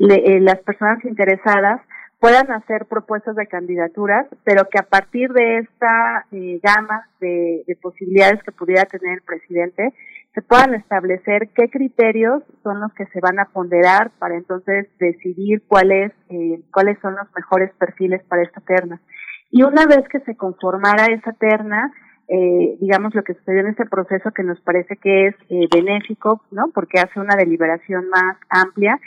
eh, 0.00 0.40
las 0.40 0.58
personas 0.62 1.04
interesadas 1.04 1.80
puedan 2.18 2.50
hacer 2.50 2.86
propuestas 2.86 3.36
de 3.36 3.46
candidaturas, 3.46 4.26
pero 4.42 4.68
que 4.68 4.80
a 4.80 4.88
partir 4.88 5.30
de 5.32 5.58
esta 5.58 6.26
gama 6.32 7.08
de, 7.20 7.62
de 7.68 7.76
posibilidades 7.76 8.42
que 8.42 8.50
pudiera 8.50 8.84
tener 8.86 9.18
el 9.18 9.22
presidente, 9.22 9.92
se 10.36 10.42
puedan 10.42 10.74
establecer 10.74 11.48
qué 11.54 11.70
criterios 11.70 12.42
son 12.62 12.78
los 12.82 12.92
que 12.92 13.06
se 13.06 13.20
van 13.20 13.38
a 13.38 13.46
ponderar 13.46 14.10
para 14.18 14.36
entonces 14.36 14.86
decidir 14.98 15.62
cuáles 15.66 16.12
eh, 16.28 16.60
cuáles 16.70 16.98
son 17.00 17.16
los 17.16 17.26
mejores 17.34 17.72
perfiles 17.78 18.22
para 18.28 18.42
esta 18.42 18.60
terna. 18.60 19.00
Y 19.50 19.62
una 19.62 19.86
vez 19.86 20.06
que 20.10 20.20
se 20.20 20.36
conformara 20.36 21.06
esa 21.06 21.32
terna, 21.32 21.90
eh, 22.28 22.76
digamos 22.82 23.14
lo 23.14 23.24
que 23.24 23.32
sucedió 23.32 23.60
en 23.60 23.68
este 23.68 23.86
proceso 23.86 24.30
que 24.32 24.42
nos 24.42 24.60
parece 24.60 24.98
que 24.98 25.28
es 25.28 25.34
eh, 25.48 25.68
benéfico, 25.74 26.42
¿no? 26.50 26.64
Porque 26.74 27.00
hace 27.00 27.18
una 27.18 27.34
deliberación 27.34 28.10
más 28.10 28.36
amplia, 28.50 29.00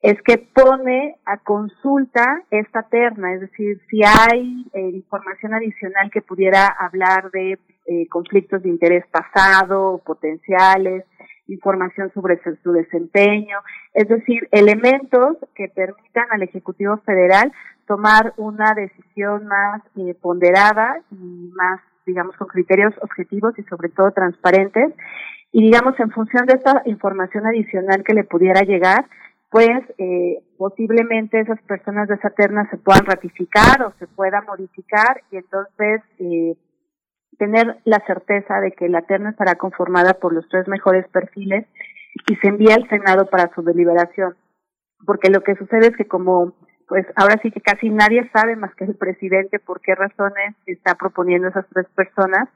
es 0.00 0.20
que 0.22 0.36
pone 0.38 1.14
a 1.24 1.36
consulta 1.36 2.42
esta 2.50 2.82
terna, 2.82 3.34
es 3.34 3.42
decir, 3.42 3.80
si 3.88 4.00
hay 4.02 4.66
eh, 4.72 4.90
información 4.94 5.54
adicional 5.54 6.10
que 6.10 6.22
pudiera 6.22 6.66
hablar 6.66 7.30
de 7.30 7.56
eh, 7.86 8.06
conflictos 8.08 8.62
de 8.62 8.68
interés 8.68 9.04
pasado 9.08 10.00
potenciales, 10.04 11.04
información 11.48 12.10
sobre 12.14 12.40
su 12.62 12.72
desempeño, 12.72 13.58
es 13.94 14.08
decir, 14.08 14.48
elementos 14.52 15.36
que 15.54 15.68
permitan 15.68 16.26
al 16.30 16.42
Ejecutivo 16.42 16.96
Federal 16.98 17.52
tomar 17.86 18.32
una 18.36 18.74
decisión 18.74 19.46
más 19.46 19.82
eh, 19.96 20.14
ponderada 20.20 21.00
y 21.10 21.50
más, 21.54 21.80
digamos, 22.06 22.36
con 22.36 22.48
criterios 22.48 22.94
objetivos 23.02 23.58
y 23.58 23.62
sobre 23.64 23.88
todo 23.88 24.12
transparentes. 24.12 24.94
Y 25.50 25.62
digamos, 25.62 25.98
en 26.00 26.10
función 26.10 26.46
de 26.46 26.54
esta 26.54 26.82
información 26.86 27.46
adicional 27.46 28.02
que 28.04 28.14
le 28.14 28.24
pudiera 28.24 28.62
llegar, 28.62 29.06
pues 29.50 29.82
eh, 29.98 30.42
posiblemente 30.56 31.40
esas 31.40 31.60
personas 31.62 32.08
de 32.08 32.14
esa 32.14 32.30
terna 32.30 32.66
se 32.70 32.78
puedan 32.78 33.04
ratificar 33.04 33.82
o 33.82 33.92
se 33.98 34.06
puedan 34.06 34.46
modificar 34.46 35.20
y 35.30 35.36
entonces 35.36 36.00
eh, 36.18 36.56
tener 37.38 37.78
la 37.84 38.00
certeza 38.06 38.60
de 38.60 38.72
que 38.72 38.88
la 38.88 39.02
terna 39.02 39.30
estará 39.30 39.56
conformada 39.56 40.14
por 40.14 40.32
los 40.32 40.48
tres 40.48 40.68
mejores 40.68 41.06
perfiles 41.08 41.66
y 42.28 42.36
se 42.36 42.48
envía 42.48 42.74
al 42.74 42.88
Senado 42.88 43.26
para 43.26 43.52
su 43.54 43.62
deliberación. 43.62 44.36
Porque 45.06 45.30
lo 45.30 45.42
que 45.42 45.56
sucede 45.56 45.88
es 45.88 45.96
que 45.96 46.06
como 46.06 46.54
pues 46.92 47.06
ahora 47.16 47.38
sí 47.42 47.50
que 47.50 47.62
casi 47.62 47.88
nadie 47.88 48.28
sabe 48.34 48.54
más 48.54 48.74
que 48.74 48.84
el 48.84 48.94
presidente 48.94 49.58
por 49.58 49.80
qué 49.80 49.94
razones 49.94 50.54
está 50.66 50.94
proponiendo 50.94 51.48
esas 51.48 51.66
tres 51.72 51.86
personas, 51.94 52.50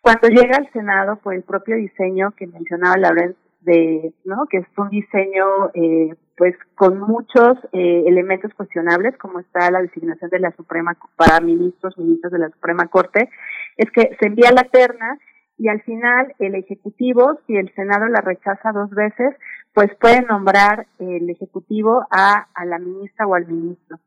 cuando 0.00 0.28
llega 0.28 0.56
al 0.56 0.72
Senado 0.72 1.16
por 1.16 1.34
el 1.34 1.42
propio 1.42 1.76
diseño 1.76 2.32
que 2.32 2.46
mencionaba 2.46 2.96
Laurence 2.96 3.38
de, 3.60 4.14
¿no? 4.24 4.46
Que 4.50 4.58
es 4.58 4.66
un 4.76 4.88
diseño, 4.88 5.70
eh, 5.74 6.14
pues, 6.36 6.54
con 6.74 6.98
muchos 6.98 7.58
eh, 7.72 8.04
elementos 8.06 8.52
cuestionables, 8.54 9.16
como 9.18 9.40
está 9.40 9.70
la 9.70 9.82
designación 9.82 10.30
de 10.30 10.40
la 10.40 10.52
Suprema 10.52 10.96
para 11.16 11.40
ministros, 11.40 11.96
ministros 11.98 12.32
de 12.32 12.38
la 12.38 12.50
Suprema 12.50 12.86
Corte, 12.88 13.30
es 13.76 13.90
que 13.90 14.16
se 14.18 14.26
envía 14.26 14.50
la 14.50 14.64
terna 14.64 15.18
y 15.56 15.68
al 15.68 15.80
final 15.82 16.34
el 16.40 16.56
Ejecutivo, 16.56 17.38
si 17.46 17.56
el 17.56 17.72
Senado 17.74 18.06
la 18.06 18.20
rechaza 18.20 18.72
dos 18.72 18.90
veces, 18.90 19.34
pues 19.72 19.94
puede 20.00 20.22
nombrar 20.22 20.86
el 20.98 21.30
Ejecutivo 21.30 22.06
a, 22.10 22.48
a 22.54 22.64
la 22.64 22.78
ministra 22.78 23.26
o 23.26 23.34
al 23.34 23.46
ministro. 23.46 23.98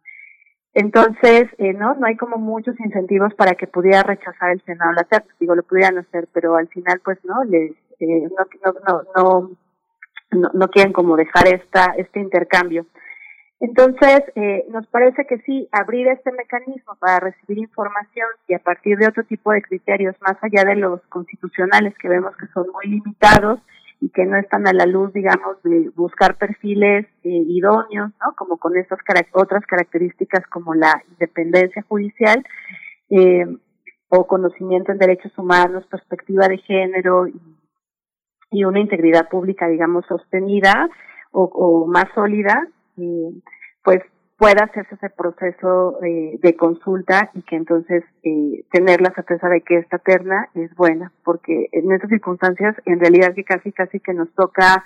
Entonces, 0.73 1.47
eh, 1.57 1.73
no, 1.73 1.95
no 1.95 2.05
hay 2.05 2.15
como 2.17 2.37
muchos 2.37 2.79
incentivos 2.79 3.33
para 3.33 3.55
que 3.55 3.65
pudiera 3.65 4.03
rechazar 4.03 4.51
el 4.51 4.61
Senado 4.61 4.91
la 4.91 5.05
terna. 5.05 5.33
Digo, 5.39 5.55
lo 5.55 5.63
pudieran 5.63 5.97
hacer, 5.97 6.27
pero 6.31 6.55
al 6.55 6.67
final, 6.67 7.01
pues 7.03 7.17
no, 7.25 7.43
les, 7.45 7.71
eh, 7.99 8.29
no, 8.29 8.45
no, 8.63 8.73
no, 8.87 9.03
no, 9.15 9.51
no 10.31 10.67
quieren 10.69 10.93
como 10.93 11.15
dejar 11.15 11.47
esta, 11.47 11.93
este 11.97 12.19
intercambio. 12.19 12.85
Entonces, 13.59 14.21
eh, 14.35 14.65
nos 14.69 14.85
parece 14.87 15.25
que 15.25 15.39
sí, 15.39 15.67
abrir 15.71 16.07
este 16.07 16.31
mecanismo 16.31 16.95
para 16.99 17.19
recibir 17.19 17.57
información 17.57 18.27
y 18.47 18.53
a 18.53 18.59
partir 18.59 18.97
de 18.97 19.07
otro 19.07 19.23
tipo 19.23 19.51
de 19.51 19.63
criterios, 19.63 20.15
más 20.21 20.37
allá 20.43 20.63
de 20.63 20.75
los 20.75 21.01
constitucionales 21.07 21.95
que 21.97 22.07
vemos 22.07 22.35
que 22.37 22.45
son 22.47 22.67
muy 22.71 22.85
limitados 22.85 23.59
y 23.99 24.09
que 24.09 24.25
no 24.25 24.37
están 24.37 24.67
a 24.67 24.73
la 24.73 24.85
luz, 24.85 25.11
digamos, 25.11 25.61
de 25.63 25.89
buscar 25.95 26.37
perfiles 26.37 27.07
eh, 27.23 27.29
idóneos, 27.47 28.11
¿no? 28.21 28.35
Como 28.35 28.57
con 28.57 28.77
estas 28.77 28.99
otras 29.31 29.65
características 29.65 30.45
como 30.47 30.75
la 30.75 31.01
independencia 31.09 31.83
judicial 31.89 32.45
eh, 33.09 33.47
o 34.09 34.27
conocimiento 34.27 34.91
en 34.91 34.99
derechos 34.99 35.35
humanos, 35.35 35.87
perspectiva 35.87 36.47
de 36.47 36.59
género 36.59 37.27
y 37.27 37.41
y 38.51 38.63
una 38.63 38.79
integridad 38.79 39.29
pública, 39.29 39.67
digamos, 39.67 40.05
sostenida 40.07 40.89
o, 41.31 41.85
más 41.87 42.05
sólida, 42.15 42.67
pues 43.83 44.01
pueda 44.37 44.65
hacerse 44.65 44.95
ese 44.95 45.09
proceso 45.09 46.01
eh, 46.03 46.37
de 46.41 46.55
consulta 46.55 47.31
y 47.33 47.41
que 47.41 47.55
entonces 47.55 48.03
eh, 48.23 48.63
tener 48.71 49.01
la 49.01 49.11
certeza 49.11 49.49
de 49.49 49.61
que 49.61 49.77
esta 49.77 49.97
terna 49.97 50.49
es 50.53 50.73
buena, 50.75 51.11
porque 51.23 51.69
en 51.71 51.91
estas 51.91 52.09
circunstancias 52.09 52.75
en 52.85 52.99
realidad 52.99 53.33
que 53.33 53.43
casi 53.43 53.71
casi 53.71 53.99
que 53.99 54.13
nos 54.13 54.31
toca 54.35 54.85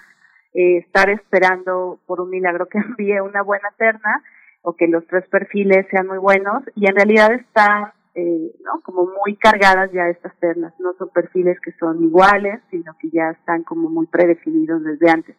eh, 0.53 0.77
estar 0.77 1.09
esperando 1.09 1.99
por 2.05 2.21
un 2.21 2.29
milagro 2.29 2.67
que 2.67 2.77
envíe 2.97 3.19
una 3.19 3.41
buena 3.41 3.69
terna 3.77 4.23
o 4.61 4.73
que 4.73 4.87
los 4.87 5.05
tres 5.07 5.27
perfiles 5.27 5.85
sean 5.91 6.07
muy 6.07 6.17
buenos 6.17 6.63
y 6.75 6.87
en 6.87 6.95
realidad 6.95 7.33
está 7.33 7.93
eh, 8.15 8.51
¿no? 8.63 8.81
Como 8.81 9.05
muy 9.05 9.35
cargadas 9.37 9.91
ya 9.91 10.09
estas 10.09 10.35
ternas, 10.39 10.73
no 10.79 10.93
son 10.93 11.09
perfiles 11.09 11.59
que 11.61 11.71
son 11.73 12.03
iguales, 12.03 12.61
sino 12.69 12.95
que 12.99 13.09
ya 13.09 13.29
están 13.31 13.63
como 13.63 13.89
muy 13.89 14.07
predefinidos 14.07 14.83
desde 14.83 15.09
antes. 15.09 15.35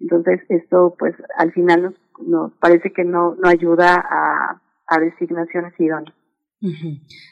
Entonces, 0.00 0.40
esto 0.48 0.94
pues 0.98 1.14
al 1.36 1.52
final 1.52 1.82
nos, 1.82 1.94
nos 2.26 2.52
parece 2.54 2.92
que 2.92 3.04
no, 3.04 3.34
no 3.36 3.48
ayuda 3.48 3.94
a, 3.96 4.60
a 4.86 5.00
designaciones 5.00 5.78
idóneas. 5.78 6.14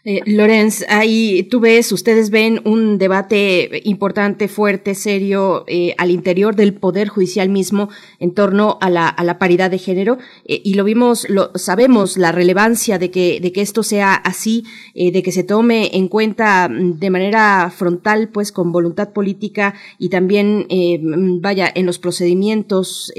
Eh, 0.05 0.21
Lorenz, 0.27 0.85
ahí 0.89 1.45
tú 1.45 1.61
ves, 1.61 1.91
ustedes 1.93 2.31
ven 2.31 2.61
un 2.65 2.99
debate 2.99 3.81
importante, 3.85 4.47
fuerte, 4.49 4.95
serio, 4.95 5.65
eh, 5.69 5.95
al 5.97 6.11
interior 6.11 6.55
del 6.55 6.75
Poder 6.75 7.09
Judicial 7.09 7.49
mismo 7.49 7.89
en 8.19 8.35
torno 8.35 8.79
a 8.81 8.91
la, 8.91 9.09
a 9.09 9.25
la 9.25 9.39
paridad 9.39 9.71
de 9.71 9.79
género, 9.79 10.19
eh, 10.45 10.61
y 10.65 10.75
lo 10.75 10.85
vimos, 10.85 11.29
lo 11.31 11.51
sabemos, 11.55 12.19
la 12.19 12.33
relevancia 12.33 12.99
de 12.99 13.11
que, 13.11 13.41
de 13.41 13.53
que 13.53 13.63
esto 13.63 13.83
sea 13.83 14.15
así, 14.15 14.65
de 14.95 15.23
que 15.23 15.33
se 15.33 15.45
tome 15.45 15.97
en 15.97 16.09
cuenta 16.09 16.69
mm, 16.69 16.99
de 16.99 17.11
manera 17.11 17.73
frontal, 17.75 18.29
pues 18.29 18.53
con 18.53 18.71
voluntad 18.71 19.13
política 19.13 19.75
y 19.99 20.11
también, 20.11 20.67
mm, 20.69 21.41
vaya, 21.41 21.71
en 21.75 21.87
los 21.87 21.99
procedimientos 21.99 23.13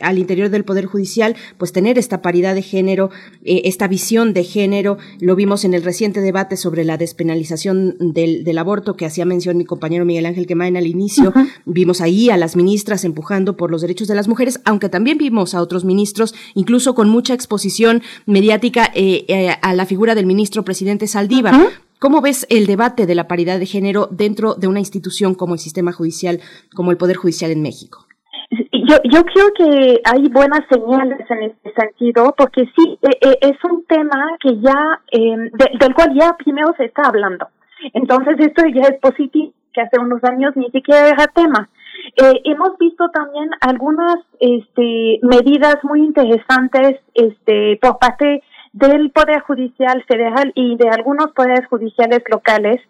al 0.00 0.18
interior 0.18 0.48
del 0.48 0.64
Poder 0.64 0.86
Judicial, 0.86 1.36
pues 1.58 1.72
tener 1.72 1.98
esta 1.98 2.22
paridad 2.22 2.54
de 2.54 2.62
género, 2.62 3.10
esta 3.44 3.88
visión 3.88 4.32
de 4.32 4.44
género, 4.44 4.98
lo 5.20 5.33
vimos 5.36 5.64
en 5.64 5.74
el 5.74 5.82
reciente 5.82 6.20
debate 6.20 6.56
sobre 6.56 6.84
la 6.84 6.96
despenalización 6.96 7.96
del, 7.98 8.44
del 8.44 8.58
aborto 8.58 8.96
que 8.96 9.06
hacía 9.06 9.24
mención 9.24 9.56
mi 9.56 9.64
compañero 9.64 10.04
Miguel 10.04 10.26
Ángel 10.26 10.46
Quemain 10.46 10.76
al 10.76 10.86
inicio. 10.86 11.32
Vimos 11.64 12.00
ahí 12.00 12.30
a 12.30 12.36
las 12.36 12.56
ministras 12.56 13.04
empujando 13.04 13.56
por 13.56 13.70
los 13.70 13.82
derechos 13.82 14.08
de 14.08 14.14
las 14.14 14.28
mujeres, 14.28 14.60
aunque 14.64 14.88
también 14.88 15.18
vimos 15.18 15.54
a 15.54 15.62
otros 15.62 15.84
ministros, 15.84 16.34
incluso 16.54 16.94
con 16.94 17.08
mucha 17.08 17.34
exposición 17.34 18.02
mediática 18.26 18.90
eh, 18.94 19.24
eh, 19.28 19.56
a 19.60 19.74
la 19.74 19.86
figura 19.86 20.14
del 20.14 20.26
ministro 20.26 20.64
presidente 20.64 21.06
Saldívar. 21.06 21.54
¿Cómo 21.98 22.20
ves 22.20 22.46
el 22.50 22.66
debate 22.66 23.06
de 23.06 23.14
la 23.14 23.28
paridad 23.28 23.58
de 23.58 23.66
género 23.66 24.08
dentro 24.10 24.54
de 24.54 24.66
una 24.66 24.80
institución 24.80 25.34
como 25.34 25.54
el 25.54 25.60
sistema 25.60 25.92
judicial, 25.92 26.40
como 26.74 26.90
el 26.90 26.98
Poder 26.98 27.16
Judicial 27.16 27.50
en 27.50 27.62
México? 27.62 28.06
Yo, 28.86 28.96
yo 29.04 29.24
creo 29.24 29.52
que 29.56 30.00
hay 30.04 30.28
buenas 30.28 30.60
señales 30.70 31.24
en 31.30 31.42
este 31.44 31.72
sentido, 31.72 32.34
porque 32.36 32.64
sí, 32.76 32.98
eh, 33.02 33.18
eh, 33.20 33.38
es 33.40 33.64
un 33.70 33.84
tema 33.86 34.36
que 34.40 34.60
ya, 34.60 35.00
eh, 35.10 35.50
del 35.80 35.94
cual 35.94 36.14
ya 36.14 36.36
primero 36.36 36.74
se 36.76 36.84
está 36.84 37.02
hablando. 37.06 37.48
Entonces, 37.92 38.36
esto 38.38 38.62
ya 38.66 38.82
es 38.82 39.00
positivo, 39.00 39.52
que 39.72 39.80
hace 39.80 39.98
unos 39.98 40.22
años 40.24 40.54
ni 40.56 40.70
siquiera 40.70 41.08
era 41.08 41.26
tema. 41.28 41.68
Eh, 42.16 42.40
hemos 42.44 42.76
visto 42.78 43.08
también 43.10 43.50
algunas 43.60 44.16
este, 44.38 45.18
medidas 45.22 45.76
muy 45.82 46.00
interesantes 46.00 47.00
este, 47.14 47.78
por 47.80 47.98
parte 47.98 48.42
del 48.72 49.10
Poder 49.10 49.40
Judicial 49.40 50.04
Federal 50.06 50.52
y 50.54 50.76
de 50.76 50.88
algunos 50.90 51.28
poderes 51.32 51.66
judiciales 51.68 52.22
locales, 52.30 52.80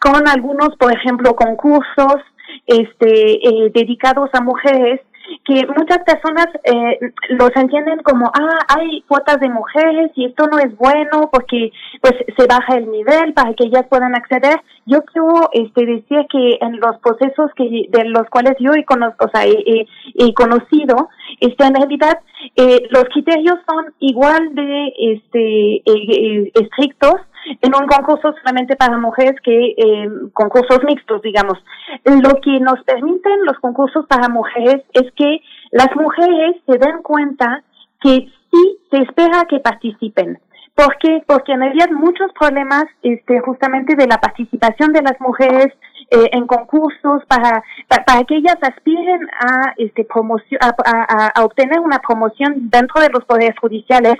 con 0.00 0.26
algunos, 0.28 0.76
por 0.76 0.92
ejemplo, 0.92 1.36
concursos 1.36 2.22
este, 2.66 3.46
eh, 3.46 3.70
dedicados 3.74 4.30
a 4.32 4.40
mujeres 4.40 5.00
que 5.44 5.66
muchas 5.76 5.98
personas 6.04 6.46
eh, 6.64 6.98
los 7.30 7.50
entienden 7.56 8.00
como, 8.02 8.26
ah, 8.26 8.58
hay 8.76 9.02
cuotas 9.02 9.40
de 9.40 9.48
mujeres 9.48 10.10
y 10.14 10.26
esto 10.26 10.46
no 10.46 10.58
es 10.58 10.76
bueno 10.76 11.28
porque 11.32 11.70
pues 12.00 12.14
se 12.36 12.46
baja 12.46 12.76
el 12.76 12.90
nivel 12.90 13.32
para 13.34 13.54
que 13.54 13.64
ellas 13.64 13.86
puedan 13.88 14.14
acceder. 14.14 14.60
Yo 14.86 15.02
quiero 15.02 15.50
este, 15.52 15.86
decir 15.86 16.26
que 16.30 16.58
en 16.60 16.80
los 16.80 16.98
procesos 16.98 17.50
que 17.56 17.86
de 17.88 18.04
los 18.04 18.28
cuales 18.30 18.54
yo 18.58 18.72
he, 18.74 18.84
conozco, 18.84 19.26
o 19.26 19.30
sea, 19.30 19.46
he, 19.46 19.86
he, 20.14 20.34
conocido, 20.34 21.08
este, 21.40 21.64
en 21.64 21.74
realidad 21.74 22.18
eh, 22.56 22.86
los 22.90 23.04
criterios 23.04 23.58
son 23.66 23.94
igual 24.00 24.54
de 24.54 24.92
este, 24.98 25.76
eh, 25.76 25.82
eh 25.86 26.52
estrictos 26.54 27.16
en 27.60 27.74
un 27.74 27.86
concurso 27.86 28.34
solamente 28.38 28.76
para 28.76 28.98
mujeres 28.98 29.40
que 29.42 29.74
eh, 29.76 30.08
concursos 30.32 30.80
mixtos, 30.84 31.22
digamos. 31.22 31.58
Lo 32.04 32.40
que 32.40 32.60
nos 32.60 32.82
permiten 32.84 33.44
los 33.44 33.58
concursos 33.58 34.06
para 34.06 34.28
mujeres 34.28 34.82
es 34.92 35.10
que 35.12 35.40
las 35.70 35.94
mujeres 35.96 36.56
se 36.66 36.78
den 36.78 37.02
cuenta 37.02 37.62
que 38.00 38.28
sí 38.50 38.78
se 38.90 38.98
espera 38.98 39.44
que 39.48 39.60
participen. 39.60 40.38
¿Por 40.74 40.96
qué? 40.98 41.22
Porque 41.26 41.52
realidad 41.60 41.90
muchos 41.90 42.32
problemas 42.38 42.84
este, 43.02 43.40
justamente 43.40 43.94
de 43.94 44.08
la 44.08 44.18
participación 44.18 44.92
de 44.92 45.02
las 45.02 45.20
mujeres 45.20 45.68
eh, 46.10 46.28
en 46.32 46.46
concursos 46.46 47.22
para, 47.26 47.62
para, 47.88 48.24
que 48.24 48.36
ellas 48.36 48.58
aspiren 48.60 49.28
a 49.40 49.74
este 49.76 50.04
promoción 50.04 50.60
a, 50.62 51.30
a, 51.34 51.44
obtener 51.44 51.80
una 51.80 51.98
promoción 51.98 52.70
dentro 52.70 53.00
de 53.00 53.08
los 53.10 53.24
poderes 53.24 53.58
judiciales. 53.58 54.14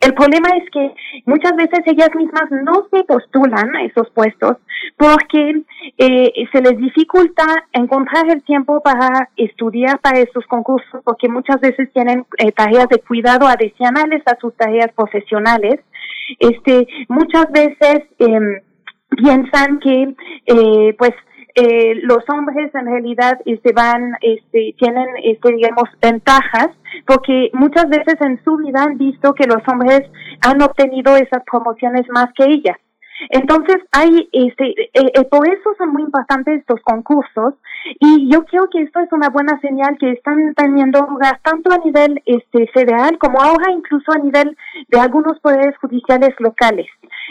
El 0.00 0.14
problema 0.14 0.48
es 0.56 0.70
que 0.70 0.94
muchas 1.24 1.54
veces 1.56 1.80
ellas 1.86 2.10
mismas 2.14 2.50
no 2.50 2.86
se 2.90 3.04
postulan 3.04 3.74
a 3.76 3.84
esos 3.84 4.10
puestos 4.10 4.56
porque 4.96 5.62
eh, 5.96 6.32
se 6.52 6.60
les 6.60 6.76
dificulta 6.76 7.44
encontrar 7.72 8.28
el 8.30 8.42
tiempo 8.42 8.80
para 8.80 9.30
estudiar 9.36 10.00
para 10.00 10.18
esos 10.18 10.44
concursos 10.46 11.00
porque 11.04 11.28
muchas 11.28 11.60
veces 11.60 11.90
tienen 11.92 12.26
eh, 12.38 12.52
tareas 12.52 12.88
de 12.88 12.98
cuidado 12.98 13.46
adicionales 13.46 14.22
a 14.26 14.36
sus 14.40 14.54
tareas 14.56 14.92
profesionales. 14.92 15.80
Este 16.38 16.86
muchas 17.08 17.50
veces 17.50 18.02
eh, 18.18 18.62
piensan 19.08 19.78
que 19.80 20.14
eh, 20.46 20.94
pues 20.98 21.12
eh, 21.54 21.96
los 22.02 22.18
hombres 22.28 22.72
en 22.72 22.86
realidad 22.86 23.40
este, 23.44 23.72
van, 23.72 24.12
este, 24.20 24.74
tienen, 24.78 25.06
este, 25.24 25.52
digamos, 25.52 25.88
ventajas, 26.00 26.68
porque 27.04 27.50
muchas 27.52 27.88
veces 27.88 28.14
en 28.20 28.42
su 28.44 28.56
vida 28.56 28.84
han 28.84 28.96
visto 28.96 29.34
que 29.34 29.46
los 29.46 29.62
hombres 29.66 30.02
han 30.46 30.62
obtenido 30.62 31.16
esas 31.16 31.42
promociones 31.50 32.06
más 32.10 32.26
que 32.36 32.44
ellas. 32.44 32.76
Entonces, 33.30 33.76
hay, 33.92 34.28
este, 34.32 34.68
eh, 34.68 34.88
eh, 34.94 35.24
por 35.24 35.48
eso 35.48 35.74
son 35.76 35.92
muy 35.92 36.02
importantes 36.02 36.60
estos 36.60 36.80
concursos 36.82 37.54
y 38.00 38.30
yo 38.32 38.44
creo 38.44 38.68
que 38.70 38.82
esto 38.82 39.00
es 39.00 39.12
una 39.12 39.28
buena 39.28 39.60
señal 39.60 39.96
que 39.98 40.12
están 40.12 40.54
teniendo 40.54 41.00
lugar 41.06 41.40
tanto 41.42 41.72
a 41.72 41.78
nivel 41.78 42.22
este, 42.26 42.66
federal 42.68 43.18
como 43.18 43.40
ahora 43.40 43.72
incluso 43.72 44.12
a 44.12 44.18
nivel 44.18 44.56
de 44.88 45.00
algunos 45.00 45.38
poderes 45.40 45.76
judiciales 45.78 46.34
locales. 46.38 46.86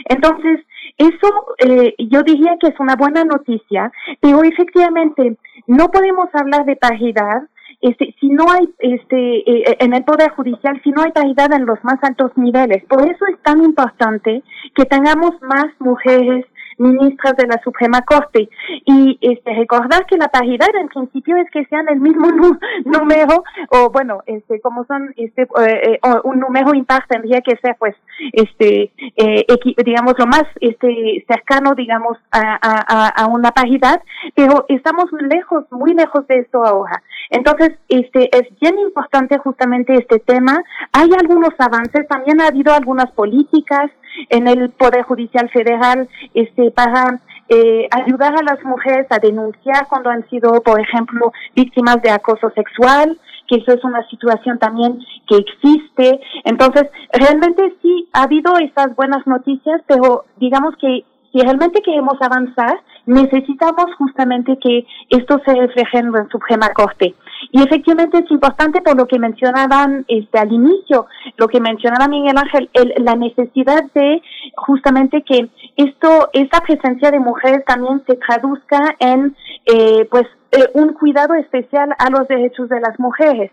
Entonces, 0.05 0.59
eso 0.97 1.55
eh, 1.59 1.95
yo 1.97 2.23
diría 2.23 2.57
que 2.59 2.67
es 2.67 2.79
una 2.79 2.95
buena 2.95 3.23
noticia, 3.23 3.91
pero 4.19 4.43
efectivamente 4.43 5.37
no 5.67 5.89
podemos 5.89 6.29
hablar 6.33 6.65
de 6.65 6.75
paridad 6.75 7.43
este, 7.81 8.15
si 8.19 8.29
no 8.29 8.45
hay 8.51 8.67
este 8.79 9.49
eh, 9.49 9.77
en 9.79 9.93
el 9.93 10.03
poder 10.03 10.31
judicial 10.31 10.81
si 10.83 10.89
no 10.89 11.03
hay 11.03 11.11
paridad 11.11 11.53
en 11.53 11.65
los 11.65 11.83
más 11.83 12.03
altos 12.03 12.31
niveles. 12.35 12.83
Por 12.85 13.01
eso 13.01 13.25
es 13.31 13.41
tan 13.43 13.63
importante 13.63 14.43
que 14.75 14.85
tengamos 14.85 15.31
más 15.41 15.67
mujeres 15.79 16.45
ministras 16.77 17.35
de 17.37 17.47
la 17.47 17.59
Suprema 17.63 18.01
Corte. 18.01 18.49
Y 18.85 19.17
este, 19.21 19.53
recordar 19.53 20.05
que 20.05 20.17
la 20.17 20.27
paridad 20.27 20.69
en 20.79 20.87
principio 20.87 21.37
es 21.37 21.49
que 21.51 21.65
sean 21.65 21.87
el 21.89 21.99
mismo 21.99 22.27
número, 22.85 23.43
o 23.69 23.89
bueno, 23.89 24.23
este, 24.25 24.59
como 24.61 24.85
son 24.85 25.13
este, 25.17 25.43
eh, 25.43 25.47
eh, 25.93 25.99
un 26.23 26.39
número 26.39 26.73
impar 26.73 27.05
tendría 27.07 27.41
que 27.41 27.57
ser 27.57 27.75
pues, 27.77 27.95
este, 28.33 28.91
eh, 29.15 29.45
digamos, 29.83 30.13
lo 30.17 30.25
más 30.25 30.45
este, 30.61 31.23
cercano, 31.27 31.73
digamos, 31.75 32.17
a, 32.31 32.57
a, 32.61 33.27
una 33.27 33.51
paridad, 33.51 34.01
pero 34.35 34.65
estamos 34.69 35.05
lejos, 35.19 35.65
muy 35.71 35.93
lejos 35.93 36.25
de 36.27 36.39
esto 36.39 36.63
ahora. 36.63 37.03
Entonces, 37.29 37.71
este, 37.89 38.29
es 38.35 38.47
bien 38.59 38.77
importante 38.79 39.37
justamente 39.37 39.93
este 39.95 40.19
tema. 40.19 40.63
Hay 40.93 41.09
algunos 41.19 41.49
avances, 41.57 42.07
también 42.07 42.41
ha 42.41 42.47
habido 42.47 42.73
algunas 42.73 43.11
políticas, 43.11 43.91
en 44.29 44.47
el 44.47 44.69
Poder 44.71 45.03
Judicial 45.03 45.49
Federal 45.49 46.09
este, 46.33 46.66
para 46.71 47.19
eh, 47.49 47.87
ayudar 47.91 48.33
a 48.35 48.43
las 48.43 48.63
mujeres 48.63 49.07
a 49.09 49.19
denunciar 49.19 49.87
cuando 49.87 50.09
han 50.09 50.27
sido, 50.29 50.61
por 50.61 50.79
ejemplo, 50.81 51.31
víctimas 51.55 52.01
de 52.01 52.11
acoso 52.11 52.49
sexual, 52.51 53.17
que 53.47 53.57
eso 53.57 53.71
es 53.71 53.83
una 53.83 54.05
situación 54.09 54.59
también 54.59 54.99
que 55.27 55.37
existe. 55.37 56.19
Entonces, 56.43 56.89
realmente 57.13 57.73
sí 57.81 58.09
ha 58.13 58.23
habido 58.23 58.57
estas 58.57 58.95
buenas 58.95 59.25
noticias, 59.25 59.81
pero 59.87 60.25
digamos 60.37 60.75
que 60.75 61.05
si 61.31 61.39
realmente 61.39 61.81
queremos 61.81 62.17
avanzar, 62.21 62.79
necesitamos 63.05 63.85
justamente 63.97 64.57
que 64.59 64.85
esto 65.09 65.39
se 65.45 65.53
refleje 65.53 65.99
en 65.99 66.11
la 66.11 66.27
Suprema 66.29 66.69
Corte. 66.73 67.15
Y 67.51 67.61
efectivamente 67.61 68.17
es 68.19 68.31
importante 68.31 68.81
por 68.81 68.97
lo 68.97 69.07
que 69.07 69.19
mencionaban 69.19 70.05
este, 70.07 70.39
al 70.39 70.51
inicio, 70.51 71.07
lo 71.37 71.47
que 71.47 71.61
mencionaba 71.61 72.07
Miguel 72.07 72.37
Ángel, 72.37 72.69
la 72.97 73.15
necesidad 73.15 73.83
de 73.93 74.21
justamente 74.55 75.21
que 75.23 75.49
esto, 75.75 76.29
esta 76.33 76.61
presencia 76.61 77.11
de 77.11 77.19
mujeres 77.19 77.63
también 77.65 78.03
se 78.05 78.15
traduzca 78.15 78.95
en, 78.99 79.35
eh, 79.65 80.07
pues, 80.09 80.25
eh, 80.51 80.69
un 80.73 80.93
cuidado 80.93 81.33
especial 81.35 81.93
a 81.97 82.09
los 82.09 82.27
derechos 82.27 82.69
de 82.69 82.79
las 82.79 82.99
mujeres. 82.99 83.51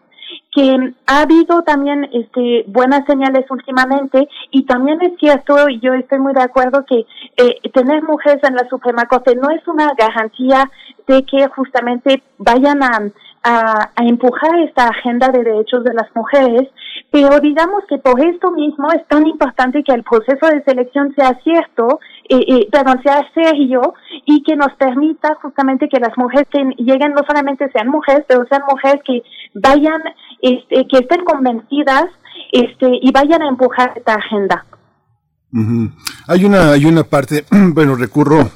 Que 0.55 0.95
ha 1.07 1.23
habido 1.23 1.63
también 1.63 2.09
este, 2.13 2.65
buenas 2.69 3.05
señales 3.07 3.45
últimamente 3.51 4.29
y 4.51 4.65
también 4.65 5.01
es 5.03 5.19
cierto, 5.19 5.69
y 5.69 5.81
yo 5.81 5.93
estoy 5.95 6.19
muy 6.19 6.33
de 6.33 6.43
acuerdo 6.43 6.85
que 6.87 7.05
eh, 7.37 7.71
tener 7.73 8.03
mujeres 8.03 8.43
en 8.43 8.55
la 8.55 8.69
Suprema 8.69 9.05
Corte 9.07 9.35
no 9.37 9.51
es 9.51 9.67
una 9.69 9.93
garantía 9.99 10.71
de 11.07 11.25
que 11.25 11.47
justamente 11.49 12.23
vayan 12.39 12.83
a, 12.83 13.01
a, 13.45 13.91
a, 13.95 14.05
empujar 14.05 14.59
esta 14.61 14.89
agenda 14.89 15.29
de 15.29 15.45
derechos 15.45 15.85
de 15.85 15.95
las 15.95 16.09
mujeres, 16.15 16.69
pero 17.11 17.39
digamos 17.41 17.85
que 17.89 17.99
por 17.99 18.19
esto 18.21 18.51
mismo 18.51 18.91
es 18.93 19.07
tan 19.07 19.27
importante 19.27 19.85
que 19.85 19.93
el 19.93 20.03
proceso 20.03 20.47
de 20.49 20.65
selección 20.65 21.15
sea 21.15 21.39
cierto, 21.45 22.01
eh, 22.29 22.45
eh, 22.49 22.69
perdón, 22.73 23.01
sea 23.05 23.23
serio 23.35 23.95
y 24.27 24.43
que 24.43 24.57
nos 24.57 24.73
permita 24.75 25.37
justamente 25.43 25.89
que 25.89 26.01
las 26.01 26.17
mujeres 26.17 26.49
que 26.51 26.65
lleguen 26.79 27.13
no 27.13 27.23
solamente 27.27 27.71
sean 27.71 27.89
mujeres, 27.89 28.25
pero 28.27 28.47
sean 28.49 28.63
mujeres 28.69 29.03
que 29.07 29.23
vayan, 29.55 30.03
este, 30.41 30.87
que 30.89 30.99
estén 30.99 31.25
convencidas 31.25 32.07
este, 32.51 32.89
y 33.01 33.13
vayan 33.13 33.43
a 33.43 33.49
empujar 33.49 33.93
esta 33.95 34.15
agenda. 34.15 34.65
Hay 36.27 36.45
una, 36.45 36.73
hay 36.73 36.85
una 36.87 37.05
parte, 37.05 37.45
bueno, 37.75 37.95
recurro 37.95 38.51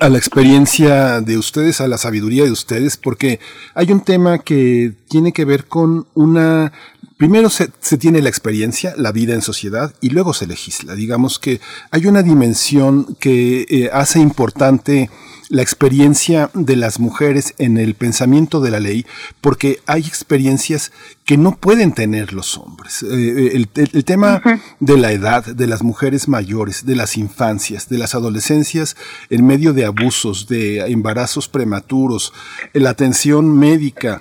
a 0.00 0.08
la 0.08 0.18
experiencia 0.18 1.20
de 1.20 1.38
ustedes, 1.38 1.80
a 1.80 1.88
la 1.88 1.98
sabiduría 1.98 2.44
de 2.44 2.50
ustedes, 2.50 2.96
porque 2.96 3.40
hay 3.74 3.92
un 3.92 4.00
tema 4.00 4.38
que 4.38 4.92
tiene 5.08 5.32
que 5.32 5.44
ver 5.44 5.66
con 5.66 6.06
una 6.14 6.72
Primero 7.16 7.48
se, 7.48 7.68
tiene 7.96 8.20
la 8.20 8.28
experiencia, 8.28 8.92
la 8.98 9.10
vida 9.10 9.32
en 9.32 9.40
sociedad, 9.40 9.94
y 10.02 10.10
luego 10.10 10.34
se 10.34 10.46
legisla. 10.46 10.94
Digamos 10.94 11.38
que 11.38 11.62
hay 11.90 12.06
una 12.06 12.22
dimensión 12.22 13.16
que 13.18 13.64
eh, 13.70 13.90
hace 13.90 14.20
importante 14.20 15.08
la 15.48 15.62
experiencia 15.62 16.50
de 16.52 16.76
las 16.76 17.00
mujeres 17.00 17.54
en 17.56 17.78
el 17.78 17.94
pensamiento 17.94 18.60
de 18.60 18.70
la 18.70 18.80
ley, 18.80 19.06
porque 19.40 19.80
hay 19.86 20.02
experiencias 20.02 20.92
que 21.24 21.38
no 21.38 21.56
pueden 21.56 21.92
tener 21.92 22.34
los 22.34 22.58
hombres. 22.58 23.02
Eh, 23.02 23.06
eh, 23.10 23.66
el, 23.92 24.04
tema 24.04 24.42
de 24.80 24.98
la 24.98 25.12
edad, 25.12 25.42
de 25.46 25.66
las 25.66 25.82
mujeres 25.82 26.28
mayores, 26.28 26.84
de 26.84 26.96
las 26.96 27.16
infancias, 27.16 27.88
de 27.88 27.96
las 27.96 28.14
adolescencias 28.14 28.94
en 29.30 29.46
medio 29.46 29.72
de 29.72 29.86
abusos, 29.86 30.48
de 30.48 30.80
embarazos 30.90 31.48
prematuros, 31.48 32.34
la 32.74 32.90
atención 32.90 33.56
médica, 33.58 34.20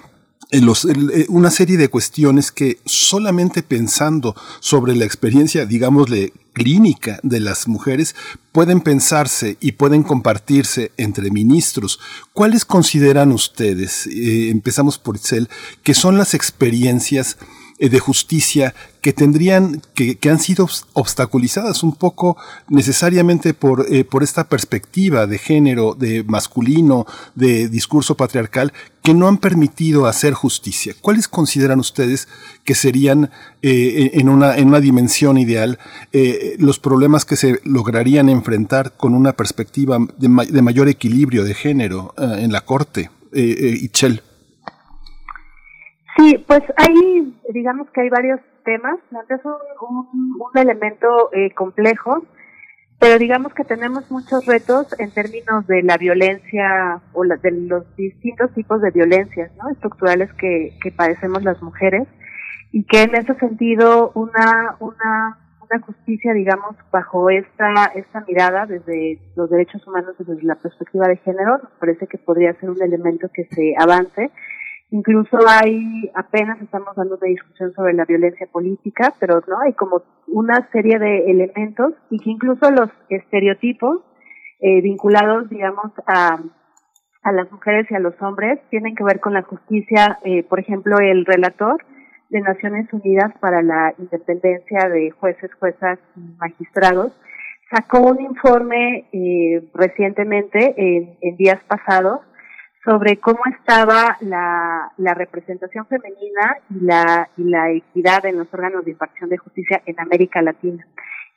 eh, 0.51 1.25
una 1.30 1.51
serie 1.51 1.77
de 1.77 1.90
cuestiones 1.90 2.51
que 2.51 2.80
solamente 2.85 3.64
pensando 3.64 4.35
sobre 4.59 4.95
la 4.95 5.06
experiencia, 5.06 5.65
digámosle, 5.65 6.33
clínica 6.53 7.19
de 7.22 7.41
las 7.41 7.67
mujeres 7.67 8.15
pueden 8.51 8.80
pensarse 8.80 9.57
y 9.59 9.74
pueden 9.74 10.03
compartirse 10.03 10.91
entre 10.98 11.30
ministros. 11.30 11.99
¿Cuáles 12.33 12.64
consideran 12.64 13.32
ustedes, 13.32 14.07
eh, 14.07 14.49
empezamos 14.49 14.98
por 14.98 15.17
Itzel, 15.17 15.49
que 15.83 15.93
son 15.93 16.17
las 16.17 16.33
experiencias 16.33 17.38
eh, 17.41 17.64
de 17.77 17.99
justicia 17.99 18.73
que 19.01 19.11
tendrían, 19.11 19.81
que, 19.93 20.17
que, 20.17 20.29
han 20.29 20.39
sido 20.39 20.67
obstaculizadas 20.93 21.83
un 21.83 21.93
poco 21.93 22.37
necesariamente 22.69 23.53
por, 23.53 23.85
eh, 23.93 24.05
por 24.05 24.23
esta 24.23 24.47
perspectiva 24.47 25.27
de 25.27 25.37
género, 25.37 25.93
de 25.93 26.23
masculino, 26.23 27.05
de 27.35 27.67
discurso 27.67 28.15
patriarcal, 28.15 28.71
que 29.03 29.13
no 29.13 29.27
han 29.27 29.37
permitido 29.37 30.07
hacer 30.07 30.33
justicia. 30.33 30.95
¿Cuáles 31.01 31.27
consideran 31.27 31.79
ustedes 31.79 32.27
que 32.63 32.75
serían 32.75 33.29
eh, 33.61 34.11
en, 34.13 34.29
una, 34.29 34.57
en 34.57 34.69
una 34.69 34.79
dimensión 34.79 35.37
ideal 35.37 35.77
los 36.57 36.79
problemas 36.79 37.25
que 37.25 37.35
se 37.35 37.59
lograrían 37.65 38.29
enfrentar 38.29 38.93
con 38.95 39.13
una 39.13 39.33
perspectiva 39.33 39.99
de, 40.17 40.47
de 40.49 40.61
mayor 40.61 40.87
equilibrio 40.87 41.43
de 41.43 41.53
género 41.53 42.15
en 42.17 42.51
la 42.51 42.61
Corte? 42.61 43.11
Sí, 46.17 46.43
pues 46.47 46.61
hay, 46.77 47.37
digamos 47.49 47.89
que 47.91 48.01
hay 48.01 48.09
varios 48.09 48.39
temas. 48.63 48.99
Es 49.29 49.41
un, 49.43 50.39
un, 50.39 50.57
elemento 50.57 51.29
eh, 51.33 51.53
complejo, 51.53 52.23
pero 52.99 53.19
digamos 53.19 53.53
que 53.53 53.65
tenemos 53.65 54.09
muchos 54.09 54.45
retos 54.45 54.87
en 54.99 55.11
términos 55.11 55.67
de 55.67 55.83
la 55.83 55.97
violencia 55.97 57.01
o 57.13 57.23
de 57.25 57.51
los 57.51 57.95
distintos 57.97 58.53
tipos 58.53 58.81
de 58.81 58.91
violencias 58.91 59.51
¿no? 59.57 59.69
estructurales 59.69 60.31
que, 60.33 60.77
que 60.81 60.91
padecemos 60.91 61.43
las 61.43 61.61
mujeres 61.61 62.07
y 62.71 62.85
que 62.85 63.03
en 63.03 63.15
ese 63.15 63.35
sentido 63.35 64.11
una, 64.15 64.77
una, 64.79 65.37
una 65.61 65.79
justicia, 65.81 66.33
digamos, 66.33 66.75
bajo 66.91 67.29
esta, 67.29 67.91
esta 67.95 68.23
mirada 68.27 68.65
desde 68.65 69.19
los 69.35 69.49
derechos 69.49 69.85
humanos, 69.85 70.15
desde 70.17 70.41
la 70.43 70.55
perspectiva 70.55 71.07
de 71.07 71.17
género, 71.17 71.57
nos 71.57 71.71
parece 71.79 72.07
que 72.07 72.17
podría 72.17 72.53
ser 72.53 72.69
un 72.69 72.81
elemento 72.81 73.29
que 73.33 73.45
se 73.45 73.75
avance 73.77 74.31
Incluso 74.91 75.38
hay, 75.47 76.11
apenas 76.14 76.61
estamos 76.61 76.95
dando 76.95 77.17
una 77.17 77.27
discusión 77.27 77.73
sobre 77.73 77.93
la 77.93 78.05
violencia 78.05 78.47
política, 78.51 79.14
pero 79.19 79.41
no 79.47 79.59
hay 79.61 79.73
como 79.73 80.03
una 80.27 80.69
serie 80.72 80.99
de 80.99 81.31
elementos 81.31 81.93
y 82.09 82.19
que 82.19 82.30
incluso 82.30 82.69
los 82.72 82.89
estereotipos 83.09 84.01
eh, 84.61 84.81
vinculados, 84.81 85.49
digamos, 85.49 85.91
a, 86.05 86.39
a 87.23 87.31
las 87.31 87.51
mujeres 87.51 87.88
y 87.89 87.95
a 87.95 87.99
los 87.99 88.14
hombres 88.22 88.59
tienen 88.69 88.95
que 88.95 89.03
ver 89.03 89.19
con 89.19 89.33
la 89.33 89.41
justicia. 89.41 90.19
Eh, 90.23 90.43
por 90.43 90.59
ejemplo, 90.59 90.99
el 90.99 91.25
relator 91.25 91.83
de 92.30 92.41
Naciones 92.41 92.91
Unidas 92.93 93.33
para 93.39 93.61
la 93.61 93.93
Independencia 93.97 94.88
de 94.89 95.11
Jueces, 95.11 95.53
Juezas 95.55 95.99
y 96.15 96.38
Magistrados 96.38 97.11
sacó 97.69 98.01
un 98.01 98.22
informe 98.22 99.07
eh, 99.11 99.67
recientemente, 99.73 100.75
en, 100.77 101.17
en 101.22 101.35
días 101.38 101.59
pasados, 101.67 102.19
sobre 102.85 103.19
cómo 103.19 103.39
estaba 103.51 104.15
la, 104.22 104.91
la 104.97 105.14
representación 105.15 105.88
femenina 105.88 106.57
y 106.69 106.85
la, 106.85 107.30
y 107.35 107.43
la 107.43 107.72
equidad 107.72 108.25
en 108.25 108.38
los 108.38 108.53
órganos 108.53 108.85
de 108.85 108.91
impartición 108.91 109.30
de 109.30 109.38
justicia 109.38 109.81
en 109.85 109.99
América 109.99 110.41
Latina. 110.41 110.85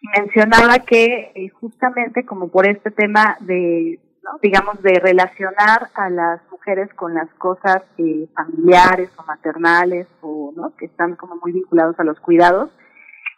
Y 0.00 0.20
mencionaba 0.20 0.78
que 0.80 1.32
eh, 1.34 1.48
justamente 1.48 2.24
como 2.24 2.48
por 2.48 2.68
este 2.68 2.90
tema 2.90 3.36
de, 3.40 3.98
digamos, 4.42 4.80
de 4.82 5.00
relacionar 5.02 5.88
a 5.94 6.10
las 6.10 6.40
mujeres 6.50 6.92
con 6.94 7.14
las 7.14 7.28
cosas 7.34 7.82
eh, 7.96 8.28
familiares 8.36 9.10
o 9.16 9.24
maternales 9.24 10.06
o, 10.20 10.52
¿no? 10.54 10.76
Que 10.76 10.86
están 10.86 11.16
como 11.16 11.36
muy 11.36 11.52
vinculados 11.52 11.98
a 11.98 12.04
los 12.04 12.20
cuidados, 12.20 12.70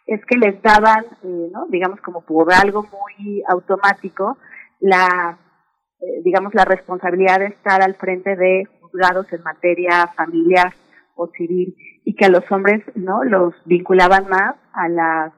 es 0.05 0.23
que 0.25 0.37
les 0.37 0.61
daban, 0.61 1.05
eh, 1.23 1.49
¿no? 1.51 1.65
Digamos 1.69 2.01
como 2.01 2.21
por 2.21 2.53
algo 2.53 2.83
muy 2.83 3.41
automático, 3.47 4.37
la 4.81 5.37
eh, 6.01 6.21
digamos, 6.23 6.53
la 6.53 6.65
responsabilidad 6.65 7.39
de 7.39 7.47
estar 7.47 7.81
al 7.81 7.95
frente 7.95 8.35
de 8.35 8.67
juzgados 8.79 9.31
en 9.31 9.43
materia 9.43 10.07
familiar 10.15 10.73
o 11.15 11.27
civil 11.27 11.75
y 12.03 12.15
que 12.15 12.25
a 12.25 12.29
los 12.29 12.49
hombres, 12.51 12.83
¿no? 12.95 13.23
Los 13.23 13.53
vinculaban 13.65 14.27
más 14.27 14.55
a 14.73 14.89
las 14.89 15.33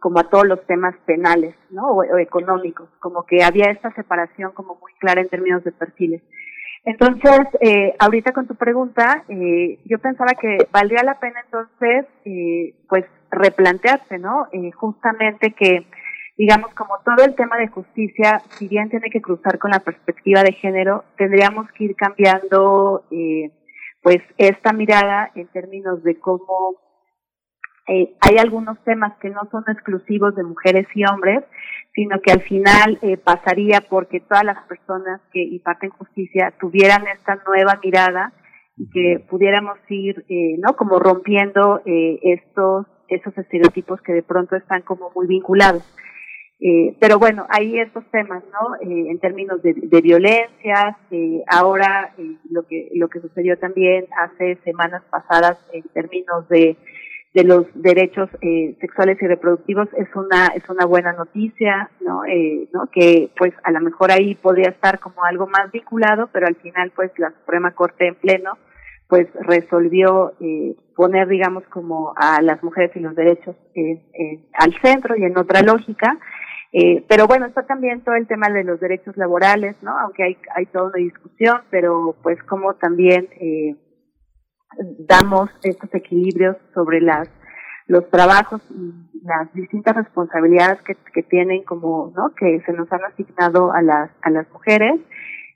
como 0.00 0.18
a 0.18 0.28
todos 0.28 0.46
los 0.46 0.66
temas 0.66 0.96
penales, 1.06 1.54
¿no? 1.70 1.86
O, 1.92 2.18
económicos, 2.18 2.88
como 2.98 3.24
que 3.24 3.44
había 3.44 3.70
esta 3.70 3.92
separación 3.94 4.52
como 4.52 4.74
muy 4.74 4.92
clara 4.98 5.20
en 5.20 5.28
términos 5.28 5.62
de 5.62 5.70
perfiles. 5.70 6.22
Entonces, 6.84 7.40
eh, 7.60 7.94
ahorita 8.00 8.32
con 8.32 8.48
tu 8.48 8.56
pregunta, 8.56 9.24
eh, 9.28 9.78
yo 9.84 9.98
pensaba 10.00 10.32
que 10.40 10.66
valdría 10.72 11.04
la 11.04 11.20
pena 11.20 11.40
entonces, 11.44 12.06
eh, 12.24 12.74
pues, 12.88 13.04
replantearse, 13.30 14.18
¿no? 14.18 14.48
Eh, 14.52 14.72
justamente 14.72 15.52
que 15.52 15.86
digamos, 16.36 16.74
como 16.74 16.94
todo 17.04 17.24
el 17.24 17.34
tema 17.34 17.56
de 17.56 17.68
justicia, 17.68 18.40
si 18.50 18.68
bien 18.68 18.90
tiene 18.90 19.10
que 19.10 19.20
cruzar 19.20 19.58
con 19.58 19.70
la 19.70 19.80
perspectiva 19.80 20.42
de 20.42 20.52
género, 20.52 21.04
tendríamos 21.16 21.70
que 21.72 21.84
ir 21.84 21.96
cambiando, 21.96 23.04
eh, 23.10 23.50
pues, 24.02 24.18
esta 24.38 24.72
mirada 24.72 25.30
en 25.34 25.48
términos 25.48 26.02
de 26.02 26.18
cómo 26.18 26.76
eh, 27.88 28.14
hay 28.20 28.38
algunos 28.38 28.82
temas 28.84 29.12
que 29.18 29.30
no 29.30 29.40
son 29.50 29.64
exclusivos 29.68 30.34
de 30.36 30.44
mujeres 30.44 30.86
y 30.94 31.04
hombres, 31.04 31.44
sino 31.94 32.20
que 32.20 32.32
al 32.32 32.42
final 32.42 32.98
eh, 33.02 33.16
pasaría 33.16 33.82
porque 33.88 34.20
todas 34.20 34.44
las 34.44 34.62
personas 34.66 35.20
que 35.32 35.42
imparten 35.42 35.90
justicia 35.90 36.52
tuvieran 36.58 37.06
esta 37.08 37.40
nueva 37.46 37.78
mirada 37.82 38.32
y 38.76 38.88
que 38.88 39.24
pudiéramos 39.28 39.78
ir, 39.88 40.24
eh, 40.28 40.56
¿no? 40.58 40.74
Como 40.76 40.98
rompiendo 40.98 41.82
eh, 41.84 42.18
estos 42.22 42.86
esos 43.08 43.36
estereotipos 43.36 44.00
que 44.00 44.14
de 44.14 44.22
pronto 44.22 44.56
están 44.56 44.80
como 44.82 45.10
muy 45.14 45.26
vinculados. 45.26 45.82
Eh, 46.64 46.94
pero 47.00 47.18
bueno, 47.18 47.44
hay 47.48 47.80
estos 47.80 48.04
temas, 48.12 48.44
¿no? 48.52 48.76
Eh, 48.76 49.10
en 49.10 49.18
términos 49.18 49.60
de, 49.62 49.74
de 49.74 50.00
violencias, 50.00 50.96
eh, 51.10 51.42
ahora 51.48 52.14
eh, 52.16 52.36
lo 52.50 52.62
que 52.68 52.88
lo 52.94 53.08
que 53.08 53.18
sucedió 53.18 53.58
también 53.58 54.06
hace 54.16 54.56
semanas 54.62 55.02
pasadas 55.10 55.58
en 55.72 55.82
términos 55.92 56.48
de, 56.48 56.76
de 57.34 57.42
los 57.42 57.66
derechos 57.74 58.30
eh, 58.42 58.76
sexuales 58.80 59.20
y 59.20 59.26
reproductivos 59.26 59.88
es 59.96 60.06
una 60.14 60.52
es 60.54 60.62
una 60.68 60.86
buena 60.86 61.12
noticia, 61.12 61.90
¿no? 61.98 62.24
Eh, 62.26 62.68
¿no? 62.72 62.86
Que 62.92 63.32
pues 63.36 63.52
a 63.64 63.72
lo 63.72 63.80
mejor 63.80 64.12
ahí 64.12 64.36
podría 64.36 64.70
estar 64.70 65.00
como 65.00 65.24
algo 65.24 65.48
más 65.48 65.72
vinculado, 65.72 66.28
pero 66.32 66.46
al 66.46 66.54
final 66.54 66.92
pues 66.94 67.10
la 67.16 67.32
Suprema 67.32 67.72
Corte 67.72 68.06
en 68.06 68.14
pleno 68.14 68.56
pues 69.08 69.26
resolvió 69.40 70.34
eh, 70.40 70.76
poner 70.94 71.26
digamos 71.26 71.64
como 71.64 72.14
a 72.16 72.40
las 72.40 72.62
mujeres 72.62 72.92
y 72.94 73.00
los 73.00 73.16
derechos 73.16 73.56
al 74.54 74.74
centro 74.80 75.16
y 75.16 75.24
en 75.24 75.36
otra 75.36 75.62
lógica 75.62 76.18
eh, 76.72 77.04
pero 77.08 77.26
bueno, 77.26 77.46
está 77.46 77.64
también 77.66 78.02
todo 78.02 78.14
el 78.14 78.26
tema 78.26 78.48
de 78.48 78.64
los 78.64 78.80
derechos 78.80 79.16
laborales, 79.16 79.76
¿no? 79.82 79.96
Aunque 79.98 80.24
hay, 80.24 80.36
hay 80.54 80.66
toda 80.66 80.86
una 80.86 80.98
discusión, 80.98 81.62
pero 81.70 82.16
pues 82.22 82.42
como 82.44 82.74
también 82.74 83.28
eh, 83.40 83.76
damos 85.06 85.50
estos 85.62 85.94
equilibrios 85.94 86.56
sobre 86.74 87.00
las 87.00 87.28
los 87.86 88.08
trabajos 88.10 88.62
y 88.70 89.10
las 89.22 89.52
distintas 89.52 89.96
responsabilidades 89.96 90.80
que, 90.82 90.96
que 91.12 91.22
tienen 91.22 91.62
como, 91.64 92.12
¿no? 92.16 92.32
Que 92.34 92.60
se 92.64 92.72
nos 92.72 92.90
han 92.92 93.04
asignado 93.04 93.72
a 93.72 93.82
las, 93.82 94.10
a 94.22 94.30
las 94.30 94.50
mujeres. 94.50 95.00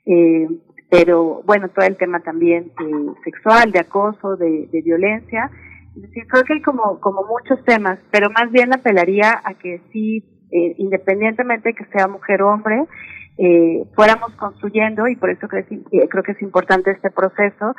Eh, 0.05 0.47
pero 0.89 1.41
bueno, 1.45 1.69
todo 1.69 1.85
el 1.85 1.97
tema 1.97 2.19
también 2.21 2.71
eh, 2.79 3.13
sexual, 3.23 3.71
de 3.71 3.79
acoso, 3.79 4.35
de, 4.37 4.69
violencia. 4.83 5.49
Es 5.95 6.01
decir, 6.03 6.27
creo 6.27 6.43
que 6.43 6.53
hay 6.53 6.61
como, 6.61 6.99
como 6.99 7.23
muchos 7.25 7.63
temas, 7.65 7.99
pero 8.11 8.29
más 8.29 8.51
bien 8.51 8.73
apelaría 8.73 9.41
a 9.43 9.55
que 9.55 9.81
sí 9.91 10.23
eh, 10.51 10.75
independientemente 10.77 11.73
que 11.73 11.85
sea 11.85 12.07
mujer 12.07 12.41
o 12.41 12.49
hombre, 12.49 12.83
eh, 13.37 13.83
fuéramos 13.95 14.33
construyendo, 14.35 15.07
y 15.07 15.15
por 15.15 15.29
eso 15.29 15.47
creo, 15.47 15.63
eh, 15.69 16.07
creo 16.09 16.23
que 16.23 16.31
es 16.31 16.41
importante 16.41 16.91
este 16.91 17.11
proceso, 17.11 17.75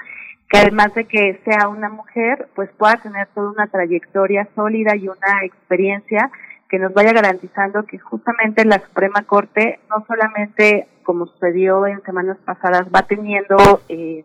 que 0.48 0.58
además 0.58 0.94
de 0.94 1.04
que 1.04 1.40
sea 1.44 1.68
una 1.68 1.88
mujer, 1.88 2.48
pues 2.54 2.70
pueda 2.78 2.96
tener 3.02 3.26
toda 3.34 3.50
una 3.50 3.66
trayectoria 3.66 4.48
sólida 4.54 4.96
y 4.96 5.08
una 5.08 5.44
experiencia 5.44 6.30
que 6.68 6.78
nos 6.78 6.92
vaya 6.92 7.12
garantizando 7.12 7.84
que 7.84 7.98
justamente 7.98 8.64
la 8.64 8.78
Suprema 8.86 9.22
Corte 9.26 9.80
no 9.90 10.04
solamente, 10.06 10.86
como 11.02 11.26
sucedió 11.26 11.86
en 11.86 12.02
semanas 12.02 12.38
pasadas, 12.44 12.88
va 12.94 13.02
teniendo 13.02 13.56
eh, 13.88 14.24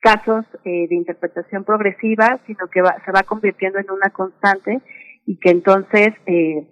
casos 0.00 0.44
eh, 0.64 0.86
de 0.88 0.94
interpretación 0.94 1.64
progresiva, 1.64 2.40
sino 2.46 2.68
que 2.68 2.82
va, 2.82 2.96
se 3.04 3.12
va 3.12 3.22
convirtiendo 3.22 3.78
en 3.78 3.90
una 3.90 4.10
constante 4.10 4.80
y 5.26 5.38
que 5.38 5.50
entonces, 5.50 6.14
eh, 6.26 6.66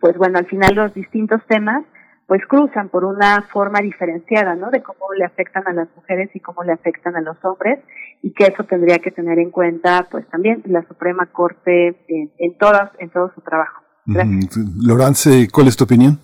pues 0.00 0.16
bueno, 0.16 0.38
al 0.38 0.46
final 0.46 0.74
los 0.74 0.94
distintos 0.94 1.40
temas 1.48 1.84
pues 2.26 2.46
cruzan 2.46 2.88
por 2.90 3.04
una 3.04 3.42
forma 3.52 3.80
diferenciada, 3.80 4.54
¿no? 4.54 4.70
De 4.70 4.82
cómo 4.82 5.12
le 5.18 5.24
afectan 5.24 5.66
a 5.66 5.72
las 5.72 5.88
mujeres 5.96 6.30
y 6.32 6.38
cómo 6.38 6.62
le 6.62 6.72
afectan 6.72 7.16
a 7.16 7.20
los 7.20 7.36
hombres 7.44 7.80
y 8.22 8.32
que 8.32 8.44
eso 8.44 8.62
tendría 8.64 8.98
que 8.98 9.10
tener 9.10 9.40
en 9.40 9.50
cuenta, 9.50 10.06
pues 10.08 10.28
también 10.28 10.62
la 10.66 10.86
Suprema 10.86 11.26
Corte 11.26 11.88
en, 12.06 12.30
en 12.38 12.56
todo, 12.56 12.90
en 13.00 13.10
todo 13.10 13.32
su 13.34 13.40
trabajo. 13.40 13.82
Laurence, 14.06 15.48
¿cuál 15.52 15.66
es 15.66 15.76
tu 15.76 15.84
opinión? 15.84 16.20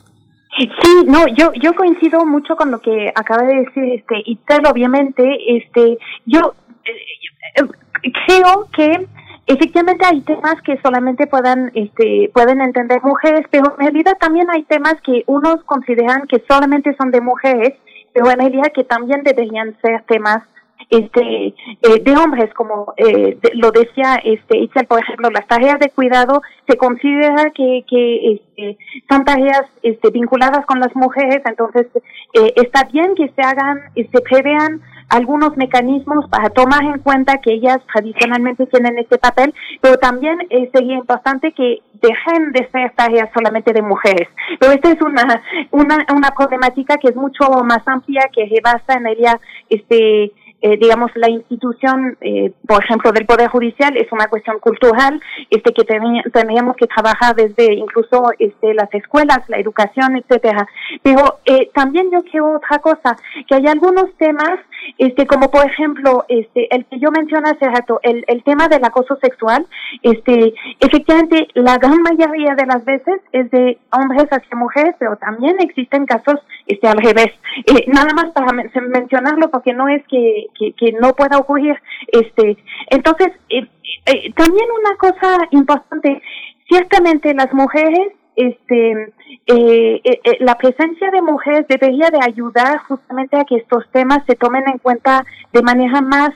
Sí, 0.57 1.05
no, 1.07 1.27
yo 1.37 1.53
yo 1.61 1.75
coincido 1.75 2.25
mucho 2.25 2.57
con 2.57 2.71
lo 2.71 2.81
que 2.81 3.13
acaba 3.15 3.43
de 3.43 3.57
decir 3.57 3.85
este 3.93 4.23
Itzel, 4.25 4.67
obviamente, 4.67 5.23
este 5.59 5.99
yo 6.25 6.55
eh, 6.85 7.63
eh, 7.63 8.13
creo 8.27 8.69
que 8.75 9.07
efectivamente 9.47 10.05
hay 10.05 10.21
temas 10.23 10.61
que 10.63 10.79
solamente 10.83 11.27
puedan, 11.27 11.71
este, 11.75 12.31
pueden 12.35 12.61
entender 12.61 13.01
mujeres, 13.03 13.47
pero 13.51 13.73
en 13.79 13.87
realidad 13.87 14.17
también 14.19 14.51
hay 14.51 14.65
temas 14.65 14.97
que 15.03 15.23
unos 15.27 15.63
consideran 15.65 16.27
que 16.29 16.43
solamente 16.49 16.95
son 16.97 17.11
de 17.11 17.21
mujeres, 17.21 17.75
pero 18.13 18.31
en 18.31 18.39
realidad 18.39 18.73
que 18.75 18.85
también 18.85 19.23
deberían 19.23 19.77
ser 19.81 20.03
temas 20.09 20.43
este 20.91 21.47
eh, 21.49 22.03
de 22.03 22.17
hombres 22.17 22.53
como 22.55 22.93
eh, 22.97 23.39
lo 23.55 23.73
decía 23.73 24.17
este 24.23 24.59
Itzel 24.59 24.87
por 24.87 25.01
ejemplo 25.01 25.31
las 25.31 25.47
tareas 25.47 25.81
de 25.81 25.91
cuidado 25.91 26.43
se 26.69 26.77
considera 26.77 27.51
que 27.51 27.85
que 27.89 28.33
este, 28.35 28.79
son 29.09 29.25
tareas 29.25 29.63
este 29.83 30.11
vinculadas 30.11 30.65
con 30.67 30.79
las 30.79 30.95
mujeres 30.95 31.43
entonces 31.45 31.87
eh, 32.35 32.53
está 32.57 32.85
bien 32.85 33.15
que 33.17 33.29
se 33.35 33.43
hagan 33.43 33.81
se 33.97 34.21
prevean 34.21 34.81
algunos 35.09 35.57
mecanismos 35.57 36.29
para 36.29 36.51
tomar 36.51 36.83
en 36.83 36.99
cuenta 36.99 37.39
que 37.39 37.53
ellas 37.53 37.79
tradicionalmente 37.93 38.67
tienen 38.67 38.99
este 38.99 39.19
papel, 39.19 39.55
pero 39.81 39.97
también 39.97 40.39
eh, 40.51 40.71
sería 40.73 40.97
importante 40.97 41.53
que 41.53 41.83
dejen 42.01 42.53
de 42.53 42.69
ser 42.71 42.93
tareas 42.97 43.31
solamente 43.35 43.73
de 43.73 43.83
mujeres. 43.83 44.29
Pero 44.59 44.73
esta 44.73 44.91
es 44.91 45.01
una, 45.01 45.43
una, 45.71 46.07
una 46.15 46.31
problemática 46.31 46.97
que 46.97 47.09
es 47.09 47.17
mucho 47.17 47.49
más 47.65 47.87
amplia, 47.87 48.29
que 48.33 48.47
basa 48.63 48.99
en 48.99 49.07
ella, 49.07 49.41
este, 49.69 50.33
eh, 50.63 50.79
digamos, 50.79 51.11
la 51.15 51.29
institución, 51.29 52.17
eh, 52.23 52.53
por 52.67 52.83
ejemplo, 52.83 53.13
del 53.13 53.27
Poder 53.27 53.49
Judicial 53.49 53.97
es 53.97 54.11
una 54.11 54.27
cuestión 54.27 54.59
cultural, 54.59 55.21
este, 55.51 55.73
que 55.73 55.85
tendríamos 55.85 56.77
que 56.77 56.87
trabajar 56.87 57.37
desde 57.37 57.75
incluso 57.75 58.31
este, 58.39 58.73
las 58.73 58.93
escuelas, 58.95 59.41
la 59.49 59.59
educación, 59.59 60.17
etcétera. 60.17 60.67
Pero 61.03 61.41
eh, 61.45 61.71
también 61.75 62.11
yo 62.11 62.23
quiero 62.23 62.57
otra 62.57 62.79
cosa, 62.79 63.17
que 63.47 63.55
hay 63.55 63.67
algunos 63.67 64.07
temas, 64.17 64.59
este, 64.99 65.27
como 65.27 65.51
por 65.51 65.67
ejemplo, 65.67 66.25
este, 66.29 66.75
el 66.75 66.85
que 66.87 66.99
yo 66.99 67.11
mencioné 67.11 67.51
hace 67.51 67.67
rato, 67.67 68.01
el, 68.03 68.25
el 68.29 68.43
tema 68.43 68.69
del 68.69 68.85
acoso 68.85 69.17
sexual, 69.23 69.67
este, 70.03 70.55
efectivamente, 70.81 71.49
la 71.55 71.79
gran 71.79 72.01
mayoría 72.03 72.55
de 72.55 72.67
las 72.67 72.85
veces 72.85 73.21
es 73.33 73.51
de 73.51 73.79
hombres 73.93 74.27
hacia 74.31 74.57
mujeres, 74.57 74.95
pero 74.99 75.17
también 75.17 75.57
existen 75.61 76.07
casos, 76.07 76.41
este, 76.67 76.89
al 76.89 76.99
revés. 76.99 77.33
Eh, 77.67 77.85
nada 77.89 78.13
más 78.15 78.31
para 78.33 78.53
mencionarlo, 78.53 79.51
porque 79.51 79.73
no 79.73 79.89
es 79.89 80.03
que 80.09 80.47
que, 80.77 80.93
no 81.01 81.15
pueda 81.15 81.39
ocurrir. 81.39 81.77
Este, 82.09 82.57
entonces, 82.91 83.29
eh, 83.51 83.67
eh, 84.07 84.33
también 84.35 84.67
una 84.81 84.97
cosa 84.97 85.49
importante, 85.51 86.23
ciertamente 86.69 87.35
las 87.35 87.53
mujeres, 87.53 88.13
este, 88.37 89.13
eh, 89.47 90.03
la 90.41 90.57
presencia 90.57 91.11
de 91.11 91.23
mujeres 91.23 91.67
debería 91.69 92.11
de 92.11 92.19
ayudar 92.23 92.79
justamente 92.87 93.39
a 93.39 93.45
que 93.45 93.57
estos 93.57 93.85
temas 93.91 94.21
se 94.27 94.37
tomen 94.37 94.65
en 94.69 94.79
cuenta 94.79 95.25
de 95.53 95.63
manera 95.63 96.01
más, 96.01 96.31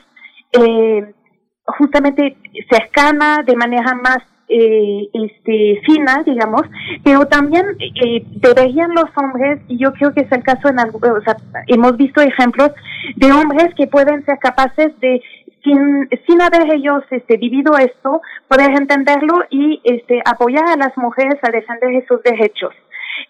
justamente 1.65 2.35
cercana, 2.69 3.43
de 3.45 3.55
manera 3.55 3.93
más 3.95 4.19
eh, 4.53 5.07
este, 5.13 5.81
fina, 5.85 6.23
digamos, 6.25 6.63
pero 7.05 7.25
también 7.25 7.65
eh, 7.79 8.21
deberían 8.31 8.93
los 8.93 9.05
hombres, 9.15 9.61
y 9.69 9.77
yo 9.77 9.93
creo 9.93 10.13
que 10.13 10.23
es 10.23 10.31
el 10.33 10.43
caso 10.43 10.67
en 10.67 10.77
o 10.77 11.21
sea, 11.23 11.37
hemos 11.67 11.95
visto 11.95 12.19
ejemplos 12.19 12.71
de 13.15 13.31
hombres 13.31 13.73
que 13.77 13.87
pueden 13.87 14.25
ser 14.25 14.39
capaces 14.39 14.91
de 14.99 15.21
sin, 15.63 16.09
sin 16.27 16.41
haber 16.41 16.73
ellos 16.73 17.03
este, 17.09 17.37
vivido 17.37 17.77
esto, 17.77 18.21
poder 18.47 18.71
entenderlo 18.71 19.45
y 19.49 19.81
este, 19.83 20.21
apoyar 20.25 20.67
a 20.67 20.77
las 20.77 20.95
mujeres 20.97 21.35
a 21.41 21.51
defender 21.51 22.05
sus 22.07 22.21
derechos. 22.23 22.73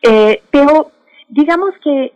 Eh, 0.01 0.41
pero 0.51 0.91
digamos 1.29 1.73
que 1.83 2.13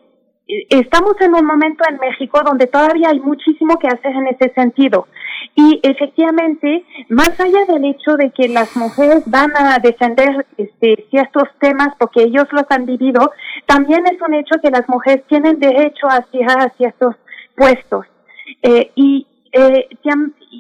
estamos 0.70 1.16
en 1.22 1.34
un 1.34 1.46
momento 1.46 1.84
en 1.90 1.98
México 1.98 2.40
donde 2.46 2.68
todavía 2.68 3.10
hay 3.10 3.20
muchísimo 3.20 3.78
que 3.80 3.88
hacer 3.88 4.12
en 4.12 4.28
ese 4.28 4.54
sentido. 4.54 5.08
Y 5.56 5.80
efectivamente, 5.84 6.84
más 7.10 7.40
allá 7.40 7.66
del 7.66 7.86
hecho 7.86 8.16
de 8.18 8.32
que 8.32 8.48
las 8.50 8.76
mujeres 8.76 9.24
van 9.26 9.52
a 9.56 9.80
defender 9.80 10.46
este, 10.58 11.06
ciertos 11.10 11.50
temas 11.60 11.90
porque 11.98 12.24
ellos 12.24 12.46
los 12.52 12.66
han 12.70 12.86
vivido, 12.86 13.32
también 13.66 14.06
es 14.06 14.22
un 14.22 14.34
hecho 14.34 14.56
que 14.62 14.70
las 14.70 14.88
mujeres 14.90 15.26
tienen 15.28 15.60
derecho 15.60 16.08
a 16.08 16.18
aspirar 16.18 16.60
a 16.60 16.70
ciertos 16.78 17.16
puestos. 17.56 18.06
Eh, 18.62 18.92
y 18.96 19.28
eh, 19.58 19.88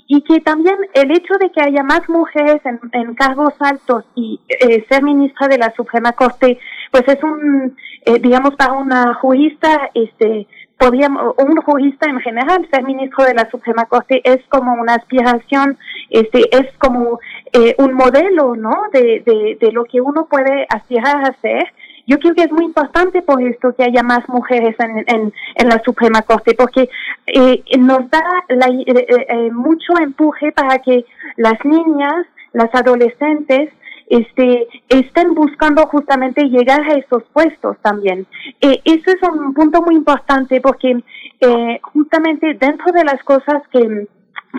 y 0.07 0.21
que 0.21 0.39
también 0.39 0.77
el 0.93 1.11
hecho 1.11 1.33
de 1.37 1.51
que 1.51 1.61
haya 1.61 1.83
más 1.83 2.07
mujeres 2.07 2.61
en, 2.63 3.13
cargos 3.15 3.53
altos 3.59 4.05
y 4.15 4.39
eh, 4.47 4.85
ser 4.87 5.03
ministra 5.03 5.49
de 5.49 5.57
la 5.57 5.73
Suprema 5.75 6.13
Corte, 6.13 6.57
pues 6.91 7.03
es 7.07 7.21
un, 7.21 7.75
eh, 8.05 8.19
digamos, 8.19 8.55
para 8.55 8.71
una 8.71 9.13
jurista, 9.15 9.89
este, 9.93 10.47
podríamos, 10.77 11.35
un 11.37 11.57
jurista 11.57 12.09
en 12.09 12.21
general, 12.21 12.65
ser 12.71 12.83
ministro 12.85 13.25
de 13.25 13.33
la 13.33 13.49
Suprema 13.49 13.83
Corte 13.83 14.21
es 14.23 14.41
como 14.47 14.73
una 14.75 14.95
aspiración, 14.95 15.77
este, 16.09 16.55
es 16.55 16.71
como 16.77 17.19
eh, 17.51 17.75
un 17.77 17.93
modelo, 17.93 18.55
¿no? 18.55 18.83
De, 18.93 19.23
de, 19.25 19.57
de 19.59 19.71
lo 19.73 19.83
que 19.83 19.99
uno 19.99 20.27
puede 20.27 20.67
aspirar 20.69 21.17
a 21.17 21.29
hacer 21.29 21.65
yo 22.07 22.19
creo 22.19 22.35
que 22.35 22.43
es 22.43 22.51
muy 22.51 22.65
importante 22.65 23.21
por 23.21 23.41
esto 23.41 23.73
que 23.75 23.83
haya 23.83 24.03
más 24.03 24.27
mujeres 24.29 24.75
en, 24.79 25.33
la 25.67 25.81
Suprema 25.83 26.21
Corte, 26.21 26.53
porque 26.55 26.89
eh, 27.27 27.63
nos 27.79 28.09
da 28.09 28.21
la, 28.49 28.67
eh, 28.67 29.25
eh, 29.29 29.51
mucho 29.51 29.93
empuje 29.99 30.51
para 30.51 30.79
que 30.79 31.05
las 31.37 31.63
niñas, 31.65 32.25
las 32.53 32.73
adolescentes, 32.73 33.69
este, 34.07 34.67
estén 34.89 35.33
buscando 35.33 35.85
justamente 35.87 36.43
llegar 36.43 36.81
a 36.81 36.93
esos 36.93 37.23
puestos 37.33 37.77
también. 37.81 38.27
Eh, 38.61 38.81
eso 38.83 39.11
es 39.11 39.29
un 39.29 39.53
punto 39.53 39.81
muy 39.81 39.95
importante 39.95 40.61
porque 40.61 41.03
eh, 41.41 41.79
justamente 41.81 42.53
dentro 42.53 42.91
de 42.91 43.03
las 43.03 43.21
cosas 43.23 43.63
que, 43.71 44.07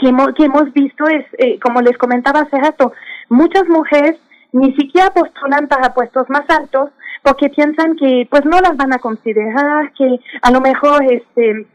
que, 0.00 0.08
hemos, 0.08 0.34
que 0.34 0.44
hemos 0.44 0.72
visto 0.72 1.06
es, 1.06 1.24
eh, 1.38 1.58
como 1.60 1.80
les 1.80 1.96
comentaba 1.96 2.40
hace 2.40 2.56
rato, 2.56 2.92
muchas 3.28 3.68
mujeres 3.68 4.16
ni 4.52 4.74
siquiera 4.74 5.10
postulan 5.10 5.68
para 5.68 5.94
puestos 5.94 6.28
más 6.28 6.48
altos 6.48 6.90
porque 7.26 7.48
piensan 7.48 7.96
que 7.96 8.28
pues 8.30 8.44
no 8.44 8.60
las 8.60 8.76
van 8.76 8.92
a 8.92 9.00
considerar, 9.00 9.92
que 9.94 10.20
a 10.42 10.50
lo 10.52 10.60
mejor 10.60 11.02
este 11.10 11.66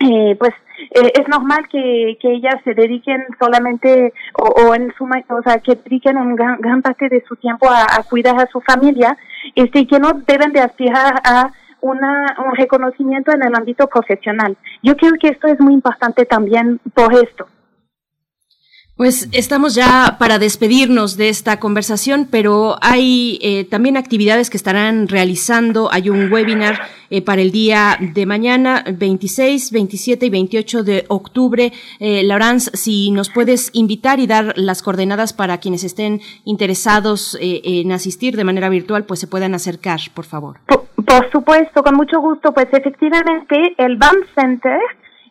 eh, 0.00 0.36
pues 0.36 0.50
eh, 0.90 1.12
es 1.14 1.28
normal 1.28 1.68
que, 1.70 2.18
que 2.20 2.32
ellas 2.32 2.56
se 2.64 2.74
dediquen 2.74 3.24
solamente 3.38 4.12
o, 4.34 4.48
o 4.62 4.74
en 4.74 4.92
suma, 4.98 5.22
o 5.28 5.40
sea, 5.42 5.58
que 5.58 5.76
dediquen 5.76 6.16
un 6.16 6.34
gran, 6.34 6.60
gran 6.60 6.82
parte 6.82 7.08
de 7.08 7.22
su 7.28 7.36
tiempo 7.36 7.70
a, 7.70 7.84
a, 7.84 8.02
cuidar 8.02 8.34
a 8.36 8.50
su 8.50 8.60
familia, 8.60 9.16
este, 9.54 9.80
y 9.80 9.86
que 9.86 10.00
no 10.00 10.12
deben 10.26 10.52
de 10.52 10.60
aspirar 10.60 11.14
a 11.24 11.52
una, 11.80 12.36
un 12.44 12.56
reconocimiento 12.56 13.32
en 13.32 13.44
el 13.44 13.54
ámbito 13.54 13.86
profesional. 13.86 14.56
Yo 14.82 14.96
creo 14.96 15.12
que 15.20 15.28
esto 15.28 15.46
es 15.46 15.60
muy 15.60 15.72
importante 15.72 16.26
también 16.26 16.80
por 16.94 17.14
esto. 17.14 17.46
Pues 18.96 19.28
estamos 19.32 19.74
ya 19.74 20.16
para 20.18 20.38
despedirnos 20.38 21.18
de 21.18 21.28
esta 21.28 21.60
conversación, 21.60 22.26
pero 22.30 22.76
hay 22.80 23.38
eh, 23.42 23.66
también 23.66 23.98
actividades 23.98 24.48
que 24.48 24.56
estarán 24.56 25.06
realizando. 25.08 25.92
Hay 25.92 26.08
un 26.08 26.32
webinar 26.32 26.80
eh, 27.10 27.20
para 27.20 27.42
el 27.42 27.50
día 27.50 27.98
de 28.00 28.24
mañana, 28.24 28.84
26, 28.90 29.70
27 29.70 30.24
y 30.24 30.30
28 30.30 30.82
de 30.82 31.04
octubre. 31.08 31.74
Eh, 32.00 32.22
Laurence, 32.24 32.70
si 32.74 33.10
nos 33.10 33.28
puedes 33.28 33.68
invitar 33.74 34.18
y 34.18 34.26
dar 34.26 34.54
las 34.56 34.82
coordenadas 34.82 35.34
para 35.34 35.58
quienes 35.58 35.84
estén 35.84 36.22
interesados 36.46 37.36
eh, 37.38 37.60
en 37.64 37.92
asistir 37.92 38.34
de 38.34 38.44
manera 38.44 38.70
virtual, 38.70 39.04
pues 39.04 39.20
se 39.20 39.26
puedan 39.26 39.54
acercar, 39.54 40.00
por 40.14 40.24
favor. 40.24 40.56
Por, 40.66 40.86
por 41.04 41.30
supuesto, 41.30 41.82
con 41.82 41.96
mucho 41.96 42.18
gusto. 42.20 42.50
Pues 42.54 42.68
efectivamente, 42.72 43.74
el 43.76 43.98
BAM 43.98 44.16
Center 44.34 44.80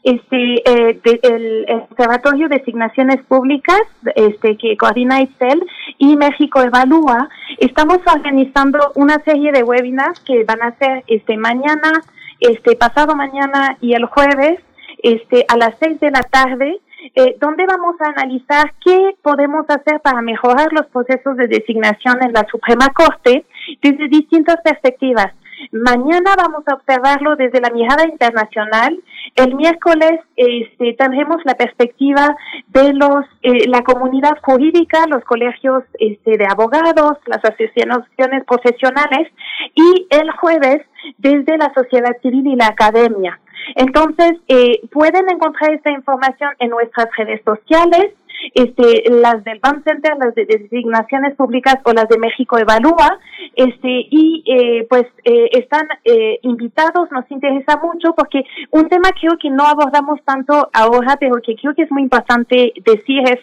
este 0.06 0.61
eh, 0.69 1.00
de, 1.03 1.19
el, 1.24 1.66
Observatorio 1.90 2.48
de 2.48 2.58
Asignaciones 2.58 3.24
Públicas 3.24 3.82
este 4.16 4.56
que 4.56 4.77
coordina 4.77 5.22
ICEL 5.22 5.66
y 5.98 6.16
México 6.16 6.61
Evalúa 6.61 7.27
estamos 7.58 7.98
organizando 8.06 8.92
una 8.93 9.17
serie 9.24 9.51
de 9.51 9.64
webinars 9.64 10.19
que 10.19 10.43
van 10.43 10.61
a 10.61 10.75
ser 10.77 11.03
este 11.08 11.38
mañana 11.38 12.03
este 12.40 12.75
pasado 12.75 13.16
mañana 13.16 13.77
y 13.82 13.93
el 13.93 14.06
jueves 14.06 14.59
este 15.01 15.43
a 15.48 15.58
las 15.58 15.74
seis 15.80 16.00
de 16.00 16.11
la 16.11 16.22
tarde 16.22 16.80
eh, 17.16 17.35
donde 17.40 17.66
vamos 17.66 17.95
a 18.01 18.09
analizar 18.09 18.74
qué 18.84 19.16
podemos 19.24 19.66
hacer 19.69 20.01
para 20.01 20.22
mejorar 20.22 20.72
los 20.72 20.85
procesos 20.88 21.35
de 21.38 21.48
designación 21.48 22.24
en 22.24 22.32
la 22.32 22.45
Suprema 22.50 22.90
Corte 22.90 23.45
desde 23.82 24.08
distintas 24.08 24.58
perspectivas. 24.64 25.34
Mañana 25.72 26.35
vamos 26.38 26.64
a 26.67 26.75
observarlo 26.75 27.35
desde 27.35 27.61
la 27.61 27.69
mirada 27.69 28.06
internacional. 28.06 29.00
El 29.35 29.56
miércoles 29.56 30.19
este, 30.35 30.93
tendremos 30.93 31.38
la 31.45 31.56
perspectiva 31.56 32.35
de 32.67 32.93
los 32.93 33.25
eh, 33.42 33.67
la 33.67 33.82
comunidad 33.82 34.38
jurídica, 34.42 35.06
los 35.08 35.24
colegios 35.24 35.84
este, 36.00 36.38
de 36.38 36.45
abogados, 36.45 37.17
las 37.25 37.43
asociaciones 37.43 38.45
profesionales 38.45 39.32
y 39.74 40.08
el 40.09 40.32
jueves 40.32 40.82
desde 41.17 41.58
la 41.58 41.72
sociedad 41.74 42.16
civil 42.22 42.48
y 42.48 42.56
la 42.56 42.67
academia. 42.67 43.40
Entonces, 43.75 44.34
eh, 44.48 44.82
pueden 44.92 45.30
encontrar 45.30 45.74
esta 45.74 45.92
información 45.92 46.51
en 46.59 46.69
nuestras 46.69 47.08
redes 47.17 47.42
sociales, 47.43 48.14
este, 48.53 49.03
las 49.09 49.43
del 49.43 49.59
BAM 49.59 49.83
Center, 49.83 50.14
las 50.17 50.35
de 50.35 50.45
designaciones 50.45 51.35
públicas 51.35 51.77
o 51.83 51.93
las 51.93 52.07
de 52.09 52.17
México 52.17 52.57
Evalúa, 52.57 53.19
este, 53.56 54.07
y 54.09 54.43
eh, 54.45 54.85
pues 54.90 55.06
eh, 55.24 55.49
están 55.53 55.88
eh, 56.03 56.40
invitados, 56.41 57.09
nos 57.11 57.30
interesa 57.30 57.77
mucho 57.77 58.14
porque 58.15 58.43
un 58.72 58.88
tema 58.90 59.09
creo 59.19 59.38
que 59.40 59.49
no 59.49 59.65
abordamos 59.65 60.19
tanto 60.25 60.69
ahora, 60.74 61.17
pero 61.19 61.35
que 61.45 61.56
creo 61.56 61.74
que 61.74 61.83
es 61.83 61.91
muy 61.91 62.03
importante 62.03 62.74
decir 62.83 63.22
es 63.25 63.40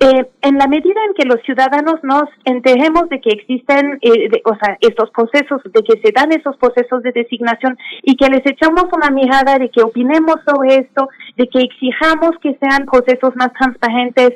eh, 0.00 0.28
en 0.42 0.58
la 0.58 0.66
medida 0.66 1.00
en 1.06 1.14
que 1.14 1.24
los 1.24 1.40
ciudadanos 1.42 2.02
nos 2.02 2.24
enteremos 2.44 3.08
de 3.08 3.20
que 3.20 3.30
existen, 3.30 3.98
eh, 4.02 4.28
o 4.44 4.54
sea, 4.56 4.76
estos 4.80 5.10
procesos, 5.10 5.62
de 5.64 5.82
que 5.82 6.00
se 6.00 6.12
dan 6.12 6.32
esos 6.32 6.56
procesos 6.56 7.02
de 7.02 7.12
designación 7.12 7.78
y 8.02 8.16
que 8.16 8.28
les 8.28 8.44
echamos 8.44 8.86
una 8.92 9.10
mirada 9.10 9.56
de 9.58 9.70
que 9.70 9.82
opinemos 9.82 10.36
sobre 10.46 10.76
esto, 10.80 11.08
de 11.36 11.48
que 11.48 11.60
exijamos 11.60 12.32
que 12.42 12.58
sean 12.60 12.86
procesos 12.86 13.36
más 13.36 13.52
transparentes, 13.52 14.32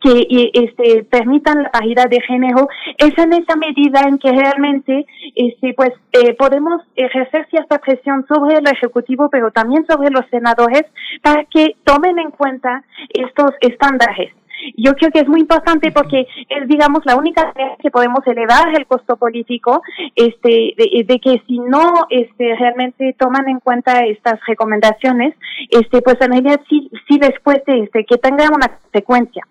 que 0.00 0.50
este, 0.54 1.04
permitan 1.04 1.62
la 1.62 1.70
paridad 1.70 2.08
de 2.08 2.20
género, 2.22 2.68
es 2.96 3.16
en 3.18 3.34
esa 3.34 3.54
medida 3.56 4.00
en 4.08 4.18
que 4.18 4.32
realmente, 4.32 5.06
este, 5.36 5.74
pues, 5.74 5.90
eh, 6.12 6.34
podemos 6.34 6.82
ejercer 6.96 7.46
cierta 7.50 7.78
presión 7.78 8.26
sobre 8.26 8.56
el 8.56 8.66
ejecutivo, 8.66 9.28
pero 9.30 9.50
también 9.50 9.86
sobre 9.86 10.10
los 10.10 10.24
senadores 10.30 10.84
para 11.22 11.44
que 11.44 11.76
tomen 11.84 12.18
en 12.18 12.30
cuenta 12.30 12.82
estos 13.10 13.50
estándares. 13.60 14.32
Yo 14.76 14.94
creo 14.94 15.10
que 15.10 15.20
es 15.20 15.28
muy 15.28 15.40
importante 15.40 15.90
porque 15.92 16.26
es, 16.48 16.68
digamos, 16.68 17.04
la 17.04 17.16
única 17.16 17.46
manera 17.46 17.76
que 17.80 17.90
podemos 17.90 18.26
elevar 18.26 18.74
el 18.76 18.86
costo 18.86 19.16
político, 19.16 19.82
este, 20.14 20.74
de, 20.76 21.20
que 21.20 21.42
si 21.46 21.58
no, 21.58 22.06
este, 22.10 22.54
realmente 22.56 23.14
toman 23.18 23.48
en 23.48 23.60
cuenta 23.60 24.04
estas 24.04 24.40
recomendaciones, 24.46 25.34
este, 25.70 26.02
pues 26.02 26.16
en 26.20 26.32
realidad 26.32 26.60
sí, 26.68 26.90
sí 27.08 27.18
después 27.18 27.64
de 27.66 27.80
este, 27.80 28.04
que 28.04 28.18
tenga 28.18 28.48
una 28.48 28.68
consecuencia. 28.68 29.46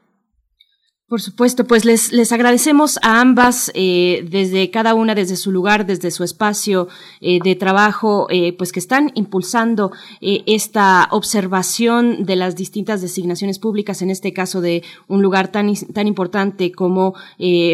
Por 1.12 1.20
supuesto, 1.20 1.66
pues 1.66 1.84
les, 1.84 2.14
les 2.14 2.32
agradecemos 2.32 2.98
a 3.02 3.20
ambas 3.20 3.70
eh, 3.74 4.26
desde 4.32 4.72
cada 4.72 4.94
una, 4.94 5.14
desde 5.14 5.36
su 5.36 5.52
lugar, 5.52 5.86
desde 5.86 6.10
su 6.10 6.24
espacio 6.24 6.88
eh, 7.20 7.40
de 7.44 7.56
trabajo, 7.56 8.28
eh, 8.30 8.54
pues 8.54 8.72
que 8.72 8.80
están 8.80 9.12
impulsando 9.16 9.92
esta 10.22 11.10
observación 11.12 12.24
de 12.24 12.38
las 12.38 12.56
distintas 12.56 13.02
designaciones 13.02 13.60
públicas, 13.60 14.02
en 14.02 14.10
este 14.10 14.32
caso 14.32 14.62
de 14.62 14.84
un 15.10 15.22
lugar 15.22 15.52
tan, 15.52 15.74
tan 15.76 16.08
importante 16.08 16.72
como 16.72 17.14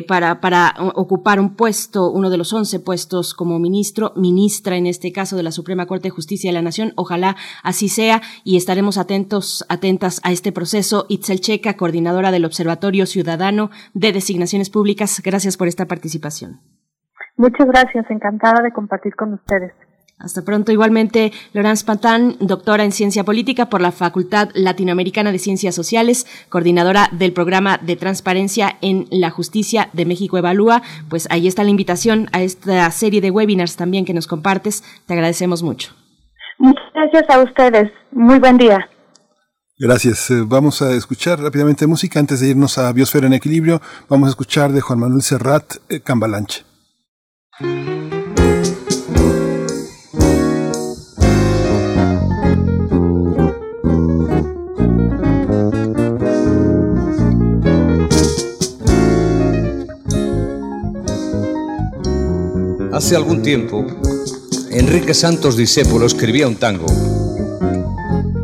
para, 0.07 0.41
para 0.41 0.73
ocupar 0.95 1.39
un 1.39 1.53
puesto, 1.53 2.09
uno 2.09 2.31
de 2.31 2.37
los 2.37 2.51
once 2.53 2.79
puestos 2.79 3.35
como 3.35 3.59
ministro, 3.59 4.13
ministra 4.15 4.77
en 4.77 4.87
este 4.87 5.11
caso 5.11 5.35
de 5.35 5.43
la 5.43 5.51
Suprema 5.51 5.85
Corte 5.85 6.07
de 6.07 6.15
Justicia 6.15 6.49
de 6.49 6.53
la 6.53 6.63
Nación. 6.63 6.93
Ojalá 6.95 7.35
así 7.61 7.87
sea 7.87 8.23
y 8.43 8.57
estaremos 8.57 8.97
atentos, 8.97 9.63
atentas 9.69 10.21
a 10.23 10.31
este 10.31 10.51
proceso. 10.51 11.05
Itzel 11.07 11.41
Checa, 11.41 11.77
coordinadora 11.77 12.31
del 12.31 12.45
Observatorio 12.45 13.05
Ciudadano 13.05 13.26
ciudadano 13.27 13.69
de 13.93 14.13
designaciones 14.13 14.69
públicas. 14.69 15.21
Gracias 15.23 15.57
por 15.57 15.67
esta 15.67 15.85
participación. 15.85 16.61
Muchas 17.35 17.67
gracias, 17.67 18.05
encantada 18.09 18.63
de 18.63 18.71
compartir 18.71 19.15
con 19.15 19.33
ustedes. 19.33 19.73
Hasta 20.19 20.43
pronto. 20.43 20.71
Igualmente, 20.71 21.31
Laurence 21.53 21.85
Pantán, 21.85 22.37
doctora 22.39 22.83
en 22.83 22.91
Ciencia 22.91 23.23
Política 23.23 23.67
por 23.67 23.81
la 23.81 23.91
Facultad 23.91 24.49
Latinoamericana 24.55 25.31
de 25.31 25.37
Ciencias 25.37 25.75
Sociales, 25.75 26.25
coordinadora 26.49 27.09
del 27.11 27.33
programa 27.33 27.77
de 27.77 27.97
transparencia 27.97 28.77
en 28.81 29.05
la 29.11 29.29
justicia 29.29 29.89
de 29.93 30.05
México 30.05 30.37
Evalúa. 30.37 30.81
Pues 31.09 31.27
ahí 31.29 31.47
está 31.47 31.63
la 31.63 31.69
invitación 31.69 32.29
a 32.31 32.41
esta 32.41 32.89
serie 32.89 33.21
de 33.21 33.29
webinars 33.29 33.75
también 33.75 34.05
que 34.05 34.15
nos 34.15 34.25
compartes. 34.25 34.83
Te 35.05 35.13
agradecemos 35.13 35.61
mucho. 35.61 35.93
Muchas 36.57 36.91
gracias 36.95 37.29
a 37.29 37.43
ustedes. 37.43 37.91
Muy 38.11 38.39
buen 38.39 38.57
día. 38.57 38.89
Gracias. 39.79 40.31
Eh, 40.31 40.41
vamos 40.43 40.81
a 40.81 40.95
escuchar 40.95 41.39
rápidamente 41.39 41.85
música 41.85 42.19
antes 42.19 42.39
de 42.39 42.47
irnos 42.49 42.79
a 42.79 42.91
Biosfera 42.91 43.27
en 43.27 43.33
Equilibrio. 43.33 43.79
Vamos 44.09 44.27
a 44.27 44.29
escuchar 44.31 44.71
de 44.71 44.81
Juan 44.81 44.99
Manuel 44.99 45.21
Serrat, 45.21 45.75
eh, 45.89 45.99
Cambalanche. 45.99 46.65
Hace 62.91 63.15
algún 63.15 63.43
tiempo, 63.43 63.85
Enrique 64.71 65.13
Santos 65.13 65.55
Discépolo 65.55 66.07
escribía 66.07 66.47
un 66.47 66.55
tango 66.55 67.16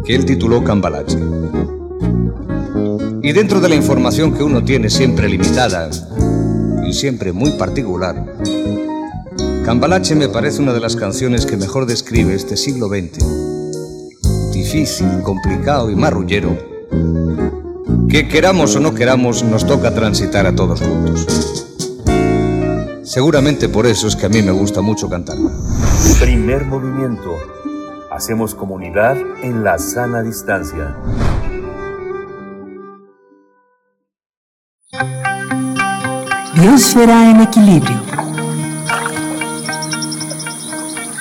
que 0.05 0.15
él 0.15 0.25
tituló 0.25 0.63
Cambalache. 0.63 1.17
Y 3.21 3.31
dentro 3.31 3.61
de 3.61 3.69
la 3.69 3.75
información 3.75 4.33
que 4.33 4.43
uno 4.43 4.63
tiene 4.63 4.89
siempre 4.89 5.29
limitada 5.29 5.89
y 6.85 6.93
siempre 6.93 7.31
muy 7.31 7.51
particular, 7.51 8.25
Cambalache 9.63 10.15
me 10.15 10.27
parece 10.27 10.61
una 10.61 10.73
de 10.73 10.81
las 10.81 10.95
canciones 10.97 11.45
que 11.45 11.55
mejor 11.55 11.85
describe 11.85 12.35
este 12.35 12.57
siglo 12.57 12.89
XX. 12.89 14.51
Difícil, 14.51 15.21
complicado 15.23 15.89
y 15.89 15.95
marrullero, 15.95 16.57
que 18.09 18.27
queramos 18.27 18.75
o 18.75 18.81
no 18.81 18.93
queramos 18.93 19.43
nos 19.43 19.65
toca 19.65 19.93
transitar 19.95 20.45
a 20.45 20.53
todos 20.53 20.81
juntos. 20.81 21.65
Seguramente 23.03 23.69
por 23.69 23.85
eso 23.85 24.07
es 24.07 24.15
que 24.15 24.25
a 24.25 24.29
mí 24.29 24.41
me 24.41 24.51
gusta 24.51 24.81
mucho 24.81 25.09
cantarla. 25.09 25.51
Primer 26.19 26.65
movimiento 26.65 27.37
Hacemos 28.13 28.53
comunidad 28.53 29.17
en 29.41 29.63
la 29.63 29.79
sana 29.79 30.21
distancia. 30.21 30.95
Biosfera 36.53 37.31
en 37.31 37.41
equilibrio. 37.41 38.22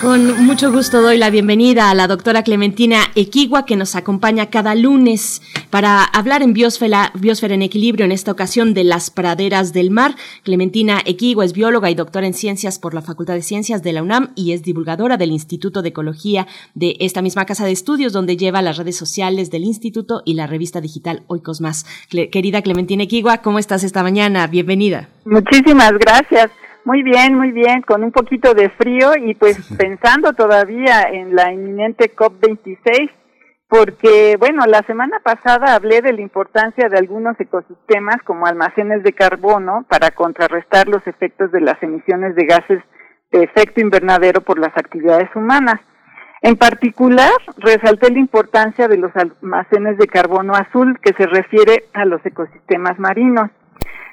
Con 0.02 0.46
mucho 0.46 0.72
gusto 0.72 1.00
doy 1.00 1.16
la 1.16 1.30
bienvenida 1.30 1.88
a 1.88 1.94
la 1.94 2.08
doctora 2.08 2.42
Clementina 2.42 3.02
Equigua 3.14 3.64
que 3.64 3.76
nos 3.76 3.94
acompaña 3.94 4.50
cada 4.50 4.74
lunes 4.74 5.42
para 5.70 6.02
hablar 6.02 6.42
en 6.42 6.54
Biosfera, 6.54 7.12
Biosfera 7.14 7.54
en 7.54 7.62
Equilibrio, 7.62 8.04
en 8.04 8.10
esta 8.10 8.32
ocasión 8.32 8.74
de 8.74 8.82
las 8.82 9.12
praderas 9.12 9.72
del 9.72 9.92
mar. 9.92 10.16
Clementina 10.42 11.00
Equigua 11.06 11.44
es 11.44 11.52
bióloga 11.52 11.88
y 11.88 11.94
doctora 11.94 12.26
en 12.26 12.34
ciencias 12.34 12.80
por 12.80 12.94
la 12.94 13.02
Facultad 13.02 13.34
de 13.34 13.42
Ciencias 13.42 13.84
de 13.84 13.92
la 13.92 14.02
UNAM 14.02 14.32
y 14.34 14.50
es 14.50 14.64
divulgadora 14.64 15.16
del 15.18 15.30
Instituto 15.30 15.82
de 15.82 15.90
Ecología 15.90 16.48
de 16.74 16.96
esta 16.98 17.22
misma 17.22 17.44
casa 17.44 17.64
de 17.64 17.70
estudios 17.70 18.12
donde 18.12 18.36
lleva 18.36 18.60
las 18.60 18.78
redes 18.78 18.96
sociales 18.96 19.52
del 19.52 19.62
instituto 19.62 20.22
y 20.24 20.34
la 20.34 20.48
revista 20.48 20.80
digital 20.80 21.22
Oikos 21.28 21.60
Más. 21.60 21.86
querida 22.10 22.62
Clementina 22.62 23.04
Equigua, 23.04 23.38
¿cómo 23.38 23.60
estás 23.60 23.84
esta 23.84 24.02
mañana? 24.02 24.48
Bienvenida. 24.48 25.10
Muchísimas 25.24 25.92
gracias. 25.92 26.50
Muy 26.84 27.04
bien, 27.04 27.34
muy 27.34 27.52
bien, 27.52 27.82
con 27.82 28.02
un 28.02 28.10
poquito 28.10 28.54
de 28.54 28.68
frío 28.70 29.12
y 29.16 29.34
pues 29.34 29.56
pensando 29.78 30.32
todavía 30.32 31.02
en 31.02 31.36
la 31.36 31.52
inminente 31.52 32.14
COP26, 32.14 33.10
porque 33.68 34.36
bueno, 34.38 34.64
la 34.66 34.82
semana 34.82 35.20
pasada 35.20 35.74
hablé 35.74 36.02
de 36.02 36.12
la 36.12 36.20
importancia 36.20 36.88
de 36.88 36.98
algunos 36.98 37.38
ecosistemas 37.38 38.16
como 38.24 38.46
almacenes 38.46 39.02
de 39.04 39.12
carbono 39.12 39.86
para 39.88 40.10
contrarrestar 40.10 40.88
los 40.88 41.06
efectos 41.06 41.52
de 41.52 41.60
las 41.60 41.80
emisiones 41.82 42.34
de 42.34 42.46
gases 42.46 42.82
de 43.30 43.44
efecto 43.44 43.80
invernadero 43.80 44.40
por 44.40 44.58
las 44.58 44.76
actividades 44.76 45.30
humanas. 45.36 45.80
En 46.42 46.56
particular, 46.56 47.30
resalté 47.58 48.10
la 48.10 48.18
importancia 48.18 48.88
de 48.88 48.98
los 48.98 49.12
almacenes 49.14 49.96
de 49.96 50.08
carbono 50.08 50.54
azul 50.54 50.98
que 51.00 51.14
se 51.14 51.26
refiere 51.26 51.84
a 51.94 52.04
los 52.04 52.24
ecosistemas 52.26 52.98
marinos. 52.98 53.48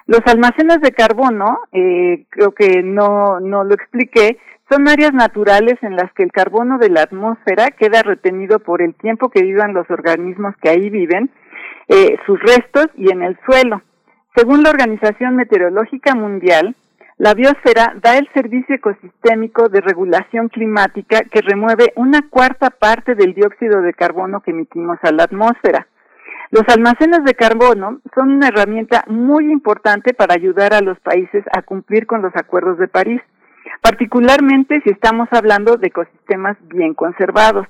Los 0.10 0.22
almacenes 0.26 0.82
de 0.82 0.92
carbono, 0.92 1.60
eh, 1.72 2.26
creo 2.30 2.52
que 2.52 2.82
no, 2.82 3.40
no 3.40 3.64
lo 3.64 3.76
expliqué, 3.76 4.40
son 4.68 4.88
áreas 4.88 5.14
naturales 5.14 5.76
en 5.84 5.96
las 5.96 6.12
que 6.14 6.24
el 6.24 6.32
carbono 6.32 6.80
de 6.80 6.90
la 6.90 7.04
atmósfera 7.04 7.70
queda 7.70 8.02
retenido 8.02 8.58
por 8.58 8.82
el 8.82 8.96
tiempo 8.96 9.30
que 9.30 9.44
vivan 9.44 9.76
los 9.76 9.88
organismos 9.92 10.56
que 10.64 10.70
ahí 10.70 10.90
viven, 10.90 11.30
eh, 11.90 12.18
sus 12.26 12.40
restos 12.40 12.88
y 12.96 13.12
en 13.12 13.22
el 13.22 13.38
suelo. 13.46 13.84
Según 14.36 14.64
la 14.64 14.72
Organización 14.72 15.36
Meteorológica 15.36 16.16
Mundial, 16.16 16.76
la 17.20 17.36
biosfera 17.36 17.94
da 18.02 18.18
el 18.18 18.28
servicio 18.34 18.78
ecosistémico 18.78 19.70
de 19.70 19.82
regulación 19.82 20.50
climática 20.50 21.22
que 21.22 21.42
remueve 21.42 21.94
una 21.96 22.28
cuarta 22.32 22.72
parte 22.72 23.14
del 23.14 23.36
dióxido 23.36 23.84
de 23.84 23.94
carbono 23.94 24.42
que 24.42 24.50
emitimos 24.50 24.98
a 25.04 25.12
la 25.12 25.26
atmósfera. 25.26 25.86
Los 26.52 26.64
almacenes 26.68 27.24
de 27.26 27.36
carbono 27.36 28.00
son 28.16 28.32
una 28.32 28.48
herramienta 28.48 29.04
muy 29.08 29.52
importante 29.52 30.16
para 30.16 30.34
ayudar 30.34 30.74
a 30.74 30.82
los 30.82 31.00
países 31.00 31.44
a 31.52 31.62
cumplir 31.62 32.08
con 32.08 32.24
los 32.24 32.36
acuerdos 32.36 32.80
de 32.80 32.88
París, 32.88 33.22
particularmente 33.82 34.82
si 34.82 34.90
estamos 34.90 35.30
hablando 35.32 35.78
de 35.78 35.88
ecosistemas 35.88 36.58
bien 36.64 36.96
conservados. 36.96 37.68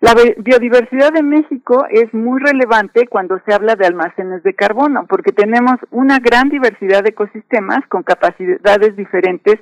La 0.00 0.14
biodiversidad 0.36 1.12
de 1.12 1.22
México 1.22 1.86
es 1.88 2.12
muy 2.12 2.38
relevante 2.40 3.06
cuando 3.06 3.40
se 3.46 3.54
habla 3.54 3.76
de 3.76 3.86
almacenes 3.86 4.42
de 4.42 4.52
carbono, 4.52 5.06
porque 5.08 5.32
tenemos 5.32 5.76
una 5.90 6.18
gran 6.18 6.50
diversidad 6.50 7.02
de 7.04 7.10
ecosistemas 7.10 7.86
con 7.88 8.02
capacidades 8.02 8.94
diferentes 8.94 9.58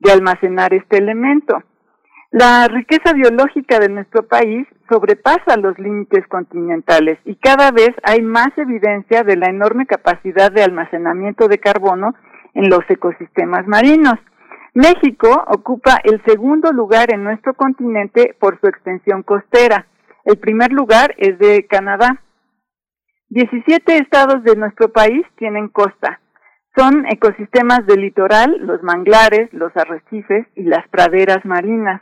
de 0.00 0.10
almacenar 0.10 0.74
este 0.74 0.96
elemento. 0.96 1.62
La 2.32 2.66
riqueza 2.66 3.12
biológica 3.12 3.78
de 3.78 3.90
nuestro 3.90 4.26
país 4.26 4.66
sobrepasa 4.88 5.58
los 5.58 5.78
límites 5.78 6.26
continentales 6.28 7.18
y 7.26 7.34
cada 7.34 7.70
vez 7.72 7.90
hay 8.04 8.22
más 8.22 8.48
evidencia 8.56 9.22
de 9.22 9.36
la 9.36 9.50
enorme 9.50 9.84
capacidad 9.84 10.50
de 10.50 10.62
almacenamiento 10.62 11.46
de 11.46 11.58
carbono 11.58 12.14
en 12.54 12.70
los 12.70 12.88
ecosistemas 12.88 13.66
marinos. 13.66 14.14
México 14.72 15.44
ocupa 15.48 15.98
el 16.04 16.22
segundo 16.24 16.72
lugar 16.72 17.12
en 17.12 17.22
nuestro 17.22 17.52
continente 17.52 18.34
por 18.40 18.58
su 18.60 18.66
extensión 18.66 19.22
costera. 19.22 19.86
El 20.24 20.38
primer 20.38 20.72
lugar 20.72 21.14
es 21.18 21.38
de 21.38 21.66
Canadá. 21.66 22.22
17 23.28 23.98
estados 23.98 24.42
de 24.42 24.56
nuestro 24.56 24.90
país 24.90 25.26
tienen 25.36 25.68
costa. 25.68 26.20
Son 26.78 27.04
ecosistemas 27.10 27.84
del 27.86 28.00
litoral, 28.00 28.56
los 28.60 28.82
manglares, 28.82 29.52
los 29.52 29.76
arrecifes 29.76 30.46
y 30.54 30.62
las 30.62 30.88
praderas 30.88 31.44
marinas. 31.44 32.00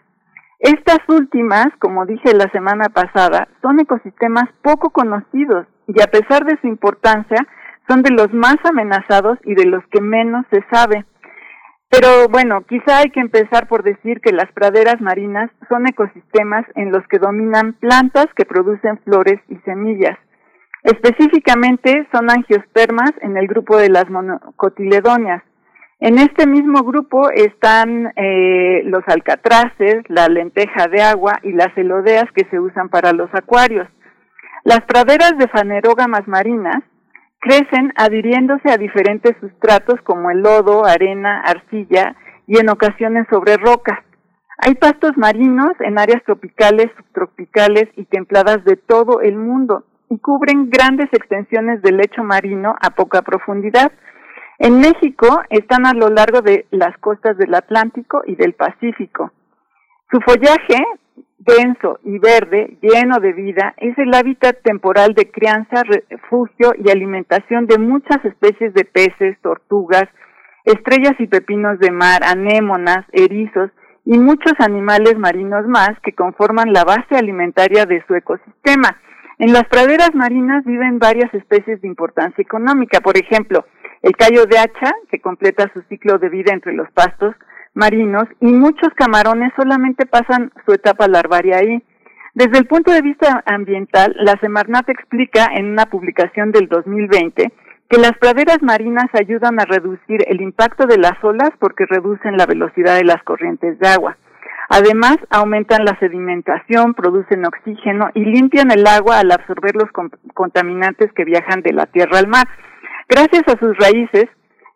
Estas 0.61 0.99
últimas, 1.09 1.69
como 1.79 2.05
dije 2.05 2.35
la 2.35 2.51
semana 2.53 2.91
pasada, 2.91 3.49
son 3.63 3.81
ecosistemas 3.81 4.45
poco 4.63 4.91
conocidos 4.91 5.67
y 5.87 6.03
a 6.03 6.07
pesar 6.07 6.45
de 6.45 6.59
su 6.61 6.67
importancia, 6.67 7.39
son 7.89 8.03
de 8.03 8.11
los 8.11 8.31
más 8.35 8.57
amenazados 8.65 9.39
y 9.45 9.55
de 9.55 9.65
los 9.65 9.83
que 9.91 10.03
menos 10.03 10.45
se 10.51 10.63
sabe. 10.71 11.07
Pero 11.89 12.29
bueno, 12.29 12.61
quizá 12.69 12.99
hay 12.99 13.11
que 13.11 13.21
empezar 13.21 13.69
por 13.69 13.83
decir 13.83 14.21
que 14.21 14.33
las 14.33 14.53
praderas 14.53 15.01
marinas 15.01 15.51
son 15.69 15.89
ecosistemas 15.89 16.67
en 16.77 16.93
los 16.93 17.07
que 17.09 17.19
dominan 17.19 17.73
plantas 17.73 18.27
que 18.37 18.45
producen 18.45 18.99
flores 18.99 19.41
y 19.49 19.57
semillas. 19.65 20.19
Específicamente 20.83 22.07
son 22.13 22.31
angiospermas 22.31 23.13
en 23.23 23.39
el 23.39 23.49
grupo 23.49 23.79
de 23.79 23.89
las 23.89 24.09
monocotiledonias. 24.11 25.43
En 26.01 26.19
este 26.19 26.47
mismo 26.47 26.83
grupo 26.83 27.31
están 27.31 28.11
eh, 28.17 28.81
los 28.85 29.03
alcatraces, 29.07 30.03
la 30.09 30.29
lenteja 30.29 30.89
de 30.89 31.03
agua 31.03 31.39
y 31.43 31.53
las 31.53 31.75
celodeas 31.75 32.25
que 32.35 32.47
se 32.51 32.59
usan 32.59 32.89
para 32.89 33.13
los 33.13 33.29
acuarios. 33.35 33.87
Las 34.65 34.81
praderas 34.81 35.37
de 35.37 35.47
fanerógamas 35.49 36.27
marinas 36.27 36.83
crecen 37.39 37.93
adhiriéndose 37.97 38.71
a 38.71 38.79
diferentes 38.79 39.37
sustratos 39.41 40.01
como 40.03 40.31
el 40.31 40.41
lodo, 40.41 40.87
arena, 40.87 41.43
arcilla 41.43 42.17
y 42.47 42.59
en 42.59 42.71
ocasiones 42.71 43.27
sobre 43.29 43.59
rocas. 43.59 43.99
Hay 44.57 44.77
pastos 44.77 45.13
marinos 45.19 45.73
en 45.81 45.99
áreas 45.99 46.23
tropicales, 46.25 46.91
subtropicales 46.97 47.89
y 47.97 48.07
templadas 48.07 48.65
de 48.65 48.77
todo 48.77 49.21
el 49.21 49.37
mundo 49.37 49.85
y 50.09 50.19
cubren 50.19 50.71
grandes 50.71 51.09
extensiones 51.13 51.83
de 51.83 51.93
lecho 51.93 52.25
marino 52.25 52.75
a 52.81 52.91
poca 52.91 53.21
profundidad. 53.21 53.93
En 54.63 54.79
México 54.79 55.41
están 55.49 55.87
a 55.87 55.95
lo 55.95 56.11
largo 56.11 56.43
de 56.43 56.67
las 56.71 56.95
costas 56.99 57.39
del 57.39 57.55
Atlántico 57.55 58.21
y 58.27 58.37
del 58.37 58.53
Pacífico. 58.53 59.33
Su 60.11 60.21
follaje 60.21 60.77
denso 61.39 61.99
y 62.05 62.19
verde, 62.19 62.77
lleno 62.83 63.21
de 63.21 63.33
vida, 63.33 63.73
es 63.79 63.97
el 63.97 64.13
hábitat 64.13 64.61
temporal 64.63 65.15
de 65.15 65.31
crianza, 65.31 65.83
refugio 66.11 66.75
y 66.77 66.91
alimentación 66.91 67.65
de 67.65 67.79
muchas 67.79 68.23
especies 68.23 68.75
de 68.75 68.85
peces, 68.85 69.39
tortugas, 69.41 70.05
estrellas 70.67 71.15
y 71.19 71.27
pepinos 71.27 71.79
de 71.79 71.91
mar, 71.91 72.21
anémonas, 72.23 73.07
erizos 73.13 73.71
y 74.05 74.19
muchos 74.19 74.53
animales 74.59 75.17
marinos 75.17 75.67
más 75.69 75.99
que 76.03 76.13
conforman 76.13 76.75
la 76.75 76.85
base 76.85 77.17
alimentaria 77.17 77.87
de 77.87 78.05
su 78.07 78.15
ecosistema. 78.15 79.01
En 79.39 79.55
las 79.55 79.65
praderas 79.71 80.15
marinas 80.15 80.67
viven 80.67 80.99
varias 80.99 81.33
especies 81.33 81.81
de 81.81 81.89
importancia 81.89 82.43
económica, 82.43 83.01
por 83.01 83.17
ejemplo, 83.17 83.65
el 84.03 84.17
callo 84.17 84.47
de 84.47 84.59
hacha, 84.59 84.93
que 85.11 85.21
completa 85.21 85.71
su 85.73 85.83
ciclo 85.83 86.19
de 86.19 86.29
vida 86.29 86.53
entre 86.53 86.73
los 86.73 86.91
pastos, 86.93 87.35
marinos 87.75 88.25
y 88.41 88.47
muchos 88.47 88.89
camarones 88.95 89.53
solamente 89.57 90.07
pasan 90.07 90.53
su 90.67 90.73
etapa 90.73 91.07
larvaria 91.09 91.59
ahí. 91.59 91.83
Desde 92.35 92.59
el 92.59 92.67
punto 92.67 92.93
de 92.93 93.03
vista 93.03 93.43
ambiental, 93.47 94.15
la 94.19 94.39
Semarnat 94.41 94.89
explica 94.89 95.49
en 95.55 95.67
una 95.67 95.87
publicación 95.87 96.53
del 96.53 96.69
2020 96.69 97.53
que 97.91 97.99
las 97.99 98.17
praderas 98.19 98.63
marinas 98.63 99.07
ayudan 99.15 99.61
a 99.61 99.65
reducir 99.65 100.25
el 100.29 100.41
impacto 100.41 100.87
de 100.87 100.97
las 100.97 101.23
olas 101.25 101.51
porque 101.59 101.87
reducen 101.87 102.37
la 102.37 102.47
velocidad 102.47 102.97
de 102.97 103.05
las 103.05 103.21
corrientes 103.25 103.79
de 103.81 103.89
agua. 103.89 104.17
Además, 104.69 105.17
aumentan 105.31 105.85
la 105.85 105.99
sedimentación, 105.99 106.95
producen 106.95 107.45
oxígeno 107.45 108.11
y 108.15 108.25
limpian 108.25 108.71
el 108.71 108.87
agua 108.87 109.19
al 109.19 109.33
absorber 109.33 109.75
los 109.75 109.91
contaminantes 110.33 111.13
que 111.13 111.25
viajan 111.25 111.63
de 111.63 111.73
la 111.73 111.87
tierra 111.87 112.21
al 112.21 112.29
mar. 112.29 112.47
Gracias 113.11 113.43
a 113.49 113.59
sus 113.59 113.77
raíces, 113.77 114.27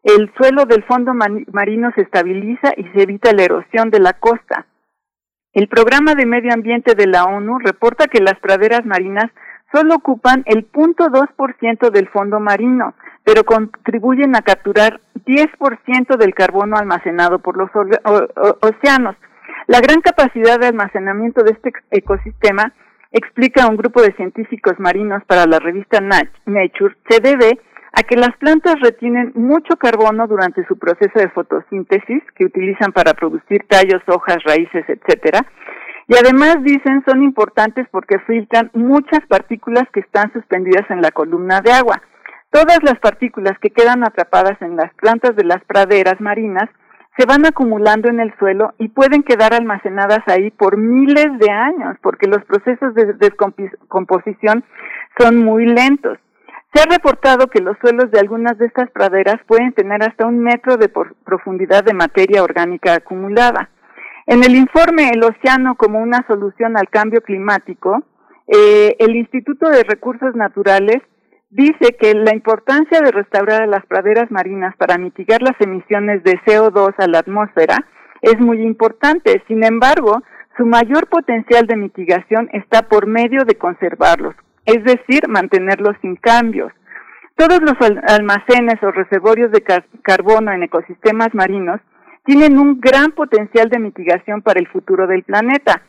el 0.03 0.29
suelo 0.37 0.65
del 0.65 0.83
fondo 0.83 1.13
marino 1.15 1.93
se 1.95 2.03
estabiliza 2.03 2.73
y 2.77 2.83
se 2.89 3.03
evita 3.03 3.33
la 3.33 3.45
erosión 3.45 3.91
de 3.91 4.01
la 4.01 4.15
costa. 4.15 4.67
El 5.53 5.69
Programa 5.69 6.17
de 6.17 6.27
Medio 6.27 6.53
Ambiente 6.53 6.97
de 6.97 7.07
la 7.07 7.27
ONU 7.27 7.61
reporta 7.61 8.09
que 8.09 8.21
las 8.21 8.35
praderas 8.41 8.85
marinas 8.85 9.31
solo 9.73 9.95
ocupan 9.95 10.43
el 10.47 10.69
0.2% 10.73 11.91
del 11.91 12.09
fondo 12.09 12.41
marino, 12.41 12.95
pero 13.23 13.45
contribuyen 13.45 14.35
a 14.35 14.43
capturar 14.43 15.01
10% 15.25 16.17
del 16.17 16.35
carbono 16.35 16.77
almacenado 16.77 17.39
por 17.39 17.57
los 17.57 17.71
océanos. 18.63 19.15
La 19.69 19.81
gran 19.81 20.01
capacidad 20.01 20.59
de 20.59 20.67
almacenamiento 20.67 21.45
de 21.45 21.53
este 21.53 21.73
ecosistema, 21.93 22.73
explica 23.13 23.69
un 23.69 23.77
grupo 23.77 24.03
de 24.03 24.13
científicos 24.15 24.75
marinos 24.81 25.23
para 25.29 25.47
la 25.47 25.61
revista 25.61 26.01
Nature, 26.01 26.97
se 27.09 27.21
debe 27.21 27.61
a 27.97 28.03
que 28.03 28.17
las 28.17 28.37
plantas 28.39 28.75
retienen 28.81 29.33
mucho 29.35 29.77
carbono 29.77 30.27
durante 30.27 30.67
su 30.67 30.77
proceso 30.79 31.19
de 31.19 31.29
fotosíntesis 31.29 32.23
que 32.35 32.45
utilizan 32.45 32.93
para 32.93 33.15
producir 33.15 33.65
tallos, 33.69 34.03
hojas, 34.09 34.39
raíces, 34.45 34.85
etcétera. 34.89 35.47
Y 36.09 36.17
además 36.17 36.57
dicen 36.63 37.03
son 37.07 37.23
importantes 37.23 37.87
porque 37.91 38.19
filtran 38.27 38.71
muchas 38.75 39.21
partículas 39.29 39.85
que 39.93 40.01
están 40.01 40.33
suspendidas 40.33 40.91
en 40.91 41.03
la 41.03 41.13
columna 41.13 41.61
de 41.61 41.73
agua. 41.73 42.03
Todas 42.51 42.79
las 42.83 42.99
partículas 42.99 43.59
que 43.61 43.71
quedan 43.71 44.05
atrapadas 44.05 44.61
en 44.61 44.77
las 44.77 44.93
plantas 44.95 45.37
de 45.37 45.45
las 45.45 45.65
praderas 45.65 46.21
marinas 46.21 46.69
se 47.17 47.27
van 47.27 47.47
acumulando 47.47 48.09
en 48.09 48.19
el 48.19 48.37
suelo 48.39 48.75
y 48.79 48.89
pueden 48.89 49.23
quedar 49.23 49.55
almacenadas 49.55 50.21
ahí 50.27 50.51
por 50.51 50.77
miles 50.77 51.27
de 51.39 51.51
años 51.51 51.97
porque 52.03 52.27
los 52.27 52.45
procesos 52.45 52.93
de 52.95 53.15
descomposición 53.15 54.65
son 55.17 55.39
muy 55.39 55.67
lentos. 55.67 56.19
Se 56.75 56.83
ha 56.83 56.87
reportado 56.87 57.47
que 57.47 57.63
los 57.63 57.79
suelos 57.79 58.11
de 58.11 58.19
algunas 58.19 58.59
de 58.59 58.67
estas 58.67 58.91
praderas 58.91 59.37
pueden 59.47 59.73
tener 59.75 60.03
hasta 60.03 60.27
un 60.27 60.41
metro 60.41 60.77
de 60.77 60.89
profundidad 60.89 61.85
de 61.85 61.95
materia 61.95 62.43
orgánica 62.43 62.95
acumulada. 62.95 63.71
En 64.27 64.43
el 64.43 64.57
informe 64.57 65.11
El 65.11 65.23
Océano 65.23 65.77
como 65.77 66.01
una 66.01 66.27
solución 66.27 66.77
al 66.77 66.89
cambio 66.89 67.21
climático, 67.21 68.03
eh, 68.49 68.97
el 68.99 69.15
Instituto 69.15 69.69
de 69.69 69.85
Recursos 69.85 70.35
Naturales 70.35 71.01
dice 71.51 71.97
que 71.97 72.13
la 72.13 72.35
importancia 72.35 73.01
de 73.01 73.13
restaurar 73.13 73.63
a 73.63 73.67
las 73.67 73.87
praderas 73.87 74.29
marinas 74.33 74.75
para 74.77 74.99
mitigar 74.99 75.43
las 75.43 75.55
emisiones 75.61 76.25
de 76.25 76.41
CO2 76.41 76.95
a 76.99 77.07
la 77.07 77.21
atmósfera 77.21 77.87
es 78.21 78.41
muy 78.41 78.61
importante. 78.63 79.45
Sin 79.47 79.63
embargo, 79.63 80.25
su 80.57 80.67
mayor 80.67 81.07
potencial 81.07 81.69
de 81.69 81.77
mitigación 81.77 82.49
está 82.53 82.83
por 82.83 83.07
medio 83.07 83.45
de 83.45 83.55
conservarlos, 83.55 84.35
es 84.67 84.83
decir, 84.85 85.29
mantenerlos 85.29 85.97
sin 86.01 86.17
cambios. 86.17 86.73
Todos 87.37 87.61
los 87.63 87.75
almacenes 88.09 88.83
o 88.83 88.93
reservorios 88.93 89.51
de 89.51 89.65
carbono 90.03 90.53
en 90.53 90.63
ecosistemas 90.63 91.35
marinos 91.35 91.81
tienen 92.25 92.59
un 92.59 92.81
gran 92.81 93.13
potencial 93.13 93.69
de 93.69 93.79
mitigación 93.79 94.41
para 94.41 94.61
el 94.61 94.69
futuro 94.69 95.07
del 95.07 95.25
planeta, 95.25 95.83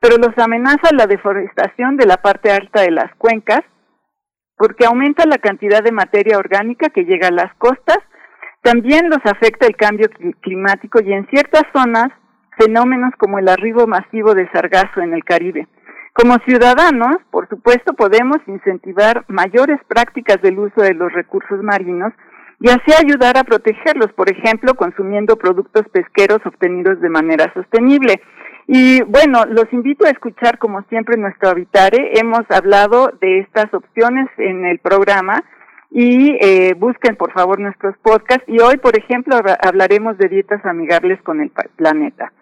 pero 0.00 0.16
los 0.16 0.36
amenaza 0.38 0.88
la 0.92 1.06
deforestación 1.06 1.96
de 1.96 2.06
la 2.06 2.16
parte 2.18 2.50
alta 2.50 2.82
de 2.82 2.90
las 2.90 3.14
cuencas, 3.16 3.60
porque 4.56 4.86
aumenta 4.86 5.26
la 5.26 5.38
cantidad 5.38 5.82
de 5.82 5.92
materia 5.92 6.38
orgánica 6.38 6.88
que 6.90 7.04
llega 7.04 7.28
a 7.28 7.32
las 7.32 7.52
costas, 7.56 7.98
también 8.62 9.10
los 9.10 9.18
afecta 9.24 9.66
el 9.66 9.76
cambio 9.76 10.08
climático 10.40 11.00
y 11.02 11.12
en 11.12 11.26
ciertas 11.26 11.64
zonas 11.74 12.08
fenómenos 12.56 13.12
como 13.18 13.38
el 13.38 13.48
arribo 13.48 13.86
masivo 13.86 14.34
de 14.34 14.48
sargazo 14.52 15.00
en 15.00 15.14
el 15.14 15.24
Caribe. 15.24 15.66
Como 16.12 16.36
ciudadanos, 16.44 17.16
por 17.30 17.48
supuesto, 17.48 17.94
podemos 17.94 18.36
incentivar 18.46 19.24
mayores 19.28 19.80
prácticas 19.88 20.42
del 20.42 20.58
uso 20.58 20.82
de 20.82 20.92
los 20.92 21.10
recursos 21.12 21.62
marinos 21.62 22.12
y 22.60 22.68
así 22.68 22.92
ayudar 22.92 23.38
a 23.38 23.44
protegerlos, 23.44 24.12
por 24.12 24.30
ejemplo, 24.30 24.74
consumiendo 24.74 25.36
productos 25.36 25.88
pesqueros 25.90 26.38
obtenidos 26.44 27.00
de 27.00 27.08
manera 27.08 27.50
sostenible. 27.54 28.20
Y 28.66 29.02
bueno, 29.02 29.46
los 29.46 29.72
invito 29.72 30.06
a 30.06 30.10
escuchar 30.10 30.58
como 30.58 30.82
siempre 30.82 31.16
nuestro 31.16 31.48
Habitare. 31.48 32.12
Hemos 32.14 32.42
hablado 32.50 33.10
de 33.20 33.40
estas 33.40 33.72
opciones 33.72 34.28
en 34.36 34.66
el 34.66 34.78
programa 34.80 35.42
y 35.90 36.36
eh, 36.40 36.74
busquen 36.74 37.16
por 37.16 37.32
favor 37.32 37.58
nuestros 37.58 37.96
podcasts. 37.98 38.44
Y 38.46 38.60
hoy, 38.60 38.76
por 38.76 38.98
ejemplo, 38.98 39.36
hablaremos 39.66 40.18
de 40.18 40.28
dietas 40.28 40.64
amigables 40.66 41.20
con 41.22 41.40
el 41.40 41.50
planeta. 41.76 42.32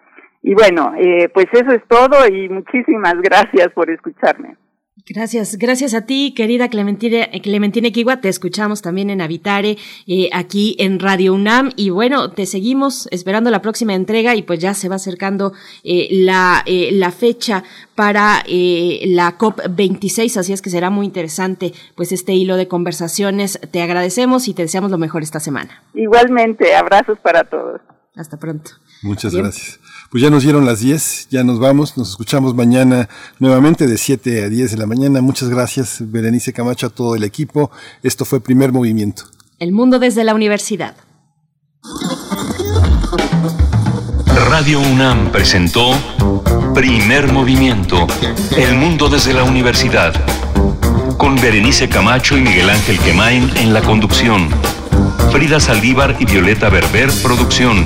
Y 0.41 0.53
bueno, 0.53 0.93
eh, 0.97 1.29
pues 1.33 1.47
eso 1.53 1.71
es 1.71 1.83
todo 1.87 2.27
y 2.27 2.49
muchísimas 2.49 3.15
gracias 3.21 3.71
por 3.73 3.89
escucharme. 3.89 4.57
Gracias, 5.09 5.57
gracias 5.57 5.93
a 5.93 6.05
ti, 6.05 6.33
querida 6.35 6.69
Clementina, 6.69 7.27
Clementine 7.41 7.91
Kiwa. 7.91 8.21
Te 8.21 8.29
escuchamos 8.29 8.81
también 8.81 9.09
en 9.09 9.21
Habitare, 9.21 9.77
eh, 10.05 10.29
aquí 10.31 10.75
en 10.79 10.99
Radio 10.99 11.33
UNAM. 11.33 11.71
Y 11.75 11.89
bueno, 11.89 12.31
te 12.31 12.45
seguimos 12.45 13.07
esperando 13.11 13.49
la 13.49 13.61
próxima 13.61 13.93
entrega 13.93 14.35
y 14.35 14.43
pues 14.43 14.59
ya 14.59 14.73
se 14.73 14.89
va 14.89 14.95
acercando 14.95 15.53
eh, 15.83 16.07
la, 16.11 16.61
eh, 16.65 16.89
la 16.93 17.11
fecha 17.11 17.63
para 17.95 18.43
la 18.47 19.37
COP26, 19.37 20.37
así 20.37 20.53
es 20.53 20.61
que 20.61 20.69
será 20.69 20.89
muy 20.89 21.05
interesante 21.05 21.71
pues 21.95 22.11
este 22.11 22.33
hilo 22.33 22.55
de 22.55 22.67
conversaciones. 22.67 23.59
Te 23.71 23.81
agradecemos 23.81 24.47
y 24.47 24.53
te 24.53 24.63
deseamos 24.63 24.91
lo 24.91 24.97
mejor 24.97 25.23
esta 25.23 25.39
semana. 25.39 25.83
Igualmente, 25.93 26.75
abrazos 26.75 27.19
para 27.19 27.43
todos. 27.43 27.81
Hasta 28.15 28.37
pronto. 28.37 28.71
Muchas 29.01 29.33
gracias. 29.33 29.79
Pues 30.11 30.21
ya 30.21 30.29
nos 30.29 30.43
dieron 30.43 30.65
las 30.65 30.81
10, 30.81 31.29
ya 31.31 31.43
nos 31.43 31.59
vamos, 31.59 31.97
nos 31.97 32.09
escuchamos 32.09 32.53
mañana 32.53 33.07
nuevamente 33.39 33.87
de 33.87 33.97
7 33.97 34.43
a 34.43 34.49
10 34.49 34.71
de 34.71 34.77
la 34.77 34.85
mañana. 34.85 35.21
Muchas 35.21 35.49
gracias, 35.49 35.97
Berenice 36.01 36.51
Camacho, 36.53 36.87
a 36.87 36.89
todo 36.89 37.15
el 37.15 37.23
equipo. 37.23 37.71
Esto 38.03 38.25
fue 38.25 38.41
Primer 38.41 38.71
Movimiento. 38.73 39.23
El 39.57 39.71
mundo 39.71 39.99
desde 39.99 40.23
la 40.23 40.35
universidad. 40.35 40.95
Radio 44.49 44.81
UNAM 44.81 45.31
presentó 45.31 45.93
Primer 46.75 47.31
Movimiento, 47.31 48.05
El 48.57 48.75
mundo 48.75 49.07
desde 49.07 49.33
la 49.33 49.43
universidad, 49.43 50.13
con 51.17 51.35
Berenice 51.37 51.87
Camacho 51.87 52.37
y 52.37 52.41
Miguel 52.41 52.69
Ángel 52.69 52.99
Quemain 52.99 53.49
en 53.55 53.73
la 53.73 53.81
conducción. 53.81 54.49
Frida 55.31 55.59
Saldívar 55.59 56.17
y 56.19 56.25
Violeta 56.25 56.69
Berber, 56.69 57.09
producción. 57.23 57.85